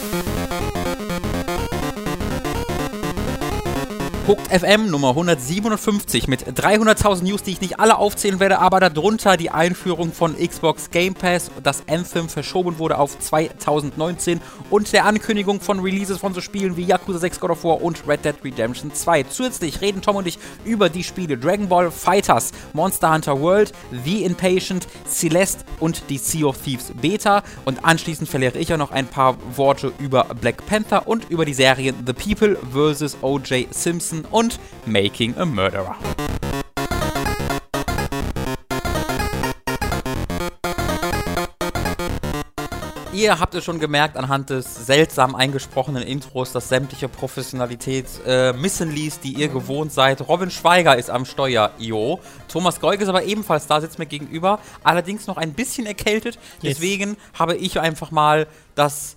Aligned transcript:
Thank 0.00 0.26
you. 0.28 0.39
Hooked 4.30 4.46
FM 4.46 4.92
Nummer 4.92 5.08
157 5.08 6.28
mit 6.28 6.44
300.000 6.44 7.24
News, 7.24 7.42
die 7.42 7.50
ich 7.50 7.60
nicht 7.60 7.80
alle 7.80 7.98
aufzählen 7.98 8.38
werde, 8.38 8.60
aber 8.60 8.78
darunter 8.78 9.36
die 9.36 9.50
Einführung 9.50 10.12
von 10.12 10.36
Xbox 10.36 10.92
Game 10.92 11.14
Pass, 11.14 11.50
das 11.64 11.82
Anthem 11.88 12.28
verschoben 12.28 12.78
wurde 12.78 12.98
auf 12.98 13.18
2019 13.18 14.40
und 14.70 14.92
der 14.92 15.06
Ankündigung 15.06 15.60
von 15.60 15.80
Releases 15.80 16.18
von 16.18 16.32
so 16.32 16.40
Spielen 16.40 16.76
wie 16.76 16.84
Yakuza 16.84 17.18
6 17.18 17.40
God 17.40 17.50
of 17.50 17.64
War 17.64 17.82
und 17.82 18.06
Red 18.06 18.24
Dead 18.24 18.36
Redemption 18.44 18.94
2. 18.94 19.24
Zusätzlich 19.24 19.80
reden 19.80 20.00
Tom 20.00 20.14
und 20.14 20.28
ich 20.28 20.38
über 20.64 20.88
die 20.90 21.02
Spiele 21.02 21.36
Dragon 21.36 21.68
Ball 21.68 21.90
Fighters, 21.90 22.52
Monster 22.72 23.12
Hunter 23.12 23.40
World, 23.40 23.72
The 24.04 24.22
Impatient, 24.22 24.86
Celeste 25.08 25.64
und 25.80 26.04
die 26.08 26.18
Sea 26.18 26.46
of 26.46 26.58
Thieves 26.58 26.92
Beta 27.02 27.42
und 27.64 27.84
anschließend 27.84 28.28
verliere 28.28 28.58
ich 28.58 28.72
auch 28.72 28.78
noch 28.78 28.92
ein 28.92 29.08
paar 29.08 29.36
Worte 29.56 29.92
über 29.98 30.22
Black 30.40 30.64
Panther 30.66 31.08
und 31.08 31.28
über 31.30 31.44
die 31.44 31.54
Serien 31.54 31.96
The 32.06 32.12
People 32.12 32.56
vs. 32.72 33.16
O.J. 33.22 33.74
Simpson 33.74 34.19
und 34.30 34.58
Making 34.86 35.36
a 35.36 35.44
Murderer. 35.44 35.96
Ihr 43.12 43.38
habt 43.38 43.54
es 43.54 43.64
schon 43.64 43.80
gemerkt 43.80 44.16
anhand 44.16 44.48
des 44.48 44.86
seltsam 44.86 45.34
eingesprochenen 45.34 46.02
Intros, 46.02 46.52
dass 46.52 46.70
sämtliche 46.70 47.06
Professionalität 47.06 48.06
äh, 48.24 48.54
missen 48.54 48.90
ließ, 48.90 49.20
die 49.20 49.34
ihr 49.34 49.48
gewohnt 49.48 49.92
seid. 49.92 50.26
Robin 50.26 50.50
Schweiger 50.50 50.96
ist 50.96 51.10
am 51.10 51.26
Steuer, 51.26 51.72
jo. 51.76 52.20
Thomas 52.48 52.80
Geug 52.80 53.00
ist 53.00 53.08
aber 53.08 53.24
ebenfalls 53.24 53.66
da, 53.66 53.80
sitzt 53.80 53.98
mir 53.98 54.06
gegenüber. 54.06 54.58
Allerdings 54.84 55.26
noch 55.26 55.36
ein 55.36 55.52
bisschen 55.52 55.86
erkältet. 55.86 56.38
Yes. 56.62 56.76
Deswegen 56.76 57.16
habe 57.38 57.56
ich 57.56 57.78
einfach 57.78 58.10
mal 58.10 58.46
das 58.74 59.16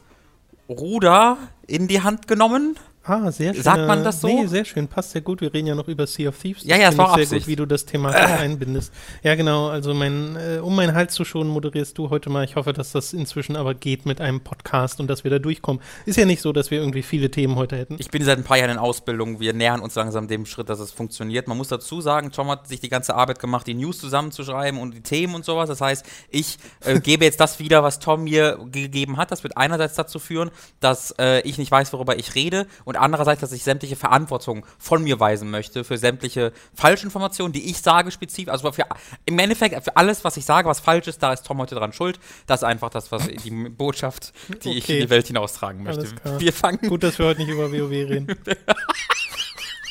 Ruder 0.68 1.38
in 1.68 1.88
die 1.88 2.02
Hand 2.02 2.28
genommen. 2.28 2.78
Ah, 3.06 3.32
sehr 3.32 3.54
schön. 3.54 3.64
Sagt 3.64 3.86
man 3.86 4.02
das 4.02 4.22
so? 4.22 4.28
Nee, 4.28 4.48
sehr 4.48 4.64
schön. 4.64 4.88
Passt 4.88 5.12
sehr 5.12 5.20
gut. 5.20 5.42
Wir 5.42 5.54
reden 5.54 5.68
ja 5.68 5.76
noch 5.76 5.90
über 5.90 6.08
Sea 6.08 6.30
of 6.30 6.38
Thieves. 6.40 6.64
Ja, 6.64 6.78
ja, 6.78 6.84
es 6.84 6.96
finde 6.96 7.10
war 7.10 7.26
sehr 7.26 7.40
gut, 7.40 7.48
wie 7.48 7.58
du 7.58 7.66
das 7.66 7.84
Thema 7.84 8.10
einbindest. 8.14 8.94
Ja, 9.24 9.36
genau. 9.36 9.68
Also 9.68 9.94
mein, 9.94 10.38
äh, 10.38 10.60
um 10.60 10.74
meinen 10.74 10.96
Hals 10.96 11.14
zu 11.14 11.26
schonen, 11.26 11.50
moderierst 11.52 11.98
du 11.98 12.10
heute 12.10 12.30
mal. 12.30 12.46
Ich 12.46 12.56
hoffe, 12.56 12.72
dass 12.72 12.94
das 12.94 13.12
inzwischen 13.12 13.58
aber 13.58 13.74
geht 13.74 14.06
mit 14.06 14.22
einem 14.22 14.40
Podcast 14.40 15.02
und 15.02 15.08
dass 15.08 15.26
wir 15.26 15.32
da 15.32 15.40
durchkommen. 15.40 15.82
Ist 16.06 16.18
ja 16.18 16.24
nicht 16.24 16.42
so, 16.42 16.54
dass 16.54 16.72
wir 16.72 16.80
irgendwie 16.80 17.04
viele 17.04 17.30
Themen 17.30 17.58
heute 17.58 17.76
hätten. 17.76 17.98
Ich 18.00 18.10
bin 18.10 18.24
seit 18.24 18.38
ein 18.38 18.46
paar 18.46 18.58
Jahren 18.58 18.72
in 18.72 18.78
Ausbildung. 18.78 19.42
Wir 19.42 19.52
nähern 19.52 19.82
uns 19.82 19.96
langsam 19.96 20.30
dem 20.30 20.46
Schritt, 20.46 20.70
dass 20.70 20.80
es 20.80 20.92
funktioniert. 20.92 21.50
Man 21.50 21.58
muss 21.58 21.68
dazu 21.68 22.00
sagen, 22.00 22.32
Tom 22.32 22.50
hat 22.50 22.70
sich 22.70 22.80
die 22.80 22.90
ganze 22.90 23.16
Arbeit 23.16 23.40
gemacht, 23.40 23.68
die 23.68 23.74
News 23.74 24.00
zusammenzuschreiben 24.00 24.80
und 24.80 24.94
die 24.94 25.02
Themen 25.02 25.36
und 25.36 25.44
sowas. 25.44 25.68
Das 25.68 25.82
heißt, 25.82 26.06
ich 26.30 26.58
äh, 26.86 27.02
gebe 27.02 27.26
jetzt 27.26 27.42
das 27.42 27.60
wieder, 27.60 27.84
was 27.84 28.00
Tom 28.00 28.24
mir 28.24 28.60
gegeben 28.72 29.18
hat. 29.18 29.30
Das 29.32 29.44
wird 29.44 29.58
einerseits 29.58 29.96
dazu 29.96 30.20
führen, 30.20 30.52
dass 30.80 31.14
äh, 31.20 31.42
ich 31.42 31.58
nicht 31.58 31.70
weiß, 31.70 31.92
worüber 31.92 32.18
ich 32.18 32.36
rede 32.36 32.66
und 32.86 32.93
andererseits, 32.96 33.42
dass 33.42 33.52
ich 33.52 33.64
sämtliche 33.64 33.96
Verantwortung 33.96 34.66
von 34.78 35.04
mir 35.04 35.20
weisen 35.20 35.50
möchte 35.52 35.84
für 35.84 35.98
sämtliche 35.98 36.52
Falschinformationen, 36.76 37.54
die 37.54 37.70
ich 37.70 37.80
sage 37.80 38.12
spezifisch. 38.12 38.52
Also 38.52 38.72
für, 38.72 38.86
im 39.26 39.40
Endeffekt 39.40 39.84
für 39.84 39.96
alles, 39.98 40.24
was 40.24 40.38
ich 40.38 40.46
sage, 40.46 40.68
was 40.70 40.80
falsch 40.80 41.08
ist, 41.08 41.22
da 41.24 41.34
ist 41.34 41.46
Tom 41.46 41.58
heute 41.60 41.76
dran 41.76 41.94
schuld. 41.94 42.20
Das 42.48 42.62
ist 42.62 42.64
einfach 42.66 42.90
das, 42.90 43.12
was 43.12 43.28
die 43.28 43.52
Botschaft, 43.70 44.34
die 44.64 44.78
ich 44.78 44.84
Okay. 44.84 45.00
in 45.00 45.06
die 45.06 45.10
Welt 45.10 45.28
hinaustragen 45.28 45.84
möchte. 45.84 46.08
Wir 46.40 46.54
fangen 46.54 46.80
Gut, 46.88 47.04
dass 47.04 47.18
wir 47.20 47.26
heute 47.28 47.42
nicht 47.42 47.50
über 47.50 47.72
WoW 47.72 47.90
reden. 47.92 48.28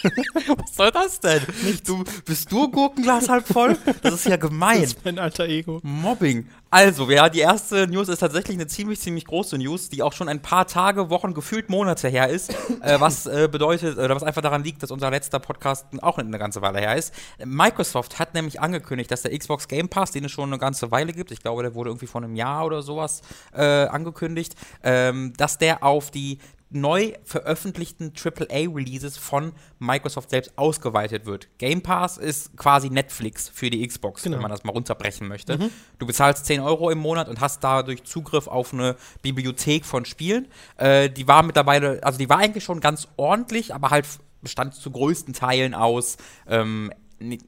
Was 0.56 0.74
soll 0.74 0.90
das 0.90 1.20
denn? 1.20 1.42
Du, 1.86 2.04
bist 2.24 2.50
du 2.50 2.70
Gurkenglas 2.70 3.28
halb 3.28 3.46
voll? 3.46 3.76
Das 4.02 4.14
ist 4.14 4.26
ja 4.26 4.36
gemein. 4.36 4.80
Das 4.80 4.92
ist 4.92 5.04
mein 5.04 5.18
alter 5.18 5.44
Ego. 5.44 5.80
Mobbing. 5.82 6.48
Also, 6.70 7.10
ja, 7.10 7.28
die 7.28 7.40
erste 7.40 7.86
News 7.86 8.08
ist 8.08 8.20
tatsächlich 8.20 8.56
eine 8.56 8.66
ziemlich, 8.66 8.98
ziemlich 8.98 9.26
große 9.26 9.58
News, 9.58 9.90
die 9.90 10.02
auch 10.02 10.14
schon 10.14 10.28
ein 10.30 10.40
paar 10.40 10.66
Tage, 10.66 11.10
Wochen, 11.10 11.34
gefühlt 11.34 11.68
Monate 11.68 12.08
her 12.08 12.30
ist. 12.30 12.50
äh, 12.80 12.98
was 12.98 13.26
äh, 13.26 13.48
bedeutet, 13.52 13.98
oder 13.98 14.14
was 14.16 14.22
einfach 14.22 14.40
daran 14.40 14.64
liegt, 14.64 14.82
dass 14.82 14.90
unser 14.90 15.10
letzter 15.10 15.38
Podcast 15.38 15.86
auch 16.00 16.16
eine 16.16 16.38
ganze 16.38 16.62
Weile 16.62 16.78
her 16.80 16.96
ist. 16.96 17.12
Microsoft 17.44 18.18
hat 18.18 18.32
nämlich 18.32 18.60
angekündigt, 18.60 19.10
dass 19.10 19.20
der 19.20 19.36
Xbox 19.38 19.68
Game 19.68 19.90
Pass, 19.90 20.12
den 20.12 20.24
es 20.24 20.32
schon 20.32 20.48
eine 20.48 20.58
ganze 20.58 20.90
Weile 20.90 21.12
gibt, 21.12 21.30
ich 21.30 21.40
glaube, 21.40 21.62
der 21.62 21.74
wurde 21.74 21.90
irgendwie 21.90 22.06
vor 22.06 22.22
einem 22.22 22.36
Jahr 22.36 22.64
oder 22.64 22.80
sowas 22.80 23.20
äh, 23.52 23.62
angekündigt, 23.62 24.56
ähm, 24.82 25.34
dass 25.36 25.58
der 25.58 25.84
auf 25.84 26.10
die 26.10 26.38
neu 26.74 27.12
veröffentlichten 27.24 28.12
AAA-Releases 28.14 29.16
von 29.16 29.52
Microsoft 29.78 30.30
selbst 30.30 30.56
ausgeweitet 30.56 31.26
wird. 31.26 31.48
Game 31.58 31.82
Pass 31.82 32.18
ist 32.18 32.56
quasi 32.56 32.90
Netflix 32.90 33.48
für 33.48 33.70
die 33.70 33.86
Xbox, 33.86 34.22
Genau. 34.22 34.36
wenn 34.36 34.42
man 34.42 34.50
das 34.50 34.64
mal 34.64 34.72
runterbrechen 34.72 35.28
möchte. 35.28 35.70
Du 35.98 36.06
bezahlst 36.06 36.46
10 36.46 36.60
Euro 36.60 36.90
im 36.90 36.98
Monat 36.98 37.28
und 37.28 37.40
hast 37.40 37.62
dadurch 37.64 38.04
Zugriff 38.04 38.46
auf 38.48 38.72
eine 38.72 38.96
Bibliothek 39.22 39.84
von 39.84 40.04
Spielen. 40.04 40.48
Äh, 40.76 41.10
die 41.10 41.28
war 41.28 41.42
mittlerweile, 41.42 42.02
also 42.02 42.18
die 42.18 42.28
war 42.28 42.38
eigentlich 42.38 42.64
schon 42.64 42.80
ganz 42.80 43.08
ordentlich, 43.16 43.74
aber 43.74 43.90
halt 43.90 44.06
bestand 44.40 44.74
zu 44.74 44.90
größten 44.90 45.34
Teilen 45.34 45.74
aus 45.74 46.16
ähm, 46.48 46.92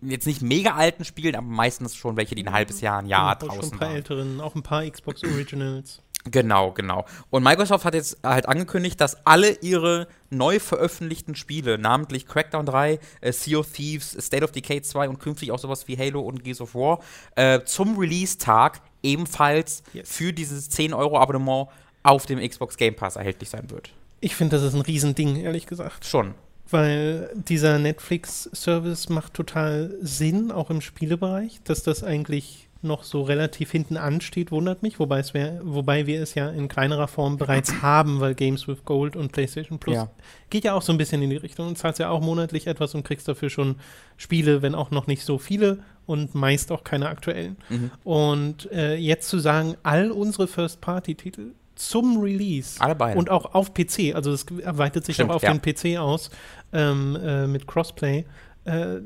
jetzt 0.03 0.27
nicht 0.29 0.41
mega 0.41 0.75
alten 0.75 1.05
Spielen, 1.05 1.35
aber 1.35 1.47
meistens 1.49 1.97
schon 1.97 2.17
welche, 2.17 2.37
die 2.37 2.47
ein 2.47 2.53
halbes 2.53 2.81
Jahr, 2.81 3.01
ein 3.01 3.07
Jahr 3.07 3.37
Genau, 3.37 3.51
schon 3.55 3.61
draußen 3.61 3.73
ein 3.75 3.79
paar 3.81 3.89
waren. 3.89 3.97
älteren, 3.97 4.41
auch 4.41 4.55
ein 4.55 4.63
paar 4.63 4.89
Xbox 4.89 5.25
Originals. 5.25 6.01
Genau, 6.31 6.73
genau. 6.73 7.05
Und 7.31 7.43
Microsoft 7.43 7.85
hat 7.85 7.95
jetzt 7.95 8.17
halt 8.23 8.49
angekündigt, 8.49 8.99
dass 9.01 9.27
alle 9.27 9.59
ihre 9.61 10.09
neu 10.31 10.59
veröffentlichten 10.59 11.35
Spiele, 11.35 11.77
namentlich 11.77 12.27
Crackdown 12.27 12.65
3, 12.65 12.99
äh, 13.21 13.33
Sea 13.33 13.59
of 13.59 13.71
Thieves, 13.71 14.17
State 14.19 14.43
of 14.43 14.51
Decay 14.51 14.81
2 14.81 15.09
und 15.11 15.19
künftig 15.21 15.53
auch 15.53 15.59
sowas 15.59 15.87
wie 15.87 15.99
Halo 15.99 16.21
und 16.23 16.43
Gears 16.43 16.63
of 16.63 16.75
War, 16.75 17.01
äh, 17.37 17.61
zum 17.65 17.99
Release-Tag 17.99 18.81
ebenfalls 19.03 19.83
Yes. 19.93 20.11
für 20.11 20.33
dieses 20.33 20.71
10-Euro-Abonnement 20.71 21.69
auf 22.03 22.25
dem 22.27 22.39
Xbox 22.41 22.77
Game 22.79 22.97
Pass 22.97 23.17
erhältlich 23.17 23.51
sein 23.51 23.71
wird. 23.71 23.91
Ich 24.21 24.35
finde, 24.35 24.57
das 24.57 24.65
ist 24.65 24.75
ein 24.75 24.81
Riesending, 24.81 25.37
ehrlich 25.37 25.67
gesagt. 25.67 26.07
Schon. 26.07 26.35
Weil 26.71 27.31
dieser 27.35 27.79
Netflix-Service 27.79 29.11
macht 29.11 29.35
total 29.35 29.95
Sinn, 30.01 30.51
auch 30.51 30.71
im 30.71 30.81
Spielebereich, 30.81 31.61
dass 31.65 31.83
das 31.83 32.03
eigentlich 32.03 32.69
noch 32.85 33.03
so 33.03 33.23
relativ 33.23 33.71
hinten 33.71 33.97
ansteht, 33.97 34.51
wundert 34.51 34.83
mich, 34.83 34.99
wobei, 34.99 35.19
es 35.19 35.35
wär, 35.35 35.61
wobei 35.63 36.07
wir 36.07 36.23
es 36.23 36.35
ja 36.35 36.49
in 36.51 36.69
kleinerer 36.69 37.09
Form 37.09 37.37
bereits 37.37 37.73
haben, 37.83 38.21
weil 38.21 38.35
Games 38.35 38.69
with 38.69 38.85
Gold 38.85 39.17
und 39.17 39.33
PlayStation 39.33 39.79
Plus 39.79 39.97
Ja. 39.97 40.11
geht 40.51 40.65
ja 40.65 40.75
auch 40.75 40.83
so 40.83 40.93
ein 40.93 40.99
bisschen 40.99 41.23
in 41.23 41.31
die 41.31 41.37
Richtung 41.37 41.69
und 41.69 41.79
zahlst 41.79 41.99
ja 41.99 42.11
auch 42.11 42.21
monatlich 42.21 42.67
etwas 42.67 42.95
und 42.95 43.05
kriegst 43.05 43.27
dafür 43.27 43.51
schon 43.51 43.77
Spiele, 44.17 44.63
wenn 44.63 44.75
auch 44.75 44.91
noch 44.91 45.07
nicht 45.07 45.25
so 45.25 45.39
viele 45.39 45.79
und 46.07 46.35
meist 46.35 46.71
auch 46.71 46.85
keine 46.85 47.09
aktuellen. 47.09 47.57
Mhm. 47.69 47.91
Und 48.05 48.71
äh, 48.73 48.95
jetzt 48.97 49.29
zu 49.29 49.39
sagen, 49.39 49.77
all 49.83 50.11
unsere 50.11 50.47
First-Party-Titel 50.47 51.53
zum 51.75 52.21
Release 52.21 52.81
und 53.17 53.31
auch 53.31 53.55
auf 53.55 53.75
PC, 53.75 54.15
also 54.15 54.33
es 54.33 54.47
erweitert 54.63 55.05
sich 55.05 55.17
Stimmt, 55.17 55.31
auch 55.31 55.37
auf 55.37 55.43
ja. 55.43 55.53
den 55.53 55.61
PC 55.61 55.99
aus 55.99 56.31
ähm, 56.73 57.17
äh, 57.17 57.47
mit 57.47 57.67
Crossplay. 57.67 58.25
Äh, 58.65 59.01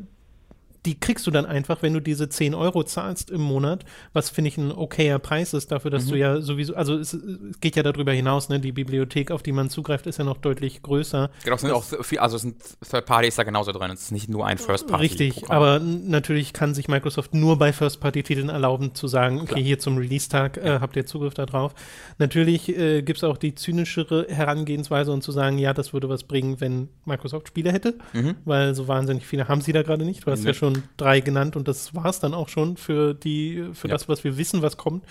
die 0.87 0.99
kriegst 0.99 1.27
du 1.27 1.31
dann 1.31 1.44
einfach, 1.47 1.83
wenn 1.83 1.93
du 1.93 2.00
diese 2.00 2.28
10 2.28 2.55
Euro 2.55 2.83
zahlst 2.84 3.31
im 3.31 3.41
Monat, 3.41 3.84
was 4.12 4.31
finde 4.31 4.49
ich 4.49 4.59
ein 4.59 4.71
okayer 4.72 5.19
Preis 5.19 5.53
ist 5.55 5.72
dafür, 5.72 5.91
dass 5.91 6.06
Mhm. 6.06 6.11
du 6.11 6.19
ja 6.19 6.41
sowieso, 6.41 6.75
also 6.77 6.94
es, 6.97 7.12
es 7.15 7.61
geht 7.61 7.77
ja 7.77 7.83
darüber 7.83 8.12
hinaus, 8.12 8.49
ne? 8.49 8.61
Die 8.61 8.72
Bibliothek, 8.72 9.31
auf 9.31 9.43
die 9.43 9.53
man 9.53 9.71
zugreift, 9.71 10.06
ist 10.06 10.19
ja 10.19 10.25
noch 10.25 10.37
deutlich 10.39 10.83
größer. 10.83 11.31
Genau, 11.44 11.56
es 11.56 11.61
sind 11.62 11.71
auch 11.72 11.84
viel, 12.05 12.19
also 12.21 12.37
es 12.37 12.43
sind 12.43 12.56
Third 12.89 13.06
Party 13.06 13.28
ist 13.28 13.39
da 13.39 13.43
genauso 13.43 13.72
drin. 13.72 13.91
Es 13.91 14.03
ist 14.03 14.12
nicht 14.12 14.28
nur 14.28 14.47
ein 14.47 14.59
First 14.59 14.87
Party. 14.87 15.03
Richtig, 15.05 15.37
Programm. 15.41 15.56
aber 15.56 15.78
natürlich 15.81 16.53
kann 16.53 16.75
sich 16.75 16.89
Microsoft 16.89 17.34
nur 17.34 17.59
bei 17.59 17.72
First-Party-Titeln 17.72 18.49
erlauben 18.49 18.95
zu 18.95 19.09
sagen, 19.09 19.39
okay, 19.41 19.47
Klar. 19.47 19.60
hier 19.60 19.78
zum 19.78 19.97
Release-Tag 19.99 20.56
äh, 20.59 20.78
habt 20.81 20.97
ihr 20.97 21.06
Zugriff 21.06 21.34
darauf. 21.34 21.75
Natürlich 22.19 22.69
äh, 22.77 23.03
gibt 23.03 23.19
es 23.19 23.25
auch 23.25 23.37
die 23.37 23.55
zynischere 23.55 24.27
Herangehensweise 24.28 25.12
und 25.12 25.22
zu 25.22 25.33
sagen, 25.33 25.59
ja, 25.59 25.75
das 25.75 25.93
würde 25.93 26.09
was 26.09 26.25
bringen, 26.25 26.60
wenn 26.60 26.89
Microsoft 27.05 27.49
Spiele 27.49 27.72
hätte, 27.72 27.95
Mhm. 28.12 28.37
weil 28.45 28.75
so 28.75 28.89
wahnsinnig 28.89 29.27
viele 29.27 29.49
haben 29.49 29.60
sie 29.60 29.72
da 29.72 29.83
gerade 29.83 30.05
nicht. 30.05 30.27
Du 30.27 30.31
hast 30.31 30.41
Nee. 30.43 30.49
ja 30.49 30.55
schon 30.55 30.67
drei 30.96 31.20
genannt 31.20 31.56
und 31.56 31.68
das 31.68 31.94
war 31.94 32.06
es 32.06 32.20
dann 32.20 32.34
auch 32.34 32.48
schon 32.48 32.76
für 32.76 33.14
die, 33.14 33.64
für 33.72 33.88
Ja. 33.88 33.94
das, 33.94 34.08
was 34.08 34.24
wir 34.24 34.36
wissen, 34.38 34.62
was 34.62 34.76
kommt. 34.76 35.04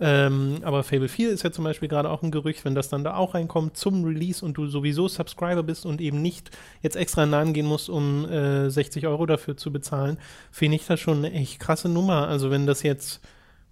Ähm, 0.00 0.58
aber 0.62 0.84
Fable 0.84 1.08
4 1.08 1.30
ist 1.30 1.42
ja 1.42 1.50
zum 1.50 1.64
Beispiel 1.64 1.88
gerade 1.88 2.08
auch 2.10 2.22
ein 2.22 2.30
Gerücht, 2.30 2.64
wenn 2.64 2.74
das 2.76 2.88
dann 2.88 3.02
da 3.02 3.16
auch 3.16 3.34
reinkommt 3.34 3.76
zum 3.76 4.04
Release 4.04 4.44
und 4.44 4.54
du 4.56 4.66
sowieso 4.68 5.08
Subscriber 5.08 5.62
bist 5.64 5.84
und 5.86 6.00
eben 6.00 6.22
nicht 6.22 6.50
jetzt 6.82 6.94
extra 6.96 7.24
Laden 7.24 7.52
gehen 7.52 7.66
musst, 7.66 7.88
um 7.88 8.24
äh, 8.30 8.70
60 8.70 9.06
Euro 9.08 9.26
dafür 9.26 9.56
zu 9.56 9.72
bezahlen, 9.72 10.18
finde 10.52 10.76
ich 10.76 10.86
das 10.86 11.00
schon 11.00 11.18
eine 11.18 11.32
echt 11.32 11.58
krasse 11.58 11.88
Nummer. 11.88 12.28
Also 12.28 12.50
wenn 12.50 12.66
das 12.66 12.82
jetzt 12.84 13.20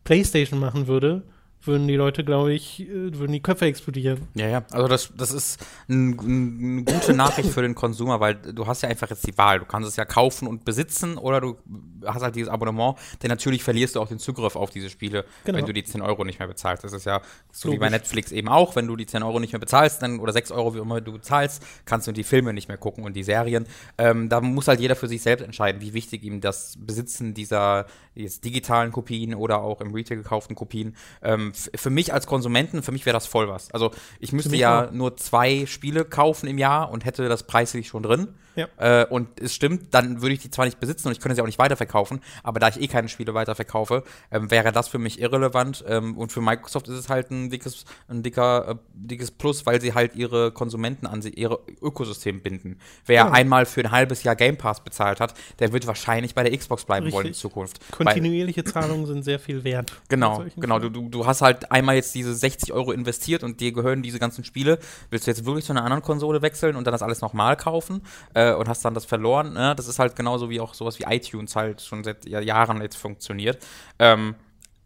PlayStation 0.03 0.59
machen 0.59 0.87
würde, 0.89 1.23
würden 1.63 1.89
die 1.89 1.97
Leute, 1.97 2.23
glaube 2.25 2.53
ich, 2.53 2.81
äh, 2.83 3.19
würden 3.19 3.33
die 3.33 3.41
Köpfe 3.41 3.67
explodieren. 3.67 4.29
Ja, 4.35 4.47
ja, 4.49 4.65
also 4.71 4.87
das, 4.89 5.13
das 5.17 5.33
ist 5.33 5.65
ein, 5.89 6.11
ein, 6.13 6.59
eine 6.61 6.85
gute 6.85 7.13
Nachricht 7.13 7.51
für 7.51 7.63
den 7.63 7.75
Konsumer, 7.75 8.21
weil 8.21 8.35
du 8.37 8.67
hast 8.67 8.83
ja 8.83 8.89
einfach 8.89 9.11
jetzt 9.11 9.27
die 9.27 9.37
Wahl. 9.37 9.59
Du 9.59 9.65
kannst 9.65 9.89
es 9.89 9.97
ja 9.97 10.05
kaufen 10.05 10.47
und 10.47 10.65
besitzen 10.65 11.19
oder 11.19 11.41
du 11.41 11.57
hast 12.05 12.23
halt 12.23 12.37
dieses 12.37 12.49
Abonnement, 12.51 12.97
denn 13.23 13.31
natürlich 13.31 13.65
verlierst 13.65 13.97
du 13.97 14.01
auch 14.01 14.09
den 14.09 14.19
Zugriff 14.19 14.55
auf 14.55 14.71
diese 14.71 14.91
Spiele, 14.91 15.25
Genau. 15.45 15.59
wenn 15.59 15.67
du 15.67 15.73
die 15.73 15.83
10 15.85 16.03
Euro 16.03 16.25
nicht 16.25 16.39
mehr 16.39 16.49
bezahlst. 16.49 16.85
Das 16.85 16.93
ist 16.93 17.05
ja 17.05 17.21
so 17.51 17.69
wie 17.73 17.79
bei 17.79 17.87
Logisch. 17.87 18.01
Netflix 18.03 18.33
eben 18.33 18.49
auch, 18.49 18.77
wenn 18.77 18.87
du 18.87 18.95
die 18.95 19.07
10 19.07 19.23
Euro 19.25 19.41
nicht 19.41 19.53
mehr 19.53 19.61
bezahlst, 19.61 20.03
dann 20.03 20.21
oder 20.21 20.33
6 20.33 20.53
Euro, 20.53 20.75
wie 20.75 20.79
immer 20.79 21.01
du 21.01 21.13
bezahlst, 21.13 21.63
kannst 21.85 22.07
du 22.07 22.13
die 22.13 22.25
Filme 22.25 22.53
nicht 22.53 22.69
mehr 22.69 22.79
gucken 22.79 23.05
und 23.05 23.15
die 23.17 23.23
Serien. 23.25 23.67
Ähm, 23.99 24.29
da 24.29 24.41
muss 24.41 24.69
halt 24.69 24.79
jeder 24.81 24.95
für 24.95 25.09
sich 25.09 25.23
selbst 25.23 25.43
entscheiden, 25.45 25.81
wie 25.81 25.95
wichtig 25.95 26.23
ihm 26.23 26.41
das 26.41 26.77
Besitzen 26.79 27.35
dieser 27.35 27.87
jetzt 28.15 28.45
digitalen 28.45 28.93
Kopien 28.93 29.35
oder 29.35 29.61
auch 29.61 29.81
im 29.81 29.93
Retail 29.93 30.17
gekauften 30.17 30.55
Kopien 30.57 30.97
ähm, 31.23 31.46
ähm, 31.47 31.53
für 31.75 31.91
mich 31.91 32.13
als 32.13 32.27
Konsumenten, 32.27 32.83
für 32.83 32.93
mich 32.93 33.07
wäre 33.07 33.15
das 33.15 33.27
voll 33.27 33.49
was. 33.49 33.71
Also 33.73 33.91
ich 34.21 34.33
müsste 34.33 34.57
ja 34.57 34.87
auch. 34.87 34.91
nur 34.93 35.17
zwei 35.17 35.67
Spiele 35.67 36.05
kaufen 36.05 36.49
im 36.49 36.59
Jahr 36.59 36.91
und 36.91 37.05
hätte 37.05 37.29
das 37.29 37.45
preislich 37.45 37.89
schon 37.89 38.03
drin. 38.03 38.29
Ja. 38.57 38.69
Äh, 38.79 39.07
und 39.07 39.41
es 39.41 39.55
stimmt, 39.55 39.95
dann 39.95 40.23
würde 40.23 40.35
ich 40.35 40.41
die 40.41 40.51
zwar 40.51 40.65
nicht 40.65 40.81
besitzen 40.81 41.09
und 41.09 41.13
ich 41.13 41.21
könnte 41.21 41.37
sie 41.37 41.43
auch 41.43 41.47
nicht 41.47 41.59
weiterverkaufen, 41.59 42.21
aber 42.43 42.59
da 42.59 42.69
ich 42.69 42.81
eh 42.81 42.89
keine 42.89 43.09
Spiele 43.09 43.35
weiterverkaufe, 43.35 44.03
ähm, 44.31 44.51
wäre 44.51 44.73
das 44.73 44.89
für 44.89 44.99
mich 44.99 45.21
irrelevant. 45.21 45.85
Ähm, 45.87 46.17
und 46.17 46.33
für 46.33 46.41
Microsoft 46.41 46.89
ist 46.89 46.97
es 46.97 47.09
halt 47.09 47.31
ein 47.31 47.51
dickes, 47.51 47.85
ein 48.09 48.23
dicker, 48.23 48.69
äh, 48.69 48.75
dickes 48.95 49.31
Plus, 49.31 49.67
weil 49.67 49.81
sie 49.81 49.95
halt 49.95 50.17
ihre 50.17 50.53
Konsumenten 50.53 51.07
an 51.07 51.21
sie, 51.21 51.31
ihre 51.31 51.61
Ökosystem 51.83 52.41
binden. 52.41 52.81
Wer 53.05 53.17
ja. 53.17 53.31
einmal 53.31 53.67
für 53.67 53.83
ein 53.83 53.91
halbes 53.91 54.23
Jahr 54.23 54.37
Game 54.37 54.57
Pass 54.57 54.81
bezahlt 54.81 55.21
hat, 55.21 55.35
der 55.59 55.73
wird 55.73 55.87
wahrscheinlich 55.87 56.35
bei 56.35 56.43
der 56.43 56.57
Xbox 56.57 56.85
bleiben 56.85 57.05
Richtig. 57.05 57.17
wollen 57.17 57.27
in 57.29 57.35
Zukunft. 57.35 57.93
Kontinuierliche 57.93 58.65
Zahlungen 58.65 59.07
sind 59.07 59.23
sehr 59.23 59.39
viel 59.39 59.65
wert. 59.65 59.93
Genau, 60.09 60.45
genau. 60.57 60.79
Du, 60.79 60.89
du, 60.89 61.09
du 61.11 61.27
hast 61.27 61.36
halt 61.43 61.71
einmal 61.71 61.97
jetzt 61.97 62.15
diese 62.15 62.35
60 62.35 62.73
Euro 62.73 62.93
investiert 62.93 63.43
und 63.43 63.61
dir 63.61 63.73
gehören 63.73 64.03
diese 64.03 64.19
ganzen 64.19 64.45
Spiele. 64.45 64.79
Willst 65.11 65.27
du 65.27 65.31
jetzt 65.31 65.45
wirklich 65.45 65.65
zu 65.65 65.73
einer 65.73 65.85
anderen 65.85 66.03
Konsole 66.03 66.43
wechseln 66.43 66.77
und 66.77 66.87
dann 66.87 66.93
das 66.93 67.03
alles 67.03 67.21
nochmal 67.21 67.57
kaufen? 67.57 68.03
Äh, 68.35 68.53
und 68.55 68.69
hast 68.69 68.85
dann 68.85 68.95
das 68.95 69.05
verloren. 69.05 69.53
Ne? 69.53 69.75
Das 69.77 69.89
ist 69.89 69.99
halt 69.99 70.17
genauso 70.17 70.51
wie 70.51 70.61
auch 70.61 70.75
sowas 70.75 70.99
wie 70.99 71.05
iTunes 71.05 71.57
halt 71.57 71.81
schon 71.81 72.05
seit 72.05 72.27
Jahren 72.27 72.81
jetzt 72.81 72.97
funktioniert. 72.97 73.59
Ähm, 73.99 74.35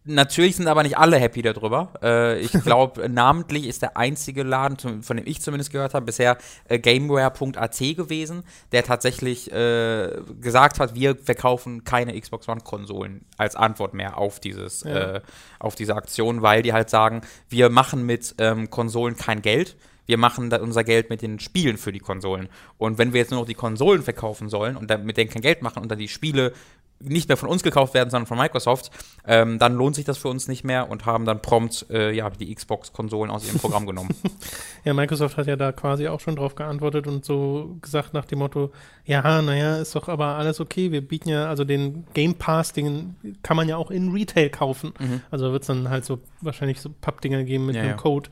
Natürlich 0.05 0.56
sind 0.56 0.67
aber 0.67 0.82
nicht 0.82 0.97
alle 0.97 1.19
happy 1.19 1.43
darüber. 1.43 1.93
Äh, 2.02 2.41
ich 2.41 2.52
glaube, 2.52 3.08
namentlich 3.11 3.67
ist 3.67 3.82
der 3.82 3.99
einzige 3.99 4.43
Laden, 4.43 5.02
von 5.02 5.17
dem 5.17 5.26
ich 5.26 5.43
zumindest 5.43 5.73
gehört 5.73 5.93
habe, 5.93 6.06
bisher 6.06 6.38
äh, 6.69 6.79
Gameware.at 6.79 7.79
gewesen, 7.79 8.44
der 8.73 8.82
tatsächlich 8.82 9.52
äh, 9.52 10.11
gesagt 10.41 10.81
hat, 10.81 10.94
wir 10.94 11.17
verkaufen 11.17 11.85
keine 11.85 12.19
Xbox 12.19 12.49
One-Konsolen 12.49 13.26
als 13.37 13.56
Antwort 13.56 13.93
mehr 13.93 14.17
auf, 14.17 14.41
dieses, 14.41 14.85
ja. 14.85 15.17
Äh, 15.17 15.20
auf 15.58 15.75
diese 15.75 15.94
Aktion, 15.94 16.41
weil 16.41 16.62
die 16.62 16.73
halt 16.73 16.88
sagen, 16.88 17.20
wir 17.50 17.69
machen 17.69 18.06
mit 18.06 18.35
ähm, 18.38 18.70
Konsolen 18.70 19.17
kein 19.17 19.43
Geld 19.43 19.76
wir 20.11 20.19
machen 20.19 20.53
unser 20.53 20.83
Geld 20.83 21.09
mit 21.09 21.23
den 21.23 21.39
Spielen 21.39 21.77
für 21.77 21.93
die 21.93 22.01
Konsolen. 22.01 22.49
Und 22.79 22.99
wenn 22.99 23.12
wir 23.12 23.21
jetzt 23.21 23.31
nur 23.31 23.39
noch 23.41 23.47
die 23.47 23.55
Konsolen 23.55 24.03
verkaufen 24.03 24.49
sollen 24.49 24.77
und 24.77 24.91
mit 25.05 25.17
denen 25.17 25.31
kein 25.31 25.41
Geld 25.41 25.62
machen 25.62 25.81
und 25.81 25.89
dann 25.89 25.99
die 25.99 26.09
Spiele 26.09 26.53
nicht 26.99 27.29
mehr 27.29 27.37
von 27.37 27.49
uns 27.49 27.62
gekauft 27.62 27.95
werden, 27.95 28.11
sondern 28.11 28.27
von 28.27 28.37
Microsoft, 28.37 28.91
ähm, 29.25 29.59
dann 29.59 29.75
lohnt 29.75 29.95
sich 29.95 30.05
das 30.05 30.19
für 30.19 30.29
uns 30.29 30.49
nicht 30.49 30.65
mehr 30.65 30.91
und 30.91 31.07
haben 31.07 31.25
dann 31.25 31.41
prompt 31.41 31.87
äh, 31.91 32.11
ja, 32.12 32.29
die 32.29 32.53
Xbox-Konsolen 32.53 33.31
aus 33.31 33.47
ihrem 33.47 33.59
Programm 33.59 33.87
genommen. 33.87 34.11
Ja, 34.83 34.95
Microsoft 34.95 35.37
hat 35.37 35.47
ja 35.47 35.57
da 35.57 35.73
quasi 35.73 36.09
auch 36.09 36.21
schon 36.21 36.37
drauf 36.37 36.55
geantwortet 36.55 37.06
und 37.06 37.23
so 37.23 37.77
gesagt 37.83 38.15
nach 38.15 38.25
dem 38.25 38.39
Motto, 38.39 38.71
ja, 39.05 39.43
naja, 39.43 39.77
ist 39.77 39.95
doch 39.95 40.09
aber 40.09 40.37
alles 40.37 40.59
okay, 40.59 40.91
wir 40.91 41.06
bieten 41.06 41.29
ja, 41.29 41.51
also 41.51 41.65
den 41.65 42.06
Game 42.15 42.35
Pass, 42.35 42.73
den 42.73 43.15
kann 43.43 43.59
man 43.59 43.69
ja 43.69 43.77
auch 43.77 43.91
in 43.91 44.11
Retail 44.11 44.49
kaufen. 44.49 44.95
Mhm. 44.99 45.21
Also 45.31 45.53
wird 45.53 45.65
es 45.65 45.67
dann 45.67 45.91
halt 45.91 46.06
so 46.06 46.21
wahrscheinlich 46.41 46.81
so 46.81 46.89
Pappdinger 46.99 47.45
geben 47.45 47.67
mit 47.67 47.77
ja, 47.77 47.83
einem 47.83 47.91
ja. 47.91 47.97
Code 47.97 48.31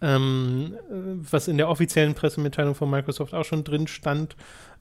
ähm, 0.00 0.74
was 0.90 1.48
in 1.48 1.56
der 1.56 1.68
offiziellen 1.68 2.14
Pressemitteilung 2.14 2.74
von 2.74 2.90
Microsoft 2.90 3.34
auch 3.34 3.44
schon 3.44 3.64
drin 3.64 3.86
stand, 3.86 4.36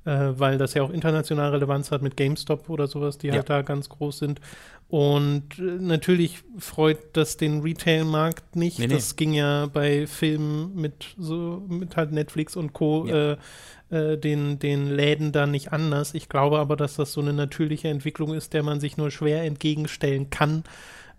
äh, 0.05 0.33
weil 0.37 0.57
das 0.57 0.73
ja 0.73 0.83
auch 0.83 0.89
international 0.89 1.51
Relevanz 1.51 1.91
hat 1.91 2.01
mit 2.01 2.17
GameStop 2.17 2.69
oder 2.69 2.87
sowas, 2.87 3.17
die 3.17 3.31
halt 3.31 3.49
ja. 3.49 3.55
halt 3.55 3.67
da 3.67 3.73
ganz 3.73 3.89
groß 3.89 4.19
sind. 4.19 4.41
Und 4.89 5.59
äh, 5.59 5.61
natürlich 5.61 6.43
freut 6.57 6.99
das 7.13 7.37
den 7.37 7.61
Retail-Markt 7.61 8.55
nicht. 8.55 8.79
Nee, 8.79 8.87
nee. 8.87 8.93
Das 8.93 9.15
ging 9.15 9.33
ja 9.33 9.65
bei 9.65 10.07
Filmen 10.07 10.75
mit 10.75 11.15
so 11.17 11.65
mit 11.67 11.97
halt 11.97 12.11
Netflix 12.11 12.55
und 12.55 12.73
Co. 12.73 13.05
Ja. 13.07 13.33
Äh, 13.33 13.37
äh, 13.89 14.17
den, 14.17 14.59
den 14.59 14.87
Läden 14.87 15.31
da 15.31 15.47
nicht 15.47 15.71
anders. 15.71 16.13
Ich 16.13 16.27
glaube 16.27 16.59
aber, 16.59 16.75
dass 16.75 16.95
das 16.95 17.13
so 17.13 17.21
eine 17.21 17.31
natürliche 17.31 17.87
Entwicklung 17.87 18.33
ist, 18.33 18.53
der 18.53 18.61
man 18.61 18.81
sich 18.81 18.97
nur 18.97 19.11
schwer 19.11 19.43
entgegenstellen 19.43 20.29
kann. 20.29 20.63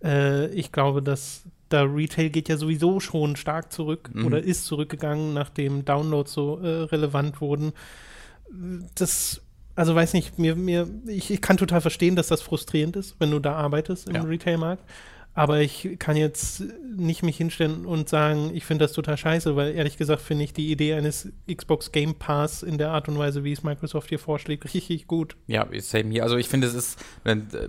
Äh, 0.05 0.49
ich 0.49 0.71
glaube, 0.71 1.03
dass 1.03 1.45
da 1.69 1.83
Retail 1.83 2.31
geht 2.31 2.49
ja 2.49 2.57
sowieso 2.57 3.01
schon 3.01 3.37
stark 3.37 3.73
zurück 3.73 4.11
mhm. 4.13 4.27
oder 4.27 4.43
ist 4.43 4.65
zurückgegangen, 4.65 5.35
nachdem 5.35 5.85
Downloads 5.85 6.33
so 6.33 6.59
äh, 6.59 6.85
relevant 6.85 7.41
wurden. 7.41 7.73
Das, 8.95 9.41
also 9.75 9.95
weiß 9.95 10.15
nicht, 10.15 10.39
mir, 10.39 10.57
mir, 10.57 10.89
ich, 11.07 11.31
ich, 11.31 11.41
kann 11.43 11.57
total 11.57 11.81
verstehen, 11.81 12.17
dass 12.17 12.29
das 12.29 12.41
frustrierend 12.41 12.97
ist, 12.97 13.17
wenn 13.19 13.31
du 13.31 13.39
da 13.39 13.55
arbeitest 13.55 14.09
im 14.09 14.15
ja. 14.15 14.23
Retailmarkt. 14.23 14.83
Aber 15.39 15.61
ich 15.61 16.01
kann 16.01 16.17
jetzt 16.17 16.65
nicht 16.97 17.23
mich 17.23 17.37
hinstellen 17.37 17.87
und 17.87 18.09
sagen, 18.09 18.51
ich 18.55 18.65
finde 18.65 18.87
das 18.87 18.93
total 18.93 19.17
scheiße, 19.17 19.55
weil 19.55 19.73
ehrlich 19.73 19.97
gesagt 19.97 20.21
finde 20.21 20.43
ich 20.43 20.53
die 20.53 20.73
Idee 20.73 20.95
eines 20.95 21.29
Xbox 21.49 21.93
Game 21.93 22.17
Pass 22.17 22.65
in 22.65 22.77
der 22.77 22.91
Art 22.91 23.09
und 23.09 23.19
Weise, 23.19 23.45
wie 23.45 23.53
es 23.53 23.63
Microsoft 23.63 24.09
hier 24.09 24.19
vorschlägt, 24.19 24.65
richtig 24.75 25.07
gut. 25.07 25.37
Ja, 25.47 25.69
same 25.79 26.11
hier. 26.11 26.25
Also 26.25 26.39
ich 26.39 26.49
finde, 26.49 26.67
es 26.67 26.75
ist, 26.75 26.99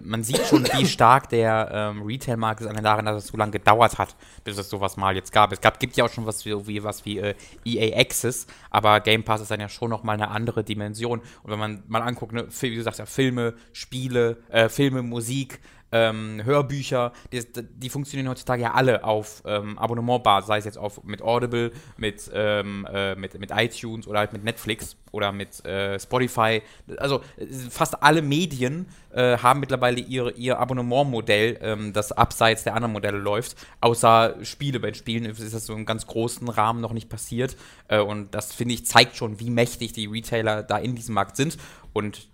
man 0.01 0.23
sieht 0.23 0.43
schon, 0.47 0.63
wie 0.63 0.87
stark 0.87 1.29
der 1.29 1.69
ähm, 1.71 2.01
Retail-Markt 2.01 2.61
ist 2.61 2.65
an 2.65 2.83
daran, 2.83 3.05
dass 3.05 3.25
es 3.25 3.29
so 3.29 3.37
lange 3.37 3.51
gedauert 3.51 3.99
hat, 3.99 4.15
bis 4.43 4.57
es 4.57 4.67
sowas 4.67 4.97
mal 4.97 5.15
jetzt 5.15 5.31
gab. 5.31 5.51
Es 5.51 5.61
gab, 5.61 5.79
gibt 5.79 5.95
ja 5.95 6.05
auch 6.05 6.09
schon 6.09 6.25
was 6.25 6.47
wie, 6.47 6.83
was 6.83 7.05
wie 7.05 7.19
äh, 7.19 7.35
EA 7.65 7.99
Access, 7.99 8.47
aber 8.71 8.99
Game 8.99 9.23
Pass 9.23 9.41
ist 9.41 9.51
dann 9.51 9.59
ja 9.59 9.69
schon 9.69 9.91
nochmal 9.91 10.15
eine 10.15 10.29
andere 10.29 10.63
Dimension. 10.63 11.19
Und 11.43 11.51
wenn 11.51 11.59
man 11.59 11.83
mal 11.87 12.01
anguckt, 12.01 12.33
ne, 12.33 12.47
wie 12.61 12.75
du 12.75 12.81
sagst, 12.81 12.97
ja, 12.97 13.05
Filme, 13.05 13.53
Spiele, 13.73 14.37
äh, 14.49 14.69
Filme, 14.69 15.03
Musik, 15.03 15.59
ähm, 15.91 16.41
Hörbücher, 16.43 17.13
die, 17.31 17.43
die, 17.53 17.89
funktionieren 17.89 18.29
heutzutage 18.29 18.61
ja 18.61 18.73
alle 18.73 19.03
auf 19.03 19.41
ähm, 19.45 19.77
Abonnementbasis, 19.77 20.47
sei 20.47 20.57
es 20.59 20.65
jetzt 20.65 20.77
auf, 20.77 21.03
mit 21.03 21.21
Audible, 21.21 21.71
mit, 21.97 22.29
ähm, 22.33 22.87
äh, 22.91 23.15
mit, 23.15 23.39
mit 23.39 23.51
iTunes 23.51 24.07
oder 24.07 24.19
halt 24.19 24.33
mit 24.33 24.43
Netflix 24.43 24.95
oder 25.11 25.31
mit 25.31 25.65
äh, 25.65 25.99
Spotify. 25.99 26.61
Also 26.97 27.21
fast 27.69 28.03
alle 28.03 28.21
Medien 28.21 28.87
äh, 29.11 29.37
haben 29.37 29.59
mittlerweile 29.59 29.99
ihr, 29.99 30.35
ihr 30.37 30.59
Abonnementmodell, 30.59 31.57
ähm, 31.61 31.93
das 31.93 32.11
abseits 32.11 32.63
der 32.63 32.75
anderen 32.75 32.93
Modelle 32.93 33.17
läuft. 33.17 33.57
Außer 33.81 34.35
Spiele. 34.43 34.79
Bei 34.79 34.93
Spielen 34.93 35.25
ist 35.25 35.53
das 35.53 35.65
so 35.65 35.73
im 35.73 35.85
ganz 35.85 36.05
großen 36.05 36.47
Rahmen 36.49 36.81
noch 36.81 36.93
nicht 36.93 37.09
passiert. 37.09 37.57
Äh, 37.87 37.99
und 37.99 38.35
das, 38.35 38.53
finde 38.53 38.75
ich, 38.75 38.85
zeigt 38.85 39.15
schon, 39.15 39.39
wie 39.39 39.49
mächtig 39.49 39.93
die 39.93 40.05
Retailer 40.05 40.63
da 40.63 40.77
in 40.77 40.95
diesem 40.95 41.15
Markt 41.15 41.35
sind. 41.35 41.57
Und 41.93 42.29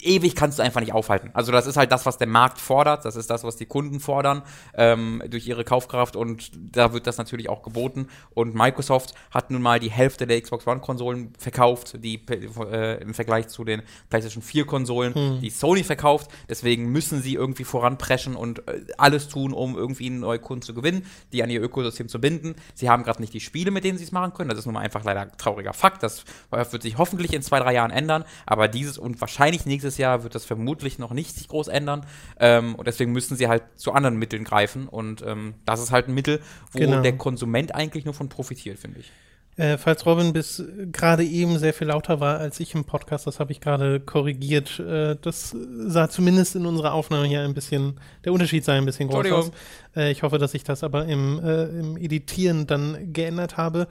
ewig 0.00 0.34
kannst 0.34 0.58
du 0.58 0.62
einfach 0.62 0.80
nicht 0.80 0.92
aufhalten. 0.92 1.30
Also 1.34 1.52
das 1.52 1.66
ist 1.66 1.76
halt 1.76 1.92
das, 1.92 2.06
was 2.06 2.18
der 2.18 2.26
Markt 2.26 2.58
fordert, 2.60 3.04
das 3.04 3.16
ist 3.16 3.30
das, 3.30 3.44
was 3.44 3.56
die 3.56 3.66
Kunden 3.66 4.00
fordern 4.00 4.42
ähm, 4.74 5.22
durch 5.28 5.46
ihre 5.46 5.64
Kaufkraft 5.64 6.16
und 6.16 6.50
da 6.54 6.92
wird 6.92 7.06
das 7.06 7.18
natürlich 7.18 7.48
auch 7.48 7.62
geboten. 7.62 8.08
Und 8.34 8.54
Microsoft 8.54 9.14
hat 9.30 9.50
nun 9.50 9.62
mal 9.62 9.80
die 9.80 9.90
Hälfte 9.90 10.26
der 10.26 10.40
Xbox 10.40 10.66
One-Konsolen 10.66 11.32
verkauft, 11.38 12.02
die 12.02 12.20
äh, 12.28 13.02
im 13.02 13.14
Vergleich 13.14 13.48
zu 13.48 13.64
den 13.64 13.82
PlayStation 14.10 14.42
4-Konsolen, 14.42 15.14
hm. 15.14 15.40
die 15.40 15.50
Sony 15.50 15.84
verkauft. 15.84 16.30
Deswegen 16.48 16.90
müssen 16.90 17.22
sie 17.22 17.34
irgendwie 17.34 17.64
voranpreschen 17.64 18.36
und 18.36 18.66
äh, 18.68 18.84
alles 18.98 19.28
tun, 19.28 19.52
um 19.52 19.76
irgendwie 19.76 20.10
neue 20.10 20.38
Kunden 20.38 20.62
zu 20.62 20.74
gewinnen, 20.74 21.06
die 21.32 21.42
an 21.42 21.50
ihr 21.50 21.62
Ökosystem 21.62 22.08
zu 22.08 22.20
binden. 22.20 22.54
Sie 22.74 22.88
haben 22.88 23.04
gerade 23.04 23.20
nicht 23.20 23.34
die 23.34 23.40
Spiele, 23.40 23.70
mit 23.70 23.84
denen 23.84 23.98
sie 23.98 24.04
es 24.04 24.12
machen 24.12 24.34
können. 24.34 24.50
Das 24.50 24.58
ist 24.58 24.66
nun 24.66 24.74
mal 24.74 24.80
einfach 24.80 25.04
leider 25.04 25.20
ein 25.22 25.32
trauriger 25.38 25.72
Fakt. 25.72 26.02
Das 26.02 26.24
wird 26.50 26.82
sich 26.82 26.98
hoffentlich 26.98 27.32
in 27.32 27.42
zwei, 27.42 27.58
drei 27.60 27.74
Jahren 27.74 27.90
ändern. 27.90 28.24
Aber 28.46 28.68
dieses 28.68 28.98
und 28.98 29.20
wahrscheinlich 29.20 29.61
nächstes 29.66 29.98
Jahr 29.98 30.22
wird 30.22 30.34
das 30.34 30.44
vermutlich 30.44 30.98
noch 30.98 31.12
nicht 31.12 31.34
sich 31.34 31.48
groß 31.48 31.68
ändern. 31.68 32.06
Ähm, 32.38 32.74
und 32.74 32.86
deswegen 32.86 33.12
müssen 33.12 33.36
sie 33.36 33.48
halt 33.48 33.62
zu 33.76 33.92
anderen 33.92 34.16
Mitteln 34.16 34.44
greifen. 34.44 34.88
Und 34.88 35.22
ähm, 35.26 35.54
das 35.64 35.80
ist 35.80 35.90
halt 35.90 36.08
ein 36.08 36.14
Mittel, 36.14 36.40
wo 36.72 36.78
genau. 36.78 37.00
der 37.00 37.16
Konsument 37.16 37.74
eigentlich 37.74 38.04
nur 38.04 38.14
von 38.14 38.28
profitiert, 38.28 38.78
finde 38.78 39.00
ich. 39.00 39.12
Äh, 39.56 39.76
falls 39.76 40.06
Robin 40.06 40.32
bis 40.32 40.64
gerade 40.92 41.24
eben 41.24 41.58
sehr 41.58 41.74
viel 41.74 41.88
lauter 41.88 42.20
war 42.20 42.38
als 42.38 42.58
ich 42.58 42.74
im 42.74 42.84
Podcast, 42.84 43.26
das 43.26 43.38
habe 43.38 43.52
ich 43.52 43.60
gerade 43.60 44.00
korrigiert. 44.00 44.78
Äh, 44.80 45.16
das 45.20 45.54
sah 45.86 46.08
zumindest 46.08 46.56
in 46.56 46.64
unserer 46.64 46.94
Aufnahme 46.94 47.26
hier 47.26 47.42
ein 47.42 47.52
bisschen, 47.52 48.00
der 48.24 48.32
Unterschied 48.32 48.64
sah 48.64 48.72
ein 48.72 48.86
bisschen 48.86 49.10
groß 49.10 49.30
aus. 49.30 49.50
Äh, 49.94 50.10
ich 50.10 50.22
hoffe, 50.22 50.38
dass 50.38 50.54
ich 50.54 50.64
das 50.64 50.82
aber 50.82 51.04
im, 51.04 51.38
äh, 51.44 51.64
im 51.64 51.98
Editieren 51.98 52.66
dann 52.66 53.12
geändert 53.12 53.58
habe. 53.58 53.88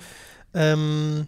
Ähm, 0.56 1.28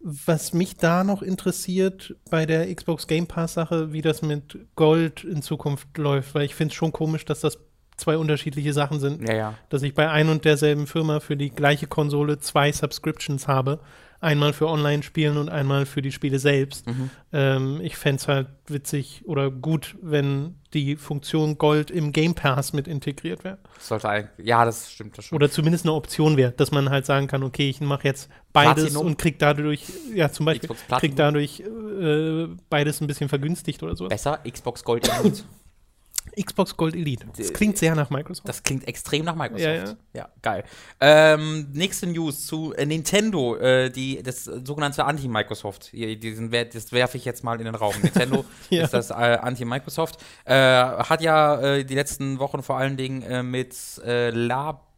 was 0.00 0.52
mich 0.52 0.76
da 0.76 1.04
noch 1.04 1.22
interessiert 1.22 2.14
bei 2.30 2.46
der 2.46 2.72
Xbox 2.74 3.06
Game 3.06 3.26
Pass 3.26 3.54
Sache, 3.54 3.92
wie 3.92 4.02
das 4.02 4.22
mit 4.22 4.58
Gold 4.76 5.24
in 5.24 5.42
Zukunft 5.42 5.96
läuft, 5.98 6.34
weil 6.34 6.44
ich 6.44 6.54
finde 6.54 6.72
es 6.72 6.76
schon 6.76 6.92
komisch, 6.92 7.24
dass 7.24 7.40
das 7.40 7.58
zwei 7.96 8.16
unterschiedliche 8.16 8.72
Sachen 8.72 9.00
sind. 9.00 9.28
Ja, 9.28 9.34
ja. 9.34 9.54
Dass 9.70 9.82
ich 9.82 9.94
bei 9.94 10.08
ein 10.08 10.28
und 10.28 10.44
derselben 10.44 10.86
Firma 10.86 11.20
für 11.20 11.36
die 11.36 11.50
gleiche 11.50 11.86
Konsole 11.86 12.38
zwei 12.38 12.70
Subscriptions 12.70 13.48
habe 13.48 13.80
Einmal 14.20 14.52
für 14.52 14.66
Online-Spielen 14.66 15.36
und 15.36 15.48
einmal 15.48 15.86
für 15.86 16.02
die 16.02 16.10
Spiele 16.10 16.38
selbst. 16.38 16.86
Mhm. 16.86 17.10
Ähm, 17.32 17.80
ich 17.82 17.96
fände 17.96 18.16
es 18.16 18.28
halt 18.28 18.48
witzig 18.66 19.22
oder 19.26 19.50
gut, 19.50 19.96
wenn 20.02 20.56
die 20.74 20.96
Funktion 20.96 21.56
Gold 21.56 21.90
im 21.90 22.12
Game 22.12 22.34
Pass 22.34 22.72
mit 22.72 22.88
integriert 22.88 23.44
wäre. 23.44 23.58
Sollte 23.78 24.08
eigentlich, 24.08 24.46
ja, 24.46 24.64
das 24.64 24.90
stimmt 24.90 25.16
das 25.16 25.26
schon. 25.26 25.36
Oder 25.36 25.50
zumindest 25.50 25.84
eine 25.84 25.94
Option 25.94 26.36
wäre, 26.36 26.52
dass 26.52 26.72
man 26.72 26.90
halt 26.90 27.06
sagen 27.06 27.28
kann, 27.28 27.42
okay, 27.42 27.70
ich 27.70 27.80
mache 27.80 28.04
jetzt 28.04 28.28
beides 28.52 28.84
Platinum. 28.84 29.06
und 29.06 29.18
krieg 29.18 29.38
dadurch, 29.38 29.84
ja, 30.14 30.30
zum 30.30 30.46
Beispiel, 30.46 30.70
krieg 30.98 31.14
dadurch 31.14 31.60
äh, 31.60 32.48
beides 32.68 33.00
ein 33.00 33.06
bisschen 33.06 33.28
vergünstigt 33.28 33.82
oder 33.82 33.94
so. 33.94 34.08
Besser, 34.08 34.40
Xbox 34.48 34.82
Gold. 34.84 35.08
Xbox 36.40 36.76
Gold 36.76 36.94
Elite. 36.94 37.26
Das 37.36 37.52
klingt 37.52 37.78
sehr 37.78 37.94
nach 37.94 38.10
Microsoft. 38.10 38.48
Das 38.48 38.62
klingt 38.62 38.86
extrem 38.88 39.24
nach 39.24 39.34
Microsoft. 39.34 39.62
Ja, 39.64 39.74
ja. 39.74 39.96
ja 40.14 40.28
geil. 40.42 40.64
Ähm, 41.00 41.68
nächste 41.72 42.06
News 42.06 42.46
zu 42.46 42.72
äh, 42.74 42.86
Nintendo, 42.86 43.56
äh, 43.56 43.90
die, 43.90 44.22
das 44.22 44.44
sogenannte 44.44 45.04
Anti-Microsoft. 45.04 45.92
Das 45.92 46.92
werfe 46.92 47.16
ich 47.16 47.24
jetzt 47.24 47.44
mal 47.44 47.58
in 47.58 47.64
den 47.64 47.74
Raum. 47.74 47.94
Nintendo 48.02 48.44
Ja. 48.70 48.84
ist 48.84 48.94
das 48.94 49.10
äh, 49.10 49.14
Anti-Microsoft. 49.14 50.20
Äh, 50.44 50.54
hat 50.54 51.20
ja 51.20 51.82
die 51.82 51.94
letzten 51.94 52.38
Wochen 52.38 52.62
vor 52.62 52.78
allen 52.78 52.96
Dingen 52.96 53.50
mit 53.50 53.74
äh, 54.04 54.30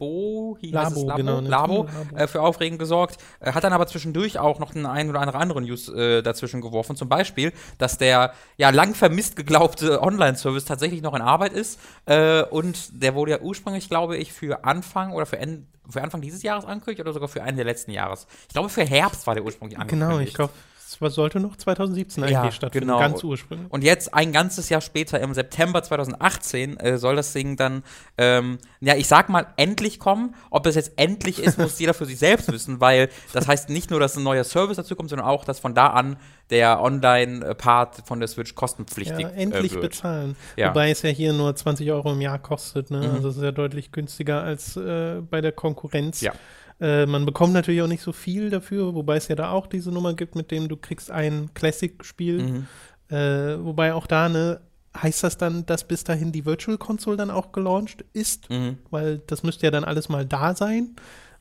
Labo, 0.00 0.58
heißt 0.62 0.72
Labo, 0.72 1.00
es? 1.00 1.06
Labo, 1.06 1.16
genau, 1.16 1.40
Labo, 1.40 1.76
Labo. 1.84 2.16
Äh, 2.16 2.26
für 2.26 2.42
Aufregen 2.42 2.78
gesorgt. 2.78 3.18
Äh, 3.40 3.52
hat 3.52 3.64
dann 3.64 3.72
aber 3.72 3.86
zwischendurch 3.86 4.38
auch 4.38 4.58
noch 4.58 4.72
den 4.72 4.86
ein 4.86 5.10
oder 5.10 5.20
andere 5.20 5.38
andere 5.38 5.60
News 5.62 5.88
äh, 5.88 6.22
dazwischen 6.22 6.60
geworfen. 6.60 6.96
Zum 6.96 7.08
Beispiel, 7.08 7.52
dass 7.78 7.98
der 7.98 8.32
ja 8.56 8.70
lang 8.70 8.94
vermisst 8.94 9.36
geglaubte 9.36 10.02
Online-Service 10.02 10.64
tatsächlich 10.64 11.02
noch 11.02 11.14
in 11.14 11.22
Arbeit 11.22 11.52
ist. 11.52 11.78
Äh, 12.06 12.42
und 12.44 13.02
der 13.02 13.14
wurde 13.14 13.32
ja 13.32 13.40
ursprünglich, 13.40 13.88
glaube 13.88 14.16
ich, 14.16 14.32
für 14.32 14.64
Anfang 14.64 15.12
oder 15.12 15.26
für, 15.26 15.38
End, 15.38 15.66
für 15.88 16.02
Anfang 16.02 16.20
dieses 16.20 16.42
Jahres 16.42 16.64
angekündigt 16.64 17.00
oder 17.00 17.12
sogar 17.12 17.28
für 17.28 17.40
Ende 17.40 17.56
der 17.56 17.66
letzten 17.66 17.90
Jahres. 17.90 18.26
Ich 18.48 18.54
glaube, 18.54 18.68
für 18.68 18.84
Herbst 18.84 19.26
war 19.26 19.34
der 19.34 19.44
ursprünglich 19.44 19.78
angekündigt. 19.78 20.10
Genau, 20.10 20.20
ich 20.20 20.34
glaube, 20.34 20.52
war- 21.00 21.10
sollte 21.10 21.40
noch 21.40 21.56
2017 21.56 22.22
eigentlich 22.24 22.32
Ja, 22.34 22.50
stattfinden, 22.50 22.88
genau. 22.88 22.98
ganz 23.00 23.22
ursprünglich. 23.22 23.70
Und 23.70 23.84
jetzt 23.84 24.14
ein 24.14 24.32
ganzes 24.32 24.68
Jahr 24.68 24.80
später, 24.80 25.20
im 25.20 25.34
September 25.34 25.82
2018, 25.82 26.76
äh, 26.78 26.98
soll 26.98 27.16
das 27.16 27.32
Ding 27.32 27.56
dann, 27.56 27.82
ähm, 28.18 28.58
ja, 28.80 28.94
ich 28.96 29.06
sag 29.08 29.28
mal, 29.28 29.46
endlich 29.56 29.98
kommen. 29.98 30.34
Ob 30.50 30.66
es 30.66 30.74
jetzt 30.74 30.92
endlich 30.96 31.38
ist, 31.42 31.58
muss 31.58 31.78
jeder 31.78 31.94
für 31.94 32.06
sich 32.06 32.18
selbst 32.18 32.50
wissen, 32.50 32.80
weil 32.80 33.08
das 33.32 33.46
heißt 33.46 33.68
nicht 33.68 33.90
nur, 33.90 34.00
dass 34.00 34.16
ein 34.16 34.22
neuer 34.22 34.44
Service 34.44 34.76
dazu 34.76 34.96
kommt, 34.96 35.10
sondern 35.10 35.26
auch, 35.28 35.44
dass 35.44 35.58
von 35.60 35.74
da 35.74 35.88
an 35.88 36.16
der 36.50 36.80
Online-Part 36.82 38.02
von 38.06 38.18
der 38.18 38.28
Switch 38.28 38.54
kostenpflichtig 38.54 39.20
Ja, 39.20 39.28
endlich 39.30 39.74
äh, 39.76 39.80
bezahlen. 39.80 40.36
Ja. 40.56 40.70
Wobei 40.70 40.90
es 40.90 41.02
ja 41.02 41.10
hier 41.10 41.32
nur 41.32 41.54
20 41.54 41.90
Euro 41.92 42.12
im 42.12 42.20
Jahr 42.20 42.38
kostet. 42.38 42.90
Ne? 42.90 42.98
Mhm. 43.06 43.14
Also 43.14 43.28
es 43.28 43.36
ist 43.36 43.42
ja 43.42 43.52
deutlich 43.52 43.92
günstiger 43.92 44.42
als 44.42 44.76
äh, 44.76 45.20
bei 45.20 45.40
der 45.40 45.52
Konkurrenz. 45.52 46.20
Ja. 46.20 46.32
Äh, 46.80 47.06
man 47.06 47.26
bekommt 47.26 47.52
natürlich 47.52 47.82
auch 47.82 47.86
nicht 47.88 48.02
so 48.02 48.12
viel 48.12 48.50
dafür, 48.50 48.94
wobei 48.94 49.16
es 49.16 49.28
ja 49.28 49.36
da 49.36 49.50
auch 49.50 49.66
diese 49.66 49.90
Nummer 49.90 50.14
gibt, 50.14 50.34
mit 50.34 50.50
dem 50.50 50.68
du 50.68 50.76
kriegst 50.76 51.10
ein 51.10 51.50
Classic-Spiel. 51.54 52.42
Mhm. 52.42 52.66
Äh, 53.14 53.62
wobei 53.64 53.92
auch 53.94 54.06
da, 54.06 54.28
ne, 54.28 54.60
heißt 54.96 55.22
das 55.22 55.36
dann, 55.36 55.66
dass 55.66 55.84
bis 55.84 56.04
dahin 56.04 56.32
die 56.32 56.46
Virtual 56.46 56.78
Console 56.78 57.16
dann 57.16 57.30
auch 57.30 57.52
gelauncht 57.52 58.04
ist? 58.12 58.48
Mhm. 58.50 58.78
Weil 58.90 59.18
das 59.26 59.42
müsste 59.42 59.66
ja 59.66 59.70
dann 59.70 59.84
alles 59.84 60.08
mal 60.08 60.24
da 60.24 60.54
sein. 60.54 60.96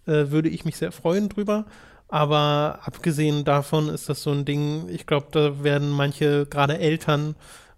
Äh, 0.06 0.32
würde 0.32 0.50
ich 0.50 0.66
mich 0.66 0.78
sehr 0.78 0.92
freuen 0.92 1.30
drüber. 1.30 1.66
Aber 2.08 2.80
abgesehen 2.84 3.46
davon 3.46 3.88
ist 3.90 4.10
das 4.10 4.24
so 4.24 4.32
ein 4.32 4.44
Ding, 4.44 4.90
ich 4.90 5.06
glaube, 5.06 5.28
da 5.32 5.64
werden 5.64 5.92
manche, 5.92 6.48
gerade 6.48 6.80
Eltern, 6.80 7.36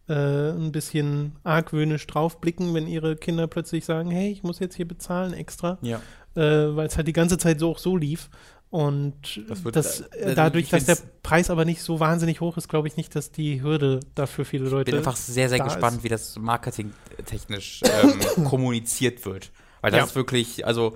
äh, 0.07 0.51
ein 0.51 0.71
bisschen 0.71 1.33
argwöhnisch 1.43 2.07
draufblicken, 2.07 2.73
wenn 2.73 2.87
ihre 2.87 3.17
Kinder 3.17 3.47
plötzlich 3.47 3.85
sagen, 3.85 4.09
hey, 4.09 4.31
ich 4.31 4.43
muss 4.43 4.59
jetzt 4.59 4.75
hier 4.75 4.87
bezahlen 4.87 5.33
extra, 5.33 5.77
Ja. 5.81 6.01
Äh, 6.35 6.41
weil 6.41 6.87
es 6.87 6.97
halt 6.97 7.07
die 7.07 7.13
ganze 7.13 7.37
Zeit 7.37 7.59
so 7.59 7.71
auch 7.71 7.79
so 7.79 7.95
lief. 7.97 8.29
Und 8.69 9.41
Das 9.49 9.63
das, 9.63 9.99
äh, 9.99 10.31
äh, 10.31 10.35
dadurch, 10.35 10.63
ich 10.65 10.69
dass 10.69 10.85
der 10.85 10.97
Preis 11.23 11.49
aber 11.49 11.65
nicht 11.65 11.81
so 11.81 11.99
wahnsinnig 11.99 12.39
hoch 12.39 12.55
ist, 12.55 12.69
glaube 12.69 12.87
ich 12.87 12.95
nicht, 12.95 13.13
dass 13.15 13.31
die 13.31 13.61
Hürde 13.61 13.99
dafür 14.15 14.45
viele 14.45 14.65
Ich 14.65 14.71
Leute 14.71 14.91
bin 14.91 14.99
einfach 14.99 15.17
sehr, 15.17 15.49
sehr 15.49 15.57
da 15.57 15.65
gespannt, 15.65 15.97
ist. 15.97 16.03
wie 16.05 16.09
das 16.09 16.39
marketingtechnisch 16.39 17.81
ähm, 18.37 18.45
kommuniziert 18.45 19.25
wird. 19.25 19.51
Weil 19.81 19.91
das 19.91 19.97
Ja. 19.99 20.05
ist 20.05 20.15
wirklich, 20.15 20.65
also, 20.65 20.95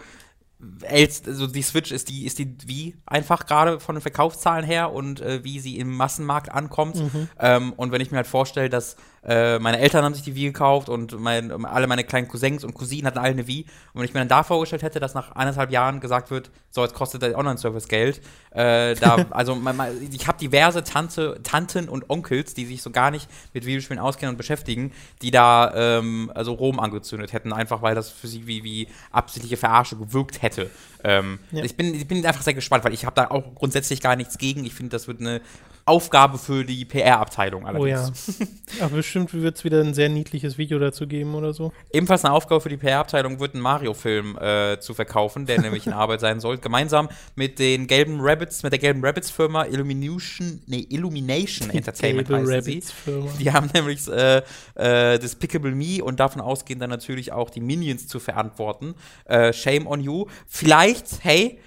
also 0.89 1.47
die 1.47 1.61
Switch 1.61 1.91
ist 1.91 2.07
die, 2.09 2.25
ist 2.25 2.39
die 2.39 2.55
wie 2.65 2.95
einfach 3.05 3.45
gerade 3.45 3.79
von 3.81 3.95
den 3.95 4.01
Verkaufszahlen 4.01 4.63
her 4.65 4.93
und 4.93 5.19
äh, 5.19 5.43
wie 5.43 5.59
sie 5.59 5.77
im 5.77 5.91
Massenmarkt 5.95 6.51
ankommt. 6.51 6.95
Mhm. 6.95 7.27
Ähm, 7.39 7.73
und 7.73 7.91
wenn 7.91 7.99
ich 8.01 8.09
mir 8.11 8.17
halt 8.17 8.27
vorstelle, 8.27 8.69
dass 8.69 8.95
äh, 9.27 9.57
meine 9.59 9.79
Eltern 9.79 10.05
haben 10.05 10.13
sich 10.13 10.23
die 10.23 10.35
Wii 10.35 10.45
gekauft 10.45 10.87
und 10.87 11.19
mein, 11.19 11.65
alle 11.65 11.87
meine 11.87 12.03
kleinen 12.03 12.27
Cousins 12.27 12.63
und 12.63 12.73
Cousinen 12.75 13.07
hatten 13.07 13.17
alle 13.17 13.29
eine 13.29 13.47
Wii. 13.47 13.63
Und 13.93 13.99
wenn 13.99 14.05
ich 14.05 14.13
mir 14.13 14.19
dann 14.19 14.27
da 14.27 14.43
vorgestellt 14.43 14.83
hätte, 14.83 14.99
dass 14.99 15.13
nach 15.13 15.31
eineinhalb 15.31 15.71
Jahren 15.71 15.99
gesagt 15.99 16.29
wird, 16.29 16.51
so, 16.69 16.83
jetzt 16.83 16.93
kostet 16.93 17.21
der 17.21 17.37
Online-Service 17.37 17.87
Geld, 17.87 18.21
äh, 18.51 18.95
da, 18.95 19.15
also 19.31 19.59
ich 20.11 20.27
habe 20.27 20.37
diverse 20.37 20.83
Tante, 20.83 21.39
Tanten 21.43 21.89
und 21.89 22.09
Onkels, 22.09 22.53
die 22.53 22.65
sich 22.65 22.81
so 22.81 22.91
gar 22.91 23.09
nicht 23.09 23.27
mit 23.53 23.65
Videospielen 23.65 23.99
auskennen 23.99 24.33
und 24.33 24.37
beschäftigen, 24.37 24.91
die 25.21 25.31
da 25.31 25.73
ähm, 25.75 26.31
also 26.35 26.53
Rom 26.53 26.79
angezündet 26.79 27.33
hätten, 27.33 27.51
einfach 27.51 27.81
weil 27.81 27.95
das 27.95 28.09
für 28.11 28.27
sie 28.27 28.45
wie, 28.45 28.63
wie 28.63 28.87
absichtliche 29.11 29.57
Verarsche 29.57 29.95
gewirkt 29.95 30.41
hätte. 30.41 30.69
Ähm, 31.03 31.39
Ja. 31.51 31.63
ich, 31.63 31.75
bin, 31.75 31.95
ich 31.95 32.07
bin 32.07 32.25
einfach 32.25 32.41
sehr 32.41 32.53
gespannt, 32.53 32.83
weil 32.83 32.93
ich 32.93 33.05
habe 33.05 33.15
da 33.15 33.29
auch 33.31 33.55
grundsätzlich 33.55 34.01
gar 34.01 34.15
nichts 34.15 34.37
gegen. 34.37 34.65
Ich 34.65 34.73
finde, 34.73 34.91
das 34.91 35.07
wird 35.07 35.19
eine 35.19 35.41
Aufgabe 35.87 36.39
für 36.39 36.65
die 36.65 36.83
PR-Abteilung 36.83 37.63
Oh 37.75 37.85
ja. 37.85 38.09
Aber 38.81 38.95
bestimmt 38.95 39.31
wird 39.33 39.57
es 39.57 39.63
wieder 39.63 39.81
ein 39.81 39.93
sehr 39.93 40.09
niedliches 40.09 40.57
Video 40.57 40.79
dazu 40.79 41.05
geben 41.05 41.35
oder 41.35 41.53
so. 41.53 41.71
Ebenfalls 41.93 42.25
eine 42.25 42.33
Aufgabe 42.33 42.59
für 42.59 42.69
die 42.69 42.77
PR-Abteilung 42.77 43.39
wird 43.39 43.53
ein 43.53 43.59
Mario-Film 43.59 44.35
äh, 44.37 44.79
zu 44.79 44.95
verkaufen, 44.95 45.45
der 45.45 45.61
nämlich 45.61 45.85
in 45.85 45.93
Arbeit 45.93 46.21
sein 46.21 46.39
soll. 46.39 46.57
Gemeinsam 46.57 47.07
mit 47.35 47.59
den 47.59 47.85
gelben 47.85 48.17
Rabbits, 48.19 48.63
mit 48.63 48.71
der 48.71 48.79
gelben 48.79 49.05
Rabbits-Firma 49.05 49.65
Illumination, 49.65 50.63
nee, 50.65 50.87
Illumination 50.89 51.69
Entertainment 51.69 52.29
Gelbe 52.29 52.41
heißen 52.41 52.63
sie. 52.63 52.71
Rabbids 52.71 52.91
Firma. 52.91 53.31
Die 53.39 53.51
haben 53.51 53.69
nämlich 53.71 54.07
äh, 54.07 54.41
äh, 54.73 55.19
Despicable 55.19 55.75
Me 55.75 56.03
und 56.03 56.19
davon 56.19 56.41
ausgehend 56.41 56.81
dann 56.81 56.89
natürlich 56.89 57.31
auch 57.31 57.51
die 57.51 57.61
Minions 57.61 58.07
zu 58.07 58.19
verantworten. 58.19 58.95
Äh, 59.25 59.53
shame 59.53 59.85
on 59.85 60.01
you. 60.01 60.25
Vielleicht, 60.47 61.23
hey, 61.23 61.59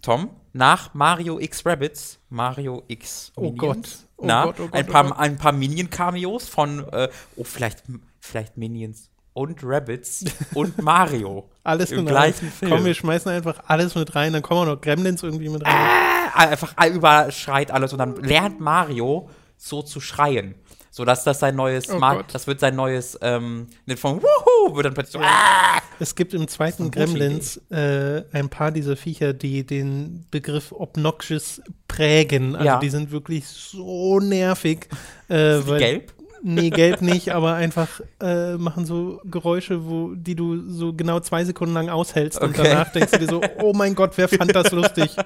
Tom, 0.00 0.30
nach 0.52 0.94
Mario 0.94 1.38
X 1.38 1.64
Rabbits, 1.64 2.18
Mario 2.30 2.82
X 2.88 3.32
Oh 3.36 3.42
Minions. 3.42 3.58
Gott. 3.58 3.88
Oh 4.16 4.24
Na, 4.26 4.44
Gott, 4.46 4.56
oh 4.58 4.62
Gott, 4.64 4.74
ein 4.74 4.88
oh 4.88 4.92
paar, 4.92 5.18
ein 5.18 5.36
paar 5.36 5.52
Minion-Cameos 5.52 6.48
von, 6.48 6.86
äh, 6.92 7.08
oh, 7.36 7.44
vielleicht, 7.44 7.84
vielleicht 8.20 8.56
Minions 8.56 9.10
und 9.32 9.60
Rabbits 9.62 10.24
und 10.54 10.76
Mario. 10.82 11.48
Alles 11.62 11.92
Im 11.92 12.06
gleichen. 12.06 12.50
Film. 12.50 12.72
Komm, 12.72 12.84
wir 12.84 12.94
schmeißen 12.94 13.30
einfach 13.30 13.62
alles 13.66 13.94
mit 13.94 14.14
rein, 14.16 14.32
dann 14.32 14.42
kommen 14.42 14.62
auch 14.62 14.74
noch 14.74 14.80
Gremlins 14.80 15.22
irgendwie 15.22 15.48
mit 15.48 15.64
rein. 15.64 15.72
Äh, 15.74 16.48
einfach 16.48 16.74
überschreit 16.86 17.70
alles 17.70 17.92
und 17.92 18.00
dann 18.00 18.16
lernt 18.16 18.60
Mario 18.60 19.30
so 19.56 19.82
zu 19.82 20.00
schreien. 20.00 20.54
So 20.90 21.04
dass 21.04 21.22
das 21.24 21.38
sein 21.40 21.54
neues, 21.56 21.88
Oh 21.90 21.98
Ma 21.98 22.14
Gott. 22.14 22.26
das 22.32 22.46
wird 22.46 22.60
sein 22.60 22.74
neues, 22.76 23.18
ähm, 23.22 23.68
nicht 23.86 23.98
von 24.00 24.20
Wuhu, 24.22 24.74
wird 24.74 24.86
dann 24.86 24.94
plötzlich 24.94 25.12
so, 25.12 25.20
ah! 25.20 25.80
Es 26.00 26.14
gibt 26.14 26.32
im 26.34 26.46
zweiten 26.48 26.90
Gremlins 26.90 27.60
äh, 27.70 28.22
ein 28.32 28.48
paar 28.48 28.70
dieser 28.70 28.96
Viecher, 28.96 29.32
die 29.32 29.66
den 29.66 30.26
Begriff 30.30 30.72
obnoxious 30.72 31.60
prägen. 31.88 32.54
Also 32.54 32.66
Ja. 32.66 32.78
die 32.78 32.88
sind 32.90 33.10
wirklich 33.10 33.46
so 33.46 34.20
nervig. 34.20 34.88
Äh, 35.28 35.54
Sind 35.56 35.64
die 35.66 35.70
weil- 35.70 35.78
gelb? 35.80 36.12
Nee, 36.42 36.70
gelb 36.70 37.02
nicht, 37.02 37.30
aber 37.32 37.54
einfach 37.54 38.00
äh, 38.20 38.56
machen 38.56 38.86
so 38.86 39.20
Geräusche, 39.24 39.86
wo, 39.86 40.14
die 40.14 40.34
du 40.36 40.70
so 40.70 40.92
genau 40.92 41.18
zwei 41.20 41.44
Sekunden 41.44 41.74
lang 41.74 41.88
aushältst 41.88 42.40
und 42.40 42.50
Okay. 42.50 42.68
danach 42.70 42.92
denkst 42.92 43.10
du 43.12 43.18
dir 43.18 43.28
so, 43.28 43.40
oh 43.62 43.72
mein 43.74 43.94
Gott, 43.94 44.12
wer 44.16 44.28
fand 44.28 44.54
das 44.54 44.70
lustig? 44.70 45.16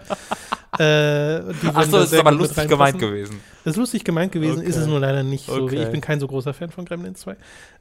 äh, 0.78 1.38
Ach 1.74 1.84
so, 1.84 1.98
das 1.98 2.12
ist 2.12 2.18
aber 2.18 2.32
lustig 2.32 2.66
gemeint 2.68 2.98
gewesen. 2.98 3.40
Das 3.64 3.72
ist 3.72 3.76
lustig 3.78 4.04
gemeint 4.04 4.32
gewesen, 4.32 4.60
Okay. 4.60 4.68
ist 4.68 4.76
es 4.76 4.86
nur 4.86 5.00
leider 5.00 5.22
nicht 5.22 5.46
so. 5.46 5.62
Okay. 5.64 5.82
Ich 5.82 5.90
bin 5.90 6.00
kein 6.00 6.18
so 6.18 6.26
großer 6.26 6.54
Fan 6.54 6.70
von 6.70 6.84
Gremlins 6.84 7.20
2. 7.20 7.36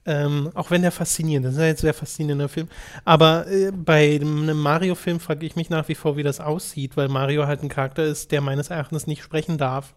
Ähm, 0.05 0.51
auch 0.53 0.69
wenn 0.71 0.81
der 0.81 0.91
faszinierend 0.91 1.45
ist. 1.47 1.51
Das 1.53 1.57
ist 1.57 1.61
ja 1.61 1.67
jetzt 1.67 1.79
ein 1.79 1.87
sehr 1.87 1.93
faszinierender 1.93 2.49
Film. 2.49 2.67
Aber 3.05 3.47
äh, 3.47 3.71
bei 3.71 4.15
einem 4.15 4.61
Mario-Film 4.61 5.19
frage 5.19 5.45
ich 5.45 5.55
mich 5.55 5.69
nach 5.69 5.87
wie 5.87 5.95
vor, 5.95 6.17
wie 6.17 6.23
das 6.23 6.39
aussieht, 6.41 6.97
weil 6.97 7.07
Mario 7.07 7.47
halt 7.47 7.63
ein 7.63 7.69
Charakter 7.69 8.03
ist, 8.03 8.31
der 8.31 8.41
meines 8.41 8.69
Erachtens 8.69 9.07
nicht 9.07 9.23
sprechen 9.23 9.57
darf. 9.57 9.93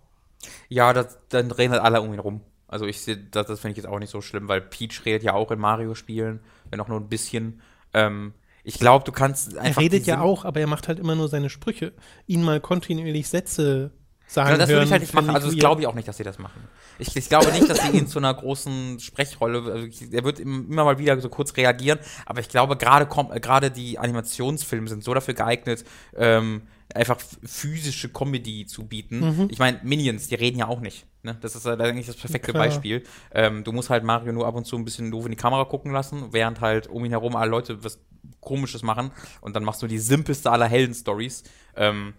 Ja, 0.69 0.93
das, 0.93 1.19
dann 1.31 1.50
reden 1.50 1.73
halt 1.73 1.83
alle 1.83 2.00
um 2.00 2.12
ihn 2.12 2.21
rum. 2.21 2.41
Also 2.75 2.87
ich 2.87 3.00
sehe, 3.00 3.16
das, 3.16 3.47
das 3.47 3.61
finde 3.61 3.71
ich 3.73 3.76
jetzt 3.76 3.87
auch 3.87 4.00
nicht 4.00 4.11
so 4.11 4.21
schlimm, 4.21 4.49
weil 4.49 4.61
Peach 4.61 5.04
redet 5.04 5.23
ja 5.23 5.33
auch 5.33 5.52
in 5.52 5.61
Mario-Spielen, 5.61 6.40
wenn 6.71 6.81
auch 6.81 6.88
nur 6.88 6.99
ein 6.99 7.09
bisschen. 7.09 7.61
Ähm, 7.93 8.35
ich 8.64 8.81
glaube, 8.81 9.04
du 9.04 9.12
kannst 9.12 9.54
Er 9.54 9.62
einfach. 9.62 9.81
redet 9.81 10.07
die 10.07 10.11
ja 10.11 10.21
auch, 10.21 10.45
aber 10.45 10.59
er 10.59 10.66
macht 10.66 10.88
halt 10.88 10.99
immer 10.99 11.14
nur 11.14 11.28
seine 11.28 11.50
Sprüche. 11.50 11.93
Ihn 12.26 12.43
mal 12.43 12.61
kontinuierlich 12.61 13.28
Sätze 13.28 13.93
sagen 14.26 14.50
Ja, 14.50 14.57
das 14.57 14.69
würde 14.71 14.85
ich 14.87 14.90
halt 14.90 15.02
nicht 15.02 15.14
machen. 15.14 15.31
Also, 15.31 15.47
das 15.49 15.57
glaube 15.57 15.83
ich 15.83 15.87
auch 15.87 15.95
nicht, 15.95 16.09
dass 16.09 16.16
sie 16.16 16.25
das 16.25 16.40
machen. 16.40 16.64
Ich, 16.99 17.14
ich 17.14 17.28
glaube 17.28 17.52
nicht, 17.52 17.69
dass 17.71 17.81
sie 17.81 17.97
ihn 17.97 18.09
zu 18.09 18.19
einer 18.19 18.35
großen 18.35 18.99
Sprechrolle. 18.99 19.59
Also 19.73 19.87
ich, 19.87 20.12
er 20.12 20.25
wird 20.25 20.40
im- 20.40 20.69
immer 20.71 20.85
mal 20.85 20.99
wieder 20.99 21.21
so 21.21 21.28
kurz 21.28 21.57
reagieren, 21.57 22.00
aber 22.26 22.40
ich 22.40 22.49
glaube, 22.49 22.76
gerade 22.76 23.07
äh, 23.33 23.38
gerade 23.40 23.71
die 23.71 23.99
Animationsfilme 24.00 24.88
sind 24.88 25.04
so 25.04 25.14
dafür 25.14 25.35
geeignet, 25.35 25.85
ähm, 26.16 26.62
einfach 26.95 27.19
physische 27.45 28.09
Comedy 28.09 28.67
zu 28.67 28.87
bieten. 28.87 29.21
Mhm. 29.21 29.49
Ich 29.51 29.59
meine, 29.59 29.81
Minions, 29.83 30.29
die 30.29 30.37
reden 30.37 30.59
ja 30.59 30.69
auch 30.69 30.81
nicht. 30.81 31.07
Ne? 31.23 31.37
Das 31.41 31.57
ist 31.57 31.67
eigentlich 31.67 32.07
das 32.07 32.17
perfekte 32.17 32.53
Klar. 32.53 32.67
Beispiel. 32.67 33.03
Ähm, 33.33 33.65
du 33.65 33.73
musst 33.73 33.91
halt 33.91 34.05
Mario 34.05 34.33
nur 34.33 34.47
ab 34.47 34.55
und 34.55 34.65
zu 34.65 34.77
ein 34.77 34.85
bisschen 34.85 35.11
doof 35.11 35.25
in 35.25 35.33
die 35.33 35.37
Kamera 35.37 35.65
gucken 35.65 35.93
lassen, 35.93 36.33
während 36.33 36.61
halt 36.61 36.87
um 36.87 37.05
ihn 37.05 37.11
herum 37.11 37.37
alle 37.37 37.51
Leute 37.51 37.83
was 37.83 37.99
Komisches 38.41 38.83
machen 38.83 39.11
und 39.41 39.57
dann 39.57 39.65
machst 39.65 39.83
du 39.83 39.87
die 39.87 39.99
simpelste 39.99 40.51
aller 40.51 40.67
Helden-Stories. 40.67 41.45
Ähm, 41.77 42.15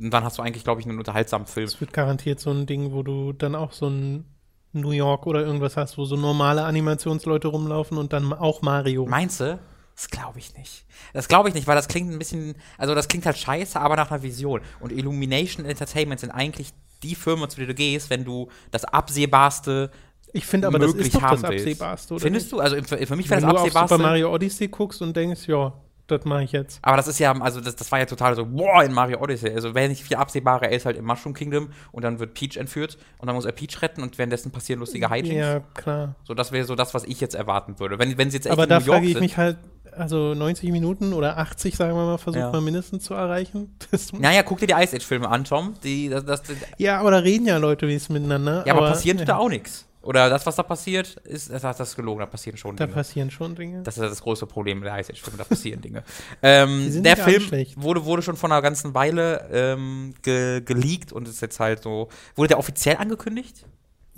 und 0.00 0.10
dann 0.10 0.24
hast 0.24 0.38
du 0.38 0.42
eigentlich, 0.42 0.64
glaube 0.64 0.80
ich, 0.80 0.86
einen 0.86 0.98
unterhaltsamen 0.98 1.46
Film. 1.46 1.66
Es 1.66 1.80
wird 1.80 1.92
garantiert 1.92 2.40
so 2.40 2.50
ein 2.50 2.66
Ding, 2.66 2.92
wo 2.92 3.02
du 3.02 3.32
dann 3.32 3.54
auch 3.54 3.72
so 3.72 3.88
ein 3.88 4.24
New 4.72 4.90
York 4.90 5.26
oder 5.26 5.40
irgendwas 5.40 5.76
hast, 5.76 5.96
wo 5.96 6.04
so 6.04 6.16
normale 6.16 6.64
Animationsleute 6.64 7.48
rumlaufen 7.48 7.96
und 7.96 8.12
dann 8.12 8.32
auch 8.32 8.60
Mario. 8.62 9.06
Meinst 9.06 9.40
du? 9.40 9.58
Das 9.98 10.08
glaube 10.10 10.38
ich 10.38 10.56
nicht. 10.56 10.84
Das 11.12 11.26
glaube 11.26 11.48
ich 11.48 11.56
nicht, 11.56 11.66
weil 11.66 11.74
das 11.74 11.88
klingt 11.88 12.08
ein 12.12 12.20
bisschen, 12.20 12.54
also 12.76 12.94
das 12.94 13.08
klingt 13.08 13.26
halt 13.26 13.36
scheiße, 13.36 13.80
aber 13.80 13.96
nach 13.96 14.12
einer 14.12 14.22
Vision. 14.22 14.60
Und 14.78 14.92
Illumination 14.92 15.66
Entertainment 15.66 16.20
sind 16.20 16.30
eigentlich 16.30 16.68
die 17.02 17.16
Firmen, 17.16 17.50
zu 17.50 17.56
denen 17.56 17.66
du 17.66 17.74
gehst, 17.74 18.08
wenn 18.08 18.24
du 18.24 18.48
das 18.70 18.84
absehbarste 18.84 19.90
Ich 20.32 20.46
finde 20.46 20.68
aber, 20.68 20.78
das 20.78 20.94
ist 20.94 21.16
doch 21.16 21.20
das. 21.20 21.42
Absehbarste, 21.42 22.14
oder? 22.14 22.22
Findest 22.22 22.52
du? 22.52 22.60
Also 22.60 22.76
für, 22.76 23.04
für 23.04 23.16
mich 23.16 23.28
wäre 23.28 23.42
Wenn 23.42 23.48
das 23.48 23.54
du 23.54 23.56
auf 23.56 23.62
absehbarste. 23.62 23.96
Super 23.96 24.06
Mario 24.08 24.32
Odyssey 24.32 24.68
guckst 24.68 25.02
und 25.02 25.16
denkst, 25.16 25.48
ja, 25.48 25.72
das 26.08 26.24
mache 26.24 26.42
ich 26.44 26.52
jetzt. 26.52 26.78
Aber 26.82 26.96
das 26.96 27.06
ist 27.06 27.18
ja, 27.20 27.32
also 27.40 27.60
das, 27.60 27.76
das 27.76 27.90
war 27.92 27.98
ja 28.00 28.06
total 28.06 28.34
so, 28.34 28.44
boah, 28.46 28.82
in 28.82 28.92
Mario 28.92 29.20
Odyssey. 29.20 29.50
Also 29.54 29.74
wäre 29.74 29.88
nicht 29.88 30.02
viel 30.02 30.16
absehbarer, 30.16 30.62
er 30.64 30.72
ist 30.72 30.84
halt 30.86 30.96
im 30.96 31.04
Mushroom 31.04 31.34
Kingdom 31.34 31.68
und 31.92 32.02
dann 32.04 32.18
wird 32.18 32.34
Peach 32.34 32.56
entführt 32.56 32.98
und 33.18 33.26
dann 33.26 33.36
muss 33.36 33.44
er 33.44 33.52
Peach 33.52 33.80
retten 33.82 34.02
und 34.02 34.18
währenddessen 34.18 34.50
passieren 34.50 34.80
lustige 34.80 35.08
Hijinks. 35.10 35.34
Ja, 35.34 35.60
klar. 35.74 36.14
So, 36.24 36.34
das 36.34 36.50
wäre 36.52 36.64
so 36.64 36.74
das, 36.74 36.94
was 36.94 37.04
ich 37.04 37.20
jetzt 37.20 37.34
erwarten 37.34 37.78
würde. 37.78 37.98
Wenn, 37.98 38.18
wenn 38.18 38.30
sie 38.30 38.38
jetzt 38.38 38.46
echt 38.46 38.52
Aber 38.52 38.64
in 38.64 38.68
da 38.70 38.80
New 38.80 38.86
York 38.86 38.96
frage 38.96 39.06
ich 39.06 39.12
sind, 39.12 39.22
mich 39.22 39.36
halt, 39.36 39.58
also 39.96 40.34
90 40.34 40.70
Minuten 40.70 41.12
oder 41.12 41.38
80, 41.38 41.74
sagen 41.76 41.94
wir 41.96 42.04
mal, 42.04 42.18
versucht 42.18 42.40
Ja. 42.40 42.52
man 42.52 42.62
mindestens 42.64 43.04
zu 43.04 43.14
erreichen. 43.14 43.74
Das, 43.90 44.12
Naja, 44.12 44.42
guck 44.42 44.58
dir 44.60 44.66
die 44.66 44.74
Ice 44.74 44.94
Age-Filme 44.96 45.28
an, 45.28 45.44
Tom. 45.44 45.74
Die, 45.82 46.08
das, 46.08 46.24
das, 46.24 46.42
ja, 46.76 47.00
aber 47.00 47.10
da 47.10 47.18
reden 47.18 47.46
ja 47.46 47.56
Leute 47.56 47.88
wenigstens 47.88 48.12
miteinander. 48.14 48.62
ja, 48.66 48.74
aber, 48.74 48.88
passiert 48.90 49.18
ja, 49.18 49.24
da 49.24 49.36
auch 49.38 49.48
nichts. 49.48 49.86
Oder 50.00 50.30
das, 50.30 50.46
was 50.46 50.56
da 50.56 50.62
passiert, 50.62 51.16
ist, 51.24 51.50
das, 51.50 51.62
das 51.62 51.80
ist 51.80 51.96
gelogen, 51.96 52.20
da 52.20 52.26
passieren 52.26 52.56
schon 52.56 52.76
Da 52.76 52.84
Dinge. 52.86 52.94
passieren 52.94 53.30
schon 53.30 53.54
Dinge. 53.56 53.82
Das 53.82 53.96
ist 53.96 54.02
ja 54.02 54.08
das 54.08 54.22
große 54.22 54.46
Problem 54.46 54.80
der 54.82 54.94
Age-Filme, 54.94 55.38
da 55.38 55.44
passieren 55.44 55.80
Dinge. 55.80 56.04
Ähm, 56.42 57.02
der 57.02 57.16
Film 57.16 57.50
wurde, 57.76 58.04
wurde 58.04 58.22
schon 58.22 58.36
vor 58.36 58.50
einer 58.50 58.62
ganzen 58.62 58.94
Weile 58.94 59.48
ähm, 59.52 60.14
ge 60.22 60.60
geleakt 60.60 61.12
und 61.12 61.26
ist 61.26 61.42
jetzt 61.42 61.58
halt 61.58 61.82
so. 61.82 62.08
Wurde 62.36 62.48
der 62.48 62.58
offiziell 62.58 62.96
angekündigt? 62.96 63.66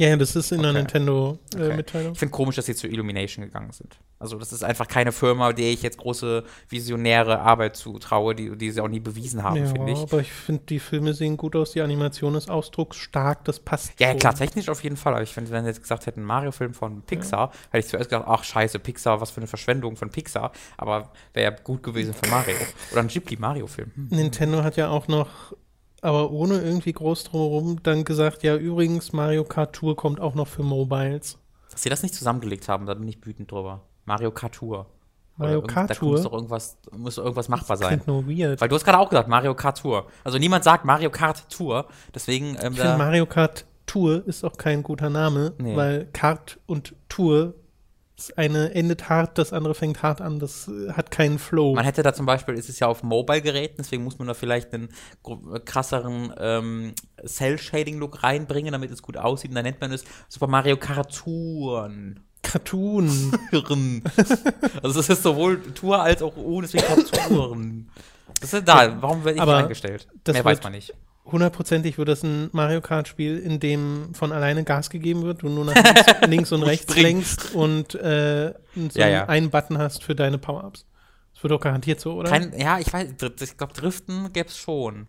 Ja, 0.00 0.08
ja, 0.08 0.16
das 0.16 0.34
ist 0.34 0.50
in 0.50 0.62
der 0.62 0.70
Okay. 0.70 0.80
Okay. 0.80 0.98
Nintendo-Mitteilung. 0.98 2.12
Ich 2.12 2.18
finde 2.18 2.32
komisch, 2.32 2.56
dass 2.56 2.66
sie 2.66 2.74
zu 2.74 2.88
Illumination 2.88 3.44
gegangen 3.44 3.72
sind. 3.72 3.98
Also, 4.18 4.36
das 4.38 4.52
ist 4.52 4.62
einfach 4.62 4.86
keine 4.86 5.12
Firma, 5.12 5.52
der 5.52 5.70
ich 5.70 5.82
jetzt 5.82 5.96
große 5.96 6.44
visionäre 6.68 7.40
Arbeit 7.40 7.76
zutraue, 7.76 8.34
die, 8.34 8.56
die 8.56 8.70
sie 8.70 8.80
auch 8.80 8.88
nie 8.88 9.00
bewiesen 9.00 9.42
haben, 9.42 9.56
ja, 9.56 9.66
finde 9.66 9.92
ich. 9.92 9.98
aber 9.98 10.20
ich 10.20 10.30
finde, 10.30 10.62
die 10.68 10.78
Filme 10.78 11.14
sehen 11.14 11.36
gut 11.36 11.56
aus, 11.56 11.72
die 11.72 11.80
Animation 11.80 12.34
ist 12.34 12.50
ausdrucksstark, 12.50 13.44
das 13.44 13.60
passt. 13.60 13.98
Ja, 13.98 14.08
ja, 14.08 14.14
klar, 14.14 14.34
technisch 14.34 14.68
auf 14.68 14.82
jeden 14.82 14.96
Fall. 14.96 15.14
Aber 15.14 15.22
ich 15.22 15.32
finde, 15.32 15.50
wenn 15.50 15.64
sie 15.64 15.68
jetzt 15.70 15.80
gesagt 15.80 16.06
hätten, 16.06 16.22
Mario-Film 16.22 16.74
von 16.74 17.02
Pixar, 17.02 17.50
hätte 17.70 17.78
ich 17.78 17.88
zuerst 17.88 18.10
gedacht, 18.10 18.26
ach 18.28 18.44
scheiße, 18.44 18.78
Pixar, 18.78 19.20
was 19.20 19.30
für 19.30 19.38
eine 19.38 19.46
Verschwendung 19.46 19.96
von 19.96 20.10
Pixar. 20.10 20.52
Aber 20.76 21.12
wäre 21.32 21.52
ja 21.52 21.58
gut 21.58 21.82
gewesen 21.82 22.12
für 22.12 22.28
Mario. 22.28 22.56
Oder 22.92 23.00
ein 23.00 23.08
Ghibli-Mario-Film. 23.08 23.92
Hm. 23.94 24.08
Nintendo 24.10 24.62
hat 24.62 24.76
ja 24.76 24.88
auch 24.88 25.08
noch, 25.08 25.28
aber 26.02 26.30
ohne 26.30 26.60
irgendwie 26.60 26.92
groß 26.92 27.24
drumherum, 27.24 27.82
dann 27.82 28.04
gesagt, 28.04 28.42
ja, 28.42 28.56
übrigens, 28.56 29.12
Mario 29.12 29.44
Kart 29.44 29.74
Tour 29.74 29.96
kommt 29.96 30.20
auch 30.20 30.34
noch 30.34 30.48
für 30.48 30.62
Mobiles. 30.62 31.38
Dass 31.70 31.82
sie 31.82 31.88
das 31.90 32.02
nicht 32.02 32.14
zusammengelegt 32.14 32.68
haben, 32.68 32.86
da 32.86 32.94
bin 32.94 33.06
ich 33.08 33.24
wütend 33.24 33.50
drüber. 33.50 33.80
Mario 34.04 34.30
Kart 34.30 34.54
Tour. 34.54 34.86
Mario 35.36 35.62
Kart 35.62 35.88
Da 35.90 35.94
Tour? 35.94 36.12
muss 36.12 36.22
doch 36.24 36.32
irgendwas, 36.32 36.76
muss 36.96 37.14
doch 37.14 37.22
irgendwas 37.24 37.48
machbar 37.48 37.76
sein. 37.78 38.00
Klingt 38.02 38.06
nur 38.06 38.26
weird. 38.28 38.60
Weil 38.60 38.68
du 38.68 38.74
hast 38.74 38.84
gerade 38.84 38.98
auch 38.98 39.08
gesagt, 39.08 39.28
Mario 39.28 39.54
Kart 39.54 39.80
Tour. 39.80 40.06
Also 40.24 40.38
niemand 40.38 40.64
sagt 40.64 40.84
Mario 40.84 41.10
Kart 41.10 41.48
Tour. 41.50 41.86
Deswegen, 42.14 42.56
ähm, 42.60 42.72
Ich 42.72 42.78
da, 42.78 42.84
finde, 42.84 42.98
Mario 42.98 43.24
Kart 43.26 43.64
Tour 43.86 44.22
ist 44.26 44.44
auch 44.44 44.56
kein 44.56 44.82
guter 44.82 45.08
Name, 45.10 45.52
Nee. 45.58 45.76
weil 45.76 46.06
Kart 46.12 46.58
und 46.66 46.94
Tour, 47.08 47.54
das 48.28 48.36
eine 48.36 48.74
endet 48.74 49.08
hart, 49.08 49.38
das 49.38 49.52
andere 49.52 49.74
fängt 49.74 50.02
hart 50.02 50.20
an, 50.20 50.38
das 50.38 50.68
äh, 50.68 50.92
hat 50.92 51.10
keinen 51.10 51.38
Flow. 51.38 51.74
Man 51.74 51.84
hätte 51.84 52.02
da 52.02 52.12
zum 52.12 52.26
Beispiel, 52.26 52.54
ist 52.54 52.68
es 52.68 52.78
ja 52.78 52.86
auf 52.86 53.02
Mobile-Geräten, 53.02 53.76
deswegen 53.78 54.04
muss 54.04 54.18
man 54.18 54.28
da 54.28 54.34
vielleicht 54.34 54.72
einen 54.74 54.90
gro- 55.22 55.58
krasseren 55.64 56.32
ähm, 56.38 56.94
Cell-Shading-Look 57.26 58.22
reinbringen, 58.22 58.72
damit 58.72 58.90
es 58.90 59.00
gut 59.02 59.16
aussieht. 59.16 59.50
Und 59.50 59.54
dann 59.54 59.64
nennt 59.64 59.80
man 59.80 59.90
es 59.92 60.04
Super 60.28 60.46
Mario 60.48 60.76
Karturen. 60.76 62.20
Cartoon. 62.42 63.32
Also 64.82 65.00
es 65.00 65.08
ist 65.08 65.22
sowohl 65.22 65.60
Tour 65.74 66.00
als 66.02 66.22
auch 66.22 66.36
O, 66.36 66.60
deswegen 66.60 66.84
Karturen. 66.84 67.90
Das 68.40 68.54
ist 68.54 68.66
da. 68.66 69.02
Warum 69.02 69.24
werde 69.24 69.36
ich 69.36 69.42
Aber 69.42 69.56
eingestellt? 69.58 70.08
das 70.24 70.32
Mehr 70.34 70.44
weiß 70.44 70.62
man 70.62 70.72
nicht. 70.72 70.94
Hundertprozentig 71.32 71.98
wird 71.98 72.08
das 72.08 72.22
ein 72.22 72.50
Mario 72.52 72.80
Kart-Spiel, 72.80 73.38
in 73.38 73.60
dem 73.60 74.14
von 74.14 74.32
alleine 74.32 74.64
Gas 74.64 74.90
gegeben 74.90 75.22
wird, 75.22 75.42
du 75.42 75.48
nur 75.48 75.64
nach 75.64 75.74
links, 75.74 76.20
links 76.26 76.52
und 76.52 76.62
rechts 76.62 76.96
lenkst 76.96 77.54
und 77.54 77.94
äh, 77.94 78.54
so 78.74 78.98
Ja, 78.98 79.08
ja. 79.08 79.28
einen 79.28 79.50
Button 79.50 79.78
hast 79.78 80.02
für 80.04 80.14
deine 80.14 80.38
Power-Ups. 80.38 80.86
Das 81.34 81.42
wird 81.42 81.52
doch 81.52 81.60
garantiert 81.60 82.00
so, 82.00 82.14
oder? 82.14 82.30
Kein, 82.30 82.52
ja, 82.58 82.78
ich 82.78 82.92
weiß, 82.92 83.08
ich 83.40 83.56
glaube, 83.56 83.72
Driften 83.72 84.32
gäbe 84.32 84.48
es 84.48 84.56
schon. 84.56 85.06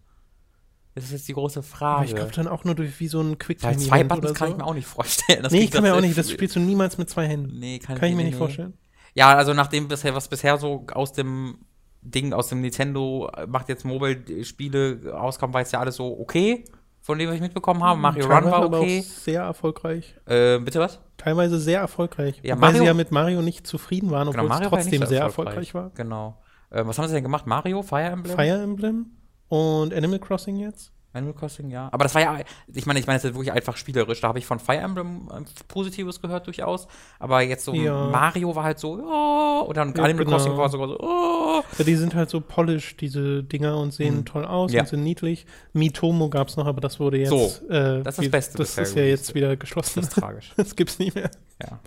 Das 0.95 1.05
ist 1.05 1.11
jetzt 1.11 1.27
die 1.27 1.33
große 1.33 1.59
Aber 1.59 1.67
Frage. 1.67 2.05
ich 2.05 2.15
glaube 2.15 2.31
dann 2.33 2.47
auch 2.47 2.63
nur 2.65 2.75
durch 2.75 2.99
wie 2.99 3.07
so 3.07 3.21
ein 3.21 3.37
Quicktime 3.37 3.77
zwei 3.77 3.97
Event 3.97 4.09
Buttons 4.09 4.33
kann 4.37 4.47
so. 4.49 4.53
ich 4.53 4.57
mir 4.57 4.65
auch 4.65 4.73
nicht 4.73 4.87
vorstellen. 4.87 5.41
Das 5.43 5.53
nee, 5.53 5.61
ich 5.61 5.71
kann 5.71 5.83
mir 5.83 5.95
auch 5.95 6.01
nicht, 6.01 6.17
das 6.17 6.29
spielst 6.29 6.55
du 6.55 6.59
niemals 6.59 6.97
mit 6.97 7.09
zwei 7.09 7.27
Händen. 7.27 7.59
Nee, 7.59 7.79
kann, 7.79 7.97
Kann 7.97 8.09
ich 8.09 8.15
mir 8.15 8.23
nee, 8.23 8.23
nicht 8.25 8.33
nee. 8.33 8.37
vorstellen. 8.39 8.73
Ja, 9.13 9.35
also 9.35 9.53
nachdem 9.53 9.87
bisher, 9.87 10.13
was 10.15 10.27
bisher 10.27 10.57
so 10.57 10.85
aus 10.93 11.13
dem 11.13 11.59
Ding, 12.01 12.33
aus 12.33 12.49
dem 12.49 12.61
Nintendo 12.61 13.29
äh, 13.35 13.45
macht 13.47 13.69
jetzt 13.69 13.85
Mobile-Spiele 13.85 15.11
rauskam, 15.11 15.53
war 15.53 15.61
jetzt 15.61 15.71
ja 15.71 15.79
alles 15.79 15.95
so 15.95 16.19
okay, 16.19 16.65
von 17.01 17.17
dem 17.17 17.29
was 17.29 17.35
ich 17.35 17.41
mitbekommen 17.41 17.83
habe. 17.83 17.99
Mario 17.99 18.25
Run 18.25 18.31
Teilweise 18.31 18.51
war 18.51 18.63
aber 18.63 18.79
okay. 18.79 18.99
auch 18.99 19.03
sehr 19.03 19.41
erfolgreich. 19.43 20.15
Äh, 20.25 20.59
bitte 20.59 20.79
was? 20.79 20.99
Teilweise 21.17 21.59
sehr 21.59 21.79
erfolgreich. 21.79 22.39
Ja, 22.43 22.55
Mario- 22.55 22.79
sie 22.79 22.85
ja 22.85 22.93
mit 22.93 23.11
Mario 23.11 23.41
nicht 23.41 23.67
zufrieden 23.67 24.09
waren, 24.11 24.27
obwohl 24.27 24.43
es 24.43 24.49
war 24.49 24.61
ja 24.61 24.69
trotzdem 24.69 25.01
so 25.01 25.07
sehr 25.07 25.21
erfolgreich 25.21 25.73
war. 25.73 25.91
Genau. 25.95 26.41
Äh, 26.71 26.85
was 26.85 26.97
haben 26.97 27.07
sie 27.07 27.13
denn 27.13 27.23
gemacht? 27.23 27.45
Mario? 27.45 27.81
Fire 27.83 28.03
Emblem? 28.03 28.35
Fire 28.35 28.61
Emblem 28.63 29.11
und 29.47 29.93
Animal 29.93 30.19
Crossing 30.19 30.55
jetzt. 30.55 30.90
Animal 31.13 31.33
Crossing, 31.33 31.69
ja. 31.69 31.89
Aber 31.91 32.03
das 32.05 32.15
war 32.15 32.21
ja, 32.21 32.39
ich 32.73 32.85
meine, 32.85 32.99
ich 32.99 33.05
meine, 33.07 33.17
das 33.19 33.25
ist 33.25 33.33
wirklich 33.33 33.51
einfach 33.51 33.75
spielerisch. 33.75 34.21
Da 34.21 34.29
habe 34.29 34.39
ich 34.39 34.45
von 34.45 34.59
Fire 34.59 34.77
Emblem 34.77 35.27
äh, 35.29 35.41
Positives 35.67 36.21
gehört 36.21 36.47
durchaus. 36.47 36.87
Aber 37.19 37.41
jetzt 37.41 37.65
so 37.65 37.73
Ja. 37.73 38.07
Mario 38.07 38.55
war 38.55 38.63
halt 38.63 38.79
so, 38.79 38.97
ja, 38.97 39.59
und 39.61 39.75
dann 39.75 39.93
Ja, 39.93 40.03
Animal 40.03 40.23
genau. 40.25 40.37
Crossing 40.37 40.57
war 40.57 40.69
sogar 40.69 40.87
so, 40.87 40.99
oh. 40.99 41.63
Ja, 41.77 41.83
die 41.83 41.95
sind 41.95 42.15
halt 42.15 42.29
so 42.29 42.39
polished, 42.39 43.01
diese 43.01 43.43
Dinger, 43.43 43.77
und 43.77 43.93
sehen 43.93 44.17
Hm. 44.19 44.25
toll 44.25 44.45
aus 44.45 44.71
Ja. 44.71 44.81
und 44.81 44.87
sind 44.87 45.03
niedlich. 45.03 45.45
Mitomo 45.73 46.29
gab 46.29 46.47
es 46.47 46.55
noch, 46.57 46.65
aber 46.65 46.79
das 46.81 46.99
wurde 46.99 47.17
jetzt. 47.17 47.29
So, 47.29 47.51
äh, 47.69 48.01
das 48.03 48.17
ist 48.17 48.25
das 48.25 48.29
Beste 48.31 48.57
Das 48.59 48.77
ist 48.77 48.95
ja 48.95 49.03
jetzt 49.03 49.35
wieder 49.35 49.55
geschlossen. 49.57 49.99
Das 50.01 50.07
ist 50.09 50.13
tragisch. 50.19 50.53
Das 50.57 50.75
gibt's 50.75 50.97
nicht 50.99 51.15
mehr. 51.15 51.29
ja. 51.61 51.79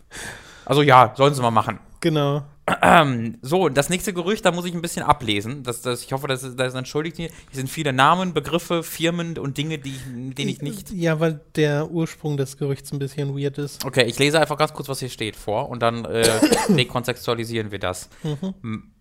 Also 0.67 0.83
ja, 0.83 1.13
sollen 1.17 1.35
sie 1.35 1.43
mal 1.43 1.51
machen. 1.51 1.79
Genau. 2.01 2.43
Ähm, 2.81 3.37
so, 3.43 3.69
das 3.69 3.91
nächste 3.91 4.15
Gerücht, 4.15 4.45
da 4.47 4.51
muss 4.51 4.65
ich 4.65 4.73
ein 4.75 4.81
bisschen 4.81 5.05
ablesen. 5.05 5.63
Das, 5.65 5.83
das, 5.83 6.03
ich 6.03 6.13
hoffe, 6.15 6.29
das, 6.29 6.57
das 6.57 6.75
entschuldigt 6.75 7.19
mir. 7.19 7.29
Hier 7.29 7.35
sind 7.53 7.69
viele 7.69 7.93
Namen, 7.93 8.33
Begriffe, 8.33 8.83
Firmen 8.83 9.37
und 9.39 9.59
Dinge, 9.59 9.79
die 9.79 9.91
ich, 9.91 10.03
denen 10.35 10.49
ich 10.49 10.63
nicht. 10.63 10.91
Ja, 10.91 11.21
weil 11.21 11.41
der 11.57 11.91
Ursprung 11.91 12.39
des 12.39 12.57
Gerüchts 12.57 12.91
ein 12.93 12.99
bisschen 12.99 13.37
weird 13.39 13.59
ist. 13.59 13.85
Okay, 13.85 14.05
ich 14.05 14.19
lese 14.19 14.41
einfach 14.41 14.57
ganz 14.57 14.73
kurz, 14.73 14.89
was 14.89 15.01
hier 15.01 15.11
steht 15.11 15.37
vor 15.37 15.69
und 15.69 15.81
dann 15.83 16.07
äh, 16.07 16.23
rekontextualisieren 16.71 17.71
wir 17.71 17.79
das. 17.79 18.09
M- 18.63 18.93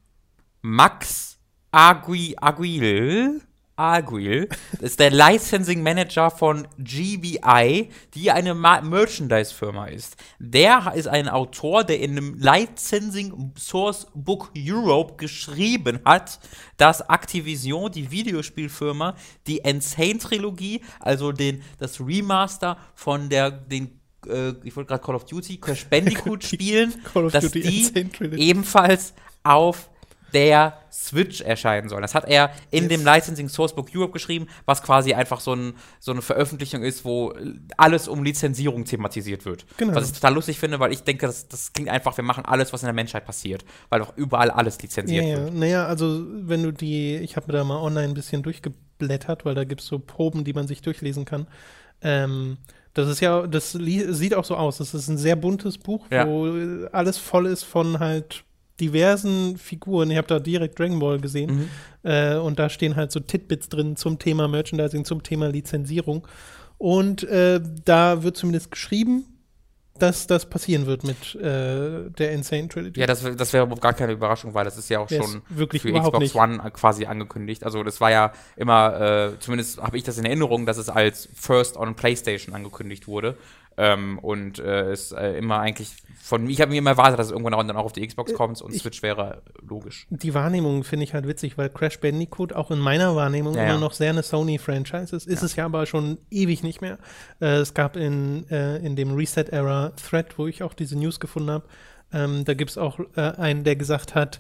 Max 0.62 1.38
Agui 1.72 2.36
Aguil 2.40 3.42
Aguil 3.76 4.50
ist 4.80 5.00
der 5.00 5.10
Licensing 5.12 5.82
Manager 5.82 6.30
von 6.30 6.68
GBI, 6.78 7.90
die 8.14 8.32
eine 8.32 8.54
Ma- 8.54 8.82
Merchandise-Firma 8.82 9.88
ist. 9.88 10.16
Der 10.40 10.94
ist 10.96 11.08
ein 11.08 11.28
Autor, 11.28 11.84
der 11.84 12.00
in 12.00 12.12
einem 12.12 12.36
Licensing 12.40 13.52
Source 13.58 14.08
Book 14.14 14.52
Europe 14.58 15.16
geschrieben 15.18 16.00
hat, 16.06 16.40
dass 16.78 17.02
Activision, 17.02 17.92
die 17.92 18.12
Videospielfirma, 18.12 19.16
die 19.48 19.58
Insane-Trilogie, 19.58 20.82
also 21.00 21.32
den, 21.32 21.64
das 21.80 22.00
Remaster 22.00 22.78
von 22.94 23.30
der, 23.30 23.52
den 23.52 24.00
äh, 24.28 24.54
ich 24.64 24.76
wollte 24.76 24.90
gerade 24.90 25.04
Call 25.04 25.16
of 25.16 25.26
Duty, 25.26 25.58
Crash 25.58 25.86
Bandicoot 25.88 26.44
spielen, 26.44 26.94
Call 27.14 27.26
of 27.26 27.32
dass 27.32 27.46
Duty 27.52 27.92
die 27.92 28.40
ebenfalls 28.40 29.14
auf 29.44 29.90
der 30.34 30.78
Switch 30.92 31.42
erscheinen 31.42 31.90
sollen. 31.90 32.02
Das 32.02 32.16
hat 32.16 32.26
er 32.28 32.52
in 32.72 32.84
Yes. 32.84 32.90
dem 32.90 33.06
Licensing 33.06 33.50
Sourcebook 33.50 33.90
Europe 33.96 34.14
geschrieben, 34.14 34.48
was 34.66 34.84
quasi 34.84 35.14
einfach 35.14 35.40
so, 35.40 35.54
ein, 35.54 35.74
so 36.00 36.12
eine 36.12 36.22
Veröffentlichung 36.22 36.84
ist, 36.84 37.06
wo 37.06 37.34
alles 37.78 38.08
um 38.08 38.24
Lizenzierung 38.24 38.86
thematisiert 38.86 39.46
wird. 39.46 39.66
Genau. 39.78 39.96
Was 39.96 40.08
ich 40.08 40.14
total 40.14 40.34
lustig 40.36 40.60
finde, 40.60 40.80
weil 40.80 40.92
ich 40.92 41.04
denke, 41.04 41.26
das, 41.26 41.48
das 41.48 41.74
klingt 41.74 41.90
einfach, 41.90 42.16
wir 42.18 42.24
machen 42.24 42.46
alles, 42.46 42.74
was 42.74 42.84
in 42.84 42.88
der 42.88 42.94
Menschheit 42.94 43.26
passiert, 43.26 43.64
weil 43.90 44.00
doch 44.00 44.16
überall 44.18 44.52
alles 44.52 44.82
lizenziert 44.82 45.26
ja. 45.26 45.38
wird. 45.38 45.54
Naja, 45.54 45.86
also 45.86 46.24
wenn 46.28 46.64
du 46.64 46.72
die, 46.72 47.16
ich 47.18 47.36
habe 47.36 47.48
mir 47.52 47.58
da 47.58 47.64
mal 47.64 47.78
online 47.78 48.10
ein 48.10 48.14
bisschen 48.14 48.44
durchgeblättert, 48.44 49.46
weil 49.46 49.56
da 49.56 49.64
gibt 49.64 49.82
es 49.82 49.88
so 49.88 50.00
Proben, 50.00 50.44
die 50.44 50.54
man 50.54 50.68
sich 50.68 50.82
durchlesen 50.82 51.26
kann. 51.26 51.48
Ähm, 52.02 52.58
das 52.94 53.08
ist 53.10 53.22
ja, 53.22 53.48
das 53.48 53.72
sieht 53.72 54.36
auch 54.36 54.46
so 54.46 54.56
aus. 54.56 54.78
Das 54.78 54.94
ist 54.94 55.08
ein 55.08 55.18
sehr 55.18 55.36
buntes 55.36 55.78
Buch, 55.80 56.06
Ja. 56.12 56.28
wo 56.28 56.52
alles 56.92 57.18
voll 57.18 57.48
ist 57.48 57.64
von 57.64 58.00
halt 58.00 58.44
diversen 58.80 59.58
Figuren. 59.58 60.12
Ich 60.12 60.18
habe 60.18 60.28
da 60.28 60.40
direkt 60.40 60.80
Dragon 60.80 61.00
Ball 61.00 61.20
gesehen. 61.20 61.70
Mhm. 62.04 62.10
Äh, 62.10 62.36
und 62.36 62.60
da 62.60 62.70
stehen 62.70 62.96
halt 62.96 63.12
so 63.12 63.20
Titbits 63.20 63.70
drin 63.70 63.96
zum 63.96 64.20
Thema 64.20 64.48
Merchandising, 64.48 65.06
zum 65.06 65.24
Thema 65.24 65.48
Lizenzierung. 65.48 66.28
Und 66.78 67.24
äh, 67.24 67.62
da 67.86 68.24
wird 68.24 68.36
zumindest 68.36 68.72
geschrieben, 68.72 69.26
dass 70.00 70.26
das 70.26 70.50
passieren 70.50 70.88
wird 70.88 71.04
mit 71.04 71.36
äh, 71.36 72.10
der 72.10 72.32
Insane 72.32 72.68
Trilogy. 72.68 73.00
Ja, 73.00 73.06
das, 73.06 73.22
das 73.38 73.54
wäre 73.54 73.64
überhaupt 73.64 73.82
gar 73.82 73.94
keine 73.94 74.14
Überraschung, 74.14 74.54
weil 74.54 74.66
das 74.66 74.78
ist 74.78 74.90
ja 74.90 75.00
auch 75.00 75.10
ist 75.10 75.24
schon 75.24 75.44
wirklich 75.50 75.84
für 75.84 75.94
Xbox 75.94 76.20
nicht. 76.20 76.36
One 76.36 76.60
quasi 76.72 77.06
angekündigt. 77.06 77.64
Also 77.64 77.84
das 77.84 78.02
war 78.02 78.10
ja 78.10 78.34
immer, 78.56 79.00
äh, 79.00 79.40
zumindest 79.40 79.82
habe 79.82 79.96
ich 79.98 80.04
das 80.04 80.18
in 80.18 80.26
Erinnerung, 80.26 80.66
dass 80.66 80.78
es 80.78 80.90
als 80.90 81.30
First 81.36 81.78
on 81.78 81.96
PlayStation 81.96 82.56
angekündigt 82.56 83.08
wurde. 83.08 83.38
Ähm, 83.76 84.20
und 84.20 84.60
äh, 84.60 84.92
ist 84.94 85.14
äh, 85.14 85.38
immer 85.38 85.60
eigentlich 85.60 85.92
von 86.22 86.48
ich 86.50 86.62
habe 86.62 86.72
mir 86.72 86.78
immer 86.78 86.92
erwartet, 86.92 87.18
dass 87.20 87.26
es 87.28 87.32
irgendwann 87.32 87.68
dann 87.68 87.76
auch 87.76 87.86
auf 87.86 87.92
die 87.94 88.06
Xbox 88.06 88.34
kommt 88.34 88.62
und 88.62 88.74
ich- 88.74 88.82
Switch 88.82 89.02
wäre 89.02 89.42
logisch. 89.68 90.06
Die 90.10 90.34
Wahrnehmung 90.34 90.84
finde 90.84 91.04
ich 91.06 91.14
halt 91.14 91.28
witzig, 91.28 91.58
weil 91.58 91.70
Crash 91.70 92.00
Bandicoot 92.00 92.54
auch 92.54 92.70
in 92.72 92.78
meiner 92.80 93.16
Wahrnehmung 93.16 93.56
Ja, 93.56 93.64
immer 93.64 93.74
ja. 93.74 93.80
noch 93.80 93.94
sehr 93.94 94.12
eine 94.12 94.22
Sony-Franchise 94.24 95.16
ist. 95.16 95.28
Ist 95.28 95.42
es 95.44 95.56
ja 95.56 95.66
aber 95.66 95.86
schon 95.88 96.18
ewig 96.30 96.62
nicht 96.64 96.82
mehr. 96.82 96.98
Äh, 97.42 97.56
es 97.58 97.74
gab 97.74 97.96
in, 97.98 98.48
äh, 98.50 98.78
in 98.78 98.96
dem 98.96 99.16
Reset-Era-Thread, 99.16 100.38
wo 100.38 100.48
ich 100.48 100.64
auch 100.64 100.74
diese 100.74 100.98
News 100.98 101.20
gefunden 101.20 101.50
habe, 101.52 101.66
ähm, 102.14 102.46
da 102.46 102.54
gibt 102.54 102.72
es 102.72 102.78
auch 102.78 103.00
äh, 103.16 103.22
einen, 103.22 103.64
der 103.64 103.76
gesagt 103.76 104.14
hat, 104.16 104.40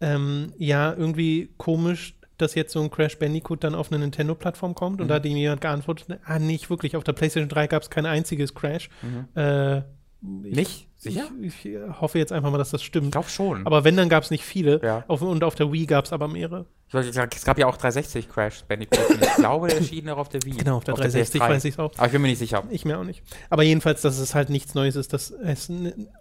ähm, 0.00 0.52
ja, 0.58 0.92
irgendwie 0.92 1.54
komisch, 1.56 2.14
dass 2.38 2.54
jetzt 2.54 2.72
so 2.72 2.80
ein 2.80 2.90
Crash 2.90 3.18
Bandicoot 3.18 3.64
dann 3.64 3.74
auf 3.74 3.90
eine 3.92 4.00
Nintendo-Plattform 4.00 4.74
kommt. 4.74 4.96
Mhm. 4.96 5.02
Und 5.02 5.08
da 5.08 5.14
hat 5.16 5.26
ihm 5.26 5.36
jemand 5.36 5.60
geantwortet, 5.60 6.18
ah, 6.24 6.38
nicht 6.38 6.70
wirklich, 6.70 6.96
auf 6.96 7.04
der 7.04 7.12
PlayStation 7.12 7.48
3 7.48 7.66
gab 7.66 7.82
es 7.82 7.90
kein 7.90 8.06
einziges 8.06 8.54
Crash. 8.54 8.90
Äh, 9.34 9.82
ich, 10.44 10.54
Nicht? 10.54 10.88
Sicher? 10.96 11.24
Ich, 11.42 11.66
ich 11.66 11.76
hoffe 12.00 12.18
jetzt 12.18 12.32
einfach 12.32 12.50
mal, 12.50 12.56
dass 12.58 12.70
das 12.70 12.80
Ich 12.80 12.86
stimmt. 12.86 13.12
glaube 13.12 13.28
schon. 13.28 13.66
Aber 13.66 13.84
wenn, 13.84 13.96
dann 13.96 14.08
gab 14.08 14.22
es 14.22 14.30
nicht 14.30 14.44
viele. 14.44 14.80
Ja. 14.82 15.04
Auf, 15.06 15.20
und 15.20 15.44
auf 15.44 15.54
der 15.54 15.70
Wii 15.70 15.84
gab 15.86 16.06
es 16.06 16.12
aber 16.14 16.28
mehrere. 16.28 16.64
Ich 16.88 17.16
es 17.16 17.44
gab 17.44 17.58
ja 17.58 17.66
auch 17.66 17.76
360 17.76 18.28
Crash 18.28 18.62
Bandicoot. 18.68 19.10
und 19.10 19.20
ich 19.22 19.34
glaube, 19.34 19.66
der 19.68 19.78
erschien 19.78 20.08
auch 20.08 20.16
auf 20.18 20.28
der 20.28 20.42
Wii. 20.44 20.52
Genau, 20.52 20.76
auf 20.76 20.84
der 20.84 20.94
360 20.94 21.40
PS3. 21.42 21.48
weiß 21.48 21.64
ich 21.64 21.78
auch. 21.78 21.92
Aber 21.96 22.06
ich 22.06 22.12
bin 22.12 22.22
mir 22.22 22.28
nicht 22.28 22.38
sicher. 22.38 22.62
Ich 22.70 22.84
mir 22.84 22.98
auch 22.98 23.04
nicht. 23.04 23.22
Aber 23.50 23.64
jedenfalls, 23.64 24.00
dass 24.02 24.18
es 24.18 24.34
halt 24.34 24.48
nichts 24.48 24.74
Neues 24.74 24.94
ist, 24.96 25.12
dass 25.12 25.30
es 25.30 25.70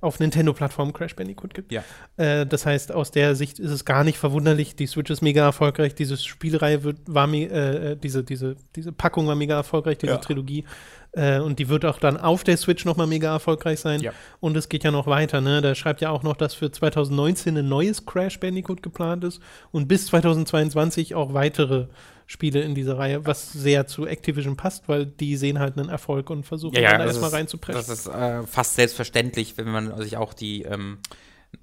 auf 0.01 0.19
Nintendo-Plattformen 0.19 0.91
Crash 0.91 1.15
Bandicoot 1.15 1.53
gibt. 1.53 1.71
Ja. 1.71 1.83
Äh, 2.17 2.45
das 2.47 2.65
heißt, 2.65 2.91
aus 2.91 3.11
der 3.11 3.35
Sicht 3.35 3.59
ist 3.59 3.71
es 3.71 3.85
gar 3.85 4.03
nicht 4.03 4.17
verwunderlich. 4.17 4.75
Die 4.75 4.87
Switch 4.87 5.11
ist 5.11 5.21
mega 5.21 5.43
erfolgreich. 5.45 5.95
Diese 5.95 6.17
Spielreihe 6.17 6.83
wird, 6.83 6.97
war 7.07 7.27
me 7.27 7.43
äh, 7.45 7.95
diese, 7.95 8.23
diese, 8.23 8.55
diese 8.75 8.91
Packung 8.91 9.27
war 9.27 9.35
mega 9.35 9.55
erfolgreich, 9.55 9.99
diese 9.99 10.13
Ja. 10.13 10.17
Trilogie. 10.17 10.65
Äh, 11.13 11.39
und 11.39 11.59
die 11.59 11.69
wird 11.69 11.85
auch 11.85 11.99
dann 11.99 12.17
auf 12.17 12.43
der 12.43 12.57
Switch 12.57 12.85
nochmal 12.85 13.07
mega 13.07 13.31
erfolgreich 13.31 13.79
sein. 13.79 14.01
Ja. 14.01 14.13
Und 14.39 14.57
es 14.57 14.67
geht 14.67 14.83
ja 14.83 14.91
noch 14.91 15.05
weiter, 15.05 15.41
ne? 15.41 15.61
Da 15.61 15.75
schreibt 15.75 16.01
ja 16.01 16.09
auch 16.09 16.23
noch, 16.23 16.35
dass 16.35 16.55
für 16.55 16.71
2019 16.71 17.57
ein 17.57 17.69
neues 17.69 18.05
Crash 18.05 18.39
Bandicoot 18.39 18.81
geplant 18.81 19.23
ist 19.23 19.39
und 19.71 19.87
bis 19.87 20.07
2022 20.07 21.13
auch 21.13 21.33
weitere 21.33 21.87
Spiele 22.25 22.61
in 22.61 22.73
dieser 22.73 22.97
Reihe, 22.97 23.25
was 23.25 23.51
sehr 23.51 23.85
zu 23.85 24.07
Activision 24.07 24.57
passt, 24.57 24.87
weil 24.87 25.05
die 25.05 25.35
sehen 25.37 25.59
halt 25.59 25.77
einen 25.77 25.89
Erfolg 25.89 26.29
und 26.29 26.45
versuchen 26.45 26.73
dann 26.73 26.83
da 26.83 26.97
das 26.99 27.07
erstmal 27.07 27.29
reinzupressen. 27.29 27.81
Das 27.81 27.89
ist 27.89 28.07
äh, 28.07 28.43
fast 28.47 28.75
selbstverständlich, 28.75 29.57
wenn 29.57 29.69
man 29.69 29.95
sich 30.01 30.17
auch 30.17 30.33
die, 30.33 30.63
ähm, 30.63 30.97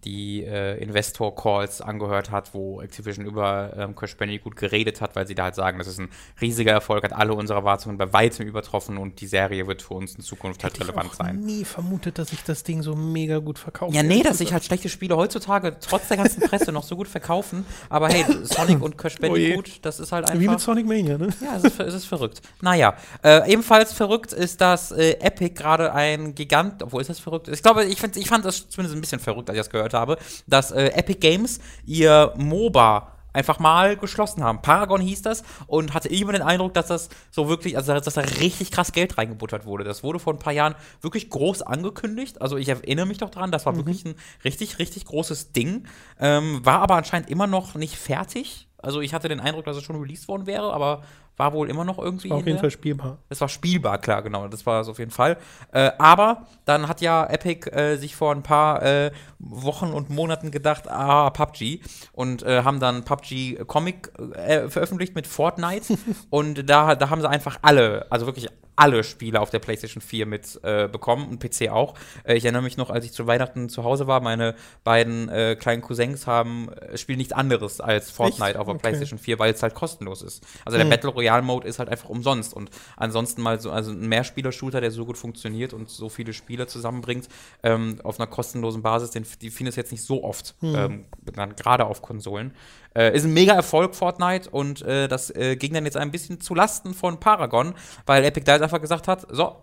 die 0.04 0.44
äh, 0.44 0.82
Investor-Calls 0.82 1.80
angehört 1.80 2.30
hat, 2.30 2.54
wo 2.54 2.80
Activision 2.80 3.26
über 3.26 3.72
ähm, 3.76 3.94
Crash 3.94 4.16
Bandicoot 4.16 4.56
geredet 4.56 5.00
hat, 5.00 5.16
weil 5.16 5.26
sie 5.26 5.34
da 5.34 5.44
halt 5.44 5.54
sagen, 5.54 5.78
das 5.78 5.86
ist 5.86 5.98
ein 6.00 6.08
riesiger 6.40 6.72
Erfolg, 6.72 7.04
hat 7.04 7.12
alle 7.12 7.34
unsere 7.34 7.58
Erwartungen 7.58 7.98
bei 7.98 8.12
weitem 8.12 8.46
übertroffen 8.46 8.96
und 8.96 9.20
die 9.20 9.26
Serie 9.26 9.66
wird 9.66 9.82
für 9.82 9.94
uns 9.94 10.14
in 10.14 10.22
Zukunft 10.22 10.62
halt 10.64 10.74
Hätte 10.74 10.84
ich 10.84 10.88
relevant 10.88 11.14
sein. 11.14 11.40
nie 11.40 11.64
vermutet, 11.64 12.18
dass 12.18 12.28
sich 12.28 12.42
das 12.44 12.62
Ding 12.62 12.82
so 12.82 12.94
mega 12.94 13.38
gut 13.38 13.58
verkauft. 13.58 13.94
Ja, 13.94 14.02
nee, 14.02 14.22
dass 14.22 14.38
sich 14.38 14.52
halt 14.52 14.64
schlechte 14.64 14.88
Spiele 14.88 15.16
heutzutage 15.16 15.76
trotz 15.80 16.08
der 16.08 16.16
ganzen 16.18 16.40
Presse 16.42 16.72
noch 16.72 16.84
so 16.84 16.96
gut 16.96 17.08
verkaufen. 17.08 17.66
Aber 17.88 18.08
hey, 18.08 18.24
Sonic 18.44 18.80
und 18.82 18.96
Crash 18.96 19.16
Oh. 19.20 19.22
Bandicoot, 19.22 19.80
das 19.82 20.00
ist 20.00 20.12
halt 20.12 20.26
einfach. 20.28 20.40
Wie 20.40 20.48
mit 20.48 20.60
Sonic 20.60 20.86
Mania, 20.86 21.18
ne? 21.18 21.28
Ja, 21.42 21.56
es 21.56 21.64
ist, 21.64 21.80
es 21.80 21.94
ist 21.94 22.04
verrückt. 22.06 22.40
Naja, 22.62 22.94
äh, 23.24 23.52
ebenfalls 23.52 23.92
verrückt 23.92 24.32
ist, 24.32 24.60
dass 24.60 24.92
äh, 24.92 25.12
Epic 25.20 25.54
gerade 25.54 25.92
ein 25.92 26.34
Gigant, 26.34 26.82
obwohl 26.82 27.00
ist 27.00 27.10
das 27.10 27.18
verrückt? 27.18 27.48
Ich 27.48 27.62
glaube, 27.62 27.84
ich, 27.84 27.98
find, 28.00 28.16
ich 28.16 28.28
fand 28.28 28.44
das 28.44 28.68
zumindest 28.68 28.96
ein 28.96 29.00
bisschen 29.00 29.20
verrückt, 29.20 29.50
als 29.50 29.58
ich 29.58 29.64
das 29.64 29.70
gehört 29.70 29.79
habe, 29.94 30.18
dass 30.46 30.70
äh, 30.70 30.88
Epic 30.88 31.20
Games 31.20 31.60
ihr 31.84 32.32
MOBA 32.36 33.12
einfach 33.32 33.58
mal 33.58 33.96
geschlossen 33.96 34.42
haben. 34.42 34.62
Paragon 34.62 35.00
hieß 35.00 35.22
das 35.22 35.42
und 35.66 35.94
hatte 35.94 36.08
immer 36.08 36.32
den 36.32 36.42
Eindruck, 36.42 36.74
dass 36.74 36.88
das 36.88 37.08
so 37.30 37.48
wirklich, 37.48 37.76
also 37.76 37.92
dass 37.92 38.14
da 38.14 38.20
richtig 38.20 38.70
krass 38.70 38.92
Geld 38.92 39.18
reingebuttert 39.18 39.66
wurde. 39.66 39.84
Das 39.84 40.02
wurde 40.02 40.18
vor 40.18 40.34
ein 40.34 40.38
paar 40.38 40.52
Jahren 40.52 40.74
wirklich 41.00 41.30
groß 41.30 41.62
angekündigt. 41.62 42.40
Also 42.40 42.56
ich 42.56 42.68
erinnere 42.68 43.06
mich 43.06 43.18
doch 43.18 43.30
dran, 43.30 43.52
das 43.52 43.66
war 43.66 43.76
wirklich 43.76 44.04
ein 44.04 44.14
richtig, 44.44 44.78
richtig 44.78 45.04
großes 45.04 45.52
Ding. 45.52 45.86
Ähm, 46.18 46.64
war 46.64 46.80
aber 46.80 46.96
anscheinend 46.96 47.30
immer 47.30 47.46
noch 47.46 47.74
nicht 47.74 47.96
fertig. 47.96 48.68
Also 48.78 49.00
ich 49.00 49.12
hatte 49.12 49.28
den 49.28 49.40
Eindruck, 49.40 49.66
dass 49.66 49.76
es 49.76 49.82
schon 49.82 50.00
released 50.00 50.26
worden 50.28 50.46
wäre, 50.46 50.72
aber 50.72 51.02
war 51.40 51.54
wohl 51.54 51.70
immer 51.70 51.84
noch 51.84 51.98
irgendwie. 51.98 52.28
War 52.28 52.36
auf 52.36 52.44
jeden 52.46 52.56
der- 52.56 52.60
Fall 52.60 52.70
spielbar. 52.70 53.16
es 53.30 53.40
war 53.40 53.48
spielbar, 53.48 53.98
klar, 53.98 54.20
genau. 54.22 54.46
Das 54.46 54.66
war 54.66 54.82
es 54.82 54.88
auf 54.88 54.98
jeden 54.98 55.10
Fall. 55.10 55.38
Äh, 55.72 55.90
aber 55.98 56.46
dann 56.66 56.86
hat 56.86 57.00
ja 57.00 57.24
Epic 57.26 57.68
äh, 57.70 57.96
sich 57.96 58.14
vor 58.14 58.32
ein 58.32 58.42
paar 58.42 58.82
äh, 58.82 59.10
Wochen 59.38 59.86
und 59.86 60.10
Monaten 60.10 60.50
gedacht, 60.50 60.88
ah, 60.88 61.30
PUBG. 61.30 61.80
Und 62.12 62.42
äh, 62.42 62.62
haben 62.62 62.78
dann 62.78 63.04
PUBG 63.04 63.64
Comic 63.66 64.12
äh, 64.34 64.68
veröffentlicht 64.68 65.14
mit 65.14 65.26
Fortnite. 65.26 65.96
und 66.30 66.68
da, 66.68 66.94
da 66.94 67.08
haben 67.08 67.22
sie 67.22 67.28
einfach 67.28 67.58
alle, 67.62 68.06
also 68.10 68.26
wirklich 68.26 68.48
alle 68.80 69.04
Spiele 69.04 69.40
auf 69.40 69.50
der 69.50 69.58
PlayStation 69.58 70.00
4 70.00 70.26
mit 70.26 70.58
äh, 70.62 70.88
bekommen 70.88 71.28
und 71.28 71.38
PC 71.38 71.68
auch. 71.70 71.94
Äh, 72.24 72.36
ich 72.36 72.44
erinnere 72.44 72.62
mich 72.62 72.76
noch, 72.78 72.90
als 72.90 73.04
ich 73.04 73.12
zu 73.12 73.26
Weihnachten 73.26 73.68
zu 73.68 73.84
Hause 73.84 74.06
war, 74.06 74.20
meine 74.20 74.54
beiden 74.84 75.28
äh, 75.28 75.54
kleinen 75.54 75.82
Cousins 75.82 76.26
haben 76.26 76.70
äh, 76.70 76.96
spielen 76.96 77.18
nichts 77.18 77.32
anderes 77.34 77.80
als 77.80 78.10
Fortnite 78.10 78.58
auf 78.58 78.66
der 78.66 78.76
Okay. 78.76 78.78
PlayStation 78.78 79.18
4, 79.18 79.38
weil 79.38 79.52
es 79.52 79.62
halt 79.62 79.74
kostenlos 79.74 80.22
ist. 80.22 80.44
Also 80.64 80.78
der 80.78 80.84
Hm. 80.84 80.90
Battle 80.90 81.10
Royale 81.10 81.42
Mode 81.42 81.68
ist 81.68 81.78
halt 81.78 81.88
einfach 81.90 82.08
umsonst 82.08 82.54
und 82.54 82.70
ansonsten 82.96 83.42
mal 83.42 83.60
so 83.60 83.70
also 83.70 83.90
ein 83.92 84.08
Mehrspieler-Shooter, 84.08 84.80
der 84.80 84.90
so 84.90 85.04
gut 85.04 85.18
funktioniert 85.18 85.74
und 85.74 85.90
so 85.90 86.08
viele 86.08 86.32
Spieler 86.32 86.66
zusammenbringt 86.66 87.28
ähm, 87.62 88.00
auf 88.02 88.18
einer 88.18 88.26
kostenlosen 88.26 88.82
Basis, 88.82 89.10
den 89.10 89.26
die 89.42 89.50
findest 89.50 89.76
jetzt 89.76 89.92
nicht 89.92 90.02
so 90.04 90.24
oft, 90.24 90.54
ähm, 90.62 91.04
dann 91.34 91.54
gerade 91.56 91.84
auf 91.84 92.00
Konsolen. 92.00 92.54
Äh, 92.94 93.14
ist 93.16 93.24
ein 93.24 93.32
mega 93.32 93.52
Erfolg 93.54 93.94
Fortnite 93.94 94.50
und 94.50 94.82
äh, 94.82 95.06
das 95.08 95.30
äh, 95.34 95.56
ging 95.56 95.72
dann 95.74 95.84
jetzt 95.84 95.96
ein 95.96 96.10
bisschen 96.10 96.40
zu 96.40 96.54
Lasten 96.54 96.92
von 96.94 97.20
Paragon, 97.20 97.74
weil 98.06 98.24
Epic 98.24 98.44
da 98.44 98.54
jetzt 98.54 98.62
einfach 98.62 98.80
gesagt 98.80 99.06
hat, 99.08 99.26
so, 99.30 99.56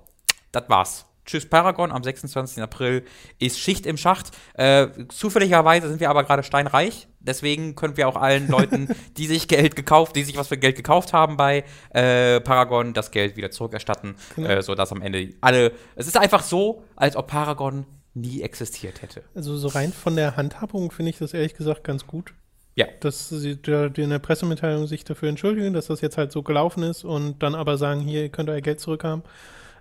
das 0.51 0.63
war's. 0.69 1.05
Tschüss 1.25 1.45
Paragon, 1.49 1.91
am 1.91 2.03
26. 2.03 2.63
April 2.63 3.03
ist 3.37 3.59
Schicht 3.59 3.85
im 3.85 3.97
Schacht. 3.97 4.31
Äh, 4.53 4.87
zufälligerweise 5.09 5.89
sind 5.89 5.99
wir 5.99 6.09
aber 6.09 6.23
gerade 6.23 6.41
steinreich. 6.41 7.09
Deswegen 7.19 7.75
können 7.75 7.97
wir 7.97 8.07
auch 8.07 8.15
allen 8.15 8.47
Leuten, 8.47 8.87
die 9.17 9.27
sich 9.27 9.49
Geld 9.49 9.75
gekauft, 9.75 10.15
die 10.15 10.23
sich 10.23 10.37
was 10.37 10.47
für 10.47 10.57
Geld 10.57 10.77
gekauft 10.77 11.11
haben 11.11 11.35
bei 11.35 11.65
äh, 11.89 12.39
Paragon, 12.39 12.93
das 12.93 13.11
Geld 13.11 13.35
wieder 13.35 13.51
zurückerstatten, 13.51 14.15
Genau. 14.37 14.47
äh, 14.47 14.61
sodass 14.63 14.93
am 14.93 15.01
Ende 15.01 15.31
alle. 15.41 15.73
Es 15.97 16.07
ist 16.07 16.15
einfach 16.15 16.43
so, 16.43 16.83
als 16.95 17.17
ob 17.17 17.27
Paragon 17.27 17.85
nie 18.13 18.41
existiert 18.41 19.01
hätte. 19.01 19.21
Also 19.35 19.57
so 19.57 19.67
rein 19.67 19.91
von 19.91 20.15
der 20.15 20.37
Handhabung 20.37 20.91
finde 20.91 21.09
ich 21.09 21.17
das 21.17 21.33
ehrlich 21.33 21.55
gesagt 21.55 21.83
ganz 21.83 22.07
gut. 22.07 22.33
Ja. 22.77 22.85
Dass 22.99 23.29
sie 23.29 23.57
in 23.63 24.09
der 24.09 24.19
Pressemitteilung 24.19 24.85
sich 24.85 25.03
dafür 25.03 25.29
entschuldigen, 25.29 25.73
dass 25.73 25.87
das 25.87 25.99
jetzt 26.01 26.17
halt 26.17 26.31
so 26.31 26.43
gelaufen 26.43 26.83
ist 26.83 27.03
und 27.03 27.41
dann 27.41 27.55
aber 27.55 27.77
sagen, 27.77 28.01
hier, 28.01 28.21
ihr 28.21 28.29
könnt 28.29 28.49
euer 28.49 28.61
Geld 28.61 28.79
zurückhaben. 28.79 29.23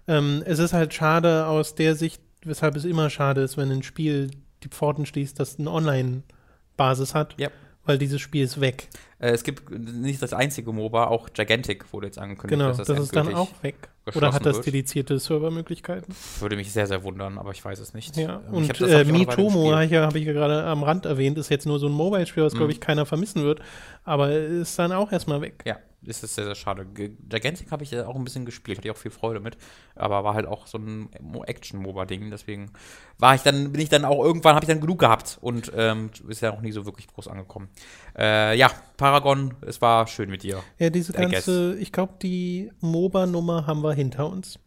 Ähm, 0.09 0.43
es 0.47 0.59
ist 0.59 0.73
halt 0.73 0.95
schade 0.95 1.47
aus 1.47 1.75
der 1.75 1.95
Sicht, 1.95 2.23
weshalb 2.43 2.75
es 2.75 2.87
immer 2.87 3.11
schade 3.11 3.43
ist, 3.43 3.59
wenn 3.59 3.71
ein 3.71 3.83
Spiel 3.83 4.31
die 4.63 4.69
Pforten 4.69 5.05
schließt, 5.05 5.39
das 5.39 5.59
eine 5.59 5.71
Online-Basis 5.71 7.15
hat, 7.15 7.35
Ja. 7.39 7.51
weil 7.85 7.99
dieses 7.99 8.21
Spiel 8.23 8.45
ist 8.45 8.63
weg. 8.63 8.89
Äh, 9.19 9.31
es 9.33 9.45
gibt 9.45 9.71
nicht 9.71 10.23
das 10.23 10.33
einzige 10.33 10.73
MOBA, 10.73 11.09
auch 11.09 11.29
Gigantic 11.35 11.93
wurde 11.93 12.07
jetzt 12.07 12.19
angekündigt. 12.19 12.59
Genau, 12.59 12.69
dass 12.73 12.87
das, 12.87 12.99
ist 12.99 13.15
dann 13.15 13.35
auch 13.35 13.51
weg. 13.63 13.91
Oder 14.15 14.33
hat 14.33 14.47
das 14.47 14.57
wird. 14.57 14.67
dedizierte 14.67 15.19
Servermöglichkeiten? 15.19 16.15
Würde 16.41 16.55
mich 16.57 16.73
sehr, 16.73 16.87
sehr 16.87 17.03
wundern, 17.03 17.39
aber 17.39 17.51
ich 17.51 17.65
weiß 17.65 17.81
es 17.81 17.93
nicht. 17.95 18.17
Ja, 18.17 18.41
Ähm, 18.49 18.55
und 18.55 18.81
äh, 18.81 19.05
Mitomo 19.05 19.73
habe 19.73 19.85
ich, 19.85 19.91
ja, 19.91 20.07
hab 20.07 20.15
ja 20.15 20.33
gerade 20.33 20.63
am 20.65 20.85
Rand 20.85 21.07
erwähnt, 21.07 21.39
ist 21.39 21.49
jetzt 21.49 21.67
nur 21.67 21.79
so 21.81 21.87
ein 21.89 21.93
Mobile-Spiel, 21.93 22.45
was, 22.45 22.53
glaube 22.53 22.67
Mhm. 22.67 22.71
ich, 22.73 22.81
keiner 22.81 23.05
vermissen 23.07 23.43
wird, 23.43 23.61
aber 24.05 24.31
ist 24.33 24.79
dann 24.79 24.93
auch 24.93 25.11
erstmal 25.11 25.41
weg. 25.41 25.63
Ja, 25.67 25.79
ist 26.07 26.23
es 26.23 26.35
sehr, 26.35 26.45
sehr 26.45 26.55
schade. 26.55 26.87
Gigantic 26.87 27.71
habe 27.71 27.85
ich 27.85 27.91
ja 27.91 28.07
auch 28.07 28.15
ein 28.17 28.25
bisschen 28.25 28.45
gespielt, 28.45 28.79
hatte 28.79 28.89
ich 28.89 28.93
auch 28.95 28.99
viel 28.99 29.11
Freude 29.11 29.41
mit, 29.41 29.57
aber 29.95 30.25
war 30.25 30.35
halt 30.35 30.47
auch 30.47 30.67
so 30.67 30.79
ein 30.79 31.09
Mo- 31.21 31.45
Action-MOBA-Ding, 31.45 32.31
deswegen 32.31 32.71
war 33.19 33.35
ich 33.35 33.43
dann, 33.43 33.73
bin 33.73 33.81
ich 33.81 33.89
dann 33.89 34.05
auch 34.05 34.23
irgendwann, 34.25 34.55
habe 34.55 34.65
ich 34.65 34.69
dann 34.69 34.81
genug 34.81 34.99
gehabt 34.99 35.39
und 35.41 35.73
ähm, 35.75 36.11
ist 36.29 36.43
ja 36.43 36.53
auch 36.53 36.61
nie 36.61 36.73
so 36.73 36.85
wirklich 36.87 37.07
groß 37.09 37.29
angekommen. 37.29 37.69
Äh, 38.17 38.57
ja, 38.57 38.71
Paragon, 38.97 39.55
es 39.63 39.81
war 39.81 40.07
schön 40.07 40.31
mit 40.31 40.43
dir. 40.43 40.63
Ja, 40.79 40.91
diese 40.91 41.13
I 41.13 41.17
guess. 41.17 41.31
ganze, 41.31 41.77
ich 41.79 41.93
glaube, 41.93 42.15
die 42.23 42.71
MOBA-Nummer 42.81 43.67
haben 43.67 43.83
wir 43.83 43.93
hinter 43.95 44.29
uns. 44.31 44.59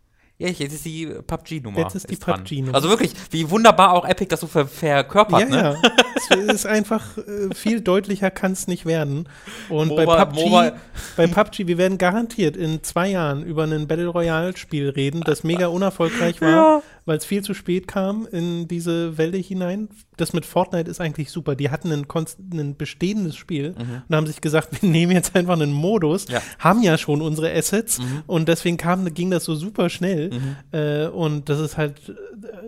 Ja, 0.41 0.47
jetzt 0.47 0.73
ist 0.73 0.85
die 0.85 1.05
PUBG-Nummer. 1.05 1.79
Jetzt 1.79 1.95
ist 1.95 2.09
die. 2.09 2.15
PUBG-Nummer. 2.15 2.73
Also 2.73 2.87
wirklich, 2.87 3.11
wie 3.29 3.49
wunderbar 3.49 3.91
auch 3.91 4.05
Epic 4.05 4.29
das 4.29 4.39
so 4.39 4.47
ver 4.47 4.67
verkörpert, 4.67 5.41
ja, 5.41 5.45
ne? 5.47 5.77
ja. 5.83 5.91
es 6.29 6.53
ist 6.53 6.65
einfach, 6.65 7.17
äh, 7.17 7.53
viel 7.53 7.81
deutlicher 7.81 8.31
kann 8.31 8.53
es 8.53 8.65
nicht 8.65 8.85
werden. 8.85 9.27
Und 9.67 9.93
bei 9.97 10.05
MOBA 10.05 10.25
PUBG, 10.25 10.45
MOBA 10.45 10.71
bei 11.17 11.27
PUBG, 11.27 11.67
wir 11.67 11.77
werden 11.77 11.97
garantiert 11.97 12.55
in 12.55 12.81
zwei 12.83 13.09
Jahren 13.09 13.43
über 13.43 13.65
ein 13.65 13.85
Battle 13.85 14.07
Royale-Spiel 14.07 14.87
reden, 14.89 15.21
das 15.25 15.43
mega 15.43 15.67
unerfolgreich 15.67 16.39
war, 16.41 16.49
Ja. 16.49 16.81
Weil 17.05 17.17
es 17.17 17.25
viel 17.25 17.43
zu 17.43 17.53
spät 17.53 17.87
kam 17.87 18.27
in 18.31 18.67
diese 18.67 19.17
Welle 19.17 19.37
hinein. 19.37 19.89
Das 20.17 20.33
mit 20.33 20.45
Fortnite 20.45 20.89
ist 20.89 20.99
eigentlich 21.01 21.31
super. 21.31 21.55
Die 21.55 21.69
hatten 21.69 21.91
ein, 21.91 22.05
ein 22.53 22.75
bestehendes 22.75 23.35
Spiel 23.35 23.73
und 24.07 24.15
haben 24.15 24.27
sich 24.27 24.41
gesagt, 24.41 24.69
wir 24.81 24.89
nehmen 24.89 25.11
jetzt 25.13 25.35
einfach 25.35 25.53
einen 25.53 25.71
Modus, 25.73 26.27
Ja. 26.29 26.41
haben 26.59 26.81
ja 26.83 26.97
schon 26.97 27.21
unsere 27.21 27.51
Assets 27.53 27.99
und 28.27 28.47
deswegen 28.49 28.77
kam, 28.77 29.11
ging 29.13 29.31
das 29.31 29.45
so 29.45 29.55
super 29.55 29.89
schnell. 29.89 30.29
Äh, 30.71 31.07
und 31.07 31.49
das 31.49 31.59
ist 31.59 31.77
halt 31.77 31.95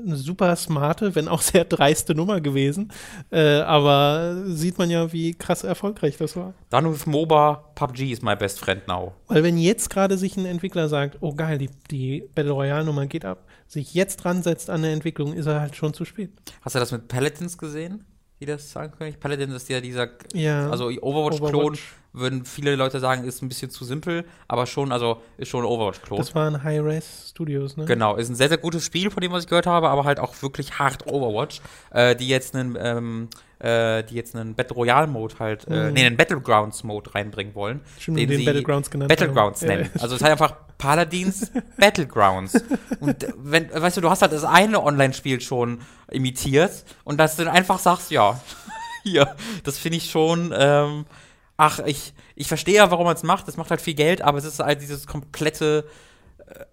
eine 0.05 0.15
super 0.15 0.55
smarte, 0.55 1.13
wenn 1.15 1.27
auch 1.27 1.41
sehr 1.41 1.65
dreiste 1.65 2.15
Nummer 2.15 2.41
gewesen. 2.41 2.91
Äh, 3.31 3.59
aber 3.59 4.43
sieht 4.47 4.77
man 4.77 4.89
ja, 4.89 5.11
wie 5.13 5.33
krass 5.33 5.63
erfolgreich 5.63 6.17
das 6.17 6.35
war. 6.35 6.53
Dann 6.69 6.91
with 6.91 7.05
MOBA, 7.05 7.63
PUBG 7.75 8.11
is 8.11 8.21
my 8.21 8.35
best 8.35 8.59
friend 8.59 8.87
now. 8.87 9.13
Weil 9.27 9.43
wenn 9.43 9.57
jetzt 9.57 9.89
gerade 9.89 10.17
sich 10.17 10.37
ein 10.37 10.45
Entwickler 10.45 10.87
sagt, 10.89 11.17
oh 11.21 11.33
geil, 11.33 11.57
die, 11.57 11.69
die 11.89 12.23
Battle 12.33 12.51
Royale 12.51 12.85
Nummer 12.85 13.05
geht 13.05 13.25
ab, 13.25 13.45
sich 13.71 13.93
jetzt 13.93 14.17
dran 14.17 14.43
setzt 14.43 14.69
an 14.69 14.81
der 14.81 14.91
Entwicklung, 14.91 15.33
ist 15.33 15.45
er 15.45 15.61
halt 15.61 15.75
schon 15.75 15.93
zu 15.93 16.03
spät. 16.05 16.31
Hast 16.61 16.75
du 16.75 16.79
das 16.79 16.91
mit 16.91 17.07
Paladins 17.07 17.57
gesehen? 17.57 18.03
Wie 18.39 18.45
das 18.45 18.75
ankündigt? 18.75 19.19
Paladins 19.19 19.53
ist 19.53 19.69
ja 19.69 19.79
dieser, 19.81 20.09
Ja. 20.33 20.69
also 20.69 20.87
Overwatch-Klon, 20.87 21.55
Overwatch. 21.55 21.93
würden 22.11 22.43
viele 22.43 22.75
Leute 22.75 22.99
sagen, 22.99 23.23
ist 23.23 23.41
ein 23.43 23.47
bisschen 23.49 23.69
zu 23.69 23.85
simpel, 23.85 24.25
aber 24.47 24.65
schon, 24.65 24.91
also 24.91 25.21
ist 25.37 25.47
schon 25.49 25.61
ein 25.63 25.67
Overwatch-Klon. 25.67 26.17
Das 26.17 26.33
waren 26.33 26.63
High-Res 26.63 27.29
Studios, 27.29 27.77
ne? 27.77 27.85
Genau, 27.85 28.15
ist 28.15 28.29
ein 28.29 28.35
sehr, 28.35 28.49
sehr 28.49 28.57
gutes 28.57 28.83
Spiel, 28.83 29.11
von 29.11 29.21
dem, 29.21 29.31
was 29.31 29.43
ich 29.43 29.49
gehört 29.49 29.67
habe, 29.67 29.89
aber 29.89 30.03
halt 30.05 30.19
auch 30.19 30.33
wirklich 30.41 30.79
hart 30.79 31.05
Overwatch, 31.07 31.61
äh, 31.91 32.15
die 32.15 32.27
jetzt 32.27 32.55
einen, 32.55 32.75
ähm, 32.81 33.29
äh, 33.61 34.03
die 34.03 34.15
jetzt 34.15 34.35
einen 34.35 34.55
Battle 34.55 34.75
Royale 34.75 35.07
Mode 35.07 35.35
halt, 35.39 35.67
äh, 35.67 35.87
Mhm. 35.87 35.93
nee, 35.93 36.05
einen 36.05 36.17
Battlegrounds 36.17 36.83
Mode 36.83 37.13
reinbringen 37.13 37.53
wollen. 37.55 37.81
Stimmt, 37.99 38.17
den 38.19 38.29
den 38.29 38.39
sie 38.39 38.45
Battlegrounds 38.45 38.89
genannt 38.89 39.09
Battlegrounds 39.09 39.61
haben. 39.61 39.67
Nennen. 39.69 39.89
ja, 39.93 40.01
also 40.01 40.15
es 40.15 40.21
ist 40.21 40.23
halt 40.23 40.31
einfach 40.31 40.55
Paladins 40.77 41.51
Battlegrounds. 41.77 42.63
Und 42.99 43.23
äh, 43.23 43.33
wenn, 43.37 43.69
weißt 43.73 43.97
du, 43.97 44.01
du 44.01 44.09
hast 44.09 44.21
halt 44.21 44.31
das 44.33 44.43
eine 44.43 44.81
Online-Spiel 44.83 45.41
schon 45.41 45.81
imitiert 46.09 46.71
und 47.03 47.17
dass 47.19 47.35
du 47.35 47.45
dann 47.45 47.53
einfach 47.55 47.79
sagst, 47.79 48.09
ja, 48.11 48.39
hier, 49.03 49.35
das 49.63 49.77
finde 49.77 49.97
ich 49.97 50.09
schon, 50.09 50.53
ähm, 50.57 51.05
ach, 51.57 51.79
ich, 51.85 52.13
ich 52.35 52.47
verstehe 52.47 52.75
ja, 52.75 52.89
warum 52.91 53.05
man 53.05 53.15
es 53.15 53.23
macht, 53.23 53.47
es 53.47 53.57
macht 53.57 53.69
halt 53.69 53.81
viel 53.81 53.93
Geld, 53.93 54.21
aber 54.21 54.37
es 54.39 54.45
ist 54.45 54.59
halt 54.59 54.81
dieses 54.81 55.05
komplette 55.07 55.85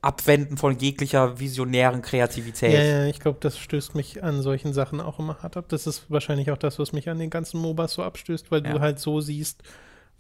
Abwenden 0.03 0.57
von 0.57 0.79
jeglicher 0.79 1.39
visionären 1.41 2.03
Kreativität. 2.03 2.73
Ja, 2.73 2.83
ja, 2.83 3.07
ich 3.07 3.21
glaube, 3.21 3.39
das 3.41 3.59
stößt 3.59 3.95
mich 3.95 4.23
an 4.23 4.43
solchen 4.43 4.73
Sachen 4.73 5.01
auch 5.01 5.19
immer 5.19 5.39
hart 5.43 5.57
ab. 5.57 5.67
Das 5.69 5.87
ist 5.87 6.11
wahrscheinlich 6.11 6.51
auch 6.51 6.59
das, 6.59 6.79
was 6.79 6.93
mich 6.93 7.09
an 7.09 7.19
den 7.19 7.31
ganzen 7.31 7.61
MOBAs 7.61 7.93
so 7.95 8.03
abstößt, 8.03 8.51
weil 8.51 8.65
Ja. 8.65 8.73
du 8.75 8.81
halt 8.81 8.99
so 8.99 9.21
siehst, 9.21 9.63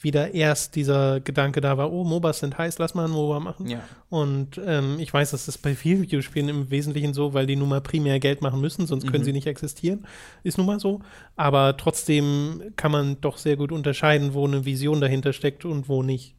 wie 0.00 0.12
da 0.12 0.26
erst 0.26 0.76
dieser 0.76 1.18
Gedanke 1.18 1.60
da 1.60 1.76
war, 1.76 1.90
oh, 1.92 2.04
MOBAs 2.04 2.38
sind 2.38 2.56
heiß, 2.56 2.78
lass 2.78 2.94
mal 2.94 3.06
ein 3.06 3.10
MOBA 3.10 3.40
machen. 3.40 3.66
Ja. 3.68 3.80
Und 4.10 4.60
ähm, 4.64 4.96
ich 5.00 5.12
weiß, 5.12 5.32
das 5.32 5.48
ist 5.48 5.58
bei 5.58 5.74
vielen 5.74 6.02
Videospielen 6.02 6.48
im 6.48 6.70
Wesentlichen 6.70 7.14
so, 7.14 7.34
weil 7.34 7.46
die 7.48 7.56
nun 7.56 7.68
mal 7.68 7.80
primär 7.80 8.20
Geld 8.20 8.40
machen 8.40 8.60
müssen, 8.60 8.86
sonst 8.86 9.08
können 9.08 9.22
Mhm. 9.22 9.24
sie 9.24 9.32
nicht 9.32 9.48
existieren. 9.48 10.06
Ist 10.44 10.56
nun 10.56 10.68
mal 10.68 10.78
so. 10.78 11.00
Aber 11.34 11.76
trotzdem 11.76 12.62
kann 12.76 12.92
man 12.92 13.20
doch 13.20 13.38
sehr 13.38 13.56
gut 13.56 13.72
unterscheiden, 13.72 14.34
wo 14.34 14.46
eine 14.46 14.64
Vision 14.64 15.00
dahinter 15.00 15.32
steckt 15.32 15.64
und 15.64 15.88
wo 15.88 16.04
nicht. 16.04 16.36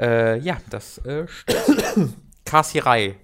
Äh, 0.00 0.38
ja, 0.38 0.56
das 0.70 0.98
äh, 0.98 1.26
stimmt. 1.28 2.14
Kassirai, 2.44 3.16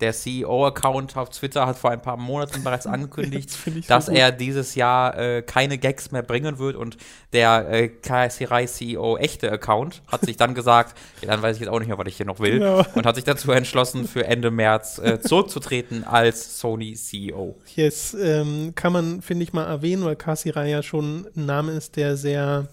der 0.00 0.14
CEO-Account 0.14 1.14
auf 1.18 1.28
Twitter, 1.28 1.66
hat 1.66 1.76
vor 1.76 1.90
ein 1.90 2.00
paar 2.00 2.16
Monaten 2.16 2.64
bereits 2.64 2.86
angekündigt, 2.86 3.50
so 3.50 3.70
dass 3.86 4.06
gut. 4.06 4.16
er 4.16 4.32
dieses 4.32 4.74
Jahr 4.74 5.18
äh, 5.18 5.42
keine 5.42 5.76
Gags 5.76 6.10
mehr 6.10 6.22
bringen 6.22 6.58
wird 6.58 6.74
und 6.76 6.96
der 7.34 7.68
äh, 7.70 7.88
Kassirai 7.88 8.64
CEO 8.64 9.18
echte 9.18 9.52
Account 9.52 10.00
hat 10.06 10.22
sich 10.22 10.38
dann 10.38 10.54
gesagt, 10.54 10.96
ja, 11.20 11.28
dann 11.28 11.42
weiß 11.42 11.56
ich 11.56 11.60
jetzt 11.60 11.68
auch 11.70 11.78
nicht 11.80 11.88
mehr, 11.88 11.98
was 11.98 12.06
ich 12.06 12.16
hier 12.16 12.24
noch 12.24 12.40
will 12.40 12.60
Genau. 12.60 12.82
und 12.94 13.04
hat 13.04 13.16
sich 13.16 13.24
dazu 13.24 13.52
entschlossen, 13.52 14.08
für 14.08 14.24
Ende 14.24 14.50
März 14.50 14.98
äh, 14.98 15.20
zurückzutreten 15.22 16.04
als 16.04 16.58
Sony 16.60 16.94
CEO. 16.94 17.58
Yes, 17.76 18.14
ähm, 18.18 18.72
kann 18.74 18.94
man, 18.94 19.20
finde 19.20 19.42
ich, 19.42 19.52
mal 19.52 19.66
erwähnen, 19.66 20.04
weil 20.06 20.16
Kasirai 20.16 20.70
ja 20.70 20.82
schon 20.82 21.26
ein 21.36 21.44
Name 21.44 21.72
ist, 21.72 21.96
der 21.96 22.16
sehr. 22.16 22.68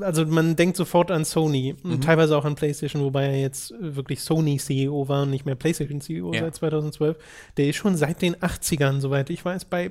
Also 0.00 0.26
man 0.26 0.56
denkt 0.56 0.76
sofort 0.76 1.10
an 1.10 1.24
Sony 1.24 1.74
Mhm. 1.82 1.92
und 1.92 2.04
teilweise 2.04 2.36
auch 2.36 2.44
an 2.44 2.54
PlayStation, 2.54 3.02
wobei 3.02 3.24
er 3.26 3.40
jetzt 3.40 3.72
wirklich 3.80 4.20
Sony 4.22 4.58
CEO 4.58 5.08
war 5.08 5.22
und 5.22 5.30
nicht 5.30 5.46
mehr 5.46 5.54
PlayStation 5.54 6.00
CEO 6.00 6.32
Ja. 6.34 6.40
seit 6.42 6.54
2012. 6.56 7.16
Der 7.56 7.66
ist 7.68 7.76
schon 7.76 7.96
seit 7.96 8.20
den 8.22 8.36
80ern, 8.36 9.00
soweit 9.00 9.30
ich 9.30 9.44
weiß, 9.44 9.64
bei 9.66 9.90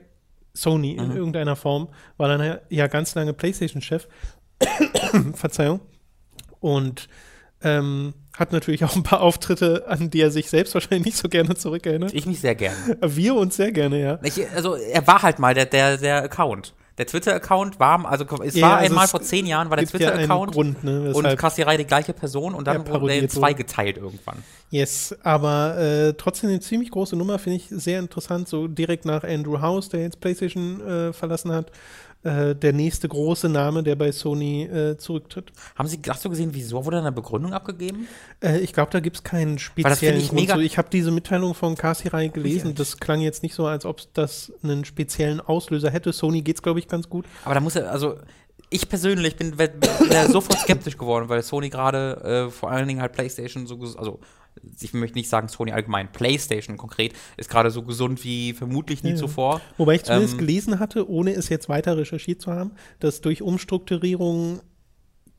Sony 0.53 0.91
in 0.93 1.09
Mhm. 1.09 1.15
irgendeiner 1.17 1.55
Form, 1.55 1.87
war 2.17 2.27
dann 2.27 2.57
ja 2.69 2.87
ganz 2.87 3.15
lange 3.15 3.33
PlayStation-Chef. 3.33 4.07
Verzeihung. 5.33 5.79
Und 6.59 7.07
ähm, 7.63 8.13
hat 8.37 8.51
natürlich 8.53 8.83
auch 8.85 8.95
ein 8.95 9.03
paar 9.03 9.21
Auftritte, 9.21 9.85
an 9.87 10.09
die 10.09 10.21
er 10.21 10.31
sich 10.31 10.49
selbst 10.49 10.73
wahrscheinlich 10.73 11.05
nicht 11.05 11.17
so 11.17 11.29
gerne 11.29 11.55
zurückerinnert. 11.55 12.13
Ich 12.13 12.25
mich 12.25 12.39
sehr 12.39 12.55
gerne. 12.55 12.75
Wir 13.01 13.35
uns 13.35 13.55
sehr 13.55 13.71
gerne, 13.71 14.01
ja. 14.01 14.19
Ich, 14.23 14.39
also 14.55 14.75
er 14.75 15.05
war 15.07 15.21
halt 15.21 15.39
mal 15.39 15.53
der, 15.53 15.65
der, 15.65 15.97
der 15.97 16.23
Account. 16.23 16.73
Der 17.01 17.07
Twitter-Account 17.07 17.79
war, 17.79 18.05
also 18.05 18.25
es 18.43 18.53
Ja, 18.53 18.69
war 18.69 18.77
also 18.77 18.91
einmal 18.91 19.05
es 19.05 19.11
vor 19.11 19.23
zehn 19.23 19.47
Jahren 19.47 19.71
war 19.71 19.77
der 19.77 19.85
ja 19.85 19.89
Twitter-Account 19.89 20.51
Grund, 20.51 20.83
ne, 20.83 21.11
und 21.11 21.35
Kassirai 21.35 21.75
die 21.75 21.85
gleiche 21.85 22.13
Person 22.13 22.53
und 22.53 22.67
dann 22.67 22.85
Ja, 22.85 22.87
wurde 22.93 23.07
der 23.07 23.23
in 23.23 23.27
zwei 23.27 23.53
geteilt 23.53 23.97
irgendwann. 23.97 24.43
Yes, 24.69 25.15
aber 25.23 25.79
äh, 25.79 26.13
trotzdem 26.13 26.51
eine 26.51 26.59
ziemlich 26.59 26.91
große 26.91 27.15
Nummer, 27.15 27.39
finde 27.39 27.57
ich 27.57 27.69
sehr 27.69 27.97
interessant. 27.97 28.47
So 28.47 28.67
direkt 28.67 29.05
nach 29.05 29.23
Andrew 29.23 29.59
House, 29.61 29.89
der 29.89 30.01
jetzt 30.01 30.21
PlayStation 30.21 30.79
äh, 30.87 31.11
verlassen 31.11 31.51
hat, 31.51 31.71
äh, 32.23 32.55
der 32.55 32.73
nächste 32.73 33.07
große 33.07 33.49
Name, 33.49 33.83
der 33.83 33.95
bei 33.95 34.11
Sony 34.11 34.63
äh, 34.63 34.97
zurücktritt. 34.97 35.51
Haben 35.75 35.87
Sie, 35.87 35.99
hast 36.07 36.23
du 36.23 36.29
gesehen, 36.29 36.49
wieso 36.53 36.85
wurde 36.85 36.97
da 36.97 37.01
eine 37.01 37.11
Begründung 37.11 37.53
abgegeben? 37.53 38.07
Äh, 38.43 38.59
ich 38.59 38.73
glaube, 38.73 38.91
da 38.91 38.99
gibt 38.99 39.17
es 39.17 39.23
keinen 39.23 39.57
speziellen 39.57 40.19
ich 40.19 40.29
Grund. 40.29 40.49
So, 40.49 40.59
ich 40.59 40.77
habe 40.77 40.89
diese 40.91 41.11
Mitteilung 41.11 41.53
von 41.53 41.75
Kasirai 41.75 42.27
gelesen. 42.27 42.75
Das 42.75 42.99
klang 42.99 43.21
jetzt 43.21 43.43
nicht 43.43 43.55
so, 43.55 43.65
als 43.65 43.85
ob 43.85 44.01
das 44.13 44.53
einen 44.63 44.85
speziellen 44.85 45.41
Auslöser 45.41 45.89
hätte. 45.89 46.13
Sony 46.13 46.41
geht's, 46.41 46.61
glaube 46.61 46.79
ich, 46.79 46.87
ganz 46.87 47.09
gut. 47.09 47.25
Aber 47.43 47.55
da 47.55 47.59
muss 47.59 47.75
er, 47.75 47.91
also 47.91 48.17
ich 48.69 48.87
persönlich 48.87 49.35
bin, 49.35 49.55
bin 49.57 49.69
ja 50.11 50.27
sofort 50.29 50.59
skeptisch 50.59 50.97
geworden, 50.97 51.27
weil 51.27 51.43
Sony 51.43 51.69
gerade 51.69 52.47
äh, 52.47 52.51
vor 52.51 52.71
allen 52.71 52.87
Dingen 52.87 53.01
halt 53.01 53.11
PlayStation 53.11 53.67
so, 53.67 53.79
also 53.97 54.19
ich 54.79 54.93
möchte 54.93 55.17
nicht 55.17 55.29
sagen 55.29 55.47
Sony 55.47 55.71
allgemein, 55.71 56.11
PlayStation 56.11 56.77
konkret 56.77 57.13
ist 57.37 57.49
gerade 57.49 57.71
so 57.71 57.83
gesund 57.83 58.23
wie 58.23 58.53
vermutlich 58.53 59.03
nie 59.03 59.11
Ja, 59.11 59.15
zuvor. 59.15 59.61
Wobei 59.77 59.95
ich 59.95 60.03
zumindest 60.03 60.33
Ähm, 60.33 60.39
gelesen 60.39 60.79
hatte, 60.79 61.09
ohne 61.09 61.33
es 61.33 61.49
jetzt 61.49 61.69
weiter 61.69 61.97
recherchiert 61.97 62.41
zu 62.41 62.51
haben, 62.51 62.71
dass 62.99 63.21
durch 63.21 63.41
Umstrukturierung 63.41 64.61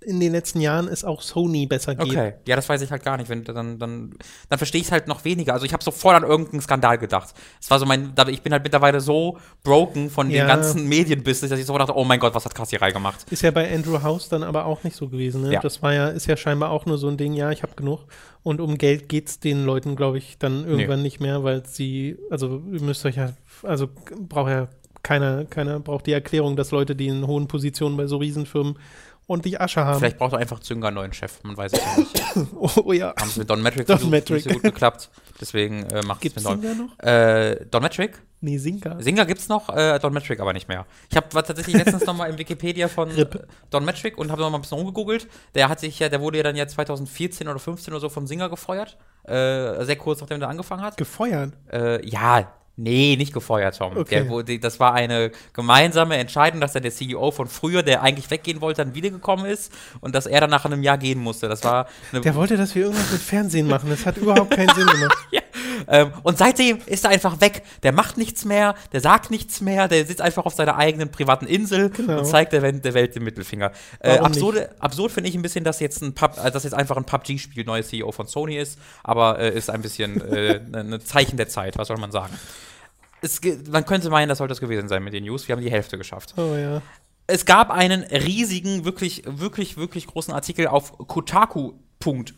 in 0.03 0.21
den 0.21 0.33
letzten 0.33 0.61
Jahren 0.61 0.89
es 0.89 1.05
auch 1.05 1.23
Sony 1.23 1.67
besser 1.67 1.95
geht. 1.95 2.07
Okay, 2.09 2.35
ja, 2.47 2.57
das 2.57 2.69
weiß 2.69 2.83
ich 2.83 2.91
halt 2.91 3.05
gar 3.05 3.17
nicht. 3.17 3.29
Wenn, 3.29 3.45
dann 3.45 3.79
dann, 3.79 4.15
dann 4.49 4.59
verstehe 4.59 4.81
ich 4.81 4.87
es 4.89 4.93
halt 4.93 5.09
noch 5.09 5.25
weniger. 5.25 5.53
Also 5.55 5.65
ich 5.65 5.73
habe 5.73 5.83
sofort 5.83 6.17
an 6.17 6.29
irgendeinen 6.29 6.61
Skandal 6.61 6.99
gedacht. 6.99 7.35
Es 7.61 7.71
war 7.71 7.79
so 7.79 7.87
mein, 7.87 8.13
ich 8.29 8.43
bin 8.43 8.53
halt 8.53 8.63
mittlerweile 8.63 9.01
so 9.01 9.39
broken 9.63 10.11
von 10.11 10.31
Ja. 10.31 10.45
dem 10.45 10.49
ganzen 10.49 10.89
Medienbusiness, 10.89 11.51
dass 11.51 11.59
ich 11.59 11.67
sofort 11.67 11.83
dachte, 11.89 11.97
oh 11.99 12.05
mein 12.05 12.21
Gott, 12.21 12.35
was 12.35 12.45
hat 12.45 12.55
Kassirai 12.55 12.93
gemacht? 12.93 13.25
Ist 13.31 13.43
ja 13.43 13.51
bei 13.51 13.73
Andrew 13.75 14.03
House 14.03 14.29
dann 14.29 14.43
aber 14.43 14.67
auch 14.67 14.85
nicht 14.85 14.97
so 14.97 15.09
gewesen. 15.09 15.43
Ne? 15.43 15.53
Ja. 15.55 15.61
Das 15.61 15.83
war 15.83 15.93
ja, 15.95 16.09
ist 16.09 16.27
ja 16.27 16.37
scheinbar 16.37 16.71
auch 16.71 16.87
nur 16.87 16.99
so 16.99 17.09
ein 17.09 17.17
Ding, 17.17 17.33
ja, 17.35 17.51
ich 17.51 17.63
habe 17.63 17.75
genug. 17.75 18.01
Und 18.43 18.61
um 18.61 18.77
Geld 18.77 19.09
geht's 19.09 19.39
den 19.39 19.65
Leuten, 19.65 19.95
glaube 19.95 20.19
ich, 20.19 20.37
dann 20.39 20.65
irgendwann 20.67 21.03
nicht 21.03 21.21
mehr, 21.21 21.45
weil 21.45 21.65
sie, 21.65 22.19
also 22.31 22.61
ihr 22.73 22.83
müsst 22.83 23.07
euch 23.07 23.17
ja, 23.17 23.33
also 23.63 23.89
braucht 24.29 24.51
ja 24.51 24.69
keiner, 25.05 25.45
keiner 25.45 25.81
braucht 25.81 26.07
die 26.07 26.13
Erklärung, 26.13 26.57
dass 26.57 26.71
Leute, 26.71 26.95
die 26.97 27.09
in 27.09 27.27
hohen 27.27 27.49
Positionen 27.49 27.97
bei 27.97 28.07
so 28.07 28.17
Riesenfirmen 28.19 28.77
ordentlich 29.33 29.61
Asche 29.61 29.85
haben. 29.85 29.99
Vielleicht 29.99 30.19
braucht 30.19 30.33
er 30.35 30.39
einfach 30.39 30.61
Zünger 30.61 30.89
einen 30.89 30.97
neuen 30.97 31.13
Chef. 31.13 31.43
Man 31.43 31.57
weiß 31.57 31.73
es 31.73 31.81
ja 31.81 31.99
nicht. 31.99 32.55
Oh, 32.55 32.71
oh 32.85 32.93
ja. 32.93 33.15
Haben 33.19 33.31
sie 33.31 33.41
mit 33.41 33.51
Don 33.51 33.63
Metric 33.63 33.87
Don 33.87 33.97
versucht, 33.97 34.11
Metric. 34.11 34.37
nicht 34.37 34.45
so 34.45 34.55
gut 34.55 34.63
geklappt. 34.63 35.11
Deswegen 35.41 35.83
äh, 35.85 36.03
macht 36.03 36.25
es 36.25 36.37
mit 36.37 36.45
Don. 36.45 36.61
Noch? 36.61 36.99
Äh, 37.05 37.67
Don 37.71 37.83
Metric? 37.83 38.23
Nee, 38.41 38.59
Sinka. 38.59 38.97
Singer 39.01 39.25
gibt's 39.25 39.49
noch, 39.49 39.69
äh, 39.69 39.99
Don 39.99 40.13
Metric 40.13 40.41
aber 40.41 40.53
nicht 40.53 40.69
mehr. 40.69 40.85
Ich 41.11 41.17
habe 41.17 41.29
tatsächlich 41.31 41.77
letztens 41.77 42.05
noch 42.05 42.17
mal 42.17 42.29
im 42.29 42.39
Wikipedia 42.39 42.89
von 42.89 43.11
Rip. 43.17 43.35
äh, 43.35 43.39
Don 43.71 43.85
Metric 43.85 44.19
und 44.19 44.31
habe 44.31 44.43
noch 44.43 44.51
mal 44.51 44.59
ein 44.59 44.63
bisschen 44.63 44.79
rumgegoogelt. 44.79 45.29
Der 45.55 45.69
hat 45.69 45.81
sich 45.81 45.99
ja, 45.99 46.09
der 46.09 46.21
wurde 46.21 46.39
ja 46.39 46.43
dann 46.43 46.57
ja 46.57 46.67
2014 46.67 47.49
oder 47.49 47.59
15 47.59 47.93
oder 47.93 48.01
so 48.01 48.09
vom 48.09 48.27
Singer 48.27 48.49
gefeuert. 48.49 48.97
Äh, 49.25 49.85
sehr 49.85 49.97
kurz 49.97 50.21
nachdem 50.21 50.43
er 50.43 50.49
angefangen 50.49 50.83
hat. 50.83 50.97
Gefeuert. 50.97 51.53
Äh, 51.73 52.05
ja, 52.07 52.53
nee, 52.77 53.17
nicht 53.17 53.33
gefeuert, 53.33 53.77
Tom. 53.77 53.97
Okay. 53.97 54.27
Der, 54.45 54.59
das 54.59 54.81
war 54.81 54.95
eine 54.95 55.31
gemeinsame 55.53 56.17
Entscheidung, 56.17 56.61
dass 56.61 56.73
dann 56.73 56.83
der 56.83 56.93
CEO 56.93 57.31
von 57.31 57.47
früher, 57.47 57.83
der 57.83 58.03
eigentlich 58.03 58.31
weggehen 58.31 58.61
wollte, 58.61 58.85
dann 58.85 58.95
wiedergekommen 58.95 59.47
ist 59.47 59.73
und 60.01 60.15
dass 60.15 60.27
er 60.27 60.41
dann 60.41 60.51
nach 60.51 60.65
einem 60.65 60.83
Jahr 60.83 60.99
gehen 60.99 61.21
musste. 61.21 61.49
Das 61.49 61.65
war 61.65 61.87
eine 62.11 62.21
Der 62.21 62.35
wollte, 62.35 62.57
dass 62.57 62.75
wir 62.75 62.85
irgendwas 62.85 63.13
mit 63.13 63.21
Fernsehen 63.21 63.69
machen. 63.69 63.91
Das 63.91 64.07
hat 64.07 64.17
überhaupt 64.17 64.51
keinen 64.51 64.75
Sinn 64.75 64.87
gemacht. 64.93 65.19
Ähm, 65.89 66.13
und 66.23 66.39
seitdem 66.39 66.79
ist 66.87 67.05
er 67.05 67.11
einfach 67.11 67.41
weg. 67.41 67.63
Der 67.83 67.93
macht 67.93 68.17
nichts 68.19 68.45
mehr, 68.45 68.75
der 68.93 69.01
sagt 69.01 69.31
nichts 69.31 69.61
mehr, 69.61 69.89
der 69.89 70.07
sitzt 70.07 70.21
einfach 70.21 70.45
auf 70.47 70.55
seiner 70.55 70.77
eigenen 70.77 71.11
privaten 71.11 71.47
Insel 71.47 71.91
Genau. 71.91 72.19
und 72.21 72.25
zeigt 72.25 72.53
der, 72.53 72.63
Welt- 72.63 72.85
der 72.85 72.95
Welt 72.95 73.15
den 73.15 73.25
Mittelfinger. 73.25 73.73
Äh, 74.01 74.19
absurde, 74.19 74.71
absurd 74.79 75.13
finde 75.13 75.29
ich 75.31 75.35
ein 75.37 75.43
bisschen, 75.43 75.65
dass 75.65 75.81
jetzt 75.81 76.03
ein 76.03 76.15
Pub, 76.15 76.37
äh, 76.43 76.51
dass 76.51 76.65
jetzt 76.65 76.75
einfach 76.75 76.97
ein 76.97 77.05
PUBG-Spiel 77.05 77.65
neues 77.65 77.89
CEO 77.89 78.13
von 78.13 78.27
Sony 78.27 78.57
ist, 78.59 78.79
aber 79.03 79.39
äh, 79.39 79.57
ist 79.57 79.71
ein 79.71 79.83
bisschen 79.83 80.21
äh, 80.33 80.61
ein 80.73 81.01
Zeichen 81.01 81.37
der 81.37 81.49
Zeit, 81.49 81.77
was 81.79 81.89
soll 81.89 81.99
man 81.99 82.13
sagen. 82.13 82.33
Es, 83.21 83.41
man 83.71 83.85
könnte 83.87 84.11
meinen, 84.11 84.29
das 84.29 84.39
sollte 84.39 84.51
das 84.53 84.61
gewesen 84.61 84.89
sein 84.89 85.05
mit 85.05 85.13
den 85.15 85.25
News. 85.25 85.47
Wir 85.47 85.55
haben 85.55 85.63
die 85.63 85.71
Hälfte 85.71 85.97
geschafft. 85.97 86.35
Oh 86.37 86.57
ja. 86.57 86.83
Es 87.29 87.45
gab 87.47 87.71
einen 87.71 88.03
riesigen, 88.03 88.85
wirklich, 88.85 89.23
wirklich, 89.27 89.77
wirklich 89.77 90.09
großen 90.09 90.35
Artikel 90.35 90.67
auf 90.67 90.93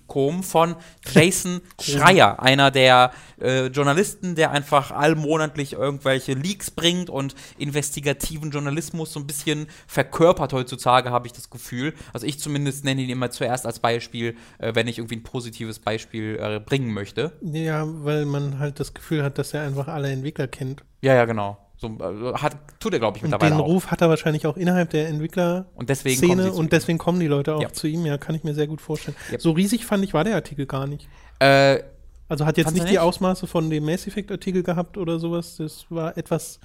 Com 0.06 0.42
von 0.42 0.76
Jason 1.12 1.60
Schreier, 1.80 2.42
einer 2.42 2.70
der 2.70 3.12
äh, 3.40 3.66
Journalisten, 3.66 4.34
der 4.34 4.50
einfach 4.50 4.90
allmonatlich 4.90 5.72
irgendwelche 5.72 6.34
Leaks 6.34 6.70
bringt 6.70 7.10
und 7.10 7.34
investigativen 7.58 8.50
Journalismus 8.50 9.12
so 9.12 9.20
ein 9.20 9.26
bisschen 9.26 9.66
verkörpert 9.86 10.52
heutzutage, 10.52 11.10
habe 11.10 11.26
ich 11.26 11.32
das 11.32 11.50
Gefühl. 11.50 11.94
Also 12.12 12.26
ich 12.26 12.38
zumindest 12.38 12.84
nenne 12.84 13.02
ihn 13.02 13.10
immer 13.10 13.30
zuerst 13.30 13.66
als 13.66 13.80
Beispiel, 13.80 14.36
äh, 14.58 14.74
wenn 14.74 14.86
ich 14.86 14.98
irgendwie 14.98 15.16
ein 15.16 15.22
positives 15.22 15.78
Beispiel 15.78 16.38
äh, 16.40 16.60
bringen 16.60 16.92
möchte. 16.92 17.32
Ja, 17.40 17.84
weil 17.86 18.26
man 18.26 18.58
halt 18.58 18.80
das 18.80 18.94
Gefühl 18.94 19.22
hat, 19.22 19.38
dass 19.38 19.54
er 19.54 19.62
einfach 19.62 19.88
alle 19.88 20.10
Entwickler 20.10 20.46
kennt. 20.46 20.84
Ja, 21.00 21.14
ja, 21.14 21.24
genau. 21.24 21.63
So, 21.98 22.30
äh, 22.30 22.34
hat, 22.34 22.56
tut 22.80 22.92
er, 22.92 22.98
glaube 22.98 23.16
ich, 23.18 23.22
mittlerweile 23.22 23.52
Den 23.52 23.60
auch. 23.60 23.66
Ruf 23.66 23.90
hat 23.90 24.00
er 24.00 24.08
wahrscheinlich 24.08 24.46
auch 24.46 24.56
innerhalb 24.56 24.90
der 24.90 25.08
Entwickler 25.08 25.66
Und 25.74 25.88
deswegen 25.88 26.40
und 26.50 26.72
deswegen 26.72 26.98
kommen 26.98 27.20
die 27.20 27.26
Leute 27.26 27.54
auch 27.54 27.62
Ja. 27.62 27.72
zu 27.72 27.86
ihm. 27.86 28.06
Ja, 28.06 28.18
kann 28.18 28.34
ich 28.34 28.44
mir 28.44 28.54
sehr 28.54 28.66
gut 28.66 28.80
vorstellen. 28.80 29.16
Yep. 29.32 29.40
So 29.42 29.50
riesig 29.52 29.84
fand 29.86 30.04
ich 30.04 30.14
war 30.14 30.24
der 30.24 30.34
Artikel 30.36 30.66
gar 30.66 30.86
nicht. 30.86 31.08
Äh, 31.40 31.80
Also 32.28 32.46
hat 32.46 32.56
jetzt 32.56 32.70
du 32.70 32.74
nicht 32.74 32.86
die 32.86 32.92
nicht? 32.92 32.98
Ausmaße 33.00 33.46
von 33.46 33.68
dem 33.70 33.84
Mass 33.84 34.06
Effect 34.06 34.30
Artikel 34.32 34.62
gehabt 34.62 34.96
oder 34.96 35.18
sowas. 35.18 35.56
Das 35.58 35.86
war 35.90 36.16
etwas 36.16 36.58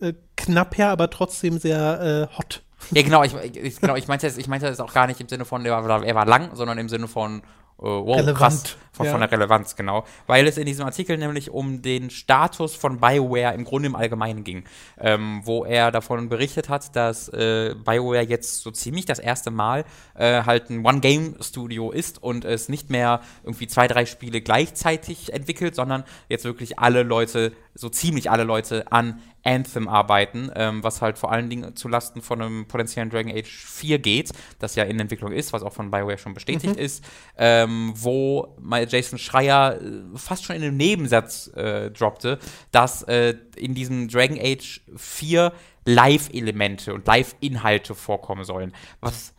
äh, 0.00 0.12
knapp 0.36 0.76
her, 0.78 0.90
aber 0.90 1.08
trotzdem 1.10 1.58
sehr 1.58 2.28
äh, 2.32 2.36
hot. 2.36 2.62
ja, 2.90 3.02
genau, 3.02 3.22
ich, 3.22 3.32
ich, 3.34 3.80
genau, 3.80 3.96
ich 3.96 4.08
meinte 4.08 4.26
jetzt, 4.26 4.36
ich 4.38 4.48
meinte 4.48 4.72
auch 4.84 4.92
gar 4.92 5.06
nicht 5.06 5.20
im 5.20 5.28
Sinne 5.28 5.44
von, 5.44 5.64
er 5.64 5.82
war, 5.84 6.04
er 6.04 6.14
war 6.14 6.26
lang, 6.26 6.50
sondern 6.54 6.76
im 6.78 6.88
Sinne 6.88 7.08
von, 7.08 7.38
äh, 7.38 7.42
wow, 7.82 8.16
Relevant, 8.18 8.36
krass, 8.38 8.76
von, 8.96 9.06
ja. 9.06 9.12
von 9.12 9.20
der 9.20 9.30
Relevanz, 9.30 9.76
genau. 9.76 10.04
Weil 10.26 10.46
es 10.46 10.56
in 10.56 10.64
diesem 10.64 10.86
Artikel 10.86 11.18
nämlich 11.18 11.50
um 11.50 11.82
den 11.82 12.08
Status 12.08 12.74
von 12.74 12.98
BioWare 12.98 13.54
im 13.54 13.64
Grunde 13.64 13.88
im 13.88 13.94
Allgemeinen 13.94 14.42
ging, 14.42 14.64
ähm, 14.98 15.42
wo 15.44 15.64
er 15.64 15.90
davon 15.90 16.30
berichtet 16.30 16.70
hat, 16.70 16.96
dass 16.96 17.28
äh, 17.28 17.74
BioWare 17.74 18.22
jetzt 18.22 18.62
so 18.62 18.70
ziemlich 18.70 19.04
das 19.04 19.18
erste 19.18 19.50
Mal 19.50 19.84
äh, 20.14 20.42
halt 20.44 20.70
ein 20.70 20.84
One-Game-Studio 20.84 21.90
ist 21.90 22.22
und 22.22 22.46
es 22.46 22.70
nicht 22.70 22.88
mehr 22.88 23.20
irgendwie 23.44 23.66
zwei, 23.66 23.86
drei 23.86 24.06
Spiele 24.06 24.40
gleichzeitig 24.40 25.32
entwickelt, 25.32 25.74
sondern 25.74 26.04
jetzt 26.28 26.44
wirklich 26.44 26.78
alle 26.78 27.02
Leute, 27.02 27.52
so 27.74 27.90
ziemlich 27.90 28.30
alle 28.30 28.44
Leute 28.44 28.90
an 28.90 29.20
Anthem 29.46 29.88
arbeiten, 29.88 30.50
ähm, 30.54 30.82
was 30.82 31.00
halt 31.00 31.18
vor 31.18 31.30
allen 31.30 31.48
Dingen 31.48 31.76
zulasten 31.76 32.20
von 32.20 32.42
einem 32.42 32.66
potenziellen 32.66 33.10
Dragon 33.10 33.30
Age 33.32 33.64
4 33.64 33.98
geht, 34.00 34.32
das 34.58 34.74
ja 34.74 34.84
in 34.84 34.98
Entwicklung 34.98 35.32
ist, 35.32 35.52
was 35.52 35.62
auch 35.62 35.72
von 35.72 35.90
BioWare 35.90 36.18
schon 36.18 36.34
bestätigt 36.34 36.76
ist, 36.76 37.04
ähm, 37.38 37.92
wo 37.94 38.56
mal 38.60 38.85
Jason 38.86 39.18
Schreier 39.18 39.80
äh, 39.80 40.16
fast 40.16 40.44
schon 40.44 40.56
in 40.56 40.62
einem 40.62 40.76
Nebensatz 40.76 41.48
äh, 41.48 41.90
droppte, 41.90 42.38
dass 42.72 43.02
äh, 43.02 43.34
in 43.56 43.74
diesem 43.74 44.08
Dragon 44.08 44.38
Age 44.40 44.80
4 44.96 45.52
Live-Elemente 45.84 46.94
und 46.94 47.06
Live-Inhalte 47.06 47.94
vorkommen 47.94 48.44
sollen. 48.44 48.72
Was 49.00 49.34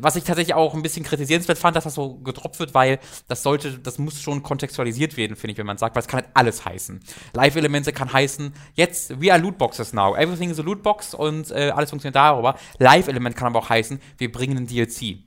was 0.00 0.16
ich 0.16 0.24
tatsächlich 0.24 0.54
auch 0.54 0.74
ein 0.74 0.82
bisschen 0.82 1.04
kritisierenswert 1.04 1.58
fand, 1.58 1.76
dass 1.76 1.84
das 1.84 1.94
so 1.94 2.16
gedroppt 2.16 2.58
wird, 2.58 2.74
weil 2.74 2.98
das 3.26 3.42
sollte, 3.42 3.78
das 3.78 3.98
muss 3.98 4.20
schon 4.20 4.42
kontextualisiert 4.42 5.16
werden, 5.16 5.36
finde 5.36 5.52
ich, 5.52 5.58
wenn 5.58 5.66
man 5.66 5.78
sagt, 5.78 5.94
weil 5.96 6.02
es 6.02 6.08
kann 6.08 6.22
halt 6.22 6.30
alles 6.34 6.64
heißen. 6.64 7.00
Live-Elemente 7.32 7.92
kann 7.92 8.12
heißen, 8.12 8.52
jetzt, 8.74 9.20
we 9.20 9.32
are 9.32 9.40
Lootboxes 9.40 9.92
now. 9.92 10.14
Everything 10.16 10.50
is 10.50 10.58
a 10.58 10.62
Lootbox 10.62 11.14
und 11.14 11.50
äh, 11.50 11.70
alles 11.74 11.90
funktioniert 11.90 12.16
darüber. 12.16 12.56
Live-Element 12.78 13.36
kann 13.36 13.48
aber 13.48 13.60
auch 13.60 13.68
heißen, 13.68 14.00
wir 14.18 14.30
bringen 14.30 14.56
einen 14.56 14.66
DLC. 14.66 15.18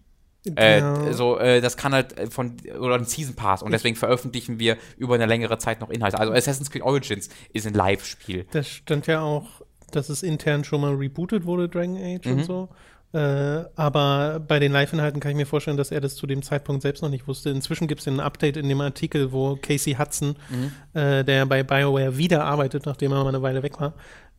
Äh, 0.56 0.80
Ja. 0.80 1.14
so, 1.14 1.38
äh, 1.38 1.62
das 1.62 1.78
kann 1.78 1.94
halt 1.94 2.18
äh, 2.18 2.28
von, 2.28 2.54
oder 2.80 2.96
ein 2.96 3.06
Season 3.06 3.36
Pass 3.36 3.62
und 3.62 3.72
deswegen 3.72 3.96
veröffentlichen 3.96 4.58
wir 4.60 4.78
über 4.98 5.16
eine 5.16 5.26
längere 5.28 5.58
Zeit 5.60 5.82
noch 5.82 5.90
Inhalte. 5.90 6.20
Also 6.20 6.34
Assassin's 6.34 6.72
Creed 6.72 6.82
Origins 6.84 7.30
ist 7.54 7.68
ein 7.68 7.74
Live-Spiel. 7.76 8.46
Da 8.52 8.64
stand 8.64 9.06
ja 9.08 9.22
auch, 9.22 9.46
dass 9.92 10.10
es 10.10 10.24
intern 10.24 10.64
schon 10.64 10.82
mal 10.82 10.96
rebootet 10.96 11.46
wurde, 11.46 11.70
Dragon 11.70 11.98
Age 11.98 12.26
Mhm. 12.26 12.32
und 12.34 12.44
so. 12.46 12.70
Äh, 13.14 13.66
aber 13.76 14.40
bei 14.40 14.60
den 14.60 14.72
Live-Inhalten 14.72 15.20
kann 15.20 15.32
ich 15.32 15.38
mir 15.38 15.46
vorstellen, 15.46 15.76
dass 15.76 15.92
er 15.92 16.00
das 16.00 16.16
zu 16.16 16.26
dem 16.28 16.42
Zeitpunkt 16.44 16.82
selbst 16.82 17.02
noch 17.04 17.10
nicht 17.10 17.28
wusste. 17.28 17.50
Inzwischen 17.50 17.88
gibt 17.90 18.00
es 18.00 18.08
ein 18.08 18.22
Update 18.22 18.56
in 18.56 18.70
dem 18.70 18.80
Artikel, 18.80 19.34
wo 19.34 19.58
Casey 19.58 19.96
Hudson, 19.96 20.38
Mhm. 20.50 20.72
äh, 20.98 21.24
der 21.26 21.46
bei 21.46 21.62
BioWare 21.62 22.18
wieder 22.18 22.46
arbeitet, 22.46 22.86
nachdem 22.86 23.12
er 23.12 23.22
mal 23.24 23.28
eine 23.28 23.42
Weile 23.42 23.64
weg 23.64 23.82
war, 23.82 23.94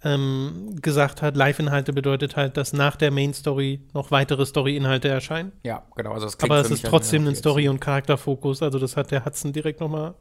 ähm, 0.05 0.77
gesagt 0.81 1.23
hat, 1.23 1.37
Live-Inhalte 1.37 1.93
bedeutet 1.93 2.37
halt, 2.37 2.57
dass 2.57 2.73
nach 2.73 2.97
der 2.97 3.11
Main-Story 3.11 3.81
noch 3.95 4.11
weitere 4.11 4.47
Story-Inhalte 4.47 5.09
erscheinen. 5.09 5.53
Ja, 5.63 5.83
genau. 5.95 6.13
Also 6.13 6.27
das 6.27 6.41
Aber 6.41 6.61
es 6.61 6.71
ist 6.71 6.85
trotzdem 6.85 7.27
ein. 7.27 7.37
Story- 7.37 7.69
und 7.69 7.81
Charakterfokus. 7.81 8.63
Also 8.63 8.79
das 8.79 8.97
hat 8.97 9.11
der 9.11 9.25
Hudson 9.25 9.53
direkt 9.53 9.81
nochmal 9.81 10.15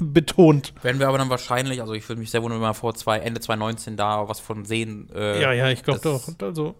betont. 0.00 0.74
Werden 0.82 1.00
wir 1.00 1.08
aber 1.08 1.18
dann 1.18 1.30
wahrscheinlich, 1.30 1.80
also 1.80 1.94
ich 1.94 2.08
würde 2.08 2.20
mich 2.20 2.30
sehr 2.30 2.42
wundern, 2.42 2.60
wenn 2.60 2.68
wir 2.68 2.74
vor 2.74 2.94
zwei, 2.94 3.18
Ende 3.18 3.40
2019 3.40 3.96
da 3.96 4.28
was 4.28 4.40
von 4.40 4.64
sehen. 4.64 5.10
Äh, 5.14 5.40
ja, 5.40 5.52
ja, 5.52 5.70
ich 5.70 5.82
glaube 5.82 6.00
doch. 6.00 6.28
Also 6.40 6.74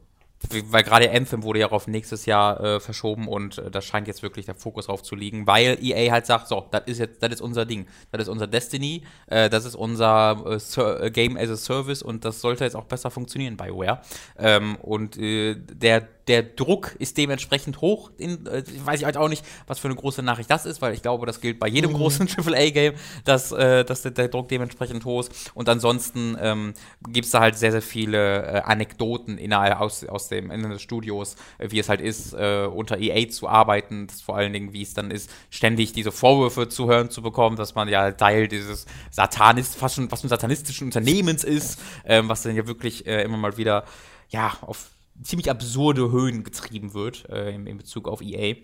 Weil 0.50 0.82
gerade 0.82 1.10
Anthem 1.10 1.42
wurde 1.42 1.60
ja 1.60 1.70
auf 1.70 1.86
nächstes 1.86 2.26
Jahr 2.26 2.60
äh, 2.60 2.80
verschoben 2.80 3.28
und 3.28 3.58
äh, 3.58 3.70
da 3.70 3.80
scheint 3.80 4.06
jetzt 4.06 4.22
wirklich 4.22 4.46
der 4.46 4.54
Fokus 4.54 4.86
drauf 4.86 5.02
zu 5.02 5.14
liegen, 5.14 5.46
weil 5.46 5.78
EA 5.80 6.10
halt 6.12 6.26
sagt, 6.26 6.48
so, 6.48 6.66
das 6.70 6.82
ist 6.86 6.98
jetzt, 6.98 7.22
das 7.22 7.34
ist 7.34 7.40
unser 7.40 7.64
Ding, 7.64 7.86
das 8.10 8.22
ist 8.22 8.28
unser 8.28 8.46
Destiny, 8.46 9.02
äh, 9.26 9.48
das 9.48 9.64
ist 9.64 9.74
unser 9.74 10.44
äh, 10.46 11.06
äh, 11.06 11.10
Game 11.10 11.36
as 11.36 11.48
a 11.48 11.56
Service 11.56 12.02
und 12.02 12.24
das 12.24 12.40
sollte 12.40 12.64
jetzt 12.64 12.76
auch 12.76 12.84
besser 12.84 13.10
funktionieren 13.10 13.56
bei 13.56 13.70
Ware. 13.70 14.00
Ähm, 14.38 14.76
und 14.76 15.16
äh, 15.16 15.54
der 15.54 16.08
der 16.28 16.42
Druck 16.42 16.94
ist 16.98 17.18
dementsprechend 17.18 17.80
hoch. 17.80 18.10
In, 18.18 18.46
äh, 18.46 18.62
ich 18.66 18.84
weiß 18.84 19.04
halt 19.04 19.16
auch 19.16 19.28
nicht, 19.28 19.44
was 19.66 19.78
für 19.78 19.88
eine 19.88 19.96
große 19.96 20.22
Nachricht 20.22 20.50
das 20.50 20.66
ist, 20.66 20.80
weil 20.80 20.94
ich 20.94 21.02
glaube, 21.02 21.26
das 21.26 21.40
gilt 21.40 21.58
bei 21.58 21.68
jedem 21.68 21.92
großen 21.92 22.28
AAA-Game, 22.36 22.94
dass, 23.24 23.52
äh, 23.52 23.84
dass 23.84 24.02
der, 24.02 24.12
der 24.12 24.28
Druck 24.28 24.48
dementsprechend 24.48 25.04
hoch 25.04 25.20
ist. 25.20 25.52
Und 25.54 25.68
ansonsten 25.68 26.36
ähm, 26.40 26.74
gibt 27.08 27.26
es 27.26 27.32
da 27.32 27.40
halt 27.40 27.56
sehr, 27.56 27.72
sehr 27.72 27.82
viele 27.82 28.42
äh, 28.44 28.60
Anekdoten 28.62 29.38
innerhalb 29.38 29.80
aus, 29.80 30.04
aus 30.04 30.28
dem 30.28 30.50
Ende 30.50 30.68
des 30.68 30.82
Studios, 30.82 31.36
äh, 31.58 31.70
wie 31.70 31.78
es 31.78 31.88
halt 31.88 32.00
ist, 32.00 32.34
äh, 32.34 32.66
unter 32.72 32.98
EA 32.98 33.28
zu 33.28 33.48
arbeiten. 33.48 34.08
Vor 34.08 34.36
allen 34.36 34.52
Dingen, 34.52 34.72
wie 34.72 34.82
es 34.82 34.94
dann 34.94 35.10
ist, 35.10 35.30
ständig 35.50 35.92
diese 35.92 36.12
Vorwürfe 36.12 36.68
zu 36.68 36.88
hören 36.88 37.10
zu 37.10 37.22
bekommen, 37.22 37.56
dass 37.56 37.74
man 37.74 37.88
ja 37.88 38.12
Teil 38.12 38.48
dieses 38.48 38.86
Satanist, 39.10 39.76
fast 39.76 39.96
schon 39.96 40.08
fast 40.08 40.22
schon 40.22 40.28
satanistischen 40.28 40.86
Unternehmens 40.88 41.44
ist, 41.44 41.80
ähm, 42.04 42.28
was 42.28 42.42
dann 42.42 42.54
ja 42.54 42.66
wirklich 42.66 43.06
äh, 43.06 43.22
immer 43.22 43.36
mal 43.36 43.56
wieder 43.56 43.84
ja 44.30 44.52
auf 44.60 44.90
ziemlich 45.22 45.50
absurde 45.50 46.10
Höhen 46.10 46.44
getrieben 46.44 46.94
wird 46.94 47.28
äh, 47.28 47.54
in, 47.54 47.66
in 47.66 47.78
Bezug 47.78 48.08
auf 48.08 48.20
EA. 48.22 48.56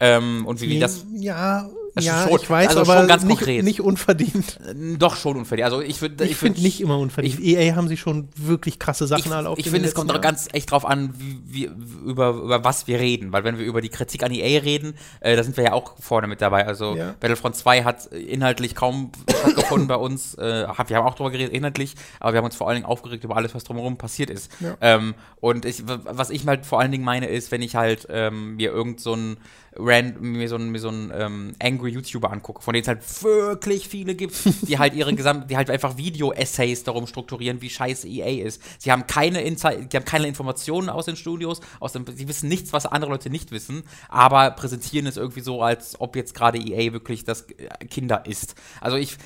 Ähm, 0.00 0.46
und 0.46 0.60
wie, 0.60 0.70
wie 0.70 0.78
das 0.78 1.04
ja, 1.14 1.68
Das 1.96 2.04
ja, 2.04 2.28
schon- 2.28 2.38
ich 2.40 2.50
weiß, 2.50 2.68
also 2.76 2.80
aber 2.82 2.98
schon 3.00 3.08
ganz 3.08 3.24
nicht, 3.24 3.38
konkret. 3.38 3.64
nicht 3.64 3.80
unverdient. 3.80 4.58
äh, 4.68 4.96
doch 4.98 5.16
schon 5.16 5.36
unverdient. 5.38 5.64
Also 5.64 5.80
ich 5.80 6.00
würde 6.02 6.24
Ich, 6.26 6.36
finde 6.36 6.60
nicht 6.60 6.80
immer 6.82 6.98
unverdient. 6.98 7.40
EA 7.40 7.74
haben 7.74 7.88
sie 7.88 7.96
schon 7.96 8.28
wirklich 8.36 8.78
krasse 8.78 9.06
Sachen 9.06 9.24
ich, 9.26 9.32
alle 9.32 9.48
auf 9.48 9.58
ich 9.58 9.70
finde, 9.70 9.88
es 9.88 9.94
kommt 9.94 10.10
doch 10.10 10.20
ganz 10.20 10.46
echt 10.52 10.70
drauf 10.70 10.84
an, 10.84 11.14
wie, 11.16 11.40
wie, 11.46 11.64
über, 12.04 12.30
über 12.34 12.62
was 12.64 12.86
wir 12.86 13.00
reden. 13.00 13.32
Weil 13.32 13.44
wenn 13.44 13.58
wir 13.58 13.64
über 13.64 13.80
die 13.80 13.88
Kritik 13.88 14.22
an 14.22 14.30
EA 14.30 14.60
reden, 14.60 14.94
äh, 15.20 15.36
da 15.36 15.42
sind 15.42 15.56
wir 15.56 15.64
ja 15.64 15.72
auch 15.72 15.94
vorne 15.98 16.26
mit 16.26 16.42
dabei. 16.42 16.66
Also 16.66 16.94
Ja. 16.94 17.14
Battlefront 17.18 17.56
2 17.56 17.82
hat 17.84 18.06
inhaltlich 18.06 18.74
kaum 18.74 19.10
stattgefunden 19.30 19.88
bei 19.88 19.96
uns. 19.96 20.34
Äh, 20.34 20.66
hab, 20.68 20.90
wir 20.90 20.98
haben 20.98 21.06
auch 21.06 21.14
darüber 21.14 21.30
geredet, 21.30 21.54
inhaltlich, 21.54 21.94
aber 22.20 22.34
wir 22.34 22.38
haben 22.38 22.44
uns 22.44 22.56
vor 22.56 22.68
allen 22.68 22.76
Dingen 22.76 22.86
aufgeregt 22.86 23.24
über 23.24 23.36
alles, 23.36 23.54
was 23.54 23.64
drumherum 23.64 23.96
passiert 23.96 24.28
ist. 24.28 24.50
Ja. 24.60 24.76
Ähm, 24.82 25.14
und 25.40 25.64
ich, 25.64 25.82
was 25.86 26.28
ich 26.28 26.46
halt 26.46 26.66
vor 26.66 26.78
allen 26.78 26.92
Dingen 26.92 27.04
meine, 27.04 27.26
ist, 27.28 27.50
wenn 27.52 27.62
ich 27.62 27.74
halt 27.74 28.06
ähm, 28.10 28.56
mir 28.56 28.70
irgend 28.70 29.00
so 29.00 29.14
ein 29.14 29.38
Rand, 29.78 30.20
mir 30.20 30.48
so 30.48 30.56
ein, 30.56 30.70
mir 30.70 30.78
so 30.78 30.88
ein 30.88 31.12
ähm, 31.14 31.52
angry 31.60 31.90
YouTuber 31.90 32.30
angucke, 32.30 32.62
von 32.62 32.74
denen 32.74 32.82
es 32.82 32.88
halt 32.88 33.22
wirklich 33.22 33.88
viele 33.88 34.14
gibt, 34.14 34.36
die 34.68 34.78
halt 34.78 34.94
ihre 34.94 35.14
gesamte, 35.14 35.46
die 35.46 35.56
halt 35.56 35.70
einfach 35.70 35.96
Video-Essays 35.96 36.84
darum 36.84 37.06
strukturieren, 37.06 37.60
wie 37.62 37.70
scheiße 37.70 38.08
EA 38.08 38.46
ist. 38.46 38.62
Sie 38.78 38.90
haben 38.90 39.06
keine 39.06 39.42
Insight, 39.42 39.92
die 39.92 39.96
haben 39.96 40.04
keine 40.04 40.26
Informationen 40.26 40.88
aus 40.88 41.06
den 41.06 41.16
Studios, 41.16 41.60
aus 41.80 41.92
dem, 41.92 42.04
sie 42.06 42.28
wissen 42.28 42.48
nichts, 42.48 42.72
was 42.72 42.86
andere 42.86 43.10
Leute 43.10 43.30
nicht 43.30 43.50
wissen, 43.50 43.82
aber 44.08 44.50
präsentieren 44.52 45.06
es 45.06 45.16
irgendwie 45.16 45.40
so, 45.40 45.62
als 45.62 46.00
ob 46.00 46.16
jetzt 46.16 46.34
gerade 46.34 46.58
EA 46.58 46.92
wirklich 46.92 47.24
das 47.24 47.42
äh, 47.50 47.84
Kinder 47.86 48.24
ist. 48.26 48.54
Also 48.80 48.96
ich 48.96 49.16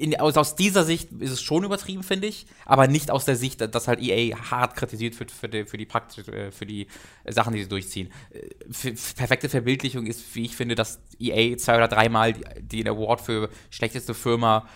in, 0.00 0.18
aus, 0.18 0.36
aus 0.36 0.56
dieser 0.56 0.84
Sicht 0.84 1.10
ist 1.20 1.30
es 1.30 1.42
schon 1.42 1.62
übertrieben, 1.64 2.02
finde 2.02 2.26
ich, 2.26 2.46
aber 2.64 2.86
nicht 2.88 3.10
aus 3.10 3.24
der 3.26 3.36
Sicht, 3.36 3.60
dass 3.74 3.86
halt 3.86 4.00
EA 4.00 4.36
hart 4.50 4.74
kritisiert 4.74 5.18
wird 5.20 5.30
für 5.30 5.48
die, 5.48 5.64
für 5.64 5.76
die, 5.76 5.86
äh, 5.86 6.50
für 6.50 6.66
die 6.66 6.86
Sachen, 7.28 7.52
die 7.52 7.62
sie 7.62 7.68
durchziehen. 7.68 8.10
Äh, 8.32 8.38
f- 8.70 8.84
f- 8.86 9.14
perfekte 9.14 9.48
Verbildlichung 9.48 10.06
ist, 10.06 10.34
wie 10.34 10.44
ich 10.44 10.56
finde, 10.56 10.74
dass 10.74 11.00
EA 11.18 11.56
zwei 11.58 11.76
oder 11.76 11.88
dreimal 11.88 12.32
den 12.60 12.88
Award 12.88 13.20
für 13.20 13.50
schlechteste 13.70 14.14
Firma 14.14 14.66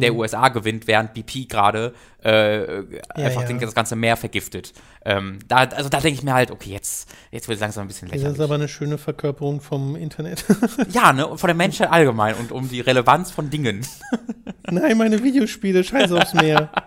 der 0.00 0.14
USA 0.14 0.48
gewinnt, 0.50 0.86
während 0.86 1.14
BP 1.14 1.48
gerade 1.48 1.94
äh, 2.24 2.82
einfach 3.14 3.42
ja. 3.42 3.46
Den, 3.46 3.60
das 3.60 3.74
ganze 3.74 3.96
Meer 3.96 4.16
vergiftet. 4.16 4.72
Ähm, 5.04 5.38
da, 5.46 5.58
also 5.58 5.88
da 5.90 6.00
denke 6.00 6.18
ich 6.18 6.24
mir 6.24 6.32
halt, 6.34 6.50
okay, 6.50 6.70
jetzt, 6.70 7.08
jetzt 7.30 7.48
wird 7.48 7.56
es 7.56 7.60
langsam 7.60 7.84
ein 7.84 7.88
bisschen 7.88 8.08
Das 8.08 8.16
ist 8.16 8.22
lächerlich. 8.22 8.40
aber 8.42 8.54
eine 8.54 8.68
schöne 8.68 8.98
Verkörperung 8.98 9.60
vom 9.60 9.94
Internet. 9.96 10.44
Ja, 10.90 11.12
ne, 11.12 11.26
und 11.26 11.38
von 11.38 11.48
der 11.48 11.54
Menschheit 11.56 11.90
allgemein 11.90 12.34
und 12.36 12.50
um 12.52 12.68
die 12.68 12.80
Relevanz 12.80 13.30
von 13.30 13.50
Dingen. 13.50 13.86
Nein, 14.70 14.96
meine 14.96 15.22
Videospiele, 15.22 15.84
scheiß 15.84 16.12
aufs 16.12 16.34
Meer. 16.34 16.70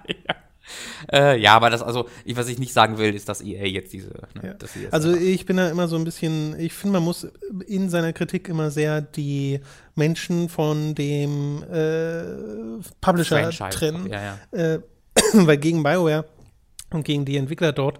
Äh, 1.13 1.39
ja, 1.39 1.55
aber 1.55 1.69
das, 1.69 1.81
also, 1.81 2.09
ich, 2.25 2.35
was 2.35 2.49
ich 2.49 2.59
nicht 2.59 2.73
sagen 2.73 2.97
will, 2.97 3.15
ist, 3.15 3.29
dass 3.29 3.39
EA 3.41 3.65
jetzt 3.65 3.93
diese. 3.93 4.09
Ne, 4.33 4.41
Ja. 4.43 4.53
dass 4.55 4.73
sie 4.73 4.81
jetzt 4.81 4.93
Also 4.93 5.15
ich 5.15 5.45
bin 5.45 5.55
da 5.55 5.69
immer 5.69 5.87
so 5.87 5.95
ein 5.95 6.03
bisschen, 6.03 6.59
ich 6.59 6.73
finde, 6.73 6.93
man 6.93 7.03
muss 7.03 7.25
in 7.65 7.89
seiner 7.89 8.11
Kritik 8.11 8.49
immer 8.49 8.69
sehr 8.69 8.99
die 8.99 9.61
Menschen 9.95 10.49
von 10.49 10.93
dem 10.93 11.63
äh, 11.71 12.81
Publisher 12.99 13.49
Franchise. 13.53 13.69
trennen. 13.79 14.07
Ja, 14.11 14.37
ja. 14.51 14.73
Äh, 14.73 14.79
weil 15.47 15.57
gegen 15.57 15.83
BioWare 15.83 16.25
und 16.91 17.03
gegen 17.03 17.25
die 17.25 17.37
Entwickler 17.37 17.71
dort 17.73 17.99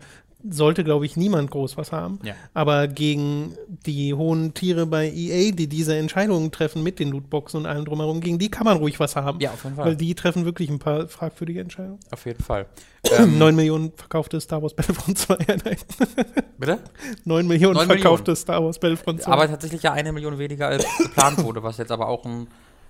sollte, 0.50 0.84
glaube 0.84 1.06
ich, 1.06 1.18
niemand 1.18 1.52
groß 1.52 1.78
was 1.78 1.92
haben. 1.92 2.20
Ja. 2.24 2.36
Aber 2.54 2.88
gegen 2.88 3.58
die 3.68 4.13
hohen 4.13 4.54
Tiere 4.54 4.86
bei 4.86 5.10
EA, 5.10 5.52
die 5.52 5.68
diese 5.68 5.96
Entscheidungen 5.96 6.52
treffen 6.52 6.84
mit 6.84 7.00
den 7.00 7.10
Lootboxen 7.10 7.62
und 7.62 7.66
allem 7.66 7.86
drumherum, 7.86 8.22
gegen 8.22 8.38
die 8.38 8.50
kann 8.50 8.66
man 8.66 8.78
ruhig 8.78 9.00
was 9.00 9.16
haben. 9.16 9.40
Ja, 9.40 9.52
auf 9.52 9.63
jeden 9.63 9.76
Fall. 9.76 9.86
Weil 9.86 9.96
die 9.96 10.13
treffen 10.16 10.46
wirklich 10.46 10.70
ein 10.70 10.80
paar 10.80 11.08
fragwürdige 11.08 11.62
Entscheidungen. 11.62 12.00
Auf 12.12 12.26
jeden 12.26 12.44
Fall. 12.44 12.68
Ähm, 13.18 13.38
9 13.38 13.56
Millionen 13.56 13.94
verkaufte 13.96 14.42
Star 14.42 14.62
Wars 14.62 14.74
Battlefront 14.74 15.18
2 15.18 15.38
Einheiten. 15.40 15.86
Bitte? 16.58 16.80
9 17.24 17.48
Millionen 17.48 17.76
9 17.76 17.88
verkaufte 17.88 18.36
Star 18.36 18.62
Wars 18.62 18.80
Battlefront 18.80 19.22
2. 19.22 19.32
Aber 19.32 19.48
tatsächlich 19.48 19.82
ja 19.84 19.94
eine 19.94 20.12
Million 20.12 20.38
weniger 20.38 20.68
als 20.68 20.86
geplant 20.98 21.42
wurde, 21.42 21.63
was 21.63 21.78
jetzt 21.78 21.94
aber 21.94 22.10
auch 22.10 22.26
ein, 22.26 22.48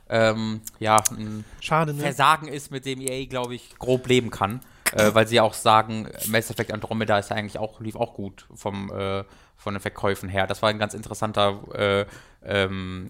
ähm, 0.10 0.62
ja, 0.80 0.98
ein 1.12 1.44
Schade, 1.60 1.94
ne? 1.94 2.02
Versagen 2.02 2.48
ist, 2.48 2.72
mit 2.72 2.86
dem 2.86 3.02
EA, 3.02 3.26
glaube 3.26 3.56
ich, 3.56 3.78
grob 3.78 4.08
leben 4.08 4.30
kann. 4.30 4.62
Äh, 4.94 5.14
weil 5.14 5.28
sie 5.28 5.36
ja 5.36 5.44
auch 5.44 5.54
sagen, 5.54 6.08
Mass 6.28 6.50
Effect 6.50 6.72
Andromeda 6.72 7.20
ist 7.20 7.30
ja 7.30 7.36
eigentlich 7.36 7.58
auch, 7.58 7.82
lief 7.82 7.98
auch 7.98 8.14
gut 8.14 8.46
vom, 8.56 8.90
äh, 8.90 9.26
von 9.58 9.74
den 9.74 9.82
Verkäufen 9.82 10.30
her. 10.30 10.48
Das 10.48 10.62
war 10.62 10.70
ein 10.70 10.80
ganz 10.80 10.94
interessanter 10.94 11.60
äh, 11.74 12.06
ähm, 12.46 13.10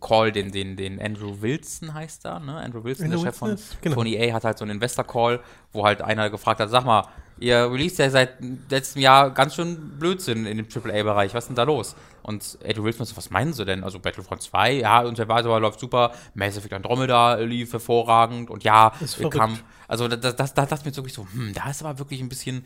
Call, 0.00 0.32
den, 0.32 0.52
den, 0.52 0.76
den 0.76 1.00
Andrew 1.00 1.42
Wilson 1.42 1.92
heißt 1.92 2.24
da, 2.24 2.38
ne? 2.38 2.56
Andrew 2.56 2.82
Wilson, 2.82 3.06
Andrew 3.06 3.22
der 3.22 3.32
Chef 3.32 3.38
von, 3.38 3.58
genau. 3.82 3.94
von 3.96 4.06
EA, 4.06 4.32
hat 4.32 4.44
halt 4.44 4.56
so 4.56 4.64
einen 4.64 4.72
Investor-Call, 4.72 5.40
wo 5.72 5.84
halt 5.84 6.00
einer 6.00 6.30
gefragt 6.30 6.60
hat, 6.60 6.70
sag 6.70 6.84
mal, 6.84 7.08
ihr 7.38 7.70
released 7.70 7.98
ja 7.98 8.08
seit 8.08 8.38
letztem 8.70 9.02
Jahr 9.02 9.30
ganz 9.30 9.54
schön 9.54 9.98
Blödsinn 9.98 10.46
in 10.46 10.56
dem 10.56 10.66
AAA-Bereich, 10.66 11.34
was 11.34 11.44
ist 11.44 11.48
denn 11.48 11.56
da 11.56 11.64
los? 11.64 11.94
Und 12.22 12.58
Andrew 12.64 12.84
Wilson 12.84 13.06
so, 13.06 13.16
was 13.16 13.30
meinen 13.30 13.52
sie 13.52 13.64
denn? 13.64 13.84
Also 13.84 13.98
Battlefront 13.98 14.42
2, 14.42 14.72
ja, 14.74 15.00
und 15.00 15.18
der 15.18 15.28
Weise 15.28 15.48
läuft 15.48 15.80
super, 15.80 16.12
Mass 16.34 16.56
Effect 16.56 16.74
Andromeda 16.74 17.34
lief 17.36 17.72
hervorragend. 17.72 18.50
Und 18.50 18.64
ja, 18.64 18.92
kamen, 19.30 19.58
also 19.86 20.08
das, 20.08 20.36
das, 20.36 20.54
das, 20.54 20.68
das 20.68 20.84
mir 20.84 20.94
wirklich 20.94 21.14
so, 21.14 21.26
hm, 21.32 21.52
da 21.54 21.70
ist 21.70 21.82
aber 21.82 21.98
wirklich 21.98 22.20
ein 22.20 22.28
bisschen, 22.28 22.64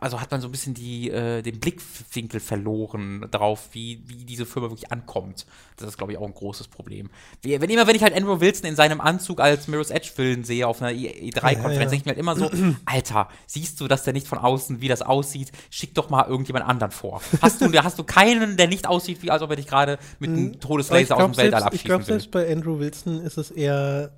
also 0.00 0.20
hat 0.20 0.30
man 0.30 0.40
so 0.40 0.48
ein 0.48 0.50
bisschen 0.50 0.74
die, 0.74 1.10
äh, 1.10 1.42
den 1.42 1.60
Blickwinkel 1.60 2.40
verloren 2.40 3.26
darauf, 3.30 3.68
wie, 3.72 4.02
wie 4.06 4.24
diese 4.24 4.46
Firma 4.46 4.70
wirklich 4.70 4.90
ankommt. 4.92 5.46
Das 5.76 5.88
ist, 5.88 5.96
glaube 5.98 6.12
ich, 6.12 6.18
auch 6.18 6.26
ein 6.26 6.34
großes 6.34 6.68
Problem. 6.68 7.10
Wie, 7.42 7.60
wenn 7.60 7.70
immer, 7.70 7.86
wenn 7.86 7.96
ich 7.96 8.02
halt 8.02 8.14
Andrew 8.14 8.40
Wilson 8.40 8.66
in 8.68 8.76
seinem 8.76 9.00
Anzug 9.00 9.40
als 9.40 9.68
Mirror's 9.68 9.90
Edge-Film 9.90 10.44
sehe 10.44 10.66
auf 10.66 10.80
einer 10.82 10.92
E- 10.92 11.30
E3-Konferenz, 11.30 11.64
Ja, 11.64 11.72
ja. 11.72 11.78
denke 11.90 11.96
ich 11.96 12.04
mir 12.04 12.10
halt 12.12 12.18
immer 12.18 12.36
so, 12.36 12.50
Alter, 12.84 13.28
siehst 13.46 13.80
du, 13.80 13.88
dass 13.88 14.04
der 14.04 14.12
nicht 14.12 14.26
von 14.26 14.38
außen, 14.38 14.80
wie 14.80 14.88
das 14.88 15.02
aussieht? 15.02 15.52
Schick 15.70 15.94
doch 15.94 16.10
mal 16.10 16.26
irgendjemand 16.26 16.66
anderen 16.66 16.92
vor. 16.92 17.20
Hast 17.40 17.60
du, 17.60 17.72
hast 17.82 17.98
du 17.98 18.04
keinen, 18.04 18.56
der 18.56 18.68
nicht 18.68 18.86
aussieht, 18.86 19.22
wie 19.22 19.30
als 19.30 19.42
ob 19.42 19.50
er 19.50 19.56
dich 19.56 19.66
gerade 19.66 19.98
mit 20.18 20.30
einem 20.30 20.52
ich 20.52 20.58
Todeslaser 20.58 21.14
aus 21.16 21.18
glaube 21.18 21.34
dem 21.34 21.36
Weltall 21.38 21.60
selbst, 21.62 21.74
ich 21.76 21.84
glaub, 21.84 22.00
will? 22.00 22.06
selbst 22.06 22.30
bei 22.30 22.50
Andrew 22.50 22.78
Wilson 22.78 23.20
ist 23.20 23.36
es 23.38 23.50
eher, 23.50 24.10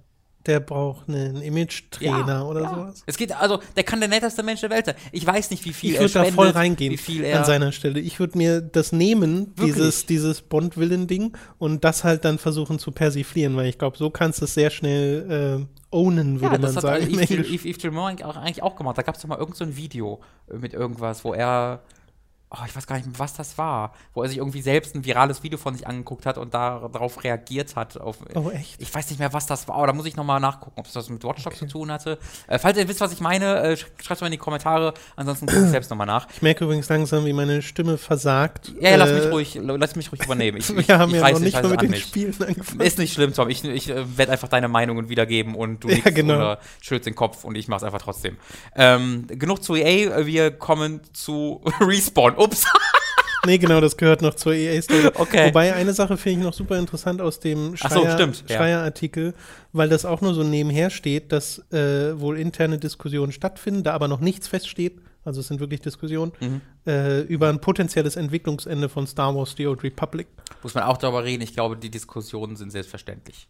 der 0.47 0.61
braucht 0.61 1.09
einen 1.09 1.43
Image-Trainer 1.43 2.47
oder 2.49 2.69
sowas. 2.69 3.03
Es 3.07 3.17
geht, 3.17 3.33
also, 3.33 3.61
der 3.77 3.85
kann 3.85 4.01
der 4.01 4.09
netteste 4.09 4.43
Mensch 4.43 4.61
der 4.61 4.71
Welt 4.71 4.87
sein. 4.87 4.95
Ich 5.13 5.27
weiß 5.27 5.51
nicht, 5.51 5.65
wie 5.65 5.73
viel 5.73 5.91
Ich 5.91 5.97
er 5.97 6.03
würde 6.03 6.15
da 6.15 6.21
spendet, 6.21 6.35
voll 6.35 6.49
reingehen 6.51 6.93
wie 6.93 6.97
viel 6.97 7.25
er 7.25 7.41
an 7.41 7.45
seiner 7.45 7.73
Stelle. 7.73 8.01
Ich 8.01 8.19
würde 8.19 8.39
mir 8.39 8.61
das 8.61 8.93
nehmen, 8.93 9.53
Wirklich? 9.57 9.75
dieses, 9.75 10.07
dieses 10.07 10.41
Bond-Willen-Ding, 10.43 11.37
und 11.59 11.85
das 11.85 12.05
halt 12.05 12.25
dann 12.25 12.39
versuchen 12.39 12.79
zu 12.79 12.91
persiflieren, 12.91 13.55
weil 13.57 13.67
ich 13.67 13.79
glaube, 13.79 13.99
so 13.99 14.11
kannst 14.11 14.41
du 14.41 14.47
es 14.47 14.55
sehr 14.55 14.71
schnell 14.71 15.61
äh, 15.61 15.95
ownen, 15.95 16.41
würde 16.41 16.55
Ja, 16.57 16.61
man 16.61 16.75
das 16.75 16.83
sagen. 16.83 17.05
hat 17.05 17.31
im 17.31 17.45
Yves, 17.45 17.79
Gilmore 17.79 18.09
eigentlich 18.09 18.63
auch 18.63 18.77
gemacht. 18.77 18.97
Da 18.97 19.03
gab 19.03 19.17
es 19.17 19.23
doch 19.23 19.29
mal 19.29 19.39
irgend 19.39 19.57
so 19.57 19.65
ein 19.65 19.77
Video 19.77 20.21
mit 20.51 20.73
irgendwas, 20.73 21.25
wo 21.25 21.35
er, 21.35 21.83
oh, 22.51 22.59
ich 22.67 22.75
weiß 22.75 22.87
gar 22.87 22.97
nicht, 22.97 23.07
mehr, 23.07 23.19
was 23.19 23.35
das 23.35 23.57
war, 23.59 23.93
wo 24.15 24.23
er 24.23 24.29
sich 24.29 24.39
irgendwie 24.39 24.61
selbst 24.63 24.95
ein 24.95 25.05
virales 25.05 25.43
Video 25.43 25.59
von 25.59 25.75
sich 25.75 25.87
angeguckt 25.87 26.27
hat 26.27 26.37
und 26.39 26.53
da, 26.55 26.89
darauf 26.93 27.23
reagiert 27.23 27.77
hat. 27.77 27.97
Auf, 28.01 28.19
Oh, 28.35 28.51
echt? 28.51 28.81
Ich 28.81 28.93
weiß 28.95 29.09
nicht 29.11 29.19
mehr, 29.19 29.33
was 29.33 29.47
das 29.47 29.69
war, 29.69 29.77
aber 29.77 29.87
da 29.89 29.93
muss 29.93 30.07
ich 30.07 30.17
nochmal 30.17 30.41
nachgucken, 30.41 30.79
ob 30.81 30.87
es 30.87 30.93
das 30.93 31.09
mit 31.11 31.23
Watch 31.25 31.43
Dogs 31.45 31.59
zu 31.59 31.67
tun 31.67 31.91
hatte. 31.93 32.19
Äh, 32.49 32.59
falls 32.59 32.77
ihr 32.79 32.89
wisst, 32.89 33.01
was 33.01 33.13
ich 33.13 33.21
meine, 33.21 33.61
äh, 33.63 33.73
sch- 33.75 33.87
schreibt 34.03 34.21
mal 34.21 34.27
in 34.27 34.33
die 34.33 34.39
Kommentare, 34.39 34.95
ansonsten 35.17 35.47
gucke 35.47 35.63
ich 35.65 35.71
selbst 35.71 35.91
nochmal 35.91 36.07
nach. 36.07 36.27
Ich 36.35 36.43
merke 36.43 36.65
übrigens 36.65 36.89
langsam, 36.89 37.25
wie 37.25 37.33
meine 37.33 37.63
Stimme 37.63 37.99
versagt. 37.99 38.73
Ja, 38.81 38.91
ja, 38.91 38.97
lass 38.97 39.11
Äh, 39.11 39.15
mich 39.21 39.31
ruhig, 39.33 39.59
lass 39.63 39.97
mich 39.97 40.11
ruhig 40.13 40.25
übernehmen. 40.25 40.59
Ich, 40.59 40.71
ich, 40.77 40.89
Wir 40.89 40.99
haben 40.99 41.11
ich 41.11 41.17
ja 41.17 41.23
reiß 41.23 41.33
noch 41.35 41.41
nicht 41.41 41.55
mal 41.55 41.63
mit 41.69 41.73
an 41.73 41.79
den 41.85 41.91
mich. 41.93 42.03
Spielen 42.03 42.35
angefangen. 42.41 42.81
Ist 42.81 42.99
nicht 42.99 43.13
schlimm, 43.13 43.33
Tom. 43.33 43.49
Ich, 43.49 43.65
ich 43.65 43.89
äh, 43.91 44.19
werde 44.19 44.33
einfach 44.33 44.49
deine 44.49 44.69
Meinungen 44.69 45.09
wiedergeben 45.09 45.55
und 45.55 45.85
du 45.85 45.89
Ja, 45.89 46.11
genau. 46.11 46.35
oder 46.35 46.59
schüttelst 46.81 47.07
den 47.07 47.15
Kopf 47.15 47.45
und 47.45 47.55
ich 47.57 47.69
mach's 47.69 47.83
einfach 47.85 48.03
trotzdem. 48.03 48.37
Ähm, 48.75 49.27
genug 49.29 49.63
zu 49.63 49.75
EA, 49.77 50.27
wir 50.27 50.51
kommen 50.51 51.01
zu 51.13 51.61
Respawn. 51.81 52.35
Ups. 52.41 52.65
Nee, 53.47 53.57
genau, 53.57 53.81
das 53.81 53.97
gehört 53.97 54.21
noch 54.21 54.35
zur 54.35 54.53
EA-Story. 54.53 55.13
Okay. 55.15 55.47
Wobei 55.49 55.73
eine 55.73 55.95
Sache 55.95 56.19
finde 56.19 56.41
ich 56.41 56.45
noch 56.45 56.53
super 56.53 56.79
interessant 56.79 57.23
aus 57.23 57.41
dem 57.41 57.75
Ach 57.81 57.91
so, 57.91 58.01
Schreier- 58.03 58.19
ja. 58.19 58.55
Schreier-Artikel, 58.55 59.33
weil 59.73 59.89
das 59.89 60.05
auch 60.05 60.21
nur 60.21 60.35
so 60.35 60.43
nebenher 60.43 60.91
steht, 60.91 61.33
dass 61.33 61.59
äh, 61.73 62.21
wohl 62.21 62.39
interne 62.39 62.77
Diskussionen 62.79 63.33
stattfinden, 63.33 63.83
da 63.83 63.95
aber 63.95 64.09
noch 64.09 64.21
nichts 64.21 64.47
feststeht. 64.47 65.01
Also 65.25 65.41
es 65.41 65.49
sind 65.49 65.59
wirklich 65.59 65.81
Diskussionen 65.81 66.33
Mhm. 66.39 66.61
äh, 66.87 67.21
über 67.23 67.49
ein 67.49 67.63
potenzielles 67.63 68.17
Entwicklungsende 68.17 68.91
von 68.91 69.07
Star 69.07 69.35
Wars 69.35 69.55
The 69.57 69.69
Old 69.69 69.83
Republic. 69.85 70.27
Muss 70.63 70.75
man 70.75 70.85
auch 70.85 70.99
darüber 70.99 71.25
reden. 71.25 71.43
Ich 71.43 71.55
glaube, 71.55 71.79
die 71.79 71.91
Diskussionen 71.91 72.57
sind 72.57 72.71
selbstverständlich. 72.73 73.49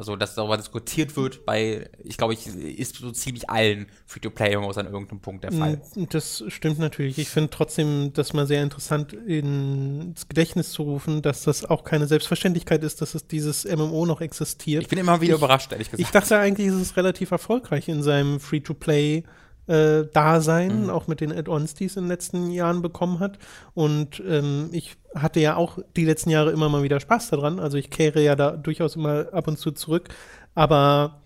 Also, 0.00 0.16
dass 0.16 0.34
darüber 0.34 0.56
diskutiert 0.56 1.14
wird, 1.14 1.44
bei, 1.44 1.90
ich 2.02 2.16
glaube, 2.16 2.32
ich, 2.32 2.46
ist 2.46 2.96
so 2.96 3.10
ziemlich 3.10 3.50
allen 3.50 3.84
Free-to-Play-Homos 4.06 4.78
an 4.78 4.86
irgendeinem 4.86 5.20
Punkt 5.20 5.44
der 5.44 5.52
Fall. 5.52 5.78
Mm, 5.94 6.04
Das 6.08 6.42
stimmt 6.48 6.78
natürlich. 6.78 7.18
Ich 7.18 7.28
finde 7.28 7.50
trotzdem 7.50 8.10
das 8.14 8.32
mal 8.32 8.46
sehr 8.46 8.62
interessant 8.62 9.12
ins 9.12 10.26
Gedächtnis 10.26 10.72
zu 10.72 10.84
rufen, 10.84 11.20
dass 11.20 11.42
das 11.42 11.66
auch 11.66 11.84
keine 11.84 12.06
Selbstverständlichkeit 12.06 12.82
ist, 12.82 13.02
dass 13.02 13.14
es 13.14 13.26
dieses 13.26 13.66
MMO 13.66 14.06
noch 14.06 14.22
existiert. 14.22 14.82
Ich 14.84 14.88
bin 14.88 14.98
immer 14.98 15.20
wieder 15.20 15.34
Ich- 15.34 15.38
überrascht, 15.38 15.70
ehrlich 15.72 15.90
gesagt. 15.90 16.00
Ich 16.08 16.10
dachte 16.10 16.38
eigentlich, 16.38 16.68
ist 16.68 16.74
es 16.76 16.96
relativ 16.96 17.30
erfolgreich 17.30 17.86
in 17.88 18.02
seinem 18.02 18.40
Free-to-Play. 18.40 19.24
Äh, 19.70 20.06
Dasein, 20.12 20.84
Mhm. 20.84 20.90
auch 20.90 21.06
mit 21.06 21.20
den 21.20 21.30
Add-ons, 21.32 21.74
die 21.74 21.84
es 21.84 21.96
in 21.96 22.04
den 22.04 22.08
letzten 22.08 22.50
Jahren 22.50 22.82
bekommen 22.82 23.20
hat. 23.20 23.38
Und 23.74 24.20
ähm, 24.26 24.68
ich 24.72 24.96
hatte 25.14 25.38
ja 25.40 25.54
auch 25.56 25.78
die 25.96 26.04
letzten 26.04 26.30
Jahre 26.30 26.50
immer 26.50 26.68
mal 26.68 26.82
wieder 26.82 26.98
Spaß 26.98 27.30
daran. 27.30 27.60
Also 27.60 27.76
ich 27.78 27.90
kehre 27.90 28.20
ja 28.20 28.34
da 28.34 28.52
durchaus 28.52 28.96
immer 28.96 29.32
ab 29.32 29.46
und 29.46 29.58
zu 29.58 29.70
zurück. 29.70 30.08
Aber 30.54 31.20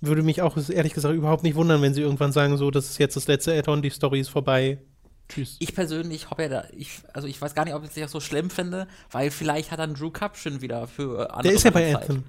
würde 0.00 0.22
mich 0.22 0.40
auch 0.40 0.56
ehrlich 0.70 0.94
gesagt 0.94 1.14
überhaupt 1.14 1.42
nicht 1.42 1.56
wundern, 1.56 1.82
wenn 1.82 1.92
sie 1.92 2.00
irgendwann 2.00 2.32
sagen, 2.32 2.56
so, 2.56 2.70
das 2.70 2.88
ist 2.88 2.98
jetzt 2.98 3.16
das 3.16 3.28
letzte 3.28 3.52
Add-on, 3.52 3.82
die 3.82 3.90
Story 3.90 4.20
ist 4.20 4.30
vorbei. 4.30 4.78
Tschüss. 5.28 5.56
Ich 5.60 5.74
persönlich 5.74 6.30
hoffe 6.30 6.42
ja 6.42 6.48
da, 6.48 6.64
ich, 6.76 7.02
also 7.12 7.28
ich 7.28 7.40
weiß 7.40 7.54
gar 7.54 7.64
nicht, 7.64 7.74
ob 7.74 7.84
ich 7.84 7.90
das 7.92 8.10
so 8.10 8.18
schlimm 8.20 8.48
finde, 8.50 8.88
weil 9.10 9.30
vielleicht 9.30 9.70
hat 9.70 9.78
dann 9.78 9.94
Drew 9.94 10.10
Caption 10.10 10.60
wieder 10.62 10.88
für 10.88 11.30
andere 11.30 11.42
Der 11.42 11.52
ist 11.52 11.64
ja 11.64 11.70
bei 11.70 11.92
Zeit. 11.92 12.02
Anthem. 12.08 12.24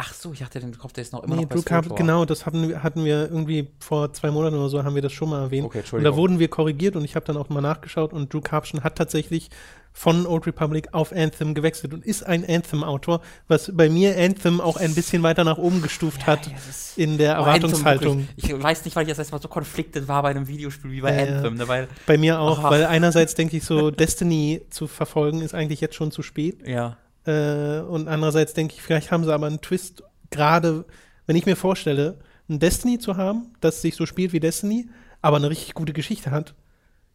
Ach 0.00 0.14
so, 0.14 0.32
ich 0.32 0.38
dachte, 0.38 0.60
den 0.60 0.78
Kopf, 0.78 0.92
der 0.92 1.02
ist 1.02 1.12
noch 1.12 1.24
immer 1.24 1.34
Nee, 1.34 1.42
noch 1.42 1.48
bei 1.48 1.56
Drew 1.56 1.62
Carp, 1.62 1.96
genau, 1.96 2.24
das 2.24 2.46
hatten, 2.46 2.68
wir- 2.68 2.84
hatten 2.84 3.04
wir 3.04 3.22
irgendwie 3.28 3.68
vor 3.80 4.12
zwei 4.12 4.30
Monaten 4.30 4.54
oder 4.54 4.68
so, 4.68 4.84
haben 4.84 4.94
wir 4.94 5.02
das 5.02 5.10
schon 5.12 5.28
mal 5.28 5.42
erwähnt. 5.42 5.66
Okay, 5.66 5.78
und 5.78 5.80
Entschuldigung. 5.80 6.12
da 6.12 6.16
wurden 6.16 6.38
wir 6.38 6.46
korrigiert 6.46 6.94
und 6.94 7.04
ich 7.04 7.16
habe 7.16 7.26
dann 7.26 7.36
auch 7.36 7.48
mal 7.48 7.60
nachgeschaut 7.60 8.12
und 8.12 8.32
Drew 8.32 8.40
Carption 8.40 8.84
hat 8.84 8.94
tatsächlich 8.94 9.50
von 9.92 10.24
Old 10.26 10.46
Republic 10.46 10.94
auf 10.94 11.10
Anthem 11.10 11.52
gewechselt 11.54 11.92
und 11.94 12.06
ist 12.06 12.22
ein 12.24 12.48
Anthem-Autor, 12.48 13.20
was 13.48 13.72
bei 13.74 13.88
mir 13.88 14.16
Anthem 14.16 14.60
auch 14.60 14.76
ein 14.76 14.94
bisschen 14.94 15.24
weiter 15.24 15.42
nach 15.42 15.58
oben 15.58 15.82
gestuft 15.82 16.28
hat 16.28 16.46
ja, 16.46 16.52
das 16.52 16.68
ist- 16.68 16.98
in 16.98 17.18
der 17.18 17.32
Oh, 17.34 17.40
Erwartungshaltung. 17.40 18.28
Ich 18.36 18.52
weiß 18.62 18.84
nicht, 18.84 18.94
weil 18.94 19.02
ich 19.02 19.08
das 19.08 19.18
erstmal 19.18 19.42
so 19.42 19.48
konfliktet 19.48 20.06
war 20.06 20.22
bei 20.22 20.28
einem 20.30 20.46
Videospiel 20.46 20.92
wie 20.92 21.00
bei 21.00 21.12
Ja, 21.16 21.24
ja. 21.26 21.36
Anthem, 21.38 21.54
ne, 21.56 21.66
weil, 21.66 21.88
Bei 22.06 22.16
mir 22.18 22.38
auch, 22.38 22.60
Ach. 22.60 22.70
weil 22.70 22.84
einerseits 22.84 23.34
denke 23.34 23.56
ich 23.56 23.64
so, 23.64 23.90
Destiny 23.90 24.60
zu 24.70 24.86
verfolgen 24.86 25.40
ist 25.42 25.54
eigentlich 25.56 25.80
jetzt 25.80 25.96
schon 25.96 26.12
zu 26.12 26.22
spät. 26.22 26.64
ja. 26.64 26.96
Äh, 27.28 27.80
und 27.80 28.08
andererseits 28.08 28.54
denke 28.54 28.74
ich, 28.74 28.82
vielleicht 28.82 29.10
haben 29.10 29.24
sie 29.24 29.34
aber 29.34 29.46
einen 29.46 29.60
Twist, 29.60 30.02
gerade 30.30 30.86
wenn 31.26 31.36
ich 31.36 31.44
mir 31.44 31.56
vorstelle, 31.56 32.18
ein 32.48 32.58
Destiny 32.58 32.98
zu 32.98 33.18
haben, 33.18 33.52
das 33.60 33.82
sich 33.82 33.96
so 33.96 34.06
spielt 34.06 34.32
wie 34.32 34.40
Destiny, 34.40 34.88
aber 35.20 35.36
eine 35.36 35.50
richtig 35.50 35.74
gute 35.74 35.92
Geschichte 35.92 36.30
hat. 36.30 36.54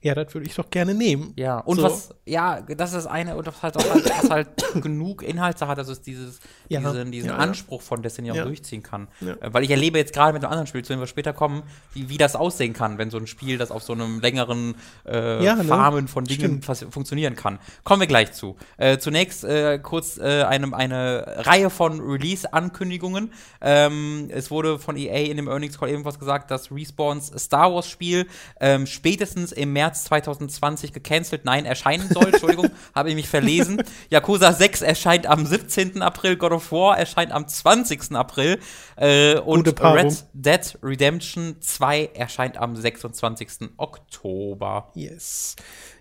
Ja, 0.03 0.13
das 0.15 0.33
würde 0.33 0.45
ich 0.47 0.53
doch 0.55 0.69
gerne 0.69 0.93
nehmen. 0.93 1.33
Ja, 1.37 1.59
und 1.59 1.77
So. 1.77 1.83
was, 1.83 2.09
ja, 2.25 2.61
das 2.61 2.89
ist 2.91 2.95
das 2.97 3.07
eine, 3.07 3.35
und 3.37 3.47
was 3.47 3.63
halt 3.63 3.77
auch 3.77 3.89
halt, 3.89 4.05
was 4.05 4.29
halt 4.29 4.47
genug 4.83 5.23
Inhalte 5.23 5.67
hat, 5.67 5.77
dass 5.77 5.87
es 5.87 6.01
dieses, 6.01 6.39
Ja. 6.67 6.81
diesen, 6.81 7.11
diesen 7.11 7.29
Ja, 7.29 7.35
ja. 7.35 7.39
Anspruch 7.39 7.81
von 7.81 8.01
Destiny 8.01 8.31
auch 8.31 8.35
Ja. 8.35 8.43
durchziehen 8.43 8.83
kann. 8.83 9.07
Ja. 9.21 9.33
Äh, 9.39 9.53
Weil 9.53 9.63
ich 9.63 9.69
erlebe 9.71 9.97
jetzt 9.97 10.13
gerade 10.13 10.33
mit 10.33 10.43
einem 10.43 10.51
anderen 10.51 10.67
Spiel, 10.67 10.83
zu 10.83 10.91
dem 10.93 10.99
wir 10.99 11.07
später 11.07 11.31
kommen, 11.33 11.63
wie, 11.93 12.09
wie 12.09 12.17
das 12.17 12.35
aussehen 12.35 12.73
kann, 12.73 12.97
wenn 12.97 13.09
so 13.11 13.17
ein 13.17 13.27
Spiel, 13.27 13.57
das 13.57 13.71
auf 13.71 13.81
so 13.83 13.93
einem 13.93 14.19
längeren 14.19 14.75
äh, 15.07 15.43
Ja, 15.43 15.55
ne? 15.55 15.63
Farmen 15.63 16.07
von 16.09 16.25
Dingen 16.25 16.61
funktionieren 16.61 17.35
kann. 17.37 17.59
Kommen 17.85 18.01
wir 18.01 18.07
gleich 18.07 18.33
zu. 18.33 18.57
Äh, 18.77 18.97
zunächst 18.97 19.45
äh, 19.45 19.79
kurz 19.79 20.17
äh, 20.17 20.43
einem, 20.43 20.73
eine 20.73 21.23
Reihe 21.45 21.69
von 21.69 22.01
Release-Ankündigungen. 22.01 23.31
Ähm, 23.61 24.27
es 24.31 24.51
wurde 24.51 24.79
von 24.79 24.97
EA 24.97 25.29
in 25.29 25.37
dem 25.37 25.47
Earnings 25.47 25.79
Call 25.79 25.89
ebenfalls 25.89 26.19
gesagt, 26.19 26.51
dass 26.51 26.71
Respawns 26.71 27.31
Star 27.37 27.73
Wars 27.73 27.87
Spiel 27.87 28.27
ähm, 28.59 28.85
spätestens 28.85 29.51
im 29.51 29.71
März 29.73 29.92
2020 29.93 30.93
gecancelt, 30.93 31.45
nein, 31.45 31.65
erscheinen 31.65 32.09
soll. 32.09 32.27
Entschuldigung, 32.27 32.69
habe 32.95 33.09
ich 33.09 33.15
mich 33.15 33.29
verlesen. 33.29 33.83
Yakuza 34.09 34.51
6 34.51 34.81
erscheint 34.81 35.27
am 35.27 35.45
17. 35.45 36.01
April, 36.01 36.35
God 36.37 36.51
of 36.51 36.71
War 36.71 36.97
erscheint 36.97 37.31
am 37.31 37.47
20. 37.47 38.13
April 38.13 38.59
äh, 38.95 39.37
und. 39.39 39.67
Red 39.81 40.25
Dead 40.33 40.77
Redemption 40.81 41.57
2 41.59 42.11
erscheint 42.13 42.57
am 42.57 42.75
26. 42.75 43.69
Oktober. 43.77 44.91
Yes. 44.95 45.55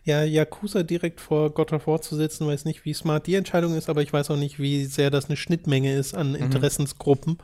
Ja, 0.05 0.25
Yakuza 0.25 0.83
direkt 0.83 1.21
vor 1.21 1.51
God 1.51 1.73
of 1.73 1.87
War 1.87 2.01
zu 2.01 2.17
setzen, 2.17 2.47
weiß 2.47 2.65
nicht, 2.65 2.85
wie 2.85 2.95
smart 2.95 3.27
die 3.27 3.37
Entscheidung 3.37 3.75
ist, 3.77 3.89
aber 3.89 4.03
ich 4.03 4.13
weiß 4.13 4.31
auch 4.31 4.37
nicht, 4.37 4.59
wie 4.59 4.85
sehr 4.85 5.11
das 5.11 5.27
eine 5.27 5.37
Schnittmenge 5.37 5.95
ist 5.95 6.13
Mhm. 6.15 6.19
an 6.19 6.35
Interessensgruppen. 6.35 7.39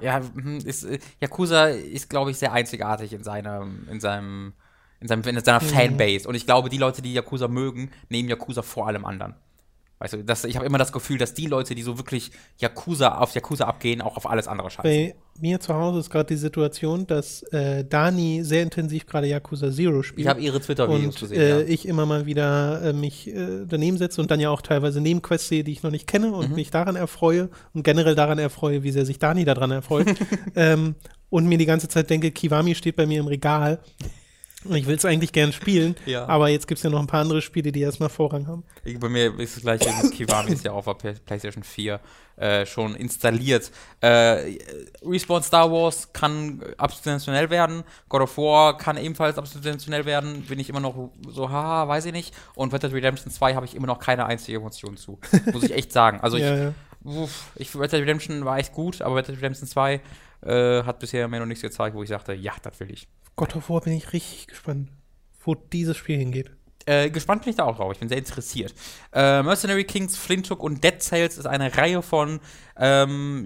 Ja, 0.00 0.20
mhm, 0.34 0.58
ist, 0.58 0.84
äh, 0.84 0.98
Yakuza 1.20 1.66
ist, 1.66 2.10
glaube 2.10 2.30
ich, 2.30 2.36
sehr 2.38 2.52
einzigartig 2.52 3.12
in 3.12 3.24
seinem, 3.24 3.88
in 3.90 4.00
seinem, 4.00 4.52
In, 5.04 5.08
seinem, 5.08 5.22
in 5.22 5.44
seiner 5.44 5.60
Fanbase. 5.60 6.26
Und 6.26 6.34
ich 6.34 6.46
glaube, 6.46 6.70
die 6.70 6.78
Leute, 6.78 7.02
die 7.02 7.12
Yakuza 7.12 7.46
mögen, 7.46 7.90
nehmen 8.08 8.26
Yakuza 8.30 8.62
vor 8.62 8.86
allem 8.86 9.04
anderen. 9.04 9.34
Weißt 9.98 10.14
du, 10.14 10.24
das, 10.24 10.44
ich 10.44 10.56
habe 10.56 10.64
immer 10.64 10.78
das 10.78 10.92
Gefühl, 10.92 11.18
dass 11.18 11.34
die 11.34 11.44
Leute, 11.44 11.74
die 11.74 11.82
so 11.82 11.98
wirklich 11.98 12.30
Yakuza 12.58 13.18
auf 13.18 13.34
Yakuza 13.34 13.66
abgehen, 13.66 14.00
auch 14.00 14.16
auf 14.16 14.28
alles 14.28 14.48
andere 14.48 14.70
scheißen. 14.70 14.82
Bei 14.90 15.14
mir 15.38 15.60
zu 15.60 15.74
Hause 15.74 16.00
ist 16.00 16.08
gerade 16.08 16.28
die 16.28 16.36
Situation, 16.36 17.06
dass 17.06 17.42
äh, 17.52 17.84
Dani 17.84 18.40
sehr 18.44 18.62
intensiv 18.62 19.04
gerade 19.04 19.26
Yakuza 19.26 19.70
Zero 19.70 20.02
spielt. 20.02 20.20
Ich 20.20 20.26
habe 20.26 20.40
ihre 20.40 20.58
Twitter-Videos 20.58 21.20
gesehen. 21.20 21.38
äh, 21.38 21.60
ja. 21.60 21.60
ich 21.60 21.86
immer 21.86 22.06
mal 22.06 22.24
wieder 22.24 22.80
äh, 22.82 22.92
mich 22.94 23.28
äh, 23.28 23.66
daneben 23.66 23.98
setze 23.98 24.22
und 24.22 24.30
dann 24.30 24.40
ja 24.40 24.48
auch 24.48 24.62
teilweise 24.62 25.02
Nebenquests 25.02 25.48
sehe, 25.48 25.64
die 25.64 25.72
ich 25.72 25.82
noch 25.82 25.90
nicht 25.90 26.06
kenne 26.06 26.32
und 26.32 26.48
Mhm. 26.48 26.54
mich 26.54 26.70
daran 26.70 26.96
erfreue 26.96 27.50
und 27.74 27.82
generell 27.82 28.14
daran 28.14 28.38
erfreue, 28.38 28.82
wie 28.84 28.90
sehr 28.90 29.04
sich 29.04 29.18
Dani 29.18 29.44
daran 29.44 29.70
erfreut. 29.70 30.06
ähm, 30.56 30.94
und 31.28 31.46
mir 31.46 31.58
die 31.58 31.66
ganze 31.66 31.88
Zeit 31.88 32.08
denke, 32.08 32.30
Kiwami 32.30 32.74
steht 32.74 32.96
bei 32.96 33.04
mir 33.06 33.20
im 33.20 33.26
Regal. 33.26 33.80
Und 34.64 34.76
ich 34.76 34.86
will 34.86 34.96
es 34.96 35.04
eigentlich 35.04 35.32
gern 35.32 35.52
spielen, 35.52 35.94
Ja. 36.06 36.26
aber 36.26 36.48
jetzt 36.48 36.66
gibt 36.66 36.78
es 36.78 36.82
ja 36.84 36.90
noch 36.90 37.00
ein 37.00 37.06
paar 37.06 37.20
andere 37.20 37.42
Spiele, 37.42 37.70
die 37.72 37.80
erstmal 37.82 38.08
Vorrang 38.08 38.46
haben. 38.46 38.64
Bei 39.00 39.08
mir 39.08 39.38
ist 39.38 39.56
es 39.56 39.62
gleich, 39.62 39.80
Kiwami 40.12 40.52
ist 40.52 40.64
ja 40.64 40.72
auf 40.72 40.84
der 40.86 40.94
Play- 40.94 41.14
PlayStation 41.24 41.62
4 41.62 42.00
äh, 42.36 42.66
schon 42.66 42.94
installiert. 42.96 43.70
Äh, 44.00 44.58
Respawn 45.04 45.42
Star 45.42 45.70
Wars 45.70 46.12
kann 46.12 46.60
absolut 46.78 47.04
sensationell 47.04 47.50
werden. 47.50 47.84
God 48.08 48.22
of 48.22 48.36
War 48.38 48.76
kann 48.78 48.96
ebenfalls 48.96 49.38
absolut 49.38 49.62
sensationell 49.64 50.04
werden. 50.04 50.42
Bin 50.42 50.58
ich 50.58 50.68
immer 50.68 50.80
noch 50.80 51.10
so, 51.28 51.48
haha, 51.50 51.86
weiß 51.86 52.06
ich 52.06 52.12
nicht. 52.12 52.34
Und 52.54 52.72
Red 52.72 52.82
Dead 52.82 52.92
Redemption 52.92 53.30
2 53.30 53.54
habe 53.54 53.66
ich 53.66 53.74
immer 53.76 53.86
noch 53.86 53.98
keine 54.00 54.26
einzige 54.26 54.58
Emotion 54.58 54.96
zu. 54.96 55.18
Muss 55.52 55.62
ich 55.64 55.72
echt 55.74 55.92
sagen. 55.92 56.20
Also 56.22 56.36
ich, 56.38 56.42
ja, 56.42 56.56
ja. 56.56 56.74
uff, 57.04 57.50
ich 57.56 57.74
Red 57.76 57.92
Dead 57.92 58.00
Redemption 58.00 58.44
war 58.44 58.58
echt 58.58 58.72
gut, 58.72 59.00
aber 59.02 59.16
Red 59.16 59.28
Dead 59.28 59.36
Redemption 59.36 59.68
2 59.68 60.00
äh, 60.46 60.82
hat 60.82 60.98
bisher 60.98 61.28
mir 61.28 61.38
noch 61.38 61.46
nichts 61.46 61.62
gezeigt, 61.62 61.94
wo 61.94 62.02
ich 62.02 62.08
sagte, 62.08 62.34
ja, 62.34 62.52
das 62.62 62.80
will 62.80 62.90
ich. 62.90 63.06
God 63.36 63.56
of 63.56 63.84
bin 63.84 63.92
ich 63.92 64.12
richtig 64.12 64.46
gespannt, 64.46 64.90
wo 65.42 65.54
dieses 65.54 65.96
Spiel 65.96 66.18
hingeht. 66.18 66.50
Äh, 66.86 67.10
gespannt 67.10 67.42
bin 67.42 67.50
ich 67.50 67.56
da 67.56 67.64
auch 67.64 67.76
drauf. 67.76 67.92
Ich 67.92 67.98
bin 67.98 68.08
sehr 68.08 68.18
interessiert. 68.18 68.74
Äh, 69.12 69.42
Mercenary 69.42 69.84
Kings, 69.84 70.16
Flinthook 70.16 70.62
und 70.62 70.84
Dead 70.84 71.00
Cells 71.00 71.38
ist 71.38 71.46
eine 71.46 71.76
Reihe 71.76 72.02
von, 72.02 72.40
ähm, 72.76 73.44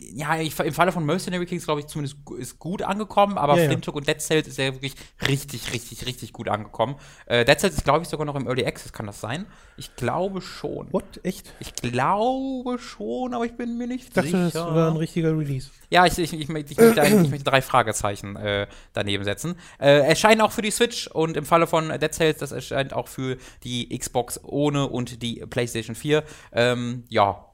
ja, 0.00 0.40
ich, 0.40 0.58
im 0.58 0.74
Falle 0.74 0.90
von 0.92 1.06
Mercenary 1.06 1.46
Kings, 1.46 1.64
glaube 1.64 1.80
ich, 1.80 1.86
zumindest 1.86 2.16
ist 2.38 2.58
gut 2.58 2.82
angekommen, 2.82 3.38
aber 3.38 3.56
Ja, 3.56 3.62
ja. 3.62 3.68
Flinthook 3.68 3.94
und 3.94 4.08
Dead 4.08 4.20
Cells 4.20 4.48
ist 4.48 4.58
ja 4.58 4.72
wirklich 4.74 4.94
richtig, 5.28 5.72
richtig, 5.72 6.04
richtig 6.06 6.32
gut 6.32 6.48
angekommen. 6.48 6.96
Äh, 7.26 7.44
Dead 7.44 7.58
Cells 7.60 7.76
ist, 7.76 7.84
glaube 7.84 8.02
ich, 8.02 8.08
sogar 8.08 8.26
noch 8.26 8.34
im 8.34 8.46
Early 8.46 8.66
Access, 8.66 8.92
kann 8.92 9.06
das 9.06 9.20
sein? 9.20 9.46
Ich 9.76 9.94
glaube 9.96 10.40
schon. 10.40 10.92
What? 10.92 11.20
Echt? 11.22 11.52
Ich 11.60 11.74
glaube 11.74 12.78
schon, 12.78 13.34
aber 13.34 13.44
ich 13.46 13.56
bin 13.56 13.78
mir 13.78 13.86
nicht 13.86 14.08
Ich 14.08 14.10
dachte, 14.12 14.28
sicher. 14.28 14.50
das 14.52 14.54
war 14.74 14.90
ein 14.90 14.96
richtiger 14.96 15.36
Release. 15.38 15.70
Ja, 15.90 16.06
ich, 16.06 16.18
ich, 16.18 16.32
ich, 16.32 16.48
möchte- 16.48 16.72
ich, 16.72 16.78
möchte, 16.78 17.00
ich 17.02 17.30
möchte 17.30 17.44
drei 17.44 17.62
Fragezeichen 17.62 18.34
äh, 18.36 18.66
daneben 18.94 19.22
setzen. 19.24 19.54
Äh, 19.78 20.00
erscheinen 20.08 20.40
auch 20.40 20.50
für 20.52 20.62
die 20.62 20.72
Switch 20.72 21.06
und 21.06 21.36
im 21.36 21.44
Falle 21.44 21.66
von 21.68 21.88
Dead 21.88 22.12
Cells, 22.12 22.38
das 22.38 22.50
erscheint 22.52 22.92
auch 22.92 23.06
für 23.08 23.36
die 23.62 23.96
Xbox 23.96 24.40
ohne 24.42 24.88
und 24.88 25.22
die 25.22 25.36
PlayStation 25.48 25.94
4. 25.94 26.24
Ähm, 26.52 27.04
ja, 27.08 27.44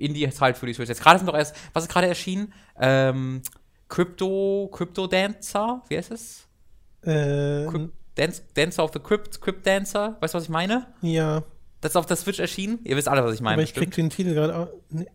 Indie 0.00 0.24
ist 0.24 0.40
halt 0.40 0.56
für 0.56 0.66
die 0.66 0.74
Switch. 0.74 0.88
Jetzt 0.88 1.02
gerade 1.02 1.18
sind 1.18 1.26
doch 1.28 1.36
erst, 1.36 1.54
was 1.72 1.84
ist 1.84 1.90
gerade 1.90 2.06
erschienen? 2.08 2.52
Ähm, 2.78 3.42
Crypto, 3.88 4.68
Crypto 4.72 5.06
Dancer, 5.06 5.82
wie 5.88 5.96
heißt 5.96 6.12
es? 6.12 6.46
Äh, 7.02 7.66
Crypt, 7.66 7.92
Dance, 8.14 8.42
Dancer 8.54 8.84
of 8.84 8.90
the 8.92 9.00
Crypt, 9.00 9.40
Crypt 9.40 9.66
Dancer, 9.66 10.16
weißt 10.20 10.34
du, 10.34 10.36
was 10.38 10.44
ich 10.44 10.50
meine? 10.50 10.86
ja, 11.02 11.42
Das 11.80 11.92
ist 11.92 11.96
auf 11.96 12.06
der 12.06 12.16
Switch 12.16 12.38
erschienen. 12.38 12.78
Ihr 12.84 12.96
wisst 12.96 13.08
alle, 13.08 13.24
was 13.24 13.34
ich 13.34 13.40
meine. 13.40 13.54
aber 13.54 13.62
ich 13.62 13.74
krieg 13.74 13.90
den 13.92 14.10
Titel 14.10 14.34
gerade. 14.34 14.72
Nee, 14.90 15.06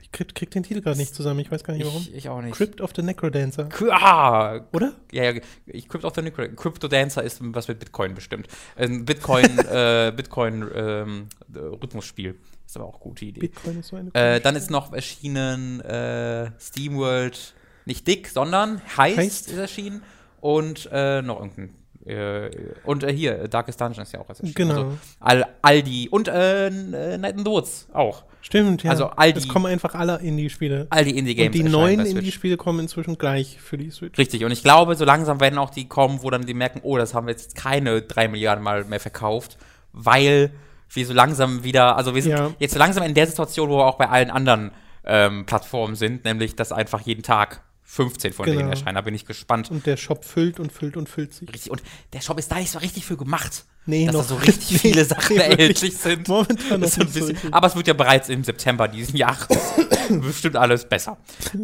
ich 0.00 0.12
krieg, 0.12 0.34
krieg 0.34 0.50
den 0.50 0.62
Titel 0.62 0.80
gerade 0.80 0.96
nicht 0.96 1.14
zusammen. 1.14 1.40
Ich 1.40 1.50
weiß 1.50 1.64
gar 1.64 1.74
nicht 1.74 1.84
warum. 1.84 2.00
ich, 2.00 2.14
ich 2.14 2.28
auch 2.30 2.40
nicht. 2.40 2.54
Crypt 2.54 2.80
of 2.80 2.92
the 2.96 3.02
Necrodancer, 3.02 3.68
Ah, 3.90 4.60
oder? 4.72 4.92
Ja, 5.12 5.24
ja, 5.30 5.40
ich 5.66 5.86
Crypto 5.88 6.06
of 6.08 6.14
the 6.14 6.22
Necro 6.22 6.48
Crypto 6.56 6.88
Dancer 6.88 7.22
ist 7.22 7.40
was 7.42 7.68
mit 7.68 7.78
Bitcoin 7.78 8.14
bestimmt. 8.14 8.48
Ein 8.76 9.04
Bitcoin, 9.04 9.58
äh, 9.70 10.12
Bitcoin 10.16 10.66
ähm, 10.74 11.28
äh, 11.54 11.58
Rhythmusspiel. 11.58 12.38
Ist 12.68 12.76
aber 12.76 12.84
auch 12.84 12.96
eine 12.96 13.00
gute 13.02 13.24
Idee. 13.24 13.40
Bitcoin 13.40 13.80
ist 13.80 13.88
so 13.88 13.96
eine. 13.96 14.14
Äh, 14.14 14.40
dann 14.42 14.54
ist 14.54 14.70
noch 14.70 14.92
erschienen 14.92 15.80
äh, 15.80 16.50
SteamWorld, 16.60 17.54
nicht 17.86 18.06
dick, 18.06 18.28
sondern 18.28 18.82
Heist, 18.94 19.16
Heist. 19.16 19.48
ist 19.48 19.56
erschienen. 19.56 20.02
Und 20.42 20.86
äh, 20.92 21.22
noch 21.22 21.40
irgendein. 21.40 21.74
Äh, 22.04 22.50
und 22.84 23.04
äh, 23.04 23.12
hier, 23.12 23.48
Darkest 23.48 23.80
Dungeon 23.80 24.02
ist 24.02 24.12
ja 24.12 24.20
auch 24.20 24.28
erschienen. 24.28 24.52
Genau. 24.54 24.74
Also, 24.74 24.98
all, 25.20 25.46
all 25.62 25.82
die. 25.82 26.10
Und 26.10 26.28
äh, 26.28 26.66
äh, 26.66 27.16
Night 27.16 27.36
and 27.38 27.46
Woods 27.46 27.88
auch. 27.94 28.24
Stimmt, 28.42 28.82
ja. 28.82 28.90
also 28.90 29.06
all 29.06 29.32
die- 29.32 29.40
es 29.40 29.48
kommen 29.48 29.64
einfach 29.66 29.94
alle 29.94 30.18
Indie-Spiele. 30.20 30.88
All 30.90 31.04
die 31.06 31.16
Indie-Games. 31.18 31.56
Und 31.56 31.64
die 31.64 31.70
neuen. 31.70 32.04
Indie-Spiele 32.04 32.58
kommen 32.58 32.80
inzwischen 32.80 33.16
gleich 33.16 33.58
für 33.60 33.78
die 33.78 33.90
Switch. 33.90 34.18
Richtig, 34.18 34.44
und 34.44 34.52
ich 34.52 34.62
glaube, 34.62 34.94
so 34.94 35.06
langsam 35.06 35.40
werden 35.40 35.58
auch 35.58 35.70
die 35.70 35.88
kommen, 35.88 36.22
wo 36.22 36.28
dann 36.28 36.44
die 36.44 36.54
merken, 36.54 36.80
oh, 36.82 36.98
das 36.98 37.14
haben 37.14 37.26
wir 37.26 37.32
jetzt 37.32 37.56
keine 37.56 38.02
drei 38.02 38.28
Milliarden 38.28 38.62
Mal 38.62 38.84
mehr 38.84 39.00
verkauft, 39.00 39.56
weil 39.92 40.50
wir 40.90 41.06
so 41.06 41.12
langsam 41.12 41.64
wieder, 41.64 41.96
also 41.96 42.14
wir 42.14 42.22
sind 42.22 42.32
Ja. 42.32 42.50
jetzt 42.58 42.72
so 42.72 42.78
langsam 42.78 43.02
in 43.04 43.14
der 43.14 43.26
Situation, 43.26 43.68
wo 43.68 43.78
wir 43.78 43.86
auch 43.86 43.98
bei 43.98 44.08
allen 44.08 44.30
anderen 44.30 44.70
ähm, 45.04 45.46
Plattformen 45.46 45.94
sind, 45.96 46.24
nämlich 46.24 46.54
dass 46.56 46.72
einfach 46.72 47.00
jeden 47.02 47.22
Tag 47.22 47.62
15 47.84 48.34
von 48.34 48.44
Genau. 48.44 48.58
denen 48.58 48.70
erscheinen. 48.70 48.96
Da 48.96 49.00
bin 49.00 49.14
ich 49.14 49.24
gespannt. 49.24 49.70
Und 49.70 49.86
der 49.86 49.96
Shop 49.96 50.22
füllt 50.24 50.60
und 50.60 50.70
füllt 50.72 50.96
und 50.98 51.08
füllt 51.08 51.32
sich. 51.32 51.48
Richtig, 51.50 51.70
und 51.70 51.82
der 52.12 52.20
Shop 52.20 52.38
ist 52.38 52.52
da 52.52 52.56
nicht 52.56 52.70
so 52.70 52.78
richtig 52.80 53.06
für 53.06 53.16
gemacht. 53.16 53.64
Nee, 53.86 54.04
dass 54.04 54.14
noch 54.14 54.22
da 54.22 54.28
so 54.28 54.34
richtig 54.46 54.72
Nee, 54.72 54.78
viele 54.78 55.04
Sachen 55.06 55.36
nee, 55.36 55.42
erhältlich 55.42 55.96
sind. 55.96 56.28
Momentan 56.28 56.80
noch 56.80 56.86
nicht 56.96 57.14
bisschen, 57.14 57.38
aber 57.50 57.66
es 57.68 57.74
wird 57.76 57.86
ja 57.86 57.94
bereits 57.94 58.28
im 58.28 58.44
September 58.44 58.86
diesen 58.88 59.16
Jahres 59.16 59.48
bestimmt 60.10 60.56
alles 60.56 60.86
besser. 60.86 61.16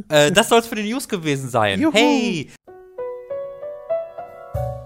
äh, 0.09 0.33
das 0.33 0.49
soll 0.49 0.61
es 0.61 0.67
für 0.67 0.77
die 0.77 0.91
News 0.91 1.07
gewesen 1.07 1.51
sein. 1.51 1.79
Juhu. 1.81 1.93
Hey! 1.93 2.51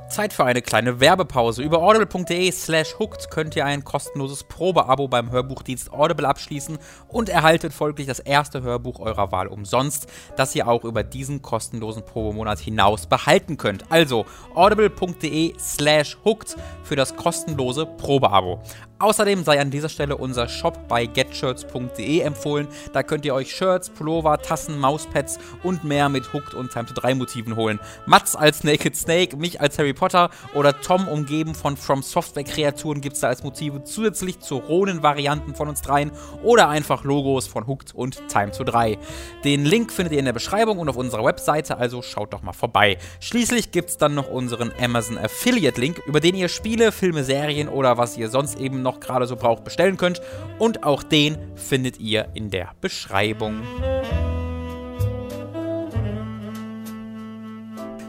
Zeit 0.09 0.33
für 0.33 0.45
eine 0.45 0.63
kleine 0.63 1.01
Werbepause. 1.01 1.63
Über 1.63 1.83
audible.de 1.83 2.51
slash 2.51 2.99
hooked 2.99 3.31
könnt 3.31 3.55
ihr 3.57 3.65
ein 3.65 3.85
kostenloses 3.85 4.45
Probeabo 4.45 5.07
beim 5.09 5.31
Hörbuchdienst 5.31 5.93
Audible 5.93 6.27
abschließen 6.27 6.79
und 7.09 7.29
erhaltet 7.29 7.73
folglich 7.73 8.07
das 8.07 8.19
erste 8.19 8.63
Hörbuch 8.63 9.01
eurer 9.01 9.31
Wahl 9.33 9.47
umsonst, 9.49 10.09
das 10.37 10.55
ihr 10.55 10.67
auch 10.67 10.85
über 10.85 11.03
diesen 11.03 11.43
kostenlosen 11.43 12.05
Probemonat 12.05 12.59
hinaus 12.59 13.07
behalten 13.07 13.57
könnt. 13.57 13.91
Also 13.91 14.25
audible.de 14.55 15.55
slash 15.59 16.17
hooked 16.25 16.57
für 16.83 16.97
das 16.97 17.15
kostenlose 17.15 17.85
Probeabo. 17.85 18.63
Außerdem 19.01 19.45
sei 19.45 19.61
an 19.61 19.71
dieser 19.71 19.89
Stelle 19.89 20.17
unser 20.17 20.49
Shop 20.49 20.89
bei 20.89 21.07
getshirts.de 21.07 22.19
empfohlen. 22.21 22.67
Da 22.93 23.05
könnt 23.05 23.25
ihr 23.25 23.33
euch 23.33 23.55
Shirts, 23.55 23.91
Pullover, 23.91 24.39
Tassen, 24.39 24.77
Mauspads 24.77 25.39
und 25.63 25.85
mehr 25.85 26.09
mit 26.09 26.33
Hooked 26.33 26.55
und 26.55 26.73
Time 26.73 26.87
to 26.87 26.95
3 26.95 27.15
Motiven 27.15 27.55
holen. 27.55 27.79
Mats 28.07 28.35
als 28.35 28.65
Naked 28.65 28.97
Snake, 28.97 29.37
mich 29.37 29.61
als 29.61 29.79
Harry 29.79 29.93
Potter 29.93 30.31
oder 30.53 30.81
Tom 30.81 31.07
umgeben 31.07 31.55
von 31.55 31.77
From 31.77 32.03
Software 32.03 32.43
Kreaturen 32.43 33.01
gibt 33.01 33.15
es 33.15 33.21
da 33.21 33.29
als 33.29 33.45
Motive 33.45 33.85
zusätzlich 33.85 34.41
zu 34.41 34.57
Ronen-Varianten 34.57 35.55
von 35.55 35.69
uns 35.69 35.81
dreien 35.81 36.11
oder 36.43 36.69
einfach 36.69 37.05
Logos 37.05 37.47
von 37.47 37.69
Hooked 37.69 37.95
und 37.95 38.27
Time 38.29 38.51
to 38.51 38.65
3. 38.65 38.99
Den 39.45 39.65
Link 39.65 39.93
findet 39.93 40.15
ihr 40.15 40.19
in 40.19 40.25
der 40.25 40.33
Beschreibung 40.33 40.79
und 40.81 40.89
auf 40.89 40.97
unserer 40.97 41.25
Webseite, 41.25 41.77
also 41.77 42.03
schaut 42.03 42.33
doch 42.33 42.43
mal 42.43 42.53
vorbei. 42.53 42.99
Schließlich 43.21 43.71
gibt 43.71 43.91
es 43.91 43.97
dann 43.97 44.15
noch 44.15 44.29
unseren 44.29 44.73
Amazon 44.83 45.19
Affiliate 45.19 45.81
Link, 45.81 46.03
über 46.07 46.19
den 46.19 46.35
ihr 46.35 46.49
Spiele, 46.49 46.91
Filme, 46.91 47.23
Serien 47.23 47.69
oder 47.69 47.97
was 47.97 48.17
ihr 48.17 48.29
sonst 48.29 48.59
eben 48.59 48.83
noch 48.83 48.88
gerade 48.99 49.27
so 49.27 49.37
braucht 49.37 49.63
bestellen 49.65 49.99
könnt 49.99 50.23
und 50.59 50.85
auch 50.85 51.03
den 51.03 51.37
findet 51.55 52.01
ihr 52.01 52.29
in 52.35 52.51
der 52.51 52.71
Beschreibung. 52.81 53.61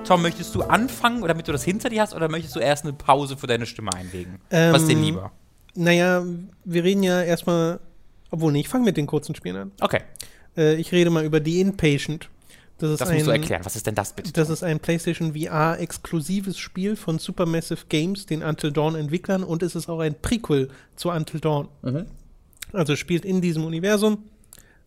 Tom, 0.05 0.23
möchtest 0.23 0.55
du 0.55 0.63
anfangen, 0.63 1.21
damit 1.27 1.47
du 1.47 1.51
das 1.51 1.63
hinter 1.63 1.89
dir 1.89 2.01
hast, 2.01 2.15
oder 2.15 2.29
möchtest 2.29 2.55
du 2.55 2.59
erst 2.59 2.83
eine 2.83 2.93
Pause 2.93 3.37
für 3.37 3.45
deine 3.45 3.67
Stimme 3.67 3.93
einlegen? 3.93 4.39
Was 4.49 4.81
ist 4.81 4.87
dir 4.89 4.97
Ähm, 4.97 5.03
lieber? 5.03 5.31
Naja, 5.75 6.23
wir 6.65 6.83
reden 6.83 7.03
ja 7.03 7.21
erstmal, 7.21 7.79
obwohl 8.31 8.51
nicht, 8.51 8.65
ich 8.65 8.69
fange 8.69 8.85
mit 8.85 8.97
den 8.97 9.05
kurzen 9.05 9.35
Spielen 9.35 9.55
an. 9.55 9.71
Okay, 9.81 10.01
Äh, 10.57 10.75
ich 10.75 10.91
rede 10.91 11.11
mal 11.11 11.23
über 11.23 11.39
The 11.43 11.61
Inpatient. 11.61 12.27
Das 12.79 12.91
ist 12.91 13.01
das 13.01 13.09
ein, 13.09 13.15
musst 13.15 13.27
du 13.27 13.31
erklären. 13.31 13.63
Was 13.65 13.75
ist 13.75 13.85
denn 13.85 13.95
das 13.95 14.13
bitte? 14.13 14.31
Das 14.33 14.49
ist 14.49 14.63
ein 14.63 14.79
PlayStation 14.79 15.33
VR 15.35 15.79
exklusives 15.79 16.57
Spiel 16.57 16.95
von 16.95 17.19
Supermassive 17.19 17.85
Games, 17.89 18.25
den 18.25 18.41
Until 18.41 18.71
Dawn 18.71 18.95
Entwicklern, 18.95 19.43
und 19.43 19.61
es 19.63 19.75
ist 19.75 19.89
auch 19.89 19.99
ein 19.99 20.19
Prequel 20.19 20.69
zu 20.95 21.09
Until 21.09 21.39
Dawn. 21.39 21.67
Mhm. 21.81 22.05
Also 22.73 22.95
spielt 22.95 23.25
in 23.25 23.41
diesem 23.41 23.65
Universum, 23.65 24.23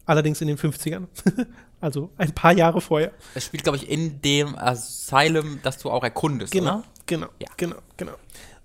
allerdings 0.07 0.41
in 0.41 0.49
den 0.49 0.57
50ern. 0.59 1.07
also 1.81 2.11
ein 2.17 2.33
paar 2.33 2.53
Jahre 2.53 2.81
vorher. 2.81 3.13
Es 3.35 3.45
spielt, 3.45 3.63
glaube 3.65 3.77
ich, 3.77 3.89
in 3.89 4.21
dem 4.23 4.57
Asylum, 4.57 5.61
das 5.63 5.79
du 5.79 5.91
auch 5.91 6.03
erkundest, 6.03 6.55
oder? 6.55 6.85
Genau, 7.07 7.27
Ja. 7.41 7.49
genau, 7.57 7.77
genau. 7.97 8.13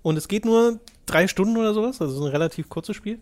Und 0.02 0.16
es 0.16 0.28
geht 0.28 0.44
nur 0.44 0.80
drei 1.06 1.28
Stunden 1.28 1.56
oder 1.56 1.74
sowas, 1.74 2.00
also 2.00 2.24
ein 2.24 2.30
relativ 2.30 2.68
kurzes 2.68 2.96
Spiel, 2.96 3.18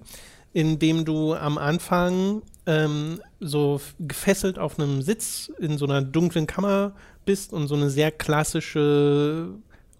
in 0.52 0.78
dem 0.78 1.04
du 1.04 1.34
am 1.34 1.58
Anfang 1.58 2.42
ähm, 2.66 3.20
so 3.40 3.80
gefesselt 3.98 4.58
auf 4.58 4.78
einem 4.78 5.02
Sitz 5.02 5.50
in 5.58 5.78
so 5.78 5.86
einer 5.86 6.02
dunklen 6.02 6.46
Kammer 6.46 6.92
bist 7.24 7.52
und 7.52 7.68
so 7.68 7.74
eine 7.74 7.90
sehr 7.90 8.10
klassische 8.10 9.50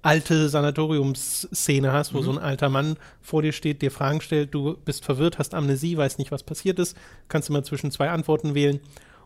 alte 0.02 0.48
Sanatoriumsszene 0.48 1.92
hast, 1.92 2.14
wo 2.14 2.22
so 2.22 2.30
ein 2.30 2.38
alter 2.38 2.68
Mann 2.68 2.96
vor 3.20 3.42
dir 3.42 3.52
steht, 3.52 3.82
dir 3.82 3.90
Fragen 3.90 4.20
stellt, 4.20 4.54
du 4.54 4.76
bist 4.84 5.04
verwirrt, 5.04 5.38
hast 5.38 5.52
Amnesie, 5.52 5.96
weißt 5.96 6.20
nicht, 6.20 6.30
was 6.30 6.44
passiert 6.44 6.78
ist, 6.78 6.96
kannst 7.26 7.48
immer 7.50 7.64
zwischen 7.64 7.90
zwei 7.90 8.10
Antworten 8.10 8.54
wählen 8.54 8.78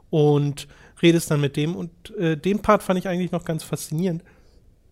und 0.08 0.68
redest 1.02 1.30
dann 1.30 1.42
mit 1.42 1.56
dem 1.56 1.76
und 1.76 1.90
äh, 2.16 2.36
den 2.36 2.62
Part 2.62 2.82
fand 2.82 2.98
ich 2.98 3.08
eigentlich 3.08 3.30
noch 3.30 3.44
ganz 3.44 3.62
faszinierend 3.62 4.24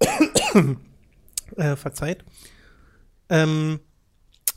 äh, 1.56 1.74
verzeiht. 1.74 2.22
Ähm, 3.30 3.80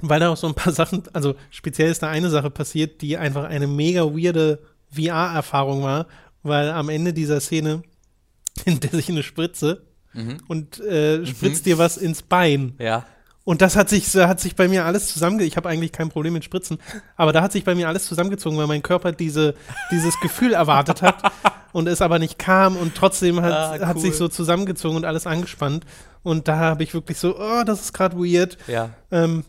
weil 0.01 0.19
da 0.19 0.29
auch 0.29 0.37
so 0.37 0.47
ein 0.47 0.53
paar 0.55 0.73
Sachen, 0.81 1.03
also 1.13 1.35
speziell 1.49 1.89
ist 1.91 2.03
da 2.03 2.09
eine 2.09 2.29
Sache 2.29 2.49
passiert, 2.49 3.01
die 3.01 3.17
einfach 3.17 3.45
eine 3.45 3.67
mega 3.67 4.03
weirde 4.05 4.59
VR-Erfahrung 5.05 5.83
war, 5.83 6.07
weil 6.43 6.69
am 6.71 6.89
Ende 6.89 7.13
dieser 7.13 7.39
Szene 7.39 7.83
nimmt 8.65 8.83
er 8.85 8.91
sich 8.91 9.09
eine 9.09 9.23
Spritze 9.23 9.83
Mhm. 10.13 10.39
und 10.49 10.77
äh, 10.81 11.25
spritzt 11.25 11.65
dir 11.65 11.77
was 11.77 11.95
ins 11.95 12.21
Bein. 12.21 12.75
Ja. 12.79 13.05
Und 13.45 13.61
das 13.61 13.77
hat 13.77 13.87
sich, 13.87 14.09
so 14.09 14.27
hat 14.27 14.41
sich 14.41 14.57
bei 14.57 14.67
mir 14.67 14.83
alles 14.83 15.07
zusammenge... 15.07 15.45
Ich 15.45 15.55
habe 15.55 15.69
eigentlich 15.69 15.93
kein 15.93 16.09
Problem 16.09 16.33
mit 16.33 16.43
Spritzen, 16.43 16.79
aber 17.15 17.31
da 17.31 17.41
hat 17.41 17.53
sich 17.53 17.63
bei 17.63 17.75
mir 17.75 17.87
alles 17.87 18.07
zusammengezogen, 18.07 18.57
weil 18.57 18.67
mein 18.67 18.83
Körper 18.83 19.13
diese, 19.13 19.55
dieses 19.89 20.19
Gefühl 20.19 20.51
erwartet 20.51 21.01
hat 21.01 21.31
und 21.71 21.87
es 21.87 22.01
aber 22.01 22.19
nicht 22.19 22.37
kam 22.37 22.75
und 22.75 22.93
trotzdem 22.93 23.41
hat, 23.41 23.53
Ah, 23.81 23.87
hat 23.87 23.95
cool. 23.95 24.01
sich 24.01 24.15
so 24.17 24.27
zusammengezogen 24.27 24.97
und 24.97 25.05
alles 25.05 25.25
angespannt. 25.25 25.85
Und 26.23 26.49
da 26.49 26.57
habe 26.57 26.83
ich 26.83 26.93
wirklich 26.93 27.17
so, 27.17 27.39
oh, 27.39 27.63
das 27.65 27.79
ist 27.79 27.93
gerade 27.93 28.17
weird. 28.17 28.57
Ja. 28.67 28.89
Ähm, 29.11 29.45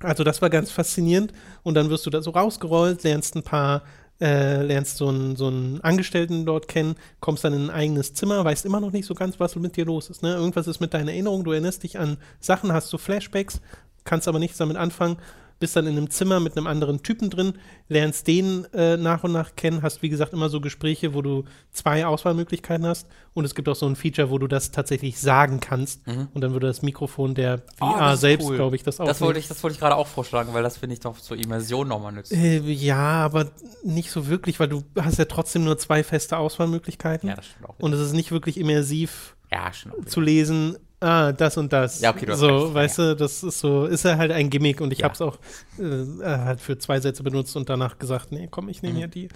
also 0.00 0.24
das 0.24 0.42
war 0.42 0.50
ganz 0.50 0.70
faszinierend. 0.70 1.32
Und 1.62 1.74
dann 1.74 1.90
wirst 1.90 2.06
du 2.06 2.10
da 2.10 2.22
so 2.22 2.30
rausgerollt, 2.30 3.02
lernst 3.02 3.36
ein 3.36 3.42
paar, 3.42 3.82
äh, 4.20 4.62
lernst 4.62 4.96
so 4.96 5.08
einen, 5.08 5.36
so 5.36 5.46
einen 5.46 5.80
Angestellten 5.80 6.44
dort 6.46 6.68
kennen, 6.68 6.96
kommst 7.20 7.44
dann 7.44 7.52
in 7.52 7.66
ein 7.66 7.70
eigenes 7.70 8.14
Zimmer, 8.14 8.44
weißt 8.44 8.64
immer 8.66 8.80
noch 8.80 8.92
nicht 8.92 9.06
so 9.06 9.14
ganz, 9.14 9.38
was 9.40 9.56
mit 9.56 9.76
dir 9.76 9.84
los 9.84 10.10
ist. 10.10 10.22
Ne? 10.22 10.34
Irgendwas 10.34 10.66
ist 10.66 10.80
mit 10.80 10.94
deiner 10.94 11.12
Erinnerung, 11.12 11.44
du 11.44 11.52
erinnerst 11.52 11.82
dich 11.82 11.98
an 11.98 12.16
Sachen, 12.40 12.72
hast 12.72 12.88
so 12.88 12.98
Flashbacks, 12.98 13.60
kannst 14.04 14.28
aber 14.28 14.38
nichts 14.38 14.58
damit 14.58 14.76
anfangen, 14.76 15.18
bist 15.58 15.74
dann 15.76 15.86
in 15.86 15.96
einem 15.96 16.10
Zimmer 16.10 16.40
mit 16.40 16.56
einem 16.56 16.66
anderen 16.66 17.02
Typen 17.02 17.30
drin, 17.30 17.54
lernst 17.88 18.26
den 18.26 18.64
äh, 18.72 18.96
nach 18.96 19.24
und 19.24 19.32
nach 19.32 19.56
kennen, 19.56 19.82
hast 19.82 20.02
wie 20.02 20.08
gesagt 20.08 20.32
immer 20.32 20.48
so 20.48 20.60
Gespräche, 20.60 21.14
wo 21.14 21.22
du 21.22 21.44
zwei 21.72 22.06
Auswahlmöglichkeiten 22.06 22.86
hast 22.86 23.06
und 23.34 23.44
es 23.44 23.54
gibt 23.54 23.68
auch 23.68 23.74
so 23.76 23.86
ein 23.86 23.96
Feature, 23.96 24.30
wo 24.30 24.38
du 24.38 24.46
das 24.46 24.70
tatsächlich 24.70 25.18
sagen 25.20 25.60
kannst 25.60 26.00
und 26.06 26.40
dann 26.40 26.52
würde 26.52 26.66
das 26.68 26.82
Mikrofon 26.82 27.34
der 27.34 27.56
Mhm. 27.58 27.62
Oh, 27.80 27.92
VR 27.92 28.14
ist 28.14 28.20
selbst, 28.20 28.48
cool. 28.48 28.56
glaube 28.56 28.76
ich, 28.76 28.82
das 28.82 29.00
auch 29.00 29.06
Das 29.06 29.20
wollte 29.20 29.38
ich, 29.40 29.48
das 29.48 29.62
wollte 29.62 29.74
ich 29.74 29.80
gerade 29.80 29.96
auch 29.96 30.06
vorschlagen, 30.06 30.52
weil 30.54 30.62
das 30.62 30.76
finde 30.78 30.94
ich 30.94 31.00
doch 31.00 31.18
zur 31.18 31.36
Immersion 31.36 31.88
nochmal 31.88 32.12
nützlich. 32.12 32.38
Äh, 32.38 32.58
ja, 32.72 32.96
aber 33.24 33.50
nicht 33.84 34.10
so 34.10 34.28
wirklich, 34.28 34.58
weil 34.60 34.68
du 34.68 34.82
hast 35.00 35.18
ja 35.18 35.24
trotzdem 35.24 35.64
nur 35.64 35.78
zwei 35.78 36.02
feste 36.04 36.36
Auswahlmöglichkeiten. 36.38 37.28
Ja, 37.28 37.36
das 37.36 37.46
stimmt 37.46 37.68
auch. 37.68 37.78
und 37.78 37.92
es 37.92 38.00
ist 38.00 38.12
nicht 38.12 38.30
wirklich 38.32 38.58
immersiv 38.58 39.34
ja, 39.50 39.70
zu 40.06 40.20
lesen, 40.20 40.76
ah, 41.00 41.32
das 41.32 41.56
und 41.56 41.72
das. 41.72 42.00
Ja, 42.00 42.10
okay, 42.14 42.26
du 42.26 42.32
hast 42.32 42.40
So, 42.40 42.46
recht, 42.64 42.74
weißt 42.74 42.98
du, 42.98 43.16
das 43.16 43.42
ist 43.42 43.60
so, 43.60 43.86
ist 43.86 44.04
ja 44.04 44.16
halt 44.16 44.32
ein 44.32 44.50
Gimmick 44.50 44.80
und 44.80 44.92
ich 44.92 45.00
Ja. 45.00 45.04
habe 45.04 45.14
es 45.14 45.20
auch 45.22 45.38
äh, 45.78 46.24
halt 46.24 46.60
für 46.60 46.78
zwei 46.78 47.00
Sätze 47.00 47.22
benutzt 47.22 47.56
und 47.56 47.68
danach 47.68 47.98
gesagt, 47.98 48.32
nee, 48.32 48.48
komm, 48.50 48.68
ich 48.68 48.82
nehme 48.82 48.94
Mhm. 48.94 48.98
hier 48.98 49.08
die 49.08 49.28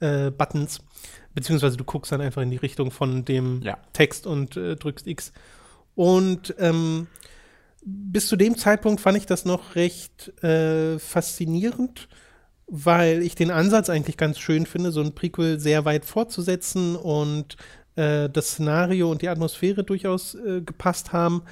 äh, 0.00 0.30
Buttons. 0.30 0.80
Beziehungsweise 1.34 1.76
du 1.76 1.84
guckst 1.84 2.12
dann 2.12 2.20
einfach 2.20 2.42
in 2.42 2.50
die 2.50 2.56
Richtung 2.56 2.90
von 2.90 3.24
dem 3.24 3.62
Ja. 3.62 3.78
Text 3.92 4.26
und 4.26 4.56
äh, 4.56 4.76
drückst 4.76 5.06
X. 5.06 5.32
Und 5.94 6.54
ähm, 6.58 7.08
bis 7.84 8.28
zu 8.28 8.36
dem 8.36 8.56
Zeitpunkt 8.56 9.00
fand 9.00 9.16
ich 9.18 9.26
das 9.26 9.44
noch 9.44 9.74
recht 9.74 10.32
äh, 10.44 10.98
faszinierend, 10.98 12.08
weil 12.66 13.22
ich 13.22 13.34
den 13.34 13.50
Ansatz 13.50 13.88
eigentlich 13.88 14.16
ganz 14.16 14.38
schön 14.38 14.66
finde, 14.66 14.92
so 14.92 15.00
ein 15.00 15.14
Prequel 15.14 15.58
sehr 15.58 15.84
weit 15.84 16.04
fortzusetzen 16.04 16.96
und 16.96 17.56
äh, 17.98 18.30
das 18.30 18.50
Szenario 18.50 19.10
und 19.10 19.22
die 19.22 19.28
Atmosphäre 19.28 19.84
durchaus 19.84 20.34
äh, 20.34 20.60
gepasst 20.60 21.12
haben. 21.12 21.42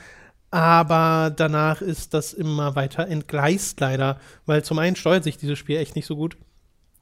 Aber 0.50 1.34
danach 1.34 1.82
ist 1.82 2.14
das 2.14 2.32
immer 2.32 2.76
weiter 2.76 3.08
entgleist, 3.08 3.80
leider, 3.80 4.20
weil 4.46 4.62
zum 4.64 4.78
einen 4.78 4.96
steuert 4.96 5.24
sich 5.24 5.36
dieses 5.36 5.58
Spiel 5.58 5.76
echt 5.76 5.96
nicht 5.96 6.06
so 6.06 6.16
gut. 6.16 6.36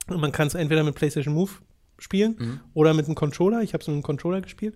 Und 0.08 0.20
man 0.20 0.32
kann 0.32 0.46
es 0.46 0.54
entweder 0.54 0.82
mit 0.82 0.94
PlayStation 0.94 1.34
Move 1.34 1.52
spielen 1.98 2.60
oder 2.72 2.94
mit 2.94 3.06
einem 3.06 3.14
Controller. 3.14 3.62
Ich 3.62 3.72
habe 3.72 3.82
es 3.82 3.86
mit 3.86 3.94
einem 3.94 4.02
Controller 4.02 4.40
gespielt. 4.40 4.74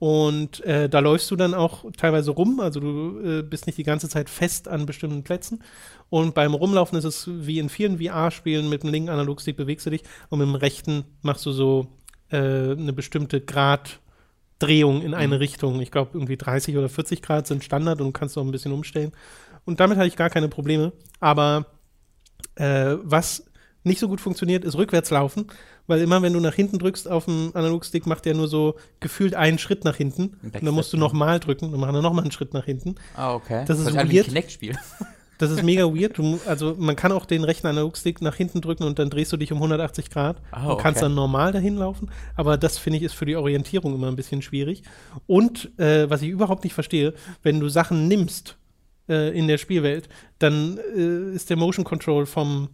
Und 0.00 0.64
äh, 0.64 0.88
da 0.88 1.00
läufst 1.00 1.30
du 1.30 1.36
dann 1.36 1.52
auch 1.52 1.84
teilweise 1.94 2.30
rum, 2.30 2.58
also 2.60 2.80
du 2.80 3.20
äh, 3.20 3.42
bist 3.42 3.66
nicht 3.66 3.76
die 3.76 3.84
ganze 3.84 4.08
Zeit 4.08 4.30
fest 4.30 4.66
an 4.66 4.86
bestimmten 4.86 5.22
Plätzen. 5.24 5.62
Und 6.08 6.34
beim 6.34 6.54
Rumlaufen 6.54 6.96
ist 6.96 7.04
es 7.04 7.28
wie 7.30 7.58
in 7.58 7.68
vielen 7.68 7.98
VR-Spielen, 7.98 8.70
mit 8.70 8.82
dem 8.82 8.90
linken 8.90 9.10
Analogstick 9.10 9.58
bewegst 9.58 9.84
du 9.84 9.90
dich 9.90 10.02
und 10.30 10.38
mit 10.38 10.48
dem 10.48 10.54
rechten 10.54 11.04
machst 11.20 11.44
du 11.44 11.52
so 11.52 11.86
äh, 12.30 12.72
eine 12.72 12.92
bestimmte 12.92 13.40
Graddrehung 13.40 15.02
in 15.02 15.14
eine 15.14 15.40
Richtung. 15.40 15.80
Ich 15.80 15.90
glaube, 15.90 16.10
irgendwie 16.14 16.36
30 16.36 16.76
oder 16.76 16.88
40 16.88 17.22
Grad 17.22 17.46
sind 17.46 17.64
Standard 17.64 18.00
und 18.00 18.08
du 18.08 18.12
kannst 18.12 18.36
auch 18.38 18.44
ein 18.44 18.52
bisschen 18.52 18.72
umstellen. 18.72 19.12
Und 19.64 19.80
damit 19.80 19.98
hatte 19.98 20.08
ich 20.08 20.16
gar 20.16 20.30
keine 20.30 20.48
Probleme. 20.48 20.92
Aber 21.20 21.66
äh, 22.56 22.96
was 23.02 23.44
nicht 23.82 23.98
so 23.98 24.08
gut 24.08 24.20
funktioniert, 24.20 24.64
ist 24.64 24.76
rückwärts 24.76 25.10
laufen, 25.10 25.46
weil 25.86 26.00
immer, 26.00 26.22
wenn 26.22 26.32
du 26.32 26.40
nach 26.40 26.54
hinten 26.54 26.78
drückst 26.78 27.10
auf 27.10 27.24
dem 27.24 27.50
Analogstick, 27.54 28.06
macht 28.06 28.24
der 28.26 28.34
nur 28.34 28.46
so 28.46 28.76
gefühlt 29.00 29.34
einen 29.34 29.58
Schritt 29.58 29.84
nach 29.84 29.96
hinten. 29.96 30.36
Und 30.42 30.54
dann 30.54 30.74
musst 30.74 30.92
du 30.92 30.96
nochmal 30.96 31.40
drücken, 31.40 31.70
dann 31.70 31.80
macht 31.80 31.94
er 31.94 32.02
nochmal 32.02 32.24
einen 32.24 32.32
Schritt 32.32 32.52
nach 32.52 32.64
hinten. 32.64 32.96
Ah, 33.16 33.34
okay. 33.34 33.64
Das 33.66 33.78
ist 33.78 33.92
wie 33.92 33.98
ein 33.98 34.12
weird. 34.12 34.26
Kinect-Spiel. 34.26 34.76
Das 35.40 35.50
ist 35.50 35.62
mega 35.62 35.84
weird. 35.84 36.18
Du, 36.18 36.38
also 36.46 36.74
man 36.78 36.96
kann 36.96 37.12
auch 37.12 37.26
den 37.26 37.44
rechten 37.44 37.66
Analogstick 37.66 38.20
nach 38.22 38.34
hinten 38.36 38.60
drücken 38.60 38.84
und 38.84 38.98
dann 38.98 39.10
drehst 39.10 39.32
du 39.32 39.36
dich 39.36 39.50
um 39.52 39.58
180 39.58 40.10
Grad 40.10 40.36
Ah, 40.52 40.70
und 40.72 40.78
kannst 40.78 41.02
dann 41.02 41.14
normal 41.14 41.52
dahin 41.52 41.76
laufen. 41.76 42.10
Aber 42.36 42.56
das 42.56 42.78
finde 42.78 42.98
ich 42.98 43.02
ist 43.04 43.14
für 43.14 43.26
die 43.26 43.36
Orientierung 43.36 43.94
immer 43.94 44.08
ein 44.08 44.16
bisschen 44.16 44.42
schwierig. 44.42 44.82
Und 45.26 45.70
äh, 45.78 46.08
was 46.10 46.22
ich 46.22 46.28
überhaupt 46.28 46.64
nicht 46.64 46.74
verstehe, 46.74 47.14
wenn 47.42 47.58
du 47.60 47.68
Sachen 47.68 48.06
nimmst 48.08 48.56
äh, 49.08 49.36
in 49.36 49.48
der 49.48 49.58
Spielwelt, 49.58 50.08
dann 50.38 50.78
äh, 50.96 51.34
ist 51.34 51.50
der 51.50 51.56
Motion 51.56 51.84
Control 51.84 52.26
vom 52.26 52.68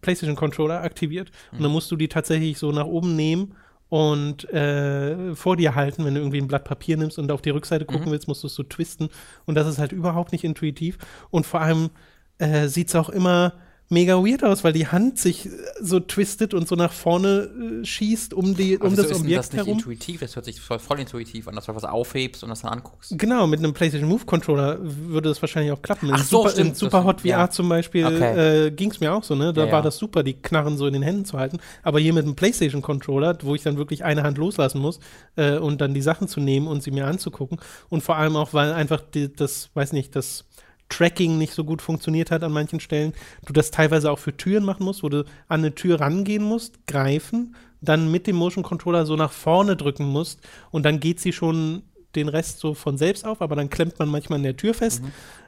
PlayStation 0.00 0.36
Controller 0.36 0.82
aktiviert 0.82 1.30
und 1.52 1.58
Mhm. 1.58 1.62
dann 1.64 1.72
musst 1.72 1.90
du 1.90 1.96
die 1.96 2.08
tatsächlich 2.08 2.56
so 2.58 2.72
nach 2.72 2.86
oben 2.86 3.16
nehmen 3.16 3.54
und 3.90 4.48
äh, 4.52 5.34
vor 5.34 5.56
dir 5.56 5.74
halten, 5.74 6.04
wenn 6.06 6.14
du 6.14 6.20
irgendwie 6.20 6.40
ein 6.40 6.48
Blatt 6.48 6.64
Papier 6.64 6.96
nimmst 6.96 7.18
und 7.18 7.30
auf 7.30 7.42
die 7.42 7.50
Rückseite 7.50 7.84
gucken 7.84 8.06
Mhm. 8.08 8.12
willst, 8.12 8.28
musst 8.28 8.42
du 8.42 8.46
es 8.46 8.54
so 8.54 8.62
twisten. 8.62 9.10
Und 9.46 9.56
das 9.56 9.66
ist 9.66 9.78
halt 9.78 9.92
überhaupt 9.92 10.32
nicht 10.32 10.44
intuitiv. 10.44 10.96
Und 11.30 11.44
vor 11.44 11.60
allem 11.60 11.90
äh, 12.38 12.68
sieht 12.68 12.88
es 12.88 12.94
auch 12.96 13.10
immer 13.10 13.54
mega 13.90 14.14
weird 14.24 14.42
aus, 14.44 14.64
weil 14.64 14.72
die 14.72 14.86
Hand 14.86 15.18
sich 15.18 15.46
äh, 15.46 15.50
so 15.80 16.00
twistet 16.00 16.54
und 16.54 16.66
so 16.68 16.76
nach 16.76 16.92
vorne 16.92 17.50
äh, 17.82 17.84
schießt 17.84 18.32
um, 18.32 18.54
die, 18.56 18.78
um 18.78 18.94
das 18.96 19.06
ist 19.06 19.08
denn 19.10 19.16
Objekt 19.22 19.38
das 19.38 19.52
nicht 19.52 19.56
herum. 19.66 19.78
intuitiv? 19.78 20.20
Das 20.20 20.36
hört 20.36 20.44
sich 20.46 20.60
voll, 20.60 20.78
voll 20.78 21.00
intuitiv 21.00 21.48
an, 21.48 21.56
dass 21.56 21.66
du 21.66 21.74
was 21.74 21.84
aufhebst 21.84 22.42
und 22.44 22.50
das 22.50 22.62
dann 22.62 22.72
anguckst. 22.72 23.12
Genau, 23.18 23.46
mit 23.46 23.58
einem 23.58 23.74
PlayStation 23.74 24.08
Move 24.08 24.24
Controller 24.24 24.78
würde 24.80 25.28
das 25.28 25.42
wahrscheinlich 25.42 25.72
auch 25.72 25.82
klappen. 25.82 26.08
In 26.08 26.14
Ach 26.14 26.24
so, 26.24 26.38
Super, 26.38 26.50
stimmt, 26.50 26.68
in 26.70 26.74
Super 26.76 26.98
das- 26.98 27.06
Hot 27.06 27.20
VR 27.22 27.26
ja. 27.28 27.50
zum 27.50 27.68
Beispiel 27.68 28.06
Okay. 28.06 28.66
äh, 28.66 28.70
ging 28.70 28.90
es 28.92 29.00
mir 29.00 29.12
auch 29.12 29.24
so, 29.24 29.34
ne? 29.34 29.52
Da 29.52 29.66
Ja, 29.66 29.72
war 29.72 29.82
das 29.82 29.98
super, 29.98 30.22
die 30.22 30.34
Knarren 30.34 30.76
so 30.78 30.86
in 30.86 30.92
den 30.92 31.02
Händen 31.02 31.24
zu 31.24 31.36
halten. 31.38 31.58
Aber 31.82 31.98
hier 31.98 32.14
mit 32.14 32.24
einem 32.24 32.36
PlayStation 32.36 32.82
Controller, 32.82 33.36
wo 33.42 33.54
ich 33.56 33.62
dann 33.62 33.76
wirklich 33.76 34.04
eine 34.04 34.22
Hand 34.22 34.38
loslassen 34.38 34.80
muss 34.80 35.00
äh, 35.36 35.56
und 35.58 35.80
dann 35.80 35.94
die 35.94 36.02
Sachen 36.02 36.28
zu 36.28 36.38
nehmen 36.40 36.68
und 36.68 36.82
sie 36.82 36.92
mir 36.92 37.06
anzugucken. 37.06 37.58
Und 37.88 38.02
vor 38.02 38.16
allem 38.16 38.36
auch, 38.36 38.54
weil 38.54 38.72
einfach 38.72 39.00
die, 39.00 39.32
das, 39.32 39.70
weiß 39.74 39.92
nicht, 39.92 40.14
das 40.14 40.44
Tracking 40.90 41.38
nicht 41.38 41.54
so 41.54 41.64
gut 41.64 41.80
funktioniert 41.80 42.30
hat 42.30 42.42
an 42.42 42.52
manchen 42.52 42.80
Stellen. 42.80 43.14
Du 43.46 43.52
das 43.54 43.70
teilweise 43.70 44.10
auch 44.10 44.18
für 44.18 44.36
Türen 44.36 44.64
machen 44.64 44.84
musst, 44.84 45.02
wo 45.02 45.08
du 45.08 45.20
an 45.48 45.60
eine 45.60 45.74
Tür 45.74 46.00
rangehen 46.00 46.44
musst, 46.44 46.86
greifen, 46.86 47.54
dann 47.80 48.10
mit 48.10 48.26
dem 48.26 48.36
Motion 48.36 48.62
Controller 48.62 49.06
so 49.06 49.16
nach 49.16 49.32
vorne 49.32 49.76
drücken 49.76 50.04
musst 50.04 50.40
und 50.70 50.84
dann 50.84 51.00
geht 51.00 51.18
sie 51.20 51.32
schon 51.32 51.82
den 52.14 52.28
Rest 52.28 52.58
so 52.58 52.74
von 52.74 52.98
selbst 52.98 53.24
auf, 53.24 53.40
aber 53.40 53.56
dann 53.56 53.70
klemmt 53.70 53.98
man 53.98 54.08
manchmal 54.08 54.38
an 54.38 54.42
der 54.42 54.56
Tür 54.56 54.74
fest. 54.74 55.02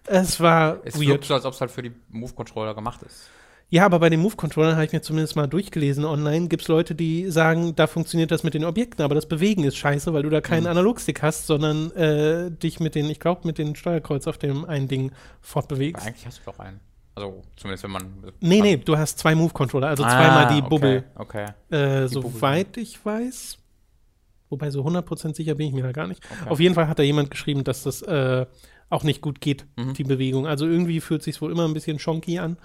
Es 0.06 0.40
war 0.40 0.78
Es 0.84 0.94
weird. 0.94 1.08
wirkt 1.08 1.24
so, 1.24 1.34
als 1.34 1.44
ob 1.44 1.54
es 1.54 1.60
halt 1.60 1.70
für 1.72 1.82
die 1.82 1.92
Move-Controller 2.10 2.74
gemacht 2.74 3.02
ist. 3.02 3.28
Ja, 3.72 3.86
aber 3.86 4.00
bei 4.00 4.10
den 4.10 4.20
Move-Controllern 4.20 4.74
habe 4.74 4.84
ich 4.84 4.92
mir 4.92 5.00
zumindest 5.00 5.34
mal 5.34 5.46
durchgelesen 5.46 6.04
online, 6.04 6.48
gibt 6.48 6.60
es 6.60 6.68
Leute, 6.68 6.94
die 6.94 7.30
sagen, 7.30 7.74
da 7.74 7.86
funktioniert 7.86 8.30
das 8.30 8.42
mit 8.42 8.52
den 8.52 8.66
Objekten, 8.66 9.02
aber 9.02 9.14
das 9.14 9.24
Bewegen 9.24 9.64
ist 9.64 9.78
scheiße, 9.78 10.12
weil 10.12 10.22
du 10.24 10.28
da 10.28 10.38
Mhm. 10.38 10.42
keinen 10.42 10.66
Analogstick 10.66 11.22
hast, 11.22 11.46
sondern 11.46 11.90
äh, 11.92 12.50
dich 12.50 12.80
mit 12.80 12.94
den, 12.94 13.08
ich 13.08 13.18
glaube, 13.18 13.40
mit 13.44 13.56
den 13.56 13.74
Steuerkreuz 13.74 14.26
auf 14.26 14.36
dem 14.36 14.66
einen 14.66 14.88
Ding 14.88 15.12
fortbewegst. 15.40 16.06
Eigentlich 16.06 16.26
hast 16.26 16.40
du 16.40 16.50
doch 16.50 16.58
einen. 16.58 16.80
Also, 17.14 17.40
zumindest 17.56 17.84
wenn 17.84 17.92
man. 17.92 18.02
Nee, 18.40 18.60
nee, 18.60 18.76
du 18.76 18.98
hast 18.98 19.18
zwei 19.18 19.34
Move-Controller, 19.34 19.88
also 19.88 20.02
zweimal 20.02 20.48
die 20.48 20.62
Ah, 20.62 20.66
okay. 20.68 21.02
Okay. 21.14 21.46
Äh, 21.70 22.02
Die 22.02 22.08
soweit 22.08 22.76
ich 22.76 23.02
weiß. 23.04 23.56
Wobei 24.50 24.70
so 24.70 24.82
100% 24.84 25.34
sicher 25.34 25.54
bin 25.54 25.68
ich 25.68 25.72
mir 25.72 25.82
da 25.82 25.92
gar 25.92 26.06
nicht. 26.08 26.22
Okay. 26.42 26.50
Auf 26.50 26.60
jeden 26.60 26.74
Fall 26.74 26.88
hat 26.88 26.98
da 26.98 27.02
jemand 27.02 27.30
geschrieben, 27.30 27.64
dass 27.64 27.84
das 27.84 28.02
äh, 28.02 28.44
auch 28.90 29.02
nicht 29.02 29.22
gut 29.22 29.40
geht, 29.40 29.64
Mhm. 29.78 29.94
die 29.94 30.04
Bewegung. 30.04 30.46
Also 30.46 30.66
irgendwie 30.66 31.00
fühlt 31.00 31.22
sich 31.22 31.40
wohl 31.40 31.50
immer 31.50 31.66
ein 31.66 31.72
bisschen 31.72 31.98
schonky 31.98 32.38
an. 32.38 32.58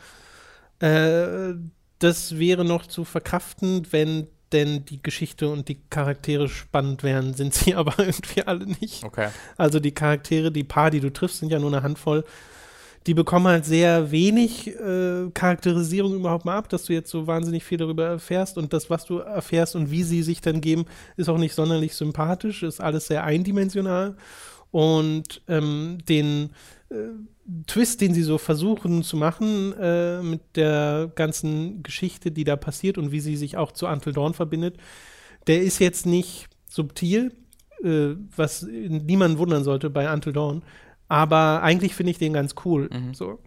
Äh, 0.80 1.56
das 2.00 2.38
wäre 2.38 2.64
noch 2.64 2.86
zu 2.86 3.04
verkraften, 3.04 3.88
wenn 3.92 4.28
denn 4.52 4.86
die 4.86 5.02
Geschichte 5.02 5.50
und 5.50 5.68
die 5.68 5.82
Charaktere 5.90 6.48
spannend 6.48 7.04
wären, 7.04 7.34
sind 7.34 7.54
sie 7.54 7.76
aber 7.76 8.00
irgendwie 8.00 8.44
alle 8.44 8.66
nicht. 8.66 9.04
Okay. 9.04 9.30
Also 9.58 9.80
die 9.80 9.94
Charaktere, 9.94 10.52
die 10.52 10.64
paar, 10.64 10.92
die 10.92 11.00
du 11.00 11.12
triffst, 11.12 11.40
sind 11.40 11.52
ja 11.52 11.60
nur 11.60 11.72
eine 11.72 11.84
Handvoll. 11.84 12.24
Die 13.06 13.14
bekommen 13.14 13.48
halt 13.48 13.64
sehr 13.64 14.12
wenig 14.12 14.68
äh, 14.68 15.30
Charakterisierung 15.34 16.16
überhaupt 16.16 16.44
mal 16.44 16.58
ab, 16.58 16.68
dass 16.68 16.84
du 16.84 16.94
jetzt 16.94 17.10
so 17.10 17.26
wahnsinnig 17.26 17.64
viel 17.64 17.78
darüber 17.78 18.06
erfährst. 18.06 18.58
Und 18.58 18.74
das, 18.74 18.90
was 18.90 19.06
du 19.06 19.20
erfährst 19.20 19.78
und 19.78 19.92
wie 19.92 20.04
sie 20.04 20.24
sich 20.24 20.42
dann 20.42 20.60
geben, 20.60 20.86
ist 21.16 21.30
auch 21.30 21.38
nicht 21.38 21.56
sonderlich 21.56 21.96
sympathisch, 21.96 22.64
ist 22.64 22.82
alles 22.82 23.08
sehr 23.08 23.24
eindimensional. 23.24 24.18
Und 24.72 25.42
ähm, 25.48 26.00
den 26.10 26.50
Twist, 27.68 28.02
den 28.02 28.14
sie 28.14 28.24
so 28.24 28.38
versuchen 28.38 29.04
zu 29.04 29.18
machen 29.18 29.74
äh, 29.74 30.22
mit 30.22 30.42
der 30.56 31.12
ganzen 31.16 31.84
Geschichte, 31.84 32.32
die 32.32 32.44
da 32.44 32.56
passiert 32.56 32.98
und 32.98 33.12
wie 33.12 33.20
sie 33.20 33.36
sich 33.36 33.58
auch 33.58 33.72
zu 33.72 33.88
Until 33.88 34.14
Dawn 34.14 34.34
verbindet, 34.34 34.78
der 35.48 35.62
ist 35.62 35.80
jetzt 35.80 36.06
nicht 36.06 36.48
subtil. 36.70 37.32
äh, 37.84 38.16
was 38.36 38.64
niemanden 38.64 39.38
wundern 39.38 39.64
sollte 39.64 39.90
bei 39.90 40.12
Until 40.12 40.34
Dawn. 40.34 40.64
Aber 41.08 41.62
eigentlich 41.64 41.96
finde 41.96 42.12
ich 42.12 42.18
den 42.18 42.34
ganz 42.34 42.56
cool. 42.66 42.90
Mhm. 42.92 43.14
So. 43.14 43.40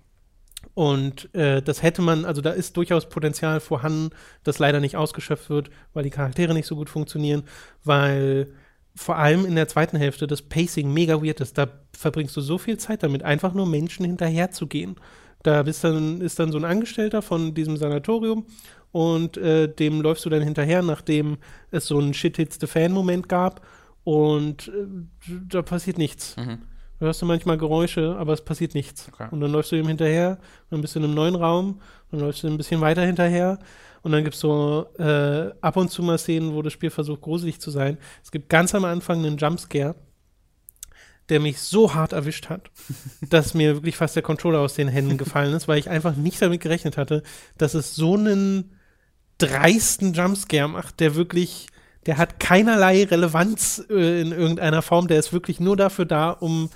Und 0.74 1.34
äh, 1.34 1.62
das 1.62 1.82
hätte 1.82 2.02
man, 2.02 2.24
also 2.24 2.40
da 2.40 2.50
ist 2.50 2.76
durchaus 2.76 3.08
Potenzial 3.08 3.60
vorhanden, 3.60 4.10
das 4.44 4.58
leider 4.58 4.80
nicht 4.80 4.96
ausgeschöpft 4.96 5.50
wird, 5.50 5.70
weil 5.92 6.04
die 6.04 6.10
Charaktere 6.10 6.54
nicht 6.54 6.66
so 6.66 6.76
gut 6.76 6.88
funktionieren, 6.88 7.44
weil 7.84 8.52
vor 9.00 9.16
allem 9.16 9.46
in 9.46 9.54
der 9.54 9.66
zweiten 9.66 9.96
Hälfte 9.96 10.26
das 10.26 10.42
Pacing 10.42 10.92
mega 10.92 11.22
weird 11.22 11.40
ist. 11.40 11.56
Da 11.56 11.68
verbringst 11.96 12.36
du 12.36 12.42
so 12.42 12.58
viel 12.58 12.76
Zeit 12.76 13.02
damit, 13.02 13.22
einfach 13.22 13.54
nur 13.54 13.64
Menschen 13.64 14.04
hinterher 14.04 14.50
zu 14.50 14.66
gehen. 14.66 14.96
Da 15.42 15.62
bist 15.62 15.82
dann, 15.84 16.20
ist 16.20 16.38
dann 16.38 16.52
so 16.52 16.58
ein 16.58 16.66
Angestellter 16.66 17.22
von 17.22 17.54
diesem 17.54 17.78
Sanatorium 17.78 18.44
und 18.92 19.38
äh, 19.38 19.74
dem 19.74 20.02
läufst 20.02 20.26
du 20.26 20.28
dann 20.28 20.42
hinterher, 20.42 20.82
nachdem 20.82 21.38
es 21.70 21.86
so 21.86 21.98
einen 21.98 22.12
Shit-Hits-the-Fan-Moment 22.12 23.26
gab 23.26 23.66
und 24.04 24.68
äh, 24.68 25.32
da 25.48 25.62
passiert 25.62 25.96
nichts. 25.96 26.36
Mhm. 26.36 26.58
Du 26.98 27.06
hörst 27.06 27.22
du 27.22 27.26
manchmal 27.26 27.56
Geräusche, 27.56 28.16
aber 28.18 28.34
es 28.34 28.44
passiert 28.44 28.74
nichts. 28.74 29.08
Okay. 29.10 29.28
Und 29.30 29.40
dann 29.40 29.50
läufst 29.50 29.72
du 29.72 29.76
ihm 29.76 29.88
hinterher, 29.88 30.36
dann 30.68 30.82
bist 30.82 30.94
du 30.94 30.98
in 30.98 31.06
einem 31.06 31.14
neuen 31.14 31.36
Raum, 31.36 31.80
dann 32.10 32.20
läufst 32.20 32.42
du 32.42 32.48
ein 32.48 32.58
bisschen 32.58 32.82
weiter 32.82 33.06
hinterher. 33.06 33.60
Und 34.02 34.12
dann 34.12 34.24
gibt 34.24 34.34
es 34.34 34.40
so 34.40 34.86
äh, 34.98 35.50
ab 35.60 35.76
und 35.76 35.90
zu 35.90 36.02
mal 36.02 36.18
Szenen, 36.18 36.54
wo 36.54 36.62
das 36.62 36.72
Spiel 36.72 36.90
versucht, 36.90 37.20
gruselig 37.20 37.60
zu 37.60 37.70
sein. 37.70 37.98
Es 38.22 38.30
gibt 38.30 38.48
ganz 38.48 38.74
am 38.74 38.84
Anfang 38.84 39.24
einen 39.24 39.36
Jumpscare, 39.36 39.94
der 41.28 41.40
mich 41.40 41.60
so 41.60 41.94
hart 41.94 42.12
erwischt 42.12 42.48
hat, 42.48 42.70
dass 43.28 43.54
mir 43.54 43.74
wirklich 43.74 43.96
fast 43.96 44.16
der 44.16 44.22
Controller 44.22 44.60
aus 44.60 44.74
den 44.74 44.88
Händen 44.88 45.18
gefallen 45.18 45.54
ist, 45.54 45.68
weil 45.68 45.78
ich 45.78 45.90
einfach 45.90 46.16
nicht 46.16 46.40
damit 46.40 46.60
gerechnet 46.60 46.96
hatte, 46.96 47.22
dass 47.58 47.74
es 47.74 47.94
so 47.94 48.14
einen 48.14 48.76
dreisten 49.38 50.12
Jumpscare 50.12 50.68
macht, 50.68 51.00
der 51.00 51.14
wirklich, 51.14 51.68
der 52.06 52.18
hat 52.18 52.40
keinerlei 52.40 53.04
Relevanz 53.04 53.84
äh, 53.90 54.20
in 54.20 54.32
irgendeiner 54.32 54.82
Form, 54.82 55.08
der 55.08 55.18
ist 55.18 55.32
wirklich 55.32 55.60
nur 55.60 55.76
dafür 55.76 56.04
da, 56.04 56.30
um 56.30 56.70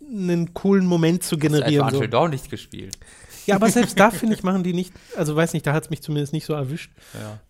einen 0.00 0.52
coolen 0.54 0.86
Moment 0.86 1.22
zu 1.22 1.36
Hast 1.36 1.42
du 1.42 1.48
generieren. 1.48 1.86
etwa 1.86 1.90
So. 1.90 1.96
Until 1.96 2.10
Dawn 2.10 2.30
nicht 2.30 2.50
gespielt? 2.50 2.98
Ja, 3.46 3.56
aber 3.56 3.68
selbst 3.70 3.98
da, 3.98 4.10
finde 4.10 4.34
ich, 4.34 4.42
machen 4.42 4.62
die 4.62 4.72
nicht, 4.72 4.92
also 5.16 5.36
weiß 5.36 5.52
nicht, 5.52 5.66
da 5.66 5.72
hat 5.72 5.84
es 5.84 5.90
mich 5.90 6.02
zumindest 6.02 6.32
nicht 6.32 6.46
so 6.46 6.54
erwischt. 6.54 6.92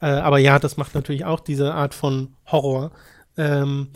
Ja. 0.01 0.09
Äh, 0.09 0.21
aber 0.21 0.39
ja, 0.39 0.59
das 0.59 0.77
macht 0.77 0.95
natürlich 0.95 1.25
auch 1.25 1.41
diese 1.41 1.75
Art 1.75 1.95
von 1.95 2.35
Horror. 2.47 2.93
Ähm, 3.37 3.89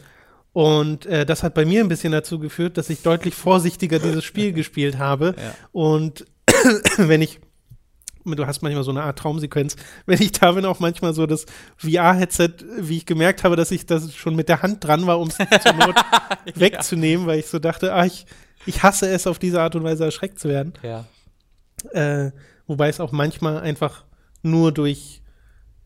und 0.52 1.06
äh, 1.06 1.24
das 1.24 1.42
hat 1.42 1.54
bei 1.54 1.64
mir 1.64 1.80
ein 1.80 1.88
bisschen 1.88 2.12
dazu 2.12 2.38
geführt, 2.38 2.78
dass 2.78 2.90
ich 2.90 3.02
deutlich 3.02 3.34
vorsichtiger 3.34 3.98
dieses 3.98 4.24
Spiel 4.24 4.52
gespielt 4.52 4.98
habe. 4.98 5.34
Ja. 5.36 5.54
Und 5.72 6.24
wenn 6.96 7.22
ich, 7.22 7.38
du 8.24 8.46
hast 8.46 8.62
manchmal 8.62 8.82
so 8.82 8.90
eine 8.90 9.02
Art 9.02 9.18
Traumsequenz, 9.18 9.76
wenn 10.06 10.20
ich 10.20 10.32
da 10.32 10.52
bin, 10.52 10.64
auch 10.64 10.80
manchmal 10.80 11.14
so 11.14 11.26
das 11.26 11.46
VR-Headset, 11.76 12.54
wie 12.78 12.96
ich 12.96 13.06
gemerkt 13.06 13.44
habe, 13.44 13.56
dass 13.56 13.70
ich 13.70 13.86
das 13.86 14.14
schon 14.14 14.34
mit 14.34 14.48
der 14.48 14.62
Hand 14.62 14.84
dran 14.84 15.06
war, 15.06 15.20
um 15.20 15.28
es 15.28 15.36
zur 15.62 15.74
Not 15.74 15.96
wegzunehmen, 16.54 17.26
weil 17.26 17.38
ich 17.38 17.46
so 17.46 17.58
dachte, 17.58 17.92
ah, 17.92 18.04
ich, 18.04 18.26
ich 18.66 18.82
hasse 18.82 19.08
es, 19.08 19.26
auf 19.26 19.38
diese 19.38 19.60
Art 19.60 19.76
und 19.76 19.84
Weise 19.84 20.06
erschreckt 20.06 20.40
zu 20.40 20.48
werden. 20.48 20.72
Ja. 20.82 21.04
Äh, 21.86 22.32
wobei 22.66 22.88
es 22.88 23.00
auch 23.00 23.12
manchmal 23.12 23.58
einfach 23.58 24.04
nur 24.42 24.72
durch 24.72 25.22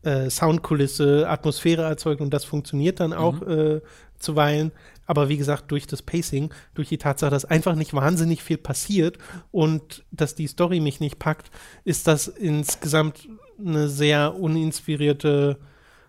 äh, 0.03 0.29
Soundkulisse 0.29 1.27
Atmosphäre 1.29 1.83
erzeugt 1.83 2.21
und 2.21 2.33
das 2.33 2.45
funktioniert 2.45 2.99
dann 2.99 3.13
auch 3.13 3.41
äh, 3.41 3.81
zuweilen. 4.17 4.71
Aber 5.05 5.29
wie 5.29 5.37
gesagt, 5.37 5.71
durch 5.71 5.87
das 5.87 6.01
Pacing, 6.01 6.53
durch 6.75 6.89
die 6.89 6.97
Tatsache, 6.97 7.31
dass 7.31 7.45
einfach 7.45 7.75
nicht 7.75 7.93
wahnsinnig 7.93 8.41
viel 8.41 8.57
passiert 8.57 9.17
und 9.51 10.05
dass 10.11 10.35
die 10.35 10.47
Story 10.47 10.79
mich 10.79 10.99
nicht 10.99 11.19
packt, 11.19 11.51
ist 11.83 12.07
das 12.07 12.27
insgesamt 12.27 13.27
eine 13.59 13.87
sehr 13.87 14.35
uninspirierte 14.35 15.57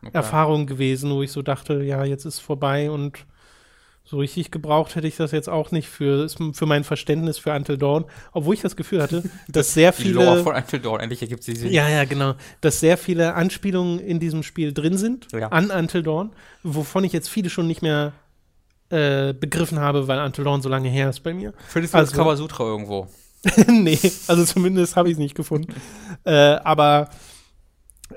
Okay. 0.07 0.16
Erfahrung 0.16 0.66
gewesen, 0.66 1.11
wo 1.11 1.22
ich 1.22 1.32
so 1.32 1.41
dachte, 1.41 1.82
ja, 1.82 2.05
jetzt 2.05 2.26
ist 2.26 2.41
vorbei 2.41 2.91
und 2.91 3.24
so 4.07 4.19
richtig 4.19 4.51
gebraucht 4.51 4.95
hätte 4.97 5.07
ich 5.09 5.17
das 5.17 5.33
jetzt 5.33 5.49
auch 5.49 5.71
nicht 5.71 5.89
für, 5.89 6.29
für 6.29 6.67
mein 6.67 6.85
Verständnis 6.85 7.39
für 7.39 7.53
Until 7.53 7.79
Dawn, 7.79 8.05
obwohl 8.33 8.55
ich 8.55 8.61
das 8.61 8.77
Gefühl 8.77 9.03
hatte, 9.03 9.23
dass 9.49 9.73
sehr 9.73 9.93
Die 9.93 10.03
viele 10.03 10.15
Lore 10.25 10.43
von 10.43 10.55
Until 10.55 10.79
Dawn, 10.81 11.01
endlich 11.01 11.23
ergibt 11.23 11.43
sie 11.43 11.57
Sinn. 11.57 11.73
ja, 11.73 11.89
ja, 11.89 12.05
genau. 12.05 12.35
Dass 12.61 12.81
sehr 12.81 12.99
viele 12.99 13.35
Anspielungen 13.35 13.99
in 14.01 14.21
diesem 14.21 14.43
Spiel 14.43 14.75
drin 14.75 14.99
sind 14.99 15.29
Ja. 15.33 15.49
an 15.49 15.71
Until 15.71 16.03
Dawn, 16.03 16.33
wovon 16.63 17.05
ich 17.05 17.13
jetzt 17.15 17.29
viele 17.31 17.49
schon 17.49 17.67
nicht 17.67 17.81
mehr 17.81 18.13
äh, 18.91 19.33
begriffen 19.33 19.81
habe, 19.81 20.07
weil 20.07 20.19
Until 20.21 20.45
Dawn 20.45 20.61
so 20.61 20.69
lange 20.69 20.91
her 20.91 21.09
ist 21.09 21.21
bei 21.21 21.33
mir. 21.33 21.55
Findest 21.69 21.95
du 21.95 21.99
das 21.99 22.11
Also- 22.11 22.17
Kamasutra 22.23 22.65
irgendwo? 22.65 23.09
nee, 23.67 23.99
also 24.27 24.45
zumindest 24.45 24.97
habe 24.97 25.09
ich 25.09 25.15
es 25.15 25.19
nicht 25.19 25.35
gefunden. 25.35 25.75
äh, 26.25 26.33
aber 26.33 27.09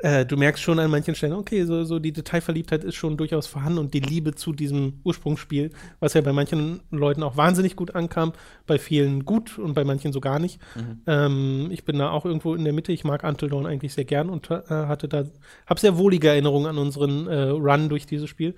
äh, 0.02 0.26
du 0.26 0.36
merkst 0.36 0.62
schon 0.62 0.80
an 0.80 0.92
manchen 0.92 1.16
Stellen, 1.16 1.34
okay, 1.34 1.64
so, 1.64 1.84
so 1.86 2.00
die 2.00 2.12
Detailverliebtheit 2.12 2.84
ist 2.84 2.96
schon 2.96 3.16
durchaus 3.16 3.48
vorhanden 3.48 3.80
und 3.80 3.94
die 3.94 4.02
Liebe 4.02 4.36
zu 4.36 4.52
diesem 4.52 5.00
Ursprungsspiel, 5.04 5.72
was 6.00 6.14
ja 6.14 6.22
bei 6.22 6.34
manchen 6.34 6.82
Leuten 6.92 7.24
auch 7.24 7.38
wahnsinnig 7.38 7.76
gut 7.76 7.96
ankam, 7.96 8.34
bei 8.66 8.80
vielen 8.80 9.24
gut 9.24 9.58
und 9.58 9.74
bei 9.74 9.86
manchen 9.86 10.12
so 10.12 10.20
gar 10.20 10.40
nicht. 10.40 10.60
Mhm. 10.76 11.02
Ähm, 11.08 11.68
ich 11.72 11.86
bin 11.86 12.00
da 12.00 12.10
auch 12.10 12.26
irgendwo 12.26 12.54
in 12.54 12.66
der 12.66 12.74
Mitte. 12.74 12.92
Ich 12.92 13.06
mag 13.06 13.24
Until 13.24 13.50
Dawn 13.50 13.66
eigentlich 13.66 13.94
sehr 13.94 14.06
gern 14.06 14.30
und 14.30 14.52
äh, 14.52 14.62
hatte 14.70 15.08
da, 15.08 15.24
habe 15.66 15.80
sehr 15.80 15.98
wohlige 15.98 16.28
Erinnerungen 16.30 16.68
an 16.68 16.78
unseren 16.78 17.28
äh, 17.28 17.50
Run 17.50 17.88
durch 17.88 18.06
dieses 18.06 18.30
Spiel. 18.30 18.56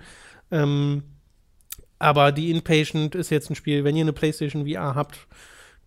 Ähm, 0.50 1.04
aber 2.00 2.32
die 2.32 2.50
Inpatient 2.50 3.14
ist 3.14 3.30
jetzt 3.30 3.50
ein 3.50 3.54
Spiel, 3.54 3.84
wenn 3.84 3.94
ihr 3.94 4.02
eine 4.02 4.12
PlayStation 4.12 4.66
VR 4.66 4.94
habt, 4.94 5.28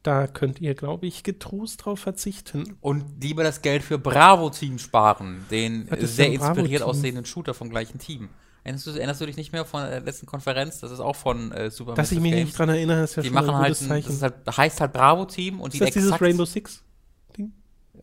da 0.03 0.27
könnt 0.27 0.59
ihr, 0.61 0.75
glaube 0.75 1.07
ich, 1.07 1.23
getrost 1.23 1.85
drauf 1.85 1.99
verzichten. 1.99 2.75
Und 2.81 3.05
lieber 3.21 3.43
das 3.43 3.61
Geld 3.61 3.83
für 3.83 3.97
Bravo-Team 3.97 4.77
sparen, 4.79 5.45
den 5.49 5.87
sehr 6.01 6.31
inspiriert 6.31 6.81
aussehenden 6.83 7.25
Shooter 7.25 7.53
vom 7.53 7.69
gleichen 7.69 7.99
Team. 7.99 8.29
Erinnerst 8.65 8.87
du, 8.87 8.91
erinnerst 8.91 9.19
du 9.21 9.25
dich 9.25 9.35
nicht 9.35 9.51
mehr 9.51 9.65
von 9.65 9.81
der 9.83 9.99
letzten 10.01 10.25
Konferenz? 10.25 10.79
Das 10.79 10.91
ist 10.91 10.99
auch 11.01 11.15
von 11.17 11.51
äh, 11.51 11.69
Super 11.69 11.95
Dass 11.95 12.11
ich 12.11 12.17
Massive 12.17 12.21
mich 12.21 12.31
Games. 12.31 12.45
nicht 12.45 12.59
dran 12.59 12.69
erinnere, 12.69 13.03
ist 13.03 13.15
ja 13.15 13.21
Die 13.23 13.27
schon 13.27 13.35
machen 13.35 13.49
ein 13.49 13.55
halt, 13.57 13.67
gutes 13.69 13.81
ein, 13.83 13.87
Zeichen. 13.89 14.07
das 14.09 14.21
halt, 14.21 14.57
heißt 14.57 14.81
halt 14.81 14.93
Bravo-Team 14.93 15.59
und 15.59 15.69
ist 15.69 15.73
die 15.73 15.79
das 15.79 15.91
dieses 15.91 16.09
exakt- 16.09 16.21
Rainbow 16.21 16.45
Six? 16.45 16.81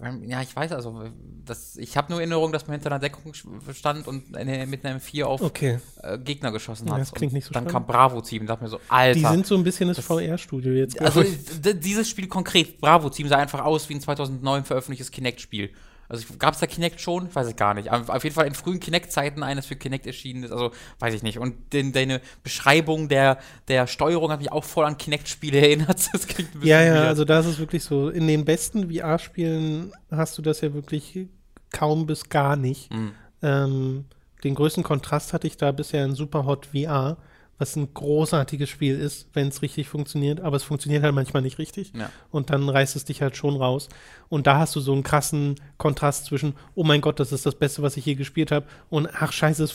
Ähm, 0.02 0.22
Ja, 0.28 0.40
ich 0.40 0.54
weiß, 0.54 0.72
also 0.72 1.04
das, 1.44 1.76
ich 1.76 1.96
habe 1.96 2.12
nur 2.12 2.20
Erinnerung, 2.20 2.52
dass 2.52 2.66
man 2.66 2.74
hinter 2.74 2.90
einer 2.92 3.00
Deckung 3.00 3.32
stand 3.74 4.06
und 4.06 4.36
eine, 4.36 4.66
mit 4.66 4.84
einem 4.84 5.00
4 5.00 5.26
auf 5.26 5.42
Okay. 5.42 5.78
äh, 6.02 6.16
Gegner 6.18 6.52
geschossen 6.52 6.86
Ja, 6.86 6.94
hat. 6.94 7.00
das 7.00 7.12
klingt 7.12 7.32
nicht 7.32 7.44
so 7.46 7.52
Dann 7.52 7.64
spannend. 7.68 7.86
kam 7.88 7.92
Bravo-Team, 7.92 8.46
dachte 8.46 8.62
mir 8.62 8.70
so, 8.70 8.78
Alter. 8.88 9.18
Die 9.18 9.26
sind 9.26 9.46
so 9.46 9.56
ein 9.56 9.64
bisschen 9.64 9.88
das, 9.88 9.96
das- 9.96 10.06
VR-Studio 10.06 10.72
jetzt. 10.74 11.00
also 11.00 11.22
d- 11.24 11.74
dieses 11.74 12.08
Spiel 12.08 12.28
konkret, 12.28 12.80
Bravo-Team, 12.80 13.26
sah 13.28 13.38
einfach 13.38 13.64
aus 13.64 13.88
wie 13.88 13.94
ein 13.94 14.00
2009 14.00 14.64
veröffentlichtes 14.64 15.10
Kinect-Spiel. 15.10 15.70
Also 16.10 16.26
gab 16.38 16.54
es 16.54 16.60
da 16.60 16.66
Kinect 16.66 17.00
schon? 17.00 17.28
Ich 17.28 17.34
weiß 17.34 17.46
es 17.46 17.56
gar 17.56 17.72
nicht. 17.72 17.90
Auf 17.90 18.24
jeden 18.24 18.34
Fall 18.34 18.46
in 18.46 18.54
frühen 18.54 18.80
Kinect-Zeiten 18.80 19.42
eines 19.44 19.66
für 19.66 19.76
Kinect 19.76 20.06
erschienen 20.06 20.42
ist. 20.42 20.50
Also 20.52 20.72
weiß 20.98 21.14
ich 21.14 21.22
nicht. 21.22 21.38
Und 21.38 21.72
den, 21.72 21.92
deine 21.92 22.20
Beschreibung 22.42 23.08
der, 23.08 23.38
der 23.68 23.86
Steuerung 23.86 24.30
hat 24.32 24.40
mich 24.40 24.50
auch 24.50 24.64
voll 24.64 24.84
an 24.84 24.98
Kinect-Spiele 24.98 25.58
erinnert. 25.62 26.10
Das 26.12 26.26
klingt 26.26 26.54
ein 26.56 26.62
Ja, 26.66 26.82
ja, 26.82 26.94
weird. 26.96 27.06
also 27.06 27.24
da 27.24 27.38
ist 27.40 27.46
es 27.46 27.58
wirklich 27.60 27.84
so. 27.84 28.08
In 28.10 28.26
den 28.26 28.44
besten 28.44 28.90
VR-Spielen 28.92 29.92
hast 30.10 30.36
du 30.36 30.42
das 30.42 30.60
ja 30.60 30.74
wirklich 30.74 31.28
kaum 31.72 32.06
bis 32.06 32.28
gar 32.28 32.56
nicht. 32.56 32.92
Mhm. 32.92 33.12
Ähm, 33.42 34.04
den 34.42 34.54
größten 34.56 34.82
Kontrast 34.82 35.32
hatte 35.32 35.46
ich 35.46 35.56
da 35.56 35.70
bisher 35.70 36.04
in 36.04 36.14
Superhot 36.14 36.66
VR, 36.66 37.18
was 37.60 37.76
ein 37.76 37.92
großartiges 37.92 38.68
Spiel 38.70 38.98
ist, 38.98 39.28
wenn 39.34 39.48
es 39.48 39.60
richtig 39.62 39.88
funktioniert, 39.88 40.40
aber 40.40 40.56
es 40.56 40.62
funktioniert 40.64 41.02
halt 41.02 41.14
manchmal 41.14 41.42
nicht 41.42 41.58
richtig. 41.58 41.92
Ja. 41.94 42.10
Und 42.30 42.50
dann 42.50 42.68
reißt 42.68 42.96
es 42.96 43.04
dich 43.04 43.20
halt 43.20 43.36
schon 43.36 43.54
raus. 43.56 43.88
Und 44.30 44.46
da 44.46 44.58
hast 44.58 44.74
du 44.74 44.80
so 44.80 44.92
einen 44.92 45.02
krassen 45.02 45.56
Kontrast 45.76 46.24
zwischen, 46.24 46.54
oh 46.74 46.84
mein 46.84 47.02
Gott, 47.02 47.20
das 47.20 47.32
ist 47.32 47.44
das 47.44 47.54
Beste, 47.54 47.82
was 47.82 47.96
ich 47.98 48.06
je 48.06 48.14
gespielt 48.14 48.50
habe, 48.50 48.66
und 48.88 49.08
ach 49.12 49.32
scheiße, 49.32 49.68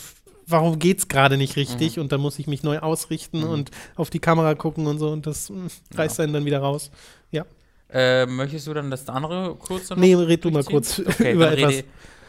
warum 0.48 0.78
geht's 0.78 1.08
gerade 1.08 1.36
nicht 1.36 1.56
richtig? 1.56 1.98
Und 2.00 2.10
dann 2.10 2.20
muss 2.20 2.38
ich 2.38 2.48
mich 2.48 2.62
neu 2.64 2.80
ausrichten 2.80 3.44
und 3.44 3.70
auf 3.94 4.10
die 4.10 4.20
Kamera 4.20 4.54
gucken 4.56 4.86
und 4.88 4.98
so, 4.98 5.10
und 5.10 5.26
das 5.26 5.50
mh, 5.50 5.68
reißt 5.94 6.20
einen 6.20 6.32
dann 6.32 6.44
wieder 6.44 6.58
raus. 6.58 6.90
Ja. 7.30 7.44
Äh, 7.88 8.26
möchtest 8.26 8.66
du 8.66 8.74
dann 8.74 8.90
das 8.90 9.08
andere 9.08 9.54
kurz 9.54 9.90
Nee, 9.94 10.14
red 10.14 10.44
du 10.44 10.50
mal 10.50 10.64
kurz 10.64 10.98
Okay, 11.06 11.32
über 11.32 11.52
etwas. 11.52 11.70
rede 11.72 11.84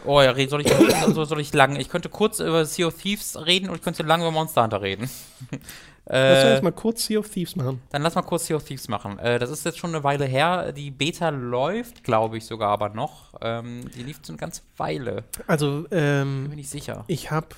Oh 0.08 0.22
ja, 0.22 0.34
soll 0.48 0.62
ich 0.62 0.74
soll 1.14 1.40
ich 1.40 1.54
lang? 1.54 1.76
Ich 1.76 1.90
könnte 1.90 2.10
kurz 2.10 2.40
über 2.40 2.66
Sea 2.66 2.88
of 2.88 2.96
Thieves 2.96 3.38
reden 3.46 3.70
und 3.70 3.76
ich 3.76 3.82
könnte 3.82 4.04
lang 4.04 4.22
über 4.22 4.32
Monster 4.32 4.64
Hunter 4.64 4.82
reden. 4.82 5.10
Lass 6.10 6.46
uns 6.46 6.60
äh, 6.60 6.62
mal 6.62 6.72
kurz 6.72 7.06
Sea 7.06 7.20
of 7.20 7.30
Thieves 7.30 7.58
machen. 7.58 7.82
dann 7.90 8.02
lass 8.02 8.16
mal 8.16 8.22
kurz 8.22 8.46
Sea 8.46 8.56
of 8.56 8.64
Thieves 8.64 8.88
machen. 8.88 9.20
Äh, 9.20 9.40
das 9.40 9.50
ist 9.50 9.66
jetzt 9.66 9.78
schon 9.78 9.90
eine 9.94 10.06
Weile 10.06 10.24
her. 10.24 10.72
Die 10.72 10.90
Beta 10.90 11.30
läuft, 11.30 12.06
glaube 12.06 12.38
ich, 12.38 12.46
sogar 12.46 12.70
aber 12.70 12.90
noch. 12.90 13.34
Ähm, 13.42 13.82
die 13.94 14.04
lief 14.04 14.20
so 14.22 14.32
eine 14.32 14.38
ganze 14.38 14.62
Weile. 14.78 15.26
Also, 15.48 15.84
Bin 15.90 16.00
ähm, 16.00 16.48
mir 16.48 16.56
nicht 16.56 16.70
sicher. 16.70 17.04
ich 17.08 17.30
habe 17.30 17.50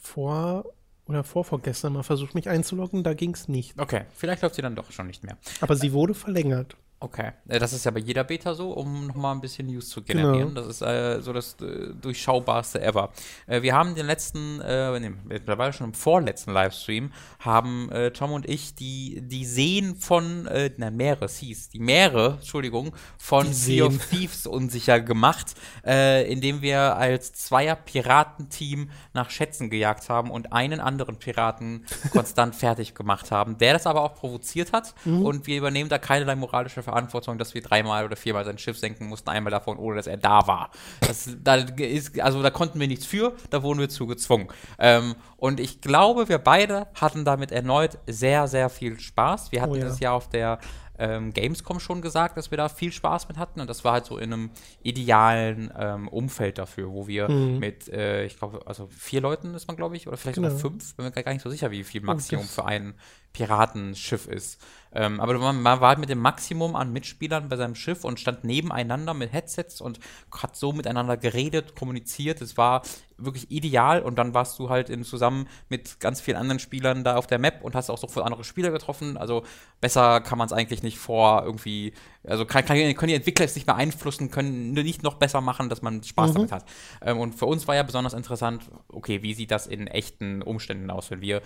vor 0.00 0.64
oder 1.06 1.22
vorvorgestern 1.22 1.92
mal 1.92 2.02
versucht, 2.02 2.34
mich 2.34 2.48
einzuloggen, 2.48 3.04
da 3.04 3.14
ging 3.14 3.34
es 3.34 3.46
nicht. 3.46 3.78
Okay, 3.78 4.02
vielleicht 4.14 4.42
läuft 4.42 4.56
sie 4.56 4.62
dann 4.62 4.74
doch 4.74 4.90
schon 4.90 5.06
nicht 5.06 5.22
mehr. 5.22 5.36
Aber 5.60 5.76
sie 5.76 5.92
wurde 5.92 6.14
verlängert. 6.14 6.76
Okay, 6.98 7.32
äh, 7.46 7.58
das 7.58 7.74
ist 7.74 7.84
ja 7.84 7.90
bei 7.90 8.00
jeder 8.00 8.24
Beta 8.24 8.54
so, 8.54 8.70
um 8.72 9.06
nochmal 9.06 9.34
ein 9.34 9.42
bisschen 9.42 9.66
News 9.66 9.90
zu 9.90 10.02
generieren. 10.02 10.54
Genau. 10.54 10.60
Das 10.62 10.66
ist 10.66 10.80
äh, 10.80 11.20
so 11.20 11.34
das 11.34 11.56
äh, 11.60 11.92
durchschaubarste 12.00 12.80
ever. 12.80 13.12
Äh, 13.46 13.60
wir 13.60 13.74
haben 13.74 13.94
den 13.94 14.06
letzten, 14.06 14.62
äh, 14.62 14.98
nee, 14.98 15.12
mittlerweile 15.24 15.74
schon 15.74 15.88
im 15.88 15.94
vorletzten 15.94 16.54
Livestream, 16.54 17.12
haben 17.38 17.90
äh, 17.92 18.12
Tom 18.12 18.32
und 18.32 18.48
ich 18.48 18.74
die, 18.74 19.20
die 19.22 19.44
Seen 19.44 19.96
von, 19.96 20.46
äh, 20.46 20.70
na, 20.78 20.90
Meere, 20.90 21.28
hieß, 21.28 21.68
die 21.68 21.80
Meere, 21.80 22.36
Entschuldigung, 22.38 22.94
von 23.18 23.52
Sea 23.52 23.84
of. 23.84 24.06
Thieves 24.08 24.46
unsicher 24.46 24.98
gemacht, 25.00 25.54
äh, 25.84 26.30
indem 26.32 26.62
wir 26.62 26.96
als 26.96 27.34
Zweier-Piratenteam 27.34 28.88
nach 29.12 29.28
Schätzen 29.28 29.68
gejagt 29.68 30.08
haben 30.08 30.30
und 30.30 30.54
einen 30.54 30.80
anderen 30.80 31.18
Piraten 31.18 31.84
konstant 32.12 32.56
fertig 32.56 32.94
gemacht 32.94 33.30
haben, 33.30 33.58
der 33.58 33.74
das 33.74 33.86
aber 33.86 34.00
auch 34.00 34.14
provoziert 34.14 34.72
hat 34.72 34.94
und 35.04 35.46
wir 35.46 35.58
übernehmen 35.58 35.90
da 35.90 35.98
keinerlei 35.98 36.36
moralische 36.36 36.85
Verantwortung, 36.86 37.36
dass 37.38 37.52
wir 37.54 37.60
dreimal 37.62 38.04
oder 38.06 38.16
viermal 38.16 38.44
sein 38.44 38.56
Schiff 38.58 38.78
senken 38.78 39.06
mussten, 39.06 39.28
einmal 39.28 39.50
davon, 39.50 39.76
ohne 39.78 39.96
dass 39.96 40.06
er 40.06 40.16
da 40.16 40.46
war. 40.46 40.70
Das, 41.00 41.28
da 41.42 41.56
ist, 41.56 42.18
also 42.20 42.42
da 42.42 42.50
konnten 42.50 42.80
wir 42.80 42.88
nichts 42.88 43.04
für, 43.06 43.34
da 43.50 43.62
wurden 43.62 43.78
wir 43.78 43.88
zu 43.90 44.06
gezwungen. 44.06 44.48
Ähm, 44.78 45.14
und 45.36 45.60
ich 45.60 45.80
glaube, 45.82 46.28
wir 46.30 46.38
beide 46.38 46.86
hatten 46.94 47.24
damit 47.26 47.52
erneut 47.52 47.98
sehr, 48.06 48.48
sehr 48.48 48.70
viel 48.70 48.98
Spaß. 48.98 49.52
Wir 49.52 49.60
hatten 49.62 49.72
Oh 49.72 49.76
ja. 49.76 49.84
das 49.84 50.00
ja 50.00 50.12
auf 50.12 50.28
der 50.30 50.58
ähm, 50.98 51.34
Gamescom 51.34 51.78
schon 51.78 52.00
gesagt, 52.00 52.38
dass 52.38 52.50
wir 52.50 52.56
da 52.56 52.70
viel 52.70 52.90
Spaß 52.90 53.28
mit 53.28 53.36
hatten 53.36 53.60
und 53.60 53.68
das 53.68 53.84
war 53.84 53.92
halt 53.92 54.06
so 54.06 54.16
in 54.16 54.32
einem 54.32 54.50
idealen 54.82 55.70
ähm, 55.78 56.08
Umfeld 56.08 56.56
dafür, 56.56 56.90
wo 56.90 57.06
wir 57.06 57.28
Mhm. 57.28 57.58
mit, 57.58 57.88
äh, 57.88 58.24
ich 58.24 58.38
glaube, 58.38 58.60
also 58.66 58.86
vier 58.88 59.20
Leuten 59.20 59.54
ist 59.54 59.66
man, 59.68 59.76
glaube 59.76 59.96
ich, 59.96 60.06
oder 60.08 60.16
vielleicht 60.16 60.36
sogar 60.36 60.50
Genau. 60.52 60.60
fünf, 60.62 60.94
bin 60.96 61.04
mir 61.04 61.10
gar 61.10 61.32
nicht 61.32 61.42
so 61.42 61.50
sicher, 61.50 61.70
wie 61.70 61.84
viel 61.84 62.00
Maximum 62.00 62.44
das- 62.46 62.54
für 62.54 62.64
ein 62.64 62.94
Piratenschiff 63.36 64.26
ist. 64.26 64.58
Ähm, 64.92 65.20
aber 65.20 65.36
man, 65.38 65.60
man 65.60 65.80
war 65.82 65.88
halt 65.88 65.98
mit 65.98 66.08
dem 66.08 66.20
Maximum 66.20 66.74
an 66.74 66.90
Mitspielern 66.90 67.50
bei 67.50 67.56
seinem 67.56 67.74
Schiff 67.74 68.02
und 68.02 68.18
stand 68.18 68.44
nebeneinander 68.44 69.12
mit 69.12 69.30
Headsets 69.30 69.82
und 69.82 70.00
hat 70.32 70.56
so 70.56 70.72
miteinander 70.72 71.18
geredet, 71.18 71.76
kommuniziert. 71.76 72.40
Es 72.40 72.56
war 72.56 72.80
wirklich 73.18 73.50
ideal 73.50 74.00
und 74.00 74.16
dann 74.16 74.32
warst 74.32 74.58
du 74.58 74.70
halt 74.70 74.88
in, 74.88 75.04
zusammen 75.04 75.48
mit 75.68 76.00
ganz 76.00 76.22
vielen 76.22 76.38
anderen 76.38 76.60
Spielern 76.60 77.04
da 77.04 77.16
auf 77.16 77.26
der 77.26 77.38
Map 77.38 77.62
und 77.62 77.74
hast 77.74 77.90
auch 77.90 77.98
sofort 77.98 78.24
andere 78.24 78.42
Spieler 78.42 78.70
getroffen. 78.70 79.18
Also 79.18 79.42
besser 79.82 80.22
kann 80.22 80.38
man 80.38 80.46
es 80.46 80.54
eigentlich 80.54 80.82
nicht 80.82 80.98
vor 80.98 81.42
irgendwie, 81.44 81.92
also 82.26 82.44
kann, 82.44 82.64
kann, 82.64 82.76
können 82.94 83.08
die 83.08 83.14
Entwickler 83.14 83.44
es 83.44 83.54
nicht 83.54 83.66
beeinflussen, 83.66 84.30
können 84.30 84.72
nicht 84.72 85.02
noch 85.02 85.14
besser 85.14 85.40
machen, 85.40 85.68
dass 85.68 85.82
man 85.82 86.02
Spaß 86.02 86.32
damit 86.32 86.52
hat. 86.52 86.64
Ähm, 87.02 87.18
und 87.18 87.34
für 87.34 87.46
uns 87.46 87.66
war 87.68 87.74
ja 87.74 87.82
besonders 87.82 88.14
interessant, 88.14 88.70
okay, 88.88 89.22
wie 89.22 89.34
sieht 89.34 89.50
das 89.50 89.66
in 89.66 89.86
echten 89.86 90.42
Umständen 90.42 90.90
aus, 90.90 91.10
wenn 91.10 91.20
wir 91.20 91.42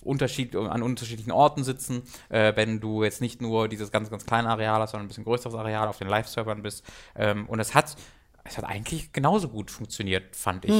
Unterschied, 0.00 0.56
an 0.56 0.82
unterschiedlichen 0.82 1.32
Orten 1.32 1.64
sitzen, 1.64 2.02
äh, 2.28 2.52
wenn 2.56 2.80
du 2.80 3.04
jetzt 3.04 3.20
nicht 3.20 3.42
nur 3.42 3.68
dieses 3.68 3.90
ganz, 3.90 4.10
ganz 4.10 4.24
kleine 4.26 4.48
Areal 4.48 4.80
hast, 4.80 4.92
sondern 4.92 5.06
ein 5.06 5.08
bisschen 5.08 5.24
größeres 5.24 5.54
Areal 5.54 5.88
auf 5.88 5.98
den 5.98 6.08
Live-Servern 6.08 6.62
bist. 6.62 6.84
Ähm, 7.14 7.46
und 7.48 7.60
es 7.60 7.74
hat, 7.74 7.96
es 8.44 8.56
hat 8.58 8.64
eigentlich 8.64 9.12
genauso 9.12 9.48
gut 9.48 9.70
funktioniert, 9.70 10.36
fand 10.36 10.64
ich. 10.64 10.72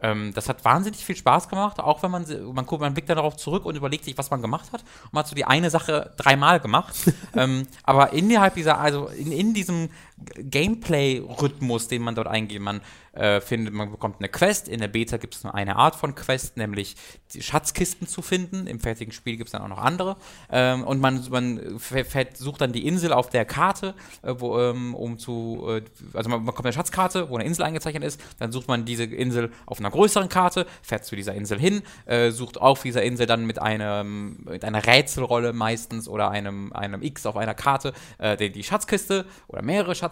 Ähm, 0.00 0.32
das 0.34 0.48
hat 0.48 0.64
wahnsinnig 0.64 1.04
viel 1.04 1.16
Spaß 1.16 1.48
gemacht, 1.48 1.80
auch 1.80 2.02
wenn 2.02 2.10
man, 2.10 2.24
man 2.52 2.66
guckt, 2.66 2.80
man 2.80 2.94
blickt 2.94 3.08
dann 3.08 3.16
darauf 3.16 3.36
zurück 3.36 3.64
und 3.64 3.76
überlegt 3.76 4.04
sich, 4.04 4.16
was 4.16 4.30
man 4.30 4.40
gemacht 4.40 4.72
hat. 4.72 4.82
Und 5.04 5.12
man 5.12 5.20
hat 5.20 5.28
so 5.28 5.34
die 5.34 5.44
eine 5.44 5.70
Sache 5.70 6.12
dreimal 6.16 6.60
gemacht. 6.60 6.94
ähm, 7.34 7.66
aber 7.82 8.12
innerhalb 8.12 8.54
dieser, 8.54 8.78
also 8.78 9.08
in, 9.08 9.32
in 9.32 9.54
diesem 9.54 9.90
Gameplay-Rhythmus, 10.36 11.88
den 11.88 12.02
man 12.02 12.14
dort 12.14 12.26
eingeht, 12.26 12.60
man 12.60 12.80
äh, 13.12 13.40
findet, 13.40 13.74
man 13.74 13.90
bekommt 13.90 14.16
eine 14.18 14.28
Quest. 14.28 14.68
In 14.68 14.80
der 14.80 14.88
Beta 14.88 15.16
gibt 15.16 15.34
es 15.34 15.44
nur 15.44 15.54
eine 15.54 15.76
Art 15.76 15.96
von 15.96 16.14
Quest, 16.14 16.56
nämlich 16.56 16.96
die 17.34 17.42
Schatzkisten 17.42 18.06
zu 18.06 18.22
finden. 18.22 18.66
Im 18.66 18.80
fertigen 18.80 19.12
Spiel 19.12 19.36
gibt 19.36 19.48
es 19.48 19.52
dann 19.52 19.62
auch 19.62 19.68
noch 19.68 19.82
andere. 19.82 20.16
Ähm, 20.50 20.84
und 20.84 21.00
man, 21.00 21.24
man 21.30 21.78
fährt- 21.78 22.36
sucht 22.36 22.60
dann 22.60 22.72
die 22.72 22.86
Insel 22.86 23.12
auf 23.12 23.28
der 23.30 23.44
Karte, 23.44 23.94
äh, 24.22 24.34
wo, 24.38 24.58
ähm, 24.58 24.94
um 24.94 25.18
zu, 25.18 25.66
äh, 25.68 25.82
also 26.14 26.30
man 26.30 26.44
bekommt 26.44 26.66
eine 26.66 26.72
Schatzkarte, 26.72 27.28
wo 27.30 27.36
eine 27.36 27.44
Insel 27.44 27.64
eingezeichnet 27.64 28.04
ist. 28.04 28.20
Dann 28.38 28.52
sucht 28.52 28.68
man 28.68 28.84
diese 28.84 29.04
Insel 29.04 29.50
auf 29.66 29.80
einer 29.80 29.90
größeren 29.90 30.28
Karte, 30.28 30.66
fährt 30.82 31.04
zu 31.04 31.16
dieser 31.16 31.34
Insel 31.34 31.58
hin, 31.58 31.82
äh, 32.06 32.30
sucht 32.30 32.60
auf 32.60 32.82
dieser 32.82 33.02
Insel 33.02 33.26
dann 33.26 33.46
mit 33.46 33.60
einem, 33.60 34.38
mit 34.44 34.64
einer 34.64 34.86
Rätselrolle 34.86 35.52
meistens 35.52 36.08
oder 36.08 36.30
einem, 36.30 36.72
einem 36.72 37.02
X 37.02 37.26
auf 37.26 37.36
einer 37.36 37.54
Karte 37.54 37.92
äh, 38.18 38.36
die, 38.36 38.50
die 38.50 38.62
Schatzkiste 38.62 39.26
oder 39.48 39.62
mehrere 39.62 39.94
Schatzkisten, 39.94 40.07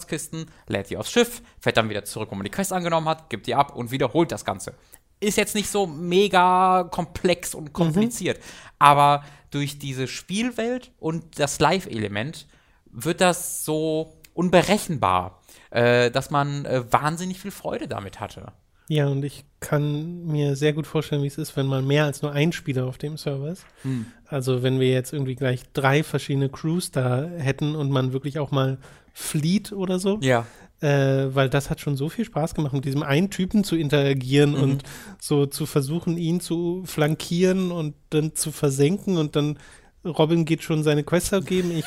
lädt 0.67 0.91
die 0.91 0.97
aufs 0.97 1.11
Schiff, 1.11 1.43
fährt 1.61 1.77
dann 1.77 1.89
wieder 1.89 2.05
zurück, 2.05 2.29
wo 2.31 2.35
man 2.35 2.45
die 2.45 2.51
Quest 2.51 2.73
angenommen 2.73 3.09
hat, 3.09 3.31
gibt 3.31 3.47
die 3.47 3.55
ab 3.55 3.75
und 3.75 3.91
wiederholt 3.91 4.33
das 4.33 4.45
Ganze. 4.45 4.75
Ist 5.21 5.39
jetzt 5.39 5.55
nicht 5.55 5.71
so 5.71 5.87
mega 5.87 6.89
komplex 6.91 7.55
und 7.55 7.73
kompliziert, 7.73 8.39
aber 8.79 9.25
durch 9.51 9.79
diese 9.79 10.09
Spielwelt 10.09 10.93
und 10.99 11.39
das 11.39 11.59
Live-Element 11.61 12.47
wird 12.91 13.21
das 13.21 13.65
so 13.65 14.19
unberechenbar, 14.35 15.41
äh, 15.71 16.11
dass 16.11 16.31
man 16.31 16.65
äh, 16.67 16.85
wahnsinnig 16.93 17.41
viel 17.41 17.51
Freude 17.51 17.89
damit 17.89 18.21
hatte. 18.21 18.53
Ja, 18.89 19.09
und 19.09 19.25
ich 19.25 19.45
kann 19.59 20.27
mir 20.27 20.55
sehr 20.55 20.73
gut 20.73 20.87
vorstellen, 20.87 21.23
wie 21.23 21.27
es 21.27 21.39
ist, 21.39 21.57
wenn 21.57 21.67
man 21.67 21.87
mehr 21.87 22.05
als 22.05 22.23
nur 22.23 22.33
ein 22.33 22.53
Spieler 22.53 22.87
auf 22.87 22.99
dem 22.99 23.17
Server 23.17 23.49
ist. 23.49 23.67
Hm. 23.83 24.07
Also 24.27 24.63
wenn 24.63 24.79
wir 24.79 24.91
jetzt 24.91 25.13
irgendwie 25.13 25.35
gleich 25.35 25.63
drei 25.73 26.05
verschiedene 26.05 26.49
Crews 26.49 26.93
da 26.93 27.23
hätten 27.23 27.75
und 27.75 27.91
man 27.91 28.13
wirklich 28.13 28.39
auch 28.39 28.53
mal 28.53 28.79
flieht 29.19 29.73
oder 29.73 29.99
so. 29.99 30.19
Ja. 30.21 30.47
Äh, 30.81 31.35
weil 31.35 31.49
das 31.49 31.71
hat 31.71 31.81
schon 31.81 31.97
so 31.97 32.11
viel 32.11 32.27
Spaß 32.27 32.55
gemacht, 32.55 32.75
mit 32.75 32.85
diesem 32.85 33.03
einen 33.03 33.31
Typen 33.31 33.65
zu 33.65 33.77
interagieren 33.77 34.51
Mhm. 34.53 34.61
und 34.63 34.83
so 35.19 35.47
zu 35.47 35.65
versuchen, 35.65 36.19
ihn 36.19 36.41
zu 36.41 36.83
flankieren 36.85 37.73
und 37.73 37.95
dann 38.11 38.35
zu 38.35 38.53
versenken 38.53 39.17
und 39.17 39.37
dann 39.37 39.59
Robin 40.05 40.45
geht 40.45 40.63
schon 40.63 40.83
seine 40.83 41.03
Quest 41.03 41.33
abgeben, 41.39 41.71
ich 41.73 41.87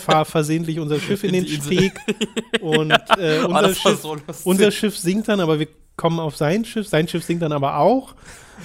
fahre 0.00 0.24
versehentlich 0.24 0.78
unser 0.80 0.98
Schiff 1.00 1.22
in 1.22 1.34
den. 1.34 1.46
Steg 1.46 1.92
und 2.62 2.92
äh, 3.18 3.40
Oh, 3.42 3.48
unser, 3.48 3.50
war 3.50 3.74
Schiff, 3.74 4.00
so 4.00 4.16
unser 4.44 4.70
Schiff 4.70 4.96
sinkt 4.96 5.28
dann, 5.28 5.40
aber 5.40 5.58
wir 5.58 5.68
kommen 5.96 6.18
auf 6.18 6.34
sein 6.34 6.64
Schiff, 6.64 6.88
sein 6.88 7.06
Schiff 7.08 7.22
sinkt 7.24 7.42
dann 7.42 7.52
aber 7.52 7.76
auch. 7.76 8.14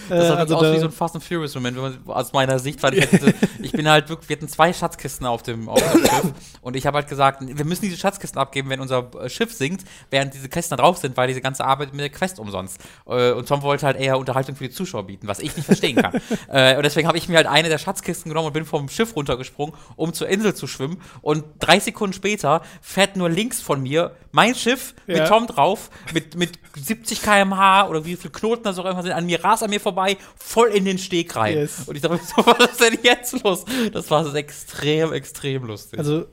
Das 0.09 0.25
Äh, 0.25 0.27
sah 0.27 0.35
also 0.35 0.55
also 0.55 0.67
aus 0.67 0.75
wie 0.75 0.79
so 0.79 0.85
ein 0.85 0.91
Fast 0.91 1.15
and 1.15 1.23
Furious 1.23 1.55
Moment, 1.55 1.77
man, 1.77 1.99
aus 2.07 2.33
meiner 2.33 2.59
Sicht, 2.59 2.81
weil 2.83 2.93
ich, 2.95 3.11
hätte, 3.11 3.33
ich 3.61 3.71
bin 3.71 3.87
halt 3.89 4.09
wirklich, 4.09 4.29
wir 4.29 4.37
hatten 4.37 4.47
zwei 4.47 4.73
Schatzkisten 4.73 5.25
auf 5.25 5.43
dem, 5.43 5.69
auf 5.69 5.79
dem 5.91 6.01
Schiff 6.01 6.33
und 6.61 6.75
ich 6.75 6.85
habe 6.85 6.97
halt 6.97 7.07
gesagt, 7.07 7.41
wir 7.45 7.65
müssen 7.65 7.83
diese 7.83 7.97
Schatzkisten 7.97 8.39
abgeben, 8.39 8.69
wenn 8.69 8.79
unser 8.79 9.09
äh, 9.21 9.29
Schiff 9.29 9.53
sinkt, 9.53 9.85
während 10.09 10.33
diese 10.33 10.49
Kisten 10.49 10.75
da 10.75 10.83
drauf 10.83 10.97
sind, 10.97 11.17
weil 11.17 11.27
diese 11.27 11.41
ganze 11.41 11.65
Arbeit 11.65 11.91
mit 11.93 12.01
der 12.01 12.09
Quest 12.09 12.39
umsonst. 12.39 12.79
Äh, 13.07 13.31
Und 13.31 13.47
Tom 13.47 13.61
wollte 13.61 13.85
halt 13.85 13.97
eher 13.97 14.17
Unterhaltung 14.17 14.55
für 14.55 14.65
die 14.65 14.73
Zuschauer 14.73 15.03
bieten, 15.07 15.27
was 15.27 15.39
ich 15.39 15.55
nicht 15.55 15.65
verstehen 15.65 15.95
kann. 15.97 16.13
äh, 16.49 16.75
und 16.75 16.83
deswegen 16.83 17.07
habe 17.07 17.17
ich 17.17 17.27
mir 17.29 17.37
halt 17.37 17.47
eine 17.47 17.69
der 17.69 17.77
Schatzkisten 17.77 18.29
genommen 18.29 18.47
und 18.47 18.53
bin 18.53 18.65
vom 18.65 18.89
Schiff 18.89 19.15
runtergesprungen, 19.15 19.75
um 19.95 20.13
zur 20.13 20.27
Insel 20.27 20.53
zu 20.55 20.67
schwimmen 20.67 21.01
und 21.21 21.43
drei 21.59 21.79
Sekunden 21.79 22.13
später 22.13 22.61
fährt 22.81 23.15
nur 23.15 23.29
links 23.29 23.61
von 23.61 23.81
mir 23.81 24.15
mein 24.31 24.53
Schiff 24.53 24.93
mit 25.07 25.17
Ja. 25.17 25.27
Tom 25.29 25.47
drauf, 25.47 25.89
mit, 26.13 26.35
mit 26.35 26.59
70 26.75 27.21
km/h 27.21 27.87
oder 27.87 28.03
wie 28.05 28.17
viele 28.17 28.31
Knoten 28.33 28.63
da 28.63 28.73
so 28.73 28.83
immer 28.85 29.01
sind, 29.01 29.13
an 29.13 29.25
mir, 29.25 29.41
rast 29.43 29.63
an 29.63 29.69
mir 29.69 29.79
vorbei, 29.85 30.17
voll 30.37 30.69
in 30.69 30.83
den 30.85 30.97
Steg 30.97 31.35
rein. 31.35 31.55
Yes. 31.57 31.87
Und 31.87 31.95
ich 31.95 32.01
dachte, 32.01 32.19
so, 32.25 32.37
was 32.45 32.71
ist 32.71 32.81
denn 32.81 32.97
jetzt 33.03 33.43
los? 33.43 33.63
Das 33.93 34.09
war 34.11 34.33
extrem, 34.35 35.13
extrem 35.13 35.63
lustig. 35.65 35.99
Also 35.99 36.25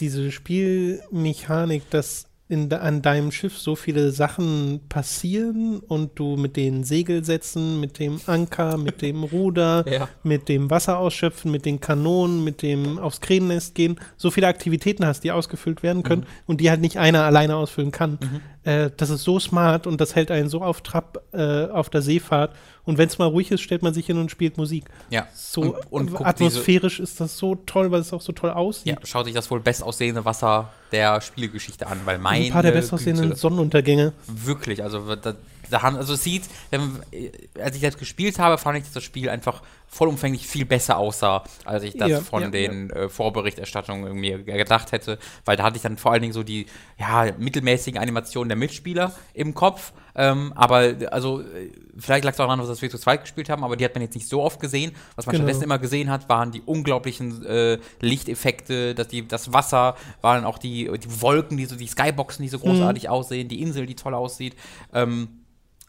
diese 0.00 0.30
Spielmechanik, 0.32 1.88
dass 1.90 2.26
in, 2.46 2.70
an 2.74 3.00
deinem 3.00 3.32
Schiff 3.32 3.56
so 3.58 3.74
viele 3.74 4.10
Sachen 4.12 4.80
passieren 4.90 5.78
und 5.78 6.18
du 6.18 6.36
mit 6.36 6.56
den 6.58 6.84
Segelsätzen, 6.84 7.80
mit 7.80 7.98
dem 7.98 8.20
Anker, 8.26 8.76
mit 8.76 9.00
dem 9.00 9.24
Ruder, 9.32 9.84
Ja. 9.90 10.08
mit 10.22 10.50
dem 10.50 10.68
Wasser 10.70 10.98
ausschöpfen, 10.98 11.50
mit 11.50 11.64
den 11.64 11.80
Kanonen, 11.80 12.44
mit 12.44 12.60
dem 12.60 12.98
aufs 12.98 13.22
Krähennest 13.22 13.74
gehen, 13.74 13.98
so 14.18 14.30
viele 14.30 14.46
Aktivitäten 14.48 15.06
hast, 15.06 15.24
die 15.24 15.32
ausgefüllt 15.32 15.82
werden 15.82 16.02
können 16.02 16.22
Mhm. 16.22 16.26
und 16.46 16.60
die 16.60 16.68
halt 16.68 16.82
nicht 16.82 16.98
einer 16.98 17.22
alleine 17.24 17.56
ausfüllen 17.56 17.90
kann. 17.92 18.18
Äh, 18.62 18.90
das 18.94 19.08
ist 19.08 19.24
so 19.24 19.40
smart 19.40 19.86
und 19.86 19.98
das 20.02 20.14
hält 20.14 20.30
einen 20.30 20.50
so 20.50 20.60
auf 20.60 20.82
Trab 20.82 21.24
äh, 21.32 21.64
auf 21.68 21.88
der 21.88 22.02
Seefahrt. 22.02 22.54
Und 22.86 22.98
wenn 22.98 23.08
es 23.08 23.18
mal 23.18 23.26
ruhig 23.26 23.50
ist, 23.50 23.62
stellt 23.62 23.82
man 23.82 23.94
sich 23.94 24.06
hin 24.06 24.18
und 24.18 24.30
spielt 24.30 24.58
Musik. 24.58 24.84
ja. 25.10 25.26
So 25.34 25.76
und, 25.90 26.12
und 26.12 26.26
atmosphärisch 26.26 27.00
ist 27.00 27.20
das 27.20 27.38
so 27.38 27.54
toll, 27.54 27.90
weil 27.90 28.00
es 28.00 28.12
auch 28.12 28.20
so 28.20 28.32
toll 28.32 28.50
aussieht. 28.50 28.86
ja, 28.86 28.96
schaut 29.04 29.24
sich 29.26 29.34
das 29.34 29.50
wohl 29.50 29.60
bestaussehende 29.60 30.24
Wasser 30.24 30.70
der 30.92 31.20
Spielgeschichte 31.20 31.86
an, 31.86 32.00
weil 32.04 32.18
mein 32.18 32.42
ein 32.42 32.50
paar 32.50 32.62
der 32.62 32.72
bestaussehenden 32.72 33.34
Sonnenuntergänge. 33.34 34.12
Wirklich, 34.26 34.82
also 34.82 35.16
da, 35.16 35.34
haben, 35.72 35.96
also 35.96 36.14
es 36.14 36.22
sieht, 36.22 36.44
wenn, 36.70 37.02
äh, 37.12 37.30
als 37.60 37.76
ich 37.76 37.82
das 37.82 37.96
gespielt 37.98 38.38
habe, 38.38 38.58
fand 38.58 38.78
ich, 38.78 38.84
dass 38.84 38.92
das 38.92 39.04
Spiel 39.04 39.28
einfach 39.28 39.62
vollumfänglich 39.86 40.46
viel 40.46 40.64
besser 40.64 40.98
aussah, 40.98 41.44
als 41.64 41.84
ich 41.84 41.96
das 41.96 42.08
Ja, 42.08 42.20
von 42.20 42.42
ja, 42.42 42.48
den 42.48 42.90
Äh, 42.90 43.08
Vorberichterstattungen 43.08 44.12
mir 44.14 44.42
gedacht 44.42 44.92
hätte, 44.92 45.18
weil 45.44 45.56
da 45.56 45.62
hatte 45.64 45.76
ich 45.76 45.82
dann 45.82 45.96
vor 45.98 46.12
allen 46.12 46.22
Dingen 46.22 46.32
so 46.32 46.42
die 46.42 46.66
ja, 46.98 47.30
mittelmäßigen 47.38 48.00
Animationen 48.00 48.48
der 48.48 48.56
Mitspieler 48.56 49.12
im 49.34 49.54
Kopf, 49.54 49.92
ähm, 50.16 50.52
aber 50.56 50.94
also 51.10 51.40
äh, 51.42 51.70
vielleicht 51.98 52.24
lag 52.24 52.32
es 52.32 52.40
auch 52.40 52.46
daran, 52.46 52.58
dass 52.66 52.82
wir 52.82 52.90
zu 52.90 52.98
zweit 52.98 53.22
gespielt 53.22 53.48
haben, 53.48 53.62
aber 53.64 53.76
die 53.76 53.84
hat 53.84 53.94
man 53.94 54.02
jetzt 54.02 54.14
nicht 54.14 54.28
so 54.28 54.42
oft 54.42 54.60
gesehen. 54.60 54.92
Was 55.16 55.26
man 55.26 55.32
Genau. 55.34 55.44
stattdessen 55.44 55.64
immer 55.64 55.78
gesehen 55.78 56.10
hat, 56.10 56.28
waren 56.28 56.50
die 56.52 56.62
unglaublichen 56.62 57.44
äh, 57.46 57.78
Lichteffekte, 58.00 58.94
dass 58.94 59.08
die, 59.08 59.26
das 59.26 59.52
Wasser, 59.52 59.96
waren 60.22 60.44
auch 60.44 60.58
die, 60.58 60.90
die 60.98 61.20
Wolken, 61.20 61.56
die 61.56 61.66
so 61.66 61.76
die 61.76 61.86
Skyboxen, 61.86 62.42
die 62.42 62.48
so 62.48 62.58
großartig 62.58 63.08
aussehen, 63.08 63.48
die 63.48 63.60
Insel, 63.62 63.86
die 63.86 63.94
toll 63.96 64.14
aussieht. 64.14 64.54
Ähm, 64.92 65.28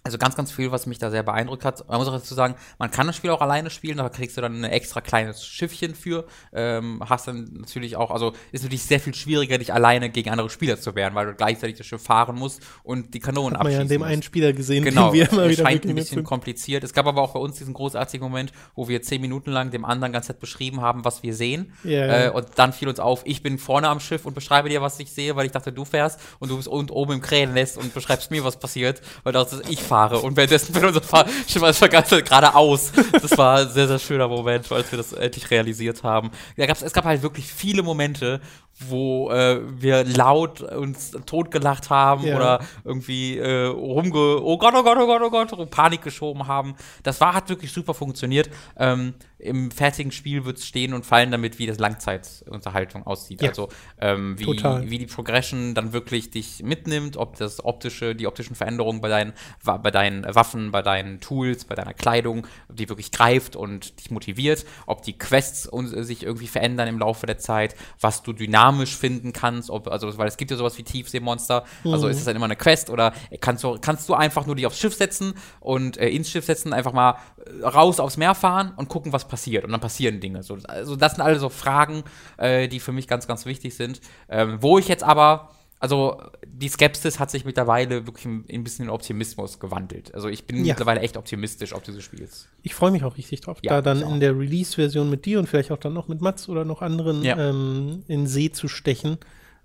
Also 0.06 0.20
ganz, 0.20 0.36
ganz 0.36 0.52
viel, 0.52 0.72
was 0.72 0.86
mich 0.86 1.00
da 1.00 1.10
sehr 1.10 1.24
beeindruckt 1.24 1.66
hat. 1.66 1.88
Man 1.90 1.98
muss 1.98 2.08
auch 2.08 2.14
dazu 2.14 2.36
sagen, 2.36 2.54
man 2.78 2.92
kann 2.92 3.08
das 3.08 3.16
Spiel 3.16 3.32
auch 3.32 3.42
alleine 3.42 3.72
spielen, 3.72 3.98
da 3.98 4.08
kriegst 4.08 4.38
du 4.38 4.42
dann 4.42 4.64
ein 4.64 4.64
extra 4.64 5.02
kleines 5.02 5.44
Schiffchen 5.44 5.96
für. 5.96 6.26
Ähm, 6.54 7.02
hast 7.10 7.28
dann 7.28 7.50
natürlich 7.54 7.96
auch, 7.96 8.12
also 8.12 8.34
ist 8.52 8.62
natürlich 8.62 8.84
sehr 8.84 9.00
viel 9.00 9.16
schwieriger, 9.16 9.58
dich 9.58 9.74
alleine 9.74 10.12
gegen 10.12 10.30
andere 10.30 10.52
Spieler 10.52 10.80
zu 10.80 10.94
wehren, 10.94 11.16
weil 11.16 11.26
du 11.26 11.34
gleichzeitig 11.34 11.78
das 11.78 11.88
Schiff 11.88 12.04
fahren 12.04 12.36
musst 12.36 12.62
und 12.84 13.16
die 13.16 13.20
Kanonen 13.20 13.58
Hat 13.58 13.64
man 13.64 13.74
ja 13.74 13.80
an 13.80 13.88
dem 13.88 14.02
musst. 14.02 14.12
einen 14.12 14.22
Spieler 14.22 14.54
gesehen, 14.54 14.84
Genau, 14.84 15.10
den 15.10 15.14
wir 15.14 15.32
immer 15.32 15.46
es 15.46 15.58
wieder 15.58 15.64
scheint 15.64 15.86
ein 15.88 15.96
bisschen 15.96 16.24
kompliziert. 16.24 16.84
Es 16.84 16.94
gab 16.94 17.08
aber 17.08 17.24
auch 17.24 17.34
bei 17.34 17.40
uns 17.40 17.58
diesen 17.58 17.74
großartigen 17.74 18.24
Moment, 18.24 18.52
wo 18.76 18.88
wir 18.88 19.02
zehn 19.02 19.22
Minuten 19.22 19.50
lang 19.50 19.72
dem 19.72 19.86
anderen 19.86 20.14
ganz 20.14 20.28
nett 20.30 20.40
beschrieben 20.40 20.82
haben, 20.82 21.04
was 21.04 21.24
wir 21.24 21.34
sehen. 21.34 21.74
Ja. 21.84 22.28
Äh, 22.28 22.30
und 22.30 22.46
dann 22.58 22.74
fiel 22.74 22.90
uns 22.90 23.00
auf, 23.00 23.24
ich 23.26 23.42
bin 23.42 23.58
vorne 23.58 23.90
am 23.90 24.00
Schiff 24.00 24.28
und 24.28 24.36
beschreibe 24.36 24.70
dir, 24.70 24.84
was 24.84 25.00
ich 25.00 25.12
sehe, 25.12 25.36
weil 25.36 25.48
ich 25.48 25.52
dachte, 25.52 25.74
du 25.74 25.84
fährst 25.84 26.20
und 26.38 26.52
du 26.52 26.58
bist 26.58 26.68
und 26.68 26.92
oben 26.92 27.14
im 27.14 27.22
Krähennest 27.22 27.80
und 27.80 27.92
beschreibst 27.92 28.30
mir, 28.30 28.44
was 28.44 28.60
passiert, 28.60 29.02
weil 29.24 29.34
du 29.34 29.40
dachtest, 29.40 29.68
ich 29.68 29.82
fahre. 29.82 29.95
Und 30.04 30.36
währenddessen 30.36 30.74
bin 30.74 30.86
unser 30.86 31.02
Fahr 31.02 31.26
Schiff 31.48 31.64
als 31.64 31.78
vergessen 31.78 32.24
geradeaus. 32.24 32.92
Das 33.12 33.38
war 33.38 33.60
ein 33.60 33.70
sehr, 33.70 33.88
sehr 33.88 34.00
schöner 34.00 34.28
Moment, 34.28 34.72
als 34.72 34.92
wir 34.92 34.98
das 34.98 35.14
endlich 35.14 35.50
realisiert 35.50 36.04
haben. 36.04 36.32
Gab's, 36.58 36.82
es 36.82 36.94
gab 36.94 37.06
halt 37.06 37.22
wirklich 37.22 37.46
viele 37.52 37.84
Momente, 37.84 38.42
wo 38.78 39.32
äh, 39.32 39.62
wir 39.82 40.04
laut 40.04 40.62
uns 40.62 41.12
totgelacht 41.26 41.90
haben 41.90 42.26
Ja. 42.26 42.36
oder 42.36 42.60
irgendwie 42.84 43.38
äh, 43.38 43.68
rumge 43.68 44.42
oh 44.42 44.58
Gott, 44.58 44.74
oh 44.76 44.84
Gott, 44.84 44.98
oh 45.00 45.06
Gott, 45.06 45.22
oh 45.24 45.30
Gott, 45.30 45.70
Panik 45.70 46.02
geschoben 46.02 46.48
haben. 46.48 46.76
Das 47.04 47.22
war, 47.22 47.34
hat 47.34 47.48
wirklich 47.48 47.72
super 47.72 47.94
funktioniert. 47.94 48.50
Ähm, 48.78 49.14
Im 49.40 49.72
fertigen 49.72 50.12
Spiel 50.12 50.44
wird 50.44 50.58
es 50.58 50.66
stehen 50.66 50.94
und 50.94 51.06
fallen 51.06 51.32
damit, 51.32 51.58
wie 51.58 51.68
das 51.68 51.80
Langzeitunterhaltung 51.80 53.06
aussieht. 53.08 53.42
Ja. 53.42 53.50
Also 53.50 53.70
ähm, 54.02 54.38
wie, 54.40 54.44
Total. 54.44 54.90
wie 54.90 54.98
die 54.98 55.06
Progression 55.06 55.74
dann 55.74 55.94
wirklich 55.94 56.32
dich 56.32 56.62
mitnimmt, 56.62 57.16
ob 57.16 57.38
das 57.38 57.64
optische, 57.64 58.14
die 58.14 58.28
optischen 58.28 58.56
Veränderungen 58.56 59.00
bei 59.00 59.10
deinen, 59.10 59.34
bei 59.64 59.92
deinen 59.92 60.26
Waffen, 60.36 60.72
bei 60.72 60.82
deinen 60.82 61.22
Tools, 61.22 61.64
bei 61.64 61.76
deiner 61.76 61.94
Kleidung, 61.94 62.46
die 62.68 62.90
wirklich 62.90 63.12
greift 63.12 63.56
und 63.56 64.00
dich 64.00 64.12
motiviert, 64.12 64.66
ob 64.86 65.04
die 65.04 65.18
Quests 65.18 65.64
sich 65.64 66.24
irgendwie 66.24 66.48
verändern 66.48 66.90
im 66.90 67.00
Laufe 67.00 67.26
der 67.26 67.38
Zeit, 67.38 67.76
was 68.02 68.22
du 68.22 68.34
dynamisch 68.34 68.65
finden 68.74 69.34
kannst, 69.34 69.70
ob, 69.70 69.88
also 69.88 70.18
weil 70.18 70.28
es 70.28 70.38
gibt 70.38 70.52
ja 70.52 70.58
sowas 70.58 70.78
wie 70.78 70.84
Tiefseemonster, 70.84 71.66
also 71.84 72.08
ist 72.08 72.18
es 72.18 72.26
dann 72.26 72.36
immer 72.36 72.46
eine 72.46 72.56
Quest 72.56 72.90
oder 72.90 73.14
kannst 73.42 73.64
du, 73.64 73.78
kannst 73.80 74.08
du 74.10 74.14
einfach 74.14 74.46
nur 74.46 74.56
dich 74.56 74.66
aufs 74.66 74.80
Schiff 74.80 74.96
setzen 74.96 75.34
und 75.60 75.98
äh, 75.98 76.10
ins 76.10 76.30
Schiff 76.30 76.46
setzen, 76.46 76.74
einfach 76.74 76.94
mal 76.94 77.18
äh, 77.46 77.66
raus 77.66 78.00
aufs 78.00 78.18
Meer 78.18 78.36
fahren 78.36 78.74
und 78.76 78.90
gucken, 78.90 79.14
was 79.14 79.28
passiert. 79.28 79.66
Und 79.66 79.72
dann 79.72 79.82
passieren 79.82 80.20
Dinge. 80.20 80.44
So, 80.44 80.58
also 80.68 80.96
das 80.96 81.14
sind 81.14 81.22
alle 81.22 81.40
so 81.40 81.50
Fragen, 81.50 82.04
äh, 82.38 82.68
die 82.68 82.80
für 82.80 82.92
mich 82.92 83.08
ganz, 83.08 83.28
ganz 83.28 83.46
wichtig 83.46 83.76
sind, 83.76 84.02
ähm, 84.30 84.58
wo 84.62 84.78
ich 84.78 84.88
jetzt 84.88 85.04
aber 85.04 85.50
also 85.80 86.22
die 86.48 86.70
Skepsis 86.70 87.20
hat 87.20 87.30
sich 87.32 87.46
mittlerweile 87.46 88.08
wirklich 88.08 88.26
ein, 88.26 88.64
bisschen 88.64 88.86
in 88.86 88.90
Optimismus 88.92 89.60
gewandelt. 89.60 90.14
Also 90.16 90.30
ich 90.30 90.46
bin 90.48 90.64
Ja. 90.64 90.74
mittlerweile 90.74 91.02
echt 91.02 91.18
optimistisch 91.18 91.74
auf 91.74 91.84
dieses 91.84 92.04
Spiels. 92.04 92.48
Ich 92.64 92.74
freue 92.74 92.92
mich 92.92 93.04
auch 93.04 93.18
richtig 93.18 93.42
drauf, 93.42 93.58
Ja, 93.62 93.82
da 93.82 93.94
dann 93.94 94.02
in 94.10 94.20
der 94.20 94.38
Release-Version 94.38 95.10
mit 95.10 95.26
dir 95.26 95.38
und 95.40 95.48
vielleicht 95.48 95.72
auch 95.72 95.78
dann 95.78 95.94
noch 95.94 96.08
mit 96.08 96.22
Mats 96.22 96.48
oder 96.50 96.64
noch 96.66 96.82
anderen 96.82 97.24
Ja. 97.24 97.38
ähm, 97.50 98.04
in 98.08 98.26
See 98.28 98.52
zu 98.52 98.68
stechen. 98.68 99.18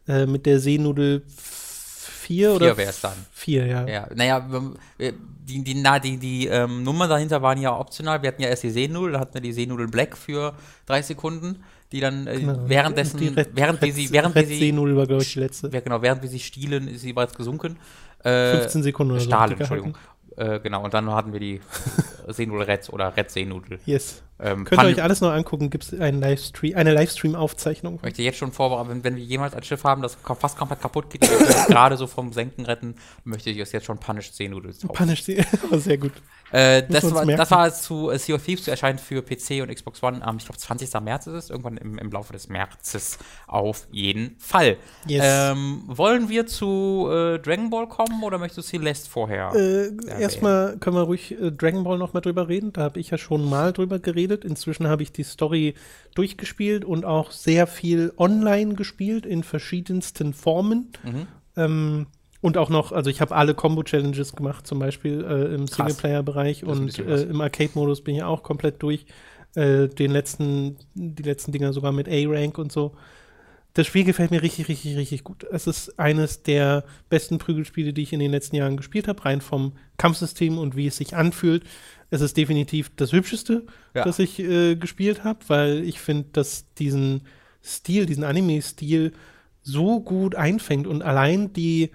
Äh, 0.08 0.26
mit 0.26 0.46
der 0.46 0.58
Seenudel 0.60 1.22
4 1.28 2.52
oder? 2.54 2.66
Vier 2.66 2.76
wäre 2.76 2.90
es 2.90 3.00
dann. 3.00 3.16
4, 3.32 3.66
ja. 3.66 3.86
Ja, 3.86 4.08
naja, 4.14 4.46
wir- 4.98 5.12
die, 5.44 5.64
die, 5.64 5.74
na, 5.74 5.98
die, 5.98 6.16
die 6.16 6.46
ähm, 6.46 6.82
Nummern 6.84 7.08
dahinter 7.10 7.42
waren 7.42 7.60
ja 7.60 7.76
optional. 7.76 8.22
Wir 8.22 8.28
hatten 8.28 8.42
ja 8.42 8.48
erst 8.48 8.62
die 8.62 8.70
Seenudel, 8.70 9.12
da 9.12 9.20
hatten 9.20 9.34
wir 9.34 9.40
die 9.40 9.52
Seenudel 9.52 9.88
Black 9.88 10.16
für 10.16 10.54
drei 10.86 11.02
Sekunden, 11.02 11.64
die 11.92 12.00
dann 12.00 12.26
äh, 12.26 12.38
Genau. 12.40 12.58
währenddessen, 12.66 13.18
Die 13.18 13.28
Red- 13.28 13.50
während 13.54 13.80
wir 13.82 13.92
sie, 13.92 14.10
während 14.12 14.34
wir 14.34 14.46
sie, 14.46 14.58
Seenudel 14.58 14.96
war, 14.96 15.06
glaube 15.06 15.22
ich, 15.22 15.32
die 15.32 15.40
letzte. 15.40 15.68
ja, 15.72 15.80
genau, 15.80 16.02
während 16.02 16.22
wir 16.22 16.28
sie 16.28 16.38
stielen, 16.40 16.88
ist 16.88 17.02
sie 17.02 17.12
bereits 17.12 17.34
gesunken. 17.34 17.76
Äh, 18.22 18.58
15 18.58 18.82
Sekunden 18.82 19.12
oder 19.12 19.20
so. 19.20 19.26
Stahl, 19.26 19.50
hat 19.50 19.50
die 19.50 19.60
Entschuldigung. 19.60 19.96
Äh, 20.36 20.60
genau, 20.60 20.84
und 20.84 20.94
dann 20.94 21.10
hatten 21.10 21.32
wir 21.32 21.40
die 21.40 21.60
Seenudel 22.28 22.62
Red 22.62 22.88
oder 22.90 23.14
Red 23.16 23.30
Seenudel. 23.30 23.78
Yes. 23.84 24.22
Ähm, 24.42 24.64
Könnt 24.64 24.80
ihr 24.82 24.86
euch 24.88 25.02
alles 25.02 25.20
noch 25.20 25.32
angucken, 25.32 25.68
gibt 25.68 25.84
es 25.84 26.00
einen 26.00 26.20
Livestream, 26.20 26.74
eine 26.76 26.94
Livestream-Aufzeichnung. 26.94 27.96
Ich 27.96 28.02
möchte 28.02 28.22
jetzt 28.22 28.38
schon 28.38 28.52
vorbereiten, 28.52 28.88
wenn, 28.88 29.04
wenn 29.04 29.16
wir 29.16 29.22
jemals 29.24 29.54
ein 29.54 29.62
Schiff 29.64 29.84
haben, 29.84 30.00
das 30.00 30.16
fast 30.38 30.56
komplett 30.56 30.80
kaputt 30.80 31.10
geht, 31.10 31.20
gerade 31.66 31.96
so 31.98 32.06
vom 32.06 32.32
Senken 32.32 32.64
retten, 32.64 32.94
möchte 33.24 33.50
ich 33.50 33.58
es 33.58 33.72
jetzt 33.72 33.84
schon 33.84 33.98
Punished 33.98 34.34
Seenudels 34.34 34.78
taufen. 34.78 34.94
Punish 34.96 35.24
sie. 35.24 35.44
oh, 35.70 35.76
sehr 35.78 35.98
gut. 35.98 36.12
Äh, 36.52 36.82
das, 36.88 37.12
war, 37.14 37.26
das 37.26 37.50
war 37.50 37.72
zu 37.72 38.10
äh, 38.10 38.18
Sea 38.18 38.34
of 38.34 38.44
Thieves, 38.44 38.64
zu 38.64 38.70
erscheinen 38.70 38.98
für 38.98 39.22
PC 39.22 39.62
und 39.62 39.74
Xbox 39.74 40.02
One 40.02 40.22
am, 40.22 40.38
ich 40.38 40.44
glaube, 40.44 40.58
20. 40.58 41.00
März 41.00 41.26
ist 41.26 41.34
es, 41.34 41.50
irgendwann 41.50 41.76
im, 41.76 41.98
im 41.98 42.10
Laufe 42.10 42.32
des 42.32 42.48
Märzes 42.48 43.18
auf 43.46 43.86
jeden 43.90 44.36
Fall. 44.38 44.76
Yes. 45.06 45.24
Ähm, 45.26 45.82
wollen 45.86 46.28
wir 46.28 46.46
zu 46.46 47.08
äh, 47.10 47.38
Dragon 47.38 47.70
Ball 47.70 47.88
kommen 47.88 48.22
oder 48.22 48.38
möchtest 48.38 48.58
du 48.58 48.62
Celeste 48.62 49.10
vorher? 49.10 49.52
Äh, 49.54 49.90
erstmal 50.20 50.76
können 50.78 50.96
wir 50.96 51.02
ruhig 51.02 51.32
äh, 51.40 51.52
Dragon 51.52 51.84
Ball 51.84 51.98
noch 51.98 52.12
mal 52.12 52.20
drüber 52.20 52.48
reden. 52.48 52.72
Da 52.72 52.82
habe 52.82 53.00
ich 53.00 53.10
ja 53.10 53.18
schon 53.18 53.48
mal 53.48 53.72
drüber 53.72 53.98
geredet. 53.98 54.44
Inzwischen 54.44 54.88
habe 54.88 55.02
ich 55.02 55.12
die 55.12 55.24
Story 55.24 55.74
durchgespielt 56.14 56.84
und 56.84 57.04
auch 57.04 57.30
sehr 57.30 57.66
viel 57.66 58.12
online 58.16 58.74
gespielt 58.74 59.26
in 59.26 59.44
verschiedensten 59.44 60.34
Formen. 60.34 60.92
Mhm. 61.04 61.26
Ähm, 61.56 62.06
und 62.40 62.56
auch 62.56 62.70
noch, 62.70 62.92
also 62.92 63.10
ich 63.10 63.20
habe 63.20 63.34
alle 63.34 63.54
Combo-Challenges 63.54 64.34
gemacht, 64.34 64.66
zum 64.66 64.78
Beispiel 64.78 65.24
äh, 65.24 65.54
im. 65.54 65.66
Singleplayer-Bereich 65.66 66.64
und 66.64 66.98
äh, 66.98 67.22
im 67.22 67.40
Arcade-Modus 67.40 68.02
bin 68.02 68.14
ich 68.14 68.22
auch 68.22 68.42
komplett 68.42 68.82
durch. 68.82 69.06
Äh, 69.56 69.88
den 69.88 70.12
letzten, 70.12 70.76
die 70.94 71.24
letzten 71.24 71.50
Dinger 71.52 71.72
sogar 71.72 71.90
mit 71.92 72.08
A-Rank 72.08 72.56
und 72.56 72.70
so. 72.70 72.94
Das 73.74 73.86
Spiel 73.86 74.04
gefällt 74.04 74.30
mir 74.30 74.42
richtig, 74.42 74.68
richtig, 74.68 74.96
richtig 74.96 75.22
gut. 75.24 75.44
Es 75.44 75.66
ist 75.66 75.98
eines 75.98 76.42
der 76.42 76.84
besten 77.08 77.38
Prügelspiele, 77.38 77.92
die 77.92 78.02
ich 78.02 78.12
in 78.12 78.20
den 78.20 78.30
letzten 78.32 78.56
Jahren 78.56 78.76
gespielt 78.76 79.06
habe, 79.06 79.24
rein 79.24 79.40
vom 79.40 79.72
Kampfsystem 79.96 80.58
und 80.58 80.76
wie 80.76 80.86
es 80.86 80.96
sich 80.96 81.14
anfühlt. 81.16 81.64
Es 82.10 82.20
ist 82.20 82.36
definitiv 82.36 82.90
das 82.96 83.12
Hübscheste, 83.12 83.66
Ja. 83.94 84.04
das 84.04 84.18
ich 84.18 84.38
äh, 84.40 84.74
gespielt 84.76 85.22
habe, 85.24 85.40
weil 85.48 85.84
ich 85.84 86.00
finde, 86.00 86.28
dass 86.32 86.72
diesen 86.74 87.22
Stil, 87.62 88.06
diesen 88.06 88.24
Anime-Stil 88.24 89.12
so 89.62 90.00
gut 90.00 90.34
einfängt 90.34 90.86
und 90.86 91.02
allein 91.02 91.52
die, 91.52 91.90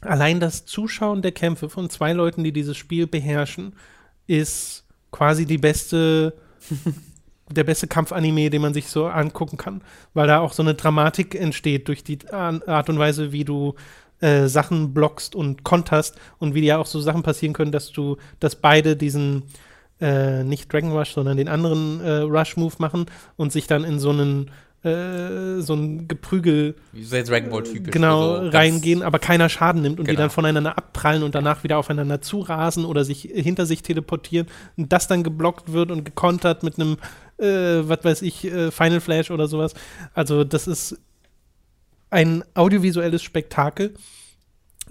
allein 0.00 0.40
das 0.40 0.64
Zuschauen 0.66 1.22
der 1.22 1.32
Kämpfe 1.32 1.68
von 1.68 1.90
zwei 1.90 2.12
Leuten, 2.12 2.44
die 2.44 2.52
dieses 2.52 2.76
Spiel 2.76 3.06
beherrschen, 3.06 3.74
ist 4.26 4.84
quasi 5.10 5.46
die 5.46 5.58
beste, 5.58 6.34
der 7.50 7.64
beste 7.64 7.86
Kampfanime, 7.86 8.50
den 8.50 8.62
man 8.62 8.74
sich 8.74 8.88
so 8.88 9.06
angucken 9.06 9.56
kann, 9.56 9.82
weil 10.14 10.26
da 10.26 10.40
auch 10.40 10.52
so 10.52 10.62
eine 10.62 10.74
Dramatik 10.74 11.34
entsteht 11.34 11.88
durch 11.88 12.04
die 12.04 12.18
Ar- 12.30 12.66
Art 12.68 12.88
und 12.88 12.98
Weise, 12.98 13.32
wie 13.32 13.44
du 13.44 13.74
äh, 14.20 14.46
Sachen 14.48 14.92
blockst 14.94 15.34
und 15.34 15.64
konterst 15.64 16.16
und 16.38 16.54
wie 16.54 16.64
ja 16.64 16.78
auch 16.78 16.86
so 16.86 17.00
Sachen 17.00 17.22
passieren 17.22 17.52
können, 17.54 17.72
dass 17.72 17.92
du, 17.92 18.16
dass 18.40 18.56
beide 18.56 18.96
diesen 18.96 19.44
äh, 20.00 20.44
nicht 20.44 20.72
Dragon 20.72 20.92
Rush, 20.92 21.12
sondern 21.12 21.36
den 21.36 21.48
anderen 21.48 22.00
äh, 22.00 22.18
Rush-Move 22.18 22.74
machen 22.78 23.06
und 23.36 23.52
sich 23.52 23.66
dann 23.66 23.84
in 23.84 23.98
so 23.98 24.10
einen 24.10 24.50
äh, 24.84 25.60
so 25.60 25.74
ein 25.74 26.06
Geprügel 26.08 26.76
Wie 26.92 27.02
sehr 27.04 27.24
Dragon 27.24 27.50
Ball 27.50 27.64
typisch. 27.64 27.90
genau 27.92 28.36
so 28.36 28.42
ganz- 28.44 28.54
reingehen, 28.54 29.02
aber 29.02 29.18
keiner 29.18 29.48
Schaden 29.48 29.82
nimmt 29.82 29.98
und 29.98 30.06
die 30.06 30.10
Genau. 30.12 30.22
dann 30.22 30.30
voneinander 30.30 30.78
abprallen 30.78 31.22
und 31.24 31.34
danach 31.34 31.64
wieder 31.64 31.78
aufeinander 31.78 32.20
zurasen 32.20 32.84
oder 32.84 33.04
sich 33.04 33.22
hinter 33.22 33.66
sich 33.66 33.82
teleportieren 33.82 34.46
und 34.76 34.92
das 34.92 35.08
dann 35.08 35.24
geblockt 35.24 35.72
wird 35.72 35.90
und 35.90 36.04
gekontert 36.04 36.62
mit 36.62 36.78
einem, 36.78 36.96
äh, 37.38 37.88
was 37.88 38.04
weiß 38.04 38.22
ich, 38.22 38.44
äh, 38.44 38.70
Final 38.70 39.00
Flash 39.00 39.30
oder 39.32 39.48
sowas. 39.48 39.74
Also 40.14 40.44
das 40.44 40.66
ist 40.68 40.96
ein 42.10 42.44
audiovisuelles 42.54 43.22
Spektakel. 43.22 43.94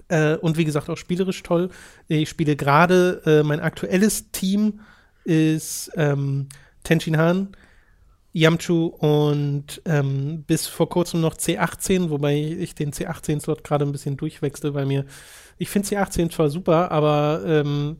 Äh, 0.08 0.36
und 0.36 0.56
wie 0.56 0.64
gesagt, 0.64 0.88
auch 0.88 0.96
spielerisch 0.96 1.42
toll. 1.42 1.68
Ich 2.06 2.28
spiele 2.30 2.56
gerade, 2.56 3.20
äh, 3.26 3.42
mein 3.42 3.60
aktuelles 3.60 4.30
Team 4.32 4.80
ist 5.24 5.90
ähm, 5.96 6.48
Tenshin 6.84 7.16
Han, 7.18 7.48
Yamchu 8.32 8.86
und 8.86 9.80
ähm, 9.84 10.44
bis 10.46 10.66
vor 10.66 10.88
kurzem 10.88 11.20
noch 11.20 11.34
C18, 11.34 12.10
wobei 12.10 12.36
ich 12.36 12.74
den 12.74 12.92
C18-Slot 12.92 13.64
gerade 13.64 13.84
ein 13.84 13.92
bisschen 13.92 14.16
durchwechsel, 14.16 14.74
weil 14.74 14.86
mir, 14.86 15.06
ich 15.56 15.70
finde 15.70 15.88
C18 15.88 16.30
zwar 16.30 16.50
super, 16.50 16.90
aber 16.90 17.42
ähm, 17.46 17.96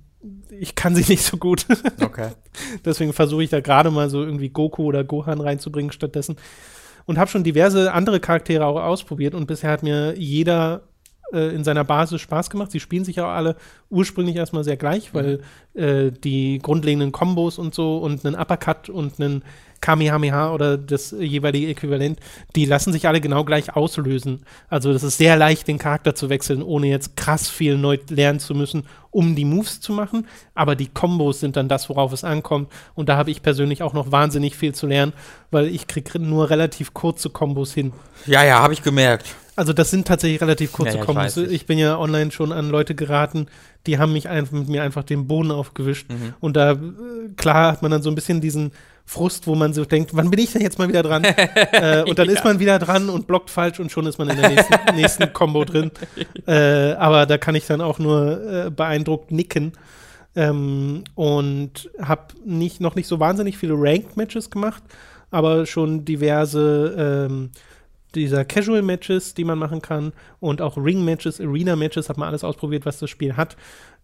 ich 0.50 0.74
kann 0.74 0.94
sie 0.94 1.04
nicht 1.10 1.22
so 1.22 1.36
gut. 1.36 1.66
Okay. 2.02 2.30
Deswegen 2.84 3.12
versuche 3.12 3.44
ich 3.44 3.50
da 3.50 3.60
gerade 3.60 3.90
mal 3.90 4.10
so 4.10 4.22
irgendwie 4.22 4.50
Goku 4.50 4.84
oder 4.84 5.04
Gohan 5.04 5.40
reinzubringen 5.40 5.92
stattdessen. 5.92 6.36
Und 7.06 7.16
habe 7.16 7.30
schon 7.30 7.42
diverse 7.42 7.92
andere 7.94 8.20
Charaktere 8.20 8.66
auch 8.66 8.76
ausprobiert 8.82 9.34
und 9.34 9.46
bisher 9.46 9.70
hat 9.70 9.82
mir 9.82 10.14
jeder 10.18 10.82
äh, 11.32 11.54
in 11.54 11.64
seiner 11.64 11.84
Basis 11.84 12.20
Spaß 12.20 12.50
gemacht. 12.50 12.70
Sie 12.70 12.80
spielen 12.80 13.04
sich 13.04 13.20
auch 13.20 13.28
alle 13.28 13.56
ursprünglich 13.88 14.36
erstmal 14.36 14.64
sehr 14.64 14.76
gleich, 14.76 15.14
weil 15.14 15.40
äh, 15.74 16.10
die 16.10 16.58
grundlegenden 16.58 17.12
Kombos 17.12 17.58
und 17.58 17.74
so 17.74 17.98
und 17.98 18.24
einen 18.24 18.34
Uppercut 18.34 18.90
und 18.90 19.20
einen 19.20 19.42
Kamehameha 19.80 20.52
oder 20.52 20.76
das 20.76 21.14
jeweilige 21.18 21.68
Äquivalent, 21.68 22.18
die 22.56 22.64
lassen 22.64 22.92
sich 22.92 23.06
alle 23.08 23.20
genau 23.20 23.44
gleich 23.44 23.74
auslösen. 23.76 24.42
Also 24.68 24.92
das 24.92 25.02
ist 25.02 25.18
sehr 25.18 25.36
leicht, 25.36 25.68
den 25.68 25.78
Charakter 25.78 26.14
zu 26.14 26.28
wechseln, 26.28 26.62
ohne 26.62 26.88
jetzt 26.88 27.16
krass 27.16 27.48
viel 27.48 27.76
neu 27.78 27.98
lernen 28.10 28.40
zu 28.40 28.54
müssen, 28.54 28.84
um 29.10 29.34
die 29.36 29.44
Moves 29.44 29.80
zu 29.80 29.92
machen. 29.92 30.26
Aber 30.54 30.76
die 30.76 30.88
Kombos 30.88 31.40
sind 31.40 31.56
dann 31.56 31.68
das, 31.68 31.88
worauf 31.88 32.12
es 32.12 32.24
ankommt. 32.24 32.70
Und 32.94 33.08
da 33.08 33.16
habe 33.16 33.30
ich 33.30 33.42
persönlich 33.42 33.82
auch 33.82 33.92
noch 33.94 34.12
wahnsinnig 34.12 34.56
viel 34.56 34.74
zu 34.74 34.86
lernen, 34.86 35.12
weil 35.50 35.66
ich 35.68 35.86
kriege 35.86 36.18
nur 36.18 36.50
relativ 36.50 36.92
kurze 36.94 37.30
Kombos 37.30 37.72
hin. 37.72 37.92
Ja, 38.26 38.44
ja, 38.44 38.60
habe 38.60 38.72
ich 38.74 38.82
gemerkt. 38.82 39.34
Also 39.56 39.72
das 39.72 39.90
sind 39.90 40.06
tatsächlich 40.06 40.40
relativ 40.40 40.70
kurze 40.72 40.98
Ja, 40.98 41.04
ja, 41.04 41.14
weiß, 41.14 41.36
ich- 41.38 41.50
Ich 41.50 41.66
bin 41.66 41.78
ja 41.78 41.98
online 41.98 42.30
schon 42.30 42.52
an 42.52 42.68
Leute 42.70 42.94
geraten, 42.94 43.46
die 43.88 43.98
haben 43.98 44.12
mich 44.12 44.28
einfach 44.28 44.52
mit 44.52 44.68
mir 44.68 44.82
einfach 44.84 45.02
den 45.02 45.26
Boden 45.26 45.50
aufgewischt. 45.50 46.08
Mhm. 46.10 46.34
Und 46.38 46.56
da, 46.56 46.72
äh, 46.72 46.76
klar, 47.36 47.72
hat 47.72 47.82
man 47.82 47.90
dann 47.90 48.02
so 48.02 48.08
ein 48.10 48.14
bisschen 48.14 48.40
diesen 48.40 48.70
Frust, 49.08 49.46
wo 49.46 49.54
man 49.54 49.72
so 49.72 49.86
denkt, 49.86 50.10
wann 50.12 50.28
bin 50.28 50.38
ich 50.38 50.52
denn 50.52 50.60
jetzt 50.60 50.78
mal 50.78 50.86
wieder 50.86 51.02
dran? 51.02 51.24
äh, 51.72 52.04
und 52.06 52.18
dann 52.18 52.28
ist 52.28 52.44
man 52.44 52.60
wieder 52.60 52.78
dran 52.78 53.08
und 53.08 53.26
blockt 53.26 53.48
falsch 53.48 53.80
und 53.80 53.90
schon 53.90 54.04
ist 54.04 54.18
man 54.18 54.28
in 54.28 54.36
der 54.38 54.50
nächsten, 54.50 54.74
nächsten 54.94 55.32
Combo 55.32 55.64
drin. 55.64 55.90
Äh, 56.46 56.92
aber 56.92 57.24
da 57.24 57.38
kann 57.38 57.54
ich 57.54 57.66
dann 57.66 57.80
auch 57.80 57.98
nur 57.98 58.66
äh, 58.66 58.70
beeindruckt 58.70 59.30
nicken. 59.30 59.72
Ähm, 60.36 61.04
und 61.14 61.90
habe 62.02 62.34
nicht, 62.44 62.82
noch 62.82 62.96
nicht 62.96 63.06
so 63.06 63.18
wahnsinnig 63.18 63.56
viele 63.56 63.72
Ranked-Matches 63.76 64.50
gemacht, 64.50 64.82
aber 65.30 65.64
schon 65.64 66.04
diverse 66.04 67.26
ähm, 67.30 67.50
dieser 68.14 68.44
Casual-Matches, 68.44 69.32
die 69.32 69.44
man 69.44 69.58
machen 69.58 69.80
kann 69.80 70.12
und 70.38 70.60
auch 70.60 70.76
Ring-Matches, 70.76 71.40
Arena-Matches, 71.40 72.10
hat 72.10 72.18
man 72.18 72.28
alles 72.28 72.44
ausprobiert, 72.44 72.84
was 72.84 72.98
das 72.98 73.08
Spiel 73.08 73.38
hat. 73.38 73.56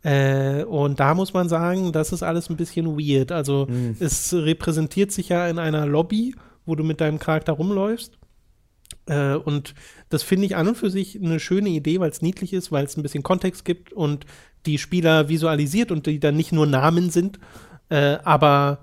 Äh, 0.05 0.63
und 0.65 1.01
da 1.01 1.15
muss 1.15 1.33
man 1.33 1.49
sagen, 1.49 1.91
das 1.91 2.13
ist 2.13 2.23
alles 2.23 2.51
ein 2.51 2.57
bisschen 2.57 2.87
weird. 2.99 3.33
Also 3.33 3.67
Mhm. 3.69 3.97
es 3.99 4.33
repräsentiert 4.33 5.11
sich 5.11 5.31
ja 5.31 5.49
in 5.49 5.59
einer 5.59 5.87
Lobby, 5.87 6.35
wo 6.67 6.75
du 6.77 6.85
mit 6.85 7.01
deinem 7.01 7.19
Charakter 7.19 7.55
rumläufst. 7.55 8.19
Äh, 9.07 9.35
und 9.35 9.75
das 10.11 10.23
finde 10.23 10.47
ich 10.47 10.57
an 10.57 10.69
und 10.69 10.77
für 10.77 10.91
sich 10.91 11.21
eine 11.21 11.41
schöne 11.41 11.71
Idee, 11.71 12.01
weil 12.01 12.11
es 12.11 12.23
niedlich 12.23 12.53
ist, 12.53 12.71
weil 12.71 12.85
es 12.85 12.97
ein 12.97 13.03
bisschen 13.03 13.23
Kontext 13.23 13.65
gibt 13.65 13.93
und 13.93 14.25
die 14.67 14.79
Spieler 14.79 15.29
visualisiert 15.29 15.91
und 15.91 16.07
die 16.07 16.21
dann 16.21 16.37
nicht 16.37 16.53
nur 16.53 16.67
Namen 16.67 17.11
sind, 17.11 17.39
äh, 17.91 18.19
aber 18.25 18.79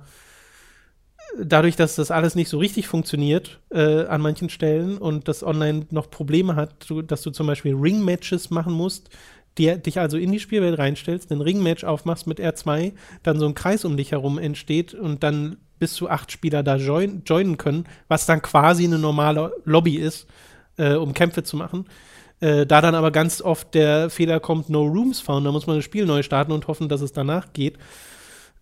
dadurch, 1.39 1.75
dass 1.75 1.95
das 1.95 2.11
alles 2.11 2.35
nicht 2.35 2.49
so 2.49 2.57
richtig 2.59 2.87
funktioniert 2.87 3.61
äh, 3.71 4.05
an 4.05 4.21
manchen 4.21 4.49
Stellen 4.49 4.97
und 4.97 5.27
das 5.27 5.43
online 5.43 5.87
noch 5.91 6.09
Probleme 6.11 6.55
hat, 6.55 6.87
dass 7.07 7.21
du 7.21 7.31
zum 7.31 7.47
Beispiel 7.47 7.73
Ring-Matches 7.73 8.49
machen 8.49 8.73
musst, 8.73 9.09
die, 9.57 9.77
dich 9.77 9.99
also 9.99 10.17
in 10.17 10.31
die 10.31 10.39
Spielwelt 10.39 10.79
reinstellst, 10.79 11.31
ein 11.31 11.41
Ring-Match 11.41 11.83
aufmachst 11.83 12.27
mit 12.27 12.39
R2, 12.39 12.93
dann 13.23 13.39
so 13.39 13.45
ein 13.45 13.53
Kreis 13.53 13.85
um 13.85 13.97
dich 13.97 14.11
herum 14.11 14.37
entsteht 14.37 14.93
und 14.93 15.23
dann 15.23 15.57
bis 15.79 15.93
zu 15.93 16.09
acht 16.09 16.31
Spieler 16.31 16.63
da 16.63 16.75
join, 16.75 17.23
joinen 17.25 17.57
können, 17.57 17.85
was 18.07 18.25
dann 18.25 18.41
quasi 18.41 18.85
eine 18.85 18.99
normale 18.99 19.51
Lobby 19.65 19.95
ist, 19.95 20.27
äh, 20.77 20.93
um 20.93 21.13
Kämpfe 21.13 21.43
zu 21.43 21.57
machen. 21.57 21.85
Äh, 22.39 22.65
da 22.65 22.81
dann 22.81 22.95
aber 22.95 23.11
ganz 23.11 23.41
oft 23.41 23.73
der 23.73 24.09
Fehler 24.09 24.39
kommt, 24.39 24.69
no 24.69 24.83
rooms 24.83 25.19
found, 25.19 25.45
da 25.45 25.51
muss 25.51 25.67
man 25.67 25.77
das 25.77 25.85
Spiel 25.85 26.05
neu 26.05 26.23
starten 26.23 26.51
und 26.51 26.67
hoffen, 26.67 26.87
dass 26.87 27.01
es 27.01 27.13
danach 27.13 27.53
geht. 27.53 27.77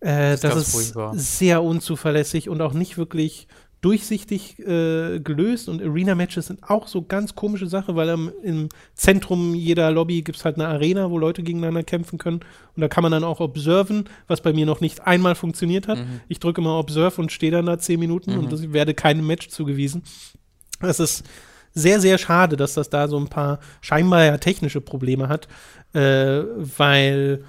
Äh, 0.02 0.34
ist 0.34 0.44
das 0.44 0.54
ganz 0.54 0.94
ist 1.14 1.38
sehr 1.38 1.62
unzuverlässig 1.62 2.48
und 2.48 2.62
auch 2.62 2.72
nicht 2.72 2.96
wirklich 2.96 3.48
durchsichtig 3.80 4.58
äh, 4.58 5.20
gelöst. 5.20 5.68
Und 5.68 5.82
Arena-Matches 5.82 6.46
sind 6.46 6.62
auch 6.62 6.86
so 6.86 7.02
ganz 7.02 7.34
komische 7.34 7.66
Sache, 7.66 7.96
weil 7.96 8.10
am, 8.10 8.30
im 8.42 8.68
Zentrum 8.94 9.54
jeder 9.54 9.90
Lobby 9.90 10.22
gibt 10.22 10.38
es 10.38 10.44
halt 10.44 10.56
eine 10.56 10.68
Arena, 10.68 11.10
wo 11.10 11.18
Leute 11.18 11.42
gegeneinander 11.42 11.82
kämpfen 11.82 12.18
können. 12.18 12.40
Und 12.76 12.80
da 12.82 12.88
kann 12.88 13.02
man 13.02 13.12
dann 13.12 13.24
auch 13.24 13.40
observen, 13.40 14.04
was 14.26 14.42
bei 14.42 14.52
mir 14.52 14.66
noch 14.66 14.80
nicht 14.80 15.06
einmal 15.06 15.34
funktioniert 15.34 15.88
hat. 15.88 15.98
Mhm. 15.98 16.20
Ich 16.28 16.40
drücke 16.40 16.60
mal 16.60 16.78
Observe 16.78 17.20
und 17.20 17.32
stehe 17.32 17.52
dann 17.52 17.66
da 17.66 17.78
zehn 17.78 18.00
Minuten 18.00 18.36
und 18.36 18.52
das 18.52 18.72
werde 18.72 18.94
keinem 18.94 19.26
Match 19.26 19.48
zugewiesen. 19.48 20.02
Das 20.80 21.00
ist 21.00 21.24
sehr, 21.72 22.00
sehr 22.00 22.18
schade, 22.18 22.56
dass 22.56 22.74
das 22.74 22.90
da 22.90 23.08
so 23.08 23.18
ein 23.18 23.28
paar 23.28 23.60
scheinbar 23.80 24.24
ja 24.24 24.38
technische 24.38 24.80
Probleme 24.80 25.28
hat, 25.28 25.48
äh, 25.94 26.42
weil 26.56 27.44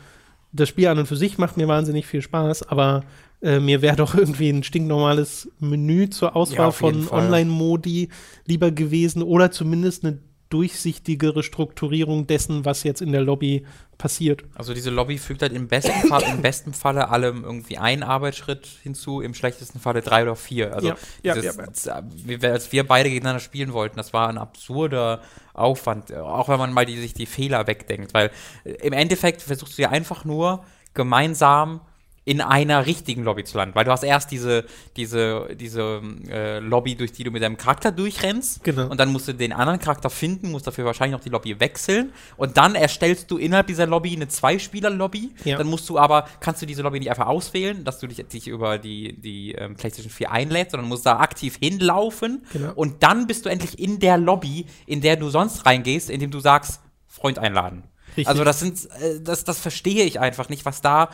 das 0.53 0.69
Spiel 0.69 0.87
an 0.87 0.99
und 0.99 1.07
für 1.07 1.15
sich 1.15 1.37
macht 1.37 1.57
mir 1.57 1.67
wahnsinnig 1.67 2.05
viel 2.05 2.21
Spaß, 2.21 2.63
aber 2.63 3.03
äh, 3.41 3.59
mir 3.59 3.81
wäre 3.81 3.95
doch 3.95 4.15
irgendwie 4.15 4.49
ein 4.49 4.63
stinknormales 4.63 5.49
Menü 5.59 6.09
zur 6.09 6.35
Auswahl 6.35 6.73
jeden 6.81 7.03
von. 7.03 7.19
Online-Modi 7.19 8.09
lieber 8.45 8.71
gewesen 8.71 9.23
oder 9.23 9.51
zumindest 9.51 10.05
eine 10.05 10.19
durchsichtigere 10.51 11.43
Strukturierung 11.43 12.27
dessen, 12.27 12.65
was 12.65 12.83
jetzt 12.83 13.01
in 13.01 13.13
der 13.13 13.21
Lobby 13.21 13.65
passiert. 13.97 14.43
Also 14.53 14.73
diese 14.73 14.89
Lobby 14.89 15.17
fügt 15.17 15.41
halt 15.41 15.53
im 15.53 15.67
besten 15.67 16.07
Fall, 16.09 16.23
im 16.23 16.41
besten 16.41 16.73
Falle 16.73 17.09
allem 17.09 17.43
irgendwie 17.43 17.77
einen 17.77 18.03
Arbeitsschritt 18.03 18.67
hinzu, 18.83 19.21
im 19.21 19.33
schlechtesten 19.33 19.79
Falle 19.79 20.01
drei 20.01 20.23
oder 20.23 20.35
vier. 20.35 20.73
Also 20.75 20.89
Ja, 20.89 20.95
ja, 21.23 21.33
dieses, 21.35 21.85
ja, 21.85 22.03
als 22.51 22.71
wir 22.71 22.85
beide 22.85 23.09
gegeneinander 23.09 23.39
spielen 23.39 23.71
wollten, 23.73 23.95
das 23.95 24.11
war 24.11 24.27
ein 24.27 24.37
absurder 24.37 25.21
Aufwand, 25.53 26.13
auch 26.13 26.49
wenn 26.49 26.59
man 26.59 26.73
mal 26.73 26.85
die, 26.85 26.97
sich 26.97 27.13
die 27.13 27.25
Fehler 27.25 27.65
wegdenkt, 27.67 28.13
weil 28.13 28.31
äh, 28.65 28.71
im 28.81 28.93
Endeffekt 28.93 29.41
versuchst 29.41 29.77
du 29.77 29.83
ja 29.83 29.89
einfach 29.89 30.25
nur 30.25 30.65
gemeinsam 30.93 31.81
in 32.23 32.39
einer 32.39 32.85
richtigen 32.85 33.23
Lobby 33.23 33.43
zu 33.43 33.57
landen, 33.57 33.73
weil 33.73 33.83
du 33.83 33.89
hast 33.91 34.03
erst 34.03 34.29
diese, 34.29 34.65
diese, 34.95 35.55
diese 35.55 36.01
äh, 36.29 36.59
Lobby, 36.59 36.95
durch 36.95 37.11
die 37.11 37.23
du 37.23 37.31
mit 37.31 37.41
deinem 37.41 37.57
Charakter 37.57 37.91
durchrennst 37.91 38.63
Genau. 38.63 38.87
und 38.89 38.99
dann 38.99 39.11
musst 39.11 39.27
du 39.27 39.33
den 39.33 39.51
anderen 39.53 39.79
Charakter 39.79 40.11
finden, 40.11 40.51
musst 40.51 40.67
dafür 40.67 40.85
wahrscheinlich 40.85 41.13
noch 41.17 41.23
die 41.23 41.29
Lobby 41.29 41.59
wechseln 41.59 42.13
und 42.37 42.57
dann 42.57 42.75
erstellst 42.75 43.31
du 43.31 43.37
innerhalb 43.37 43.65
dieser 43.65 43.87
Lobby 43.87 44.15
eine 44.15 44.27
Zwei-Spieler-Lobby. 44.27 45.31
Ja. 45.45 45.57
Dann 45.57 45.65
musst 45.67 45.89
du 45.89 45.97
aber, 45.97 46.27
kannst 46.41 46.61
du 46.61 46.67
diese 46.67 46.83
Lobby 46.83 46.99
nicht 46.99 47.09
einfach 47.09 47.25
auswählen, 47.27 47.83
dass 47.83 47.99
du 47.99 48.05
dich, 48.07 48.23
dich 48.27 48.47
über 48.47 48.77
die, 48.77 49.19
die 49.19 49.53
ähm, 49.53 49.75
PlayStation 49.75 50.11
4 50.11 50.31
einlädst, 50.31 50.71
sondern 50.71 50.89
musst 50.89 51.05
da 51.07 51.17
aktiv 51.19 51.57
hinlaufen 51.59 52.45
Genau. 52.53 52.71
und 52.75 53.01
dann 53.01 53.25
bist 53.25 53.45
du 53.45 53.49
endlich 53.49 53.79
in 53.79 53.99
der 53.99 54.19
Lobby, 54.19 54.67
in 54.85 55.01
der 55.01 55.15
du 55.15 55.29
sonst 55.29 55.65
reingehst, 55.65 56.09
indem 56.11 56.29
du 56.29 56.39
sagst, 56.39 56.81
Freund 57.07 57.39
einladen. 57.39 57.83
Richtig. 58.09 58.27
Also 58.27 58.43
das 58.43 58.59
sind, 58.59 58.77
äh, 59.01 59.21
das, 59.21 59.43
das 59.45 59.59
verstehe 59.59 60.03
ich 60.03 60.19
einfach 60.19 60.49
nicht, 60.49 60.65
was 60.65 60.81
da 60.81 61.09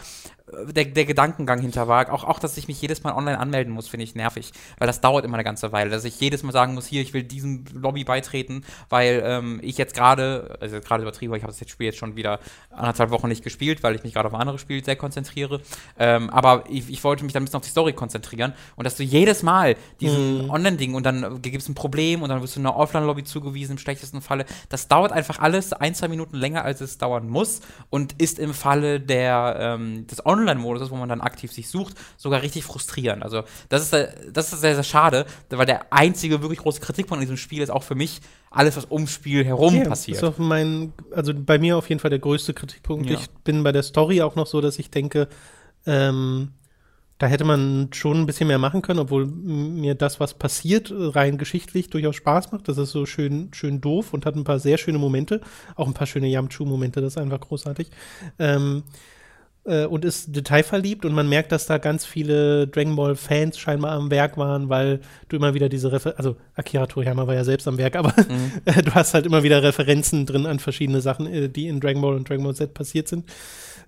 der, 0.72 0.86
der 0.86 1.06
Gedankengang 1.06 1.60
hinter 1.60 1.88
war. 1.88 2.12
Auch, 2.14 2.24
auch, 2.24 2.40
dass 2.40 2.58
ich 2.58 2.68
mich 2.68 2.82
jedes 2.82 3.04
Mal 3.04 3.14
online 3.14 3.40
anmelden 3.40 3.74
muss, 3.74 3.88
finde 3.88 4.04
ich 4.04 4.16
nervig. 4.16 4.52
Weil 4.78 4.88
das 4.88 5.02
dauert 5.02 5.26
immer 5.26 5.36
eine 5.36 5.44
ganze 5.44 5.72
Weile. 5.72 5.90
Dass 5.90 6.06
ich 6.06 6.20
jedes 6.20 6.44
Mal 6.44 6.52
sagen 6.52 6.74
muss, 6.74 6.86
hier, 6.88 7.02
ich 7.02 7.14
will 7.14 7.24
diesem 7.24 7.66
Lobby 7.74 8.04
beitreten, 8.04 8.64
weil 8.90 9.22
ähm, 9.26 9.60
ich 9.64 9.78
jetzt 9.78 9.94
gerade, 9.94 10.58
also 10.62 10.80
gerade 10.80 11.02
übertrieben, 11.04 11.32
weil 11.32 11.38
ich 11.38 11.44
habe 11.44 11.54
das 11.58 11.70
Spiel 11.70 11.88
jetzt 11.88 11.98
schon 11.98 12.16
wieder 12.16 12.40
anderthalb 12.72 13.10
Wochen 13.10 13.28
nicht 13.28 13.44
gespielt, 13.44 13.84
weil 13.84 13.96
ich 13.96 14.04
mich 14.04 14.14
gerade 14.14 14.28
auf 14.28 14.34
ein 14.34 14.42
anderes 14.42 14.62
Spiel 14.62 14.84
sehr 14.84 14.96
konzentriere. 14.96 15.62
Ähm, 15.98 16.30
aber 16.30 16.64
ich, 16.70 16.90
ich 16.90 17.04
wollte 17.04 17.24
mich 17.24 17.34
dann 17.34 17.44
ein 17.44 17.46
bisschen 17.46 17.58
auf 17.58 17.64
die 17.66 17.72
Story 17.72 17.94
konzentrieren. 17.94 18.54
Und 18.76 18.86
dass 18.86 18.96
du 18.96 19.04
jedes 19.04 19.44
Mal 19.44 19.76
diesen 20.00 20.28
Mhm. 20.28 20.50
Online-Ding 20.50 20.94
und 20.94 21.06
dann 21.06 21.42
gibt 21.42 21.62
es 21.62 21.70
ein 21.70 21.76
Problem 21.76 22.22
und 22.22 22.30
dann 22.30 22.42
wirst 22.42 22.56
du 22.56 22.60
einer 22.60 22.76
Offline-Lobby 22.76 23.24
zugewiesen, 23.24 23.74
im 23.74 23.78
schlechtesten 23.78 24.22
Falle. 24.22 24.46
Das 24.70 24.88
dauert 24.88 25.12
einfach 25.12 25.40
alles 25.40 25.74
ein, 25.74 25.96
zwei 25.96 26.08
Minuten 26.08 26.38
länger, 26.38 26.64
als 26.64 26.82
es 26.82 26.98
dauern 26.98 27.28
muss 27.28 27.62
und 27.90 28.14
ist 28.22 28.40
im 28.40 28.54
Falle 28.54 29.00
der, 29.00 29.58
ähm, 29.60 30.08
des 30.08 30.26
Online-Modus, 30.40 30.92
wo 30.92 30.96
man 30.96 31.10
dann 31.10 31.22
aktiv 31.22 31.52
sich 31.52 31.70
sucht, 31.70 31.96
sogar 32.18 32.42
richtig 32.42 32.64
frustrierend. 32.64 33.24
Also 33.24 33.44
das 33.70 33.84
ist, 33.84 34.08
das 34.32 34.54
ist 34.54 34.62
sehr, 34.62 34.76
sehr 34.76 34.84
schade, 34.84 35.26
weil 35.50 35.66
der 35.66 35.92
einzige 35.92 36.42
wirklich 36.42 36.60
große 36.60 36.82
Kritikpunkt 36.82 37.20
an 37.20 37.22
diesem 37.22 37.38
Spiel 37.38 37.62
ist 37.62 37.70
auch 37.70 37.84
für 37.84 37.96
mich 37.96 38.22
alles, 38.50 38.78
was 38.78 38.90
ums 38.90 39.12
Spiel 39.12 39.44
herum 39.46 39.76
Ja, 39.76 39.86
passiert. 39.86 40.18
Ist 40.18 40.24
auch 40.24 40.38
mein, 40.38 40.94
also 41.12 41.34
bei 41.34 41.60
mir 41.60 41.78
auf 41.78 41.90
jeden 41.90 42.00
Fall 42.00 42.10
der 42.10 42.20
größte 42.20 42.54
Kritikpunkt. 42.54 43.10
Ja. 43.10 43.18
Ich 43.20 43.30
bin 43.44 43.64
bei 43.64 43.72
der 43.72 43.84
Story 43.84 44.22
auch 44.22 44.36
noch 44.36 44.48
so, 44.48 44.62
dass 44.62 44.80
ich 44.80 44.90
denke, 44.90 45.28
ähm, 45.86 46.52
da 47.18 47.26
hätte 47.26 47.46
man 47.46 47.90
schon 47.94 48.18
ein 48.18 48.26
bisschen 48.28 48.48
mehr 48.48 48.60
machen 48.60 48.84
können, 48.84 49.00
obwohl 49.00 49.26
mir 49.26 49.96
das, 49.96 50.20
was 50.20 50.36
passiert, 50.36 50.94
rein 50.96 51.40
geschichtlich 51.40 51.90
durchaus 51.90 52.16
Spaß 52.16 52.52
macht. 52.52 52.68
Das 52.68 52.78
ist 52.78 52.92
so 52.92 53.08
schön, 53.08 53.50
schön 53.54 53.82
doof 53.82 54.14
und 54.14 54.26
hat 54.26 54.36
ein 54.36 54.44
paar 54.44 54.60
sehr 54.60 54.78
schöne 54.78 55.00
Momente. 55.00 55.42
Auch 55.76 55.88
ein 55.88 55.96
paar 55.96 56.06
schöne 56.06 56.28
Yamchu-Momente, 56.28 57.02
das 57.02 57.14
ist 57.14 57.18
einfach 57.18 57.40
großartig. 57.40 57.90
Ähm, 58.38 58.84
äh, 59.68 59.86
und 59.86 60.06
ist 60.06 60.36
detailverliebt 60.36 61.06
und 61.06 61.14
man 61.14 61.30
merkt, 61.30 61.52
dass 61.52 61.66
da 61.66 61.78
ganz 61.78 62.06
viele 62.06 62.68
Dragon 62.68 62.96
Ball 62.96 63.16
Fans 63.16 63.58
scheinbar 63.58 63.92
am 63.92 64.10
Werk 64.10 64.38
waren, 64.38 64.70
weil 64.70 65.02
du 65.30 65.36
immer 65.36 65.54
wieder 65.54 65.70
diese 65.70 65.92
Refer 65.92 66.16
also 66.18 66.38
Akira 66.56 66.88
Toriyama 66.88 67.28
war 67.28 67.36
ja 67.36 67.44
selbst 67.44 67.68
am 67.68 67.78
Werk, 67.78 67.96
aber 67.96 68.14
äh, 68.66 68.82
du 68.82 68.96
hast 68.96 69.14
halt 69.14 69.26
immer 69.26 69.44
wieder 69.44 69.62
Referenzen 69.62 70.26
drin 70.26 70.46
an 70.46 70.60
verschiedene 70.60 71.02
Sachen, 71.02 71.28
äh, 71.28 71.50
die 71.50 71.68
in 71.68 71.80
Dragon 71.80 72.02
Ball 72.02 72.16
und 72.16 72.28
Dragon 72.28 72.44
Ball 72.44 72.56
Z 72.56 72.74
passiert 72.74 73.08
sind. 73.08 73.26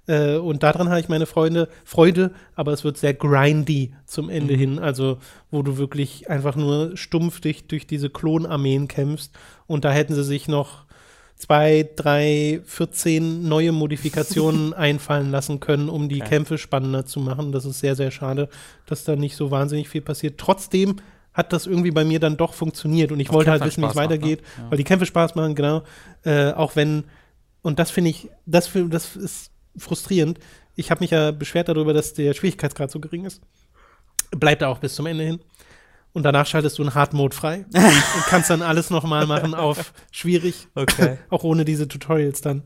Äh, 0.07 0.35
und 0.35 0.63
daran 0.63 0.89
habe 0.89 0.99
ich 0.99 1.07
meine 1.07 1.25
Freunde 1.25 1.69
Freude, 1.85 2.31
aber 2.55 2.73
es 2.73 2.83
wird 2.83 2.97
sehr 2.97 3.13
grindy 3.13 3.93
zum 4.05 4.29
Ende 4.29 4.55
hin, 4.55 4.79
also 4.79 5.17
wo 5.49 5.61
du 5.61 5.77
wirklich 5.77 6.29
einfach 6.29 6.55
nur 6.55 6.97
stumpf 6.97 7.39
dich 7.41 7.67
durch 7.67 7.87
diese 7.87 8.09
Klonarmeen 8.09 8.87
kämpfst 8.87 9.33
und 9.67 9.85
da 9.85 9.91
hätten 9.91 10.15
sie 10.15 10.23
sich 10.23 10.47
noch 10.47 10.88
zwei, 11.39 11.89
drei, 11.95 12.61
14 12.65 13.47
neue 13.47 13.71
Modifikationen 13.71 14.73
einfallen 14.75 15.31
lassen 15.31 15.59
können, 15.59 15.89
um 15.89 16.09
die 16.09 16.19
Okay. 16.21 16.29
Kämpfe 16.29 16.57
spannender 16.57 17.05
zu 17.05 17.19
machen. 17.21 17.51
Das 17.53 17.63
ist 17.65 17.79
sehr, 17.79 17.95
sehr 17.95 18.11
schade, 18.11 18.49
dass 18.85 19.05
da 19.05 19.15
nicht 19.15 19.35
so 19.37 19.49
wahnsinnig 19.49 19.87
viel 19.89 20.01
passiert. 20.01 20.37
Trotzdem 20.37 20.97
hat 21.33 21.53
das 21.53 21.65
irgendwie 21.65 21.91
bei 21.91 22.03
mir 22.03 22.19
dann 22.19 22.35
doch 22.35 22.53
funktioniert 22.53 23.11
und 23.13 23.19
ich 23.21 23.27
Das 23.27 23.33
wollte 23.35 23.51
halt 23.51 23.63
wissen, 23.63 23.81
wie 23.81 23.85
es 23.85 23.91
Spaß 23.93 23.95
macht, 23.95 24.11
weitergeht, 24.11 24.41
ne? 24.41 24.63
Ja. 24.65 24.71
weil 24.71 24.77
die 24.77 24.83
Kämpfe 24.83 25.05
Spaß 25.05 25.35
machen, 25.35 25.55
genau. 25.55 25.83
Äh, 26.23 26.51
auch 26.51 26.75
wenn, 26.75 27.05
und 27.61 27.79
das 27.79 27.89
finde 27.89 28.09
ich, 28.09 28.27
das, 28.45 28.69
das 28.89 29.15
ist 29.15 29.51
frustrierend. 29.77 30.39
Ich 30.75 30.91
habe 30.91 30.99
mich 31.01 31.11
ja 31.11 31.31
beschwert 31.31 31.69
darüber, 31.69 31.93
dass 31.93 32.13
der 32.13 32.33
Schwierigkeitsgrad 32.33 32.91
so 32.91 32.99
gering 32.99 33.23
ist. 33.25 33.41
Bleibt 34.31 34.61
er 34.61 34.69
auch 34.69 34.79
bis 34.79 34.93
zum 34.95 35.05
Ende 35.05 35.23
hin. 35.23 35.39
Und 36.11 36.23
danach 36.23 36.47
schaltest 36.47 36.77
du 36.77 36.81
einen 36.81 36.95
Hard 36.95 37.13
Mode 37.13 37.35
frei 37.35 37.65
und 37.73 38.25
kannst 38.27 38.49
dann 38.49 38.61
alles 38.61 38.89
nochmal 38.89 39.27
machen 39.27 39.53
auf 39.53 39.93
schwierig. 40.11 40.67
Okay. 40.75 41.17
auch 41.29 41.43
ohne 41.43 41.65
diese 41.65 41.87
Tutorials 41.87 42.41
dann. 42.41 42.63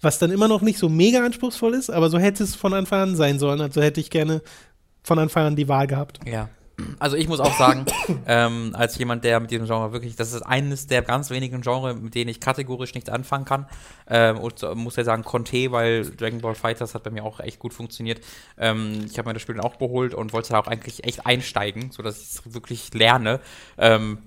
Was 0.00 0.18
dann 0.18 0.30
immer 0.30 0.48
noch 0.48 0.62
nicht 0.62 0.78
so 0.78 0.88
mega 0.88 1.24
anspruchsvoll 1.24 1.74
ist, 1.74 1.90
aber 1.90 2.10
so 2.10 2.18
hätte 2.18 2.42
es 2.42 2.56
von 2.56 2.74
Anfang 2.74 3.00
an 3.00 3.16
sein 3.16 3.38
sollen. 3.38 3.60
Also 3.60 3.80
hätte 3.82 4.00
ich 4.00 4.10
gerne 4.10 4.42
von 5.04 5.18
Anfang 5.18 5.46
an 5.46 5.56
die 5.56 5.68
Wahl 5.68 5.86
gehabt. 5.86 6.20
Ja. 6.26 6.48
Also 6.98 7.16
ich 7.16 7.28
muss 7.28 7.40
auch 7.40 7.56
sagen, 7.56 7.84
ähm, 8.26 8.74
als 8.76 8.96
jemand, 8.98 9.24
der 9.24 9.40
mit 9.40 9.50
diesem 9.50 9.66
Genre 9.66 9.92
wirklich, 9.92 10.16
das 10.16 10.32
ist 10.32 10.42
eines 10.42 10.86
der 10.86 11.02
ganz 11.02 11.30
wenigen 11.30 11.60
Genres, 11.60 11.96
mit 11.96 12.14
denen 12.14 12.30
ich 12.30 12.40
kategorisch 12.40 12.94
nichts 12.94 13.10
anfangen 13.10 13.44
kann. 13.44 13.66
Ähm, 14.08 14.38
und 14.38 14.62
muss 14.74 14.96
ja 14.96 15.04
sagen, 15.04 15.22
Conte, 15.22 15.70
weil 15.72 16.04
Dragon 16.10 16.40
Ball 16.40 16.54
Fighters 16.54 16.94
hat 16.94 17.02
bei 17.02 17.10
mir 17.10 17.24
auch 17.24 17.40
echt 17.40 17.58
gut 17.58 17.74
funktioniert. 17.74 18.20
Ähm, 18.58 19.04
ich 19.06 19.18
habe 19.18 19.28
mir 19.28 19.34
das 19.34 19.42
Spiel 19.42 19.54
dann 19.54 19.64
auch 19.64 19.78
geholt 19.78 20.14
und 20.14 20.32
wollte 20.32 20.50
da 20.50 20.58
auch 20.58 20.66
eigentlich 20.66 21.04
echt 21.04 21.26
einsteigen, 21.26 21.90
sodass 21.90 22.20
ich 22.20 22.28
es 22.28 22.54
wirklich 22.54 22.92
lerne. 22.94 23.40
Ähm, 23.78 24.18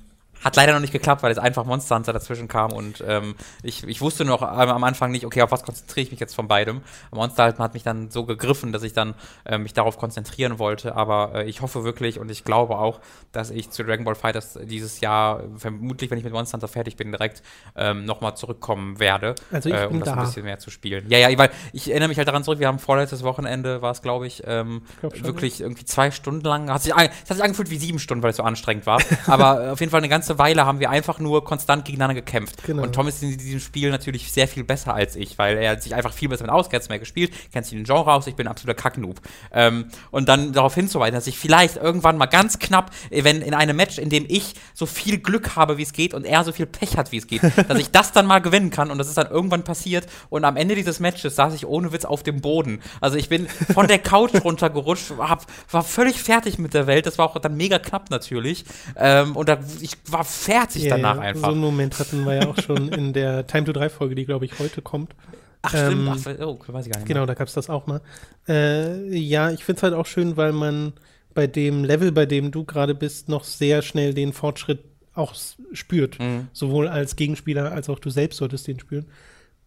hat 0.46 0.56
leider 0.56 0.74
noch 0.74 0.80
nicht 0.80 0.94
geklappt, 0.94 1.24
weil 1.24 1.32
es 1.32 1.40
einfach 1.40 1.66
Monster 1.66 1.96
Hunter 1.96 2.14
dazwischen 2.14 2.48
kam 2.48 2.72
und 2.72 3.04
ähm, 3.06 3.36
ich, 3.64 3.84
ich 3.84 4.00
wusste 4.00 4.26
noch 4.26 4.44
am 4.44 4.84
Anfang 4.84 5.12
nicht, 5.12 5.26
okay, 5.26 5.42
auf 5.42 5.52
was 5.52 5.64
konzentriere 5.64 6.06
ich 6.06 6.12
mich 6.12 6.20
jetzt 6.20 6.36
von 6.36 6.48
beidem. 6.48 6.82
Monster 7.12 7.48
Hunter 7.48 7.64
hat 7.64 7.74
mich 7.74 7.82
dann 7.82 8.12
so 8.12 8.26
gegriffen, 8.26 8.72
dass 8.72 8.84
ich 8.84 8.94
dann 8.94 9.16
äh, 9.46 9.58
mich 9.58 9.74
darauf 9.74 9.98
konzentrieren 9.98 10.60
wollte, 10.60 10.96
aber 10.96 11.32
äh, 11.34 11.50
ich 11.50 11.62
hoffe 11.62 11.84
wirklich 11.84 12.20
und 12.20 12.30
ich 12.30 12.44
glaube 12.44 12.78
auch, 12.78 13.00
dass 13.32 13.50
ich 13.50 13.72
zu 13.72 13.84
Dragon 13.84 14.06
Ball 14.06 14.14
Fighters 14.14 14.60
dieses 14.62 15.02
Jahr, 15.02 15.42
vermutlich, 15.58 16.12
wenn 16.12 16.20
ich 16.20 16.24
mit 16.24 16.32
Monster 16.32 16.58
Hunter 16.58 16.68
fertig 16.68 16.96
bin, 16.96 17.12
direkt 17.12 17.42
ähm, 17.76 18.06
nochmal 18.06 18.38
zurückkommen 18.38 19.00
werde, 19.00 19.34
Also 19.52 19.70
ich 19.70 19.76
äh, 19.76 19.88
um 19.88 20.00
das 20.00 20.10
da. 20.10 20.14
ein 20.14 20.26
bisschen 20.26 20.44
mehr 20.44 20.60
zu 20.60 20.70
spielen. 20.70 21.06
Ja, 21.10 21.18
ja, 21.18 21.36
weil 21.40 21.50
ich 21.74 21.90
erinnere 21.90 22.10
mich 22.10 22.20
halt 22.20 22.28
daran 22.28 22.44
zurück, 22.44 22.60
wir 22.60 22.68
haben 22.68 22.78
vorletztes 22.78 23.24
Wochenende, 23.24 23.82
war 23.82 23.92
es, 23.92 24.04
glaube 24.04 24.28
ich, 24.28 24.44
ähm, 24.46 24.84
glaub 25.00 25.16
schon, 25.16 25.26
wirklich 25.26 25.62
irgendwie 25.62 25.86
zwei 25.86 26.12
Stunden 26.12 26.46
lang, 26.46 26.70
hat 26.72 26.84
sich, 26.84 26.94
es 26.96 26.98
hat 27.00 27.38
sich 27.38 27.44
angefühlt 27.44 27.72
wie 27.72 27.78
sieben 27.78 27.98
Stunden, 27.98 28.22
weil 28.22 28.30
es 28.30 28.38
so 28.38 28.44
anstrengend 28.44 28.86
war, 28.86 29.02
aber 29.26 29.66
äh, 29.66 29.70
auf 29.72 29.80
jeden 29.80 29.90
Fall 29.90 30.02
eine 30.02 30.10
ganze 30.10 30.35
Weile 30.38 30.66
haben 30.66 30.80
wir 30.80 30.90
einfach 30.90 31.20
nur 31.20 31.44
konstant 31.44 31.86
gegeneinander 31.86 32.16
gekämpft. 32.16 32.64
Genau. 32.64 32.84
Und 32.84 32.94
Tom 32.94 33.08
ist 33.08 33.22
in 33.24 33.38
diesem 33.38 33.60
Spiel 33.60 33.90
natürlich 33.90 34.32
sehr 34.32 34.48
viel 34.48 34.64
besser 34.64 34.94
als 34.94 35.16
ich, 35.16 35.38
weil 35.38 35.58
er 35.58 35.80
sich 35.80 35.96
einfach 35.96 36.14
viel 36.14 36.30
besser 36.30 36.44
mit 36.44 36.52
auskennt, 36.52 36.90
mehr 36.90 37.00
gespielt, 37.00 37.32
kennt 37.52 37.66
sich 37.66 37.76
den 37.76 37.86
Genre 37.86 38.12
aus, 38.12 38.28
ich 38.28 38.36
bin 38.36 38.48
ein 38.48 38.52
absoluter 38.52 38.80
Kacknoob. 38.80 39.22
Ähm, 39.52 39.86
und 40.12 40.30
dann 40.30 40.54
darauf 40.54 40.76
hinzuweisen, 40.76 41.16
dass 41.16 41.28
ich 41.28 41.38
vielleicht 41.38 41.78
irgendwann 41.78 42.18
mal 42.18 42.26
ganz 42.26 42.60
knapp, 42.60 42.92
äh, 43.10 43.24
wenn 43.24 43.42
in 43.42 43.54
einem 43.54 43.76
Match, 43.76 43.98
in 43.98 44.10
dem 44.10 44.26
ich 44.28 44.56
so 44.74 44.86
viel 44.86 45.18
Glück 45.18 45.56
habe, 45.56 45.78
wie 45.78 45.84
es 45.84 45.94
geht, 45.94 46.14
und 46.14 46.26
er 46.26 46.44
so 46.44 46.52
viel 46.52 46.66
Pech 46.66 46.98
hat, 46.98 47.12
wie 47.12 47.18
es 47.18 47.28
geht, 47.28 47.42
dass 47.68 47.80
ich 47.80 47.92
das 47.92 48.12
dann 48.12 48.26
mal 48.26 48.40
gewinnen 48.40 48.70
kann 48.70 48.92
und 48.92 48.98
das 48.98 49.08
ist 49.08 49.18
dann 49.18 49.28
irgendwann 49.28 49.64
passiert 49.64 50.08
und 50.30 50.46
am 50.46 50.58
Ende 50.58 50.76
dieses 50.76 51.00
Matches 51.00 51.36
saß 51.36 51.54
ich 51.54 51.66
ohne 51.66 51.92
Witz 51.92 52.06
auf 52.06 52.24
dem 52.24 52.42
Boden. 52.42 52.82
Also 53.02 53.18
ich 53.18 53.30
bin 53.30 53.48
von 53.74 53.88
der 53.88 54.00
Couch 54.00 54.32
runtergerutscht, 54.44 55.14
hab, 55.18 55.46
war 55.72 55.84
völlig 55.84 56.22
fertig 56.22 56.58
mit 56.58 56.74
der 56.74 56.88
Welt, 56.88 57.06
das 57.06 57.18
war 57.18 57.26
auch 57.26 57.40
dann 57.40 57.56
mega 57.56 57.80
knapp 57.80 58.10
natürlich 58.10 58.66
ähm, 58.96 59.36
und 59.36 59.50
da, 59.50 59.60
ich 59.82 59.98
war 60.18 60.24
fertig 60.24 60.84
Ja, 60.84 60.96
danach 60.96 61.18
ja, 61.18 61.22
einfach. 61.22 61.48
So 61.48 61.52
einen 61.52 61.62
Moment 61.62 62.00
hatten 62.00 62.26
wir 62.26 62.36
ja 62.36 62.48
auch 62.48 62.58
schon 62.62 62.90
in 62.90 63.14
der 63.14 63.46
Time 63.48 63.66
to 63.66 63.74
3 63.74 63.90
Folge, 63.90 64.16
die 64.16 64.26
glaube 64.26 64.46
ich 64.46 64.58
heute 64.60 64.82
kommt. 64.82 65.14
Ach 65.62 65.70
stimmt, 65.70 65.92
ähm, 65.92 66.10
ach, 66.10 66.46
oh, 66.46 66.60
weiß 66.68 66.86
ich 66.86 66.92
gar 66.92 67.00
nicht 67.00 67.08
mehr. 67.08 67.16
Genau, 67.16 67.26
da 67.26 67.34
gab 67.34 67.48
es 67.48 67.54
das 67.54 67.70
auch 67.70 67.88
mal. 67.88 68.02
Äh, 68.48 69.18
ja, 69.18 69.52
ich 69.52 69.64
finde 69.64 69.78
es 69.80 69.84
halt 69.84 69.94
auch 69.94 70.06
schön, 70.06 70.38
weil 70.38 70.52
man 70.54 70.94
bei 71.34 71.48
dem 71.48 71.84
Level, 71.84 72.12
bei 72.12 72.26
dem 72.26 72.52
du 72.52 72.64
gerade 72.64 72.96
bist, 72.96 73.30
noch 73.30 73.44
sehr 73.44 73.82
schnell 73.82 74.14
den 74.14 74.32
Fortschritt 74.32 74.84
auch 75.14 75.34
spürt. 75.74 76.20
Mhm. 76.20 76.48
Sowohl 76.54 76.88
als 76.88 77.16
Gegenspieler 77.16 77.72
als 77.72 77.90
auch 77.90 78.00
du 78.00 78.10
selbst 78.10 78.38
solltest 78.38 78.68
den 78.68 78.80
spüren. 78.80 79.06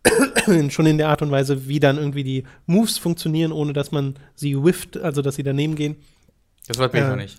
Schon 0.71 0.87
in 0.87 0.99
der 0.99 1.09
Art 1.09 1.21
und 1.23 1.31
Weise, 1.31 1.69
wie 1.69 1.81
dann 1.81 1.99
irgendwie 1.99 2.25
die 2.25 2.45
Moves 2.67 2.97
funktionieren, 2.99 3.53
ohne 3.53 3.73
dass 3.73 3.91
man 3.91 4.15
sie 4.35 4.63
whifft, 4.63 4.97
also 4.97 5.21
dass 5.21 5.35
sie 5.35 5.43
daneben 5.43 5.75
gehen. 5.75 5.97
Das 6.69 6.79
weiß 6.79 6.91
ich 6.93 7.01
Ja. 7.01 7.09
noch 7.11 7.17
nicht. 7.17 7.39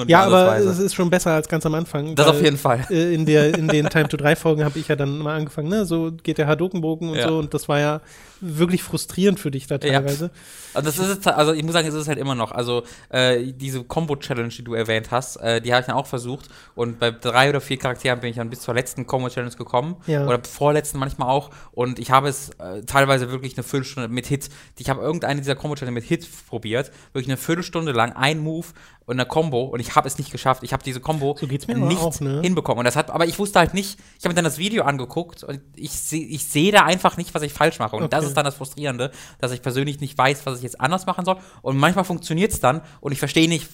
Nur 0.00 0.10
Ja, 0.10 0.22
aber 0.24 0.56
es 0.58 0.78
ist 0.78 0.94
schon 0.94 1.10
besser 1.10 1.32
als 1.32 1.48
ganz 1.48 1.64
am 1.66 1.74
Anfang. 1.74 2.14
Das 2.14 2.26
auf 2.26 2.42
jeden 2.42 2.56
Fall. 2.56 2.86
Äh, 2.90 3.14
in, 3.14 3.26
der, 3.26 3.56
in 3.56 3.68
den 3.68 3.86
Time 3.90 4.08
to 4.08 4.16
3 4.16 4.36
Folgen 4.36 4.64
habe 4.64 4.78
ich 4.78 4.88
ja 4.88 4.96
dann 4.96 5.18
mal 5.18 5.36
angefangen, 5.38 5.68
ne? 5.68 5.84
So 5.84 6.12
geht 6.22 6.38
der 6.38 6.46
Hadokenbogen 6.46 7.08
und 7.10 7.16
Ja. 7.16 7.28
so. 7.28 7.38
Und 7.38 7.52
das 7.54 7.68
war 7.68 7.78
ja 7.78 8.00
wirklich 8.40 8.82
frustrierend 8.82 9.38
für 9.40 9.50
dich 9.50 9.66
da 9.66 9.74
Ja. 9.76 9.78
teilweise. 10.00 10.30
Also 10.74 10.86
das 10.90 10.98
ist 10.98 11.26
also 11.26 11.52
ich 11.52 11.62
muss 11.64 11.72
sagen, 11.72 11.88
es 11.88 11.94
ist 11.94 12.08
halt 12.08 12.18
immer 12.18 12.34
noch. 12.34 12.52
Also 12.52 12.84
äh, 13.10 13.52
diese 13.52 13.82
Combo-Challenge, 13.84 14.48
die 14.48 14.62
du 14.62 14.74
erwähnt 14.74 15.10
hast, 15.10 15.36
äh, 15.36 15.60
die 15.60 15.72
habe 15.72 15.80
ich 15.80 15.86
dann 15.86 15.96
auch 15.96 16.06
versucht. 16.06 16.48
Und 16.74 16.98
bei 16.98 17.10
drei 17.10 17.48
oder 17.50 17.60
vier 17.60 17.76
Charakteren 17.78 18.20
bin 18.20 18.30
ich 18.30 18.36
dann 18.36 18.50
bis 18.50 18.60
zur 18.60 18.74
letzten 18.74 19.06
Combo-Challenge 19.06 19.54
gekommen. 19.56 19.96
Ja. 20.06 20.26
Oder 20.26 20.40
vorletzten 20.44 20.98
manchmal 20.98 21.28
auch. 21.28 21.50
Und 21.72 21.98
ich 21.98 22.10
habe 22.10 22.28
es 22.28 22.50
äh, 22.58 22.82
teilweise 22.86 23.30
wirklich 23.30 23.56
eine 23.56 23.64
Viertelstunde 23.64 24.08
mit 24.08 24.26
Hit. 24.26 24.48
Ich 24.78 24.88
habe 24.88 25.00
irgendeine 25.02 25.40
dieser 25.40 25.56
Combo-Challenge 25.56 25.94
mit 25.94 26.04
Hit 26.04 26.26
probiert. 26.48 26.90
Wirklich 27.12 27.28
eine 27.28 27.36
Viertelstunde 27.36 27.92
lang, 27.92 28.12
ein 28.12 28.38
Move 28.38 28.66
und 29.06 29.18
eine 29.18 29.26
Combo. 29.26 29.64
Und 29.64 29.80
ich 29.80 29.96
habe 29.96 30.06
es 30.06 30.18
nicht 30.18 30.30
geschafft. 30.30 30.62
Ich 30.62 30.72
habe 30.72 30.84
diese 30.84 31.00
Combo 31.00 31.36
So 31.38 31.46
nicht 31.46 32.00
auch, 32.00 32.20
ne? 32.20 32.40
hinbekommen. 32.42 32.78
Und 32.78 32.84
das 32.84 32.94
hat, 32.96 33.10
aber 33.10 33.26
ich 33.26 33.38
wusste 33.38 33.58
halt 33.58 33.74
nicht, 33.74 33.98
ich 34.18 34.24
habe 34.24 34.28
mir 34.28 34.34
dann 34.36 34.44
das 34.44 34.58
Video 34.58 34.84
angeguckt 34.84 35.42
und 35.42 35.60
ich 35.74 35.90
sehe 35.90 36.24
ich 36.24 36.44
sehe 36.44 36.70
da 36.70 36.84
einfach 36.84 37.16
nicht, 37.16 37.34
was 37.34 37.42
ich 37.42 37.52
falsch 37.52 37.78
mache. 37.80 37.96
Und 37.96 38.12
das 38.12 38.24
Okay. 38.24 38.29
Ist 38.30 38.36
dann 38.36 38.44
das 38.44 38.54
Frustrierende, 38.56 39.10
dass 39.40 39.52
ich 39.52 39.62
persönlich 39.62 40.00
nicht 40.00 40.16
weiß, 40.16 40.46
was 40.46 40.58
ich 40.58 40.62
jetzt 40.64 40.80
anders 40.80 41.06
machen 41.06 41.24
soll. 41.24 41.36
Und 41.62 41.76
manchmal 41.76 42.04
funktioniert 42.04 42.52
es 42.52 42.60
dann 42.60 42.80
und 43.00 43.12
ich 43.12 43.18
verstehe 43.18 43.48
nicht, 43.48 43.68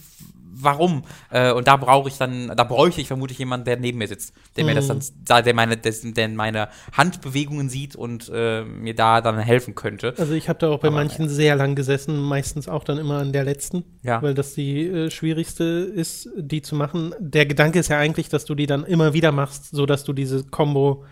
warum. 0.58 1.02
Äh, 1.30 1.52
und 1.52 1.68
da 1.68 1.76
brauche 1.76 2.08
ich 2.08 2.16
dann, 2.16 2.48
da 2.56 2.64
bräuchte 2.64 3.02
ich 3.02 3.08
vermutlich 3.08 3.38
jemanden, 3.38 3.66
der 3.66 3.76
neben 3.76 3.98
mir 3.98 4.08
sitzt, 4.08 4.32
der 4.56 4.64
mir 4.64 4.74
das 4.74 4.86
dann, 4.86 5.00
da- 5.26 5.42
der 5.42 5.52
meine, 5.52 5.76
der 5.76 6.28
meine 6.30 6.68
Handbewegungen 6.96 7.68
sieht 7.68 7.94
und 7.94 8.30
äh, 8.34 8.64
mir 8.64 8.94
da 8.94 9.20
dann 9.20 9.38
helfen 9.38 9.74
könnte. 9.74 10.14
Also 10.16 10.32
ich 10.32 10.48
habe 10.48 10.58
da 10.58 10.70
auch 10.70 10.80
bei 10.80 10.88
Aber, 10.88 10.96
manchen 10.96 11.28
sehr 11.28 11.56
lang 11.56 11.74
gesessen, 11.74 12.18
meistens 12.22 12.68
auch 12.68 12.84
dann 12.84 12.96
immer 12.96 13.18
an 13.18 13.34
der 13.34 13.44
letzten, 13.44 13.84
Ja. 14.02 14.22
weil 14.22 14.32
das 14.32 14.54
die 14.54 14.86
äh, 14.86 15.10
schwierigste 15.10 15.64
ist, 15.64 16.30
die 16.38 16.62
zu 16.62 16.74
machen. 16.74 17.14
Der 17.18 17.44
Gedanke 17.44 17.78
ist 17.78 17.88
ja 17.88 17.98
eigentlich, 17.98 18.30
dass 18.30 18.46
du 18.46 18.54
die 18.54 18.66
dann 18.66 18.84
immer 18.84 19.12
wieder 19.12 19.32
machst, 19.32 19.68
so 19.72 19.84
dass 19.84 20.04
du 20.04 20.14
diese 20.14 20.42
Combo 20.44 21.04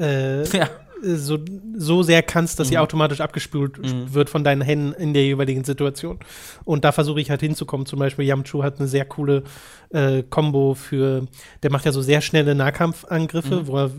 äh, 0.00 0.44
Ja. 0.56 0.70
So, 1.02 1.38
so 1.76 2.02
sehr 2.02 2.22
kannst, 2.22 2.58
dass 2.60 2.68
sie 2.68 2.74
Mhm. 2.76 2.80
automatisch 2.82 3.20
abgespült 3.20 3.78
Mhm. 3.78 4.14
wird 4.14 4.30
von 4.30 4.44
deinen 4.44 4.62
Händen 4.62 4.92
in 4.92 5.14
der 5.14 5.24
jeweiligen 5.24 5.64
Situation. 5.64 6.18
Und 6.64 6.84
da 6.84 6.92
versuche 6.92 7.20
ich 7.20 7.30
halt 7.30 7.40
hinzukommen. 7.40 7.86
Zum 7.86 7.98
Beispiel 7.98 8.24
Yamchu 8.24 8.62
hat 8.62 8.78
eine 8.78 8.88
sehr 8.88 9.04
coole 9.04 9.42
äh, 9.90 10.22
Combo 10.28 10.74
für, 10.74 11.26
der 11.62 11.72
macht 11.72 11.86
ja 11.86 11.92
so 11.92 12.02
sehr 12.02 12.20
schnelle 12.20 12.54
Nahkampfangriffe, 12.54 13.60
Mhm. 13.62 13.66
wo 13.68 13.76
er 13.78 13.90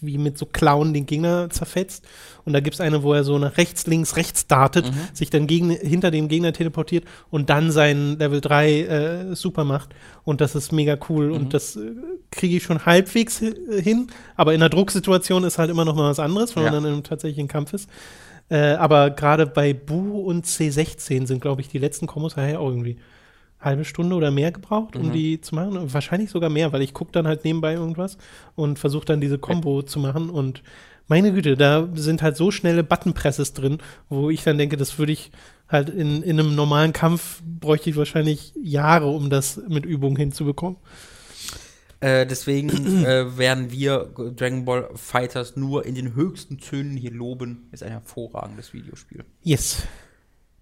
wie 0.00 0.16
mit 0.16 0.38
so 0.38 0.46
Klauen 0.46 0.94
den 0.94 1.06
Gegner 1.06 1.50
zerfetzt. 1.50 2.04
Und 2.44 2.52
da 2.52 2.60
gibt 2.60 2.74
es 2.74 2.80
eine, 2.80 3.02
wo 3.02 3.12
er 3.14 3.24
so 3.24 3.36
nach 3.36 3.56
rechts, 3.56 3.88
links, 3.88 4.14
rechts 4.14 4.46
dartet, 4.46 4.86
Mhm. 4.86 4.94
sich 5.12 5.28
dann 5.30 5.48
gegen, 5.48 5.70
hinter 5.70 6.12
dem 6.12 6.28
Gegner 6.28 6.52
teleportiert 6.52 7.04
und 7.30 7.50
dann 7.50 7.72
seinen 7.72 8.16
Level 8.18 8.40
3 8.40 8.80
äh, 8.82 9.34
super 9.34 9.64
macht. 9.64 9.88
Und 10.22 10.40
das 10.40 10.54
ist 10.54 10.70
mega 10.72 10.96
cool. 11.08 11.30
Mhm. 11.30 11.34
Und 11.34 11.54
das 11.54 11.74
äh, 11.74 11.80
kriege 12.30 12.56
ich 12.56 12.62
schon 12.62 12.86
halbwegs 12.86 13.40
hi- 13.40 13.54
hin. 13.82 14.06
Aber 14.36 14.54
in 14.54 14.62
einer 14.62 14.68
Drucksituation 14.70 15.42
ist 15.42 15.58
halt 15.58 15.68
immer 15.70 15.84
noch 15.84 15.96
mal 15.96 16.10
was 16.10 16.17
anderes, 16.18 16.54
wenn 16.56 16.64
Ja. 16.64 16.70
man 16.72 16.82
dann 16.84 16.94
im 16.94 17.02
tatsächlichen 17.02 17.48
Kampf 17.48 17.72
ist. 17.72 17.88
Äh, 18.50 18.74
aber 18.74 19.10
gerade 19.10 19.46
bei 19.46 19.74
Bu 19.74 20.20
und 20.22 20.46
C16 20.46 21.26
sind, 21.26 21.40
glaube 21.42 21.60
ich, 21.60 21.68
die 21.68 21.78
letzten 21.78 22.06
Kombos 22.06 22.34
daher 22.34 22.60
auch 22.60 22.68
irgendwie 22.70 22.96
halbe 23.60 23.84
Stunde 23.84 24.14
oder 24.14 24.30
mehr 24.30 24.52
gebraucht, 24.52 24.96
um 24.96 25.08
Mhm. 25.08 25.12
die 25.12 25.40
zu 25.40 25.54
machen. 25.54 25.76
Und 25.76 25.92
wahrscheinlich 25.92 26.30
sogar 26.30 26.48
mehr, 26.48 26.72
weil 26.72 26.80
ich 26.82 26.94
gucke 26.94 27.12
dann 27.12 27.26
halt 27.26 27.44
nebenbei 27.44 27.74
irgendwas 27.74 28.16
und 28.54 28.78
versuche 28.78 29.04
dann 29.04 29.20
diese 29.20 29.38
Combo 29.38 29.82
zu 29.82 29.98
machen. 29.98 30.30
Und 30.30 30.62
meine 31.08 31.32
Güte, 31.32 31.56
da 31.56 31.88
sind 31.94 32.22
halt 32.22 32.36
so 32.36 32.50
schnelle 32.50 32.84
Buttonpresses 32.84 33.54
drin, 33.54 33.78
wo 34.08 34.30
ich 34.30 34.44
dann 34.44 34.58
denke, 34.58 34.76
das 34.76 34.98
würde 34.98 35.12
ich 35.12 35.30
halt 35.68 35.90
in, 35.90 36.22
in 36.22 36.38
einem 36.38 36.54
normalen 36.54 36.92
Kampf 36.92 37.42
bräuchte 37.44 37.90
ich 37.90 37.96
wahrscheinlich 37.96 38.54
Jahre, 38.62 39.08
um 39.08 39.28
das 39.28 39.60
mit 39.68 39.84
Übung 39.84 40.16
hinzubekommen. 40.16 40.76
Äh, 42.00 42.26
deswegen 42.26 42.68
äh, 43.04 43.36
werden 43.38 43.72
wir 43.72 44.10
Dragon 44.36 44.64
Ball 44.64 44.88
Fighters 44.94 45.56
nur 45.56 45.84
in 45.84 45.94
den 45.96 46.14
höchsten 46.14 46.58
Tönen 46.58 46.96
hier 46.96 47.10
loben. 47.10 47.68
Ist 47.72 47.82
ein 47.82 47.90
hervorragendes 47.90 48.72
Videospiel. 48.72 49.24
Yes. 49.42 49.82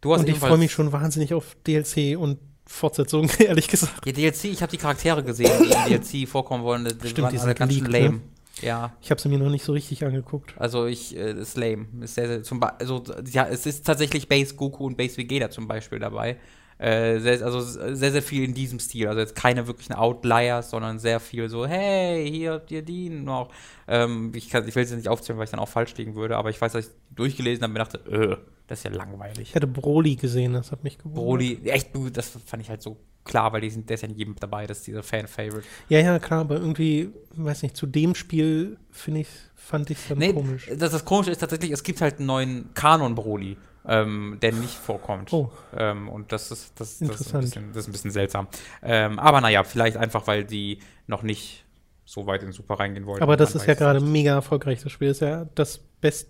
Du 0.01 0.13
hast 0.15 0.21
Und 0.21 0.29
ich 0.29 0.39
freue 0.39 0.57
mich 0.59 0.73
schon 0.73 0.93
wahnsinnig 0.93 1.35
auf 1.35 1.57
DLC 1.67 2.19
und 2.19 2.39
Fortsetzung, 2.65 3.29
ehrlich 3.39 3.69
gesagt. 3.69 4.07
Ja, 4.07 4.13
DLC, 4.13 4.45
ich 4.47 4.63
habe 4.63 4.71
die 4.71 4.79
Charaktere 4.79 5.23
gesehen, 5.23 5.51
die 5.63 5.73
in 5.95 6.03
DLC 6.03 6.29
vorkommen 6.29 6.65
wollen. 6.65 6.85
Die 6.85 7.09
Stimmt, 7.09 7.25
waren 7.25 7.33
die 7.33 7.39
sind 7.39 7.57
ganz 7.57 7.73
geleakt, 7.75 7.93
lame. 7.93 8.17
ne? 8.17 8.21
Ja, 8.63 8.97
Ich 9.03 9.11
habe 9.11 9.21
sie 9.21 9.29
mir 9.29 9.39
noch 9.39 9.51
nicht 9.51 9.65
so 9.65 9.73
richtig 9.75 10.03
angeguckt. 10.07 10.55
also 10.59 10.87
ich, 10.87 11.15
äh, 11.15 11.35
das 11.35 11.49
ist 11.49 11.57
lame. 11.59 11.87
Ist 12.01 12.15
sehr, 12.15 12.27
sehr, 12.27 12.43
zum 12.43 12.59
Ba- 12.59 12.75
also, 12.79 13.05
ja, 13.31 13.47
es 13.47 13.67
ist 13.67 13.85
tatsächlich 13.85 14.29
Base 14.29 14.55
Goku 14.55 14.87
und 14.87 14.97
Base 14.97 15.19
Vegeta 15.19 15.51
zum 15.51 15.69
Beispiel 15.69 15.99
dabei. 15.99 16.39
Äh, 16.79 17.21
sehr, 17.21 17.43
also 17.43 17.61
sehr, 17.61 18.13
sehr 18.13 18.23
viel 18.23 18.45
in 18.45 18.53
diesem 18.53 18.79
Stil. 18.79 19.09
Also 19.09 19.21
jetzt 19.21 19.35
keine 19.35 19.67
wirklichen 19.67 19.95
Outliers, 19.95 20.71
sondern 20.71 20.99
sehr 20.99 21.21
viel 21.21 21.49
so, 21.49 21.67
hey, 21.67 22.29
hier 22.31 22.53
habt 22.53 22.71
ihr 22.71 22.83
die 22.83 23.09
noch. 23.09 23.51
Ähm, 23.89 24.33
ich, 24.35 24.51
kann, 24.51 24.69
ich 24.69 24.75
will 24.75 24.83
es 24.83 24.91
jetzt 24.91 24.99
nicht 24.99 25.09
aufzählen, 25.09 25.39
weil 25.39 25.45
ich 25.45 25.51
dann 25.51 25.61
auch 25.61 25.69
falsch 25.69 25.95
liegen 25.97 26.15
würde, 26.15 26.37
aber 26.37 26.51
ich 26.51 26.61
weiß, 26.61 26.73
dass 26.73 26.87
ich 26.87 26.93
durchgelesen 27.15 27.63
habe 27.63 27.71
und 27.71 27.73
mir 27.75 27.79
dachte, 27.79 27.99
äh, 28.11 28.37
das 28.67 28.81
ist 28.81 28.85
ja 28.85 28.91
langweilig. 28.91 29.51
Ich 29.51 29.55
hatte 29.55 29.67
Broly 29.67 30.17
gesehen, 30.17 30.53
das 30.53 30.73
hat 30.73 30.83
mich 30.83 30.99
gewundert. 30.99 31.25
Broly, 31.25 31.61
echt 31.65 31.91
das 32.13 32.31
fand 32.45 32.63
ich 32.63 32.69
halt 32.69 32.83
so 32.83 32.97
klar, 33.25 33.53
weil 33.53 33.61
die 33.61 33.71
sind, 33.71 33.89
der 33.89 33.95
ist 33.95 34.03
ja 34.03 34.09
in 34.09 34.15
jedem 34.15 34.37
dabei, 34.37 34.67
das 34.67 34.79
ist 34.79 34.87
dieser 34.87 35.03
Fan-Favorite. 35.03 35.67
Ja, 35.89 36.01
ja, 36.01 36.19
klar, 36.19 36.41
aber 36.41 36.57
irgendwie, 36.57 37.11
weiß 37.35 37.63
nicht, 37.63 37.77
zu 37.77 37.87
dem 37.87 38.15
Spiel 38.15 38.77
finde 38.91 39.21
ich, 39.21 39.29
fand 39.55 39.91
ich 39.91 39.99
dann 40.09 40.19
Nee, 40.19 40.33
komisch. 40.33 40.71
Das, 40.77 40.93
das 40.93 41.05
Komische 41.05 41.31
ist 41.31 41.39
tatsächlich, 41.39 41.71
es 41.71 41.83
gibt 41.83 42.01
halt 42.01 42.19
einen 42.19 42.27
neuen 42.27 42.75
Kanon-Broly, 42.75 43.57
ähm, 43.89 44.39
der 44.43 44.53
nicht 44.53 44.75
vorkommt. 44.75 45.33
Oh. 45.33 45.51
Ähm, 45.77 46.09
und 46.09 46.33
das 46.33 46.51
ist, 46.51 46.81
das, 46.81 46.99
das, 46.99 47.21
ist 47.21 47.33
bisschen, 47.33 47.73
das 47.73 47.83
ist 47.83 47.89
ein 47.89 47.93
bisschen 47.93 48.11
seltsam. 48.11 48.49
Ähm, 48.83 49.19
aber 49.19 49.41
naja, 49.41 49.65
vielleicht 49.65 49.97
einfach, 49.97 50.27
weil 50.27 50.45
die 50.45 50.81
noch 51.07 51.23
nicht 51.23 51.65
so 52.05 52.27
weit 52.27 52.43
in 52.43 52.53
Super 52.53 52.75
reingehen 52.75 53.07
wollten. 53.07 53.23
Aber 53.23 53.37
das 53.37 53.55
ist 53.55 53.67
ja 53.67 53.75
gerade 53.75 54.01
mega 54.01 54.33
erfolgreich. 54.33 54.83
Das 54.83 54.93
Spiel 54.93 55.09
ist 55.09 55.21
ja 55.21 55.47
das 55.55 55.79
best 56.01 56.29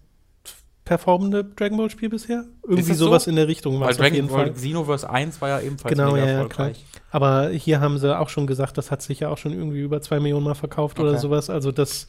performende 0.86 1.44
Dragon 1.44 1.76
Ball 1.76 1.90
Spiel 1.90 2.08
bisher. 2.08 2.44
Irgendwie 2.62 2.90
das 2.90 2.98
so? 2.98 3.06
sowas 3.06 3.26
in 3.26 3.36
der 3.36 3.48
Richtung 3.48 3.74
war 3.80 3.88
Weil 3.88 3.94
es 3.94 3.98
auf 4.00 4.04
jeden 4.04 4.28
Dragon 4.28 4.44
Ball 4.44 4.46
Fall. 4.46 4.54
Xenoverse 4.54 5.10
1 5.10 5.40
war 5.40 5.48
ja 5.48 5.60
ebenfalls 5.60 5.94
Genau, 5.94 6.12
mega 6.12 6.24
ja, 6.24 6.32
erfolgreich. 6.32 6.86
Aber 7.10 7.48
hier 7.48 7.80
haben 7.80 7.98
sie 7.98 8.16
auch 8.16 8.28
schon 8.28 8.46
gesagt, 8.46 8.78
das 8.78 8.90
hat 8.90 9.02
sich 9.02 9.20
ja 9.20 9.28
auch 9.28 9.36
schon 9.36 9.52
irgendwie 9.52 9.80
über 9.80 10.00
zwei 10.00 10.20
Millionen 10.20 10.44
Mal 10.44 10.54
verkauft 10.54 11.00
oder 11.00 11.10
Okay. 11.10 11.20
sowas. 11.20 11.50
Also 11.50 11.72
das 11.72 12.06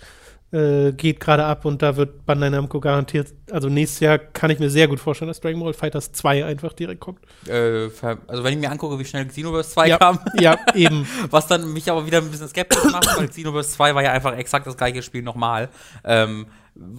äh, 0.51 0.93
geht 0.93 1.19
gerade 1.19 1.43
ab 1.43 1.65
und 1.65 1.81
da 1.81 1.97
wird 1.97 2.25
Bandai 2.25 2.49
Namco 2.49 2.79
garantiert, 2.79 3.33
also 3.51 3.67
nächstes 3.67 3.99
Jahr 3.99 4.17
kann 4.17 4.49
ich 4.49 4.59
mir 4.59 4.69
sehr 4.69 4.87
gut 4.87 4.99
vorstellen, 4.99 5.27
dass 5.27 5.41
Dragon 5.41 5.59
Ball 5.59 5.73
Fighters 5.73 6.11
2 6.13 6.45
einfach 6.45 6.71
direkt 6.73 7.01
kommt. 7.01 7.19
Äh, 7.47 7.89
also 8.27 8.43
wenn 8.43 8.53
ich 8.53 8.59
mir 8.59 8.71
angucke, 8.71 8.97
wie 8.97 9.05
schnell 9.05 9.25
Xenoverse 9.27 9.71
2 9.71 9.87
ja, 9.89 9.97
kam, 9.97 10.19
ja, 10.39 10.57
eben. 10.75 11.05
was 11.29 11.47
dann 11.47 11.73
mich 11.73 11.91
aber 11.91 12.05
wieder 12.05 12.19
ein 12.19 12.31
bisschen 12.31 12.47
skeptisch 12.47 12.83
macht, 12.91 13.07
weil 13.17 13.27
Xenoverse 13.27 13.71
2 13.71 13.93
war 13.95 14.03
ja 14.03 14.13
einfach 14.13 14.37
exakt 14.37 14.67
das 14.67 14.77
gleiche 14.77 15.01
Spiel 15.01 15.21
nochmal. 15.21 15.67
Ähm, 16.05 16.47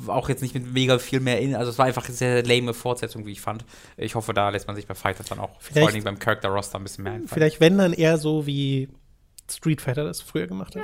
auch 0.09 0.29
jetzt 0.29 0.43
nicht 0.43 0.55
mit 0.55 0.73
mega 0.73 0.99
viel 0.99 1.21
mehr 1.21 1.41
in, 1.41 1.55
also 1.55 1.71
es 1.71 1.79
war 1.79 1.87
einfach 1.87 2.05
eine 2.05 2.13
sehr 2.15 2.43
lame 2.43 2.75
Fortsetzung, 2.75 3.25
wie 3.27 3.33
ich 3.33 3.41
fand. 3.41 3.65
Ich 3.97 4.15
hoffe, 4.17 4.35
da 4.35 4.51
lässt 4.51 4.67
man 4.67 4.75
sich 4.77 4.87
bei 4.87 4.95
Fighters 4.95 5.27
dann 5.27 5.39
auch 5.39 5.51
vor 5.53 5.59
Vielleicht- 5.61 5.87
allen 5.87 5.95
Dingen 5.95 6.05
beim 6.05 6.19
Character 6.19 6.49
Roster 6.49 6.79
ein 6.79 6.83
bisschen 6.83 7.05
mehr 7.05 7.13
einfallen. 7.15 7.29
Vielleicht 7.33 7.61
wenn 7.61 7.79
dann 7.79 7.93
eher 7.93 8.19
so 8.19 8.45
wie 8.47 8.89
Street 9.51 9.81
Fighter 9.81 10.05
das 10.05 10.21
früher 10.21 10.47
gemacht 10.49 10.77
hat. 10.77 10.83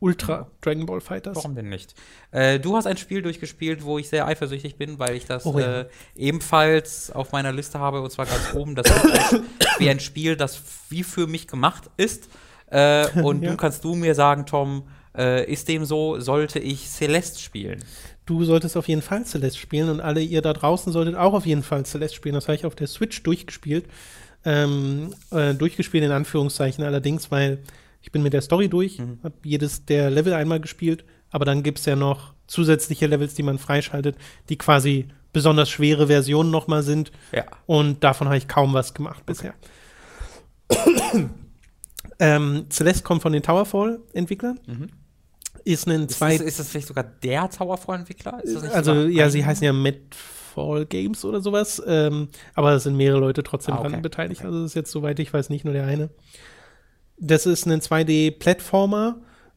Ultra 0.00 0.50
Dragon 0.60 0.84
Ball 0.86 1.00
Fighters. 1.00 1.36
Warum 1.36 1.54
denn 1.54 1.68
nicht? 1.68 1.94
Äh, 2.30 2.58
du 2.60 2.76
hast 2.76 2.86
ein 2.86 2.96
Spiel 2.96 3.22
durchgespielt, 3.22 3.84
wo 3.84 3.98
ich 3.98 4.08
sehr 4.08 4.26
eifersüchtig 4.26 4.76
bin, 4.76 4.98
weil 4.98 5.14
ich 5.16 5.24
das 5.26 5.46
Oh 5.46 5.58
ja. 5.58 5.82
äh, 5.82 5.86
ebenfalls 6.14 7.10
auf 7.10 7.32
meiner 7.32 7.52
Liste 7.52 7.78
habe, 7.78 8.00
und 8.02 8.10
zwar 8.10 8.26
ganz 8.26 8.52
oben. 8.54 8.74
Das 8.74 8.86
ist 8.90 9.40
wie 9.78 9.88
ein 9.88 10.00
Spiel, 10.00 10.36
das 10.36 10.60
wie 10.90 11.02
für 11.04 11.26
mich 11.26 11.46
gemacht 11.48 11.84
ist. 11.96 12.28
Äh, 12.70 13.06
und 13.22 13.42
Ja. 13.44 13.50
du 13.52 13.56
kannst 13.56 13.84
du 13.84 13.94
mir 13.94 14.14
sagen, 14.14 14.44
Tom, 14.46 14.82
äh, 15.16 15.50
ist 15.50 15.68
dem 15.68 15.84
so, 15.84 16.18
sollte 16.20 16.58
ich 16.58 16.88
Celeste 16.90 17.38
spielen? 17.40 17.82
Du 18.26 18.44
solltest 18.44 18.76
auf 18.76 18.88
jeden 18.88 19.02
Fall 19.02 19.24
Celeste 19.24 19.58
spielen 19.60 19.88
und 19.90 20.00
alle 20.00 20.20
ihr 20.20 20.42
da 20.42 20.52
draußen 20.52 20.92
solltet 20.92 21.14
auch 21.14 21.34
auf 21.34 21.46
jeden 21.46 21.62
Fall 21.62 21.84
Celeste 21.86 22.16
spielen. 22.16 22.34
Das 22.34 22.48
habe 22.48 22.56
ich 22.56 22.66
auf 22.66 22.74
der 22.74 22.88
Switch 22.88 23.22
durchgespielt. 23.22 23.86
Ähm, 24.46 25.14
äh, 25.30 25.54
durchgespielt 25.54 26.04
in 26.04 26.10
Anführungszeichen 26.10 26.84
allerdings, 26.84 27.30
weil 27.30 27.58
ich 28.04 28.12
bin 28.12 28.22
mit 28.22 28.34
der 28.34 28.42
Story 28.42 28.68
durch, 28.68 28.98
Mhm. 28.98 29.18
habe 29.24 29.34
jedes 29.44 29.86
der 29.86 30.10
Level 30.10 30.34
einmal 30.34 30.60
gespielt, 30.60 31.04
aber 31.30 31.46
dann 31.46 31.62
gibt 31.62 31.78
es 31.78 31.86
ja 31.86 31.96
noch 31.96 32.34
zusätzliche 32.46 33.06
Levels, 33.06 33.32
die 33.34 33.42
man 33.42 33.56
freischaltet, 33.58 34.16
die 34.50 34.58
quasi 34.58 35.08
besonders 35.32 35.70
schwere 35.70 36.06
Versionen 36.08 36.50
nochmal 36.50 36.82
sind. 36.82 37.10
Ja. 37.32 37.44
Und 37.66 38.04
davon 38.04 38.28
habe 38.28 38.36
ich 38.36 38.46
kaum 38.46 38.74
was 38.74 38.92
gemacht 38.92 39.24
bisher. 39.26 39.54
ähm, 42.18 42.66
Celeste 42.70 43.02
kommt 43.02 43.22
von 43.22 43.32
den 43.32 43.42
Towerfall-Entwicklern. 43.42 44.58
Ist 45.64 45.88
ein 45.88 46.02
Mhm. 46.02 46.06
Ist, 46.06 46.20
das, 46.20 46.40
ist 46.40 46.58
das 46.58 46.68
vielleicht 46.68 46.88
sogar 46.88 47.04
der 47.04 47.48
Towerfall-Entwickler? 47.50 48.42
Also 48.72 49.06
ja, 49.06 49.30
sie 49.30 49.44
heißen 49.44 49.64
ja 49.64 49.72
Madfall 49.72 50.84
Games 50.86 51.24
oder 51.24 51.40
sowas, 51.40 51.82
ähm, 51.86 52.28
aber 52.54 52.72
es 52.72 52.82
sind 52.84 52.96
mehrere 52.96 53.20
Leute 53.20 53.42
trotzdem 53.42 53.74
Ah, 53.74 53.80
okay. 53.80 53.90
dran 53.90 54.02
beteiligt. 54.02 54.44
Also 54.44 54.60
das 54.62 54.72
ist 54.72 54.74
jetzt, 54.74 54.90
soweit 54.90 55.18
ich 55.20 55.32
weiß, 55.32 55.48
nicht 55.48 55.64
nur 55.64 55.72
der 55.74 55.86
eine. 55.86 56.10
Das 57.18 57.46
ist 57.46 57.66
ein 57.66 57.80
2D-Plattformer. 57.80 59.16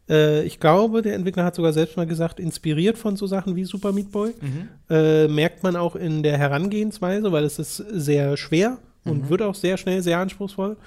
Äh, 0.09 0.43
ich 0.43 0.59
glaube, 0.59 1.01
der 1.01 1.15
Entwickler 1.15 1.43
hat 1.43 1.55
sogar 1.55 1.73
selbst 1.73 1.97
mal 1.97 2.05
gesagt, 2.07 2.39
inspiriert 2.39 2.97
von 2.97 3.15
so 3.15 3.27
Sachen 3.27 3.55
wie 3.55 3.65
Super 3.65 3.91
Meat 3.91 4.11
Boy. 4.11 4.33
Mhm. 4.39 4.67
Äh, 4.89 5.27
merkt 5.27 5.63
man 5.63 5.75
auch 5.75 5.95
in 5.95 6.23
der 6.23 6.37
Herangehensweise, 6.37 7.31
weil 7.31 7.43
es 7.43 7.59
ist 7.59 7.77
sehr 7.77 8.37
schwer 8.37 8.77
und 9.05 9.23
Mhm. 9.23 9.29
wird 9.29 9.41
auch 9.41 9.55
sehr 9.55 9.77
schnell 9.77 10.01
sehr 10.01 10.19
anspruchsvoll. 10.19 10.77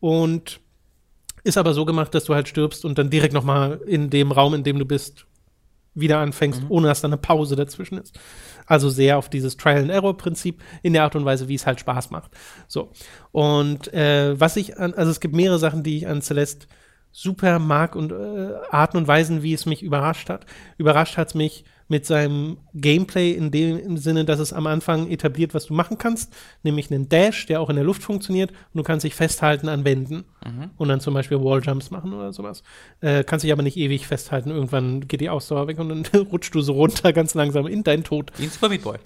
Und 0.00 0.60
ist 1.42 1.56
aber 1.58 1.72
so 1.74 1.84
gemacht, 1.84 2.14
dass 2.14 2.24
du 2.24 2.34
halt 2.34 2.48
stirbst 2.48 2.84
und 2.84 2.98
dann 2.98 3.08
direkt 3.10 3.32
noch 3.34 3.44
mal 3.44 3.80
in 3.86 4.10
dem 4.10 4.30
Raum, 4.30 4.54
in 4.54 4.62
dem 4.62 4.78
du 4.78 4.84
bist, 4.84 5.26
wieder 5.94 6.18
anfängst, 6.18 6.62
ohne 6.68 6.86
dass 6.88 7.00
da 7.00 7.08
eine 7.08 7.16
Pause 7.16 7.56
dazwischen 7.56 7.98
ist. 7.98 8.18
Also 8.70 8.88
sehr 8.88 9.18
auf 9.18 9.28
dieses 9.28 9.56
Trial-and-Error-Prinzip 9.56 10.62
in 10.84 10.92
der 10.92 11.02
Art 11.02 11.16
und 11.16 11.24
Weise, 11.24 11.48
wie 11.48 11.56
es 11.56 11.66
halt 11.66 11.80
Spaß 11.80 12.12
macht. 12.12 12.30
So. 12.68 12.92
Und 13.32 13.92
äh, 13.92 14.38
was 14.38 14.56
ich 14.56 14.78
an, 14.78 14.94
also 14.94 15.10
es 15.10 15.18
gibt 15.18 15.34
mehrere 15.34 15.58
Sachen, 15.58 15.82
die 15.82 15.96
ich 15.96 16.06
an 16.06 16.22
Celeste 16.22 16.68
super 17.10 17.58
mag 17.58 17.96
und 17.96 18.12
äh, 18.12 18.54
Arten 18.70 18.98
und 18.98 19.08
Weisen, 19.08 19.42
wie 19.42 19.54
es 19.54 19.66
mich 19.66 19.82
überrascht 19.82 20.30
hat. 20.30 20.46
Überrascht 20.78 21.16
hat 21.16 21.26
es 21.26 21.34
mich 21.34 21.64
mit 21.90 22.06
seinem 22.06 22.58
Gameplay 22.72 23.32
in 23.32 23.50
dem 23.50 23.96
Sinne, 23.96 24.24
dass 24.24 24.38
es 24.38 24.52
am 24.52 24.66
Anfang 24.66 25.10
etabliert, 25.10 25.54
was 25.54 25.66
du 25.66 25.74
machen 25.74 25.98
kannst, 25.98 26.32
nämlich 26.62 26.90
einen 26.90 27.08
Dash, 27.08 27.46
der 27.46 27.60
auch 27.60 27.68
in 27.68 27.76
der 27.76 27.84
Luft 27.84 28.02
funktioniert 28.02 28.50
und 28.50 28.78
du 28.78 28.82
kannst 28.82 29.04
dich 29.04 29.14
festhalten 29.14 29.68
an 29.68 29.84
Wänden 29.84 30.24
und 30.76 30.88
dann 30.88 31.00
zum 31.00 31.14
Beispiel 31.14 31.38
Walljumps 31.38 31.90
machen 31.90 32.12
oder 32.12 32.32
sowas. 32.32 32.62
Äh, 33.00 33.24
kannst 33.24 33.44
dich 33.44 33.52
aber 33.52 33.62
nicht 33.62 33.76
ewig 33.76 34.06
festhalten. 34.06 34.50
Irgendwann 34.50 35.08
geht 35.08 35.20
die 35.20 35.28
Ausdauer 35.28 35.66
weg 35.66 35.78
und 35.78 35.88
dann 35.88 36.06
rutschst 36.32 36.54
du 36.54 36.60
so 36.60 36.74
runter 36.74 37.12
ganz 37.12 37.34
langsam 37.34 37.66
in 37.66 37.82
deinen 37.82 38.04
Tod. 38.04 38.32
Wie 38.36 38.44
ein 38.44 38.50
Super 38.50 38.68
Meat 38.68 38.82
Boy. 38.82 38.98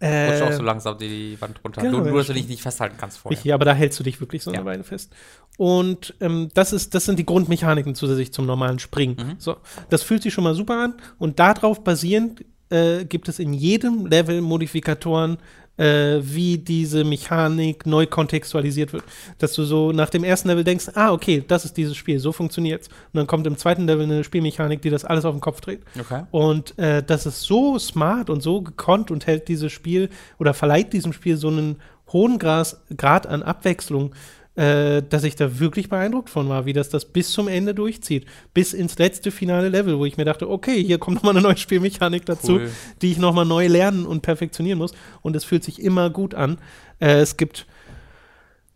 Äh, 0.00 0.30
Rutscht 0.30 0.42
auch 0.42 0.52
so 0.52 0.62
langsam 0.62 0.98
die 0.98 1.40
Wand 1.40 1.60
runter. 1.64 1.80
genau, 1.80 1.98
nur, 2.00 2.18
dass 2.18 2.26
du 2.26 2.32
dich 2.34 2.48
nicht 2.48 2.60
festhalten 2.62 2.96
kannst 2.98 3.18
vorher. 3.18 3.36
Richtig, 3.36 3.54
aber 3.54 3.64
da 3.64 3.72
hältst 3.72 3.98
du 4.00 4.04
dich 4.04 4.20
wirklich 4.20 4.42
so 4.42 4.50
eine 4.50 4.58
Ja. 4.60 4.64
Weile 4.64 4.82
fest. 4.84 5.12
Und 5.58 6.14
ähm, 6.20 6.48
das, 6.54 6.72
ist, 6.72 6.94
das 6.94 7.04
sind 7.04 7.18
die 7.18 7.24
Grundmechaniken 7.26 7.94
zusätzlich 7.94 8.32
zum 8.32 8.46
normalen 8.46 8.78
Springen. 8.78 9.16
Mhm. 9.16 9.34
So, 9.38 9.56
das 9.88 10.02
fühlt 10.02 10.22
sich 10.22 10.34
schon 10.34 10.44
mal 10.44 10.54
super 10.54 10.82
an. 10.82 10.94
Und 11.18 11.38
darauf 11.38 11.82
basierend 11.84 12.44
äh, 12.68 13.04
gibt 13.04 13.28
es 13.28 13.38
in 13.38 13.52
jedem 13.54 14.06
Level 14.06 14.40
Modifikatoren, 14.40 15.38
äh, 15.76 16.18
wie 16.20 16.58
diese 16.58 17.04
Mechanik 17.04 17.86
neu 17.86 18.06
kontextualisiert 18.06 18.92
wird. 18.92 19.04
Dass 19.38 19.52
du 19.52 19.64
so 19.64 19.92
nach 19.92 20.10
dem 20.10 20.24
ersten 20.24 20.48
Level 20.48 20.64
denkst, 20.64 20.90
ah, 20.94 21.12
okay, 21.12 21.44
das 21.46 21.64
ist 21.64 21.76
dieses 21.76 21.96
Spiel, 21.96 22.18
so 22.18 22.32
funktioniert's. 22.32 22.88
Und 22.88 23.18
dann 23.18 23.26
kommt 23.26 23.46
im 23.46 23.56
zweiten 23.56 23.86
Level 23.86 24.04
eine 24.04 24.24
Spielmechanik, 24.24 24.82
die 24.82 24.90
das 24.90 25.04
alles 25.04 25.24
auf 25.24 25.34
den 25.34 25.40
Kopf 25.40 25.60
dreht. 25.60 25.82
Okay. 25.98 26.24
Und 26.30 26.78
äh, 26.78 27.02
das 27.02 27.26
ist 27.26 27.42
so 27.42 27.78
smart 27.78 28.30
und 28.30 28.42
so 28.42 28.62
gekonnt 28.62 29.10
und 29.10 29.26
hält 29.26 29.48
dieses 29.48 29.72
Spiel 29.72 30.08
oder 30.38 30.54
verleiht 30.54 30.92
diesem 30.92 31.12
Spiel 31.12 31.36
so 31.36 31.48
einen 31.48 31.76
hohen 32.12 32.38
Gras, 32.38 32.80
Grad 32.96 33.26
an 33.26 33.42
Abwechslung, 33.42 34.14
äh, 34.56 35.02
dass 35.02 35.24
ich 35.24 35.36
da 35.36 35.58
wirklich 35.58 35.88
beeindruckt 35.88 36.30
von 36.30 36.48
war, 36.48 36.64
wie 36.64 36.72
das 36.72 36.88
das 36.88 37.04
bis 37.04 37.30
zum 37.30 37.46
Ende 37.46 37.74
durchzieht. 37.74 38.26
Bis 38.54 38.72
ins 38.72 38.98
letzte 38.98 39.30
finale 39.30 39.68
Level, 39.68 39.98
wo 39.98 40.06
ich 40.06 40.16
mir 40.16 40.24
dachte, 40.24 40.48
okay, 40.48 40.82
hier 40.82 40.98
kommt 40.98 41.16
nochmal 41.22 41.34
eine 41.34 41.42
neue 41.42 41.56
Spielmechanik 41.56 42.24
dazu, 42.24 42.54
Cool. 42.54 42.70
die 43.02 43.12
ich 43.12 43.18
nochmal 43.18 43.44
neu 43.44 43.66
lernen 43.66 44.06
und 44.06 44.22
perfektionieren 44.22 44.78
muss. 44.78 44.92
Und 45.22 45.36
es 45.36 45.44
fühlt 45.44 45.62
sich 45.62 45.82
immer 45.82 46.10
gut 46.10 46.34
an. 46.34 46.58
Äh, 47.00 47.18
es 47.18 47.36
gibt 47.36 47.66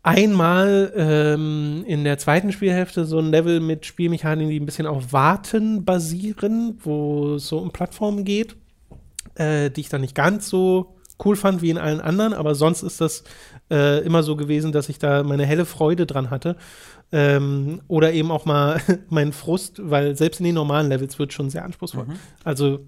einmal 0.03 0.93
ähm, 0.97 1.85
in 1.87 2.05
der 2.05 2.19
zweiten 2.19 2.53
Spielhälfte 2.53 3.05
so 3.05 3.19
ein 3.19 3.31
Level 3.31 3.61
mit 3.61 3.87
Spielmechaniken, 3.87 4.51
die 4.51 4.61
ein 4.61 4.67
bisschen 4.67 4.87
auf 4.87 5.13
Warten 5.13 5.85
basieren, 5.85 6.79
wo 6.83 7.35
es 7.35 7.49
so 7.49 7.59
um 7.59 7.71
Plattformen 7.71 8.25
geht, 8.25 8.57
äh, 9.35 9.71
die 9.71 9.83
ich 9.83 9.89
dann 9.89 10.01
nicht 10.01 10.15
ganz 10.15 10.49
so 10.49 10.97
cool 11.25 11.37
fand 11.37 11.63
wie 11.63 11.71
in 11.71 11.79
allen 11.79 12.01
anderen, 12.01 12.33
aber 12.33 12.55
sonst 12.55 12.83
ist 12.83 13.01
das 13.01 13.25
äh, 13.71 14.01
immer 14.01 14.23
so 14.23 14.37
gewesen, 14.37 14.73
dass 14.73 14.89
ich 14.89 14.99
da 14.99 15.23
meine 15.23 15.47
helle 15.47 15.65
Freude 15.65 16.07
dran 16.07 16.31
hatte. 16.31 16.57
Ähm, 17.13 17.81
oder 17.89 18.13
eben 18.13 18.31
auch 18.31 18.45
mal 18.45 18.81
meinen 19.09 19.33
Frust, 19.33 19.81
weil 19.83 20.17
selbst 20.17 20.41
in 20.41 20.45
den 20.47 20.55
normalen 20.55 20.89
Levels 20.89 21.19
wird 21.19 21.33
schon 21.33 21.51
sehr 21.51 21.65
anspruchsvoll. 21.65 22.07
Also 22.45 22.81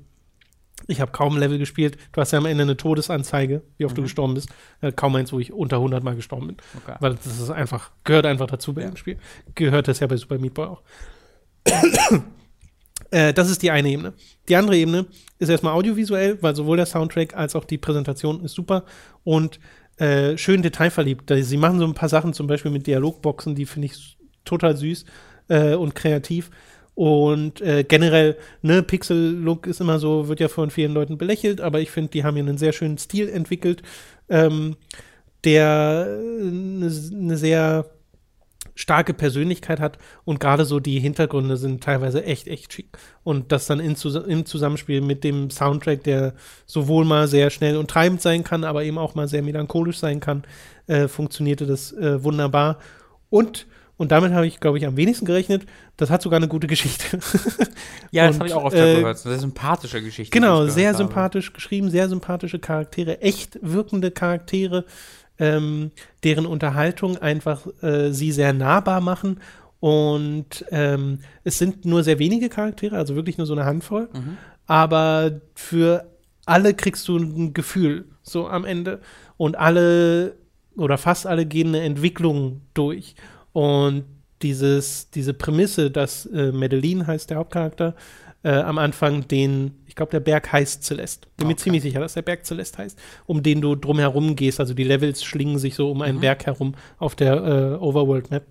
ich 0.86 1.00
habe 1.00 1.12
kaum 1.12 1.34
ein 1.34 1.40
Level 1.40 1.58
gespielt. 1.58 1.96
Du 2.12 2.20
hast 2.20 2.32
ja 2.32 2.38
am 2.38 2.46
Ende 2.46 2.62
eine 2.62 2.76
Todesanzeige, 2.76 3.62
wie 3.78 3.84
oft 3.84 3.96
du 3.96 4.02
gestorben 4.02 4.34
bist. 4.34 4.48
Äh, 4.80 4.92
kaum 4.92 5.14
eins, 5.16 5.32
wo 5.32 5.38
ich 5.38 5.52
unter 5.52 5.76
100 5.76 6.02
Mal 6.02 6.16
gestorben 6.16 6.48
bin. 6.48 6.56
Okay. 6.76 6.96
Weil 7.00 7.14
das 7.14 7.26
ist 7.26 7.50
einfach, 7.50 7.90
gehört 8.04 8.26
einfach 8.26 8.46
dazu 8.46 8.74
bei 8.74 8.82
dem 8.82 8.96
Spiel. 8.96 9.18
Gehört 9.54 9.88
das 9.88 10.00
ja 10.00 10.06
bei 10.06 10.16
Super 10.16 10.38
Meat 10.38 10.54
Boy 10.54 10.66
auch. 10.66 10.82
äh, 13.10 13.32
das 13.32 13.50
ist 13.50 13.62
die 13.62 13.70
eine 13.70 13.88
Ebene. 13.88 14.12
Die 14.48 14.56
andere 14.56 14.76
Ebene 14.76 15.06
ist 15.38 15.48
erstmal 15.48 15.74
audiovisuell, 15.74 16.38
weil 16.42 16.56
sowohl 16.56 16.76
der 16.76 16.86
Soundtrack 16.86 17.36
als 17.36 17.54
auch 17.54 17.64
die 17.64 17.78
Präsentation 17.78 18.44
ist 18.44 18.54
super 18.54 18.84
und 19.24 19.60
äh, 19.98 20.36
schön 20.36 20.62
detailverliebt. 20.62 21.32
Sie 21.42 21.56
machen 21.56 21.78
so 21.78 21.86
ein 21.86 21.94
paar 21.94 22.08
Sachen, 22.08 22.32
zum 22.32 22.46
Beispiel 22.46 22.70
mit 22.70 22.86
Dialogboxen, 22.86 23.54
die 23.54 23.66
finde 23.66 23.86
ich 23.86 24.16
total 24.44 24.76
süß 24.76 25.04
äh, 25.48 25.74
und 25.74 25.94
kreativ. 25.94 26.50
Und 26.94 27.60
äh, 27.62 27.84
generell, 27.84 28.36
ne, 28.60 28.82
Pixel-Look 28.82 29.66
ist 29.66 29.80
immer 29.80 29.98
so, 29.98 30.28
wird 30.28 30.40
ja 30.40 30.48
von 30.48 30.70
vielen 30.70 30.92
Leuten 30.92 31.16
belächelt, 31.16 31.60
aber 31.60 31.80
ich 31.80 31.90
finde, 31.90 32.10
die 32.10 32.24
haben 32.24 32.34
hier 32.36 32.44
einen 32.44 32.58
sehr 32.58 32.72
schönen 32.72 32.98
Stil 32.98 33.28
entwickelt, 33.28 33.82
ähm, 34.28 34.76
der 35.44 36.06
eine 36.08 36.90
ne 36.90 37.36
sehr 37.36 37.86
starke 38.74 39.14
Persönlichkeit 39.14 39.80
hat 39.80 39.98
und 40.24 40.40
gerade 40.40 40.64
so 40.64 40.80
die 40.80 41.00
Hintergründe 41.00 41.56
sind 41.56 41.82
teilweise 41.82 42.24
echt, 42.24 42.48
echt 42.48 42.72
schick. 42.72 42.98
Und 43.22 43.52
das 43.52 43.66
dann 43.66 43.80
in, 43.80 43.96
im 44.26 44.46
Zusammenspiel 44.46 45.00
mit 45.00 45.24
dem 45.24 45.50
Soundtrack, 45.50 46.02
der 46.04 46.34
sowohl 46.66 47.04
mal 47.04 47.28
sehr 47.28 47.50
schnell 47.50 47.76
und 47.76 47.90
treibend 47.90 48.22
sein 48.22 48.44
kann, 48.44 48.64
aber 48.64 48.84
eben 48.84 48.98
auch 48.98 49.14
mal 49.14 49.28
sehr 49.28 49.42
melancholisch 49.42 49.98
sein 49.98 50.20
kann, 50.20 50.44
äh, 50.86 51.08
funktionierte 51.08 51.66
das 51.66 51.92
äh, 51.92 52.22
wunderbar. 52.22 52.78
Und, 53.30 53.66
und 53.96 54.12
damit 54.12 54.32
habe 54.32 54.46
ich, 54.46 54.60
glaube 54.60 54.78
ich, 54.78 54.86
am 54.86 54.96
wenigsten 54.96 55.26
gerechnet, 55.26 55.66
das 55.96 56.10
hat 56.10 56.22
sogar 56.22 56.38
eine 56.38 56.48
gute 56.48 56.66
Geschichte. 56.66 57.18
Ja, 58.14 58.26
das 58.26 58.38
habe 58.38 58.48
ich 58.48 58.54
auch 58.54 58.64
oft 58.64 58.76
äh, 58.76 58.96
gehört. 58.96 59.24
Eine 59.24 59.34
sehr 59.34 59.38
sympathische 59.38 60.02
Geschichte. 60.02 60.38
Genau, 60.38 60.58
gehört 60.58 60.72
sehr 60.72 60.88
habe. 60.88 60.98
sympathisch 60.98 61.52
geschrieben, 61.54 61.88
sehr 61.88 62.10
sympathische 62.10 62.58
Charaktere, 62.58 63.22
echt 63.22 63.58
wirkende 63.62 64.10
Charaktere, 64.10 64.84
ähm, 65.42 65.90
deren 66.22 66.46
Unterhaltung 66.46 67.18
einfach 67.18 67.66
äh, 67.82 68.12
sie 68.12 68.30
sehr 68.30 68.52
nahbar 68.52 69.00
machen. 69.00 69.40
Und 69.80 70.64
ähm, 70.70 71.18
es 71.42 71.58
sind 71.58 71.84
nur 71.84 72.04
sehr 72.04 72.20
wenige 72.20 72.48
Charaktere, 72.48 72.96
also 72.96 73.16
wirklich 73.16 73.38
nur 73.38 73.46
so 73.48 73.52
eine 73.52 73.64
Handvoll. 73.64 74.08
Mhm. 74.12 74.38
Aber 74.68 75.40
für 75.54 76.06
alle 76.46 76.74
kriegst 76.74 77.08
du 77.08 77.16
ein 77.16 77.54
Gefühl, 77.54 78.04
so 78.22 78.46
am 78.46 78.64
Ende. 78.64 79.00
Und 79.36 79.58
alle 79.58 80.36
oder 80.76 80.96
fast 80.96 81.26
alle 81.26 81.44
gehen 81.44 81.68
eine 81.68 81.80
Entwicklung 81.80 82.60
durch. 82.72 83.16
Und 83.52 84.04
dieses, 84.42 85.10
diese 85.10 85.34
Prämisse, 85.34 85.90
dass 85.90 86.26
äh, 86.26 86.52
Madeline 86.52 87.06
heißt 87.06 87.30
der 87.30 87.38
Hauptcharakter, 87.38 87.96
äh, 88.44 88.50
am 88.50 88.78
Anfang 88.78 89.26
den, 89.28 89.82
ich 89.86 89.94
glaube, 89.94 90.10
der 90.10 90.20
Berg 90.20 90.50
heißt 90.52 90.82
Celeste. 90.82 91.28
Bin 91.36 91.46
Okay. 91.46 91.52
mir 91.52 91.56
ziemlich 91.56 91.82
sicher, 91.82 92.00
dass 92.00 92.14
der 92.14 92.22
Berg 92.22 92.44
Celeste 92.44 92.78
heißt, 92.78 92.98
um 93.26 93.42
den 93.42 93.60
du 93.60 93.74
drumherum 93.76 94.34
gehst. 94.36 94.58
Also 94.60 94.74
die 94.74 94.84
Levels 94.84 95.22
schlingen 95.24 95.58
sich 95.58 95.74
so 95.74 95.90
um 95.90 96.02
einen 96.02 96.16
Mhm. 96.18 96.22
Berg 96.22 96.46
herum 96.46 96.74
auf 96.98 97.14
der 97.14 97.34
äh, 97.34 97.74
Overworld-Map. 97.84 98.44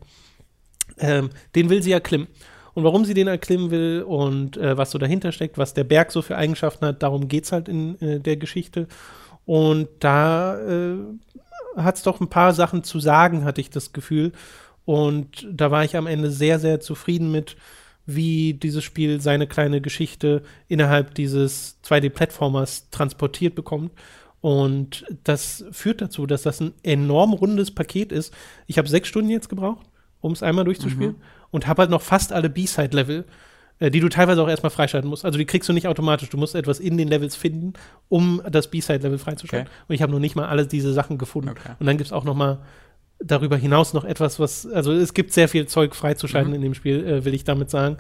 Ähm, 1.00 1.30
den 1.56 1.70
will 1.70 1.82
sie 1.82 1.92
erklimmen. 1.92 2.28
Und 2.74 2.84
warum 2.86 3.04
sie 3.04 3.14
den 3.14 3.28
erklimmen 3.28 3.70
will 3.70 4.04
und 4.08 4.56
äh, 4.56 4.78
was 4.78 4.92
so 4.92 4.98
dahinter 4.98 5.32
steckt, 5.34 5.58
was 5.58 5.74
der 5.74 5.84
Berg 5.84 6.12
so 6.12 6.22
für 6.22 6.38
Eigenschaften 6.38 6.86
hat, 6.86 7.04
darum 7.04 7.28
geht 7.28 7.44
es 7.46 7.52
halt 7.52 7.68
in 7.68 8.00
äh, 8.02 8.20
der 8.20 8.38
Geschichte. 8.38 8.88
Und 9.46 9.90
da 10.00 10.58
äh, 10.60 10.96
hat 11.76 11.98
es 11.98 12.04
doch 12.04 12.22
ein 12.22 12.30
paar 12.30 12.54
Sachen 12.54 12.84
zu 12.84 13.00
sagen, 13.00 13.44
hatte 13.44 13.60
ich 13.60 13.70
das 13.70 13.92
Gefühl. 13.92 14.32
Und 14.86 15.48
da 15.52 15.70
war 15.72 15.84
ich 15.84 15.98
am 15.98 16.08
Ende 16.08 16.32
sehr, 16.32 16.60
sehr 16.60 16.80
zufrieden 16.80 17.32
mit, 17.32 17.58
wie 18.16 18.54
dieses 18.54 18.84
Spiel 18.84 19.22
seine 19.22 19.48
kleine 19.48 19.82
Geschichte 19.82 20.44
innerhalb 20.68 21.14
dieses 21.16 21.78
2D-Plattformers 21.86 22.90
transportiert 22.90 23.56
bekommt. 23.56 23.92
Und 24.42 25.06
das 25.24 25.64
führt 25.72 26.02
dazu, 26.02 26.26
dass 26.26 26.42
das 26.42 26.60
ein 26.62 26.74
enorm 26.84 27.34
rundes 27.34 27.72
Paket 27.72 28.12
ist. 28.12 28.34
Ich 28.66 28.78
habe 28.78 28.88
sechs 28.88 29.08
Stunden 29.08 29.30
jetzt 29.30 29.50
gebraucht, 29.50 29.86
um 30.20 30.32
es 30.32 30.42
einmal 30.42 30.66
durchzuspielen 30.66 31.16
und 31.52 31.68
habe 31.68 31.84
halt 31.84 31.92
noch 31.92 32.02
fast 32.02 32.34
alle 32.34 32.50
B-Side-Level, 32.50 33.26
äh, 33.80 33.92
die 33.92 34.00
du 34.00 34.10
teilweise 34.10 34.42
auch 34.42 34.50
erstmal 34.50 34.72
freischalten 34.72 35.10
musst. 35.10 35.26
Also 35.26 35.38
die 35.38 35.46
kriegst 35.46 35.70
du 35.70 35.74
nicht 35.74 35.88
automatisch. 35.88 36.30
Du 36.30 36.38
musst 36.38 36.56
etwas 36.56 36.80
in 36.80 36.98
den 36.98 37.08
Levels 37.08 37.36
finden, 37.36 37.74
um 38.10 38.42
das 38.50 38.70
B-Side-Level 38.70 39.20
freizuschalten. 39.20 39.68
Okay. 39.68 39.84
Und 39.88 39.96
ich 39.96 40.02
habe 40.02 40.12
noch 40.12 40.20
nicht 40.20 40.36
mal 40.36 40.48
alle 40.48 40.66
diese 40.66 40.92
Sachen 40.94 41.20
gefunden. 41.20 41.50
Okay. 41.50 41.74
Und 41.80 41.86
dann 41.86 41.98
gibt 41.98 42.08
es 42.08 42.14
auch 42.14 42.24
noch 42.24 42.36
mal 42.36 42.60
darüber 43.24 43.58
hinaus 43.58 43.94
noch 43.94 44.04
etwas, 44.04 44.40
was, 44.40 44.66
also 44.68 44.92
es 44.92 45.14
gibt 45.14 45.32
sehr 45.34 45.48
viel 45.48 45.68
Zeug 45.68 45.96
freizuschalten 45.96 46.50
Mhm. 46.52 46.56
in 46.56 46.62
dem 46.62 46.74
Spiel, 46.74 47.06
äh, 47.06 47.26
will 47.26 47.34
ich 47.34 47.44
damit 47.44 47.70
sagen. 47.70 47.98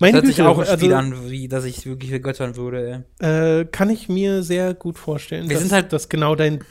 Meine 0.00 0.12
Das 0.14 0.22
hört 0.22 0.26
sich 0.26 0.36
Güte, 0.36 0.48
auch 0.48 0.58
ein 0.58 0.66
Spiel 0.78 0.92
also, 0.94 1.14
an, 1.16 1.30
wie, 1.30 1.46
dass 1.48 1.64
ich 1.64 1.86
wirklich 1.86 2.10
vergöttern 2.10 2.56
würde. 2.56 3.04
äh, 3.20 3.64
kann 3.66 3.90
ich 3.90 4.08
mir 4.08 4.42
sehr 4.42 4.74
gut 4.74 4.98
vorstellen, 4.98 5.48
Wir 5.48 5.54
dass 5.54 5.62
sind 5.62 5.72
halt- 5.72 5.92
das 5.92 6.08
genau 6.08 6.34
dein 6.34 6.64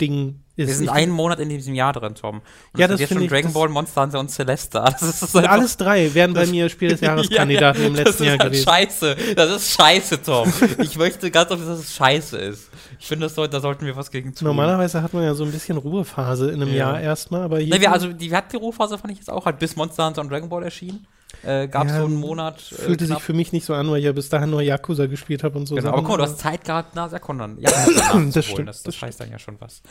Ding 0.00 0.40
ist. 0.56 0.66
Wir 0.68 0.74
sind 0.74 0.88
einen 0.88 1.12
Monat 1.12 1.38
in 1.40 1.48
diesem 1.48 1.74
Jahr 1.74 1.92
drin, 1.92 2.14
Tom. 2.14 2.36
Und 2.72 2.80
Ja, 2.80 2.88
das 2.88 3.00
finde 3.02 3.22
schon 3.24 3.28
Dragon 3.28 3.44
das- 3.44 3.52
Ball, 3.54 3.68
Monster 3.68 4.02
Hunter 4.02 4.20
und 4.20 4.30
Celeste. 4.30 4.78
Das 5.00 5.02
ist 5.22 5.36
einfach- 5.36 5.50
alles 5.50 5.76
drei 5.76 6.12
wären 6.14 6.32
bei 6.34 6.46
mir 6.46 6.68
Spiel 6.68 6.88
des 6.88 7.00
Jahreskandidaten 7.02 7.84
im 7.84 7.94
letzten 7.94 8.24
das 8.24 8.26
Jahr 8.26 8.34
ist 8.34 8.40
halt 8.40 8.52
gewesen. 8.52 8.64
scheiße. 8.68 9.16
Das 9.36 9.50
ist 9.50 9.70
scheiße, 9.72 10.22
Tom. 10.22 10.52
ich 10.78 10.96
möchte 10.96 11.30
ganz 11.30 11.50
oft, 11.50 11.62
dass 11.62 11.78
es 11.80 11.94
scheiße 11.94 12.38
ist. 12.38 12.70
Ich 12.98 13.06
finde, 13.06 13.26
das 13.26 13.34
soll, 13.34 13.48
da 13.48 13.60
sollten 13.60 13.84
wir 13.84 13.94
was 13.96 14.10
gegen 14.10 14.34
tun. 14.34 14.46
Normalerweise 14.48 15.02
hat 15.02 15.12
man 15.12 15.22
ja 15.24 15.34
so 15.34 15.44
ein 15.44 15.52
bisschen 15.52 15.76
Ruhephase 15.76 16.50
in 16.50 16.62
einem 16.62 16.70
Ja. 16.70 16.92
Jahr 16.92 17.00
erstmal, 17.00 17.42
aber 17.42 17.58
hier 17.58 17.74
Ne, 17.74 17.80
wir, 17.80 17.92
also 17.92 18.12
die 18.12 18.30
wir 18.30 18.36
hatten 18.36 18.50
die 18.50 18.56
Ruhephase 18.56 18.96
fand 18.96 19.12
ich 19.12 19.18
jetzt 19.18 19.30
auch, 19.30 19.44
halt 19.44 19.58
bis 19.58 19.76
Monster 19.76 20.06
Hunter 20.06 20.22
und 20.22 20.30
Dragon 20.30 20.48
Ball 20.48 20.62
erschienen. 20.62 21.06
Äh, 21.42 21.68
Gab 21.68 21.84
es 21.86 21.92
Ja, 21.92 21.98
so 22.00 22.06
einen 22.06 22.16
Monat. 22.16 22.56
Äh, 22.72 22.74
fühlte 22.76 23.04
sich 23.04 23.12
knapp. 23.14 23.22
für 23.22 23.34
mich 23.34 23.52
nicht 23.52 23.66
so 23.66 23.74
an, 23.74 23.90
weil 23.90 23.98
ich 23.98 24.04
ja 24.06 24.12
bis 24.12 24.30
dahin 24.30 24.48
nur 24.50 24.62
Yakuza 24.62 25.04
gespielt 25.06 25.42
habe 25.44 25.58
und 25.58 25.66
so. 25.66 25.74
Genau, 25.74 25.88
aber 25.88 25.98
Sachen. 25.98 26.06
guck 26.06 26.18
mal, 26.18 26.24
du 26.24 26.30
hast 26.30 26.38
Zeit 26.38 26.64
gehabt, 26.64 26.94
nach 26.94 27.10
Sekundern. 27.10 27.58
Ja, 27.60 27.70
Das 28.32 28.44
stimmt, 28.46 28.68
Das, 28.68 28.82
das, 28.82 28.94
das 28.94 29.02
heißt 29.02 29.20
dann 29.20 29.30
ja 29.30 29.38
schon 29.38 29.56
was. 29.60 29.82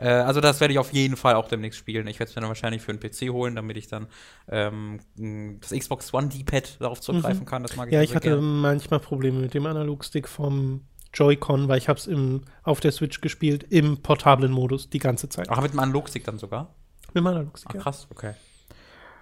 Äh, 0.00 0.08
also 0.08 0.40
das 0.40 0.60
werde 0.60 0.72
ich 0.72 0.78
auf 0.78 0.92
jeden 0.92 1.16
Fall 1.16 1.34
auch 1.34 1.48
demnächst 1.48 1.78
spielen. 1.78 2.06
Ich 2.06 2.18
werde 2.18 2.30
es 2.30 2.36
mir 2.36 2.40
dann 2.40 2.48
wahrscheinlich 2.48 2.82
für 2.82 2.90
einen 2.92 3.00
PC 3.00 3.30
holen, 3.32 3.54
damit 3.54 3.76
ich 3.76 3.86
dann 3.86 4.06
ähm, 4.48 5.00
das 5.60 5.70
Xbox 5.70 6.12
One 6.14 6.28
D-Pad 6.28 6.80
darauf 6.80 7.00
zurückgreifen 7.00 7.44
kann. 7.46 7.62
Das 7.62 7.76
mag 7.76 7.88
ich 7.88 7.90
Mhm. 7.90 7.94
Ja, 7.94 8.02
ich 8.02 8.14
hatte 8.14 8.30
gern. 8.30 8.60
manchmal 8.60 9.00
Probleme 9.00 9.40
mit 9.40 9.54
dem 9.54 9.66
Analogstick 9.66 10.28
vom 10.28 10.82
Joy-Con, 11.12 11.68
weil 11.68 11.78
ich 11.78 11.88
habe 11.88 11.98
es 11.98 12.08
auf 12.62 12.80
der 12.80 12.92
Switch 12.92 13.20
gespielt 13.20 13.66
im 13.68 13.98
portablen 13.98 14.52
Modus 14.52 14.88
die 14.90 15.00
ganze 15.00 15.28
Zeit. 15.28 15.48
Ach, 15.50 15.60
mit 15.60 15.72
dem 15.72 15.80
Analogstick 15.80 16.24
dann 16.24 16.38
sogar? 16.38 16.74
Mit 17.08 17.16
dem 17.16 17.26
Analogstick, 17.26 17.72
Ach, 17.76 17.82
krass, 17.82 18.06
okay. 18.10 18.34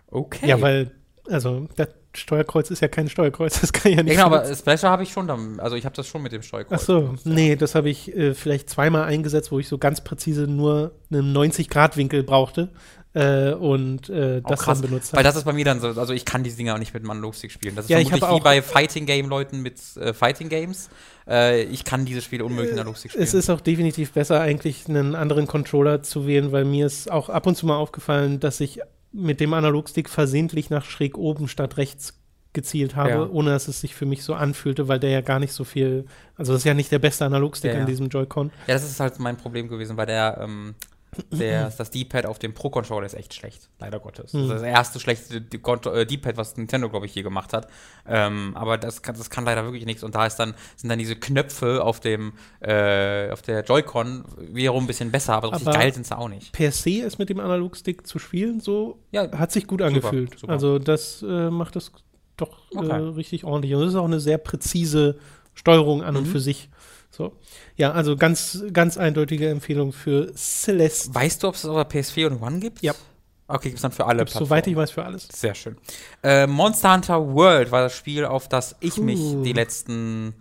Okay. 0.06 0.48
Ja, 0.48 0.60
weil, 0.60 0.92
also, 1.28 1.68
das 1.76 1.88
Steuerkreuz 2.14 2.70
ist 2.70 2.80
ja 2.80 2.89
kein 2.89 3.09
Steuerkreuz, 3.09 3.60
das 3.60 3.72
kann 3.72 3.93
ja 3.93 3.98
Ja, 3.98 4.02
nicht. 4.02 4.12
genau, 4.16 4.26
aber. 4.26 4.44
Splasher 4.55 4.90
habe 4.90 5.02
ich 5.02 5.12
schon 5.12 5.26
dann, 5.28 5.60
also 5.60 5.76
ich 5.76 5.85
habe 5.85 5.94
das 5.94 6.06
schon 6.06 6.22
mit 6.22 6.32
dem 6.32 6.43
Steuerkreuz. 6.43 6.80
Ach 6.80 6.85
so, 6.85 7.01
benutzt, 7.02 7.26
ja. 7.26 7.32
nee, 7.32 7.56
das 7.56 7.74
habe 7.74 7.90
ich 7.90 8.14
äh, 8.16 8.35
vielleicht 8.35 8.70
zweimal 8.70 9.05
eingesetzt, 9.05 9.52
wo 9.52 9.59
ich 9.59 9.68
so 9.68 9.78
ganz 9.78 10.02
präzise 10.02 10.47
nur 10.47 10.93
einen 11.12 11.36
90-Grad-Winkel 11.36 12.22
brauchte 12.24 12.70
äh, 13.14 13.52
und 13.52 14.09
äh, 14.10 14.40
Auch 14.44 14.51
das 14.51 14.60
krass, 14.60 14.80
dann 14.80 14.90
benutzt 14.90 15.12
Weil 15.12 15.18
habe. 15.18 15.28
das 15.28 15.36
ist 15.36 15.44
bei 15.44 15.52
mir 15.52 15.64
dann 15.64 15.80
so, 15.80 15.89
also 15.89 16.12
ich 16.12 16.24
kann 16.24 16.43
diese 16.44 16.56
Dinger 16.56 16.74
auch 16.74 16.78
nicht 16.78 16.93
mit 16.94 17.02
dem 17.02 17.10
Analogstick 17.10 17.51
spielen. 17.52 17.74
Das 17.76 17.85
ist 17.86 17.90
Ja, 17.90 17.98
ich 17.98 18.09
vermutlich 18.09 18.22
habe 18.28 18.36
wie 18.36 18.40
auch- 18.40 18.44
bei 18.44 18.62
Fighting 18.62 19.06
Game 19.06 19.28
Leuten 19.28 19.60
mit 19.60 19.78
äh, 19.97 20.12
Fighting 20.12 20.48
Games. 20.48 20.89
Äh, 21.28 21.62
ich 21.64 21.85
kann 21.85 22.05
diese 22.05 22.22
Spiele 22.22 22.44
unmöglich 22.44 22.70
mit 22.72 22.80
Analogstick 22.80 23.10
spielen. 23.12 23.24
Es 23.24 23.35
ist 23.35 23.51
auch 23.51 23.60
definitiv 23.60 24.12
besser, 24.12 24.40
eigentlich 24.40 24.89
einen 24.89 25.14
anderen 25.14 25.47
Controller 25.47 26.02
zu 26.02 26.26
wählen, 26.26 26.52
weil 26.52 26.64
mir 26.64 26.86
ist 26.86 27.10
auch 27.10 27.28
ab 27.28 27.47
und 27.47 27.55
zu 27.56 27.66
mal 27.66 27.76
aufgefallen, 27.76 28.40
dass 28.40 28.60
ich 28.60 28.80
mit 29.12 29.40
dem 29.40 29.55
Analogstick 29.55 30.09
versehentlich 30.09 30.70
nach 30.70 30.85
schräg 30.85 31.16
oben 31.16 31.48
statt 31.48 31.76
rechts 31.76 32.14
gezielt 32.52 32.97
habe, 32.97 33.10
Ja. 33.10 33.28
ohne 33.28 33.51
dass 33.51 33.68
es 33.68 33.80
sich 33.80 33.94
für 33.94 34.06
mich 34.06 34.22
so 34.24 34.35
anfühlte, 34.35 34.89
weil 34.89 34.98
der 34.98 35.10
ja 35.10 35.20
gar 35.20 35.39
nicht 35.39 35.52
so 35.52 35.64
viel, 35.64 36.06
also 36.36 36.52
das 36.52 36.62
ist 36.62 36.64
ja 36.64 36.74
nicht 36.74 36.90
der 36.90 36.98
beste 36.98 37.24
Analogstick 37.24 37.70
Ja, 37.70 37.76
ja. 37.76 37.80
an 37.82 37.86
diesem 37.86 38.09
Joy-Con. 38.09 38.51
Ja, 38.66 38.74
das 38.74 38.85
ist 38.85 38.98
halt 39.01 39.18
mein 39.18 39.36
Problem 39.36 39.68
gewesen, 39.68 39.97
weil 39.97 40.06
der, 40.06 40.39
ähm, 40.43 40.74
der 41.32 41.70
das 41.70 41.90
D-Pad 41.90 42.26
auf 42.26 42.39
dem 42.39 42.55
Pro-Controller 42.55 43.06
ist 43.06 43.14
echt 43.14 43.35
schlecht, 43.35 43.70
leider 43.78 43.98
Gottes. 43.98 44.32
Das 44.32 44.43
ist 44.43 44.51
das 44.51 44.62
erste 44.62 45.01
schlechte 45.01 45.36
äh, 45.39 46.06
D-Pad, 46.06 46.36
was 46.36 46.56
Nintendo, 46.56 46.89
glaube 46.90 47.06
ich, 47.06 47.14
je 47.14 47.22
gemacht 47.22 47.52
hat. 47.52 47.68
Ähm, 48.06 48.52
aber 48.55 48.78
das 48.78 49.02
kann, 49.02 49.16
das 49.16 49.30
kann 49.30 49.44
leider 49.44 49.64
wirklich 49.64 49.86
nichts. 49.86 50.02
Und 50.05 50.14
da 50.14 50.26
ist 50.26 50.36
dann, 50.36 50.55
sind 50.76 50.90
dann 50.90 50.98
diese 50.98 51.16
Knöpfe 51.16 51.82
auf 51.82 52.01
dem, 52.01 52.32
äh, 52.60 53.30
auf 53.30 53.43
der 53.43 53.64
Joy-Con 53.64 54.24
wiederum 54.39 54.85
ein 54.85 54.86
bisschen 54.86 55.10
besser, 55.10 55.35
aber 55.35 55.48
so 55.48 55.52
richtig 55.55 55.68
Aber- 55.68 55.78
geil 55.78 55.93
sind 55.94 56.06
sie 56.06 56.16
auch 56.16 56.28
nicht. 56.28 56.52
Per 56.52 56.70
se 56.72 56.90
ist 56.90 57.18
mit 57.18 57.30
dem 57.30 57.40
Analogstick 57.40 58.06
zu 58.06 58.18
spielen 58.18 58.60
so, 58.60 58.98
Ja, 59.10 59.30
hat 59.39 59.51
sich 59.52 59.66
gut 59.66 59.82
angefühlt. 59.82 60.39
super. 60.39 60.52
Also 60.52 60.78
das 60.78 61.22
äh, 61.22 61.51
macht 61.51 61.76
es 61.76 61.90
doch 62.36 62.70
äh, 62.72 62.78
Okay. 62.78 62.93
richtig 63.16 63.44
ordentlich. 63.44 63.74
Und 63.74 63.82
es 63.82 63.90
ist 63.90 63.97
auch 63.97 64.05
eine 64.05 64.20
sehr 64.20 64.39
präzise 64.39 65.18
Steuerung 65.55 66.02
an 66.05 66.16
und 66.16 66.26
Mhm. 66.26 66.30
für 66.30 66.40
sich. 66.40 66.68
So. 67.18 67.32
Ja, 67.74 67.90
also 67.90 68.14
ganz, 68.14 68.62
ganz 68.72 68.96
eindeutige 68.96 69.48
Empfehlung 69.48 69.92
für 69.92 70.32
Celeste. 70.36 71.12
Weißt 71.12 71.42
du, 71.42 71.48
ob 71.48 71.56
es 71.56 71.64
auf 71.64 71.74
der 71.74 72.00
PS4 72.00 72.28
und 72.28 72.40
One 72.40 72.60
gibt? 72.60 72.80
Ja. 72.80 72.94
Okay, 73.48 73.70
gibt 73.70 73.76
es 73.76 73.82
dann 73.82 73.90
für 73.90 74.06
alle 74.06 74.24
soweit 74.28 74.68
ich 74.68 74.76
weiß, 74.76 74.92
für 74.92 75.04
alles. 75.04 75.26
Sehr 75.32 75.56
schön. 75.56 75.76
Äh, 76.22 76.46
Monster 76.46 76.94
Hunter 76.94 77.34
World 77.34 77.72
war 77.72 77.82
das 77.82 77.96
Spiel, 77.96 78.24
auf 78.24 78.48
das 78.48 78.76
ich 78.78 78.94
Puh. 78.94 79.02
mich 79.02 79.18
die 79.42 79.52
letzten 79.52 80.34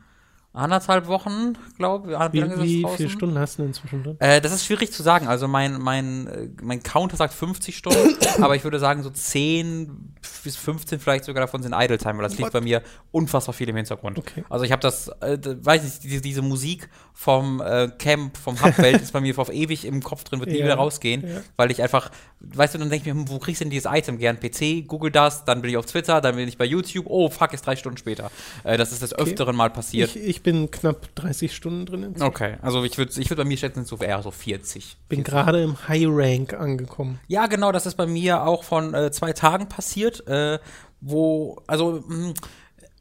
anderthalb 0.57 1.07
Wochen, 1.07 1.53
glaube 1.77 2.11
ich, 2.11 2.33
Wie, 2.33 2.83
wie 2.83 2.85
viele 2.95 3.09
Stunden 3.09 3.37
hast 3.37 3.57
du 3.57 3.61
denn 3.61 3.69
inzwischen 3.69 4.03
drin? 4.03 4.17
Äh, 4.19 4.41
das 4.41 4.51
ist 4.51 4.65
schwierig 4.65 4.91
zu 4.91 5.03
sagen. 5.03 5.27
Also 5.27 5.47
mein, 5.47 5.79
mein, 5.79 6.27
äh, 6.27 6.49
mein 6.61 6.83
Counter 6.83 7.15
sagt 7.15 7.33
50 7.33 7.77
Stunden, 7.77 8.17
aber 8.41 8.55
ich 8.55 8.63
würde 8.63 8.79
sagen, 8.79 9.03
so 9.03 9.09
10 9.09 10.15
bis 10.43 10.55
15 10.55 10.99
vielleicht 10.99 11.25
sogar 11.25 11.41
davon 11.41 11.61
sind 11.63 11.73
Idle 11.73 11.97
Time, 11.97 12.15
weil 12.15 12.23
das 12.23 12.33
liegt 12.33 12.45
What? 12.47 12.53
bei 12.53 12.61
mir 12.61 12.81
unfassbar 13.11 13.53
viel 13.53 13.69
im 13.69 13.75
Hintergrund. 13.75 14.17
Okay. 14.17 14.43
Also 14.49 14.65
ich 14.65 14.71
habe 14.71 14.81
das, 14.81 15.09
äh, 15.21 15.37
weiß 15.43 15.83
nicht, 15.83 16.03
diese, 16.03 16.21
diese 16.21 16.41
Musik 16.41 16.89
vom 17.13 17.61
äh, 17.61 17.89
Camp, 17.97 18.37
vom 18.37 18.61
Hubwelt 18.61 19.01
ist 19.01 19.13
bei 19.13 19.21
mir 19.21 19.37
auf 19.37 19.51
ewig 19.51 19.85
im 19.85 20.01
Kopf 20.01 20.23
drin, 20.23 20.39
wird 20.39 20.49
nie 20.49 20.57
Ja, 20.59 20.65
wieder 20.65 20.75
rausgehen, 20.75 21.27
ja. 21.27 21.41
weil 21.55 21.71
ich 21.71 21.81
einfach, 21.81 22.09
weißt 22.39 22.75
du, 22.75 22.77
dann 22.77 22.89
denke 22.89 23.07
ich 23.07 23.13
mir, 23.13 23.19
hm, 23.19 23.29
wo 23.29 23.39
kriegst 23.39 23.61
du 23.61 23.65
denn 23.65 23.71
dieses 23.71 23.91
Item? 23.91 24.17
Gern 24.17 24.39
PC, 24.39 24.87
google 24.87 25.11
das, 25.11 25.45
dann 25.45 25.61
bin 25.61 25.71
ich 25.71 25.77
auf 25.77 25.85
Twitter, 25.85 26.21
dann 26.21 26.35
bin 26.35 26.47
ich 26.47 26.57
bei 26.57 26.65
YouTube, 26.65 27.05
oh 27.09 27.29
fuck, 27.29 27.53
ist 27.53 27.65
drei 27.65 27.75
Stunden 27.75 27.97
später. 27.97 28.31
Äh, 28.63 28.77
das 28.77 28.91
ist 28.91 29.01
des 29.01 29.13
Öfteren 29.13 29.55
mal 29.55 29.69
passiert. 29.69 30.15
Ich, 30.15 30.23
ich 30.23 30.43
bin 30.43 30.69
knapp 30.69 31.13
30 31.15 31.55
Stunden 31.55 31.85
drin. 31.85 32.03
inzwischen. 32.03 32.27
Okay, 32.27 32.57
also 32.61 32.83
ich 32.83 32.97
würde 32.97 33.11
ich 33.19 33.29
würd 33.29 33.37
bei 33.37 33.45
mir 33.45 33.57
schätzen, 33.57 33.85
so 33.85 33.97
eher 33.97 34.21
so 34.21 34.31
40. 34.31 34.97
Bin 35.09 35.23
gerade 35.23 35.63
im 35.63 35.87
High 35.87 36.05
Rank 36.07 36.53
angekommen. 36.53 37.19
Ja, 37.27 37.47
genau, 37.47 37.71
das 37.71 37.85
ist 37.85 37.95
bei 37.95 38.05
mir 38.05 38.43
auch 38.43 38.63
von 38.63 38.93
äh, 38.93 39.11
zwei 39.11 39.33
Tagen 39.33 39.67
passiert, 39.67 40.27
äh, 40.27 40.59
wo, 41.01 41.61
also, 41.67 42.03
mh, 42.07 42.33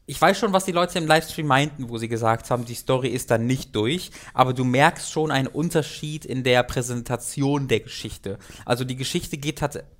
ich 0.06 0.20
weiß 0.20 0.38
schon, 0.38 0.52
was 0.52 0.64
die 0.64 0.72
Leute 0.72 0.98
im 0.98 1.06
Livestream 1.06 1.46
meinten, 1.46 1.88
wo 1.88 1.98
sie 1.98 2.08
gesagt 2.08 2.50
haben, 2.50 2.64
die 2.64 2.74
Story 2.74 3.08
ist 3.08 3.30
dann 3.30 3.46
nicht 3.46 3.74
durch, 3.74 4.12
aber 4.34 4.54
du 4.54 4.64
merkst 4.64 5.10
schon 5.10 5.32
einen 5.32 5.48
Unterschied 5.48 6.24
in 6.24 6.44
der 6.44 6.62
Präsentation 6.62 7.66
der 7.66 7.80
Geschichte. 7.80 8.38
Also 8.64 8.84
die 8.84 8.96
Geschichte 8.96 9.36
geht 9.36 9.58
tatsächlich 9.58 9.90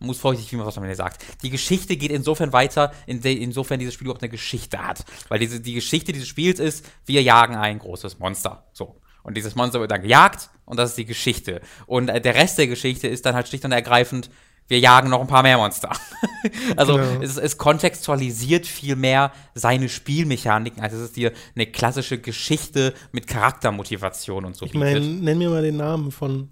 muss 0.00 0.18
vorsichtig, 0.18 0.52
wie 0.52 0.56
man 0.56 0.66
was 0.66 0.76
Ende 0.76 0.94
sagt. 0.94 1.24
Die 1.42 1.50
Geschichte 1.50 1.96
geht 1.96 2.12
insofern 2.12 2.52
weiter, 2.52 2.92
insofern 3.06 3.80
dieses 3.80 3.94
Spiel 3.94 4.06
überhaupt 4.06 4.22
eine 4.22 4.30
Geschichte 4.30 4.78
hat. 4.78 5.04
Weil 5.28 5.40
diese, 5.40 5.60
die 5.60 5.74
Geschichte 5.74 6.12
dieses 6.12 6.28
Spiels 6.28 6.60
ist, 6.60 6.86
wir 7.06 7.20
jagen 7.22 7.56
ein 7.56 7.80
großes 7.80 8.20
Monster. 8.20 8.66
So. 8.72 9.00
Und 9.24 9.36
dieses 9.36 9.56
Monster 9.56 9.80
wird 9.80 9.90
dann 9.90 10.02
gejagt 10.02 10.50
und 10.64 10.78
das 10.78 10.90
ist 10.90 10.98
die 10.98 11.04
Geschichte. 11.04 11.60
Und 11.86 12.08
äh, 12.08 12.20
der 12.20 12.34
Rest 12.34 12.58
der 12.58 12.68
Geschichte 12.68 13.08
ist 13.08 13.26
dann 13.26 13.34
halt 13.34 13.48
schlicht 13.48 13.64
und 13.64 13.72
ergreifend, 13.72 14.30
wir 14.68 14.78
jagen 14.78 15.10
noch 15.10 15.20
ein 15.20 15.26
paar 15.26 15.42
mehr 15.42 15.56
Monster. 15.56 15.90
also 16.76 16.96
Genau. 16.96 17.22
es, 17.22 17.36
es 17.36 17.58
kontextualisiert 17.58 18.66
viel 18.66 18.96
mehr 18.96 19.32
seine 19.54 19.88
Spielmechaniken, 19.88 20.82
als 20.82 20.92
es 20.92 21.00
ist 21.00 21.16
dir 21.16 21.32
eine 21.54 21.66
klassische 21.66 22.18
Geschichte 22.18 22.94
mit 23.12 23.26
Charaktermotivation 23.26 24.44
und 24.44 24.54
so 24.54 24.66
Ich 24.66 24.74
meine, 24.74 25.00
nenn 25.00 25.38
mir 25.38 25.50
mal 25.50 25.62
den 25.62 25.76
Namen 25.78 26.12
von 26.12 26.50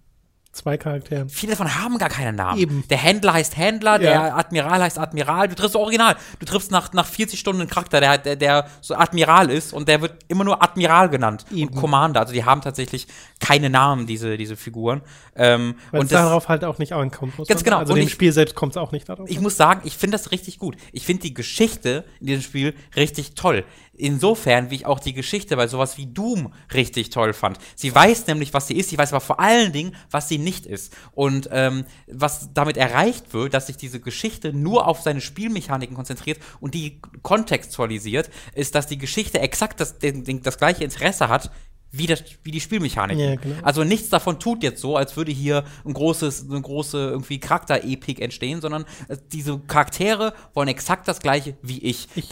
zwei 0.56 0.76
Charakteren. 0.76 1.28
Viele 1.28 1.52
davon 1.52 1.74
haben 1.82 1.98
gar 1.98 2.08
keinen 2.08 2.36
Namen. 2.36 2.58
Eben. 2.58 2.84
Der 2.88 2.98
Händler 2.98 3.34
heißt 3.34 3.56
Händler, 3.56 3.92
Ja. 3.92 3.98
der 3.98 4.36
Admiral 4.36 4.82
heißt 4.82 4.98
Admiral. 4.98 5.48
Du 5.48 5.54
triffst 5.54 5.76
original. 5.76 6.16
Du 6.38 6.46
triffst 6.46 6.70
nach, 6.70 6.92
nach 6.92 7.06
40 7.06 7.38
Stunden 7.38 7.60
einen 7.62 7.70
Charakter, 7.70 8.00
der, 8.00 8.18
der, 8.18 8.36
der 8.36 8.66
so 8.80 8.94
Admiral 8.94 9.50
ist 9.50 9.72
und 9.72 9.88
der 9.88 10.00
wird 10.02 10.14
immer 10.28 10.44
nur 10.44 10.62
Admiral 10.62 11.08
genannt 11.08 11.44
Eben. 11.52 11.68
und 11.72 11.80
Commander. 11.80 12.20
Also 12.20 12.32
die 12.32 12.44
haben 12.44 12.60
tatsächlich 12.62 13.06
keine 13.40 13.70
Namen, 13.70 14.06
diese, 14.06 14.36
diese 14.36 14.56
Figuren. 14.56 15.02
Ähm, 15.36 15.74
Weil 15.90 16.00
und 16.00 16.06
es 16.06 16.12
das, 16.12 16.22
darauf 16.22 16.48
halt 16.48 16.64
auch 16.64 16.78
nicht 16.78 16.92
ankommt. 16.92 17.38
Muss 17.38 17.48
Ganz 17.48 17.62
genau. 17.62 17.78
Also 17.78 17.92
Und 17.92 17.98
dem 17.98 18.06
ich- 18.06 18.12
Spiel 18.12 18.32
selbst 18.32 18.54
kommt 18.54 18.72
es 18.72 18.76
auch 18.78 18.92
nicht 18.92 19.08
darauf. 19.08 19.28
ich 19.28 19.40
muss 19.40 19.56
sagen, 19.56 19.82
ich 19.84 19.96
finde 19.96 20.16
das 20.16 20.30
richtig 20.30 20.58
gut. 20.58 20.76
Ich 20.92 21.04
finde 21.04 21.22
die 21.22 21.34
Geschichte 21.34 22.04
in 22.20 22.26
diesem 22.28 22.42
Spiel 22.42 22.74
richtig 22.96 23.34
toll. 23.34 23.64
Insofern, 23.98 24.70
wie 24.70 24.76
ich 24.76 24.86
auch 24.86 25.00
die 25.00 25.12
Geschichte 25.12 25.56
bei 25.56 25.66
sowas 25.66 25.96
wie 25.96 26.06
Doom 26.06 26.52
richtig 26.72 27.10
toll 27.10 27.32
fand. 27.32 27.58
Sie 27.74 27.94
weiß 27.94 28.26
nämlich, 28.26 28.54
was 28.54 28.66
sie 28.66 28.76
ist, 28.76 28.90
sie 28.90 28.98
weiß 28.98 29.12
aber 29.12 29.20
vor 29.20 29.40
allen 29.40 29.72
Dingen, 29.72 29.94
was 30.10 30.28
sie 30.28 30.38
nicht 30.38 30.66
ist. 30.66 30.94
Und 31.12 31.48
ähm, 31.52 31.84
was 32.06 32.50
damit 32.52 32.76
erreicht 32.76 33.32
wird, 33.32 33.54
dass 33.54 33.66
sich 33.68 33.76
diese 33.76 34.00
Geschichte 34.00 34.52
nur 34.52 34.86
auf 34.86 35.00
seine 35.00 35.20
Spielmechaniken 35.20 35.96
konzentriert 35.96 36.40
und 36.60 36.74
die 36.74 37.00
kontextualisiert, 37.22 38.30
ist, 38.54 38.74
dass 38.74 38.86
die 38.86 38.98
Geschichte 38.98 39.40
exakt 39.40 39.80
das, 39.80 39.98
den, 39.98 40.42
das 40.42 40.58
gleiche 40.58 40.84
Interesse 40.84 41.28
hat, 41.28 41.50
wie, 41.92 42.06
das, 42.06 42.22
wie 42.42 42.50
die 42.50 42.60
Spielmechanik. 42.60 43.18
Ja, 43.18 43.36
genau. 43.36 43.56
Also 43.62 43.84
nichts 43.84 44.08
davon 44.10 44.38
tut 44.38 44.62
jetzt 44.62 44.80
so, 44.80 44.96
als 44.96 45.16
würde 45.16 45.32
hier 45.32 45.64
ein 45.84 45.92
großes, 45.92 46.46
eine 46.50 46.60
große 46.60 46.98
irgendwie 46.98 47.38
Charakterepik 47.38 48.20
entstehen, 48.20 48.60
sondern 48.60 48.84
äh, 49.08 49.16
diese 49.32 49.58
Charaktere 49.60 50.34
wollen 50.54 50.68
exakt 50.68 51.08
das 51.08 51.20
gleiche 51.20 51.56
wie 51.62 51.78
ich. 51.78 52.08
Ich, 52.14 52.30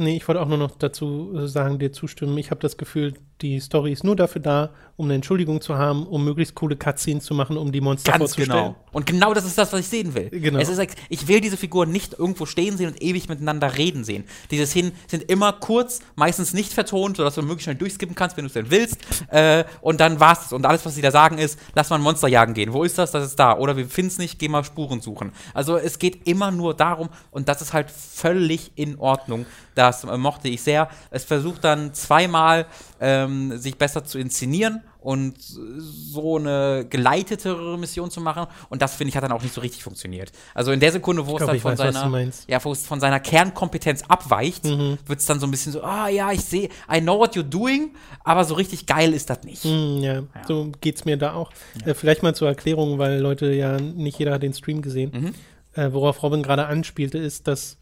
nee, 0.00 0.16
ich 0.16 0.26
wollte 0.26 0.40
auch 0.40 0.48
nur 0.48 0.58
noch 0.58 0.76
dazu 0.76 1.32
äh, 1.36 1.46
sagen, 1.46 1.78
dir 1.78 1.92
zustimmen. 1.92 2.36
Ich 2.38 2.50
habe 2.50 2.60
das 2.60 2.76
Gefühl, 2.76 3.14
die 3.40 3.60
Story 3.60 3.92
ist 3.92 4.04
nur 4.04 4.16
dafür 4.16 4.42
da, 4.42 4.70
um 5.00 5.06
eine 5.06 5.14
Entschuldigung 5.14 5.62
zu 5.62 5.78
haben, 5.78 6.06
um 6.06 6.22
möglichst 6.24 6.54
coole 6.54 6.76
Cutscenes 6.76 7.24
zu 7.24 7.32
machen, 7.32 7.56
um 7.56 7.72
die 7.72 7.80
Monster 7.80 8.12
Ganz 8.12 8.34
vorzustellen. 8.34 8.50
genau. 8.50 8.76
Und 8.92 9.06
genau 9.06 9.32
das 9.32 9.46
ist 9.46 9.56
das, 9.56 9.72
was 9.72 9.80
ich 9.80 9.88
sehen 9.88 10.14
will. 10.14 10.28
Genau. 10.28 10.58
Es 10.58 10.68
ist, 10.68 10.78
ich 11.08 11.26
will 11.26 11.40
diese 11.40 11.56
Figuren 11.56 11.90
nicht 11.90 12.18
irgendwo 12.18 12.44
stehen 12.44 12.76
sehen 12.76 12.88
und 12.90 13.02
ewig 13.02 13.26
miteinander 13.26 13.78
reden 13.78 14.04
sehen. 14.04 14.24
Diese 14.50 14.66
Szenen 14.66 14.92
sind 15.06 15.22
immer 15.30 15.54
kurz, 15.54 16.00
meistens 16.16 16.52
nicht 16.52 16.74
vertont, 16.74 17.16
sodass 17.16 17.34
du 17.34 17.40
möglichst 17.40 17.64
schnell 17.64 17.76
durchskippen 17.76 18.14
kannst, 18.14 18.36
wenn 18.36 18.44
du 18.44 18.48
es 18.48 18.52
denn 18.52 18.70
willst. 18.70 18.98
Äh, 19.28 19.64
und 19.80 20.00
dann 20.00 20.20
war's 20.20 20.46
es. 20.46 20.52
Und 20.52 20.66
alles, 20.66 20.84
was 20.84 20.94
sie 20.94 21.02
da 21.02 21.10
sagen, 21.10 21.38
ist, 21.38 21.58
lass 21.74 21.88
mal 21.88 21.96
ein 21.96 22.02
Monster 22.02 22.28
jagen 22.28 22.52
gehen. 22.52 22.74
Wo 22.74 22.84
ist 22.84 22.98
das? 22.98 23.10
Das 23.10 23.24
ist 23.24 23.38
da. 23.38 23.56
Oder 23.56 23.78
wir 23.78 23.86
finden 23.86 24.08
es 24.08 24.18
nicht, 24.18 24.38
geh 24.38 24.48
mal 24.48 24.64
Spuren 24.64 25.00
suchen. 25.00 25.32
Also 25.54 25.78
es 25.78 25.98
geht 25.98 26.26
immer 26.26 26.50
nur 26.50 26.74
darum, 26.74 27.08
und 27.30 27.48
das 27.48 27.62
ist 27.62 27.72
halt 27.72 27.90
völlig 27.90 28.72
in 28.74 28.98
Ordnung. 28.98 29.46
Das 29.74 30.04
äh, 30.04 30.18
mochte 30.18 30.48
ich 30.48 30.60
sehr. 30.62 30.90
Es 31.10 31.24
versucht 31.24 31.64
dann 31.64 31.94
zweimal, 31.94 32.66
ähm, 33.00 33.56
sich 33.58 33.76
besser 33.78 34.04
zu 34.04 34.18
inszenieren 34.18 34.82
und 35.00 35.34
so 35.38 36.36
eine 36.36 36.86
geleitetere 36.88 37.78
Mission 37.78 38.10
zu 38.10 38.20
machen. 38.20 38.46
Und 38.68 38.82
das, 38.82 38.94
finde 38.94 39.08
ich, 39.08 39.16
hat 39.16 39.24
dann 39.24 39.32
auch 39.32 39.42
nicht 39.42 39.54
so 39.54 39.62
richtig 39.62 39.82
funktioniert. 39.82 40.30
Also 40.54 40.72
in 40.72 40.80
der 40.80 40.92
Sekunde, 40.92 41.26
wo 41.26 41.38
es 41.38 41.46
dann 41.46 41.58
von 41.58 41.78
weiß, 41.78 41.94
seiner. 41.94 42.06
Mhm. 42.06 42.30
ja, 42.46 42.62
wo 42.62 42.72
es 42.72 42.86
von 42.86 43.00
seiner 43.00 43.18
Kernkompetenz 43.18 44.02
abweicht, 44.06 44.64
wird 44.64 45.18
es 45.18 45.24
dann 45.24 45.40
so 45.40 45.46
ein 45.46 45.50
bisschen 45.50 45.72
so, 45.72 45.82
ah 45.82 46.08
ja, 46.08 46.30
ich 46.30 46.44
sehe, 46.44 46.68
I 46.92 47.00
know 47.00 47.18
what 47.18 47.34
you're 47.34 47.42
doing, 47.42 47.94
aber 48.22 48.44
so 48.44 48.54
richtig 48.54 48.84
geil 48.84 49.14
ist 49.14 49.30
das 49.30 49.42
nicht. 49.44 49.64
Hm, 49.64 50.02
ja, 50.02 50.22
so 50.46 50.70
geht's 50.80 51.06
mir 51.06 51.16
da 51.16 51.32
auch. 51.32 51.50
Äh, 51.86 51.94
vielleicht 51.94 52.22
mal 52.22 52.34
zur 52.34 52.48
Erklärung, 52.48 52.98
weil 52.98 53.18
Leute 53.18 53.52
ja 53.52 53.80
nicht 53.80 54.18
jeder 54.18 54.34
hat 54.34 54.42
den 54.42 54.52
Stream 54.52 54.82
gesehen. 54.82 55.10
Mhm. 55.12 55.34
Äh, 55.72 55.92
worauf 55.92 56.22
Robin 56.22 56.42
gerade 56.42 56.66
anspielte, 56.66 57.16
ist, 57.16 57.46
dass 57.46 57.78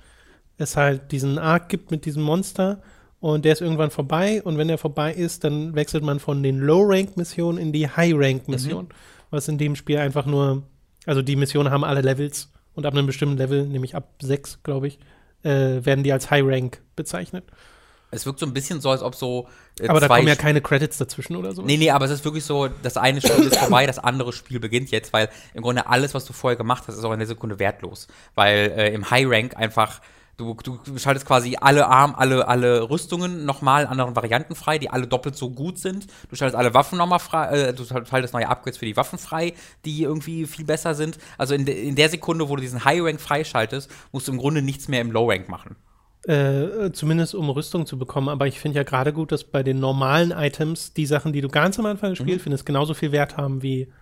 es 0.59 0.77
halt 0.77 1.11
diesen 1.11 1.39
Arc 1.39 1.69
gibt 1.69 1.91
mit 1.91 2.05
diesem 2.05 2.23
Monster 2.23 2.81
und 3.21 3.45
der 3.45 3.53
ist 3.53 3.61
irgendwann 3.61 3.91
vorbei 3.91 4.43
und 4.43 4.59
wenn 4.59 4.69
der 4.69 4.79
vorbei 4.79 5.13
ist, 5.13 5.45
dann 5.45 5.75
wechselt 5.75 6.05
man 6.05 6.21
von 6.21 6.43
den 6.43 6.59
Low-Rank-Missionen 6.59 7.59
in 7.59 7.73
die 7.73 7.89
High-Rank-Missionen, 7.89 8.87
Mhm. 8.89 8.93
was 9.31 9.49
in 9.49 9.59
dem 9.59 9.77
Spiel 9.77 9.99
einfach 9.99 10.27
nur, 10.27 10.63
also 11.07 11.23
die 11.23 11.37
Missionen 11.37 11.71
haben 11.73 11.85
alle 11.85 12.01
Levels 12.01 12.51
und 12.75 12.87
ab 12.87 12.95
einem 12.95 13.07
bestimmten 13.07 13.37
Level, 13.37 13.67
nämlich 13.67 13.95
ab 13.97 14.09
6, 14.23 14.63
glaube 14.63 14.89
ich, 14.89 14.99
äh, 15.43 15.85
werden 15.85 16.05
die 16.05 16.13
als 16.13 16.31
High-Rank 16.31 16.81
bezeichnet. 16.97 17.45
Es 18.11 18.25
wirkt 18.25 18.39
so 18.41 18.47
ein 18.47 18.55
bisschen 18.55 18.81
so, 18.81 18.89
als 18.91 19.03
ob 19.03 19.15
so 19.15 19.49
äh, 19.81 19.89
Aber 19.89 20.01
da 20.01 20.09
kommen 20.09 20.27
ja 20.27 20.35
keine 20.35 20.63
Credits 20.63 20.97
dazwischen 20.97 21.37
oder 21.37 21.53
so. 21.53 21.61
Nee, 21.61 21.77
nee, 21.77 21.91
aber 21.91 22.07
es 22.07 22.11
ist 22.11 22.25
wirklich 22.25 22.45
so, 22.45 22.69
das 22.83 22.97
eine 22.97 23.21
Spiel 23.21 23.45
ist 23.45 23.59
vorbei, 23.59 23.87
das 23.87 23.99
andere 23.99 24.33
Spiel 24.33 24.61
beginnt 24.61 24.91
jetzt, 24.91 25.13
weil 25.13 25.29
im 25.53 25.63
Grunde 25.63 25.87
alles, 25.89 26.15
was 26.15 26.25
du 26.25 26.33
vorher 26.33 26.57
gemacht 26.57 26.85
hast, 26.87 26.97
ist 26.97 27.05
auch 27.05 27.13
in 27.13 27.19
der 27.19 27.29
Sekunde 27.29 27.59
wertlos. 27.59 28.07
Weil 28.35 28.73
äh, 28.77 28.95
im 28.95 29.11
High 29.11 29.27
Rank 29.29 29.57
einfach, 29.59 30.01
du, 30.39 30.57
du 30.63 30.99
schaltest 30.99 31.27
quasi 31.27 31.57
alle 31.61 31.89
Arm, 31.89 32.15
alle, 32.17 32.47
alle 32.47 32.89
Rüstungen 32.89 33.45
nochmal 33.45 33.83
in 33.83 33.89
anderen 33.89 34.17
Varianten 34.17 34.55
frei, 34.55 34.79
die 34.79 34.89
alle 34.89 35.07
doppelt 35.07 35.37
so 35.37 35.51
gut 35.51 35.79
sind. 35.79 36.07
Du 36.31 36.37
schaltest 36.37 36.57
alle 36.57 36.73
Waffen 36.73 36.97
nochmal 36.97 37.19
frei, 37.19 37.69
äh, 37.69 37.75
du 37.75 37.85
schaltest 37.85 38.33
neue 38.33 38.49
Upgrades 38.49 38.79
für 38.79 38.87
die 38.87 38.97
Waffen 38.97 39.19
frei, 39.19 39.53
die 39.85 40.03
irgendwie 40.03 40.47
viel 40.47 40.65
besser 40.65 40.95
sind. 40.95 41.19
Also 41.37 41.55
in, 41.55 41.67
de, 41.67 41.87
in 41.87 41.97
der 41.97 42.09
Sekunde, 42.09 42.49
wo 42.49 42.57
du 42.57 42.63
diesen 42.63 42.85
High 42.85 43.03
Rank 43.03 43.21
freischaltest, 43.21 43.91
musst 44.13 44.29
du 44.29 44.33
im 44.33 44.39
Grunde 44.39 44.63
nichts 44.63 44.89
mehr 44.89 45.01
im 45.01 45.11
Low 45.11 45.29
Rank 45.29 45.49
machen. 45.49 45.77
Äh, 46.25 46.93
zumindest 46.93 47.35
um 47.35 47.51
Rüstung 47.51 47.87
zu 47.87 47.99
bekommen. 47.99 48.29
Aber 48.29 48.47
ich 48.47 48.61
finde 48.61 48.77
ja 48.77 48.83
gerade 48.85 49.13
gut, 49.13 49.33
dass 49.33 49.45
bei 49.45 49.63
den 49.63 49.81
normalen 49.81 50.31
Items 50.31 50.93
die 50.93 51.07
Sachen, 51.07 51.33
die 51.33 51.41
du 51.41 51.49
ganz 51.49 51.79
am 51.79 51.87
Anfang 51.87 52.11
des 52.15 52.21
Mhm. 52.21 52.39
Findest, 52.39 52.67
genauso 52.67 52.95
viel 52.95 53.13
Wert 53.13 53.37
haben 53.37 53.63
wie 53.63 53.93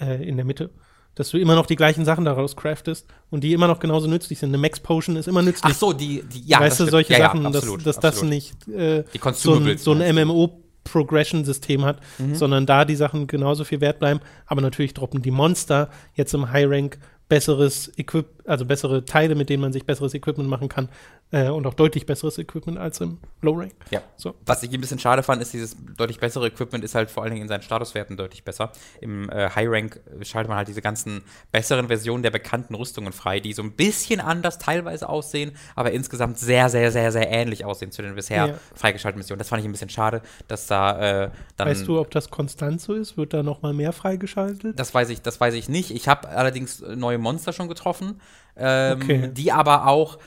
äh, 0.00 0.26
in 0.26 0.36
der 0.36 0.44
Mitte. 0.44 0.70
Dass 1.14 1.30
du 1.30 1.38
immer 1.38 1.54
noch 1.54 1.66
die 1.66 1.76
gleichen 1.76 2.04
Sachen 2.04 2.24
daraus 2.24 2.56
craftest 2.56 3.06
und 3.30 3.44
die 3.44 3.52
immer 3.52 3.68
noch 3.68 3.78
genauso 3.78 4.08
nützlich 4.08 4.38
sind. 4.38 4.50
Eine 4.50 4.58
Max 4.58 4.80
Potion 4.80 5.16
ist 5.16 5.28
immer 5.28 5.42
nützlich. 5.42 5.72
Ach 5.72 5.78
so, 5.78 5.92
die, 5.92 6.22
die 6.22 6.42
ja, 6.46 6.58
weißt 6.60 6.80
das 6.80 6.86
du, 6.86 6.90
solche 6.90 7.12
ja, 7.12 7.18
ja, 7.20 7.24
Sachen, 7.26 7.46
absolut, 7.46 7.78
dass, 7.78 7.84
dass 7.84 8.00
das 8.00 8.14
absolut. 8.14 8.30
nicht 8.30 8.68
äh, 8.68 9.04
so 9.32 9.54
ein, 9.54 9.78
so 9.78 9.92
ein 9.92 9.98
meinst 9.98 10.16
du? 10.16 10.24
MMO-Progression-System 10.24 11.84
hat, 11.84 12.00
Mhm. 12.18 12.34
sondern 12.34 12.66
da 12.66 12.84
die 12.84 12.96
Sachen 12.96 13.26
genauso 13.26 13.64
viel 13.64 13.80
wert 13.80 13.98
bleiben. 14.00 14.20
Aber 14.46 14.60
natürlich 14.60 14.94
droppen 14.94 15.22
die 15.22 15.30
Monster 15.30 15.88
jetzt 16.14 16.34
im 16.34 16.50
High-Rank 16.50 16.98
besseres 17.28 17.90
Equip, 17.96 18.26
also 18.46 18.64
bessere 18.64 19.04
Teile, 19.04 19.34
mit 19.34 19.48
denen 19.48 19.60
man 19.60 19.72
sich 19.72 19.86
besseres 19.86 20.14
Equipment 20.14 20.48
machen 20.48 20.68
kann 20.68 20.88
äh, 21.30 21.48
und 21.48 21.66
auch 21.66 21.74
deutlich 21.74 22.06
besseres 22.06 22.38
Equipment 22.38 22.78
als 22.78 23.00
im 23.00 23.18
Low-Rank. 23.42 23.72
Ja. 23.90 24.02
So. 24.16 24.34
Was 24.46 24.62
ich 24.62 24.72
ein 24.72 24.80
bisschen 24.80 24.98
schade 24.98 25.22
fand, 25.22 25.40
ist 25.42 25.52
dieses 25.52 25.76
deutlich 25.96 26.20
bessere 26.20 26.46
Equipment 26.48 26.84
ist 26.84 26.94
halt 26.94 27.10
vor 27.10 27.22
allen 27.22 27.32
Dingen 27.32 27.42
in 27.42 27.48
seinen 27.48 27.62
Statuswerten 27.62 28.16
deutlich 28.16 28.44
besser. 28.44 28.72
Im 29.00 29.30
äh, 29.30 29.50
High 29.50 29.68
Rank 29.70 30.00
schaltet 30.22 30.48
man 30.48 30.58
halt 30.58 30.68
diese 30.68 30.82
ganzen 30.82 31.22
besseren 31.52 31.88
Versionen 31.88 32.22
der 32.22 32.30
bekannten 32.30 32.74
Rüstungen 32.74 33.12
frei, 33.12 33.40
die 33.40 33.52
so 33.52 33.62
ein 33.62 33.72
bisschen 33.72 34.20
anders 34.20 34.58
teilweise 34.58 35.08
aussehen, 35.08 35.52
aber 35.74 35.92
insgesamt 35.92 36.38
sehr, 36.38 36.68
sehr, 36.68 36.90
sehr, 36.92 37.12
sehr 37.12 37.30
ähnlich 37.30 37.64
aussehen 37.64 37.92
zu 37.92 38.02
den 38.02 38.14
bisher 38.14 38.46
Ja. 38.46 38.54
freigeschalteten 38.74 39.18
Missionen. 39.20 39.38
Das 39.38 39.48
fand 39.48 39.60
ich 39.60 39.68
ein 39.68 39.72
bisschen 39.72 39.88
schade, 39.88 40.22
dass 40.48 40.66
da 40.66 41.24
äh, 41.24 41.30
dann. 41.56 41.68
Weißt 41.68 41.86
du, 41.86 41.98
ob 42.00 42.10
das 42.10 42.30
konstant 42.30 42.80
so 42.80 42.94
ist? 42.94 43.16
Wird 43.16 43.32
da 43.32 43.42
noch 43.42 43.62
mal 43.62 43.72
mehr 43.72 43.92
freigeschaltet? 43.92 44.78
Das 44.78 44.92
weiß 44.94 45.08
ich, 45.10 45.22
das 45.22 45.40
weiß 45.40 45.54
ich 45.54 45.68
nicht. 45.68 45.90
Ich 45.90 46.08
habe 46.08 46.28
allerdings 46.28 46.80
neue 46.80 47.18
Monster 47.18 47.52
schon 47.52 47.68
getroffen, 47.68 48.20
ähm, 48.56 49.00
Okay. 49.00 49.30
die 49.32 49.52
aber 49.52 49.86
auch, 49.86 50.18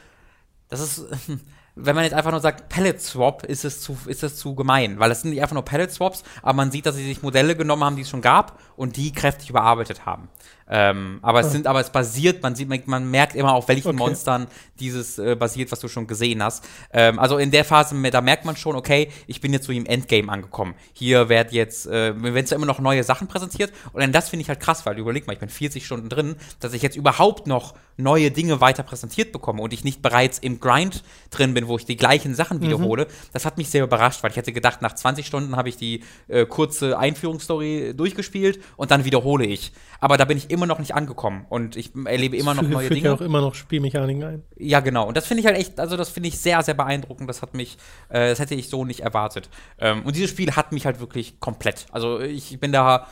das 0.69 0.81
ist, 0.81 1.05
wenn 1.75 1.95
man 1.95 2.03
jetzt 2.03 2.13
einfach 2.13 2.31
nur 2.31 2.39
sagt 2.39 2.69
Palette 2.69 2.99
Swap, 2.99 3.43
ist 3.43 3.65
es 3.65 3.81
zu, 3.81 3.97
ist 4.07 4.23
es 4.23 4.35
zu 4.35 4.55
gemein, 4.55 4.99
weil 4.99 5.09
das 5.09 5.21
sind 5.21 5.31
nicht 5.31 5.41
einfach 5.41 5.53
nur 5.53 5.65
Palette 5.65 5.93
Swaps, 5.93 6.23
aber 6.41 6.53
man 6.53 6.71
sieht, 6.71 6.85
dass 6.85 6.95
sie 6.95 7.05
sich 7.05 7.21
Modelle 7.21 7.55
genommen 7.55 7.83
haben, 7.83 7.95
die 7.95 8.01
es 8.01 8.09
schon 8.09 8.21
gab 8.21 8.59
und 8.75 8.97
die 8.97 9.11
kräftig 9.11 9.49
überarbeitet 9.49 10.05
haben. 10.05 10.29
Ähm, 10.69 11.19
aber 11.21 11.41
es 11.41 11.51
sind, 11.51 11.67
aber 11.67 11.79
es 11.79 11.89
basiert, 11.89 12.43
man 12.43 12.55
sieht, 12.55 12.67
man, 12.67 12.81
man 12.85 13.09
merkt 13.09 13.35
immer, 13.35 13.53
auf 13.53 13.67
welchen 13.67 13.87
Okay. 13.87 13.97
Monstern 13.97 14.47
dieses 14.79 15.17
äh, 15.17 15.35
basiert, 15.35 15.71
was 15.71 15.79
du 15.79 15.87
schon 15.87 16.07
gesehen 16.07 16.43
hast. 16.43 16.63
Ähm, 16.91 17.19
also 17.19 17.37
in 17.37 17.51
der 17.51 17.63
Phase, 17.63 17.95
da 18.11 18.21
merkt 18.21 18.45
man 18.45 18.55
schon, 18.55 18.75
okay, 18.75 19.09
ich 19.27 19.39
bin 19.39 19.53
jetzt 19.53 19.65
so 19.65 19.71
im 19.71 19.85
Endgame 19.85 20.31
angekommen. 20.31 20.75
Hier 20.93 21.29
werden 21.29 21.49
jetzt, 21.51 21.85
äh, 21.87 22.13
mir 22.13 22.33
werden 22.33 22.45
zwar 22.45 22.57
immer 22.57 22.65
noch 22.65 22.79
neue 22.79 23.03
Sachen 23.03 23.27
präsentiert 23.27 23.71
und 23.93 24.01
dann 24.01 24.11
das 24.11 24.29
finde 24.29 24.41
ich 24.41 24.49
halt 24.49 24.59
krass, 24.59 24.85
weil 24.85 24.97
überleg 24.97 25.25
mal, 25.27 25.33
ich 25.33 25.39
bin 25.39 25.49
40 25.49 25.85
Stunden 25.85 26.09
drin, 26.09 26.35
dass 26.59 26.73
ich 26.73 26.81
jetzt 26.81 26.97
überhaupt 26.97 27.47
noch 27.47 27.75
neue 27.95 28.29
Dinge 28.31 28.61
weiter 28.61 28.83
präsentiert 28.83 29.31
bekomme 29.31 29.61
und 29.61 29.73
ich 29.73 29.83
nicht 29.83 30.01
bereits 30.01 30.37
im 30.39 30.59
Grind 30.59 31.03
drin 31.31 31.53
bin, 31.53 31.67
wo 31.67 31.77
ich 31.77 31.85
die 31.85 31.97
gleichen 31.97 32.35
Sachen 32.35 32.61
wiederhole. 32.61 33.07
Das 33.33 33.45
hat 33.45 33.57
mich 33.57 33.69
sehr 33.69 33.83
überrascht, 33.83 34.21
weil 34.23 34.31
ich 34.31 34.37
hätte 34.37 34.53
gedacht, 34.53 34.81
nach 34.81 34.93
20 34.93 35.25
Stunden 35.25 35.55
habe 35.55 35.69
ich 35.69 35.77
die 35.77 36.03
äh, 36.27 36.45
kurze 36.45 36.97
Einführungsstory 36.97 37.93
durchgespielt 37.95 38.59
und 38.75 38.91
dann 38.91 39.05
wiederhole 39.05 39.45
ich. 39.45 39.71
Aber 39.99 40.17
da 40.17 40.25
bin 40.25 40.37
ich 40.37 40.49
immer 40.51 40.56
noch 40.65 40.79
nicht 40.79 40.95
angekommen 40.95 41.45
und 41.49 41.75
ich 41.75 41.91
erlebe 42.05 42.35
immer 42.37 42.53
noch 42.53 42.63
neue 42.63 42.89
Dinge. 42.89 43.09
ja 43.09 43.13
auch 43.13 43.21
immer 43.21 43.41
noch 43.41 43.53
Spielmechaniken 43.53 44.23
ein. 44.23 44.43
Ja, 44.57 44.79
genau. 44.79 45.07
Und 45.07 45.17
das 45.17 45.27
finde 45.27 45.41
ich 45.41 45.47
halt 45.47 45.57
echt, 45.57 45.79
also 45.79 45.97
das 45.97 46.09
finde 46.09 46.29
ich 46.29 46.39
sehr, 46.39 46.63
sehr 46.63 46.73
beeindruckend. 46.73 47.29
Das 47.29 47.41
hat 47.41 47.53
mich, 47.53 47.77
äh, 48.09 48.29
das 48.29 48.39
hätte 48.39 48.55
ich 48.55 48.69
so 48.69 48.85
nicht 48.85 49.01
erwartet. 49.01 49.49
Ähm, 49.77 50.03
und 50.03 50.15
dieses 50.15 50.31
Spiel 50.31 50.55
hat 50.55 50.71
mich 50.71 50.85
halt 50.85 50.99
wirklich 50.99 51.39
komplett. 51.39 51.85
Also 51.91 52.19
ich 52.19 52.59
bin 52.59 52.71
da 52.71 53.07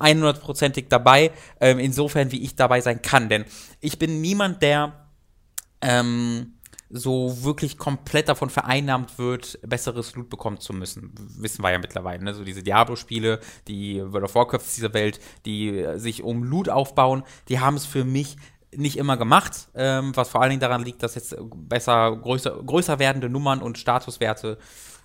100%ig 0.00 0.86
dabei, 0.88 1.30
ähm, 1.60 1.78
insofern 1.78 2.32
wie 2.32 2.42
ich 2.42 2.56
dabei 2.56 2.80
sein 2.80 3.02
kann. 3.02 3.28
Denn 3.28 3.44
ich 3.80 3.98
bin 3.98 4.20
niemand, 4.20 4.62
der 4.62 5.06
ähm, 5.82 6.54
so 6.90 7.44
wirklich 7.44 7.78
komplett 7.78 8.28
davon 8.28 8.50
vereinnahmt 8.50 9.18
wird, 9.18 9.58
besseres 9.62 10.14
Loot 10.16 10.28
bekommen 10.28 10.58
zu 10.58 10.72
müssen. 10.72 11.14
Wissen 11.38 11.62
wir 11.62 11.70
ja 11.70 11.78
mittlerweile, 11.78 12.22
ne? 12.22 12.34
So 12.34 12.44
diese 12.44 12.62
Diablo-Spiele, 12.62 13.40
die 13.68 14.02
World 14.02 14.24
of 14.24 14.34
Warcraft 14.34 14.64
dieser 14.76 14.92
Welt, 14.92 15.20
die 15.46 15.78
äh, 15.78 15.98
sich 15.98 16.22
um 16.22 16.42
Loot 16.42 16.68
aufbauen, 16.68 17.22
die 17.48 17.60
haben 17.60 17.76
es 17.76 17.86
für 17.86 18.04
mich 18.04 18.36
nicht 18.74 18.96
immer 18.96 19.16
gemacht, 19.16 19.68
ähm, 19.74 20.16
was 20.16 20.28
vor 20.28 20.42
allen 20.42 20.50
Dingen 20.50 20.60
daran 20.60 20.84
liegt, 20.84 21.02
dass 21.02 21.14
jetzt 21.14 21.36
besser, 21.54 22.16
größer, 22.16 22.62
größer 22.64 22.98
werdende 22.98 23.28
Nummern 23.28 23.62
und 23.62 23.78
Statuswerte 23.78 24.58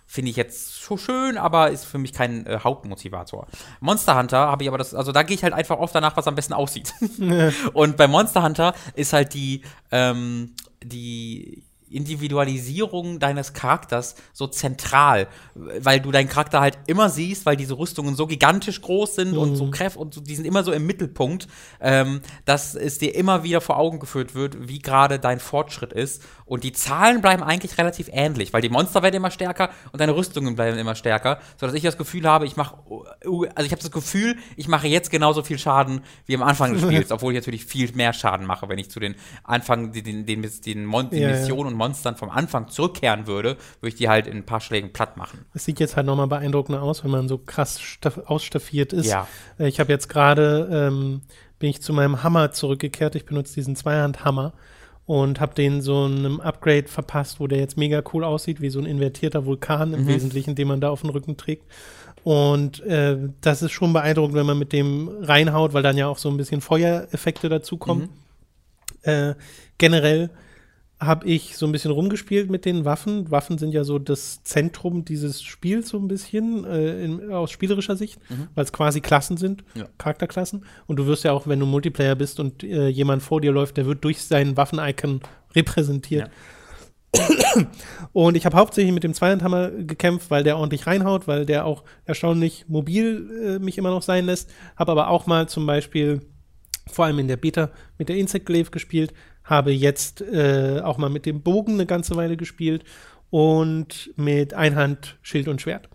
finde 0.07 0.29
ich 0.29 0.37
jetzt 0.37 0.83
so 0.83 0.97
schön, 0.97 1.37
aber 1.37 1.71
ist 1.71 1.85
für 1.85 1.97
mich 1.97 2.13
kein 2.13 2.45
äh, 2.45 2.59
Hauptmotivator. 2.63 3.47
Monster 3.79 4.17
Hunter 4.17 4.37
habe 4.37 4.63
ich 4.63 4.69
aber 4.69 4.77
das, 4.77 4.93
also 4.93 5.11
da 5.11 5.23
gehe 5.23 5.35
ich 5.35 5.43
halt 5.43 5.53
einfach 5.53 5.79
oft 5.79 5.95
danach, 5.95 6.15
was 6.15 6.27
am 6.27 6.35
besten 6.35 6.53
aussieht. 6.53 6.93
Und 7.73 7.97
bei 7.97 8.07
Monster 8.07 8.43
Hunter 8.43 8.75
ist 8.93 9.13
halt 9.13 9.33
die, 9.33 9.63
ähm, 9.91 10.53
die 10.83 11.63
Individualisierung 11.95 13.19
deines 13.19 13.53
Charakters 13.53 14.15
so 14.34 14.47
zentral, 14.47 15.27
weil 15.53 15.99
du 15.99 16.11
deinen 16.11 16.30
Charakter 16.30 16.59
halt 16.59 16.77
immer 16.88 17.09
siehst, 17.09 17.45
weil 17.45 17.55
diese 17.55 17.77
Rüstungen 17.77 18.15
so 18.15 18.27
gigantisch 18.27 18.81
groß 18.81 19.15
sind 19.15 19.31
mhm. 19.31 19.38
und 19.38 19.55
so 19.55 19.69
kräftig 19.72 20.01
und 20.01 20.13
so, 20.13 20.22
die 20.22 20.35
sind 20.35 20.45
immer 20.45 20.63
so 20.63 20.72
im 20.72 20.85
Mittelpunkt, 20.85 21.47
ähm, 21.80 22.22
dass 22.45 22.76
es 22.76 22.97
dir 22.97 23.15
immer 23.15 23.43
wieder 23.43 23.61
vor 23.61 23.77
Augen 23.77 23.99
geführt 23.99 24.35
wird, 24.35 24.67
wie 24.67 24.80
gerade 24.80 25.19
dein 25.19 25.39
Fortschritt 25.39 25.93
ist. 25.93 26.23
Und 26.45 26.63
die 26.63 26.73
Zahlen 26.73 27.22
bleiben 27.22 27.43
eigentlich 27.43 27.77
relativ 27.77 28.09
ähnlich, 28.11 28.53
weil 28.53 28.61
die 28.61 28.69
Monster 28.69 29.01
werden 29.01 29.15
immer 29.15 29.31
stärker 29.31 29.69
und 29.91 29.99
deine 29.99 30.15
Rüstungen 30.15 30.55
bleiben 30.55 30.77
immer 30.77 30.95
stärker, 30.95 31.39
sodass 31.59 31.76
ich 31.76 31.84
das 31.84 31.97
Gefühl 31.97 32.27
habe, 32.27 32.45
ich 32.45 32.55
mache, 32.55 32.76
also 33.23 33.65
ich 33.65 33.72
habe 33.72 33.81
das 33.81 33.91
Gefühl, 33.91 34.35
ich 34.55 34.67
mache 34.67 34.88
jetzt 34.88 35.09
genauso 35.09 35.43
viel 35.43 35.57
Schaden 35.57 36.01
wie 36.26 36.35
am 36.35 36.43
Anfang 36.43 36.73
des 36.73 36.84
Spiels, 36.84 37.11
obwohl 37.11 37.34
ich 37.34 37.39
natürlich 37.39 37.65
viel 37.65 37.91
mehr 37.93 38.13
Schaden 38.13 38.45
mache, 38.45 38.69
wenn 38.69 38.77
ich 38.77 38.91
zu 38.91 38.99
den 38.99 39.15
Anfang, 39.43 39.91
den, 39.91 40.03
den, 40.03 40.26
den, 40.26 40.51
den, 40.65 40.85
Mon 40.85 41.09
ja, 41.11 41.30
Missionen 41.30 41.65
ja. 41.65 41.72
und 41.72 41.76
Monstern 41.85 42.15
vom 42.15 42.29
Anfang 42.29 42.67
zurückkehren 42.67 43.27
würde, 43.27 43.57
würde 43.79 43.89
ich 43.89 43.95
die 43.95 44.09
halt 44.09 44.27
in 44.27 44.37
ein 44.37 44.45
paar 44.45 44.59
Schlägen 44.59 44.91
platt 44.91 45.17
machen. 45.17 45.45
Es 45.53 45.65
sieht 45.65 45.79
jetzt 45.79 45.95
halt 45.95 46.05
nochmal 46.05 46.27
beeindruckender 46.27 46.81
aus, 46.81 47.03
wenn 47.03 47.11
man 47.11 47.27
so 47.27 47.37
krass 47.37 47.79
ausstaffiert 48.25 48.93
ist. 48.93 49.07
Ja. 49.07 49.27
Äh, 49.59 49.67
ich 49.67 49.79
habe 49.79 49.91
jetzt 49.91 50.09
gerade, 50.09 50.69
ähm, 50.71 51.21
bin 51.59 51.69
ich 51.69 51.81
zu 51.81 51.93
meinem 51.93 52.23
Hammer 52.23 52.51
zurückgekehrt. 52.51 53.15
Ich 53.15 53.25
benutze 53.25 53.53
diesen 53.53 53.75
Zweihandhammer 53.75 54.53
und 55.05 55.39
habe 55.39 55.53
den 55.53 55.81
so 55.81 56.05
einem 56.05 56.41
Upgrade 56.41 56.87
verpasst, 56.87 57.39
wo 57.39 57.47
der 57.47 57.59
jetzt 57.59 57.77
mega 57.77 58.01
cool 58.13 58.23
aussieht, 58.23 58.59
wie 58.59 58.69
so 58.69 58.79
ein 58.79 58.85
invertierter 58.85 59.45
Vulkan 59.45 59.93
im 59.93 60.03
mhm. 60.03 60.07
Wesentlichen, 60.07 60.55
den 60.55 60.67
man 60.67 60.81
da 60.81 60.89
auf 60.89 61.01
dem 61.01 61.11
Rücken 61.11 61.37
trägt. 61.37 61.63
Und 62.23 62.81
äh, 62.81 63.17
das 63.41 63.61
ist 63.61 63.71
schon 63.71 63.93
beeindruckend, 63.93 64.35
wenn 64.35 64.47
man 64.47 64.57
mit 64.57 64.73
dem 64.73 65.09
reinhaut, 65.21 65.73
weil 65.73 65.83
dann 65.83 65.95
ja 65.95 66.07
auch 66.07 66.17
so 66.17 66.29
ein 66.29 66.37
bisschen 66.37 66.59
Feuereffekte 66.59 67.49
dazukommen. 67.49 68.09
Mhm. 69.03 69.09
Äh, 69.09 69.35
generell 69.77 70.31
habe 70.99 71.27
ich 71.27 71.57
so 71.57 71.65
ein 71.65 71.72
bisschen 71.72 71.91
rumgespielt 71.91 72.49
mit 72.49 72.63
den 72.63 72.85
Waffen. 72.85 73.30
Waffen 73.30 73.57
sind 73.57 73.73
ja 73.73 73.84
so 73.84 73.99
das 73.99 74.43
Zentrum 74.43 75.03
dieses 75.03 75.43
Spiels 75.43 75.89
so 75.89 75.97
ein 75.97 76.07
bisschen 76.07 76.63
äh, 76.63 77.03
in, 77.03 77.31
aus 77.31 77.51
spielerischer 77.51 77.97
Sicht, 77.97 78.19
mhm. 78.30 78.47
weil 78.55 78.63
es 78.63 78.72
quasi 78.72 79.01
Klassen 79.01 79.35
sind, 79.35 79.63
ja. 79.76 79.88
Charakterklassen. 79.97 80.65
Und 80.88 80.95
du 80.97 81.05
wirst 81.05 81.26
ja 81.26 81.34
auch, 81.34 81.47
wenn 81.47 81.59
du 81.59 81.65
Multiplayer 81.65 82.15
bist 82.15 82.39
und 82.39 82.63
äh, 82.63 82.88
jemand 82.88 83.23
vor 83.23 83.41
dir 83.41 83.51
läuft, 83.51 83.76
der 83.77 83.85
wird 83.85 84.03
durch 84.03 84.23
seinen 84.23 84.55
Waffen-Icon 84.55 85.22
repräsentiert. 85.53 86.27
Ja. 86.27 86.31
Und 88.13 88.35
ich 88.35 88.45
habe 88.45 88.57
hauptsächlich 88.57 88.93
mit 88.93 89.03
dem 89.03 89.13
Zweihandhammer 89.13 89.72
gekämpft, 89.72 90.30
weil 90.31 90.43
der 90.43 90.57
ordentlich 90.57 90.88
reinhaut, 90.88 91.27
weil 91.27 91.45
der 91.45 91.65
auch 91.65 91.84
erstaunlich 92.05 92.65
mobil 92.67 93.57
äh, 93.57 93.59
mich 93.59 93.77
immer 93.77 93.89
noch 93.89 94.01
sein 94.01 94.26
lässt. 94.26 94.49
Habe 94.76 94.91
aber 94.91 95.09
auch 95.09 95.26
mal 95.27 95.47
zum 95.47 95.65
Beispiel 95.65 96.22
vor 96.88 97.05
allem 97.05 97.19
in 97.19 97.27
der 97.27 97.38
Beta 97.38 97.72
mit 97.97 98.09
der 98.09 98.17
Insect 98.17 98.45
Glaive 98.45 98.72
gespielt, 98.72 99.13
habe 99.45 99.72
jetzt 99.72 100.22
äh, 100.22 100.81
auch 100.84 100.97
mal 100.97 101.09
mit 101.09 101.26
dem 101.26 101.41
Bogen 101.41 101.73
eine 101.73 101.85
ganze 101.85 102.15
Weile 102.15 102.35
gespielt 102.35 102.84
und 103.30 104.11
mit 104.15 104.53
Einhand, 104.53 105.17
Schild 105.22 105.47
und 105.47 105.61
Schwert. 105.61 105.89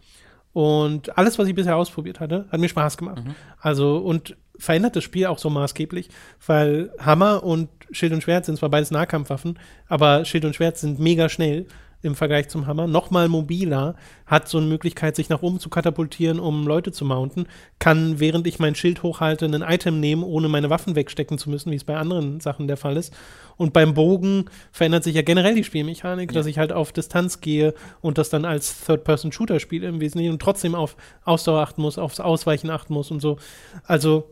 Und 0.53 1.17
alles, 1.17 1.39
was 1.39 1.47
ich 1.47 1.55
bisher 1.55 1.77
ausprobiert 1.77 2.19
hatte, 2.21 2.47
hat 2.51 2.61
mir 2.61 2.69
Spaß 2.69 2.97
gemacht. 2.97 3.25
Mhm. 3.25 3.35
Also, 3.61 3.99
und 3.99 4.37
verändert 4.59 4.97
das 4.97 5.05
Spiel 5.05 5.27
auch 5.27 5.39
so 5.39 5.49
maßgeblich, 5.51 6.11
weil 6.47 6.93
Hammer 6.99 7.43
und 7.43 7.69
Schild 7.93 8.13
und 8.13 8.23
Schwert 8.23 8.45
sind 8.45 8.59
zwar 8.59 8.69
beides 8.69 8.91
Nahkampfwaffen, 8.91 9.59
aber 9.89 10.25
Schild 10.25 10.45
und 10.45 10.55
Schwert 10.55 10.77
sind 10.77 10.99
mega 10.99 11.29
schnell 11.29 11.67
im 12.03 12.15
Vergleich 12.15 12.49
zum 12.49 12.67
Hammer, 12.67 12.87
nochmal 12.87 13.29
mobiler, 13.29 13.95
hat 14.27 14.49
so 14.49 14.59
eine 14.59 14.67
Möglichkeit, 14.67 15.17
sich 15.17 15.29
nach 15.29 15.43
oben 15.43 15.61
zu 15.61 15.69
katapultieren, 15.69 16.41
um 16.41 16.67
Leute 16.67 16.93
zu 16.93 17.05
mounten, 17.05 17.47
kann, 17.79 18.21
während 18.21 18.47
ich 18.47 18.59
mein 18.59 18.75
Schild 18.75 19.03
hochhalte, 19.03 19.45
ein 19.45 19.63
Item 19.63 20.01
nehmen, 20.01 20.23
ohne 20.23 20.49
meine 20.49 20.71
Waffen 20.71 20.97
wegstecken 20.97 21.37
zu 21.37 21.51
müssen, 21.51 21.71
wie 21.71 21.77
es 21.77 21.85
bei 21.85 21.97
anderen 21.97 22.41
Sachen 22.41 22.69
der 22.69 22.77
Fall 22.77 22.97
ist. 22.97 23.15
Und 23.57 23.73
beim 23.73 23.93
Bogen 23.93 24.47
verändert 24.73 25.05
sich 25.05 25.15
ja 25.15 25.23
generell 25.23 25.55
die 25.55 25.65
Spielmechanik, 25.65 26.31
ja. 26.31 26.35
dass 26.35 26.47
ich 26.47 26.59
halt 26.59 26.73
auf 26.73 26.93
Distanz 26.93 27.41
gehe 27.41 27.75
und 28.01 28.17
das 28.17 28.31
dann 28.31 28.45
als 28.45 28.87
Third-Person-Shooter 28.87 29.61
spiele 29.61 29.87
im 29.87 30.01
Wesentlichen 30.01 30.33
und 30.33 30.41
trotzdem 30.41 30.75
auf 30.75 30.97
Ausdauer 31.25 31.61
achten 31.61 31.83
muss, 31.83 31.99
aufs 31.99 32.21
Ausweichen 32.21 32.71
achten 32.71 32.95
muss 32.95 33.11
und 33.11 33.21
so. 33.21 33.37
Also 33.85 34.31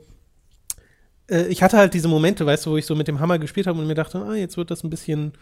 äh, 1.28 1.46
ich 1.48 1.62
hatte 1.62 1.76
halt 1.76 1.94
diese 1.94 2.08
Momente, 2.08 2.46
weißt 2.46 2.66
du, 2.66 2.70
wo 2.70 2.76
ich 2.76 2.86
so 2.86 2.94
mit 2.94 3.08
dem 3.08 3.20
Hammer 3.20 3.38
gespielt 3.38 3.66
habe 3.66 3.78
und 3.78 3.86
mir 3.86 3.94
dachte, 3.94 4.18
ah, 4.18 4.34
jetzt 4.34 4.56
wird 4.56 4.70
das 4.70 4.82
ein 4.84 4.90
bisschen 4.90 5.32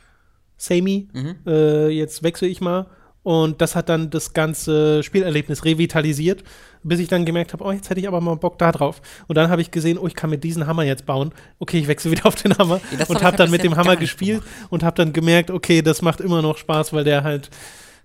samey, 0.57 1.09
mhm. 1.13 1.37
äh, 1.47 1.89
jetzt 1.89 2.23
wechsle 2.23 2.49
ich 2.49 2.61
mal. 2.61 2.87
Und 3.23 3.61
das 3.61 3.75
hat 3.75 3.89
dann 3.89 4.09
das 4.09 4.35
ganze 4.35 5.03
Spielerlebnis 5.03 5.65
revitalisiert, 5.65 6.45
bis 6.85 7.01
ich 7.01 7.09
dann 7.09 7.25
gemerkt 7.25 7.53
habe, 7.53 7.65
oh, 7.65 7.73
jetzt 7.73 7.91
hätte 7.91 7.99
ich 7.99 8.07
aber 8.07 8.21
mal 8.21 8.37
Bock 8.37 8.57
da 8.57 8.71
drauf. 8.71 9.03
Und 9.27 9.37
dann 9.37 9.51
habe 9.51 9.61
ich 9.61 9.73
gesehen, 9.73 9.99
oh, 9.99 10.07
ich 10.07 10.15
kann 10.15 10.31
mit 10.31 10.45
diesem 10.45 10.69
Hammer 10.69 10.85
jetzt 10.85 11.07
bauen. 11.07 11.33
Okay, 11.59 11.81
ich 11.81 11.89
wechsle 11.89 12.11
wieder 12.13 12.27
auf 12.27 12.37
den 12.37 12.57
Hammer 12.57 12.81
ja, 12.97 13.05
und 13.07 13.25
habe 13.25 13.37
dann 13.37 13.51
mit 13.51 13.65
dem 13.65 13.75
Hammer 13.75 13.97
gespielt 13.97 14.45
gemacht. 14.45 14.67
und 14.71 14.85
habe 14.85 14.95
dann 14.95 15.13
gemerkt, 15.13 15.51
okay, 15.51 15.83
das 15.83 16.03
macht 16.03 16.21
immer 16.21 16.41
noch 16.41 16.57
Spaß, 16.57 16.93
weil 16.93 17.03
der 17.03 17.25
halt 17.25 17.51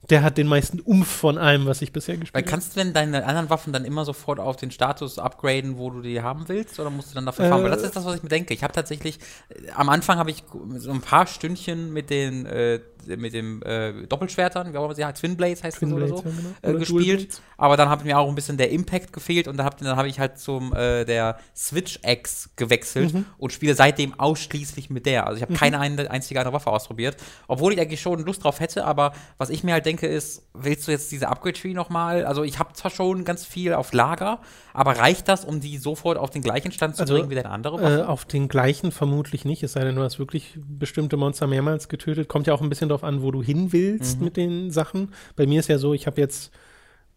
der 0.10 0.24
hat 0.24 0.38
den 0.38 0.48
meisten 0.48 0.80
Umf 0.80 1.08
von 1.08 1.38
allem, 1.38 1.66
was 1.66 1.82
ich 1.82 1.94
bisher 1.94 2.18
gespielt 2.18 2.44
habe. 2.44 2.50
Kannst 2.50 2.76
du 2.76 2.80
denn 2.80 2.94
deine 2.94 3.26
anderen 3.26 3.50
Waffen 3.50 3.72
dann 3.72 3.86
immer 3.86 4.04
sofort 4.04 4.40
auf 4.40 4.56
den 4.56 4.72
Status 4.72 5.20
upgraden, 5.20 5.78
wo 5.78 5.90
du 5.92 6.02
die 6.02 6.22
haben 6.22 6.48
willst? 6.48 6.80
Oder 6.80 6.90
musst 6.90 7.12
du 7.12 7.16
dann 7.16 7.26
dafür 7.26 7.50
fahren? 7.50 7.64
Weil 7.64 7.70
das 7.70 7.84
ist 7.84 7.96
das, 7.96 8.06
was 8.06 8.16
ich 8.16 8.24
mir 8.24 8.30
denke. 8.30 8.54
Ich 8.54 8.64
habe 8.64 8.74
tatsächlich, 8.74 9.20
äh, 9.50 9.72
am 9.72 9.90
Anfang 9.90 10.18
habe 10.18 10.32
ich 10.32 10.44
so 10.78 10.92
ein 10.92 11.02
paar 11.02 11.28
Stündchen 11.28 11.94
mit 11.94 12.10
den 12.10 12.46
äh, 12.48 12.80
mit 13.08 13.34
dem 13.34 13.62
äh, 13.64 14.08
Doppelschwertern, 14.08 14.74
wie 14.74 14.78
auch 14.78 14.86
immer 14.86 14.96
sie 14.96 15.06
heißt, 15.06 15.18
Twin 15.18 15.38
Blades 15.38 15.64
heißt 15.64 15.78
Twin 15.78 15.90
das 15.90 15.98
oder 15.98 16.08
so, 16.08 16.16
ja, 16.18 16.22
genau. 16.62 16.78
äh, 16.78 16.80
gespielt. 16.80 17.42
Aber 17.58 17.78
dann 17.78 17.90
hat 17.90 18.04
mir 18.04 18.18
auch 18.18 18.28
ein 18.28 18.36
bisschen 18.36 18.58
der 18.58 18.72
Impact 18.72 19.14
gefehlt 19.14 19.48
und 19.48 19.58
dann 19.58 19.66
habe 19.66 19.96
hab 19.96 20.06
ich 20.06 20.20
halt 20.20 20.40
zum 20.40 20.74
äh, 20.74 21.06
der 21.06 21.38
Switch 21.56 22.00
X 22.04 22.50
gewechselt 22.56 23.14
mhm. 23.14 23.26
und 23.38 23.52
spiele 23.52 23.76
seitdem 23.76 24.20
ausschließlich 24.20 24.90
mit 24.90 25.06
der. 25.06 25.28
Also 25.28 25.38
ich 25.38 25.42
habe 25.44 25.54
mhm. 25.54 25.58
keine 25.58 25.80
ein, 25.80 26.00
einzige 26.08 26.40
andere 26.40 26.54
Waffe 26.54 26.72
ausprobiert, 26.72 27.18
obwohl 27.48 27.74
ich 27.74 27.80
eigentlich 27.80 28.02
schon 28.02 28.20
Lust 28.24 28.44
drauf 28.44 28.60
hätte, 28.60 28.86
aber 28.86 29.14
was 29.38 29.50
ich 29.50 29.64
mir 29.64 29.74
halt 29.74 29.86
denke 29.86 30.08
ist, 30.08 30.48
willst 30.54 30.88
du 30.88 30.92
jetzt 30.92 31.12
diese 31.12 31.28
Upgrade 31.28 31.54
Tree 31.54 31.74
nochmal? 31.74 32.26
Also 32.26 32.44
ich 32.44 32.60
habe 32.60 32.74
zwar 32.74 32.92
schon 32.92 33.26
ganz 33.26 33.46
viel 33.46 33.74
auf 33.74 33.94
Lager, 33.94 34.40
aber 34.74 34.98
reicht 34.98 35.28
das, 35.28 35.46
um 35.46 35.60
die 35.60 35.78
sofort 35.78 36.18
auf 36.18 36.30
den 36.30 36.42
gleichen 36.42 36.72
Stand 36.72 36.96
zu 36.96 37.04
also, 37.04 37.16
bringen 37.16 37.30
wie 37.30 37.36
deine 37.36 37.50
andere 37.50 37.82
Waffe? 37.82 38.00
Äh, 38.02 38.04
auf 38.04 38.26
den 38.26 38.48
gleichen 38.48 38.92
vermutlich 38.92 39.46
nicht, 39.46 39.64
es 39.64 39.74
sei 39.74 39.84
denn, 39.84 39.96
du 39.96 40.04
hast 40.04 40.20
wirklich 40.20 40.58
bestimmte 40.58 41.18
Monster 41.18 41.48
mehrmals 41.48 41.90
getötet. 41.90 42.28
Kommt 42.28 42.48
ja 42.48 42.54
auch 42.54 42.62
ein 42.62 42.70
bisschen 42.70 42.90
darauf 42.92 43.04
an, 43.04 43.22
wo 43.22 43.32
du 43.32 43.42
hin 43.42 43.72
willst 43.74 44.20
mhm. 44.20 44.26
mit 44.26 44.38
den 44.38 44.72
Sachen. 44.72 45.14
Bei 45.36 45.48
mir 45.48 45.60
ist 45.60 45.68
ja 45.68 45.78
so, 45.78 45.94
ich 45.94 46.08
habe 46.08 46.22
jetzt, 46.22 46.52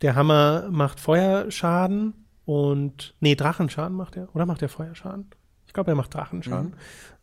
der 0.02 0.14
Hammer 0.14 0.68
macht 0.70 1.00
Feuerschaden 1.00 2.14
und, 2.44 3.14
nee, 3.20 3.34
Drachenschaden 3.34 3.96
macht 3.96 4.16
er. 4.16 4.34
Oder 4.34 4.46
macht 4.46 4.62
er 4.62 4.68
Feuerschaden? 4.68 5.26
Ich 5.66 5.72
glaube, 5.72 5.90
er 5.90 5.96
macht 5.96 6.14
Drachenschaden. 6.14 6.68
Mhm. 6.68 6.74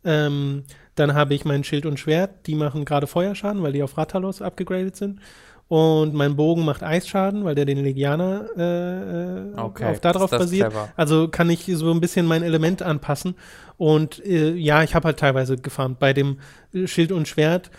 Ähm, 0.04 0.64
dann 0.94 1.14
habe 1.14 1.34
ich 1.34 1.44
mein 1.44 1.64
Schild 1.64 1.86
und 1.86 1.98
Schwert, 1.98 2.46
die 2.46 2.54
machen 2.54 2.84
gerade 2.84 3.06
Feuerschaden, 3.06 3.62
weil 3.62 3.72
die 3.72 3.82
auf 3.82 3.96
Ratalos 3.96 4.42
abgegradet 4.42 4.96
sind. 4.96 5.20
Und 5.68 6.12
mein 6.12 6.36
Bogen 6.36 6.66
macht 6.66 6.82
Eisschaden, 6.82 7.44
weil 7.44 7.54
der 7.54 7.64
den 7.64 7.82
Legianer 7.82 8.46
äh, 8.58 9.52
äh 9.52 9.58
okay, 9.58 9.86
auf 9.86 10.00
darauf 10.00 10.30
basiert. 10.30 10.68
Clever. 10.68 10.90
Also 10.96 11.28
kann 11.28 11.48
ich 11.48 11.64
so 11.64 11.90
ein 11.90 12.00
bisschen 12.00 12.26
mein 12.26 12.42
Element 12.42 12.82
anpassen. 12.82 13.36
Und 13.82 14.24
äh, 14.24 14.54
ja, 14.54 14.84
ich 14.84 14.94
habe 14.94 15.06
halt 15.06 15.18
teilweise 15.18 15.56
gefarmt. 15.56 15.98
Bei 15.98 16.12
dem 16.12 16.38
Schild 16.84 17.10
und 17.10 17.26
Schwert 17.26 17.72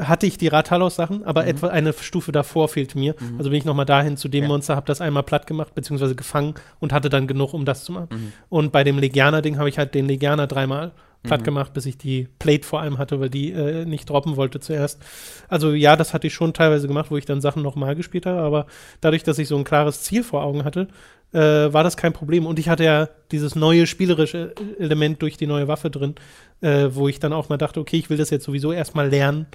hatte 0.00 0.26
ich 0.26 0.38
die 0.38 0.48
Rathalos-Sachen, 0.48 1.24
aber 1.24 1.42
mhm. 1.42 1.48
etwa 1.48 1.66
eine 1.66 1.92
Stufe 1.92 2.32
davor 2.32 2.68
fehlte 2.68 2.98
mir. 2.98 3.14
Mhm. 3.20 3.36
Also 3.36 3.50
bin 3.50 3.58
ich 3.58 3.66
nochmal 3.66 3.84
dahin 3.84 4.16
zu 4.16 4.28
dem 4.28 4.44
ja. 4.44 4.48
Monster, 4.48 4.76
habe 4.76 4.86
das 4.86 5.02
einmal 5.02 5.24
platt 5.24 5.46
gemacht, 5.46 5.74
beziehungsweise 5.74 6.14
gefangen 6.14 6.54
und 6.80 6.94
hatte 6.94 7.10
dann 7.10 7.26
genug, 7.26 7.52
um 7.52 7.66
das 7.66 7.84
zu 7.84 7.92
machen. 7.92 8.08
Mhm. 8.10 8.32
Und 8.48 8.72
bei 8.72 8.82
dem 8.82 8.96
Legianer-Ding 8.96 9.58
habe 9.58 9.68
ich 9.68 9.76
halt 9.76 9.94
den 9.94 10.06
Legianer 10.06 10.46
dreimal 10.46 10.92
platt 11.22 11.40
mhm. 11.40 11.44
gemacht, 11.44 11.74
bis 11.74 11.84
ich 11.84 11.98
die 11.98 12.28
Plate 12.38 12.66
vor 12.66 12.80
allem 12.80 12.96
hatte, 12.96 13.20
weil 13.20 13.28
die 13.28 13.52
äh, 13.52 13.84
nicht 13.84 14.08
droppen 14.08 14.36
wollte 14.36 14.58
zuerst. 14.58 15.02
Also 15.48 15.74
ja, 15.74 15.96
das 15.96 16.14
hatte 16.14 16.28
ich 16.28 16.32
schon 16.32 16.54
teilweise 16.54 16.88
gemacht, 16.88 17.10
wo 17.10 17.18
ich 17.18 17.26
dann 17.26 17.42
Sachen 17.42 17.62
nochmal 17.62 17.94
gespielt 17.94 18.24
habe, 18.24 18.40
aber 18.40 18.66
dadurch, 19.02 19.22
dass 19.22 19.38
ich 19.38 19.48
so 19.48 19.58
ein 19.58 19.64
klares 19.64 20.02
Ziel 20.02 20.24
vor 20.24 20.44
Augen 20.44 20.64
hatte, 20.64 20.88
äh, 21.32 21.72
war 21.72 21.84
das 21.84 21.96
kein 21.96 22.12
Problem. 22.12 22.46
Und 22.46 22.58
ich 22.58 22.68
hatte 22.68 22.84
ja 22.84 23.08
dieses 23.30 23.54
neue 23.54 23.86
spielerische 23.86 24.54
Element 24.78 25.22
durch 25.22 25.36
die 25.36 25.46
neue 25.46 25.68
Waffe 25.68 25.90
drin, 25.90 26.14
äh, 26.60 26.88
wo 26.90 27.08
ich 27.08 27.18
dann 27.20 27.32
auch 27.32 27.48
mal 27.48 27.56
dachte, 27.56 27.80
okay, 27.80 27.96
ich 27.96 28.10
will 28.10 28.16
das 28.16 28.30
jetzt 28.30 28.44
sowieso 28.44 28.72
erstmal 28.72 29.08
lernen. 29.08 29.46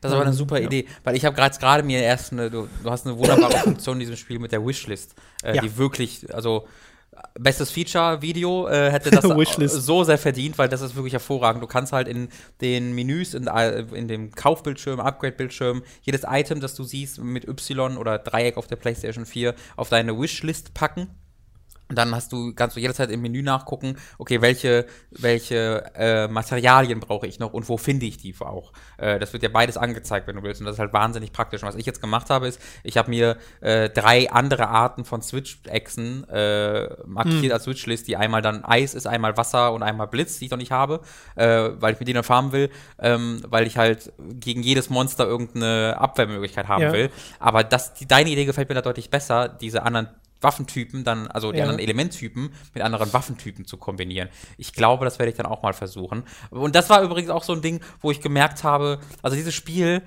Das 0.00 0.10
ist 0.10 0.14
aber 0.14 0.22
eine 0.22 0.30
ähm, 0.30 0.36
super 0.36 0.58
ja. 0.58 0.66
Idee, 0.66 0.86
weil 1.04 1.16
ich 1.16 1.24
habe 1.24 1.36
gerade 1.36 1.82
mir 1.82 2.00
erst 2.00 2.32
eine, 2.32 2.50
du, 2.50 2.68
du, 2.82 2.90
hast 2.90 3.06
eine 3.06 3.18
wunderbare 3.18 3.58
Funktion 3.64 3.96
in 3.96 4.00
diesem 4.00 4.16
Spiel 4.16 4.38
mit 4.38 4.52
der 4.52 4.64
Wishlist, 4.66 5.14
äh, 5.42 5.56
ja. 5.56 5.62
die 5.62 5.76
wirklich, 5.76 6.34
also 6.34 6.66
Bestes 7.38 7.70
Feature-Video 7.70 8.68
äh, 8.68 8.90
hätte 8.90 9.10
das 9.10 9.24
so 9.84 10.04
sehr 10.04 10.18
verdient, 10.18 10.58
weil 10.58 10.68
das 10.68 10.82
ist 10.82 10.96
wirklich 10.96 11.14
hervorragend. 11.14 11.62
Du 11.62 11.66
kannst 11.66 11.92
halt 11.92 12.08
in 12.08 12.28
den 12.60 12.94
Menüs, 12.94 13.32
in, 13.32 13.46
äh, 13.46 13.80
in 13.94 14.06
dem 14.06 14.32
Kaufbildschirm, 14.32 15.00
Upgrade-Bildschirm, 15.00 15.82
jedes 16.02 16.24
Item, 16.28 16.60
das 16.60 16.74
du 16.74 16.84
siehst, 16.84 17.18
mit 17.22 17.48
Y 17.48 17.96
oder 17.96 18.18
Dreieck 18.18 18.58
auf 18.58 18.66
der 18.66 18.76
PlayStation 18.76 19.24
4 19.24 19.54
auf 19.76 19.88
deine 19.88 20.18
Wishlist 20.18 20.74
packen 20.74 21.08
dann 21.88 22.14
hast 22.14 22.32
du, 22.32 22.52
kannst 22.54 22.76
du 22.76 22.80
jederzeit 22.80 23.10
im 23.10 23.22
Menü 23.22 23.42
nachgucken, 23.42 23.96
okay, 24.18 24.40
welche, 24.40 24.86
welche 25.10 25.84
äh, 25.94 26.28
Materialien 26.28 27.00
brauche 27.00 27.26
ich 27.26 27.38
noch 27.38 27.52
und 27.52 27.68
wo 27.68 27.76
finde 27.76 28.06
ich 28.06 28.18
die 28.18 28.34
auch. 28.40 28.72
Äh, 28.98 29.18
das 29.18 29.32
wird 29.32 29.42
ja 29.42 29.48
beides 29.48 29.76
angezeigt, 29.76 30.26
wenn 30.26 30.36
du 30.36 30.42
willst. 30.42 30.60
Und 30.60 30.66
das 30.66 30.74
ist 30.74 30.80
halt 30.80 30.92
wahnsinnig 30.92 31.32
praktisch. 31.32 31.62
Und 31.62 31.68
was 31.68 31.76
ich 31.76 31.86
jetzt 31.86 32.00
gemacht 32.00 32.28
habe, 32.28 32.48
ist, 32.48 32.60
ich 32.82 32.96
habe 32.96 33.10
mir 33.10 33.36
äh, 33.60 33.88
drei 33.88 34.30
andere 34.30 34.68
Arten 34.68 35.04
von 35.04 35.22
Switch-Echsen 35.22 36.28
äh, 36.28 36.88
markiert 37.06 37.44
mhm. 37.44 37.52
als 37.52 37.64
Switchlist, 37.64 38.08
die 38.08 38.16
einmal 38.16 38.42
dann 38.42 38.64
Eis 38.64 38.94
ist, 38.94 39.06
einmal 39.06 39.36
Wasser 39.36 39.72
und 39.72 39.82
einmal 39.82 40.08
Blitz, 40.08 40.38
die 40.38 40.46
ich 40.46 40.50
noch 40.50 40.58
nicht 40.58 40.72
habe, 40.72 41.00
äh, 41.36 41.70
weil 41.78 41.94
ich 41.94 42.00
mit 42.00 42.08
denen 42.08 42.22
farmen 42.22 42.52
will, 42.52 42.70
ähm, 42.98 43.40
weil 43.46 43.66
ich 43.66 43.76
halt 43.76 44.12
gegen 44.18 44.62
jedes 44.62 44.90
Monster 44.90 45.26
irgendeine 45.26 45.96
Abwehrmöglichkeit 45.98 46.68
haben 46.68 46.82
ja. 46.82 46.92
will. 46.92 47.10
Aber 47.38 47.64
das, 47.64 47.94
die, 47.94 48.06
deine 48.06 48.30
Idee 48.30 48.44
gefällt 48.44 48.68
mir 48.68 48.74
da 48.74 48.82
deutlich 48.82 49.10
besser, 49.10 49.48
diese 49.48 49.82
anderen 49.82 50.08
Waffentypen 50.46 51.04
dann, 51.04 51.26
also 51.26 51.52
die 51.52 51.58
ja. 51.58 51.64
anderen 51.64 51.80
Elementtypen 51.80 52.50
mit 52.72 52.82
anderen 52.82 53.12
Waffentypen 53.12 53.66
zu 53.66 53.76
kombinieren. 53.76 54.28
Ich 54.56 54.72
glaube, 54.72 55.04
das 55.04 55.18
werde 55.18 55.30
ich 55.30 55.36
dann 55.36 55.46
auch 55.46 55.62
mal 55.62 55.74
versuchen. 55.74 56.22
Und 56.50 56.74
das 56.74 56.88
war 56.88 57.02
übrigens 57.02 57.30
auch 57.30 57.42
so 57.42 57.52
ein 57.52 57.60
Ding, 57.60 57.80
wo 58.00 58.10
ich 58.10 58.20
gemerkt 58.20 58.64
habe, 58.64 59.00
also 59.22 59.36
dieses 59.36 59.54
Spiel, 59.54 60.02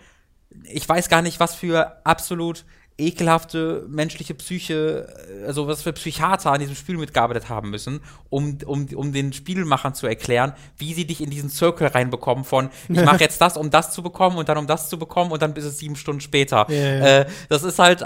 ich 0.64 0.88
weiß 0.88 1.10
gar 1.10 1.22
nicht, 1.22 1.40
was 1.40 1.54
für 1.54 2.06
absolut 2.06 2.66
ekelhafte 3.00 3.86
menschliche 3.88 4.34
Psyche, 4.34 5.08
also 5.48 5.68
was 5.68 5.82
für 5.82 5.94
Psychiater 5.94 6.52
an 6.52 6.60
diesem 6.60 6.76
Spiel 6.76 6.98
mitgearbeitet 6.98 7.50
haben 7.50 7.70
müssen, 7.70 8.02
um, 8.30 8.58
um, 8.66 8.88
um 8.94 9.14
den 9.14 9.34
Spielmachern 9.34 9.94
zu 9.94 10.06
erklären, 10.06 10.54
wie 10.78 10.94
sie 10.94 11.06
dich 11.06 11.22
in 11.22 11.30
diesen 11.30 11.50
Circle 11.50 11.88
reinbekommen 11.88 12.44
von, 12.44 12.70
ich 12.90 13.04
mache 13.04 13.20
jetzt 13.20 13.42
das, 13.42 13.58
um 13.58 13.70
das 13.70 13.92
zu 13.92 14.04
bekommen 14.04 14.38
und 14.38 14.50
dann 14.50 14.58
um 14.58 14.68
das 14.68 14.90
zu 14.90 15.00
bekommen 15.00 15.32
und 15.32 15.42
dann 15.42 15.54
bis 15.54 15.66
es 15.66 15.80
sieben 15.80 15.96
Stunden 15.96 16.22
später. 16.22 16.66
Ja, 16.70 16.76
ja. 16.76 17.20
Äh, 17.22 17.26
das 17.48 17.64
ist 17.64 17.80
halt 17.80 18.06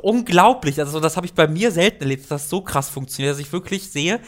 unglaublich. 0.00 0.78
Also 0.80 1.00
das 1.00 1.16
habe 1.16 1.26
ich 1.26 1.34
bei 1.34 1.46
mir 1.46 1.70
selten 1.70 2.02
erlebt, 2.02 2.22
dass 2.22 2.42
das 2.42 2.50
so 2.50 2.60
krass 2.60 2.88
funktioniert, 2.88 3.34
dass 3.34 3.40
ich 3.40 3.52
wirklich 3.52 3.90
sehe, 3.90 4.20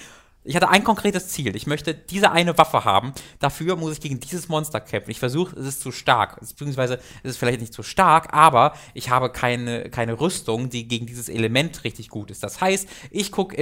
ich 0.44 0.54
hatte 0.54 0.68
ein 0.68 0.84
konkretes 0.84 1.28
Ziel. 1.28 1.56
Ich 1.56 1.66
möchte 1.66 1.94
diese 1.94 2.30
eine 2.30 2.56
Waffe 2.58 2.84
haben. 2.84 3.12
Dafür 3.38 3.76
muss 3.76 3.94
ich 3.94 4.00
gegen 4.00 4.20
dieses 4.20 4.48
Monster 4.48 4.78
kämpfen. 4.78 5.10
Ich 5.10 5.18
versuche, 5.18 5.58
es 5.58 5.66
ist 5.66 5.80
zu 5.80 5.90
stark. 5.90 6.38
Beziehungsweise 6.38 7.00
es 7.22 7.32
ist 7.32 7.36
vielleicht 7.38 7.60
nicht 7.60 7.72
zu 7.72 7.82
stark, 7.82 8.34
aber 8.34 8.74
ich 8.92 9.08
habe 9.08 9.30
keine, 9.30 9.88
keine 9.88 10.20
Rüstung, 10.20 10.68
die 10.68 10.86
gegen 10.86 11.06
dieses 11.06 11.30
Element 11.30 11.84
richtig 11.84 12.10
gut 12.10 12.30
ist. 12.30 12.42
Das 12.42 12.60
heißt, 12.60 12.86
ich 13.10 13.32
gucke 13.32 13.54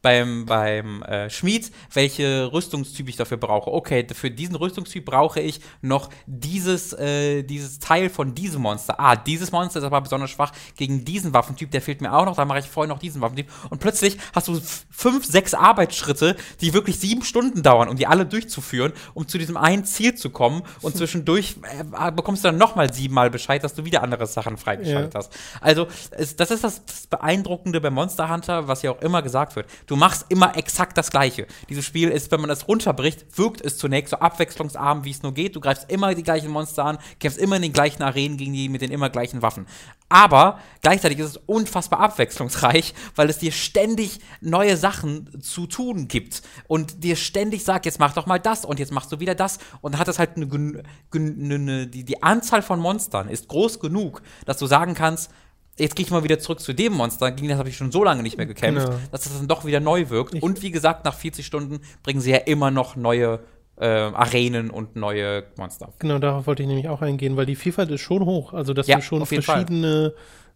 beim, 0.00 0.46
beim 0.46 1.02
äh, 1.02 1.28
Schmied, 1.28 1.70
welche 1.92 2.50
Rüstungstyp 2.50 3.10
ich 3.10 3.16
dafür 3.16 3.36
brauche. 3.36 3.70
Okay, 3.70 4.06
für 4.14 4.30
diesen 4.30 4.56
Rüstungstyp 4.56 5.04
brauche 5.04 5.40
ich 5.40 5.60
noch 5.82 6.08
dieses, 6.26 6.94
äh, 6.94 7.42
dieses 7.42 7.78
Teil 7.78 8.08
von 8.08 8.34
diesem 8.34 8.62
Monster. 8.62 8.98
Ah, 8.98 9.16
dieses 9.16 9.52
Monster 9.52 9.80
ist 9.80 9.84
aber 9.84 10.00
besonders 10.00 10.30
schwach 10.30 10.52
gegen 10.76 11.04
diesen 11.04 11.34
Waffentyp. 11.34 11.70
Der 11.70 11.82
fehlt 11.82 12.00
mir 12.00 12.14
auch 12.14 12.24
noch. 12.24 12.36
Da 12.36 12.46
mache 12.46 12.60
ich 12.60 12.66
vorher 12.66 12.88
noch 12.88 13.00
diesen 13.00 13.20
Waffentyp. 13.20 13.50
Und 13.68 13.80
plötzlich 13.80 14.16
hast 14.34 14.48
du 14.48 14.58
fünf, 14.90 15.26
sechs 15.26 15.52
Arbeitsschritte 15.52 16.21
Schritte, 16.22 16.36
die 16.60 16.72
wirklich 16.72 16.98
sieben 16.98 17.22
Stunden 17.22 17.62
dauern, 17.62 17.88
um 17.88 17.96
die 17.96 18.06
alle 18.06 18.26
durchzuführen, 18.26 18.92
um 19.14 19.26
zu 19.26 19.38
diesem 19.38 19.56
einen 19.56 19.84
Ziel 19.84 20.14
zu 20.14 20.30
kommen. 20.30 20.62
Und 20.80 20.96
zwischendurch 20.96 21.56
äh, 21.62 22.12
bekommst 22.12 22.44
du 22.44 22.48
dann 22.48 22.58
nochmal 22.58 22.92
siebenmal 22.92 23.30
Bescheid, 23.30 23.62
dass 23.62 23.74
du 23.74 23.84
wieder 23.84 24.02
andere 24.02 24.26
Sachen 24.26 24.56
freigeschaltet 24.56 25.14
ja. 25.14 25.18
hast. 25.18 25.36
Also, 25.60 25.86
es, 26.12 26.36
das 26.36 26.50
ist 26.50 26.64
das, 26.64 26.84
das, 26.84 27.06
Beeindruckende 27.06 27.80
bei 27.80 27.90
Monster 27.90 28.30
Hunter, 28.30 28.68
was 28.68 28.82
ja 28.82 28.92
auch 28.92 29.02
immer 29.02 29.22
gesagt 29.22 29.56
wird. 29.56 29.66
Du 29.86 29.96
machst 29.96 30.26
immer 30.28 30.56
exakt 30.56 30.96
das 30.96 31.10
Gleiche. 31.10 31.46
Dieses 31.68 31.84
Spiel 31.84 32.08
ist, 32.08 32.30
wenn 32.30 32.40
man 32.40 32.48
das 32.48 32.68
runterbricht, 32.68 33.26
wirkt 33.36 33.60
es 33.60 33.76
zunächst 33.78 34.10
so 34.10 34.18
abwechslungsarm, 34.18 35.04
wie 35.04 35.10
es 35.10 35.22
nur 35.22 35.34
geht. 35.34 35.56
Du 35.56 35.60
greifst 35.60 35.90
immer 35.90 36.14
die 36.14 36.22
gleichen 36.22 36.50
Monster 36.50 36.84
an, 36.84 36.98
kämpfst 37.20 37.38
immer 37.38 37.56
in 37.56 37.62
den 37.62 37.72
gleichen 37.72 38.02
Arenen 38.02 38.36
gegen 38.36 38.52
die 38.52 38.68
mit 38.68 38.80
den 38.80 38.90
immer 38.90 39.10
gleichen 39.10 39.42
Waffen. 39.42 39.66
Aber 40.12 40.58
gleichzeitig 40.82 41.20
ist 41.20 41.26
es 41.26 41.36
unfassbar 41.46 42.00
abwechslungsreich, 42.00 42.92
weil 43.16 43.30
es 43.30 43.38
dir 43.38 43.50
ständig 43.50 44.20
neue 44.42 44.76
Sachen 44.76 45.40
zu 45.40 45.66
tun 45.66 46.06
gibt 46.06 46.42
und 46.68 47.02
dir 47.02 47.16
ständig 47.16 47.64
sagt, 47.64 47.86
jetzt 47.86 47.98
mach 47.98 48.12
doch 48.12 48.26
mal 48.26 48.38
das 48.38 48.66
und 48.66 48.78
jetzt 48.78 48.92
machst 48.92 49.10
du 49.10 49.20
wieder 49.20 49.34
das 49.34 49.58
und 49.80 49.96
hat 49.96 50.08
es 50.08 50.18
halt 50.18 50.36
eine, 50.36 50.82
eine, 51.14 51.86
die, 51.86 52.04
die 52.04 52.22
Anzahl 52.22 52.60
von 52.60 52.78
Monstern 52.78 53.30
ist 53.30 53.48
groß 53.48 53.80
genug, 53.80 54.20
dass 54.44 54.58
du 54.58 54.66
sagen 54.66 54.92
kannst, 54.92 55.30
jetzt 55.78 55.96
gehe 55.96 56.04
ich 56.04 56.12
mal 56.12 56.24
wieder 56.24 56.38
zurück 56.38 56.60
zu 56.60 56.74
dem 56.74 56.92
Monster, 56.92 57.30
gegen 57.32 57.48
das 57.48 57.56
habe 57.56 57.70
ich 57.70 57.78
schon 57.78 57.90
so 57.90 58.04
lange 58.04 58.22
nicht 58.22 58.36
mehr 58.36 58.44
gekämpft, 58.44 58.88
genau. 58.88 58.98
dass 59.10 59.22
das 59.22 59.38
dann 59.38 59.48
doch 59.48 59.64
wieder 59.64 59.80
neu 59.80 60.10
wirkt. 60.10 60.34
Ich 60.34 60.42
und 60.42 60.60
wie 60.60 60.72
gesagt, 60.72 61.06
nach 61.06 61.14
40 61.14 61.46
Stunden 61.46 61.80
bringen 62.02 62.20
sie 62.20 62.32
ja 62.32 62.36
immer 62.36 62.70
noch 62.70 62.96
neue 62.96 63.40
äh, 63.82 63.86
Arenen 63.86 64.70
und 64.70 64.94
neue 64.94 65.42
Monster. 65.56 65.92
Genau, 65.98 66.18
darauf 66.18 66.46
wollte 66.46 66.62
ich 66.62 66.68
nämlich 66.68 66.88
auch 66.88 67.02
eingehen, 67.02 67.36
weil 67.36 67.46
die 67.46 67.56
Vielfalt 67.56 67.90
ist 67.90 68.00
schon 68.00 68.24
hoch. 68.24 68.52
Also, 68.52 68.74
dass 68.74 68.86
ja, 68.86 68.96
du 68.96 69.02
schon 69.02 69.26
verschiedene 69.26 70.14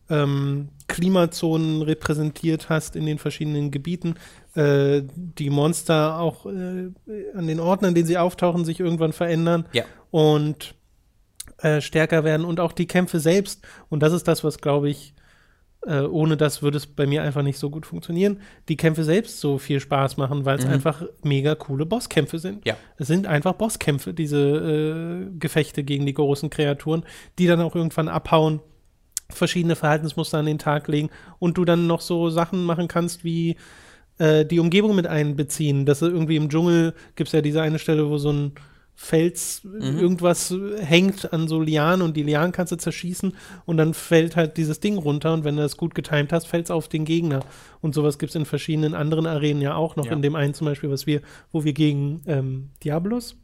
ähm, 0.08 0.68
Klimazonen 0.86 1.82
repräsentiert 1.82 2.68
hast 2.68 2.94
in 2.94 3.04
den 3.04 3.18
verschiedenen 3.18 3.72
Gebieten. 3.72 4.14
Äh, 4.54 5.02
die 5.16 5.50
Monster 5.50 6.20
auch 6.20 6.46
äh, 6.46 6.90
an 7.34 7.46
den 7.48 7.58
Orten, 7.58 7.86
an 7.86 7.94
denen 7.96 8.06
sie 8.06 8.16
auftauchen, 8.16 8.64
sich 8.64 8.78
irgendwann 8.78 9.12
verändern. 9.12 9.66
Ja. 9.72 9.82
Und 10.12 10.76
äh, 11.58 11.80
stärker 11.80 12.22
werden 12.22 12.46
und 12.46 12.60
auch 12.60 12.72
die 12.72 12.86
Kämpfe 12.86 13.18
selbst. 13.18 13.66
Und 13.88 14.04
das 14.04 14.12
ist 14.12 14.28
das, 14.28 14.44
was, 14.44 14.58
glaube 14.58 14.88
ich, 14.88 15.14
äh, 15.86 16.00
ohne 16.00 16.36
das 16.36 16.62
würde 16.62 16.76
es 16.76 16.86
bei 16.86 17.06
mir 17.06 17.22
einfach 17.22 17.42
nicht 17.42 17.58
so 17.58 17.70
gut 17.70 17.86
funktionieren. 17.86 18.40
Die 18.68 18.76
Kämpfe 18.76 19.04
selbst 19.04 19.40
so 19.40 19.58
viel 19.58 19.80
Spaß 19.80 20.16
machen, 20.16 20.44
weil 20.44 20.58
es 20.58 20.66
mhm. 20.66 20.72
einfach 20.72 21.02
mega 21.22 21.54
coole 21.54 21.86
Bosskämpfe 21.86 22.38
sind. 22.38 22.66
Ja. 22.66 22.76
Es 22.96 23.06
sind 23.06 23.26
einfach 23.26 23.54
Bosskämpfe, 23.54 24.12
diese 24.12 24.38
äh, 24.38 25.38
Gefechte 25.38 25.84
gegen 25.84 26.04
die 26.04 26.14
großen 26.14 26.50
Kreaturen, 26.50 27.04
die 27.38 27.46
dann 27.46 27.60
auch 27.60 27.76
irgendwann 27.76 28.08
abhauen, 28.08 28.60
verschiedene 29.30 29.76
Verhaltensmuster 29.76 30.38
an 30.38 30.46
den 30.46 30.58
Tag 30.58 30.88
legen 30.88 31.10
und 31.38 31.56
du 31.56 31.64
dann 31.64 31.86
noch 31.86 32.00
so 32.00 32.30
Sachen 32.30 32.64
machen 32.64 32.88
kannst 32.88 33.24
wie 33.24 33.56
äh, 34.18 34.44
die 34.44 34.58
Umgebung 34.58 34.96
mit 34.96 35.06
einbeziehen. 35.06 35.86
Dass 35.86 36.02
irgendwie 36.02 36.36
im 36.36 36.48
Dschungel 36.48 36.94
gibt 37.14 37.28
es 37.28 37.32
ja 37.32 37.42
diese 37.42 37.62
eine 37.62 37.78
Stelle, 37.78 38.08
wo 38.10 38.18
so 38.18 38.32
ein 38.32 38.52
Fels, 38.98 39.62
mhm. 39.62 39.98
irgendwas 39.98 40.54
hängt 40.78 41.30
an 41.30 41.48
so 41.48 41.60
Lianen 41.60 42.00
und 42.00 42.16
die 42.16 42.22
Lianen 42.22 42.50
kannst 42.52 42.72
du 42.72 42.76
zerschießen 42.76 43.36
und 43.66 43.76
dann 43.76 43.92
fällt 43.92 44.36
halt 44.36 44.56
dieses 44.56 44.80
Ding 44.80 44.96
runter 44.96 45.34
und 45.34 45.44
wenn 45.44 45.56
du 45.56 45.62
das 45.62 45.76
gut 45.76 45.94
getimt 45.94 46.32
hast, 46.32 46.46
fällt 46.46 46.64
es 46.64 46.70
auf 46.70 46.88
den 46.88 47.04
Gegner. 47.04 47.40
Und 47.82 47.94
sowas 47.94 48.18
gibt 48.18 48.30
es 48.30 48.36
in 48.36 48.46
verschiedenen 48.46 48.94
anderen 48.94 49.26
Arenen 49.26 49.60
ja 49.60 49.74
auch 49.74 49.96
noch. 49.96 50.06
Ja. 50.06 50.12
In 50.12 50.22
dem 50.22 50.34
einen 50.34 50.54
zum 50.54 50.66
Beispiel, 50.66 50.90
was 50.90 51.06
wir, 51.06 51.20
wo 51.52 51.62
wir 51.62 51.74
gegen 51.74 52.22
ähm, 52.26 52.70
Diablos 52.82 53.36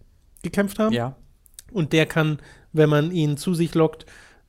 gekämpft 0.43 0.79
haben. 0.79 0.95
Ja. 0.95 1.17
Und 1.71 1.93
der 1.93 2.07
kann, 2.07 2.39
wenn 2.73 2.89
man 2.89 3.13
ihn 3.13 3.37
zu 3.37 3.53
sich 3.53 3.75
lockt, 3.75 4.07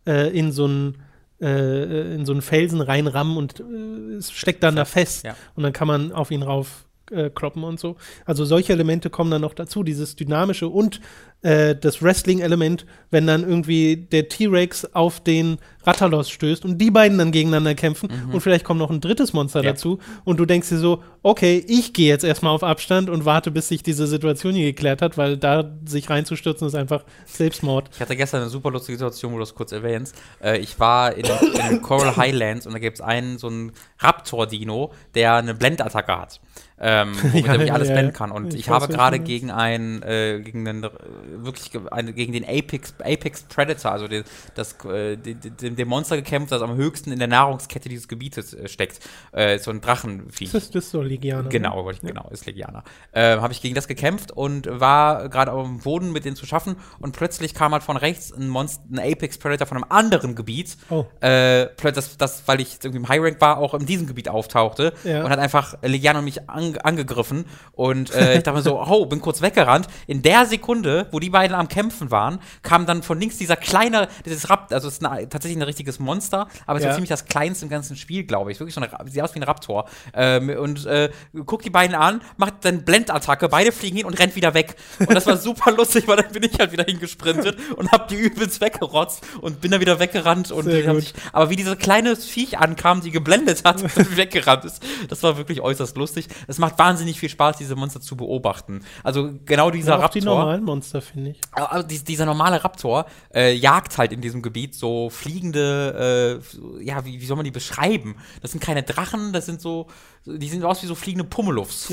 äh, 0.07 0.29
in 0.37 0.53
so 0.53 0.65
einen 0.65 0.97
äh, 1.41 2.15
in 2.15 2.25
so 2.25 2.31
einen 2.31 2.41
Felsen 2.41 2.79
reinrammen 2.79 3.35
und 3.35 3.59
äh, 3.59 4.15
es 4.15 4.31
steckt 4.31 4.63
dann 4.63 4.77
da 4.77 4.85
fest. 4.85 5.25
Ja. 5.25 5.35
Und 5.55 5.63
dann 5.63 5.73
kann 5.73 5.87
man 5.89 6.13
auf 6.13 6.31
ihn 6.31 6.43
rauf 6.43 6.85
äh, 7.13 7.29
kloppen 7.29 7.63
und 7.63 7.79
so. 7.79 7.95
Also 8.25 8.45
solche 8.45 8.73
Elemente 8.73 9.09
kommen 9.09 9.31
dann 9.31 9.41
noch 9.41 9.53
dazu, 9.53 9.83
dieses 9.83 10.15
dynamische 10.15 10.67
und 10.67 10.99
äh, 11.43 11.75
das 11.75 12.01
Wrestling-Element, 12.01 12.85
wenn 13.11 13.27
dann 13.27 13.43
irgendwie 13.43 13.97
der 13.97 14.29
T-Rex 14.29 14.85
auf 14.93 15.19
den 15.19 15.57
Rattalos 15.85 16.29
stößt 16.29 16.63
und 16.63 16.77
die 16.77 16.89
beiden 16.89 17.17
dann 17.17 17.33
gegeneinander 17.33 17.75
kämpfen 17.75 18.09
mhm. 18.09 18.33
und 18.33 18.41
vielleicht 18.41 18.63
kommt 18.63 18.79
noch 18.79 18.89
ein 18.89 19.01
drittes 19.01 19.33
Monster 19.33 19.61
ja. 19.61 19.71
dazu 19.71 19.99
und 20.23 20.39
du 20.39 20.45
denkst 20.45 20.69
dir 20.69 20.77
so, 20.77 21.03
okay, 21.21 21.63
ich 21.67 21.91
gehe 21.91 22.07
jetzt 22.07 22.23
erstmal 22.23 22.53
auf 22.53 22.63
Abstand 22.63 23.09
und 23.09 23.25
warte, 23.25 23.51
bis 23.51 23.67
sich 23.67 23.83
diese 23.83 24.07
Situation 24.07 24.53
hier 24.53 24.67
geklärt 24.67 25.01
hat, 25.01 25.17
weil 25.17 25.35
da 25.35 25.77
sich 25.85 26.09
reinzustürzen 26.09 26.65
ist 26.65 26.75
einfach 26.75 27.03
Selbstmord. 27.25 27.89
Ich 27.93 27.99
hatte 27.99 28.15
gestern 28.15 28.41
eine 28.41 28.49
super 28.49 28.71
lustige 28.71 28.97
Situation, 28.97 29.33
wo 29.33 29.37
du 29.37 29.43
es 29.43 29.53
kurz 29.53 29.73
erwähnst. 29.73 30.15
Äh, 30.41 30.59
ich 30.59 30.79
war 30.79 31.13
in, 31.13 31.25
in 31.69 31.81
Coral 31.81 32.15
Highlands 32.17 32.65
und 32.65 32.71
da 32.71 32.79
gibt 32.79 32.99
es 32.99 33.01
einen, 33.01 33.37
so 33.37 33.47
einen 33.47 33.73
Raptor-Dino, 33.99 34.93
der 35.13 35.35
eine 35.35 35.53
Blendattacke 35.53 36.17
hat 36.17 36.39
ähm, 36.83 37.13
womit 37.21 37.45
ja, 37.45 37.53
er 37.53 37.57
mich 37.59 37.73
alles 37.73 37.87
ja, 37.87 37.93
blenden 37.93 38.13
kann. 38.13 38.31
Und 38.31 38.53
ich, 38.53 38.61
ich 38.61 38.69
habe 38.69 38.87
gerade 38.89 39.19
gegen 39.19 39.51
einen, 39.51 40.03
äh, 40.03 40.41
gegen 40.41 40.67
einen, 40.67 40.89
wirklich 41.37 41.71
eine, 41.91 42.11
gegen 42.11 42.33
den 42.33 42.43
Apex, 42.43 42.93
Apex 42.99 43.43
Predator, 43.43 43.91
also 43.91 44.07
den, 44.09 44.25
das, 44.55 44.75
äh, 44.85 45.15
den, 45.15 45.75
den 45.77 45.87
Monster 45.87 46.17
gekämpft, 46.17 46.51
das 46.51 46.61
am 46.61 46.75
höchsten 46.75 47.11
in 47.11 47.19
der 47.19 47.29
Nahrungskette 47.29 47.87
dieses 47.87 48.09
Gebietes 48.09 48.53
äh, 48.53 48.67
steckt. 48.67 48.99
Äh, 49.31 49.59
so 49.59 49.71
ein 49.71 49.79
Drachenvieh. 49.79 50.45
Das 50.45 50.55
ist, 50.55 50.75
das 50.75 50.91
so 50.91 51.01
Legianer. 51.01 51.47
Genau, 51.47 51.89
ich, 51.89 52.01
genau, 52.01 52.27
ist 52.31 52.45
Legianer. 52.45 52.83
Äh, 53.13 53.37
habe 53.37 53.53
ich 53.53 53.61
gegen 53.61 53.75
das 53.75 53.87
gekämpft 53.87 54.31
und 54.31 54.67
war 54.69 55.29
gerade 55.29 55.53
auf 55.53 55.65
dem 55.65 55.79
Boden 55.79 56.11
mit 56.11 56.25
denen 56.25 56.35
zu 56.35 56.45
schaffen 56.45 56.75
und 56.99 57.15
plötzlich 57.15 57.53
kam 57.53 57.71
halt 57.71 57.83
von 57.83 57.95
rechts 57.95 58.33
ein 58.33 58.49
Monster, 58.49 58.83
ein 58.91 58.99
Apex 58.99 59.37
Predator 59.37 59.67
von 59.67 59.77
einem 59.77 59.85
anderen 59.89 60.35
Gebiet. 60.35 60.75
Oh. 60.89 61.05
Äh, 61.21 61.67
das, 61.81 62.17
das, 62.17 62.43
weil 62.45 62.59
ich 62.59 62.79
irgendwie 62.83 62.97
im 62.97 63.07
High 63.07 63.21
Rank 63.21 63.39
war, 63.39 63.57
auch 63.57 63.73
in 63.73 63.85
diesem 63.85 64.07
Gebiet 64.07 64.27
auftauchte 64.27 64.93
ja. 65.05 65.23
und 65.23 65.29
hat 65.29 65.39
einfach 65.39 65.75
Legianer 65.81 66.21
mich 66.21 66.49
an, 66.49 66.72
angegriffen 66.79 67.45
und 67.73 68.13
äh, 68.13 68.37
ich 68.37 68.43
dachte 68.43 68.57
mir 68.57 68.63
so, 68.63 68.79
oh, 68.87 69.05
bin 69.05 69.21
kurz 69.21 69.41
weggerannt. 69.41 69.87
In 70.07 70.21
der 70.21 70.45
Sekunde, 70.45 71.07
wo 71.11 71.19
die 71.19 71.29
beiden 71.29 71.55
am 71.55 71.67
Kämpfen 71.67 72.11
waren, 72.11 72.39
kam 72.61 72.85
dann 72.85 73.03
von 73.03 73.19
links 73.19 73.37
dieser 73.37 73.55
kleine, 73.55 74.07
dieses 74.25 74.49
Raptor, 74.49 74.75
also 74.75 74.87
es 74.87 74.95
ist 74.95 75.05
eine, 75.05 75.27
tatsächlich 75.29 75.57
ein 75.57 75.63
richtiges 75.63 75.99
Monster, 75.99 76.47
aber 76.65 76.77
es 76.77 76.83
Ja. 76.83 76.89
ist 76.89 76.95
ziemlich 76.95 77.09
das 77.09 77.25
kleinste 77.25 77.65
im 77.65 77.69
ganzen 77.69 77.95
Spiel, 77.95 78.23
glaube 78.23 78.51
ich. 78.51 78.59
Wirklich 78.59 78.75
so 78.75 78.81
eine, 78.81 78.89
sieht 79.09 79.21
aus 79.21 79.33
wie 79.35 79.39
ein 79.39 79.43
Raptor. 79.43 79.85
Ähm, 80.13 80.49
und 80.49 80.85
äh, 80.85 81.09
guckt 81.45 81.65
die 81.65 81.69
beiden 81.69 81.95
an, 81.95 82.21
macht 82.37 82.65
dann 82.65 82.83
Blendattacke, 82.83 83.49
beide 83.49 83.71
fliegen 83.71 83.97
hin 83.97 84.05
und 84.05 84.19
rennt 84.19 84.35
wieder 84.35 84.53
weg. 84.53 84.75
Und 84.99 85.13
das 85.13 85.25
war 85.25 85.37
super 85.43 85.71
lustig, 85.71 86.07
weil 86.07 86.17
dann 86.17 86.31
bin 86.31 86.43
ich 86.43 86.57
halt 86.59 86.71
wieder 86.71 86.83
hingesprintet 86.83 87.57
und 87.75 87.91
hab 87.91 88.07
die 88.07 88.15
übelst 88.15 88.61
weggerotzt 88.61 89.23
und 89.41 89.61
bin 89.61 89.71
dann 89.71 89.81
wieder 89.81 89.99
weggerannt. 89.99 90.51
Und 90.51 90.65
sich, 90.65 91.13
aber 91.31 91.49
wie 91.49 91.55
dieses 91.55 91.77
kleine 91.77 92.15
Viech 92.15 92.57
ankam, 92.59 93.01
die 93.01 93.11
geblendet 93.11 93.63
hat 93.63 93.81
und 93.97 94.17
weggerannt 94.17 94.65
ist, 94.65 94.83
das 95.09 95.23
war 95.23 95.37
wirklich 95.37 95.61
äußerst 95.61 95.97
lustig. 95.97 96.27
Es 96.53 96.59
macht 96.59 96.77
wahnsinnig 96.79 97.19
viel 97.19 97.29
Spaß, 97.29 97.57
diese 97.57 97.75
Monster 97.75 97.99
zu 97.99 98.15
beobachten. 98.15 98.81
Also 99.03 99.31
genau 99.45 99.71
dieser 99.71 99.97
Ja, 99.99 100.05
auch 100.05 100.09
die 100.09 100.19
Raptor. 100.19 100.37
normalen 100.39 100.63
Monster, 100.63 101.01
finde 101.01 101.31
ich. 101.31 101.39
Aber 101.51 101.83
dies- 101.83 102.03
dieser 102.03 102.25
normale 102.25 102.63
Raptor 102.63 103.05
äh, 103.33 103.53
jagt 103.53 103.97
halt 103.97 104.11
in 104.13 104.21
diesem 104.21 104.41
Gebiet 104.41 104.75
so 104.75 105.09
fliegende, 105.09 106.39
äh, 106.79 106.83
ja, 106.83 107.03
wie, 107.05 107.19
wie 107.19 107.25
soll 107.25 107.37
man 107.37 107.43
die 107.45 107.51
beschreiben? 107.51 108.15
Das 108.41 108.51
sind 108.51 108.61
keine 108.61 108.83
Drachen, 108.83 109.33
das 109.33 109.45
sind 109.45 109.61
so, 109.61 109.87
die 110.25 110.47
sehen 110.47 110.63
aus 110.63 110.81
wie 110.81 110.87
so 110.87 110.95
fliegende 110.95 111.25
Pummeluffs 111.25 111.91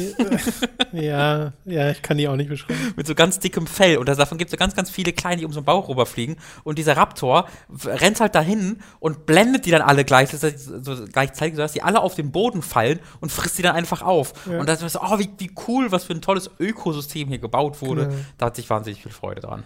Ja, 0.93 1.53
ja, 1.65 1.91
ich 1.91 2.03
kann 2.03 2.17
die 2.17 2.29
auch 2.29 2.37
nicht 2.37 2.49
beschreiben. 2.49 2.95
mit 2.97 3.07
so 3.07 3.15
ganz 3.15 3.39
dickem 3.39 3.67
Fell. 3.67 3.99
Und 3.99 4.09
davon 4.09 4.39
gibt 4.39 4.49
es 4.49 4.53
so 4.53 4.57
ganz, 4.57 4.75
ganz 4.75 4.91
viele 4.91 5.13
kleine, 5.13 5.39
die 5.39 5.45
um 5.45 5.53
so 5.53 5.59
einen 5.61 5.67
Bauch 5.67 5.89
rüberfliegen. 5.89 6.37
Und 6.65 6.79
dieser 6.79 6.97
Raptor 6.97 7.49
rennt 7.85 8.21
halt 8.21 8.35
dahin 8.35 8.79
und 9.01 9.27
blendet 9.27 9.67
die 9.67 9.71
dann 9.71 9.83
alle 9.83 10.05
gleichzeitig, 10.05 10.61
so 10.61 11.05
gleichzeitig, 11.13 11.57
sodass 11.57 11.73
die 11.73 11.83
alle 11.83 12.01
auf 12.01 12.15
den 12.15 12.31
Boden 12.31 12.63
fallen 12.63 13.01
und 13.21 13.33
frisst 13.33 13.59
die 13.59 13.63
dann 13.63 13.75
einfach 13.75 14.03
auf. 14.03 14.33
Ja. 14.51 14.61
Und 14.61 14.69
das 14.69 14.83
ist 14.83 14.93
so, 14.93 15.01
oh, 15.03 15.19
wie, 15.19 15.29
wie 15.39 15.51
cool, 15.67 15.91
was 15.91 16.05
für 16.05 16.13
ein 16.13 16.23
tolles 16.23 16.51
Ökosystem 16.61 17.29
hier 17.29 17.39
gebaut 17.39 17.81
wurde. 17.83 18.07
Genau. 18.07 18.19
Da 18.39 18.47
hat 18.47 18.57
sich 18.57 18.69
wahnsinnig 18.71 19.03
viel 19.03 19.13
Freude 19.13 19.41
dran. 19.41 19.65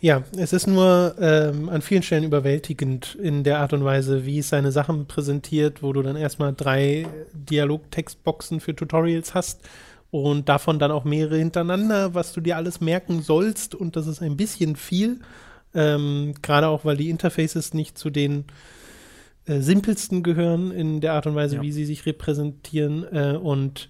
Ja, 0.00 0.22
es 0.36 0.52
ist 0.52 0.68
nur 0.68 1.16
ähm, 1.20 1.68
an 1.68 1.82
vielen 1.82 2.02
Stellen 2.04 2.22
überwältigend 2.22 3.16
in 3.16 3.42
der 3.42 3.58
Art 3.58 3.72
und 3.72 3.82
Weise, 3.84 4.24
wie 4.26 4.38
es 4.38 4.48
seine 4.48 4.70
Sachen 4.70 5.06
präsentiert, 5.06 5.82
wo 5.82 5.92
du 5.92 6.02
dann 6.02 6.14
erstmal 6.14 6.54
drei 6.54 7.06
Dialog-Textboxen 7.34 8.60
für 8.60 8.76
Tutorials 8.76 9.34
hast 9.34 9.60
und 10.12 10.48
davon 10.48 10.78
dann 10.78 10.92
auch 10.92 11.04
mehrere 11.04 11.36
hintereinander, 11.38 12.14
was 12.14 12.32
du 12.32 12.40
dir 12.40 12.56
alles 12.56 12.80
merken 12.80 13.22
sollst 13.22 13.74
und 13.74 13.96
das 13.96 14.06
ist 14.06 14.22
ein 14.22 14.36
bisschen 14.36 14.76
viel, 14.76 15.18
ähm, 15.74 16.34
gerade 16.42 16.68
auch, 16.68 16.84
weil 16.84 16.96
die 16.96 17.10
Interfaces 17.10 17.74
nicht 17.74 17.98
zu 17.98 18.08
den 18.10 18.44
äh, 19.46 19.60
simpelsten 19.60 20.22
gehören 20.22 20.70
in 20.70 21.00
der 21.00 21.14
Art 21.14 21.26
und 21.26 21.34
Weise, 21.34 21.56
Ja. 21.56 21.62
wie 21.62 21.72
sie 21.72 21.84
sich 21.84 22.06
repräsentieren 22.06 23.04
äh, 23.12 23.36
und 23.36 23.88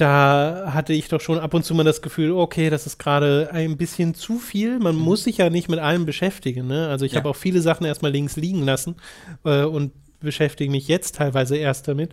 da 0.00 0.70
hatte 0.72 0.92
ich 0.92 1.08
doch 1.08 1.20
schon 1.20 1.38
ab 1.38 1.52
und 1.54 1.64
zu 1.64 1.74
mal 1.74 1.84
das 1.84 2.02
Gefühl, 2.02 2.32
okay, 2.32 2.70
das 2.70 2.86
ist 2.86 2.98
gerade 2.98 3.50
ein 3.52 3.76
bisschen 3.76 4.14
zu 4.14 4.38
viel. 4.38 4.78
Man 4.78 4.96
muss 4.96 5.24
sich 5.24 5.38
ja 5.38 5.50
nicht 5.50 5.68
mit 5.68 5.78
allem 5.78 6.06
beschäftigen. 6.06 6.66
Ne? 6.66 6.88
Also 6.88 7.04
ich 7.04 7.12
Mhm. 7.12 7.16
Ja. 7.16 7.20
habe 7.20 7.30
auch 7.30 7.36
viele 7.36 7.60
Sachen 7.60 7.84
erstmal 7.86 8.10
links 8.12 8.36
liegen 8.36 8.64
lassen 8.64 8.96
äh, 9.44 9.64
und 9.64 9.92
beschäftige 10.20 10.70
mich 10.70 10.88
jetzt 10.88 11.16
teilweise 11.16 11.56
erst 11.56 11.88
damit, 11.88 12.12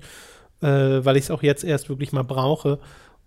äh, 0.62 0.68
weil 0.68 1.18
ich 1.18 1.26
es 1.26 1.32
auch 1.32 1.44
jetzt 1.44 1.64
erst 1.64 1.90
wirklich 1.90 2.12
mal 2.12 2.24
brauche. 2.24 2.80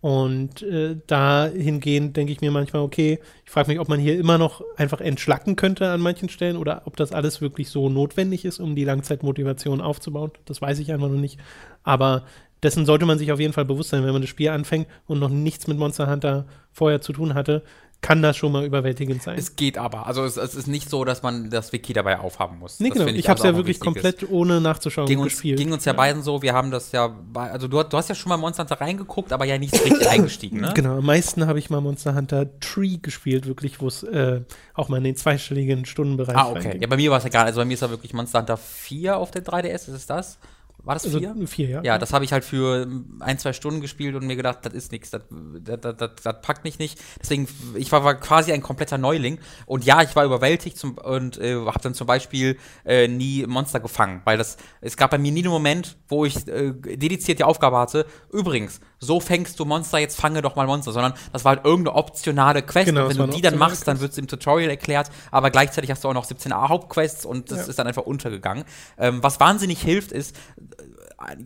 Und 0.02 0.62
äh, 0.62 0.96
dahingehend 1.06 2.16
denke 2.16 2.32
ich 2.32 2.40
mir 2.40 2.50
manchmal, 2.50 2.80
okay, 2.82 3.18
ich 3.44 3.50
frage 3.50 3.68
mich, 3.68 3.78
ob 3.80 3.88
man 3.90 4.00
hier 4.00 4.18
immer 4.18 4.38
noch 4.38 4.62
einfach 4.76 5.00
entschlacken 5.02 5.56
könnte 5.56 5.90
an 5.90 6.00
manchen 6.00 6.30
Stellen 6.30 6.56
oder 6.56 6.82
ob 6.86 6.96
das 6.96 7.12
alles 7.12 7.42
wirklich 7.42 7.68
so 7.68 7.90
notwendig 7.90 8.46
ist, 8.46 8.60
um 8.60 8.74
die 8.74 8.84
Langzeitmotivation 8.84 9.82
aufzubauen. 9.82 10.30
Das 10.46 10.62
weiß 10.62 10.78
ich 10.78 10.90
einfach 10.90 11.08
noch 11.10 11.20
nicht. 11.20 11.38
Aber 11.82 12.24
dessen 12.62 12.86
sollte 12.86 13.06
man 13.06 13.18
sich 13.18 13.32
auf 13.32 13.40
jeden 13.40 13.52
Fall 13.52 13.64
bewusst 13.64 13.90
sein, 13.90 14.04
wenn 14.04 14.12
man 14.12 14.22
das 14.22 14.30
Spiel 14.30 14.50
anfängt 14.50 14.86
und 15.06 15.18
noch 15.18 15.30
nichts 15.30 15.66
mit 15.66 15.78
Monster 15.78 16.10
Hunter 16.10 16.46
vorher 16.72 17.00
zu 17.00 17.12
tun 17.12 17.34
hatte, 17.34 17.62
kann 18.02 18.22
das 18.22 18.36
schon 18.36 18.52
mal 18.52 18.64
überwältigend 18.64 19.22
sein. 19.22 19.36
Es 19.38 19.56
geht 19.56 19.76
aber. 19.76 20.06
Also 20.06 20.24
es, 20.24 20.38
es 20.38 20.54
ist 20.54 20.66
nicht 20.66 20.88
so, 20.88 21.04
dass 21.04 21.22
man 21.22 21.50
das 21.50 21.72
Wiki 21.74 21.92
dabei 21.92 22.18
aufhaben 22.18 22.58
muss. 22.58 22.80
nee, 22.80 22.88
Das 22.88 22.94
genau. 22.94 23.04
finde 23.06 23.20
Ich, 23.20 23.28
habe 23.28 23.38
es 23.38 23.44
also 23.44 23.52
ja 23.52 23.58
wirklich 23.58 23.78
komplett 23.78 24.26
ohne 24.30 24.58
nachzuschauen 24.60 25.06
ging 25.06 25.18
uns, 25.18 25.32
gespielt. 25.34 25.58
ging 25.58 25.70
uns 25.70 25.84
ja, 25.84 25.92
beiden 25.92 26.22
so, 26.22 26.40
wir 26.40 26.54
haben 26.54 26.70
das 26.70 26.92
ja, 26.92 27.14
also 27.34 27.68
du, 27.68 27.82
du 27.82 27.96
hast 27.98 28.08
ja 28.08 28.14
schon 28.14 28.30
mal 28.30 28.38
Monster 28.38 28.62
Hunter 28.62 28.80
reingeguckt, 28.80 29.34
aber 29.34 29.44
ja 29.44 29.58
nicht 29.58 29.74
richtig 29.74 30.08
eingestiegen, 30.08 30.60
ne? 30.60 30.72
Genau, 30.74 30.96
am 30.96 31.04
meisten 31.04 31.46
habe 31.46 31.58
ich 31.58 31.68
mal 31.68 31.82
Monster 31.82 32.14
Hunter 32.14 32.58
Tree 32.60 32.96
gespielt, 32.96 33.46
wirklich, 33.46 33.82
wo 33.82 33.88
es 33.88 34.02
äh, 34.02 34.40
auch 34.72 34.88
mal 34.88 34.96
in 34.96 35.04
den 35.04 35.16
zweistelligen 35.16 35.84
Stundenbereich 35.84 36.36
Ah, 36.36 36.48
okay. 36.48 36.68
reinging. 36.68 36.80
Ja, 36.82 36.88
bei 36.88 36.96
mir 36.96 37.10
war 37.10 37.18
es 37.18 37.24
ja 37.24 37.30
gar 37.30 37.44
also 37.44 37.60
bei 37.60 37.66
mir 37.66 37.74
ist 37.74 37.82
ja 37.82 37.90
wirklich 37.90 38.14
Monster 38.14 38.38
Hunter 38.38 38.56
4 38.56 39.18
auf 39.18 39.30
der 39.30 39.44
3DS, 39.44 39.74
ist 39.74 39.88
es 39.88 40.06
das? 40.06 40.38
War 40.84 40.94
das 40.94 41.06
4? 41.06 41.30
Also 41.30 41.46
vier, 41.46 41.68
ja. 41.68 41.82
Ja, 41.82 41.98
das 41.98 42.12
habe 42.12 42.24
ich 42.24 42.32
halt 42.32 42.44
für 42.44 42.86
ein, 43.20 43.38
zwei 43.38 43.52
Stunden 43.52 43.80
gespielt 43.80 44.14
und 44.14 44.26
mir 44.26 44.36
gedacht, 44.36 44.58
das 44.62 44.72
ist 44.72 44.92
nichts, 44.92 45.10
das, 45.10 45.22
das, 45.62 45.96
das, 46.22 46.40
packt 46.40 46.64
mich 46.64 46.78
nicht. 46.78 46.98
Deswegen, 47.20 47.48
ich 47.74 47.90
war, 47.92 48.04
war 48.04 48.14
quasi 48.14 48.52
ein 48.52 48.62
kompletter 48.62 48.98
Neuling. 48.98 49.38
Und 49.66 49.84
ja, 49.84 50.02
ich 50.02 50.16
war 50.16 50.24
überwältigt 50.24 50.78
zum, 50.78 50.96
und 50.98 51.38
äh, 51.38 51.54
habe 51.54 51.80
dann 51.82 51.94
zum 51.94 52.06
Beispiel 52.06 52.58
äh, 52.84 53.08
nie 53.08 53.46
Monster 53.46 53.80
gefangen, 53.80 54.22
weil 54.24 54.38
das, 54.38 54.56
es 54.80 54.96
gab 54.96 55.10
bei 55.10 55.18
mir 55.18 55.32
nie 55.32 55.40
einen 55.40 55.52
Moment, 55.52 55.96
wo 56.08 56.24
ich 56.24 56.46
äh, 56.48 56.72
dediziert 56.72 57.38
die 57.38 57.44
Aufgabe 57.44 57.78
hatte, 57.78 58.06
übrigens, 58.32 58.80
so 58.98 59.20
fängst 59.20 59.58
du 59.58 59.64
Monster, 59.64 59.98
jetzt 59.98 60.20
fange 60.20 60.42
doch 60.42 60.56
mal 60.56 60.66
Monster, 60.66 60.92
sondern 60.92 61.14
das 61.32 61.44
war 61.44 61.56
halt 61.56 61.64
irgendeine 61.64 61.96
optionale 61.96 62.62
Quest. 62.62 62.86
Genau, 62.86 63.04
und 63.06 63.18
wenn 63.18 63.30
du 63.30 63.36
die 63.36 63.40
dann 63.42 63.56
machst, 63.56 63.88
dann 63.88 63.94
Quest. 63.94 64.02
wird 64.02 64.12
es 64.12 64.18
im 64.18 64.28
Tutorial 64.28 64.70
erklärt, 64.70 65.10
aber 65.30 65.50
gleichzeitig 65.50 65.90
hast 65.90 66.04
du 66.04 66.08
auch 66.08 66.14
noch 66.14 66.24
17 66.24 66.52
Hauptquests 66.52 67.24
und 67.24 67.50
das 67.50 67.60
Ja. 67.60 67.64
ist 67.66 67.78
dann 67.78 67.86
einfach 67.86 68.02
untergegangen. 68.02 68.64
Ähm, 68.98 69.22
was 69.22 69.40
wahnsinnig 69.40 69.80
hilft, 69.80 70.12
ist, 70.12 70.36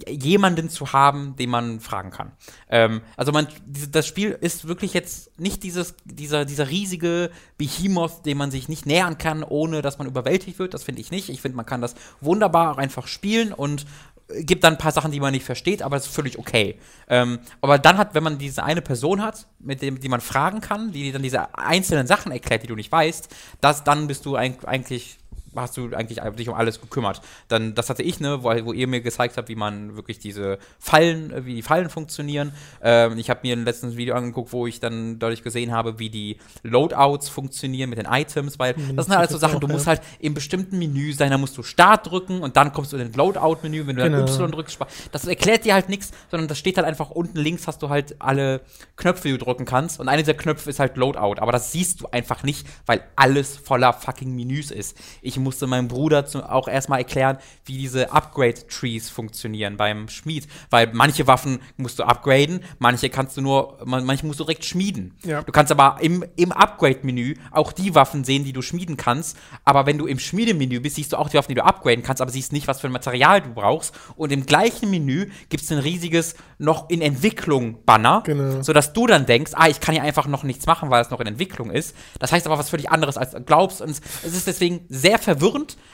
jemanden 0.09 0.70
zu 0.70 0.92
haben, 0.92 1.34
den 1.36 1.51
man 1.51 1.80
fragen 1.80 2.10
kann. 2.10 2.32
Ähm, 2.68 3.01
also 3.16 3.32
man, 3.32 3.48
das 3.90 4.06
Spiel 4.06 4.30
ist 4.30 4.68
wirklich 4.68 4.94
jetzt 4.94 5.38
nicht 5.38 5.64
dieses, 5.64 5.96
dieser, 6.05 6.44
dieser 6.44 6.70
riesige 6.70 7.30
Behemoth, 7.59 8.24
dem 8.24 8.38
man 8.38 8.52
sich 8.52 8.68
nicht 8.68 8.86
nähern 8.86 9.18
kann, 9.18 9.42
ohne 9.42 9.82
dass 9.82 9.98
man 9.98 10.06
überwältigt 10.06 10.59
wird. 10.60 10.74
Das 10.74 10.84
finde 10.84 11.01
ich 11.01 11.10
nicht. 11.10 11.28
Ich 11.28 11.40
finde, 11.40 11.56
man 11.56 11.66
kann 11.66 11.80
das 11.80 11.96
wunderbar 12.20 12.72
auch 12.72 12.78
einfach 12.78 13.09
spielen 13.09 13.52
und 13.52 13.84
äh, 14.28 14.44
gibt 14.44 14.62
dann 14.62 14.74
ein 14.74 14.78
paar 14.78 14.92
Sachen, 14.92 15.10
die 15.10 15.18
man 15.18 15.32
nicht 15.32 15.44
versteht, 15.44 15.82
aber 15.82 15.96
das 15.96 16.06
ist 16.06 16.14
völlig 16.14 16.38
okay. 16.38 16.78
Ähm, 17.09 17.40
aber 17.60 17.78
dann 17.78 17.98
hat, 17.98 18.14
wenn 18.14 18.22
man 18.22 18.38
diese 18.38 18.62
eine 18.62 18.80
Person 18.80 19.22
hat, 19.22 19.48
mit 19.59 19.82
dem, 19.82 19.98
die 19.98 20.09
man 20.09 20.20
fragen 20.20 20.60
kann, 20.60 20.92
die 20.92 21.10
dann 21.10 21.22
diese 21.22 21.59
einzelnen 21.59 22.06
Sachen 22.06 22.30
erklärt, 22.30 22.62
die 22.62 22.68
du 22.68 22.76
nicht 22.76 22.92
weißt, 22.92 23.28
das, 23.60 23.82
dann 23.82 24.06
bist 24.06 24.24
du 24.24 24.36
eig- 24.36 24.64
eigentlich 24.66 25.18
hast 25.56 25.76
du 25.76 25.94
eigentlich 25.94 26.20
dich 26.36 26.48
um 26.48 26.55
alles 26.55 26.81
gekümmert. 26.81 27.20
Dann, 27.48 27.74
das 27.74 27.90
hatte 27.90 28.02
ich, 28.02 28.20
ne, 28.20 28.43
wo, 28.43 28.48
wo 28.66 28.72
ihr 28.72 28.86
mir 28.86 29.01
gezeigt 29.01 29.36
habt, 29.36 29.48
wie 29.48 29.55
man 29.56 29.97
wirklich 29.97 30.18
diese 30.18 30.59
Fallen, 30.78 31.31
äh, 31.32 31.44
wie 31.47 31.55
die 31.56 31.62
Fallen 31.62 31.90
funktionieren. 31.90 32.52
Ähm, 32.82 33.18
ich 33.18 33.31
habe 33.31 33.40
mir 33.43 33.55
ein 33.56 33.64
letztes 33.64 33.97
Video 33.97 34.14
angeguckt, 34.14 34.52
wo 34.52 34.66
ich 34.66 34.81
dann 34.81 35.18
dadurch 35.18 35.43
gesehen 35.43 35.72
habe, 35.72 35.98
wie 35.98 36.10
die 36.10 36.39
Loadouts 36.62 37.28
funktionieren 37.28 37.90
mit 37.90 37.98
den 37.98 38.06
Items, 38.06 38.59
weil 38.59 38.74
Mhm, 38.76 38.97
das 38.97 39.06
sind 39.06 39.16
halt 39.16 39.31
so 39.31 39.35
das 39.36 39.40
Sachen, 39.43 39.56
auch, 39.56 39.60
du 39.60 39.68
musst 39.68 39.86
ja. 39.86 39.90
halt 39.93 40.02
im 40.18 40.35
bestimmten 40.35 40.78
Menü 40.78 41.12
sein, 41.12 41.31
da 41.31 41.39
musst 41.39 41.56
du 41.56 41.62
Start 41.62 42.10
drücken 42.10 42.40
und 42.40 42.56
dann 42.56 42.72
kommst 42.72 42.93
du 42.93 42.97
in 42.97 43.05
den 43.05 43.12
Loadout-Menü, 43.12 43.86
wenn 43.86 43.97
du 43.97 44.02
Genau. 44.02 44.18
dann 44.18 44.28
Y 44.28 44.51
drückst. 44.51 44.78
Das 45.12 45.26
erklärt 45.26 45.64
dir 45.64 45.74
halt 45.74 45.89
nichts, 45.89 46.10
sondern 46.31 46.48
das 46.48 46.59
steht 46.59 46.76
halt 46.76 46.86
einfach 46.86 47.10
unten 47.10 47.39
links 47.39 47.66
hast 47.66 47.82
du 47.82 47.89
halt 47.89 48.16
alle 48.20 48.60
Knöpfe, 48.97 49.28
die 49.28 49.39
du 49.39 49.44
drücken 49.44 49.64
kannst 49.64 50.01
und 50.01 50.09
einer 50.09 50.22
dieser 50.22 50.35
Knöpfe 50.35 50.70
ist 50.70 50.78
halt 50.81 50.97
Loadout, 50.97 51.40
aber 51.40 51.52
das 51.52 51.72
siehst 51.72 52.01
du 52.01 52.09
einfach 52.10 52.43
nicht, 52.43 52.66
weil 52.86 53.02
alles 53.16 53.56
voller 53.56 53.93
fucking 53.93 54.35
Menüs 54.35 54.70
ist. 54.70 54.97
Ich 55.22 55.39
musste 55.44 55.66
meinem 55.68 55.86
Bruder 55.88 56.26
zu, 56.26 56.42
auch 56.42 56.66
erstmal 56.66 56.98
erklären, 56.98 57.38
wie 57.66 57.78
diese 57.78 58.12
Upgrade-Trees 58.12 59.08
funktionieren 59.10 59.76
beim 59.76 60.08
Schmied, 60.08 60.48
weil 60.70 60.90
manche 60.92 61.26
Waffen 61.26 61.60
musst 61.76 61.98
du 61.98 62.02
upgraden, 62.04 62.60
manche 62.78 63.08
kannst 63.10 63.36
du 63.36 63.40
nur, 63.40 63.78
man- 63.84 64.04
manche 64.04 64.26
musst 64.26 64.40
du 64.40 64.44
direkt 64.44 64.64
schmieden. 64.64 65.16
Ja. 65.24 65.42
Du 65.42 65.52
kannst 65.52 65.70
aber 65.70 65.98
im, 66.00 66.24
im 66.36 66.50
Upgrade-Menü 66.52 67.36
auch 67.50 67.72
die 67.72 67.94
Waffen 67.94 68.24
sehen, 68.24 68.44
die 68.44 68.52
du 68.52 68.62
schmieden 68.62 68.96
kannst. 68.96 69.36
Aber 69.64 69.86
wenn 69.86 69.98
du 69.98 70.06
im 70.06 70.18
Schmiedemenü 70.18 70.80
bist, 70.80 70.96
siehst 70.96 71.12
du 71.12 71.16
auch 71.18 71.28
die 71.28 71.36
Waffen, 71.36 71.48
die 71.48 71.54
du 71.54 71.64
upgraden 71.64 72.02
kannst, 72.02 72.20
aber 72.20 72.30
siehst 72.30 72.52
nicht, 72.52 72.66
was 72.66 72.80
für 72.80 72.88
ein 72.88 72.92
Material 72.92 73.40
du 73.40 73.52
brauchst. 73.54 73.94
Und 74.16 74.32
im 74.32 74.46
gleichen 74.46 74.90
Menü 74.90 75.30
gibt 75.48 75.62
es 75.62 75.70
ein 75.70 75.78
riesiges 75.78 76.34
noch 76.58 76.88
in 76.90 77.02
Entwicklung 77.02 77.84
Banner, 77.84 78.22
Genau. 78.24 78.62
sodass 78.62 78.92
du 78.92 79.06
dann 79.06 79.26
denkst, 79.26 79.52
ah, 79.54 79.68
ich 79.68 79.80
kann 79.80 79.94
hier 79.94 80.02
einfach 80.02 80.26
noch 80.26 80.42
nichts 80.42 80.66
machen, 80.66 80.90
weil 80.90 81.02
es 81.02 81.10
noch 81.10 81.20
in 81.20 81.26
Entwicklung 81.26 81.70
ist. 81.70 81.94
Das 82.18 82.32
heißt 82.32 82.46
aber 82.46 82.58
was 82.58 82.70
völlig 82.70 82.90
anderes, 82.90 83.16
als 83.16 83.32
du 83.32 83.40
glaubst. 83.42 83.80
Und 83.82 83.90
es 83.90 84.00
ist 84.34 84.46
deswegen 84.46 84.80
sehr 84.88 85.18
verwirrend, 85.18 85.34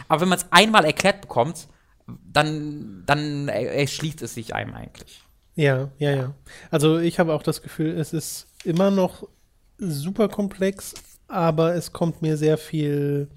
aber 0.09 0.21
wenn 0.23 0.29
man 0.29 0.39
es 0.39 0.47
einmal 0.51 0.85
erklärt 0.85 1.21
bekommt, 1.21 1.69
dann, 2.25 3.03
dann 3.07 3.49
er- 3.49 3.73
erschließt 3.75 4.23
es 4.23 4.35
sich 4.35 4.55
einem 4.55 4.75
eigentlich. 4.75 5.23
Ja, 5.55 5.91
ja, 5.99 6.11
ja. 6.11 6.35
Also 6.71 6.99
ich 6.99 7.19
habe 7.19 7.35
auch 7.35 7.43
das 7.43 7.63
Gefühl, 7.63 7.91
es 7.99 8.13
ist 8.13 8.47
immer 8.65 8.91
noch 8.91 9.29
super 9.79 10.29
komplex, 10.29 10.95
aber 11.29 11.75
es 11.75 11.93
kommt 11.93 12.23
mir 12.23 12.37
sehr 12.37 12.59
viel. 12.59 13.29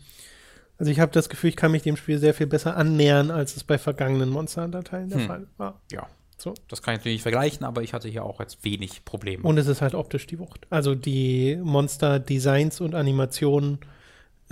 Also 0.78 0.92
ich 0.92 1.00
habe 1.00 1.12
das 1.12 1.30
Gefühl, 1.30 1.50
ich 1.50 1.56
kann 1.56 1.72
mich 1.72 1.84
dem 1.84 1.98
Spiel 1.98 2.18
sehr 2.18 2.34
viel 2.34 2.48
besser 2.48 2.76
annähern, 2.76 3.30
als 3.32 3.56
es 3.56 3.64
bei 3.64 3.78
vergangenen 3.78 4.30
Monster 4.30 4.64
Hunter 4.64 4.84
Teilen 4.84 5.10
der 5.10 5.20
Hm. 5.20 5.28
Fall 5.28 5.48
war. 5.58 5.82
Ja. 5.92 6.08
So. 6.38 6.54
Das 6.68 6.82
kann 6.82 6.96
ich 6.96 7.00
natürlich 7.00 7.16
nicht 7.18 7.22
vergleichen, 7.24 7.64
aber 7.66 7.84
ich 7.84 7.94
hatte 7.94 8.10
hier 8.10 8.26
auch 8.26 8.40
jetzt 8.40 8.66
wenig 8.66 9.06
Probleme. 9.06 9.44
Und 9.44 9.58
es 9.58 9.68
ist 9.68 9.82
halt 9.82 9.94
optisch 9.94 10.28
die 10.28 10.40
Wucht. 10.40 10.66
Also 10.70 10.96
die 10.96 11.58
Monster-Designs 11.64 12.82
und 12.82 12.96
Animationen 12.96 13.78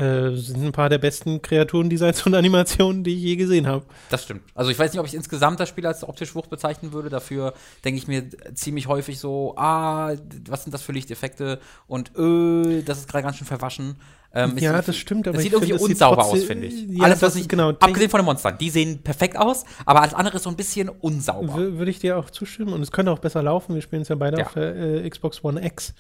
äh, 0.01 0.35
sind 0.35 0.65
ein 0.65 0.71
paar 0.71 0.89
der 0.89 0.97
besten 0.97 1.41
Kreaturendesigns 1.41 2.25
und 2.25 2.33
Animationen, 2.33 3.03
die 3.03 3.15
ich 3.15 3.21
je 3.21 3.35
gesehen 3.35 3.67
habe. 3.67 3.85
Das 4.09 4.23
stimmt. 4.23 4.41
Also 4.55 4.71
ich 4.71 4.79
weiß 4.79 4.91
nicht, 4.91 4.99
ob 4.99 5.05
ich 5.05 5.13
insgesamt 5.13 5.59
das 5.59 5.69
Spiel 5.69 5.85
als 5.85 6.03
optisch 6.03 6.33
Wucht 6.33 6.49
bezeichnen 6.49 6.91
würde. 6.91 7.09
Dafür 7.09 7.53
denke 7.85 7.99
ich 7.99 8.07
mir 8.07 8.25
ziemlich 8.55 8.87
häufig 8.87 9.19
so, 9.19 9.53
ah, 9.57 10.15
was 10.49 10.63
sind 10.63 10.73
das 10.73 10.81
für 10.81 10.91
Lichteffekte 10.91 11.59
und 11.87 12.15
öh, 12.17 12.81
das 12.83 12.97
ist 12.99 13.09
gerade 13.09 13.23
ganz 13.23 13.37
schön 13.37 13.47
verwaschen. 13.47 13.97
Ähm, 14.33 14.57
ja, 14.57 14.81
das 14.81 14.95
stimmt, 14.95 15.27
aber 15.27 15.37
es 15.37 15.43
sieht 15.43 15.53
irgendwie 15.53 15.73
unsauber 15.73 16.25
aus, 16.25 16.43
finde 16.45 16.67
ich. 16.67 16.87
Ja, 16.89 17.03
alles, 17.03 17.21
was 17.21 17.35
ich, 17.35 17.49
genau, 17.49 17.69
abgesehen 17.69 18.09
von 18.09 18.21
den 18.21 18.25
Monstern, 18.25 18.57
die 18.57 18.69
sehen 18.69 19.03
perfekt 19.03 19.37
aus, 19.37 19.65
aber 19.85 20.01
alles 20.01 20.13
andere 20.13 20.37
ist 20.37 20.43
so 20.43 20.49
ein 20.49 20.55
bisschen 20.55 20.87
unsauber. 20.87 21.57
Würde 21.77 21.91
ich 21.91 21.99
dir 21.99 22.17
auch 22.17 22.29
zustimmen 22.29 22.73
und 22.73 22.81
es 22.81 22.91
könnte 22.91 23.11
auch 23.11 23.19
besser 23.19 23.43
laufen. 23.43 23.75
Wir 23.75 23.81
spielen 23.81 24.03
es 24.03 24.07
ja 24.07 24.15
beide 24.15 24.39
ja. 24.39 24.45
auf 24.45 24.53
der 24.53 24.75
äh, 24.75 25.09
Xbox 25.09 25.43
One 25.43 25.63
X. 25.65 25.93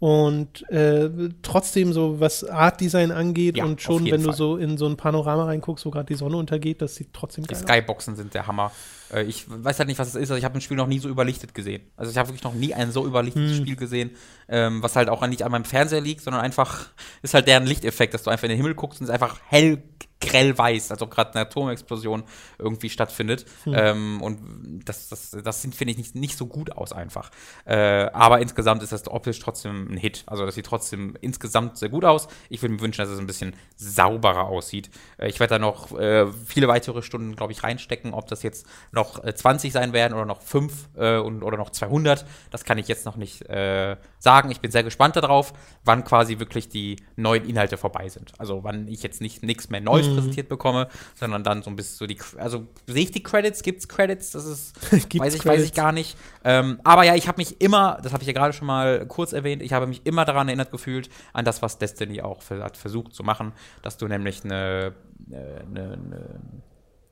Und 0.00 0.68
äh, 0.70 1.10
trotzdem 1.42 1.92
so, 1.92 2.20
was 2.20 2.44
Art 2.44 2.80
Design 2.80 3.10
angeht 3.10 3.56
ja, 3.56 3.64
und 3.64 3.82
schon, 3.82 4.04
wenn 4.04 4.20
Fall. 4.20 4.30
du 4.30 4.32
so 4.32 4.56
in 4.56 4.78
so 4.78 4.86
ein 4.86 4.96
Panorama 4.96 5.46
reinguckst, 5.46 5.84
wo 5.86 5.90
gerade 5.90 6.06
die 6.06 6.14
Sonne 6.14 6.36
untergeht, 6.36 6.80
das 6.80 6.94
sieht 6.94 7.12
trotzdem 7.12 7.44
geil 7.44 7.58
Die 7.58 7.64
Skyboxen 7.64 8.14
sind 8.14 8.32
der 8.34 8.46
Hammer. 8.46 8.70
Äh, 9.12 9.24
ich 9.24 9.44
weiß 9.48 9.78
halt 9.78 9.88
nicht, 9.88 9.98
was 9.98 10.08
es 10.08 10.14
ist. 10.14 10.30
Also 10.30 10.36
ich 10.36 10.44
habe 10.44 10.56
ein 10.56 10.60
Spiel 10.60 10.76
noch 10.76 10.86
nie 10.86 10.98
so 10.98 11.08
überlichtet 11.08 11.54
gesehen. 11.54 11.82
Also 11.96 12.10
ich 12.10 12.18
habe 12.18 12.28
wirklich 12.28 12.44
noch 12.44 12.54
nie 12.54 12.74
ein 12.74 12.92
so 12.92 13.06
überlichtetes 13.06 13.58
hm. 13.58 13.62
Spiel 13.62 13.76
gesehen, 13.76 14.10
ähm, 14.48 14.82
was 14.82 14.96
halt 14.96 15.08
auch 15.08 15.26
nicht 15.26 15.42
an 15.42 15.52
meinem 15.52 15.64
Fernseher 15.64 16.00
liegt, 16.00 16.22
sondern 16.22 16.42
einfach 16.42 16.88
ist 17.22 17.34
halt 17.34 17.46
deren 17.46 17.66
Lichteffekt, 17.66 18.14
dass 18.14 18.22
du 18.22 18.30
einfach 18.30 18.44
in 18.44 18.50
den 18.50 18.58
Himmel 18.58 18.74
guckst 18.74 19.00
und 19.00 19.04
es 19.04 19.10
einfach 19.10 19.38
hell 19.46 19.82
grell 20.20 20.56
weiß, 20.56 20.90
als 20.90 21.02
ob 21.02 21.10
gerade 21.10 21.32
eine 21.34 21.42
Atomexplosion 21.42 22.24
irgendwie 22.58 22.90
stattfindet. 22.90 23.46
Hm. 23.64 23.74
Ähm, 23.76 24.22
und 24.22 24.80
das, 24.84 25.08
das, 25.08 25.36
das 25.42 25.62
sieht, 25.62 25.74
finde 25.74 25.92
ich, 25.92 25.98
nicht, 25.98 26.14
nicht 26.14 26.36
so 26.36 26.46
gut 26.46 26.72
aus 26.72 26.92
einfach. 26.92 27.30
Äh, 27.64 28.10
aber 28.12 28.40
insgesamt 28.40 28.82
ist 28.82 28.92
das 28.92 29.06
optisch 29.08 29.38
trotzdem 29.38 29.88
ein 29.92 29.96
Hit. 29.96 30.24
Also 30.26 30.44
das 30.44 30.54
sieht 30.56 30.66
trotzdem 30.66 31.16
insgesamt 31.20 31.78
sehr 31.78 31.88
gut 31.88 32.04
aus. 32.04 32.28
Ich 32.48 32.62
würde 32.62 32.74
mir 32.74 32.80
wünschen, 32.80 33.02
dass 33.02 33.10
es 33.10 33.18
ein 33.18 33.26
bisschen 33.26 33.54
sauberer 33.76 34.46
aussieht. 34.48 34.90
Äh, 35.18 35.28
ich 35.28 35.38
werde 35.38 35.54
da 35.54 35.58
noch 35.58 35.96
äh, 35.96 36.26
viele 36.46 36.68
weitere 36.68 37.02
Stunden, 37.02 37.36
glaube 37.36 37.52
ich, 37.52 37.62
reinstecken. 37.62 38.12
Ob 38.12 38.26
das 38.26 38.42
jetzt 38.42 38.66
noch 38.98 39.22
20 39.24 39.70
äh, 39.70 39.72
sein 39.72 39.92
werden 39.92 40.14
oder 40.14 40.26
noch 40.26 40.42
5 40.42 40.88
äh, 40.96 41.16
und, 41.18 41.42
oder 41.42 41.56
noch 41.56 41.70
200, 41.70 42.26
das 42.50 42.64
kann 42.64 42.78
ich 42.78 42.88
jetzt 42.88 43.06
noch 43.06 43.16
nicht 43.16 43.48
äh, 43.48 43.96
sagen. 44.18 44.50
Ich 44.50 44.60
bin 44.60 44.70
sehr 44.70 44.82
gespannt 44.82 45.16
darauf, 45.16 45.52
wann 45.84 46.04
quasi 46.04 46.38
wirklich 46.38 46.68
die 46.68 46.96
neuen 47.16 47.48
Inhalte 47.48 47.76
vorbei 47.76 48.08
sind. 48.08 48.32
Also 48.38 48.64
wann 48.64 48.88
ich 48.88 49.02
jetzt 49.02 49.20
nicht 49.20 49.42
nichts 49.42 49.70
mehr 49.70 49.80
Neues 49.80 50.08
mhm. 50.08 50.16
präsentiert 50.16 50.48
bekomme, 50.48 50.88
sondern 51.14 51.44
dann 51.44 51.62
so 51.62 51.70
ein 51.70 51.76
bisschen 51.76 51.96
so 51.96 52.06
die, 52.06 52.18
also 52.36 52.66
sehe 52.86 53.04
ich 53.04 53.12
die 53.12 53.22
Credits, 53.22 53.62
gibt 53.62 53.80
es 53.80 53.88
Credits? 53.88 54.32
Das 54.32 54.44
ist, 54.44 54.74
weiß 55.18 55.34
ich, 55.34 55.46
weiß 55.46 55.62
ich 55.62 55.72
gar 55.72 55.92
nicht. 55.92 56.18
Ähm, 56.44 56.80
aber 56.84 57.04
ja, 57.04 57.14
ich 57.14 57.28
habe 57.28 57.38
mich 57.38 57.60
immer, 57.60 57.98
das 58.02 58.12
habe 58.12 58.22
ich 58.22 58.26
ja 58.26 58.32
gerade 58.32 58.52
schon 58.52 58.66
mal 58.66 59.06
kurz 59.06 59.32
erwähnt, 59.32 59.62
ich 59.62 59.72
habe 59.72 59.86
mich 59.86 60.04
immer 60.04 60.24
daran 60.24 60.48
erinnert 60.48 60.72
gefühlt, 60.72 61.08
an 61.32 61.44
das, 61.44 61.62
was 61.62 61.78
Destiny 61.78 62.20
auch 62.20 62.42
hat 62.50 62.76
versucht 62.76 63.14
zu 63.14 63.22
machen, 63.22 63.52
dass 63.82 63.96
du 63.96 64.08
nämlich 64.08 64.44
eine, 64.44 64.94
eine, 65.30 65.92
eine 65.92 66.28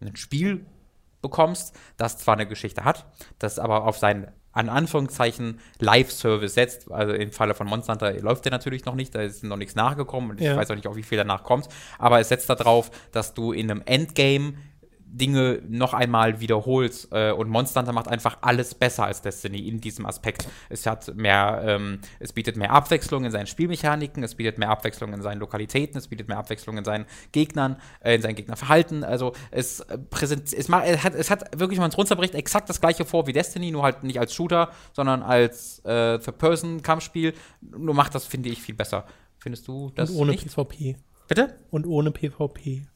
ein 0.00 0.16
Spiel 0.16 0.66
bekommst, 1.26 1.74
das 1.96 2.18
zwar 2.18 2.34
eine 2.34 2.46
Geschichte 2.46 2.84
hat, 2.84 3.06
das 3.38 3.58
aber 3.58 3.84
auf 3.84 3.98
seinen 3.98 4.28
an 4.52 4.70
Anführungszeichen 4.70 5.60
Live-Service 5.80 6.54
setzt. 6.54 6.90
Also 6.90 7.12
im 7.12 7.30
Falle 7.30 7.54
von 7.54 7.66
Monster 7.66 7.92
Hunter 7.92 8.12
läuft 8.20 8.46
der 8.46 8.52
natürlich 8.52 8.86
noch 8.86 8.94
nicht, 8.94 9.14
da 9.14 9.20
ist 9.20 9.44
noch 9.44 9.58
nichts 9.58 9.74
nachgekommen 9.74 10.30
und 10.30 10.40
ich 10.40 10.46
ja. 10.46 10.56
weiß 10.56 10.70
auch 10.70 10.74
nicht, 10.74 10.86
auf 10.86 10.96
wie 10.96 11.02
viel 11.02 11.18
danach 11.18 11.44
kommt. 11.44 11.68
Aber 11.98 12.20
es 12.20 12.30
setzt 12.30 12.48
darauf, 12.48 12.90
dass 13.12 13.34
du 13.34 13.52
in 13.52 13.70
einem 13.70 13.82
Endgame 13.84 14.54
Dinge 15.08 15.62
noch 15.68 15.94
einmal 15.94 16.40
wiederholst. 16.40 17.08
Äh, 17.12 17.32
und 17.32 17.48
Monster 17.48 17.80
Hunter 17.80 17.92
macht 17.92 18.08
einfach 18.08 18.38
alles 18.42 18.74
besser 18.74 19.04
als 19.04 19.22
Destiny 19.22 19.68
in 19.68 19.80
diesem 19.80 20.04
Aspekt. 20.06 20.46
Es 20.68 20.86
hat 20.86 21.14
mehr, 21.14 21.62
ähm, 21.64 22.00
es 22.18 22.32
bietet 22.32 22.56
mehr 22.56 22.72
Abwechslung 22.72 23.24
in 23.24 23.30
seinen 23.30 23.46
Spielmechaniken, 23.46 24.22
es 24.22 24.34
bietet 24.34 24.58
mehr 24.58 24.70
Abwechslung 24.70 25.12
in 25.12 25.22
seinen 25.22 25.38
Lokalitäten, 25.38 25.96
es 25.96 26.08
bietet 26.08 26.28
mehr 26.28 26.38
Abwechslung 26.38 26.76
in 26.76 26.84
seinen 26.84 27.06
Gegnern, 27.32 27.76
äh, 28.00 28.16
in 28.16 28.22
seinen 28.22 28.34
Gegnerverhalten. 28.34 29.04
Also 29.04 29.32
es 29.50 29.84
präsent, 30.10 30.52
es, 30.52 30.68
macht, 30.68 30.86
es, 30.86 31.02
hat, 31.02 31.14
es 31.14 31.30
hat 31.30 31.58
wirklich, 31.58 31.78
wenn 31.78 31.84
man 31.84 31.90
es 31.90 31.98
runterbricht, 31.98 32.34
exakt 32.34 32.68
das 32.68 32.80
gleiche 32.80 33.04
vor 33.04 33.26
wie 33.26 33.32
Destiny, 33.32 33.70
nur 33.70 33.84
halt 33.84 34.02
nicht 34.02 34.18
als 34.18 34.34
Shooter, 34.34 34.70
sondern 34.92 35.22
als 35.22 35.78
äh, 35.84 36.18
Third-Person-Kampfspiel. 36.18 37.34
Nur 37.60 37.94
macht 37.94 38.14
das, 38.14 38.26
finde 38.26 38.48
ich, 38.48 38.60
viel 38.60 38.74
besser. 38.74 39.06
Findest 39.38 39.68
du 39.68 39.90
das? 39.94 40.10
Und 40.10 40.16
ohne 40.16 40.32
nicht? 40.32 40.44
PvP. 40.44 40.96
Bitte? 41.28 41.58
Und 41.70 41.86
ohne 41.86 42.10
PvP. 42.10 42.86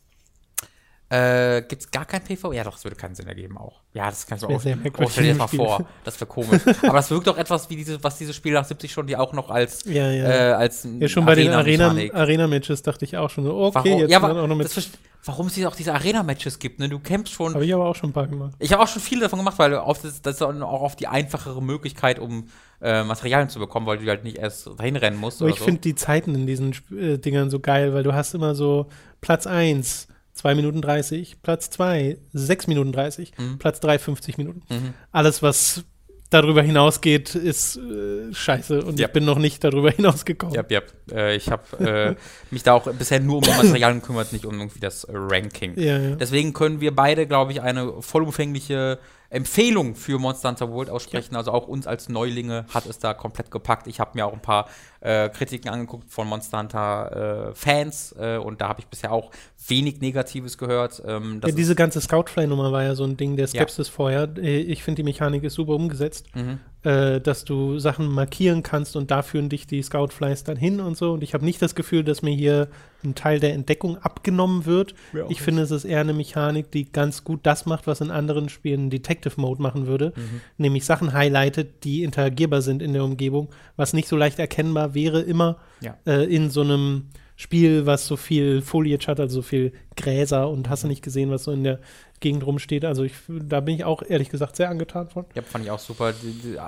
Äh, 1.11 1.63
Gibt 1.63 1.83
es 1.83 1.91
gar 1.91 2.05
kein 2.05 2.23
PV? 2.23 2.53
Ja, 2.53 2.63
doch, 2.63 2.75
das 2.75 2.85
würde 2.85 2.95
keinen 2.95 3.17
Sinn 3.17 3.27
ergeben 3.27 3.59
auch. 3.59 3.81
Ja, 3.95 4.09
das 4.09 4.29
kannst 4.29 4.45
du 4.45 4.47
auch. 4.47 4.53
Oh, 4.53 4.59
stell 5.11 5.25
dir 5.25 5.31
das 5.31 5.39
mal 5.39 5.49
vor. 5.49 5.85
Das 6.05 6.21
wäre 6.21 6.29
komisch. 6.29 6.63
Aber 6.83 6.99
das 6.99 7.11
wirkt 7.11 7.27
doch 7.27 7.37
etwas 7.37 7.69
wie 7.69 7.75
diese, 7.75 8.03
was 8.05 8.17
diese 8.17 8.33
Spiele 8.33 8.55
nach 8.55 8.65
70 8.65 8.93
Stunden, 8.93 9.09
die 9.09 9.17
auch 9.17 9.33
noch 9.33 9.51
als, 9.51 9.85
ja, 9.87 10.09
ja. 10.09 10.51
Äh, 10.51 10.53
als 10.53 10.87
Ja, 11.01 11.09
schon 11.09 11.27
bei 11.27 11.35
den 11.35 11.51
Arena-Matches 11.51 12.15
Arena 12.15 12.47
dachte 12.93 13.05
ich 13.05 13.17
auch 13.17 13.29
schon 13.29 13.43
so, 13.43 13.57
okay, 13.57 13.75
warum? 13.75 13.99
jetzt 13.99 14.11
ja, 14.13 14.19
aber 14.19 14.41
auch 14.41 14.47
noch 14.47 14.55
mit. 14.55 14.91
Warum 15.25 15.49
es 15.49 15.67
auch 15.67 15.77
diese 15.77 15.93
Arena-Matches 15.93 16.61
gibt, 16.61 16.79
ne? 16.79 16.89
Du 16.89 17.01
kämpfst 17.01 17.35
schon. 17.35 17.55
Habe 17.55 17.67
ich 17.67 17.75
aber 17.75 17.87
auch 17.87 17.97
schon 17.97 18.11
ein 18.11 18.13
paar 18.15 18.29
gemacht. 18.29 18.55
Ich 18.59 18.73
habe 18.73 18.83
auch 18.83 18.89
schon 18.89 19.03
viele 19.03 19.23
davon 19.23 19.41
gemacht, 19.41 19.59
weil 19.59 19.75
oft 19.75 20.05
ist 20.05 20.25
das 20.25 20.41
auch 20.41 20.55
auf 20.63 20.97
die 20.97 21.09
einfachere 21.09 21.61
Möglichkeit, 21.61 22.21
um 22.21 22.47
äh, 22.81 23.03
Materialien 23.03 23.49
zu 23.49 23.59
bekommen, 23.59 23.87
weil 23.87 23.99
du 23.99 24.07
halt 24.07 24.25
nicht 24.25 24.39
erst 24.39 24.71
dahin 24.79 24.97
rennen 24.97 25.19
musst. 25.19 25.43
Aber 25.43 25.51
ich 25.51 25.59
so. 25.59 25.65
finde 25.65 25.81
die 25.81 25.95
Zeiten 25.97 26.35
in 26.35 26.47
diesen 26.47 26.75
äh, 26.97 27.19
Dingern 27.19 27.51
so 27.51 27.59
geil, 27.61 27.93
weil 27.93 28.05
du 28.05 28.15
hast 28.15 28.33
immer 28.33 28.55
so 28.55 28.87
Platz 29.21 29.47
1, 29.47 30.09
2 30.41 30.55
Minuten 30.55 30.81
30, 30.81 31.43
Platz 31.43 31.69
2 31.69 32.17
6 32.33 32.67
Minuten 32.67 32.93
30, 32.93 33.33
mhm. 33.37 33.59
Platz 33.59 33.81
3 33.81 33.99
50 33.99 34.39
Minuten. 34.39 34.63
Mhm. 34.71 34.95
Alles, 35.13 35.43
was 35.43 35.85
darüber 36.31 36.63
hinausgeht, 36.63 37.35
ist 37.35 37.77
äh, 37.77 38.33
scheiße 38.33 38.83
und 38.83 38.99
ja. 38.99 39.09
ich 39.09 39.13
bin 39.13 39.27
noch 39.27 39.39
nicht 39.39 39.63
darüber 39.63 39.91
hinausgekommen. 39.97 40.55
Ja, 40.55 40.65
ja. 40.71 40.81
Äh, 41.13 41.37
ich 41.37 41.51
habe 41.51 41.85
äh, 41.85 42.15
mich 42.51 42.63
da 42.63 42.73
auch 42.73 42.91
bisher 42.93 43.21
nur 43.21 43.37
um 43.37 43.43
Materialien 43.43 44.01
gekümmert, 44.01 44.33
nicht 44.33 44.47
um 44.47 44.59
irgendwie 44.59 44.81
das 44.81 45.07
Ranking. 45.11 45.79
Ja, 45.79 45.99
ja. 45.99 46.17
Deswegen 46.17 46.55
können 46.55 46.81
wir 46.81 46.95
beide, 46.95 47.27
glaube 47.27 47.53
ich, 47.53 47.61
eine 47.61 48.01
vollumfängliche 48.01 48.99
Empfehlung 49.31 49.95
für 49.95 50.19
Monster 50.19 50.49
Hunter 50.51 50.71
World 50.71 50.91
aussprechen. 50.91 51.35
Ja. 51.35 51.39
Also 51.39 51.53
auch 51.53 51.69
uns 51.69 51.87
als 51.87 52.09
Neulinge 52.09 52.67
hat 52.75 52.87
es 52.87 52.99
da 52.99 53.15
komplett 53.15 53.51
gepackt. 53.51 53.87
Ich 53.87 54.01
habe 54.01 54.11
mir 54.15 54.27
auch 54.27 54.33
ein 54.33 54.43
paar 54.43 54.69
äh, 55.01 55.29
Kritiken 55.29 55.71
angeguckt 55.71 56.11
von 56.11 56.27
Monster 56.27 56.59
Hunter 56.59 57.51
äh, 57.51 57.55
Fans 57.55 58.15
äh, 58.19 58.37
und 58.37 58.61
da 58.61 58.69
habe 58.69 58.81
ich 58.81 58.87
bisher 58.89 59.13
auch 59.13 59.31
wenig 59.69 60.01
Negatives 60.01 60.59
gehört. 60.59 61.01
Ähm, 61.07 61.41
ja, 61.45 61.53
diese 61.53 61.77
ganze 61.77 62.01
Scoutfly-Nummer 62.01 62.73
war 62.73 62.83
ja 62.83 62.95
so 62.95 63.05
ein 63.05 63.17
Ding 63.17 63.37
der 63.37 63.47
Skepsis 63.47 63.87
ja. 63.87 63.93
vorher. 63.95 64.29
Äh, 64.37 64.59
ich 64.59 64.83
finde, 64.83 64.97
die 64.97 65.05
Mechanik 65.05 65.45
ist 65.45 65.55
super 65.55 65.75
umgesetzt, 65.75 66.27
mhm. 66.35 66.59
Äh, 66.83 67.21
dass 67.21 67.45
du 67.45 67.79
Sachen 67.79 68.09
markieren 68.09 68.63
kannst 68.63 68.97
und 68.97 69.11
da 69.11 69.23
führen 69.23 69.49
dich 69.49 69.67
die 69.67 69.83
Scoutflies 69.83 70.45
dann 70.45 70.57
hin 70.57 70.81
und 70.81 70.97
so. 70.97 71.13
Und 71.13 71.23
ich 71.23 71.35
habe 71.35 71.45
nicht 71.45 71.61
das 71.61 71.75
Gefühl, 71.75 72.05
dass 72.05 72.23
mir 72.23 72.35
hier 72.35 72.69
ein 73.05 73.15
Teil 73.15 73.39
der 73.39 73.53
Entdeckung 73.53 73.99
abgenommen 73.99 74.67
wird. 74.67 74.95
Ja, 75.13 75.25
ich 75.29 75.43
finde, 75.43 75.63
es 75.63 75.71
ist 75.71 75.85
eher 75.85 76.01
eine 76.01 76.13
Mechanik, 76.13 76.71
die 76.71 76.91
ganz 76.91 77.25
gut 77.25 77.41
das 77.43 77.67
macht, 77.67 77.87
was 77.87 78.01
in 78.01 78.11
anderen 78.11 78.49
Spielen 78.49 78.91
Detective 78.91 79.39
Mode 79.41 79.61
machen 79.61 79.87
würde, 79.87 80.13
mhm. 80.17 80.41
nämlich 80.59 80.85
Sachen 80.85 81.13
highlightet, 81.13 81.85
die 81.85 82.03
interagierbar 82.03 82.63
sind 82.63 82.83
in 82.83 82.93
der 82.93 83.05
Umgebung, 83.05 83.49
was 83.77 83.93
nicht 83.93 84.09
so 84.09 84.17
leicht 84.17 84.39
erkennbar 84.39 84.95
wäre 84.95 85.21
immer 85.21 85.57
ja. 85.81 85.97
äh, 86.07 86.25
in 86.25 86.51
so 86.51 86.63
einem 86.63 87.07
Spiel, 87.37 87.87
was 87.87 88.07
so 88.07 88.17
viel 88.17 88.61
Foliage 88.61 89.07
hat, 89.07 89.19
also 89.19 89.37
so 89.37 89.43
viel 89.43 89.73
Gräser 89.97 90.51
und 90.51 90.69
hast 90.69 90.85
du 90.85 90.89
nicht 90.89 91.03
gesehen, 91.03 91.31
was 91.31 91.45
so 91.45 91.53
in 91.53 91.65
der 91.65 91.79
Gegend 92.21 92.45
rumsteht. 92.45 92.85
Also 92.85 93.03
ich, 93.05 93.15
da 93.29 93.61
bin 93.61 93.75
ich 93.75 93.85
auch 93.85 94.03
ehrlich 94.03 94.29
gesagt 94.29 94.57
sehr 94.57 94.71
angetan 94.71 95.09
von. 95.09 95.25
Ja, 95.35 95.43
fand 95.43 95.65
ich 95.65 95.71
auch 95.71 95.79
super. 95.79 96.13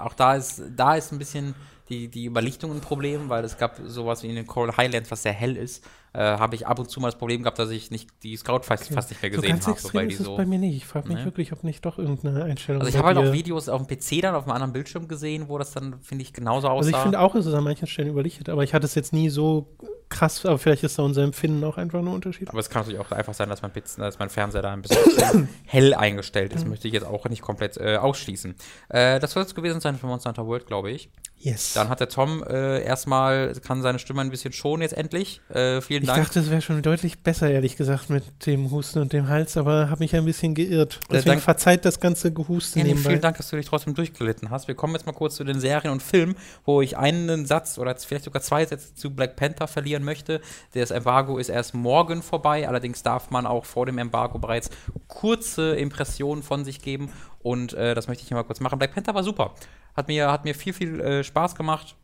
Auch 0.04 0.14
da 0.14 0.34
ist, 0.34 0.62
da 0.74 0.96
ist 0.96 1.12
ein 1.12 1.18
bisschen 1.18 1.54
die, 1.88 2.08
die 2.08 2.26
Überlichtung 2.26 2.72
ein 2.72 2.80
Problem, 2.80 3.28
weil 3.28 3.44
es 3.44 3.58
gab 3.58 3.78
sowas 3.84 4.22
wie 4.22 4.28
in 4.28 4.36
den 4.36 4.46
Coral 4.46 4.76
Highlands, 4.76 5.10
was 5.10 5.22
sehr 5.22 5.32
hell 5.32 5.56
ist, 5.56 5.84
äh, 6.14 6.20
habe 6.20 6.54
ich 6.54 6.66
ab 6.66 6.78
und 6.78 6.90
zu 6.90 7.00
mal 7.00 7.08
das 7.08 7.18
Problem 7.18 7.42
gehabt, 7.42 7.58
dass 7.58 7.70
ich 7.70 7.90
nicht 7.90 8.08
die 8.22 8.36
Scout 8.36 8.60
fast, 8.62 8.84
okay. 8.84 8.94
fast 8.94 9.10
nicht 9.10 9.22
mehr 9.22 9.30
gesehen 9.30 9.60
so 9.60 9.72
habe. 9.72 9.94
Weil 9.94 10.08
die 10.08 10.14
ist 10.14 10.24
so 10.24 10.36
bei 10.36 10.46
mir 10.46 10.58
nicht. 10.58 10.76
Ich 10.76 10.86
frage 10.86 11.08
mich 11.08 11.18
ne? 11.18 11.24
wirklich, 11.24 11.52
ob 11.52 11.64
nicht 11.64 11.84
doch 11.84 11.98
irgendeine 11.98 12.44
Einstellung 12.44 12.80
Also 12.80 12.90
ich 12.90 12.96
habe 12.96 13.08
halt 13.08 13.18
auch 13.18 13.32
Videos 13.32 13.68
auf 13.68 13.86
dem 13.86 13.98
PC 13.98 14.22
dann 14.22 14.34
auf 14.34 14.44
einem 14.44 14.52
anderen 14.52 14.72
Bildschirm 14.72 15.08
gesehen, 15.08 15.48
wo 15.48 15.58
das 15.58 15.72
dann, 15.72 16.00
finde 16.00 16.22
ich, 16.22 16.32
genauso 16.32 16.68
aussah. 16.68 16.86
Also 16.86 16.90
ich 16.90 17.02
finde 17.02 17.20
auch, 17.20 17.34
ist 17.34 17.46
es 17.46 17.54
an 17.54 17.64
manchen 17.64 17.86
Stellen 17.86 18.08
überlichtet, 18.08 18.48
aber 18.48 18.62
ich 18.62 18.74
hatte 18.74 18.86
es 18.86 18.94
jetzt 18.94 19.12
nie 19.12 19.28
so 19.28 19.68
krass, 20.12 20.44
aber 20.46 20.58
vielleicht 20.58 20.84
ist 20.84 20.98
da 20.98 21.02
unser 21.02 21.22
Empfinden 21.22 21.64
auch 21.64 21.76
einfach 21.76 22.02
nur 22.02 22.14
Unterschied. 22.14 22.48
Aber 22.48 22.60
es 22.60 22.70
kann 22.70 22.82
natürlich 22.82 23.00
auch 23.00 23.10
einfach 23.10 23.34
sein, 23.34 23.48
dass 23.48 23.62
mein, 23.62 23.72
Pizzen, 23.72 24.00
dass 24.00 24.18
mein 24.18 24.30
Fernseher 24.30 24.62
da 24.62 24.72
ein 24.72 24.82
bisschen 24.82 25.48
hell 25.64 25.94
eingestellt 25.94 26.52
ist. 26.52 26.64
Mhm. 26.64 26.70
Möchte 26.70 26.88
ich 26.88 26.94
jetzt 26.94 27.06
auch 27.06 27.28
nicht 27.28 27.42
komplett 27.42 27.76
äh, 27.76 27.96
ausschließen. 27.96 28.54
Äh, 28.88 29.20
das 29.20 29.32
soll 29.32 29.42
es 29.42 29.54
gewesen 29.54 29.80
sein 29.80 29.96
für 29.96 30.06
Monster 30.06 30.30
Hunter 30.30 30.46
World, 30.46 30.66
glaube 30.66 30.90
ich. 30.90 31.10
Yes. 31.42 31.72
Dann 31.72 31.88
hat 31.88 31.98
der 31.98 32.08
Tom 32.08 32.44
äh, 32.44 32.84
erstmal, 32.84 33.52
kann 33.66 33.82
seine 33.82 33.98
Stimme 33.98 34.20
ein 34.20 34.30
bisschen 34.30 34.52
schonen 34.52 34.82
jetzt 34.82 34.96
endlich. 34.96 35.40
Äh, 35.48 35.80
vielen 35.80 36.06
Dank. 36.06 36.18
Ich 36.18 36.24
dachte, 36.24 36.38
es 36.38 36.50
wäre 36.50 36.62
schon 36.62 36.80
deutlich 36.82 37.18
besser, 37.18 37.50
ehrlich 37.50 37.76
gesagt, 37.76 38.10
mit 38.10 38.46
dem 38.46 38.70
Husten 38.70 39.00
und 39.00 39.12
dem 39.12 39.28
Hals, 39.28 39.56
aber 39.56 39.90
habe 39.90 40.04
mich 40.04 40.14
ein 40.14 40.24
bisschen 40.24 40.54
geirrt. 40.54 41.00
Äh, 41.08 41.14
Deswegen 41.14 41.30
Dank, 41.30 41.42
verzeiht 41.42 41.84
das 41.84 41.98
ganze 41.98 42.32
Gehuste 42.32 42.78
ja, 42.78 42.84
nebenbei. 42.84 43.10
Vielen 43.10 43.22
Dank, 43.22 43.38
dass 43.38 43.50
du 43.50 43.56
dich 43.56 43.66
trotzdem 43.66 43.94
durchgelitten 43.94 44.50
hast. 44.50 44.68
Wir 44.68 44.76
kommen 44.76 44.94
jetzt 44.94 45.04
mal 45.04 45.12
kurz 45.12 45.34
zu 45.34 45.42
den 45.42 45.58
Serien 45.58 45.90
und 45.90 46.00
Filmen, 46.00 46.36
wo 46.64 46.80
ich 46.80 46.96
einen 46.96 47.44
Satz 47.44 47.76
oder 47.76 47.96
vielleicht 47.96 48.24
sogar 48.24 48.40
zwei 48.40 48.64
Sätze 48.64 48.94
zu 48.94 49.10
Black 49.10 49.34
Panther 49.34 49.66
verlieren 49.66 50.01
möchte. 50.04 50.40
Das 50.74 50.90
Embargo 50.90 51.38
ist 51.38 51.48
erst 51.48 51.74
morgen 51.74 52.22
vorbei, 52.22 52.68
allerdings 52.68 53.02
darf 53.02 53.30
man 53.30 53.46
auch 53.46 53.64
vor 53.64 53.86
dem 53.86 53.98
Embargo 53.98 54.38
bereits 54.38 54.70
kurze 55.08 55.74
Impressionen 55.76 56.42
von 56.42 56.64
sich 56.64 56.82
geben 56.82 57.10
und 57.42 57.74
äh, 57.74 57.94
das 57.94 58.08
möchte 58.08 58.22
ich 58.22 58.28
hier 58.28 58.36
mal 58.36 58.44
kurz 58.44 58.60
machen. 58.60 58.78
Black 58.78 58.94
Panther 58.94 59.14
war 59.14 59.24
super. 59.24 59.54
Hat 59.96 60.08
mir, 60.08 60.30
hat 60.30 60.44
mir 60.44 60.54
viel, 60.54 60.72
viel 60.72 61.00
äh, 61.00 61.24
Spaß 61.24 61.54
gemacht. 61.54 61.96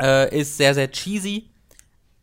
Äh, 0.00 0.40
ist 0.40 0.56
sehr, 0.56 0.74
sehr 0.74 0.90
cheesy. 0.90 1.50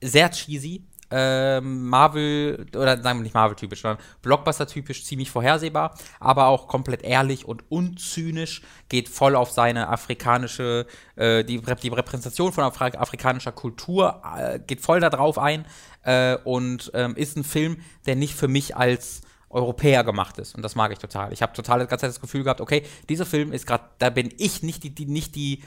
Sehr 0.02 0.30
cheesy. 0.30 0.84
Ähm, 1.16 1.88
Marvel, 1.88 2.66
oder 2.76 3.00
sagen 3.00 3.20
wir 3.20 3.24
nicht 3.24 3.36
Marvel-typisch, 3.36 3.84
sondern 3.84 4.04
Blockbuster-typisch 4.24 5.06
ziemlich 5.06 5.30
vorhersehbar, 5.30 5.94
aber 6.20 6.48
auch 6.48 6.68
komplett 6.68 7.04
ehrlich 7.04 7.48
und 7.48 7.64
unzynisch, 7.70 8.64
geht 8.90 9.10
voll 9.10 9.36
auf 9.36 9.52
seine 9.52 9.90
afrikanische, 9.90 10.88
äh, 11.16 11.44
die, 11.44 11.62
die 11.62 11.90
Repräsentation 11.90 12.52
von 12.52 12.64
Afri 12.64 12.98
afrikanischer 12.98 13.52
Kultur, 13.52 14.24
äh, 14.36 14.60
geht 14.60 14.82
voll 14.82 15.00
darauf 15.00 15.38
ein 15.38 15.66
äh, 16.02 16.38
und 16.44 16.92
ähm, 16.96 17.16
ist 17.16 17.38
ein 17.38 17.44
Film, 17.44 17.78
der 18.08 18.16
nicht 18.16 18.34
für 18.34 18.48
mich 18.48 18.76
als 18.76 19.22
Europäer 19.52 20.04
gemacht 20.04 20.40
ist. 20.40 20.56
Und 20.56 20.64
das 20.64 20.74
mag 20.74 20.92
ich 20.92 20.98
total. 20.98 21.32
Ich 21.32 21.44
habe 21.44 21.54
total 21.54 21.86
das 21.86 22.20
Gefühl 22.20 22.44
gehabt, 22.44 22.60
okay, 22.60 22.82
dieser 23.08 23.28
Film 23.28 23.54
ist 23.54 23.68
gerade, 23.68 23.84
da 24.00 24.10
bin 24.10 24.34
ich 24.38 24.64
nicht 24.64 24.84
die, 24.84 24.96
die, 24.96 25.06
nicht 25.06 25.36
die 25.36 25.62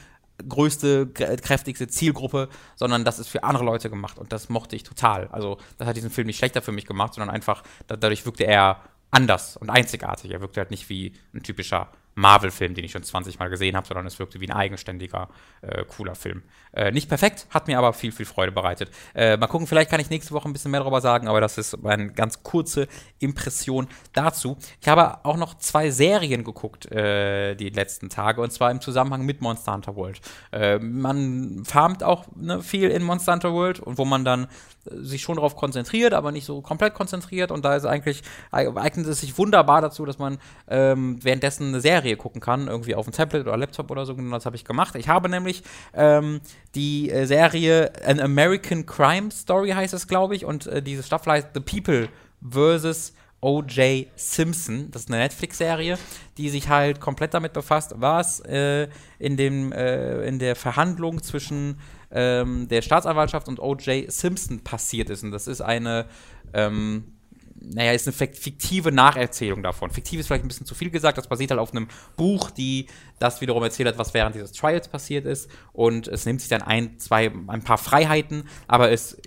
größte, 0.48 1.06
kräftigste 1.08 1.88
Zielgruppe, 1.88 2.48
sondern 2.74 3.04
das 3.04 3.18
ist 3.18 3.28
für 3.28 3.44
andere 3.44 3.64
Leute 3.64 3.90
gemacht 3.90 4.18
und 4.18 4.32
das 4.32 4.48
mochte 4.48 4.76
ich 4.76 4.82
total. 4.82 5.28
Also 5.28 5.58
das 5.78 5.88
hat 5.88 5.96
diesen 5.96 6.10
Film 6.10 6.26
nicht 6.26 6.38
schlechter 6.38 6.62
für 6.62 6.72
mich 6.72 6.86
gemacht, 6.86 7.14
sondern 7.14 7.34
einfach, 7.34 7.62
dadurch 7.86 8.24
wirkte 8.26 8.44
er 8.44 8.82
anders 9.10 9.56
und 9.56 9.70
einzigartig. 9.70 10.30
Er 10.30 10.40
wirkte 10.40 10.60
halt 10.60 10.70
nicht 10.70 10.88
wie 10.88 11.14
ein 11.34 11.42
typischer 11.42 11.88
Marvel-Film, 12.16 12.74
den 12.74 12.84
ich 12.84 12.93
schon 12.93 13.02
20 13.02 13.38
Mal 13.38 13.48
gesehen 13.51 13.76
habe, 13.76 13.86
sondern 13.86 14.06
es 14.06 14.18
wirkte 14.18 14.40
wie 14.40 14.48
ein 14.48 14.56
eigenständiger, 14.56 15.28
äh, 15.60 15.84
cooler 15.84 16.14
Film. 16.14 16.43
Äh, 16.72 16.90
nicht 16.90 17.09
perfekt, 17.09 17.47
hat 17.51 17.68
mir 17.68 17.78
aber 17.78 17.93
viel, 17.93 18.10
viel 18.10 18.26
Freude 18.26 18.52
bereitet. 18.52 18.90
Äh, 19.14 19.36
mal 19.36 19.47
gucken, 19.47 19.66
vielleicht 19.66 19.90
kann 19.90 20.01
ich 20.01 20.09
nächste 20.09 20.32
Woche 20.32 20.48
ein 20.48 20.52
bisschen 20.52 20.70
mehr 20.70 20.80
darüber 20.80 21.02
sagen, 21.02 21.28
aber 21.28 21.40
das 21.40 21.59
ist 21.59 21.84
eine 21.84 22.10
ganz 22.12 22.43
kurze 22.43 22.88
Impression 23.18 23.86
dazu. 24.14 24.56
Ich 24.80 24.88
habe 24.88 25.24
auch 25.24 25.36
noch 25.36 25.59
zwei 25.59 25.90
Serien 25.90 26.43
geguckt 26.43 26.90
äh, 26.90 27.55
die 27.55 27.68
letzten 27.68 28.09
Tage 28.09 28.40
und 28.40 28.51
zwar 28.51 28.70
im 28.70 28.80
Zusammenhang 28.80 29.26
mit 29.26 29.43
Monster 29.43 29.74
Hunter 29.74 29.94
World. 29.94 30.20
Äh, 30.52 30.78
man 30.78 31.64
farmt 31.66 32.02
auch 32.02 32.24
ne, 32.34 32.62
viel 32.62 32.90
in 32.90 33.02
Monster 33.02 33.34
Hunter 33.34 33.52
World 33.52 33.78
und 33.80 33.98
wo 33.98 34.06
man 34.06 34.24
dann 34.24 34.48
sich 34.90 35.22
schon 35.22 35.36
darauf 35.36 35.56
konzentriert, 35.56 36.14
aber 36.14 36.32
nicht 36.32 36.44
so 36.44 36.60
komplett 36.60 36.94
konzentriert. 36.94 37.51
Und 37.51 37.64
da 37.64 37.76
ist 37.76 37.84
eigentlich, 37.84 38.22
eignet 38.51 39.06
es 39.06 39.20
sich 39.20 39.36
wunderbar 39.38 39.80
dazu, 39.80 40.05
dass 40.05 40.18
man 40.18 40.38
ähm, 40.68 41.18
währenddessen 41.22 41.68
eine 41.68 41.80
Serie 41.80 42.05
gucken 42.14 42.40
kann, 42.40 42.68
irgendwie 42.68 42.94
auf 42.94 43.06
dem 43.06 43.12
Tablet 43.12 43.44
oder 43.44 43.56
Laptop 43.56 43.90
oder 43.90 44.06
so. 44.06 44.12
Und 44.12 44.30
das 44.30 44.46
habe 44.46 44.54
ich 44.54 44.64
gemacht. 44.64 44.94
Ich 44.94 45.08
habe 45.08 45.28
nämlich 45.28 45.64
ähm, 45.94 46.40
die 46.76 47.10
äh, 47.10 47.26
Serie 47.26 47.90
An 48.04 48.20
American 48.20 48.86
Crime 48.86 49.32
Story 49.32 49.70
heißt 49.70 49.94
es, 49.94 50.06
glaube 50.06 50.36
ich. 50.36 50.44
Und 50.44 50.68
äh, 50.68 50.82
diese 50.82 51.02
Staffel 51.02 51.32
heißt 51.32 51.48
The 51.54 51.60
People 51.60 52.08
versus 52.48 53.12
O.J. 53.40 54.06
Simpson. 54.16 54.90
Das 54.90 55.02
ist 55.02 55.10
eine 55.10 55.22
Netflix-Serie, 55.22 55.98
die 56.38 56.48
sich 56.48 56.68
halt 56.68 57.00
komplett 57.00 57.34
damit 57.34 57.52
befasst, 57.52 57.94
was 57.96 58.40
äh, 58.40 58.88
in, 59.18 59.36
dem, 59.36 59.72
äh, 59.72 60.26
in 60.26 60.38
der 60.38 60.56
Verhandlung 60.56 61.22
zwischen 61.22 61.78
ähm, 62.10 62.68
der 62.68 62.82
Staatsanwaltschaft 62.82 63.48
und 63.48 63.60
O.J. 63.60 64.10
Simpson 64.10 64.60
passiert 64.60 65.10
ist. 65.10 65.22
Und 65.22 65.32
das 65.32 65.48
ist 65.48 65.60
eine, 65.60 66.06
ähm, 66.54 67.15
naja, 67.60 67.92
ist 67.92 68.06
eine 68.06 68.12
fiktive 68.12 68.92
Nacherzählung 68.92 69.62
davon. 69.62 69.90
Fiktiv 69.90 70.20
ist 70.20 70.26
vielleicht 70.26 70.44
ein 70.44 70.48
bisschen 70.48 70.66
zu 70.66 70.74
viel 70.74 70.90
gesagt, 70.90 71.18
das 71.18 71.28
basiert 71.28 71.50
halt 71.50 71.60
auf 71.60 71.72
einem 71.72 71.88
Buch, 72.16 72.50
die 72.50 72.86
das 73.18 73.40
wiederum 73.40 73.62
erzählt 73.62 73.88
hat, 73.88 73.98
was 73.98 74.14
während 74.14 74.34
dieses 74.34 74.52
Trials 74.52 74.88
passiert 74.88 75.24
ist. 75.24 75.50
Und 75.72 76.08
es 76.08 76.26
nimmt 76.26 76.40
sich 76.40 76.50
dann 76.50 76.62
ein, 76.62 76.98
zwei, 76.98 77.32
ein 77.46 77.62
paar 77.62 77.78
Freiheiten, 77.78 78.44
aber 78.66 78.90
es 78.90 79.20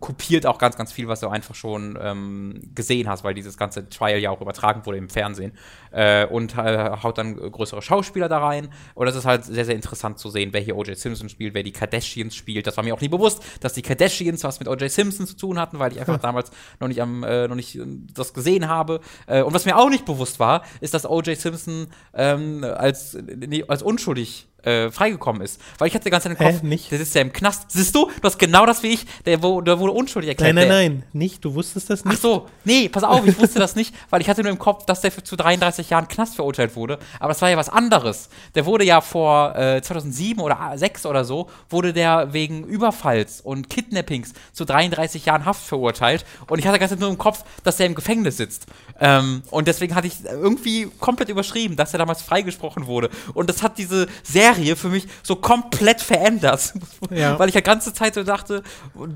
kopiert 0.00 0.46
auch 0.46 0.58
ganz, 0.58 0.76
ganz 0.76 0.92
viel, 0.92 1.08
was 1.08 1.20
du 1.20 1.28
einfach 1.28 1.54
schon 1.54 1.98
ähm, 2.00 2.60
gesehen 2.74 3.08
hast, 3.08 3.24
weil 3.24 3.34
dieses 3.34 3.56
ganze 3.56 3.88
Trial 3.88 4.18
ja 4.18 4.30
auch 4.30 4.40
übertragen 4.40 4.84
wurde 4.86 4.98
im 4.98 5.08
Fernsehen. 5.08 5.52
Äh, 5.90 6.26
und 6.26 6.56
äh, 6.56 6.90
haut 7.02 7.18
dann 7.18 7.36
größere 7.36 7.82
Schauspieler 7.82 8.28
da 8.28 8.38
rein. 8.38 8.68
Und 8.94 9.06
das 9.06 9.16
ist 9.16 9.24
halt 9.24 9.44
sehr, 9.44 9.64
sehr 9.64 9.74
interessant 9.74 10.18
zu 10.18 10.30
sehen, 10.30 10.50
wer 10.52 10.60
hier 10.60 10.76
O.J. 10.76 10.96
Simpson 10.96 11.28
spielt, 11.28 11.54
wer 11.54 11.62
die 11.62 11.72
Kardashians 11.72 12.34
spielt. 12.34 12.66
Das 12.66 12.76
war 12.76 12.84
mir 12.84 12.94
auch 12.94 13.00
nie 13.00 13.08
bewusst, 13.08 13.42
dass 13.60 13.72
die 13.74 13.82
Kardashians 13.82 14.44
was 14.44 14.58
mit 14.58 14.68
O.J. 14.68 14.90
Simpson 14.90 15.26
zu 15.26 15.36
tun 15.36 15.58
hatten, 15.58 15.78
weil 15.78 15.92
ich 15.92 16.00
einfach 16.00 16.18
damals 16.22 16.50
noch 16.80 16.88
nicht, 16.88 17.00
am, 17.00 17.22
äh, 17.22 17.48
noch 17.48 17.56
nicht 17.56 17.76
äh, 17.76 17.84
das 18.14 18.34
gesehen 18.34 18.68
habe. 18.68 19.00
Äh, 19.26 19.42
und 19.42 19.54
was 19.54 19.64
mir 19.64 19.76
auch 19.76 19.90
nicht 19.90 20.04
bewusst 20.04 20.40
war, 20.40 20.62
ist, 20.80 20.94
dass 20.94 21.06
O.J. 21.06 21.36
Simpson 21.38 21.88
ähm, 22.14 22.64
als, 22.64 23.16
nee, 23.36 23.64
als 23.66 23.82
unschuldig 23.82 24.48
äh, 24.64 24.90
freigekommen 24.90 25.42
ist. 25.42 25.60
Weil 25.78 25.88
ich 25.88 25.94
hatte 25.94 26.10
ganze 26.10 26.28
Zeit 26.28 26.38
im 26.38 26.46
Kopf, 26.46 26.62
Hä, 26.62 26.66
nicht? 26.66 26.90
der 26.90 26.98
sitzt 26.98 27.14
ja 27.14 27.20
im 27.20 27.32
Knast. 27.32 27.70
Siehst 27.70 27.94
du, 27.94 28.06
du 28.06 28.22
hast 28.22 28.38
genau 28.38 28.66
das 28.66 28.82
wie 28.82 28.88
ich, 28.88 29.06
der, 29.24 29.42
wo, 29.42 29.60
der 29.60 29.78
wurde 29.78 29.92
unschuldig 29.92 30.28
erklärt. 30.30 30.54
Nein, 30.54 30.68
nein, 30.68 30.92
nein, 30.92 31.02
nicht. 31.12 31.44
Du 31.44 31.54
wusstest 31.54 31.90
das 31.90 32.02
Ach 32.04 32.10
nicht. 32.10 32.22
so, 32.22 32.46
nee, 32.64 32.88
pass 32.88 33.04
auf, 33.04 33.26
ich 33.26 33.38
wusste 33.38 33.58
das 33.58 33.76
nicht, 33.76 33.94
weil 34.10 34.20
ich 34.20 34.28
hatte 34.28 34.42
nur 34.42 34.50
im 34.50 34.58
Kopf, 34.58 34.86
dass 34.86 35.00
der 35.00 35.12
für 35.12 35.22
zu 35.22 35.36
33 35.36 35.90
Jahren 35.90 36.08
Knast 36.08 36.36
verurteilt 36.36 36.76
wurde. 36.76 36.98
Aber 37.18 37.28
das 37.28 37.42
war 37.42 37.50
ja 37.50 37.56
was 37.56 37.68
anderes. 37.68 38.28
Der 38.54 38.66
wurde 38.66 38.84
ja 38.84 39.00
vor 39.00 39.56
äh, 39.56 39.82
2007 39.82 40.40
oder 40.40 40.56
2006 40.56 41.06
oder 41.06 41.24
so, 41.24 41.48
wurde 41.68 41.92
der 41.92 42.32
wegen 42.32 42.64
Überfalls 42.64 43.40
und 43.40 43.70
Kidnappings 43.70 44.32
zu 44.52 44.64
33 44.64 45.26
Jahren 45.26 45.44
Haft 45.44 45.66
verurteilt. 45.66 46.24
Und 46.48 46.58
ich 46.58 46.66
hatte 46.66 46.78
ganz 46.78 46.94
nur 46.98 47.08
im 47.10 47.18
Kopf, 47.18 47.44
dass 47.62 47.76
der 47.76 47.86
im 47.86 47.94
Gefängnis 47.94 48.36
sitzt. 48.36 48.66
Ähm, 49.00 49.42
und 49.50 49.66
deswegen 49.68 49.94
hatte 49.94 50.06
ich 50.06 50.24
irgendwie 50.24 50.88
komplett 51.00 51.28
überschrieben, 51.28 51.76
dass 51.76 51.92
er 51.92 51.98
damals 51.98 52.22
freigesprochen 52.22 52.86
wurde. 52.86 53.10
Und 53.34 53.50
das 53.50 53.62
hat 53.62 53.78
diese 53.78 54.06
Serie 54.54 54.76
für 54.76 54.88
mich 54.88 55.06
so 55.22 55.36
komplett 55.36 56.00
verändert. 56.00 56.72
Ja. 57.10 57.38
Weil 57.38 57.48
ich 57.48 57.54
ja 57.54 57.60
ganze 57.60 57.92
Zeit 57.92 58.14
so 58.14 58.22
dachte, 58.24 58.62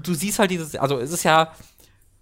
du 0.02 0.14
siehst 0.14 0.38
halt 0.38 0.50
dieses, 0.50 0.74
also 0.76 0.98
es 0.98 1.10
ist 1.10 1.24
ja, 1.24 1.52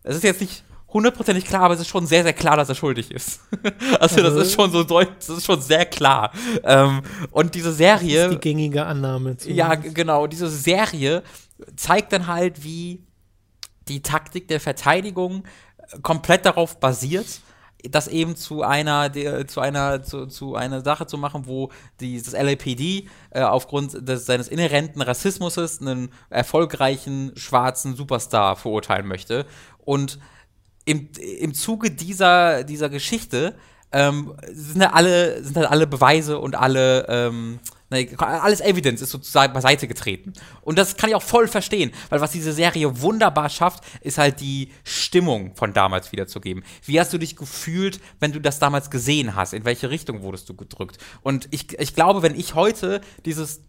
es 0.02 0.16
ist 0.16 0.24
jetzt 0.24 0.40
nicht 0.40 0.62
hundertprozentig 0.92 1.44
klar, 1.44 1.62
aber 1.62 1.74
es 1.74 1.80
ist 1.80 1.88
schon 1.88 2.06
sehr, 2.06 2.22
sehr 2.22 2.32
klar, 2.32 2.56
dass 2.56 2.68
er 2.68 2.74
schuldig 2.74 3.10
ist. 3.10 3.40
also, 4.00 4.22
das 4.22 4.34
ist 4.34 4.54
schon 4.54 4.70
so 4.70 4.84
deutlich, 4.84 5.16
das 5.18 5.38
ist 5.38 5.44
schon 5.46 5.60
sehr 5.60 5.84
klar. 5.84 6.32
Ähm, 6.62 7.02
und 7.32 7.54
diese 7.54 7.72
Serie. 7.72 8.16
Das 8.24 8.32
ist 8.32 8.34
die 8.36 8.40
gängige 8.40 8.86
Annahme. 8.86 9.36
zu- 9.36 9.50
Ja, 9.50 9.74
genau. 9.74 10.26
Diese 10.26 10.48
Serie 10.48 11.22
zeigt 11.74 12.12
dann 12.12 12.26
halt, 12.28 12.62
wie 12.64 13.02
die 13.88 14.00
Taktik 14.02 14.48
der 14.48 14.60
Verteidigung 14.60 15.44
komplett 16.02 16.46
darauf 16.46 16.80
basiert, 16.80 17.26
das 17.90 18.08
eben 18.08 18.36
zu 18.36 18.62
einer, 18.62 19.12
zu 19.46 19.60
einer, 19.60 20.02
zu, 20.02 20.26
zu 20.26 20.54
einer 20.54 20.82
Sache 20.82 21.06
zu 21.06 21.18
machen, 21.18 21.46
wo 21.46 21.70
die, 22.00 22.20
das 22.20 22.32
LAPD 22.32 23.08
äh, 23.30 23.42
aufgrund 23.42 24.08
des, 24.08 24.26
seines 24.26 24.48
inhärenten 24.48 25.02
Rassismus 25.02 25.58
einen 25.58 26.10
erfolgreichen 26.30 27.32
schwarzen 27.36 27.96
Superstar 27.96 28.56
verurteilen 28.56 29.06
möchte. 29.06 29.46
Und 29.78 30.18
im, 30.84 31.08
im 31.40 31.54
Zuge 31.54 31.90
dieser, 31.90 32.64
dieser 32.64 32.88
Geschichte 32.88 33.54
ähm, 33.92 34.34
sind, 34.52 34.82
halt 34.82 34.94
alle, 34.94 35.42
sind 35.42 35.56
halt 35.56 35.70
alle 35.70 35.86
Beweise 35.86 36.38
und 36.38 36.54
alle, 36.54 37.06
ähm, 37.08 37.60
ne, 37.90 38.08
alles 38.18 38.60
Evidence 38.60 39.00
ist 39.00 39.10
sozusagen 39.10 39.52
beiseite 39.52 39.86
getreten. 39.88 40.32
Und 40.62 40.78
das 40.78 40.96
kann 40.96 41.10
ich 41.10 41.16
auch 41.16 41.22
voll 41.22 41.48
verstehen, 41.48 41.92
weil 42.08 42.20
was 42.20 42.32
diese 42.32 42.52
Serie 42.52 43.00
wunderbar 43.00 43.48
schafft, 43.48 43.84
ist 44.00 44.18
halt 44.18 44.40
die 44.40 44.72
Stimmung 44.84 45.54
von 45.54 45.72
damals 45.72 46.12
wiederzugeben. 46.12 46.64
Wie 46.84 46.98
hast 46.98 47.12
du 47.12 47.18
dich 47.18 47.36
gefühlt, 47.36 48.00
wenn 48.20 48.32
du 48.32 48.40
das 48.40 48.58
damals 48.58 48.90
gesehen 48.90 49.34
hast? 49.34 49.54
In 49.54 49.64
welche 49.64 49.90
Richtung 49.90 50.22
wurdest 50.22 50.48
du 50.48 50.54
gedrückt? 50.54 50.98
Und 51.22 51.48
ich, 51.50 51.78
ich 51.78 51.94
glaube, 51.94 52.22
wenn 52.22 52.34
ich 52.34 52.54
heute 52.54 53.00
dieses 53.24 53.60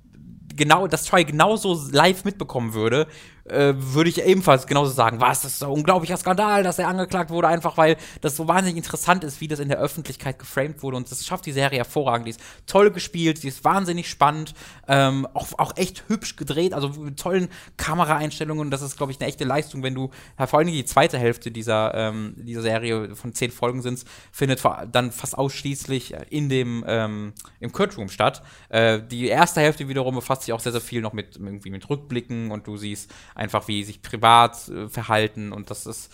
genau 0.56 0.88
das 0.88 1.06
Try 1.06 1.24
genauso 1.24 1.80
live 1.92 2.26
mitbekommen 2.26 2.74
würde, 2.74 3.08
äh, 3.50 3.74
würde 3.78 4.10
ich 4.10 4.24
ebenfalls 4.24 4.68
genauso 4.68 4.92
sagen, 4.92 5.22
was, 5.22 5.42
das 5.42 5.54
ist 5.54 5.64
ein 5.64 5.70
unglaublicher 5.70 6.18
Skandal, 6.18 6.64
dass 6.64 6.80
er 6.80 6.88
angeklagt 6.88 7.30
wurde, 7.30 7.48
einfach 7.48 7.78
weil 7.78 7.98
das 8.22 8.36
so 8.36 8.48
wahnsinnig 8.48 8.78
interessant 8.78 9.24
ist, 9.24 9.42
wie 9.42 9.48
das 9.48 9.60
in 9.60 9.70
der 9.70 9.80
Öffentlichkeit 9.80 10.40
geframed 10.40 10.84
wurde 10.84 10.98
und 10.98 11.12
das 11.12 11.26
schafft 11.26 11.46
die 11.46 11.52
Serie 11.52 11.80
hervorragend. 11.80 12.28
Die 12.28 12.32
ist 12.32 12.42
toll 12.66 12.92
gespielt, 12.92 13.44
die 13.44 13.48
ist 13.48 13.64
wahnsinnig 13.64 14.10
spannend, 14.10 14.54
ähm, 14.88 15.28
auch, 15.34 15.48
auch 15.58 15.76
echt 15.78 16.04
hübsch 16.08 16.36
gedreht, 16.36 16.74
also 16.74 16.90
mit 16.90 17.20
tollen 17.20 17.50
Kameraeinstellungen. 17.78 18.72
Das 18.72 18.82
ist, 18.82 18.98
glaube 18.98 19.12
ich, 19.12 19.20
eine 19.20 19.28
echte 19.28 19.44
Leistung, 19.44 19.84
wenn 19.84 19.96
du, 19.96 20.12
ja, 20.38 20.48
vor 20.48 20.60
allem 20.60 20.68
die 20.68 20.86
zweite 20.86 21.18
Hälfte 21.18 21.52
dieser, 21.52 21.94
ähm, 21.94 22.36
dieser 22.38 22.62
Serie 22.62 23.16
von 23.16 23.34
zehn 23.34 23.52
Folgen 23.52 23.82
sind, 23.82 24.04
findet 24.32 24.64
dann 24.92 25.12
fast 25.12 25.38
ausschließlich 25.38 26.16
in 26.30 26.50
dem, 26.50 26.84
ähm, 26.88 27.34
im 27.60 27.72
Kurt 27.72 27.98
Room 27.98 28.10
statt. 28.10 28.44
Äh, 28.70 29.02
die 29.02 29.28
erste 29.28 29.62
Hälfte 29.62 29.88
wiederum 29.88 30.16
befasst 30.16 30.44
sich 30.44 30.54
auch 30.54 30.60
sehr, 30.60 30.72
sehr 30.72 30.82
viel 30.82 31.02
noch 31.02 31.14
mit, 31.14 31.38
irgendwie 31.38 31.70
mit 31.70 31.90
Rückblicken 31.90 32.52
und 32.52 32.68
du 32.68 32.78
siehst 32.78 33.12
einfach, 33.38 33.68
wie 33.68 33.84
sich 33.84 34.02
privat 34.02 34.68
äh, 34.68 34.90
verhalten 34.90 35.54
und 35.54 35.70
das 35.70 35.86
ist 35.86 36.12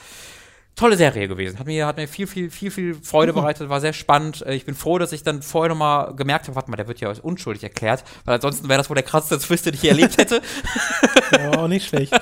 tolle 0.75 0.97
Serie 0.97 1.27
gewesen. 1.27 1.59
Hat 1.59 1.67
mir, 1.67 1.85
hat 1.85 1.97
mir 1.97 2.07
viel, 2.07 2.25
viel, 2.25 2.49
viel, 2.49 2.71
viel 2.71 2.95
Freude 2.95 3.31
bereitet, 3.33 3.69
war 3.69 3.79
sehr 3.79 3.93
spannend. 3.93 4.43
Äh, 4.45 4.55
Ich 4.55 4.65
bin 4.65 4.75
froh, 4.75 4.97
dass 4.97 5.11
ich 5.11 5.23
dann 5.23 5.41
vorher 5.41 5.69
nochmal 5.69 6.15
gemerkt 6.15 6.47
habe, 6.47 6.55
warte 6.55 6.69
mal, 6.71 6.77
der 6.77 6.87
wird 6.87 6.99
ja 6.99 7.09
als 7.09 7.19
unschuldig 7.19 7.63
erklärt, 7.63 8.03
weil 8.25 8.35
ansonsten 8.35 8.67
wäre 8.69 8.79
das 8.79 8.89
wohl 8.89 8.95
der 8.95 9.03
krasseste 9.03 9.39
Twist, 9.39 9.65
den 9.65 9.75
ich 9.75 9.83
je 9.83 9.89
erlebt 9.89 10.17
hätte. 10.17 10.41
Ja, 11.31 11.59
auch 11.59 11.67
nicht 11.67 11.87
schlecht. 11.87 12.13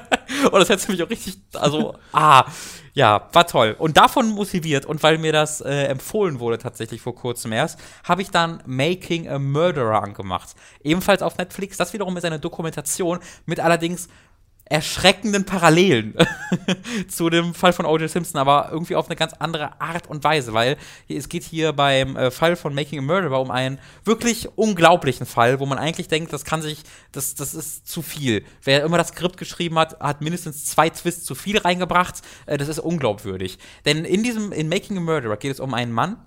Und 0.46 0.54
das 0.60 0.70
hätte 0.70 0.92
mich 0.92 1.02
auch 1.02 1.10
richtig, 1.10 1.38
also, 1.54 1.96
ah, 2.12 2.46
ja, 2.94 3.30
war 3.32 3.48
toll. 3.48 3.76
Und 3.80 3.96
davon 3.96 4.30
motiviert 4.32 4.86
und 4.86 5.02
weil 5.02 5.18
mir 5.18 5.32
das 5.32 5.62
äh, 5.62 5.86
empfohlen 5.86 6.40
wurde 6.42 6.58
tatsächlich 6.58 7.02
vor 7.02 7.16
kurzem 7.16 7.54
erst, 7.54 7.80
habe 8.04 8.22
ich 8.22 8.32
dann 8.32 8.62
Making 8.66 9.30
a 9.30 9.40
Murderer 9.40 10.04
angemacht. 10.04 10.56
Ebenfalls 10.84 11.22
auf 11.22 11.38
Netflix. 11.38 11.78
Das 11.78 11.94
wiederum 11.94 12.18
ist 12.18 12.26
eine 12.26 12.40
Dokumentation 12.40 13.20
mit 13.46 13.62
allerdings 13.62 14.10
erschreckenden 14.72 15.46
Parallelen 15.46 16.16
zu 17.08 17.30
dem 17.30 17.54
Fall 17.54 17.74
von 17.74 17.86
O.J. 17.86 18.10
Simpson, 18.10 18.40
aber 18.40 18.70
irgendwie 18.72 18.96
auf 18.96 19.08
eine 19.08 19.16
ganz 19.16 19.34
andere 19.34 19.80
Art 19.82 20.08
und 20.08 20.24
Weise, 20.24 20.54
weil 20.54 20.78
es 21.10 21.30
geht 21.30 21.44
hier 21.44 21.74
beim 21.74 22.16
äh, 22.16 22.32
Fall 22.32 22.56
von 22.56 22.74
Making 22.74 23.00
a 23.00 23.02
Murderer 23.02 23.42
um 23.42 23.52
einen 23.52 23.80
wirklich 24.06 24.48
unglaublichen 24.56 25.26
Fall, 25.26 25.60
wo 25.60 25.66
man 25.66 25.78
eigentlich 25.78 26.08
denkt, 26.08 26.32
das 26.34 26.46
kann 26.46 26.62
sich, 26.62 26.84
das, 27.12 27.36
das 27.36 27.54
ist 27.54 27.88
zu 27.88 28.02
viel. 28.02 28.44
Wer 28.64 28.84
immer 28.84 28.98
das 28.98 29.10
Skript 29.10 29.38
geschrieben 29.38 29.78
hat, 29.78 30.00
hat 30.00 30.22
mindestens 30.22 30.66
zwei 30.66 30.90
Twists 30.90 31.26
zu 31.26 31.36
viel 31.36 31.58
reingebracht. 31.58 32.22
Äh, 32.46 32.58
das 32.58 32.70
ist 32.70 32.80
unglaubwürdig. 32.80 33.60
Denn 33.86 34.06
in 34.06 34.24
diesem, 34.24 34.52
in 34.52 34.70
Making 34.70 34.98
a 34.98 35.02
Murderer 35.02 35.38
geht 35.38 35.52
es 35.52 35.60
um 35.60 35.74
einen 35.74 35.92
Mann, 35.92 36.18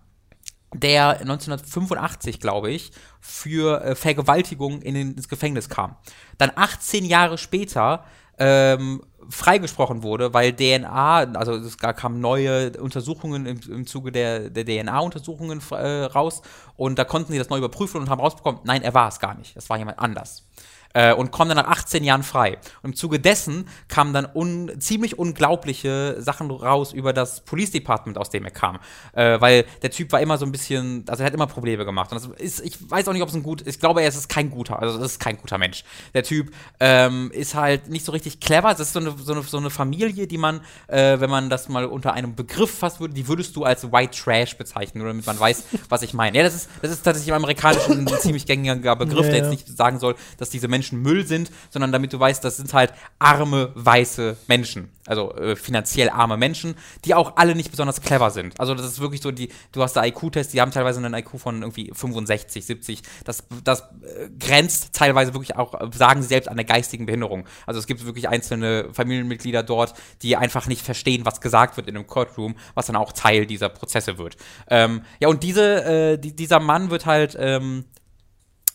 der 0.74 1.20
1985, 1.20 2.40
glaube 2.40 2.70
ich, 2.70 2.90
für 3.20 3.82
äh, 3.82 3.94
Vergewaltigung 3.94 4.82
in 4.82 4.94
den, 4.94 5.14
ins 5.14 5.28
Gefängnis 5.28 5.68
kam. 5.68 5.96
Dann 6.36 6.50
18 6.54 7.04
Jahre 7.04 7.38
später 7.38 8.04
ähm, 8.38 9.02
freigesprochen 9.28 10.02
wurde, 10.02 10.34
weil 10.34 10.52
DNA, 10.52 11.16
also 11.34 11.54
es 11.54 11.78
kamen 11.78 12.20
neue 12.20 12.72
Untersuchungen 12.78 13.46
im, 13.46 13.60
im 13.70 13.86
Zuge 13.86 14.12
der, 14.12 14.50
der 14.50 14.64
DNA-Untersuchungen 14.64 15.62
äh, 15.70 16.04
raus. 16.04 16.42
Und 16.76 16.98
da 16.98 17.04
konnten 17.04 17.32
sie 17.32 17.38
das 17.38 17.48
neu 17.48 17.58
überprüfen 17.58 18.00
und 18.00 18.10
haben 18.10 18.20
rausbekommen, 18.20 18.60
nein, 18.64 18.82
er 18.82 18.94
war 18.94 19.08
es 19.08 19.20
gar 19.20 19.34
nicht, 19.34 19.56
das 19.56 19.70
war 19.70 19.78
jemand 19.78 19.98
anders 19.98 20.46
äh, 20.94 21.12
und 21.12 21.30
kommen 21.30 21.50
dann 21.50 21.64
nach 21.64 21.70
18 21.70 22.02
Jahren 22.02 22.22
frei. 22.22 22.58
Und 22.82 22.90
im 22.90 22.96
Zuge 22.96 23.20
dessen 23.20 23.68
kamen 23.88 24.14
dann 24.14 24.26
un 24.32 24.72
ziemlich 24.78 25.18
unglaubliche 25.18 26.16
Sachen 26.20 26.50
raus 26.50 26.92
über 26.92 27.12
das 27.12 27.44
Police 27.44 27.72
Department, 27.72 28.16
aus 28.16 28.30
dem 28.30 28.44
er 28.44 28.50
kam. 28.50 28.78
Äh, 29.12 29.40
weil 29.40 29.66
der 29.82 29.90
Typ 29.90 30.12
war 30.12 30.20
immer 30.20 30.38
so 30.38 30.46
ein 30.46 30.52
bisschen, 30.52 31.04
also 31.08 31.22
er 31.22 31.26
hat 31.26 31.34
immer 31.34 31.46
Probleme 31.46 31.84
gemacht. 31.84 32.12
Und 32.12 32.22
das 32.22 32.40
ist, 32.40 32.64
ich 32.64 32.90
weiß 32.90 33.08
auch 33.08 33.12
nicht, 33.12 33.22
ob 33.22 33.28
es 33.28 33.34
ein 33.34 33.42
gut, 33.42 33.66
ich 33.66 33.80
glaube, 33.80 34.02
er 34.02 34.08
ist 34.08 34.28
kein 34.28 34.50
guter, 34.50 34.80
also 34.80 34.98
es 34.98 35.12
ist 35.12 35.20
kein 35.20 35.36
guter 35.36 35.58
Mensch. 35.58 35.84
Der 36.14 36.22
Typ 36.22 36.52
ähm, 36.80 37.30
ist 37.32 37.54
halt 37.54 37.88
nicht 37.88 38.04
so 38.04 38.12
richtig 38.12 38.40
clever. 38.40 38.70
Es 38.70 38.80
ist 38.80 38.92
so 38.92 39.00
eine, 39.00 39.14
so 39.18 39.32
eine, 39.32 39.42
so 39.42 39.58
eine 39.58 39.70
Familie, 39.70 40.26
die 40.26 40.38
man, 40.38 40.60
äh, 40.86 41.18
wenn 41.20 41.30
man 41.30 41.50
das 41.50 41.68
mal 41.68 41.86
unter 41.86 42.12
einem 42.12 42.34
Begriff 42.34 42.78
fassen 42.78 43.00
würde, 43.00 43.14
die 43.14 43.26
würdest 43.28 43.56
du 43.56 43.64
als 43.64 43.90
White 43.90 44.16
Trash 44.16 44.56
bezeichnen, 44.56 45.02
nur 45.02 45.08
damit 45.08 45.26
man 45.26 45.38
weiß, 45.38 45.64
was 45.88 46.02
ich 46.02 46.14
meine. 46.14 46.38
Ja, 46.38 46.44
das 46.44 46.54
ist, 46.54 46.70
das 46.82 46.92
ist 46.92 47.02
tatsächlich 47.02 47.28
im 47.28 47.34
Amerikanischen 47.34 48.06
ein 48.06 48.08
ziemlich 48.20 48.46
gängiger 48.46 48.96
Begriff, 48.96 49.26
ja, 49.26 49.32
der 49.32 49.36
jetzt 49.40 49.50
nicht 49.50 49.76
sagen 49.76 49.98
soll, 49.98 50.14
dass 50.38 50.50
diese 50.50 50.68
Menschen 50.68 50.83
Menschen 50.84 51.02
Müll 51.02 51.26
sind, 51.26 51.50
sondern 51.70 51.92
damit 51.92 52.12
du 52.12 52.20
weißt, 52.20 52.44
das 52.44 52.56
sind 52.58 52.72
halt 52.74 52.92
arme, 53.18 53.72
weiße 53.74 54.36
Menschen. 54.48 54.90
Also 55.06 55.34
äh, 55.34 55.54
finanziell 55.54 56.08
arme 56.08 56.36
Menschen, 56.36 56.74
die 57.04 57.14
auch 57.14 57.36
alle 57.36 57.54
nicht 57.54 57.70
besonders 57.70 58.00
clever 58.00 58.30
sind. 58.30 58.58
Also 58.58 58.74
das 58.74 58.86
ist 58.86 59.00
wirklich 59.00 59.20
so, 59.20 59.30
die, 59.30 59.50
du 59.72 59.82
hast 59.82 59.94
da 59.94 60.04
IQ-Tests, 60.04 60.52
die 60.52 60.60
haben 60.60 60.70
teilweise 60.70 61.04
einen 61.04 61.12
IQ 61.12 61.38
von 61.38 61.60
irgendwie 61.60 61.90
65, 61.92 62.64
70. 62.64 63.02
Das, 63.24 63.44
das 63.64 63.80
äh, 63.80 64.30
grenzt 64.38 64.94
teilweise 64.94 65.34
wirklich 65.34 65.56
auch, 65.56 65.74
sagen 65.92 66.22
sie 66.22 66.28
selbst, 66.28 66.48
an 66.48 66.56
der 66.56 66.64
geistigen 66.64 67.04
Behinderung. 67.04 67.46
Also 67.66 67.80
es 67.80 67.86
gibt 67.86 68.04
wirklich 68.06 68.28
einzelne 68.28 68.88
Familienmitglieder 68.92 69.62
dort, 69.62 69.94
die 70.22 70.36
einfach 70.36 70.66
nicht 70.66 70.82
verstehen, 70.82 71.26
was 71.26 71.42
gesagt 71.42 71.76
wird 71.76 71.86
in 71.86 71.96
einem 71.96 72.06
Courtroom, 72.06 72.56
was 72.74 72.86
dann 72.86 72.96
auch 72.96 73.12
Teil 73.12 73.44
dieser 73.44 73.68
Prozesse 73.68 74.16
wird. 74.16 74.36
Ähm, 74.68 75.02
ja, 75.20 75.28
und 75.28 75.42
diese, 75.42 75.84
äh, 75.84 76.18
die, 76.18 76.34
dieser 76.34 76.60
Mann 76.60 76.90
wird 76.90 77.04
halt 77.04 77.36
ähm, 77.38 77.84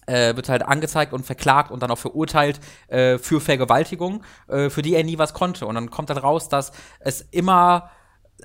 äh, 0.09 0.35
wird 0.35 0.49
halt 0.49 0.63
angezeigt 0.63 1.13
und 1.13 1.25
verklagt 1.25 1.71
und 1.71 1.81
dann 1.81 1.91
auch 1.91 1.97
verurteilt 1.97 2.59
äh, 2.87 3.17
für 3.17 3.39
Vergewaltigung, 3.39 4.23
äh, 4.47 4.69
für 4.69 4.81
die 4.81 4.95
er 4.95 5.03
nie 5.03 5.17
was 5.17 5.33
konnte. 5.33 5.65
Und 5.65 5.75
dann 5.75 5.89
kommt 5.89 6.09
dann 6.09 6.17
raus, 6.17 6.49
dass 6.49 6.71
es 6.99 7.21
immer 7.31 7.91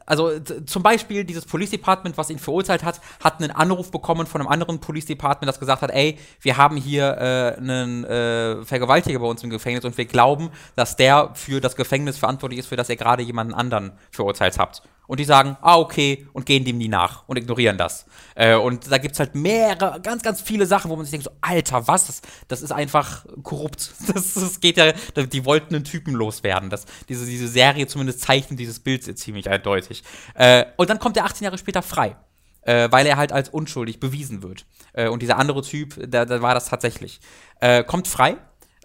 also 0.07 0.39
zum 0.41 0.83
Beispiel 0.83 1.25
dieses 1.25 1.45
Police 1.47 1.71
Department, 1.71 2.19
was 2.19 2.31
ihn 2.31 2.39
verurteilt 2.39 2.83
hat, 2.83 3.01
hat 3.23 3.41
einen 3.41 3.51
Anruf 3.51 3.91
bekommen 3.91 4.27
von 4.27 4.41
einem 4.41 4.49
anderen 4.49 4.81
Police 4.81 5.07
Department, 5.07 5.49
das 5.49 5.61
gesagt 5.61 5.83
hat, 5.83 5.91
ey, 5.91 6.19
wir 6.41 6.57
haben 6.57 6.77
hier 6.77 7.17
äh, 7.17 7.57
einen 7.57 8.05
äh, 8.05 8.65
Vergewaltiger 8.65 9.19
bei 9.19 9.27
uns 9.27 9.43
im 9.43 9.51
Gefängnis 9.51 9.85
und 9.85 9.97
wir 9.97 10.05
glauben, 10.07 10.51
dass 10.75 10.97
der 10.97 11.31
für 11.35 11.61
das 11.61 11.77
Gefängnis 11.77 12.19
verantwortlich 12.19 12.61
ist, 12.61 12.67
für 12.67 12.77
das 12.77 12.89
ihr 12.89 12.97
gerade 12.97 13.23
jemanden 13.23 13.55
anderen 13.55 13.93
verurteilt 14.11 14.59
habt. 14.59 14.83
Und 15.07 15.21
die 15.21 15.25
sagen, 15.25 15.57
ah, 15.61 15.77
okay, 15.77 16.27
und 16.33 16.47
gehen 16.47 16.65
dem 16.65 16.79
nie 16.79 16.89
nach 16.89 17.29
und 17.29 17.37
ignorieren 17.37 17.77
das. 17.77 18.07
Äh, 18.35 18.55
und 18.55 18.91
da 18.91 18.99
gibt 18.99 19.15
es 19.15 19.21
halt 19.21 19.35
mehrere, 19.35 20.01
ganz, 20.01 20.23
ganz 20.23 20.41
viele 20.41 20.67
Sachen, 20.67 20.91
wo 20.91 20.97
man 20.97 21.05
sich 21.05 21.11
denkt, 21.11 21.25
so, 21.25 21.31
Alter, 21.41 21.87
was? 21.87 22.07
Das, 22.07 22.23
das 22.49 22.63
ist 22.63 22.73
einfach 22.73 23.27
korrupt. 23.43 23.93
Das, 24.15 24.35
das 24.35 24.61
geht 24.61 24.77
ja, 24.77 24.93
die 25.17 25.45
wollten 25.45 25.75
einen 25.75 25.85
Typen 25.85 26.15
loswerden. 26.15 26.71
Das, 26.71 26.85
diese, 27.09 27.27
diese 27.27 27.49
Serie 27.49 27.87
zumindest 27.87 28.21
zeichnet 28.21 28.61
dieses 28.61 28.79
Bild 28.81 29.19
ziemlich 29.19 29.51
eindeutig. 29.51 30.05
Äh, 30.35 30.67
und 30.77 30.89
dann 30.89 30.99
kommt 30.99 31.17
er 31.17 31.25
18 31.25 31.45
Jahre 31.45 31.59
später 31.59 31.83
frei. 31.83 32.17
Äh, 32.63 32.91
weil 32.91 33.07
er 33.07 33.19
halt 33.19 33.31
als 33.31 33.51
unschuldig 33.51 34.01
bewiesen 34.01 34.43
wird. 34.43 34.65
Äh, 34.95 35.09
und 35.09 35.21
dieser 35.21 35.37
andere 35.37 35.61
Typ, 35.61 35.97
da, 36.09 36.25
da 36.25 36.41
war 36.41 36.55
das 36.55 36.67
tatsächlich. 36.67 37.21
Äh, 37.61 37.85
kommt 37.85 38.09
frei. 38.09 38.37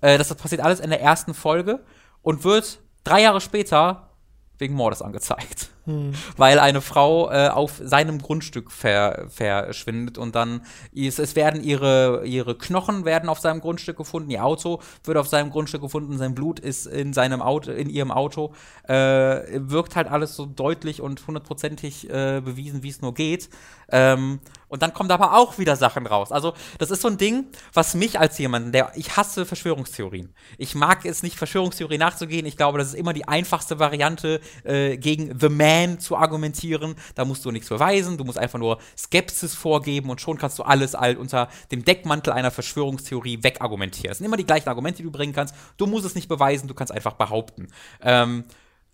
Äh, 0.01 0.17
das 0.17 0.33
passiert 0.35 0.61
alles 0.61 0.81
in 0.81 0.89
der 0.89 1.01
ersten 1.01 1.33
Folge 1.33 1.79
und 2.21 2.43
wird 2.43 2.79
drei 3.05 3.21
Jahre 3.21 3.39
später 3.39 4.09
wegen 4.57 4.73
Mordes 4.73 5.01
angezeigt 5.01 5.69
hm. 5.89 6.11
weil 6.37 6.59
eine 6.59 6.81
Frau 6.81 7.31
äh, 7.31 7.49
auf 7.49 7.81
seinem 7.83 8.19
Grundstück 8.19 8.71
ver, 8.71 9.25
verschwindet 9.29 10.17
und 10.17 10.35
dann 10.35 10.61
ist, 10.91 11.19
es 11.19 11.35
werden 11.35 11.63
ihre, 11.63 12.25
ihre 12.25 12.55
Knochen 12.57 13.05
werden 13.05 13.27
auf 13.27 13.39
seinem 13.39 13.59
Grundstück 13.59 13.97
gefunden, 13.97 14.29
ihr 14.29 14.45
Auto 14.45 14.81
wird 15.03 15.17
auf 15.17 15.27
seinem 15.27 15.49
Grundstück 15.49 15.81
gefunden, 15.81 16.17
sein 16.17 16.35
Blut 16.35 16.59
ist 16.59 16.85
in 16.85 17.13
seinem 17.13 17.41
Auto, 17.41 17.71
in 17.71 17.89
ihrem 17.89 18.11
Auto, 18.11 18.53
äh, 18.87 18.93
wirkt 18.93 19.95
halt 19.95 20.07
alles 20.07 20.35
so 20.35 20.45
deutlich 20.45 21.01
und 21.01 21.25
hundertprozentig 21.25 22.09
äh, 22.09 22.41
bewiesen, 22.41 22.83
wie 22.83 22.89
es 22.89 23.01
nur 23.01 23.13
geht. 23.13 23.49
Ähm, 23.91 24.39
und 24.69 24.81
dann 24.81 24.93
kommen 24.93 25.09
da 25.09 25.15
aber 25.15 25.37
auch 25.37 25.57
wieder 25.57 25.75
Sachen 25.75 26.07
raus. 26.07 26.31
Also, 26.31 26.53
das 26.77 26.91
ist 26.91 27.01
so 27.01 27.07
ein 27.09 27.17
Ding, 27.17 27.47
was 27.73 27.93
mich 27.93 28.19
als 28.19 28.37
jemand, 28.37 28.73
der, 28.73 28.91
ich 28.95 29.17
hasse 29.17 29.45
Verschwörungstheorien. 29.45 30.33
Ich 30.57 30.75
mag 30.75 31.05
es 31.05 31.23
nicht, 31.23 31.37
Verschwörungstheorien 31.37 31.99
nachzugehen. 31.99 32.45
Ich 32.45 32.57
glaube, 32.57 32.77
das 32.77 32.89
ist 32.89 32.93
immer 32.93 33.13
die 33.13 33.27
einfachste 33.27 33.79
Variante 33.79 34.39
äh, 34.63 34.97
gegen 34.97 35.37
The 35.39 35.49
Man 35.49 35.79
Man 35.79 35.99
zu 35.99 36.17
argumentieren. 36.17 36.95
Da 37.15 37.25
musst 37.25 37.45
du 37.45 37.51
nichts 37.51 37.69
beweisen, 37.69 38.17
du 38.17 38.23
musst 38.23 38.37
einfach 38.37 38.59
nur 38.59 38.79
Skepsis 38.97 39.55
vorgeben 39.55 40.09
und 40.09 40.21
schon 40.21 40.37
kannst 40.37 40.59
du 40.59 40.63
alles 40.63 40.95
all 40.95 41.17
unter 41.17 41.49
dem 41.71 41.85
Deckmantel 41.85 42.33
einer 42.33 42.51
Verschwörungstheorie 42.51 43.43
wegargumentieren. 43.43 44.11
Es 44.11 44.17
sind 44.17 44.25
immer 44.25 44.37
die 44.37 44.45
gleichen 44.45 44.69
Argumente, 44.69 44.97
die 44.97 45.03
du 45.03 45.11
bringen 45.11 45.33
kannst. 45.33 45.55
Du 45.77 45.87
musst 45.87 46.05
es 46.05 46.15
nicht 46.15 46.27
beweisen, 46.27 46.67
du 46.67 46.73
kannst 46.73 46.93
einfach 46.93 47.13
behaupten. 47.13 47.67
Ähm, 48.01 48.45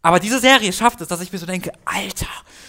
aber 0.05 0.19
diese 0.19 0.39
Serie 0.39 0.71
schafft 0.71 1.01
es, 1.01 1.07
dass 1.07 1.19
ich 1.19 1.33
mir 1.33 1.39
so 1.39 1.47
denke, 1.47 1.71
Alter, 1.83 2.27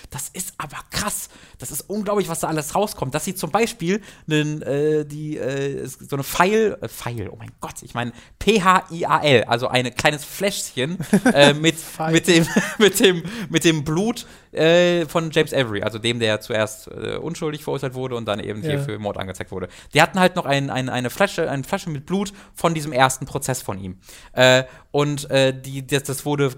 das 0.09 0.31
ist 0.31 0.55
aber 0.57 0.79
krass. 0.91 1.29
Das 1.59 1.71
ist 1.71 1.83
unglaublich, 1.83 2.31
was 2.31 2.41
da 2.41 2.49
alles 2.49 2.75
rauskommt. 2.75 3.15
Dass 3.15 3.27
sie 3.27 3.35
zum 3.35 3.51
Beispiel 3.51 4.01
einen, 4.27 4.63
äh, 4.63 5.05
die, 5.05 5.37
äh, 5.37 5.87
so 5.87 6.17
eine 6.17 6.25
Pfeil, 6.25 6.79
äh, 6.81 6.89
Pfeil, 6.89 7.29
oh 7.29 7.37
mein 7.37 7.53
Gott, 7.61 7.83
ich 7.83 7.93
meine 7.93 8.13
P-H-I-A-L, 8.39 9.45
also 9.45 9.69
ein 9.69 9.95
kleines 9.95 10.25
Fläschchen 10.25 10.97
äh, 11.35 11.53
mit, 11.53 11.77
mit, 12.11 12.27
dem, 12.27 12.47
mit, 12.79 13.01
dem, 13.01 13.23
mit 13.51 13.65
dem 13.65 13.85
Blut 13.85 14.27
äh, 14.57 15.07
von 15.07 15.31
James 15.31 15.53
Avery, 15.53 15.83
also 15.83 15.99
dem, 15.99 16.19
der 16.19 16.41
zuerst 16.41 16.89
äh, 16.89 17.17
unschuldig 17.17 17.65
verurteilt 17.65 17.95
wurde 17.95 18.17
und 18.17 18.27
dann 18.27 18.41
eben 18.41 18.63
ja. 18.63 18.71
hier 18.71 18.81
für 18.81 18.99
Mord 18.99 19.17
angezeigt 19.17 19.51
wurde. 19.53 19.69
Die 19.95 20.03
hatten 20.03 20.19
halt 20.19 20.37
noch 20.37 20.47
ein, 20.47 20.71
ein, 20.71 20.89
eine, 20.89 21.11
Flasche, 21.11 21.51
eine 21.51 21.65
Flasche 21.65 21.91
mit 21.91 22.07
Blut 22.07 22.33
von 22.55 22.75
diesem 22.75 22.93
ersten 22.93 23.27
Prozess 23.27 23.63
von 23.63 23.79
ihm. 23.79 23.99
Äh, 24.33 24.65
und 24.91 25.31
äh, 25.31 25.53
die, 25.59 25.87
das, 25.87 26.05
das 26.05 26.25
wurde 26.25 26.53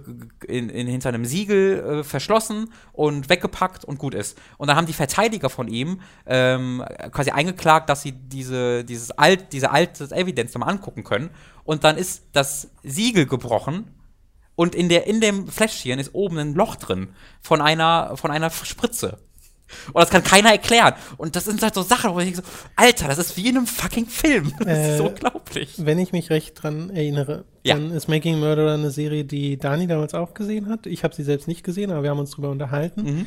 in, 0.47 0.69
in, 0.69 0.87
hinter 0.87 1.09
einem 1.09 1.25
Siegel 1.25 1.81
äh, 1.81 2.05
verschlossen 2.05 2.73
und 2.93 3.29
weggepackt 3.29 3.85
und 3.85 3.99
gut 3.99 4.15
ist. 4.15 4.39
Und 4.59 4.69
dann 4.69 4.77
haben 4.77 4.87
die 4.87 4.93
Verteidiger 4.93 5.51
von 5.51 5.69
ihm 5.69 6.01
ähm, 6.27 6.85
quasi 7.11 7.31
eingeklagt, 7.31 7.91
dass 7.91 8.03
sie 8.03 8.13
diese, 8.13 8.85
dieses 8.85 9.11
alt, 9.11 9.53
diese 9.53 9.71
alte 9.71 10.05
Evidenz 10.15 10.55
nochmal 10.55 10.71
angucken 10.71 11.05
können. 11.05 11.31
Und 11.65 11.85
dann 11.85 11.97
ist 11.97 12.29
das 12.33 12.71
Siegel 12.83 13.27
gebrochen 13.27 13.91
und 14.59 14.75
in, 14.75 14.89
der, 14.89 15.07
in 15.07 15.21
dem 15.21 15.47
Fläschchen 15.47 16.01
ist 16.01 16.17
oben 16.17 16.37
ein 16.39 16.53
Loch 16.53 16.75
drin 16.75 17.11
von 17.41 17.61
einer, 17.61 18.17
von 18.17 18.33
einer 18.33 18.51
Spritze. 18.51 19.19
Und 19.93 20.03
das 20.03 20.11
kann 20.11 20.25
keiner 20.25 20.51
erklären. 20.51 20.95
Und 21.17 21.37
das 21.37 21.45
sind 21.45 21.63
halt 21.63 21.75
so 21.75 21.83
Sachen, 21.83 22.13
wo 22.13 22.19
ich 22.19 22.25
denke 22.25 22.41
so, 22.41 22.49
Alter, 22.75 23.07
das 23.07 23.19
ist 23.19 23.37
wie 23.37 23.51
in 23.51 23.57
einem 23.57 23.69
fucking 23.69 24.07
Film. 24.07 24.53
Das 24.59 24.67
äh, 24.67 24.95
ist 24.97 25.01
unglaublich. 25.01 25.75
Wenn 25.77 26.01
ich 26.01 26.11
mich 26.11 26.31
recht 26.31 26.61
dran 26.61 26.91
erinnere, 26.91 27.45
ja. 27.63 27.77
dann 27.77 27.93
ist 27.93 28.09
Making 28.09 28.41
Murderer 28.41 28.75
eine 28.75 28.91
Serie, 28.91 29.25
die 29.25 29.59
Dani 29.59 29.87
damals 29.87 30.15
auch 30.15 30.35
gesehen 30.35 30.69
hat. 30.69 30.87
Ich 30.87 31.05
habe 31.05 31.15
sie 31.15 31.23
selbst 31.23 31.47
nicht 31.47 31.63
gesehen, 31.63 31.93
aber 31.93 32.03
wir 32.03 32.11
haben 32.11 32.19
uns 32.19 32.33
darüber 32.33 32.51
unterhalten. 32.51 33.03
Mhm. 33.05 33.27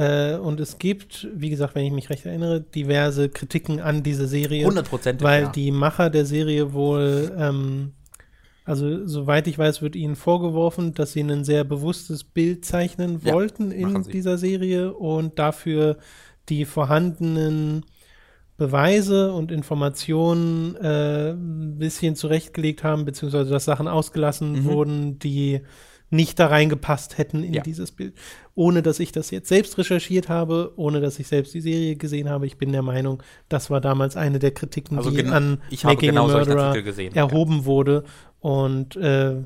Äh, 0.00 0.36
und 0.36 0.60
es 0.60 0.78
gibt, 0.78 1.26
wie 1.34 1.50
gesagt, 1.50 1.74
wenn 1.74 1.86
ich 1.86 1.92
mich 1.92 2.08
recht 2.08 2.24
erinnere, 2.24 2.60
diverse 2.60 3.30
Kritiken 3.30 3.80
an 3.80 4.04
diese 4.04 4.28
Serie. 4.28 4.60
100 4.60 4.88
Prozent. 4.88 5.22
Weil 5.22 5.42
ja. 5.42 5.48
die 5.48 5.72
Macher 5.72 6.08
der 6.08 6.24
Serie 6.24 6.72
wohl 6.72 7.34
ähm, 7.36 7.94
also, 8.68 9.06
soweit 9.06 9.46
ich 9.46 9.58
weiß, 9.58 9.80
wird 9.80 9.96
ihnen 9.96 10.14
vorgeworfen, 10.14 10.92
dass 10.92 11.12
sie 11.12 11.22
ein 11.22 11.42
sehr 11.42 11.64
bewusstes 11.64 12.22
Bild 12.22 12.66
zeichnen 12.66 13.18
ja, 13.24 13.32
wollten 13.32 13.70
in 13.70 14.02
dieser 14.02 14.36
Serie 14.36 14.92
und 14.92 15.38
dafür 15.38 15.96
die 16.50 16.66
vorhandenen 16.66 17.86
Beweise 18.58 19.32
und 19.32 19.50
Informationen 19.52 20.76
äh, 20.76 21.30
ein 21.30 21.78
bisschen 21.78 22.14
zurechtgelegt 22.14 22.84
haben, 22.84 23.06
beziehungsweise 23.06 23.50
dass 23.50 23.64
Sachen 23.64 23.88
ausgelassen 23.88 24.52
mhm. 24.52 24.64
wurden, 24.64 25.18
die 25.18 25.62
nicht 26.10 26.38
da 26.38 26.46
reingepasst 26.46 27.18
hätten 27.18 27.44
in 27.44 27.54
ja. 27.54 27.62
dieses 27.62 27.92
Bild. 27.92 28.14
Ohne 28.54 28.82
dass 28.82 28.98
ich 28.98 29.12
das 29.12 29.30
jetzt 29.30 29.48
selbst 29.48 29.78
recherchiert 29.78 30.28
habe, 30.28 30.72
ohne 30.76 31.00
dass 31.00 31.18
ich 31.18 31.28
selbst 31.28 31.54
die 31.54 31.60
Serie 31.60 31.96
gesehen 31.96 32.28
habe. 32.28 32.46
Ich 32.46 32.56
bin 32.56 32.72
der 32.72 32.82
Meinung, 32.82 33.22
das 33.48 33.70
war 33.70 33.80
damals 33.80 34.16
eine 34.16 34.38
der 34.38 34.52
Kritiken, 34.52 34.96
also 34.96 35.10
die 35.10 35.24
an 35.26 35.60
Making 35.82 36.16
a 36.16 36.22
Murderer 36.22 36.76
erhoben 37.14 37.58
ja. 37.58 37.64
wurde. 37.64 38.04
Und 38.40 38.96
äh, 38.96 39.36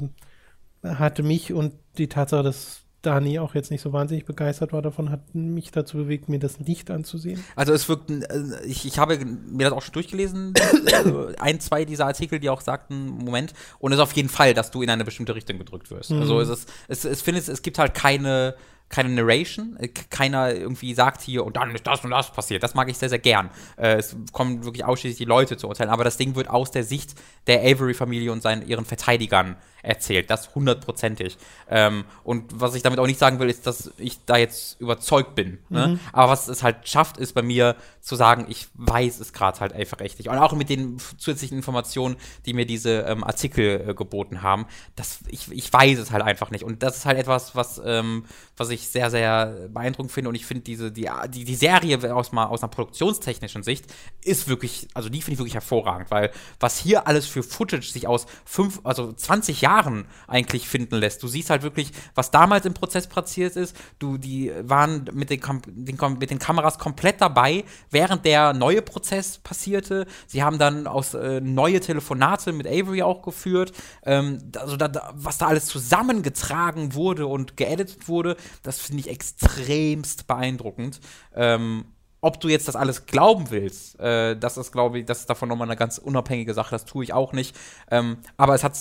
hatte 0.85 1.23
mich 1.23 1.53
und 1.53 1.75
die 1.99 2.09
Tatsache, 2.09 2.43
dass 2.43 2.82
Dani 3.03 3.39
auch 3.39 3.55
jetzt 3.55 3.71
nicht 3.71 3.83
so 3.83 3.93
wahnsinnig 3.93 4.25
begeistert 4.25 4.73
war 4.73 4.81
davon, 4.81 5.11
hat 5.11 5.35
mich 5.35 5.71
dazu 5.71 5.97
bewegt, 5.97 6.29
mir 6.29 6.39
das 6.39 6.61
nicht 6.61 6.91
anzusehen. 6.91 7.43
Also 7.57 7.73
es 7.73 7.89
wirkt, 7.89 8.11
äh, 8.11 8.25
ich, 8.65 8.87
ich 8.87 8.99
habe 8.99 9.19
mir 9.25 9.65
das 9.65 9.73
auch 9.73 9.83
schon 9.83 9.93
durchgelesen, 9.93 10.55
äh, 10.87 11.37
ein, 11.39 11.61
zwei 11.61 11.85
dieser 11.85 12.07
Artikel, 12.07 12.39
die 12.39 12.49
auch 12.49 12.61
sagten, 12.61 13.09
Moment, 13.09 13.53
und 13.79 13.93
es 13.93 13.99
ist 13.99 14.03
auf 14.03 14.13
jeden 14.13 14.29
Fall, 14.29 14.55
dass 14.55 14.71
du 14.71 14.83
in 14.83 14.91
eine 14.91 15.05
bestimmte 15.05 15.35
Richtung 15.35 15.59
gedrückt 15.59 15.91
wirst. 15.91 16.11
Mhm. 16.11 16.21
Also 16.21 16.41
es 16.41 16.49
ist, 16.49 16.73
es, 16.89 17.05
es, 17.05 17.23
findet, 17.23 17.49
es 17.49 17.63
gibt 17.63 17.79
halt 17.79 17.95
keine, 17.95 18.55
keine 18.89 19.09
Narration, 19.09 19.77
äh, 19.79 19.89
keiner 19.89 20.55
irgendwie 20.55 20.95
sagt 20.95 21.23
hier 21.23 21.45
und 21.45 21.57
dann 21.57 21.75
ist 21.75 21.87
das 21.87 22.05
und 22.05 22.11
das 22.11 22.33
passiert. 22.33 22.63
Das 22.63 22.75
mag 22.75 22.89
ich 22.89 22.99
sehr, 22.99 23.09
sehr 23.09 23.19
gern. 23.19 23.51
Äh, 23.77 23.97
es 23.97 24.17
kommen 24.33 24.65
wirklich 24.65 24.85
ausschließlich 24.85 25.19
die 25.19 25.25
Leute 25.25 25.57
zu 25.57 25.67
urteilen, 25.67 25.91
aber 25.91 26.05
das 26.05 26.17
Ding 26.17 26.37
wird 26.37 26.49
aus 26.49 26.71
der 26.71 26.85
Sicht 26.85 27.15
der 27.47 27.61
Avery-Familie 27.63 28.31
und 28.31 28.43
seinen, 28.43 28.67
ihren 28.67 28.85
Verteidigern 28.85 29.57
erzählt. 29.83 30.31
Das 30.31 30.55
hundertprozentig. 30.55 31.37
Ähm, 31.69 32.05
und 32.25 32.61
was 32.61 32.75
ich 32.75 32.83
damit 32.83 32.99
auch 32.99 33.07
nicht 33.07 33.19
sagen 33.19 33.39
will, 33.41 33.51
ist, 33.51 33.67
dass 33.67 33.91
ich 33.99 34.25
da 34.25 34.37
jetzt 34.37 34.81
überzeugt 34.81 35.35
bin. 35.35 35.59
Ne? 35.69 35.89
Mhm. 35.89 36.01
Aber 36.13 36.33
was 36.33 36.49
es 36.49 36.63
halt 36.63 36.89
schafft, 36.89 37.17
ist 37.17 37.35
bei 37.35 37.43
mir 37.43 37.77
zu 38.01 38.17
sagen, 38.17 38.47
ich 38.49 38.69
weiß 38.75 39.21
es 39.21 39.33
gerade 39.33 39.61
halt 39.61 39.73
einfach 39.73 40.01
echt 40.01 40.19
nicht. 40.19 40.29
Und 40.29 40.39
auch 40.39 40.53
mit 40.53 40.69
den 40.69 40.99
zusätzlichen 41.19 41.57
Informationen, 41.57 42.17
die 42.47 42.53
mir 42.53 42.67
diese 42.67 43.01
ähm, 43.01 43.25
Artikel 43.25 43.89
äh, 43.89 43.95
geboten 43.95 44.43
haben, 44.43 44.67
das, 44.97 45.21
ich, 45.29 45.51
ich 45.51 45.73
weiß 45.73 45.99
es 45.99 46.11
halt 46.11 46.23
einfach 46.23 46.51
nicht. 46.51 46.65
Und 46.65 46.83
das 46.83 46.99
ist 46.99 47.07
halt 47.07 47.19
etwas, 47.19 47.55
was, 47.55 47.81
ähm, 47.85 48.25
was 48.57 48.71
ich 48.71 48.89
sehr, 48.89 49.11
sehr 49.11 49.69
beeindruckend 49.69 50.13
finde. 50.13 50.29
Und 50.29 50.35
ich 50.35 50.47
finde 50.47 50.65
diese, 50.65 50.93
die, 50.93 51.09
die, 51.29 51.45
die 51.45 51.55
Serie 51.55 52.15
aus, 52.15 52.33
mal, 52.33 52.47
aus 52.47 52.63
einer 52.63 52.71
produktionstechnischen 52.71 53.63
Sicht 53.63 53.87
ist 54.25 54.49
wirklich, 54.49 54.89
also 54.95 55.09
die 55.09 55.21
finde 55.23 55.35
ich 55.35 55.39
wirklich 55.39 55.55
hervorragend, 55.55 56.11
weil 56.11 56.31
was 56.61 56.79
hier 56.79 57.07
alles 57.07 57.27
für 57.27 57.43
Footage 57.43 57.91
sich 57.91 58.07
aus 58.07 58.27
fünf, 58.45 58.81
also 58.85 59.13
20 59.13 59.61
Jahren 59.61 59.72
Jahren 59.73 60.05
eigentlich 60.27 60.69
finden 60.69 60.97
lässt. 60.97 61.23
Du 61.23 61.29
siehst 61.29 61.51
halt 61.51 61.63
wirklich, 61.63 61.93
was 62.15 62.31
damals 62.31 62.67
im 62.67 62.75
Prozess 62.75 63.07
passiert 63.07 63.57
ist. 63.57 63.77
Du, 63.99 64.19
die 64.19 64.53
waren 64.63 65.05
mit 65.13 65.31
den, 65.31 65.41
den, 65.67 65.99
mit 66.19 66.31
den 66.31 66.39
Kameras 66.39 66.79
komplett 66.79 67.21
dabei, 67.21 67.65
während 67.91 68.25
der 68.25 68.53
neue 68.53 68.83
Prozess 68.83 69.39
passierte. 69.39 70.07
Sie 70.27 70.43
haben 70.43 70.59
dann 70.59 70.87
aus 70.87 71.15
äh, 71.15 71.41
neue 71.41 71.81
Telefonate 71.81 72.53
mit 72.53 72.67
Avery 72.67 73.03
auch 73.03 73.23
geführt. 73.23 73.73
Ähm, 74.05 74.39
also 74.57 74.77
da, 74.77 75.13
was 75.15 75.39
da 75.39 75.47
alles 75.47 75.67
zusammengetragen 75.67 76.95
wurde 76.95 77.27
und 77.27 77.57
geeditet 77.57 78.09
wurde, 78.09 78.37
das 78.63 78.81
finde 78.81 79.01
ich 79.01 79.09
extremst 79.09 80.27
beeindruckend. 80.27 81.01
Ähm, 81.35 81.85
ob 82.25 82.41
du 82.41 82.49
jetzt 82.49 82.69
das 82.69 82.77
alles 82.77 83.07
glauben 83.07 83.51
willst, 83.51 83.99
äh, 83.99 84.37
das 84.37 84.57
ist, 84.57 84.71
glaube 84.71 85.01
ich, 85.01 85.05
das 85.05 85.21
ist 85.21 85.31
davon 85.31 85.49
nochmal 85.49 85.67
eine 85.69 85.77
ganz 85.77 85.99
unabhängige 85.99 86.55
Sache, 86.55 86.71
das 86.71 86.85
tue 86.85 87.03
ich 87.03 87.13
auch 87.13 87.33
nicht. 87.33 87.57
Ähm, 87.91 88.19
aber 88.37 88.55
es 88.55 88.63
hat 88.63 88.77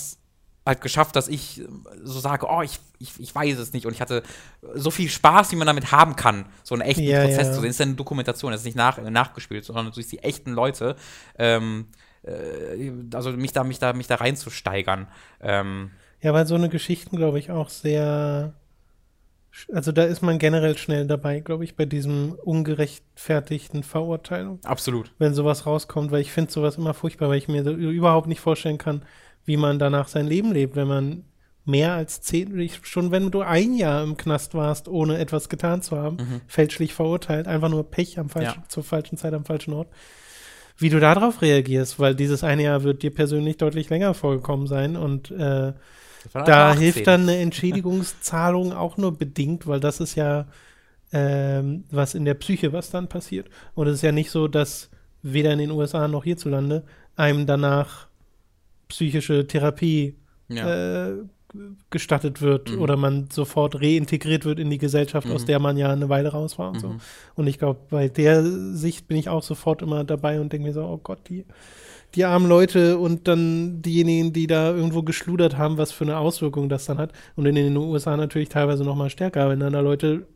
halt 0.64 0.80
geschafft, 0.80 1.16
dass 1.16 1.28
ich 1.28 1.62
so 2.02 2.20
sage, 2.20 2.46
oh, 2.48 2.62
ich, 2.62 2.78
ich, 2.98 3.18
ich 3.18 3.34
weiß 3.34 3.58
es 3.58 3.72
nicht. 3.72 3.86
Und 3.86 3.92
ich 3.92 4.00
hatte 4.00 4.22
so 4.74 4.90
viel 4.90 5.08
Spaß, 5.08 5.50
wie 5.52 5.56
man 5.56 5.66
damit 5.66 5.90
haben 5.90 6.16
kann, 6.16 6.46
so 6.62 6.74
einen 6.74 6.82
echten 6.82 7.02
ja, 7.02 7.24
Prozess 7.24 7.48
ja. 7.48 7.52
zu 7.52 7.60
sehen. 7.60 7.70
Es 7.70 7.76
ist 7.76 7.80
eine 7.80 7.94
Dokumentation, 7.94 8.52
es 8.52 8.60
ist 8.60 8.66
nicht 8.66 8.76
nach, 8.76 8.98
nachgespielt, 8.98 9.64
sondern 9.64 9.90
durch 9.92 10.06
die 10.06 10.20
echten 10.20 10.52
Leute. 10.52 10.96
Ähm, 11.38 11.86
äh, 12.22 12.92
also 13.14 13.32
mich 13.32 13.52
da, 13.52 13.64
mich 13.64 13.78
da, 13.78 13.92
mich 13.92 14.06
da 14.06 14.16
reinzusteigern. 14.16 15.08
Ähm, 15.40 15.90
ja, 16.20 16.32
weil 16.32 16.46
so 16.46 16.54
eine 16.54 16.68
Geschichten, 16.68 17.16
glaube 17.16 17.38
ich, 17.38 17.50
auch 17.50 17.68
sehr. 17.68 18.54
Also 19.70 19.92
da 19.92 20.04
ist 20.04 20.22
man 20.22 20.38
generell 20.38 20.78
schnell 20.78 21.06
dabei, 21.06 21.40
glaube 21.40 21.64
ich, 21.64 21.76
bei 21.76 21.84
diesem 21.84 22.32
ungerechtfertigten 22.32 23.82
Verurteilung. 23.82 24.60
Absolut. 24.64 25.12
Wenn 25.18 25.34
sowas 25.34 25.66
rauskommt, 25.66 26.10
weil 26.10 26.22
ich 26.22 26.32
finde 26.32 26.50
sowas 26.50 26.78
immer 26.78 26.94
furchtbar, 26.94 27.28
weil 27.28 27.36
ich 27.36 27.48
mir 27.48 27.62
so 27.62 27.72
überhaupt 27.72 28.28
nicht 28.28 28.40
vorstellen 28.40 28.78
kann, 28.78 29.04
wie 29.44 29.56
man 29.56 29.78
danach 29.78 30.08
sein 30.08 30.26
Leben 30.26 30.52
lebt, 30.52 30.76
wenn 30.76 30.88
man 30.88 31.24
mehr 31.64 31.92
als 31.92 32.20
zehn, 32.20 32.68
schon 32.82 33.10
wenn 33.10 33.30
du 33.30 33.42
ein 33.42 33.74
Jahr 33.74 34.02
im 34.02 34.16
Knast 34.16 34.54
warst, 34.54 34.88
ohne 34.88 35.18
etwas 35.18 35.48
getan 35.48 35.80
zu 35.82 35.96
haben, 35.96 36.16
mhm. 36.16 36.40
fälschlich 36.46 36.92
verurteilt, 36.92 37.46
einfach 37.46 37.68
nur 37.68 37.88
Pech 37.88 38.18
am 38.18 38.28
falschen, 38.28 38.62
ja. 38.62 38.68
zur 38.68 38.82
falschen 38.82 39.16
Zeit 39.16 39.32
am 39.32 39.44
falschen 39.44 39.72
Ort, 39.72 39.88
wie 40.76 40.88
du 40.88 40.98
darauf 40.98 41.40
reagierst, 41.40 42.00
weil 42.00 42.14
dieses 42.14 42.42
eine 42.42 42.64
Jahr 42.64 42.82
wird 42.82 43.02
dir 43.02 43.14
persönlich 43.14 43.58
deutlich 43.58 43.90
länger 43.90 44.14
vorgekommen 44.14 44.66
sein 44.66 44.96
und 44.96 45.30
äh, 45.30 45.72
da 46.32 46.74
hilft 46.74 47.06
dann 47.06 47.22
eine 47.22 47.38
Entschädigungszahlung 47.38 48.72
auch 48.76 48.96
nur 48.96 49.16
bedingt, 49.16 49.66
weil 49.66 49.80
das 49.80 50.00
ist 50.00 50.14
ja 50.14 50.46
ähm, 51.12 51.84
was 51.90 52.14
in 52.14 52.24
der 52.24 52.34
Psyche, 52.34 52.72
was 52.72 52.90
dann 52.90 53.08
passiert. 53.08 53.48
Und 53.74 53.86
es 53.86 53.96
ist 53.96 54.02
ja 54.02 54.12
nicht 54.12 54.30
so, 54.30 54.48
dass 54.48 54.90
weder 55.22 55.52
in 55.52 55.58
den 55.58 55.70
USA 55.70 56.08
noch 56.08 56.24
hierzulande 56.24 56.84
einem 57.16 57.46
danach 57.46 58.08
psychische 58.92 59.46
Therapie 59.46 60.16
ja. 60.48 61.08
äh, 61.08 61.14
gestattet 61.90 62.42
wird 62.42 62.70
mhm. 62.70 62.80
oder 62.80 62.96
man 62.96 63.30
sofort 63.30 63.80
reintegriert 63.80 64.44
wird 64.44 64.58
in 64.58 64.68
die 64.68 64.78
Gesellschaft, 64.78 65.26
mhm. 65.26 65.34
aus 65.34 65.46
der 65.46 65.58
man 65.58 65.78
ja 65.78 65.90
eine 65.90 66.08
Weile 66.08 66.28
raus 66.28 66.58
war 66.58 66.68
und 66.68 66.76
mhm. 66.76 66.80
so. 66.80 66.94
Und 67.34 67.46
ich 67.46 67.58
glaube, 67.58 67.80
bei 67.90 68.08
der 68.08 68.44
Sicht 68.44 69.08
bin 69.08 69.16
ich 69.16 69.28
auch 69.28 69.42
sofort 69.42 69.80
immer 69.82 70.04
dabei 70.04 70.40
und 70.40 70.52
denke 70.52 70.68
mir 70.68 70.74
so, 70.74 70.84
oh 70.84 70.98
Gott, 70.98 71.20
die, 71.28 71.46
die 72.14 72.24
armen 72.24 72.48
Leute 72.48 72.98
und 72.98 73.28
dann 73.28 73.80
diejenigen, 73.80 74.34
die 74.34 74.46
da 74.46 74.74
irgendwo 74.74 75.02
geschludert 75.02 75.56
haben, 75.56 75.78
was 75.78 75.90
für 75.90 76.04
eine 76.04 76.18
Auswirkung 76.18 76.68
das 76.68 76.84
dann 76.84 76.98
hat. 76.98 77.12
Und 77.34 77.46
in 77.46 77.54
den 77.54 77.76
USA 77.76 78.16
natürlich 78.16 78.50
teilweise 78.50 78.84
noch 78.84 78.96
mal 78.96 79.10
stärker, 79.10 79.48
wenn 79.48 79.60
dann 79.60 79.72
da 79.72 79.80
Leute 79.80 80.26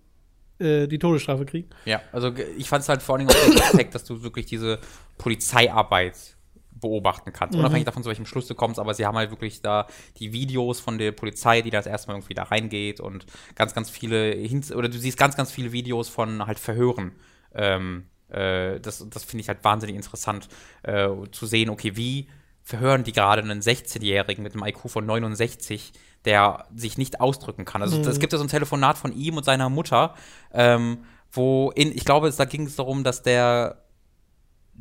äh, 0.59 0.87
die 0.87 0.99
Todesstrafe 0.99 1.45
kriegen. 1.45 1.69
Ja, 1.85 2.01
also 2.12 2.33
ich 2.57 2.69
fand 2.69 2.83
es 2.83 2.89
halt 2.89 3.03
vor 3.03 3.16
allem 3.16 3.28
auch 3.28 3.45
den 3.47 3.59
Aspekt, 3.62 3.95
dass 3.95 4.05
du 4.05 4.23
wirklich 4.23 4.47
diese 4.47 4.78
Polizeiarbeit 5.19 6.35
beobachten 6.81 7.32
kannst. 7.32 7.55
Mhm. 7.55 7.61
Unabhängig 7.61 7.86
davon, 7.86 8.03
zu 8.03 8.09
welchem 8.09 8.27
Schluss 8.27 8.47
du 8.47 8.55
kommst, 8.55 8.78
aber 8.78 8.94
sie 8.94 9.07
haben 9.07 9.16
halt 9.16 9.31
wirklich 9.31 9.62
da 9.62 9.86
die 10.19 10.32
Videos 10.32 10.81
von 10.81 10.98
der 10.98 11.12
Polizei, 11.12 11.62
die 11.62 11.70
das 11.70 11.86
erstmal 11.86 12.16
irgendwie 12.16 12.35
da 12.35 12.44
reingeht 12.44 13.01
und 13.01 13.27
ganz, 13.55 13.74
ganz 13.74 13.90
viele, 13.90 14.32
Hinz 14.32 14.73
oder 14.73 14.89
du 14.89 14.98
siehst 14.98 15.19
ganz, 15.19 15.36
ganz 15.36 15.51
viele 15.51 15.73
Videos 15.73 16.09
von 16.09 16.47
halt 16.47 16.59
Verhören. 16.59 17.12
Ähm, 17.55 18.07
äh, 18.28 18.81
das 18.81 19.07
das 19.09 19.24
finde 19.24 19.43
ich 19.43 19.48
halt 19.48 19.65
wahnsinnig 19.65 19.97
interessant, 19.97 20.48
äh, 20.82 21.09
zu 21.32 21.47
sehen, 21.47 21.70
okay, 21.70 21.97
wie 21.97 22.28
verhören 22.62 23.05
die 23.05 23.12
gerade 23.12 23.43
einen 23.43 23.61
16-Jährigen 23.61 24.43
mit 24.43 24.55
einem 24.55 24.65
IQ 24.65 24.90
von 24.90 25.07
69, 25.07 25.93
der 26.24 26.66
sich 26.74 26.98
nicht 26.98 27.20
ausdrücken 27.20 27.65
kann. 27.65 27.81
Also 27.81 28.01
es 28.01 28.16
mhm. 28.16 28.20
gibt 28.20 28.32
ja 28.32 28.39
so 28.39 28.44
ein 28.44 28.48
Telefonat 28.48 28.98
von 28.98 29.12
ihm 29.12 29.36
und 29.36 29.44
seiner 29.44 29.69
Mutter, 29.69 30.15
ähm, 30.53 31.05
wo 31.31 31.70
in, 31.70 31.93
ich 31.93 32.05
glaube, 32.05 32.31
da 32.31 32.44
ging 32.44 32.66
es 32.66 32.74
darum, 32.74 33.05
dass 33.05 33.23
der 33.23 33.85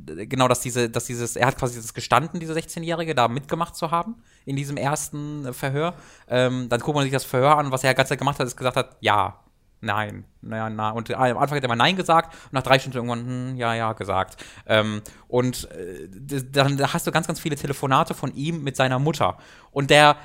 genau, 0.06 0.48
dass 0.48 0.62
diese, 0.62 0.90
dass 0.90 1.06
dieses, 1.06 1.36
er 1.36 1.48
hat 1.48 1.58
quasi 1.58 1.76
das 1.80 1.94
gestanden, 1.94 2.40
diese 2.40 2.54
16-Jährige, 2.54 3.16
da 3.16 3.28
mitgemacht 3.28 3.76
zu 3.76 3.92
haben 3.92 4.16
in 4.46 4.56
diesem 4.56 4.78
ersten 4.78 5.54
Verhör. 5.54 5.96
Ähm, 6.28 6.70
dann 6.70 6.80
guckt 6.80 6.96
man 6.96 7.04
sich 7.04 7.14
das 7.14 7.26
Verhör 7.26 7.58
an, 7.58 7.72
was 7.72 7.84
er 7.84 7.94
die 7.94 7.98
ganze 7.98 8.10
Zeit 8.10 8.20
gemacht 8.20 8.40
hat, 8.40 8.48
ist 8.48 8.58
gesagt 8.58 8.78
hat, 8.78 8.98
ja, 9.00 9.40
nein, 9.82 10.26
naja, 10.42 10.70
na. 10.70 10.92
Und 10.92 11.12
am 11.12 11.38
Anfang 11.38 11.58
hat 11.58 11.64
er 11.64 11.70
mal 11.70 11.76
Nein 11.76 11.96
gesagt 11.96 12.34
und 12.46 12.54
nach 12.54 12.64
drei 12.64 12.80
Stunden 12.80 12.98
irgendwann, 12.98 13.26
hm, 13.26 13.56
ja, 13.56 13.74
ja, 13.74 13.94
gesagt. 13.94 14.44
Ähm, 14.66 15.02
und 15.28 15.70
äh, 15.72 16.44
dann 16.52 16.94
hast 16.94 17.08
du 17.08 17.12
ganz, 17.12 17.28
ganz 17.28 17.40
viele 17.40 17.56
Telefonate 17.56 18.14
von 18.14 18.34
ihm 18.34 18.64
mit 18.64 18.76
seiner 18.76 19.00
Mutter. 19.00 19.38
Und 19.72 19.90
der, 19.90 20.18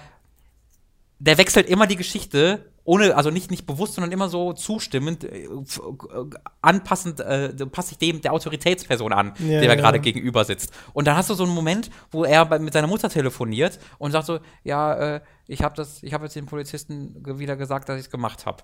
der 1.18 1.38
wechselt 1.38 1.68
immer 1.68 1.86
die 1.86 1.96
Geschichte 1.96 2.69
ohne, 2.84 3.16
also 3.16 3.30
nicht, 3.30 3.50
nicht 3.50 3.66
bewusst, 3.66 3.94
sondern 3.94 4.12
immer 4.12 4.28
so 4.28 4.52
zustimmend, 4.52 5.24
äh, 5.24 5.48
anpassend, 6.60 7.20
äh, 7.20 7.52
passt 7.66 7.88
sich 7.88 7.98
dem 7.98 8.20
der 8.20 8.32
Autoritätsperson 8.32 9.12
an, 9.12 9.34
ja, 9.38 9.60
der 9.60 9.64
ja. 9.64 9.74
gerade 9.74 10.00
gegenüber 10.00 10.44
sitzt. 10.44 10.72
Und 10.92 11.06
dann 11.06 11.16
hast 11.16 11.30
du 11.30 11.34
so 11.34 11.44
einen 11.44 11.54
Moment, 11.54 11.90
wo 12.10 12.24
er 12.24 12.46
bei, 12.46 12.58
mit 12.58 12.72
seiner 12.72 12.86
Mutter 12.86 13.08
telefoniert 13.08 13.78
und 13.98 14.12
sagt 14.12 14.26
so, 14.26 14.40
ja, 14.64 14.94
äh, 14.94 15.20
ich 15.46 15.62
habe 15.62 15.74
das, 15.74 16.02
ich 16.02 16.14
habe 16.14 16.24
jetzt 16.24 16.36
dem 16.36 16.46
Polizisten 16.46 17.16
wieder 17.38 17.56
gesagt, 17.56 17.88
dass 17.88 17.98
ich 17.98 18.06
es 18.06 18.10
gemacht 18.10 18.46
habe. 18.46 18.62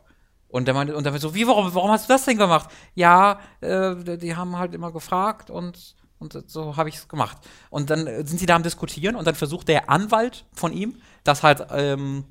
Und 0.48 0.66
der 0.66 0.74
meinte, 0.74 0.96
und 0.96 1.04
dann 1.04 1.18
so, 1.18 1.34
wie, 1.34 1.46
warum, 1.46 1.74
warum 1.74 1.90
hast 1.90 2.08
du 2.08 2.12
das 2.12 2.24
denn 2.24 2.38
gemacht? 2.38 2.70
Ja, 2.94 3.40
äh, 3.60 4.16
die 4.16 4.36
haben 4.36 4.58
halt 4.58 4.74
immer 4.74 4.92
gefragt 4.92 5.50
und 5.50 5.96
und 6.18 6.50
so 6.50 6.78
habe 6.78 6.88
ich 6.88 6.94
es 6.96 7.08
gemacht. 7.08 7.36
Und 7.68 7.90
dann 7.90 8.06
sind 8.26 8.38
sie 8.38 8.46
da 8.46 8.56
am 8.56 8.62
Diskutieren 8.62 9.16
und 9.16 9.26
dann 9.26 9.34
versucht 9.34 9.68
der 9.68 9.90
Anwalt 9.90 10.46
von 10.54 10.72
ihm, 10.72 10.96
das 11.24 11.42
halt 11.42 11.66
ähm, 11.70 12.24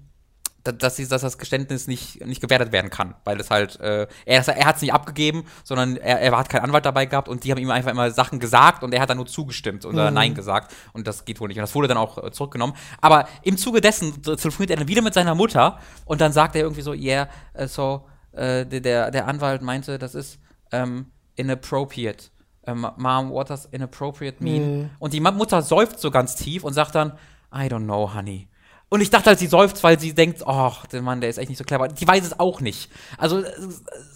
dass, 0.66 0.96
dass 0.96 1.22
das 1.22 1.38
Geständnis 1.38 1.88
nicht, 1.88 2.26
nicht 2.26 2.42
gewertet 2.42 2.72
werden 2.72 2.90
kann, 2.90 3.16
weil 3.24 3.40
es 3.40 3.50
halt, 3.50 3.80
äh, 3.80 4.08
er, 4.26 4.48
er 4.48 4.66
hat 4.66 4.76
es 4.78 4.82
nicht 4.82 4.94
abgegeben, 4.94 5.46
sondern 5.64 5.98
er, 5.98 6.20
er 6.20 6.38
hat 6.38 6.50
keinen 6.50 6.64
Anwalt 6.64 6.86
dabei 6.86 7.06
gehabt 7.06 7.30
und 7.30 7.44
die 7.44 7.52
haben 7.52 7.60
ihm 7.60 7.70
einfach 7.72 7.92
immer 7.92 8.12
Sachen 8.12 8.40
gesagt 8.40 8.84
und 8.84 8.94
er 8.94 9.02
hat 9.02 9.10
dann 9.10 9.18
nur 9.18 9.28
zugestimmt 9.28 9.86
oder 9.86 10.10
mhm. 10.10 10.16
Nein 10.16 10.34
gesagt 10.34 10.74
und 10.94 11.08
das 11.08 11.26
geht 11.26 11.40
wohl 11.40 11.48
nicht 11.48 11.58
und 11.58 11.64
das 11.64 11.76
wurde 11.76 11.88
dann 11.88 11.98
auch 11.98 12.24
äh, 12.24 12.32
zurückgenommen. 12.32 12.76
Aber 13.02 13.28
im 13.44 13.58
Zuge 13.58 13.82
dessen 13.82 14.22
telefoniert 14.22 14.72
er 14.72 14.78
dann 14.78 14.88
wieder 14.88 15.02
mit 15.02 15.14
seiner 15.14 15.36
Mutter 15.36 15.80
und 16.06 16.22
dann 16.22 16.32
sagt 16.32 16.56
er 16.56 16.62
irgendwie 16.62 16.82
so, 16.82 16.94
yeah, 16.94 17.30
uh, 17.60 17.68
so, 17.68 18.06
äh, 18.32 18.66
der, 18.66 19.12
der 19.12 19.28
Anwalt 19.28 19.62
meinte, 19.62 19.98
das 19.98 20.16
ist 20.16 20.40
ähm, 20.72 21.08
inappropriate. 21.36 22.26
Ähm, 22.68 22.88
Mom, 22.98 23.30
what 23.30 23.50
does 23.50 23.66
inappropriate 23.66 24.44
mean? 24.44 24.80
Mhm. 24.80 24.90
Und 25.00 25.14
die 25.14 25.20
Mutter 25.20 25.62
seufzt 25.62 26.00
so 26.00 26.10
ganz 26.12 26.36
tief 26.36 26.64
und 26.64 26.74
sagt 26.74 26.96
dann, 26.96 27.14
I 27.54 27.68
don't 27.68 27.86
know, 27.86 28.14
honey. 28.14 28.48
Und 28.90 29.02
ich 29.02 29.10
dachte 29.10 29.28
halt, 29.28 29.40
sie 29.40 29.48
seufzt, 29.48 29.84
weil 29.84 30.00
sie 30.00 30.14
denkt, 30.14 30.46
ach, 30.46 30.86
der 30.86 31.02
Mann, 31.02 31.20
der 31.20 31.30
ist 31.30 31.38
echt 31.38 31.50
nicht 31.50 31.58
so 31.58 31.64
clever. 31.64 31.88
Die 31.88 32.08
weiß 32.08 32.24
es 32.24 32.40
auch 32.40 32.62
nicht. 32.62 32.90
Also, 33.18 33.44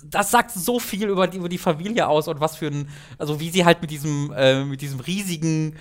das 0.04 0.32
sagt 0.32 0.52
so 0.52 0.80
viel 0.80 1.10
über 1.10 1.28
die, 1.28 1.38
über 1.38 1.50
die 1.50 1.58
Familie 1.58 2.08
aus 2.08 2.28
und 2.28 2.40
was 2.40 2.56
für 2.58 2.68
ein, 2.68 2.90
also 3.18 3.40
wie 3.40 3.50
sie 3.50 3.66
halt 3.66 3.82
mit 3.82 3.90
diesem, 3.92 4.32
äh, 4.36 4.64
mit 4.64 4.82
diesem 4.82 5.00
riesigen 5.00 5.76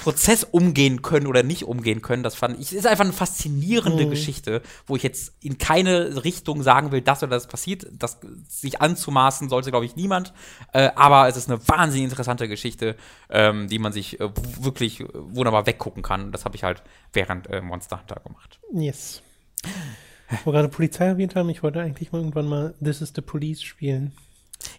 Prozess 0.00 0.44
umgehen 0.44 1.02
können 1.02 1.26
oder 1.26 1.42
nicht 1.42 1.64
umgehen 1.64 2.00
können, 2.00 2.22
das 2.22 2.34
fand 2.34 2.58
ich, 2.58 2.72
ist 2.72 2.86
einfach 2.86 3.04
eine 3.04 3.12
faszinierende 3.12 4.06
Mhm. 4.06 4.10
Geschichte, 4.10 4.62
wo 4.86 4.96
ich 4.96 5.02
jetzt 5.02 5.34
in 5.42 5.58
keine 5.58 6.24
Richtung 6.24 6.62
sagen 6.62 6.90
will, 6.90 7.02
das 7.02 7.22
oder 7.22 7.32
das 7.36 7.46
passiert. 7.46 7.86
Das 7.92 8.18
sich 8.48 8.80
anzumaßen 8.80 9.50
sollte, 9.50 9.70
glaube 9.70 9.84
ich, 9.84 9.96
niemand. 9.96 10.32
Äh, 10.72 10.90
aber 10.96 11.28
es 11.28 11.36
ist 11.36 11.50
eine 11.50 11.60
wahnsinnig 11.68 12.04
interessante 12.04 12.48
Geschichte, 12.48 12.96
ähm, 13.28 13.68
die 13.68 13.78
man 13.78 13.92
sich 13.92 14.18
äh, 14.20 14.30
wirklich 14.58 15.04
wunderbar 15.12 15.66
weggucken 15.66 16.02
kann. 16.02 16.24
Und 16.24 16.32
das 16.32 16.44
habe 16.46 16.56
ich 16.56 16.64
halt 16.64 16.82
während 17.12 17.46
äh, 17.48 17.60
Monster 17.60 18.00
Hunter 18.00 18.20
gemacht. 18.24 18.58
Yes. 18.72 19.22
Wo 20.44 20.52
gerade 20.52 20.68
Polizei 20.68 21.04
erwähnt 21.06 21.34
haben, 21.36 21.50
ich 21.50 21.62
wollte 21.62 21.80
eigentlich 21.80 22.12
mal 22.12 22.18
irgendwann 22.18 22.48
mal 22.48 22.74
This 22.82 23.02
is 23.02 23.12
the 23.14 23.20
Police 23.20 23.62
spielen. 23.62 24.12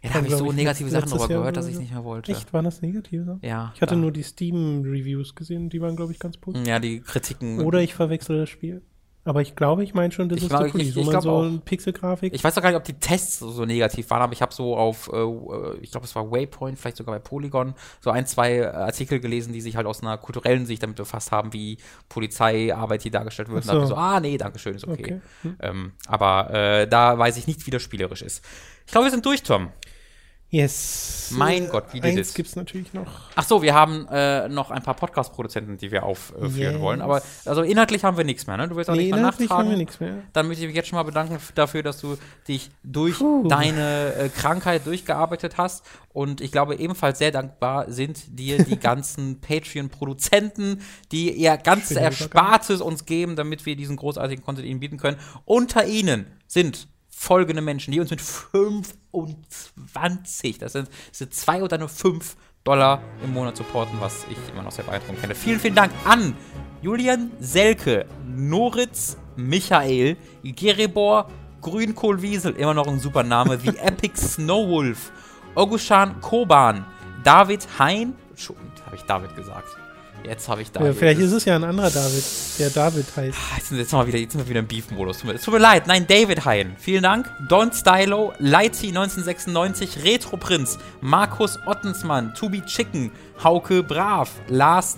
Ja, 0.04 0.10
da 0.10 0.16
habe 0.16 0.28
ich 0.28 0.36
so 0.36 0.52
negative 0.52 0.90
Sachen 0.90 1.10
darüber 1.10 1.30
Jahr 1.30 1.40
gehört, 1.40 1.58
dass 1.58 1.68
ich 1.68 1.78
nicht 1.78 1.92
mehr 1.92 2.04
wollte. 2.04 2.32
Echt, 2.32 2.54
waren 2.54 2.66
das 2.66 2.82
negative 2.82 3.24
Sachen? 3.24 3.40
Ja. 3.44 3.72
Ich 3.76 3.82
hatte 3.82 3.96
ja. 3.96 4.02
nur 4.02 4.12
die 4.12 4.24
Steam-Reviews 4.24 5.36
gesehen, 5.36 5.70
die 5.70 5.82
waren, 5.82 5.96
glaube 5.96 6.12
ich, 6.12 6.20
ganz 6.20 6.38
positiv. 6.38 6.68
Ja, 6.68 6.80
die 6.80 7.02
Kritiken. 7.02 7.62
Oder 7.62 7.82
ich 7.82 7.94
verwechsel 7.94 8.38
das 8.38 8.50
Spiel. 8.50 8.82
Aber 9.24 9.42
ich 9.42 9.56
glaube, 9.56 9.84
ich 9.84 9.94
meine 9.94 10.12
schon, 10.12 10.30
das 10.30 10.38
Ich 10.40 10.46
ist 10.46 10.50
glaub, 10.50 10.74
ich- 10.74 10.90
ich 10.90 10.96
man 10.96 11.10
glaub 11.12 11.22
so 11.24 11.32
auch. 11.32 11.44
eine 11.44 11.60
Pixelgrafik. 11.60 12.34
Ich 12.34 12.44
weiß 12.44 12.56
doch 12.56 12.62
gar 12.64 12.70
nicht, 12.70 12.78
ob 12.78 12.84
die 12.84 12.94
Tests 12.96 13.38
so, 13.38 13.52
so 13.52 13.66
negativ 13.66 14.10
waren, 14.10 14.24
aber 14.24 14.34
ich 14.34 14.42
habe 14.42 14.52
so 14.52 14.76
auf, 14.76 15.12
äh, 15.14 15.18
äh, 15.18 15.78
ich 15.82 15.92
glaube, 15.92 16.06
es 16.08 16.16
war 16.16 16.32
Waypoint, 16.32 16.80
vielleicht 16.80 16.98
sogar 16.98 17.14
bei 17.14 17.20
Polygon, 17.20 17.76
so 18.00 18.10
ein, 18.10 18.26
zwei 18.26 18.58
äh, 18.58 18.66
Artikel 18.66 19.20
gelesen, 19.20 19.54
die 19.54 19.62
sich 19.62 19.76
halt 19.76 19.86
aus 19.86 20.02
einer 20.02 20.18
kulturellen 20.18 20.66
Sicht 20.66 20.82
damit 20.82 20.96
befasst 20.98 21.32
haben, 21.32 21.54
wie 21.54 21.78
Polizeiarbeit 22.10 23.04
hier 23.04 23.12
dargestellt 23.12 23.50
wird. 23.50 23.64
Und 23.66 23.72
so. 23.72 23.86
so, 23.86 23.96
ah, 23.96 24.20
nee, 24.20 24.38
danke 24.38 24.60
schön, 24.60 24.76
ist 24.76 24.88
okay. 24.88 25.02
Okay. 25.04 25.22
Hm. 25.44 25.56
Ähm, 25.60 25.92
aber 26.08 26.50
äh, 26.52 26.88
da 26.88 27.18
weiß 27.18 27.38
ich 27.38 27.48
nicht, 27.48 27.66
wie 27.68 27.72
das 27.72 27.82
spielerisch 27.82 28.22
ist. 28.22 28.44
Ich 28.86 28.92
glaube, 28.92 29.06
wir 29.06 29.12
sind 29.12 29.26
durch, 29.26 29.44
Tom. 29.44 29.70
Yes. 30.54 31.30
Mein 31.34 31.70
Gott, 31.70 31.86
wie 31.94 32.02
das 32.02 32.14
ist. 32.14 32.36
gibt 32.36 32.50
es 32.50 32.58
natürlich 32.58 32.94
noch. 32.94 33.08
Ach 33.36 33.44
so, 33.46 33.62
wir 33.62 33.74
haben 33.74 34.06
äh, 34.12 34.50
noch 34.50 34.70
ein 34.70 34.84
paar 34.84 34.96
Podcast-Produzenten, 34.96 35.78
die 35.78 35.92
wir 35.92 36.04
aufführen 36.04 36.54
Yes. 36.56 36.80
wollen. 36.82 37.02
Aber 37.02 37.22
also 37.46 37.62
inhaltlich 37.62 38.04
haben 38.04 38.18
wir 38.18 38.26
nichts 38.26 38.48
mehr, 38.48 38.58
ne? 38.58 38.68
Du 38.68 38.76
willst 38.76 38.90
auch 38.90 38.94
Nee, 38.96 39.04
nicht 39.04 39.12
mehr 39.12 39.20
inhaltlich 39.20 39.50
haben 39.50 39.70
wir 39.70 39.78
nichts 39.78 40.02
mehr. 40.02 40.16
Dann 40.34 40.48
möchte 40.50 40.64
ich 40.64 40.68
mich 40.68 40.76
jetzt 40.76 40.90
schon 40.90 40.98
mal 40.98 41.04
bedanken 41.04 41.38
dafür, 41.56 41.84
dass 41.84 42.02
du 42.02 42.18
dich 42.50 42.70
durch 42.84 43.20
Puh. 43.20 43.48
deine 43.48 44.14
äh, 44.16 44.28
Krankheit 44.30 44.86
durchgearbeitet 44.86 45.58
hast. 45.58 45.86
Und 46.12 46.42
ich 46.42 46.52
glaube, 46.52 46.76
ebenfalls 46.76 47.20
sehr 47.20 47.32
dankbar 47.32 47.90
sind 47.90 48.38
dir 48.38 48.62
die 48.62 48.78
ganzen 48.80 49.40
Patreon-Produzenten, 49.40 50.82
die 51.14 51.32
ihr 51.32 51.56
ganzes 51.56 51.96
Erspartes 51.96 52.82
uns 52.82 53.06
geben, 53.06 53.38
damit 53.38 53.66
wir 53.66 53.78
diesen 53.78 53.96
großartigen 53.96 54.44
Content 54.44 54.68
ihnen 54.68 54.82
bieten 54.82 54.98
können. 54.98 55.18
Unter 55.46 55.86
ihnen 55.86 56.26
sind 56.46 56.90
folgende 57.22 57.62
Menschen, 57.62 57.92
die 57.92 58.00
uns 58.00 58.10
mit 58.10 58.20
25, 58.20 60.58
das 60.58 60.74
sind, 60.74 60.90
das 61.10 61.20
sind 61.20 61.36
zwei 61.36 61.62
oder 61.62 61.78
nur 61.78 61.88
fünf 61.88 62.36
Dollar 62.64 63.04
im 63.24 63.34
Monat 63.34 63.58
supporten, 63.58 63.96
was 64.00 64.26
ich 64.28 64.40
immer 64.52 64.64
noch 64.64 64.72
sehr 64.72 64.86
beeindruckend 64.86 65.20
finde. 65.20 65.36
Vielen, 65.36 65.60
vielen 65.60 65.76
Dank 65.76 65.92
an 66.04 66.36
Julian 66.82 67.30
Selke, 67.40 68.08
Noritz, 68.26 69.18
Michael, 69.36 70.18
Gerebor, 70.44 71.30
Grünkohlwiesel, 71.62 72.54
immer 72.54 72.74
noch 72.74 72.88
ein 72.88 73.00
super 73.00 73.22
Name, 73.22 73.64
wie 73.64 73.70
Epic 73.78 74.18
Snowwolf, 74.18 75.12
Ogushan 75.54 76.20
Koban, 76.22 76.88
David 77.24 77.68
Hein, 77.78 78.16
habe 78.88 78.96
ich 78.96 79.04
David 79.04 79.36
gesagt. 79.36 79.78
Jetzt 80.24 80.48
habe 80.48 80.62
ich 80.62 80.68
Ja, 80.70 80.82
David. 80.82 80.96
vielleicht 80.98 81.20
ist 81.20 81.32
es 81.32 81.46
ja 81.46 81.56
ein 81.56 81.64
anderer 81.64 81.90
David, 81.90 82.24
der 82.60 82.70
David 82.70 83.06
heißt. 83.16 83.38
Ah, 83.38 83.56
Jetzt 83.58 83.68
sind, 83.70 83.78
jetzt, 83.80 83.90
sind 83.90 84.00
wir 84.00 84.08
wieder, 84.08 84.18
jetzt 84.20 84.32
sind 84.34 84.42
wir 84.42 84.50
wieder 84.50 84.60
im 84.60 84.68
Beef-Modus. 84.68 85.18
Tut 85.20 85.28
mir, 85.30 85.34
es 85.36 85.42
tut 85.42 85.54
mir 85.54 85.60
leid. 85.60 85.88
Nein, 85.88 86.06
David 86.08 86.46
Hein. 86.46 86.76
Vielen 86.78 87.04
Dank. 87.04 87.30
Don 87.50 87.72
Stylo, 87.74 88.34
Lighty 88.40 88.90
1996, 88.90 90.04
Retro 90.04 90.38
Prinz, 90.38 90.78
Markus 91.02 91.58
Ottensmann, 91.66 92.34
Tubi 92.36 92.62
Chicken, 92.66 93.12
Hauke 93.44 93.84
Brav, 93.84 94.30
Lars 94.48 94.98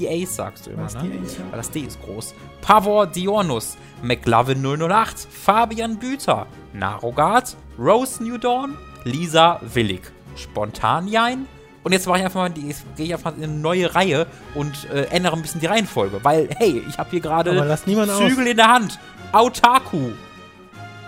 Ace 0.00 0.36
sagst 0.36 0.66
du 0.66 0.70
immer, 0.70 0.82
Lars 0.82 0.94
ne? 0.94 1.10
ja. 1.14 1.44
Weil 1.50 1.58
das 1.58 1.70
D 1.70 1.80
ist 1.80 2.00
groß. 2.02 2.34
Pavor 2.60 3.06
Diornus, 3.06 3.76
McLovin 4.02 4.62
008, 4.64 5.26
Fabian 5.30 5.98
Büter, 5.98 6.46
Narogard, 6.72 7.56
Rose 7.78 8.22
New 8.22 8.38
Dawn, 8.38 8.76
Lisa 9.04 9.60
Willig, 9.74 10.02
Spontanjein. 10.36 11.46
Und 11.88 11.92
jetzt 11.92 12.06
mache 12.06 12.18
ich 12.18 12.24
einfach 12.26 12.40
mal, 12.42 12.50
die- 12.50 12.74
gehe 12.96 13.06
ich 13.06 13.14
einfach 13.14 13.34
in 13.34 13.44
eine 13.44 13.52
neue 13.54 13.94
Reihe 13.94 14.26
und 14.54 14.90
äh, 14.90 15.04
ändere 15.04 15.34
ein 15.36 15.40
bisschen 15.40 15.62
die 15.62 15.66
Reihenfolge. 15.66 16.22
Weil, 16.22 16.50
hey, 16.58 16.82
ich 16.86 16.98
habe 16.98 17.08
hier 17.08 17.20
gerade 17.20 17.50
niemand 17.86 18.10
aus. 18.10 18.18
Zügel 18.18 18.46
in 18.48 18.58
der 18.58 18.68
Hand. 18.68 18.98
Autaku, 19.32 20.10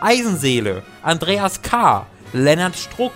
Eisenseele, 0.01 0.82
Andreas 1.02 1.61
K., 1.61 2.07
Lennart 2.32 2.77
Struck, 2.77 3.12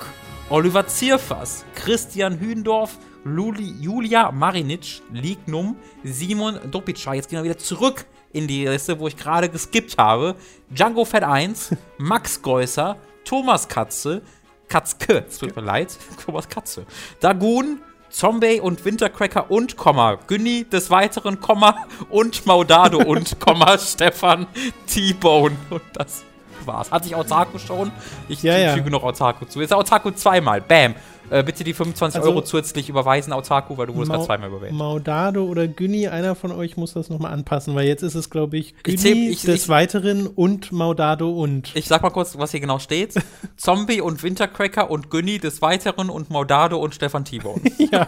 Oliver 0.51 0.87
Zierfass, 0.87 1.65
Christian 1.75 2.39
Hündorf, 2.39 2.99
Luli, 3.25 3.75
Julia 3.81 4.31
Marinic, 4.31 5.01
Lignum, 5.13 5.77
Simon 6.03 6.59
Dopica. 6.71 7.15
Jetzt 7.15 7.31
gehen 7.31 7.39
wir 7.39 7.45
wieder 7.45 7.59
zurück 7.59 8.05
in 8.33 8.47
die 8.47 8.67
Liste, 8.67 8.99
wo 8.99 9.09
ich 9.09 9.17
gerade 9.17 9.49
geskippt 9.49 9.97
habe. 9.97 10.35
Django 10.71 11.05
Fett 11.07 11.23
1, 11.23 11.75
Max 11.99 12.43
Geusser, 12.43 12.97
Thomas 13.25 13.67
Katze, 13.69 14.21
Katzke, 14.69 15.25
es 15.29 15.39
tut 15.39 15.55
mir 15.57 15.63
leid, 15.63 15.97
Thomas 16.25 16.49
Katze, 16.49 16.87
Dagun, 17.21 17.81
Zombie 18.11 18.61
und 18.61 18.85
Wintercracker 18.85 19.51
und 19.51 19.77
Komma, 19.77 20.19
Günni 20.27 20.65
des 20.65 20.91
Weiteren, 20.91 21.41
Komma 21.41 21.87
und 22.11 22.47
Maudado 22.47 22.99
und 22.99 23.41
Komma, 23.45 23.77
Stefan 23.77 24.47
T-Bone. 24.87 25.57
Und 25.71 25.83
das 25.95 26.23
war's. 26.67 26.91
Hatte 26.91 27.07
ich 27.09 27.17
Otaku 27.17 27.59
schon? 27.59 27.91
Ich 28.29 28.43
Ja, 28.43 28.57
ja. 28.59 28.73
füge 28.75 28.91
noch 28.91 29.03
Otaku 29.03 29.45
zu. 29.47 29.61
Jetzt 29.61 29.73
Otaku 29.73 30.11
zweimal. 30.13 30.61
Bam. 30.61 30.95
Äh, 31.31 31.43
bitte 31.43 31.65
die 31.65 31.73
25 31.73 32.19
Also- 32.21 32.31
Euro 32.31 32.43
zusätzlich 32.43 32.91
überweisen, 32.91 33.33
Otaku, 33.33 33.79
weil 33.79 33.87
du 33.87 33.95
wurdest 33.95 34.13
gerade 34.13 34.25
zweimal 34.27 34.51
überwählt. 34.51 34.73
Maudado 34.75 35.45
oder 35.45 35.67
Günni, 35.67 36.07
einer 36.09 36.35
von 36.35 36.53
euch 36.53 36.77
muss 36.77 36.93
das 36.93 37.09
nochmal 37.09 37.33
anpassen, 37.33 37.75
weil 37.75 37.87
jetzt 37.87 38.03
ist 38.03 38.15
es, 38.15 38.29
glaube 38.29 38.59
ich, 38.59 38.75
Günni 38.83 39.31
ich- 39.31 39.41
des 39.43 39.63
ich- 39.65 39.69
Weiteren 39.71 40.27
und 40.27 40.71
Maudado 40.71 41.31
und. 41.31 41.75
Ich 41.75 41.87
sag 41.89 42.03
mal 42.03 42.11
kurz, 42.11 42.37
was 42.39 42.51
hier 42.51 42.61
genau 42.61 42.79
steht. 42.79 43.15
Zombie 43.57 44.03
und 44.03 44.23
Wintercracker 44.23 44.91
und 44.91 45.11
Günni 45.11 45.39
des 45.39 45.63
Weiteren 45.63 46.11
und 46.11 46.29
Maudado 46.29 46.77
und 46.79 46.95
Stefan 46.95 47.25
T-Bone. 47.25 47.63
ja. 47.91 48.05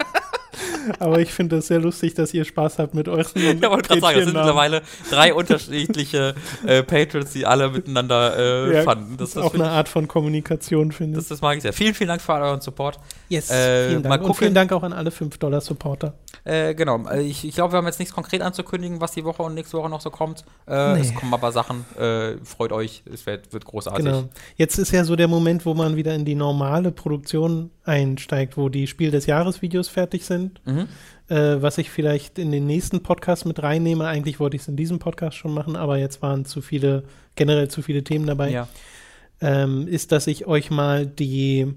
Aber 0.99 1.19
ich 1.19 1.33
finde 1.33 1.57
das 1.57 1.67
sehr 1.67 1.79
lustig, 1.79 2.13
dass 2.13 2.33
ihr 2.33 2.45
Spaß 2.45 2.79
habt 2.79 2.93
mit 2.93 3.07
euren. 3.07 3.25
Ja, 3.61 3.69
wollte 3.71 3.89
gerade 3.89 4.01
sagen, 4.01 4.15
das 4.17 4.25
sind 4.25 4.33
mittlerweile 4.33 4.81
drei 5.09 5.33
unterschiedliche 5.33 6.35
äh, 6.65 6.83
Patrons, 6.83 7.31
die 7.31 7.45
alle 7.45 7.69
miteinander 7.69 8.37
äh, 8.37 8.75
Ja, 8.75 8.83
fanden. 8.83 9.17
Das 9.17 9.29
ist 9.29 9.37
auch 9.37 9.53
eine 9.53 9.69
Art 9.69 9.89
von 9.89 10.07
Kommunikation, 10.07 10.91
finde 10.91 11.11
ich, 11.11 11.15
das, 11.17 11.25
ich. 11.25 11.29
das 11.29 11.41
mag 11.41 11.57
ich 11.57 11.63
sehr. 11.63 11.73
Vielen, 11.73 11.93
vielen 11.93 12.09
Dank 12.09 12.21
für 12.21 12.33
euren 12.33 12.61
Support. 12.61 12.99
Yes, 13.29 13.49
äh, 13.49 13.89
vielen 13.89 14.01
mal 14.03 14.09
Dank. 14.09 14.21
Und 14.21 14.27
gucken. 14.27 14.39
vielen 14.39 14.53
Dank 14.53 14.71
auch 14.71 14.83
an 14.83 14.93
alle 14.93 15.09
5-Dollar-Supporter. 15.09 16.13
Äh, 16.45 16.73
genau, 16.75 17.05
äh, 17.09 17.21
ich, 17.21 17.45
ich 17.45 17.55
glaube, 17.55 17.73
wir 17.73 17.77
haben 17.77 17.85
jetzt 17.85 17.99
nichts 17.99 18.13
konkret 18.13 18.41
anzukündigen, 18.41 19.01
was 19.01 19.11
die 19.11 19.25
Woche 19.25 19.43
und 19.43 19.53
nächste 19.53 19.77
Woche 19.77 19.89
noch 19.89 19.99
so 20.01 20.09
kommt. 20.09 20.45
Äh, 20.67 20.93
Nee. 20.93 21.01
Es 21.01 21.13
kommen 21.13 21.33
aber 21.33 21.51
Sachen. 21.51 21.85
Äh, 21.99 22.37
freut 22.43 22.71
euch, 22.71 23.03
es 23.11 23.25
wird, 23.25 23.51
wird 23.51 23.65
großartig. 23.65 24.05
Genau. 24.05 24.23
Jetzt 24.55 24.77
ist 24.77 24.91
ja 24.91 25.03
so 25.03 25.15
der 25.17 25.27
Moment, 25.27 25.65
wo 25.65 25.73
man 25.73 25.95
wieder 25.97 26.15
in 26.15 26.23
die 26.23 26.35
normale 26.35 26.91
Produktion 26.91 27.69
einsteigt, 27.83 28.55
wo 28.57 28.69
die 28.69 28.87
Spiel 28.87 29.11
des 29.11 29.25
Jahres-Videos 29.25 29.89
fertig 29.89 30.23
sind. 30.25 30.61
Mhm. 30.65 30.87
Äh, 31.29 31.61
was 31.61 31.77
ich 31.77 31.89
vielleicht 31.89 32.39
in 32.39 32.51
den 32.53 32.65
nächsten 32.65 33.03
Podcast 33.03 33.45
mit 33.45 33.61
reinnehme. 33.61 34.05
Eigentlich 34.07 34.39
wollte 34.39 34.55
ich 34.55 34.61
es 34.61 34.69
in 34.69 34.77
diesem 34.77 34.99
Podcast 34.99 35.35
schon 35.35 35.53
machen, 35.53 35.75
aber 35.75 35.97
jetzt 35.97 36.21
waren 36.21 36.45
zu 36.45 36.61
viele, 36.61 37.03
generell 37.35 37.67
zu 37.67 37.81
viele 37.81 38.05
Themen 38.05 38.25
dabei. 38.25 38.51
Ja. 38.51 38.67
ähm, 39.41 39.87
ist, 39.87 40.13
dass 40.13 40.25
ich 40.27 40.47
euch 40.47 40.71
mal 40.71 41.05
die 41.05 41.73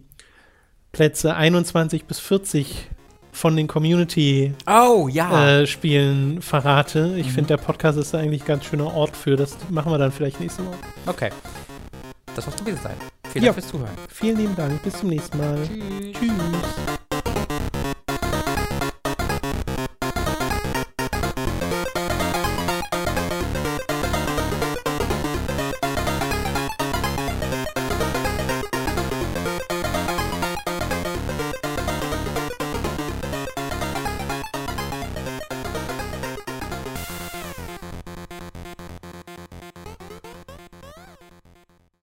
Plätze 0.92 1.34
21 1.34 2.04
bis 2.04 2.18
40 2.18 2.88
von 3.32 3.56
den 3.56 3.68
Community-Spielen 3.68 4.56
Oh, 4.66 5.06
ja. 5.08 5.60
äh, 5.60 5.66
Spielen 5.66 6.42
verrate. 6.42 7.14
Ich 7.16 7.26
Mhm. 7.28 7.30
finde, 7.30 7.48
der 7.48 7.56
Podcast 7.58 7.96
ist 7.98 8.12
da 8.12 8.18
eigentlich 8.18 8.42
ein 8.42 8.46
ganz 8.46 8.64
schöner 8.64 8.92
Ort 8.92 9.16
für. 9.16 9.36
Das 9.36 9.56
machen 9.70 9.92
wir 9.92 9.98
dann 9.98 10.10
vielleicht 10.12 10.40
nächste 10.40 10.64
Woche. 10.66 10.76
okay. 11.06 11.30
Das 12.36 12.46
es 12.46 12.56
gewesen 12.56 12.78
sein. 12.82 12.94
Vielen 13.32 13.44
Ja. 13.44 13.52
Dank 13.52 13.62
fürs 13.62 13.72
Zuhören. 13.72 13.90
Vielen 14.08 14.36
lieben 14.38 14.56
Dank. 14.56 14.82
Bis 14.82 14.98
zum 14.98 15.08
nächsten 15.08 15.36
Mal. 15.38 15.58
Tschüss. 15.66 16.16
Tschüss. 16.18 16.99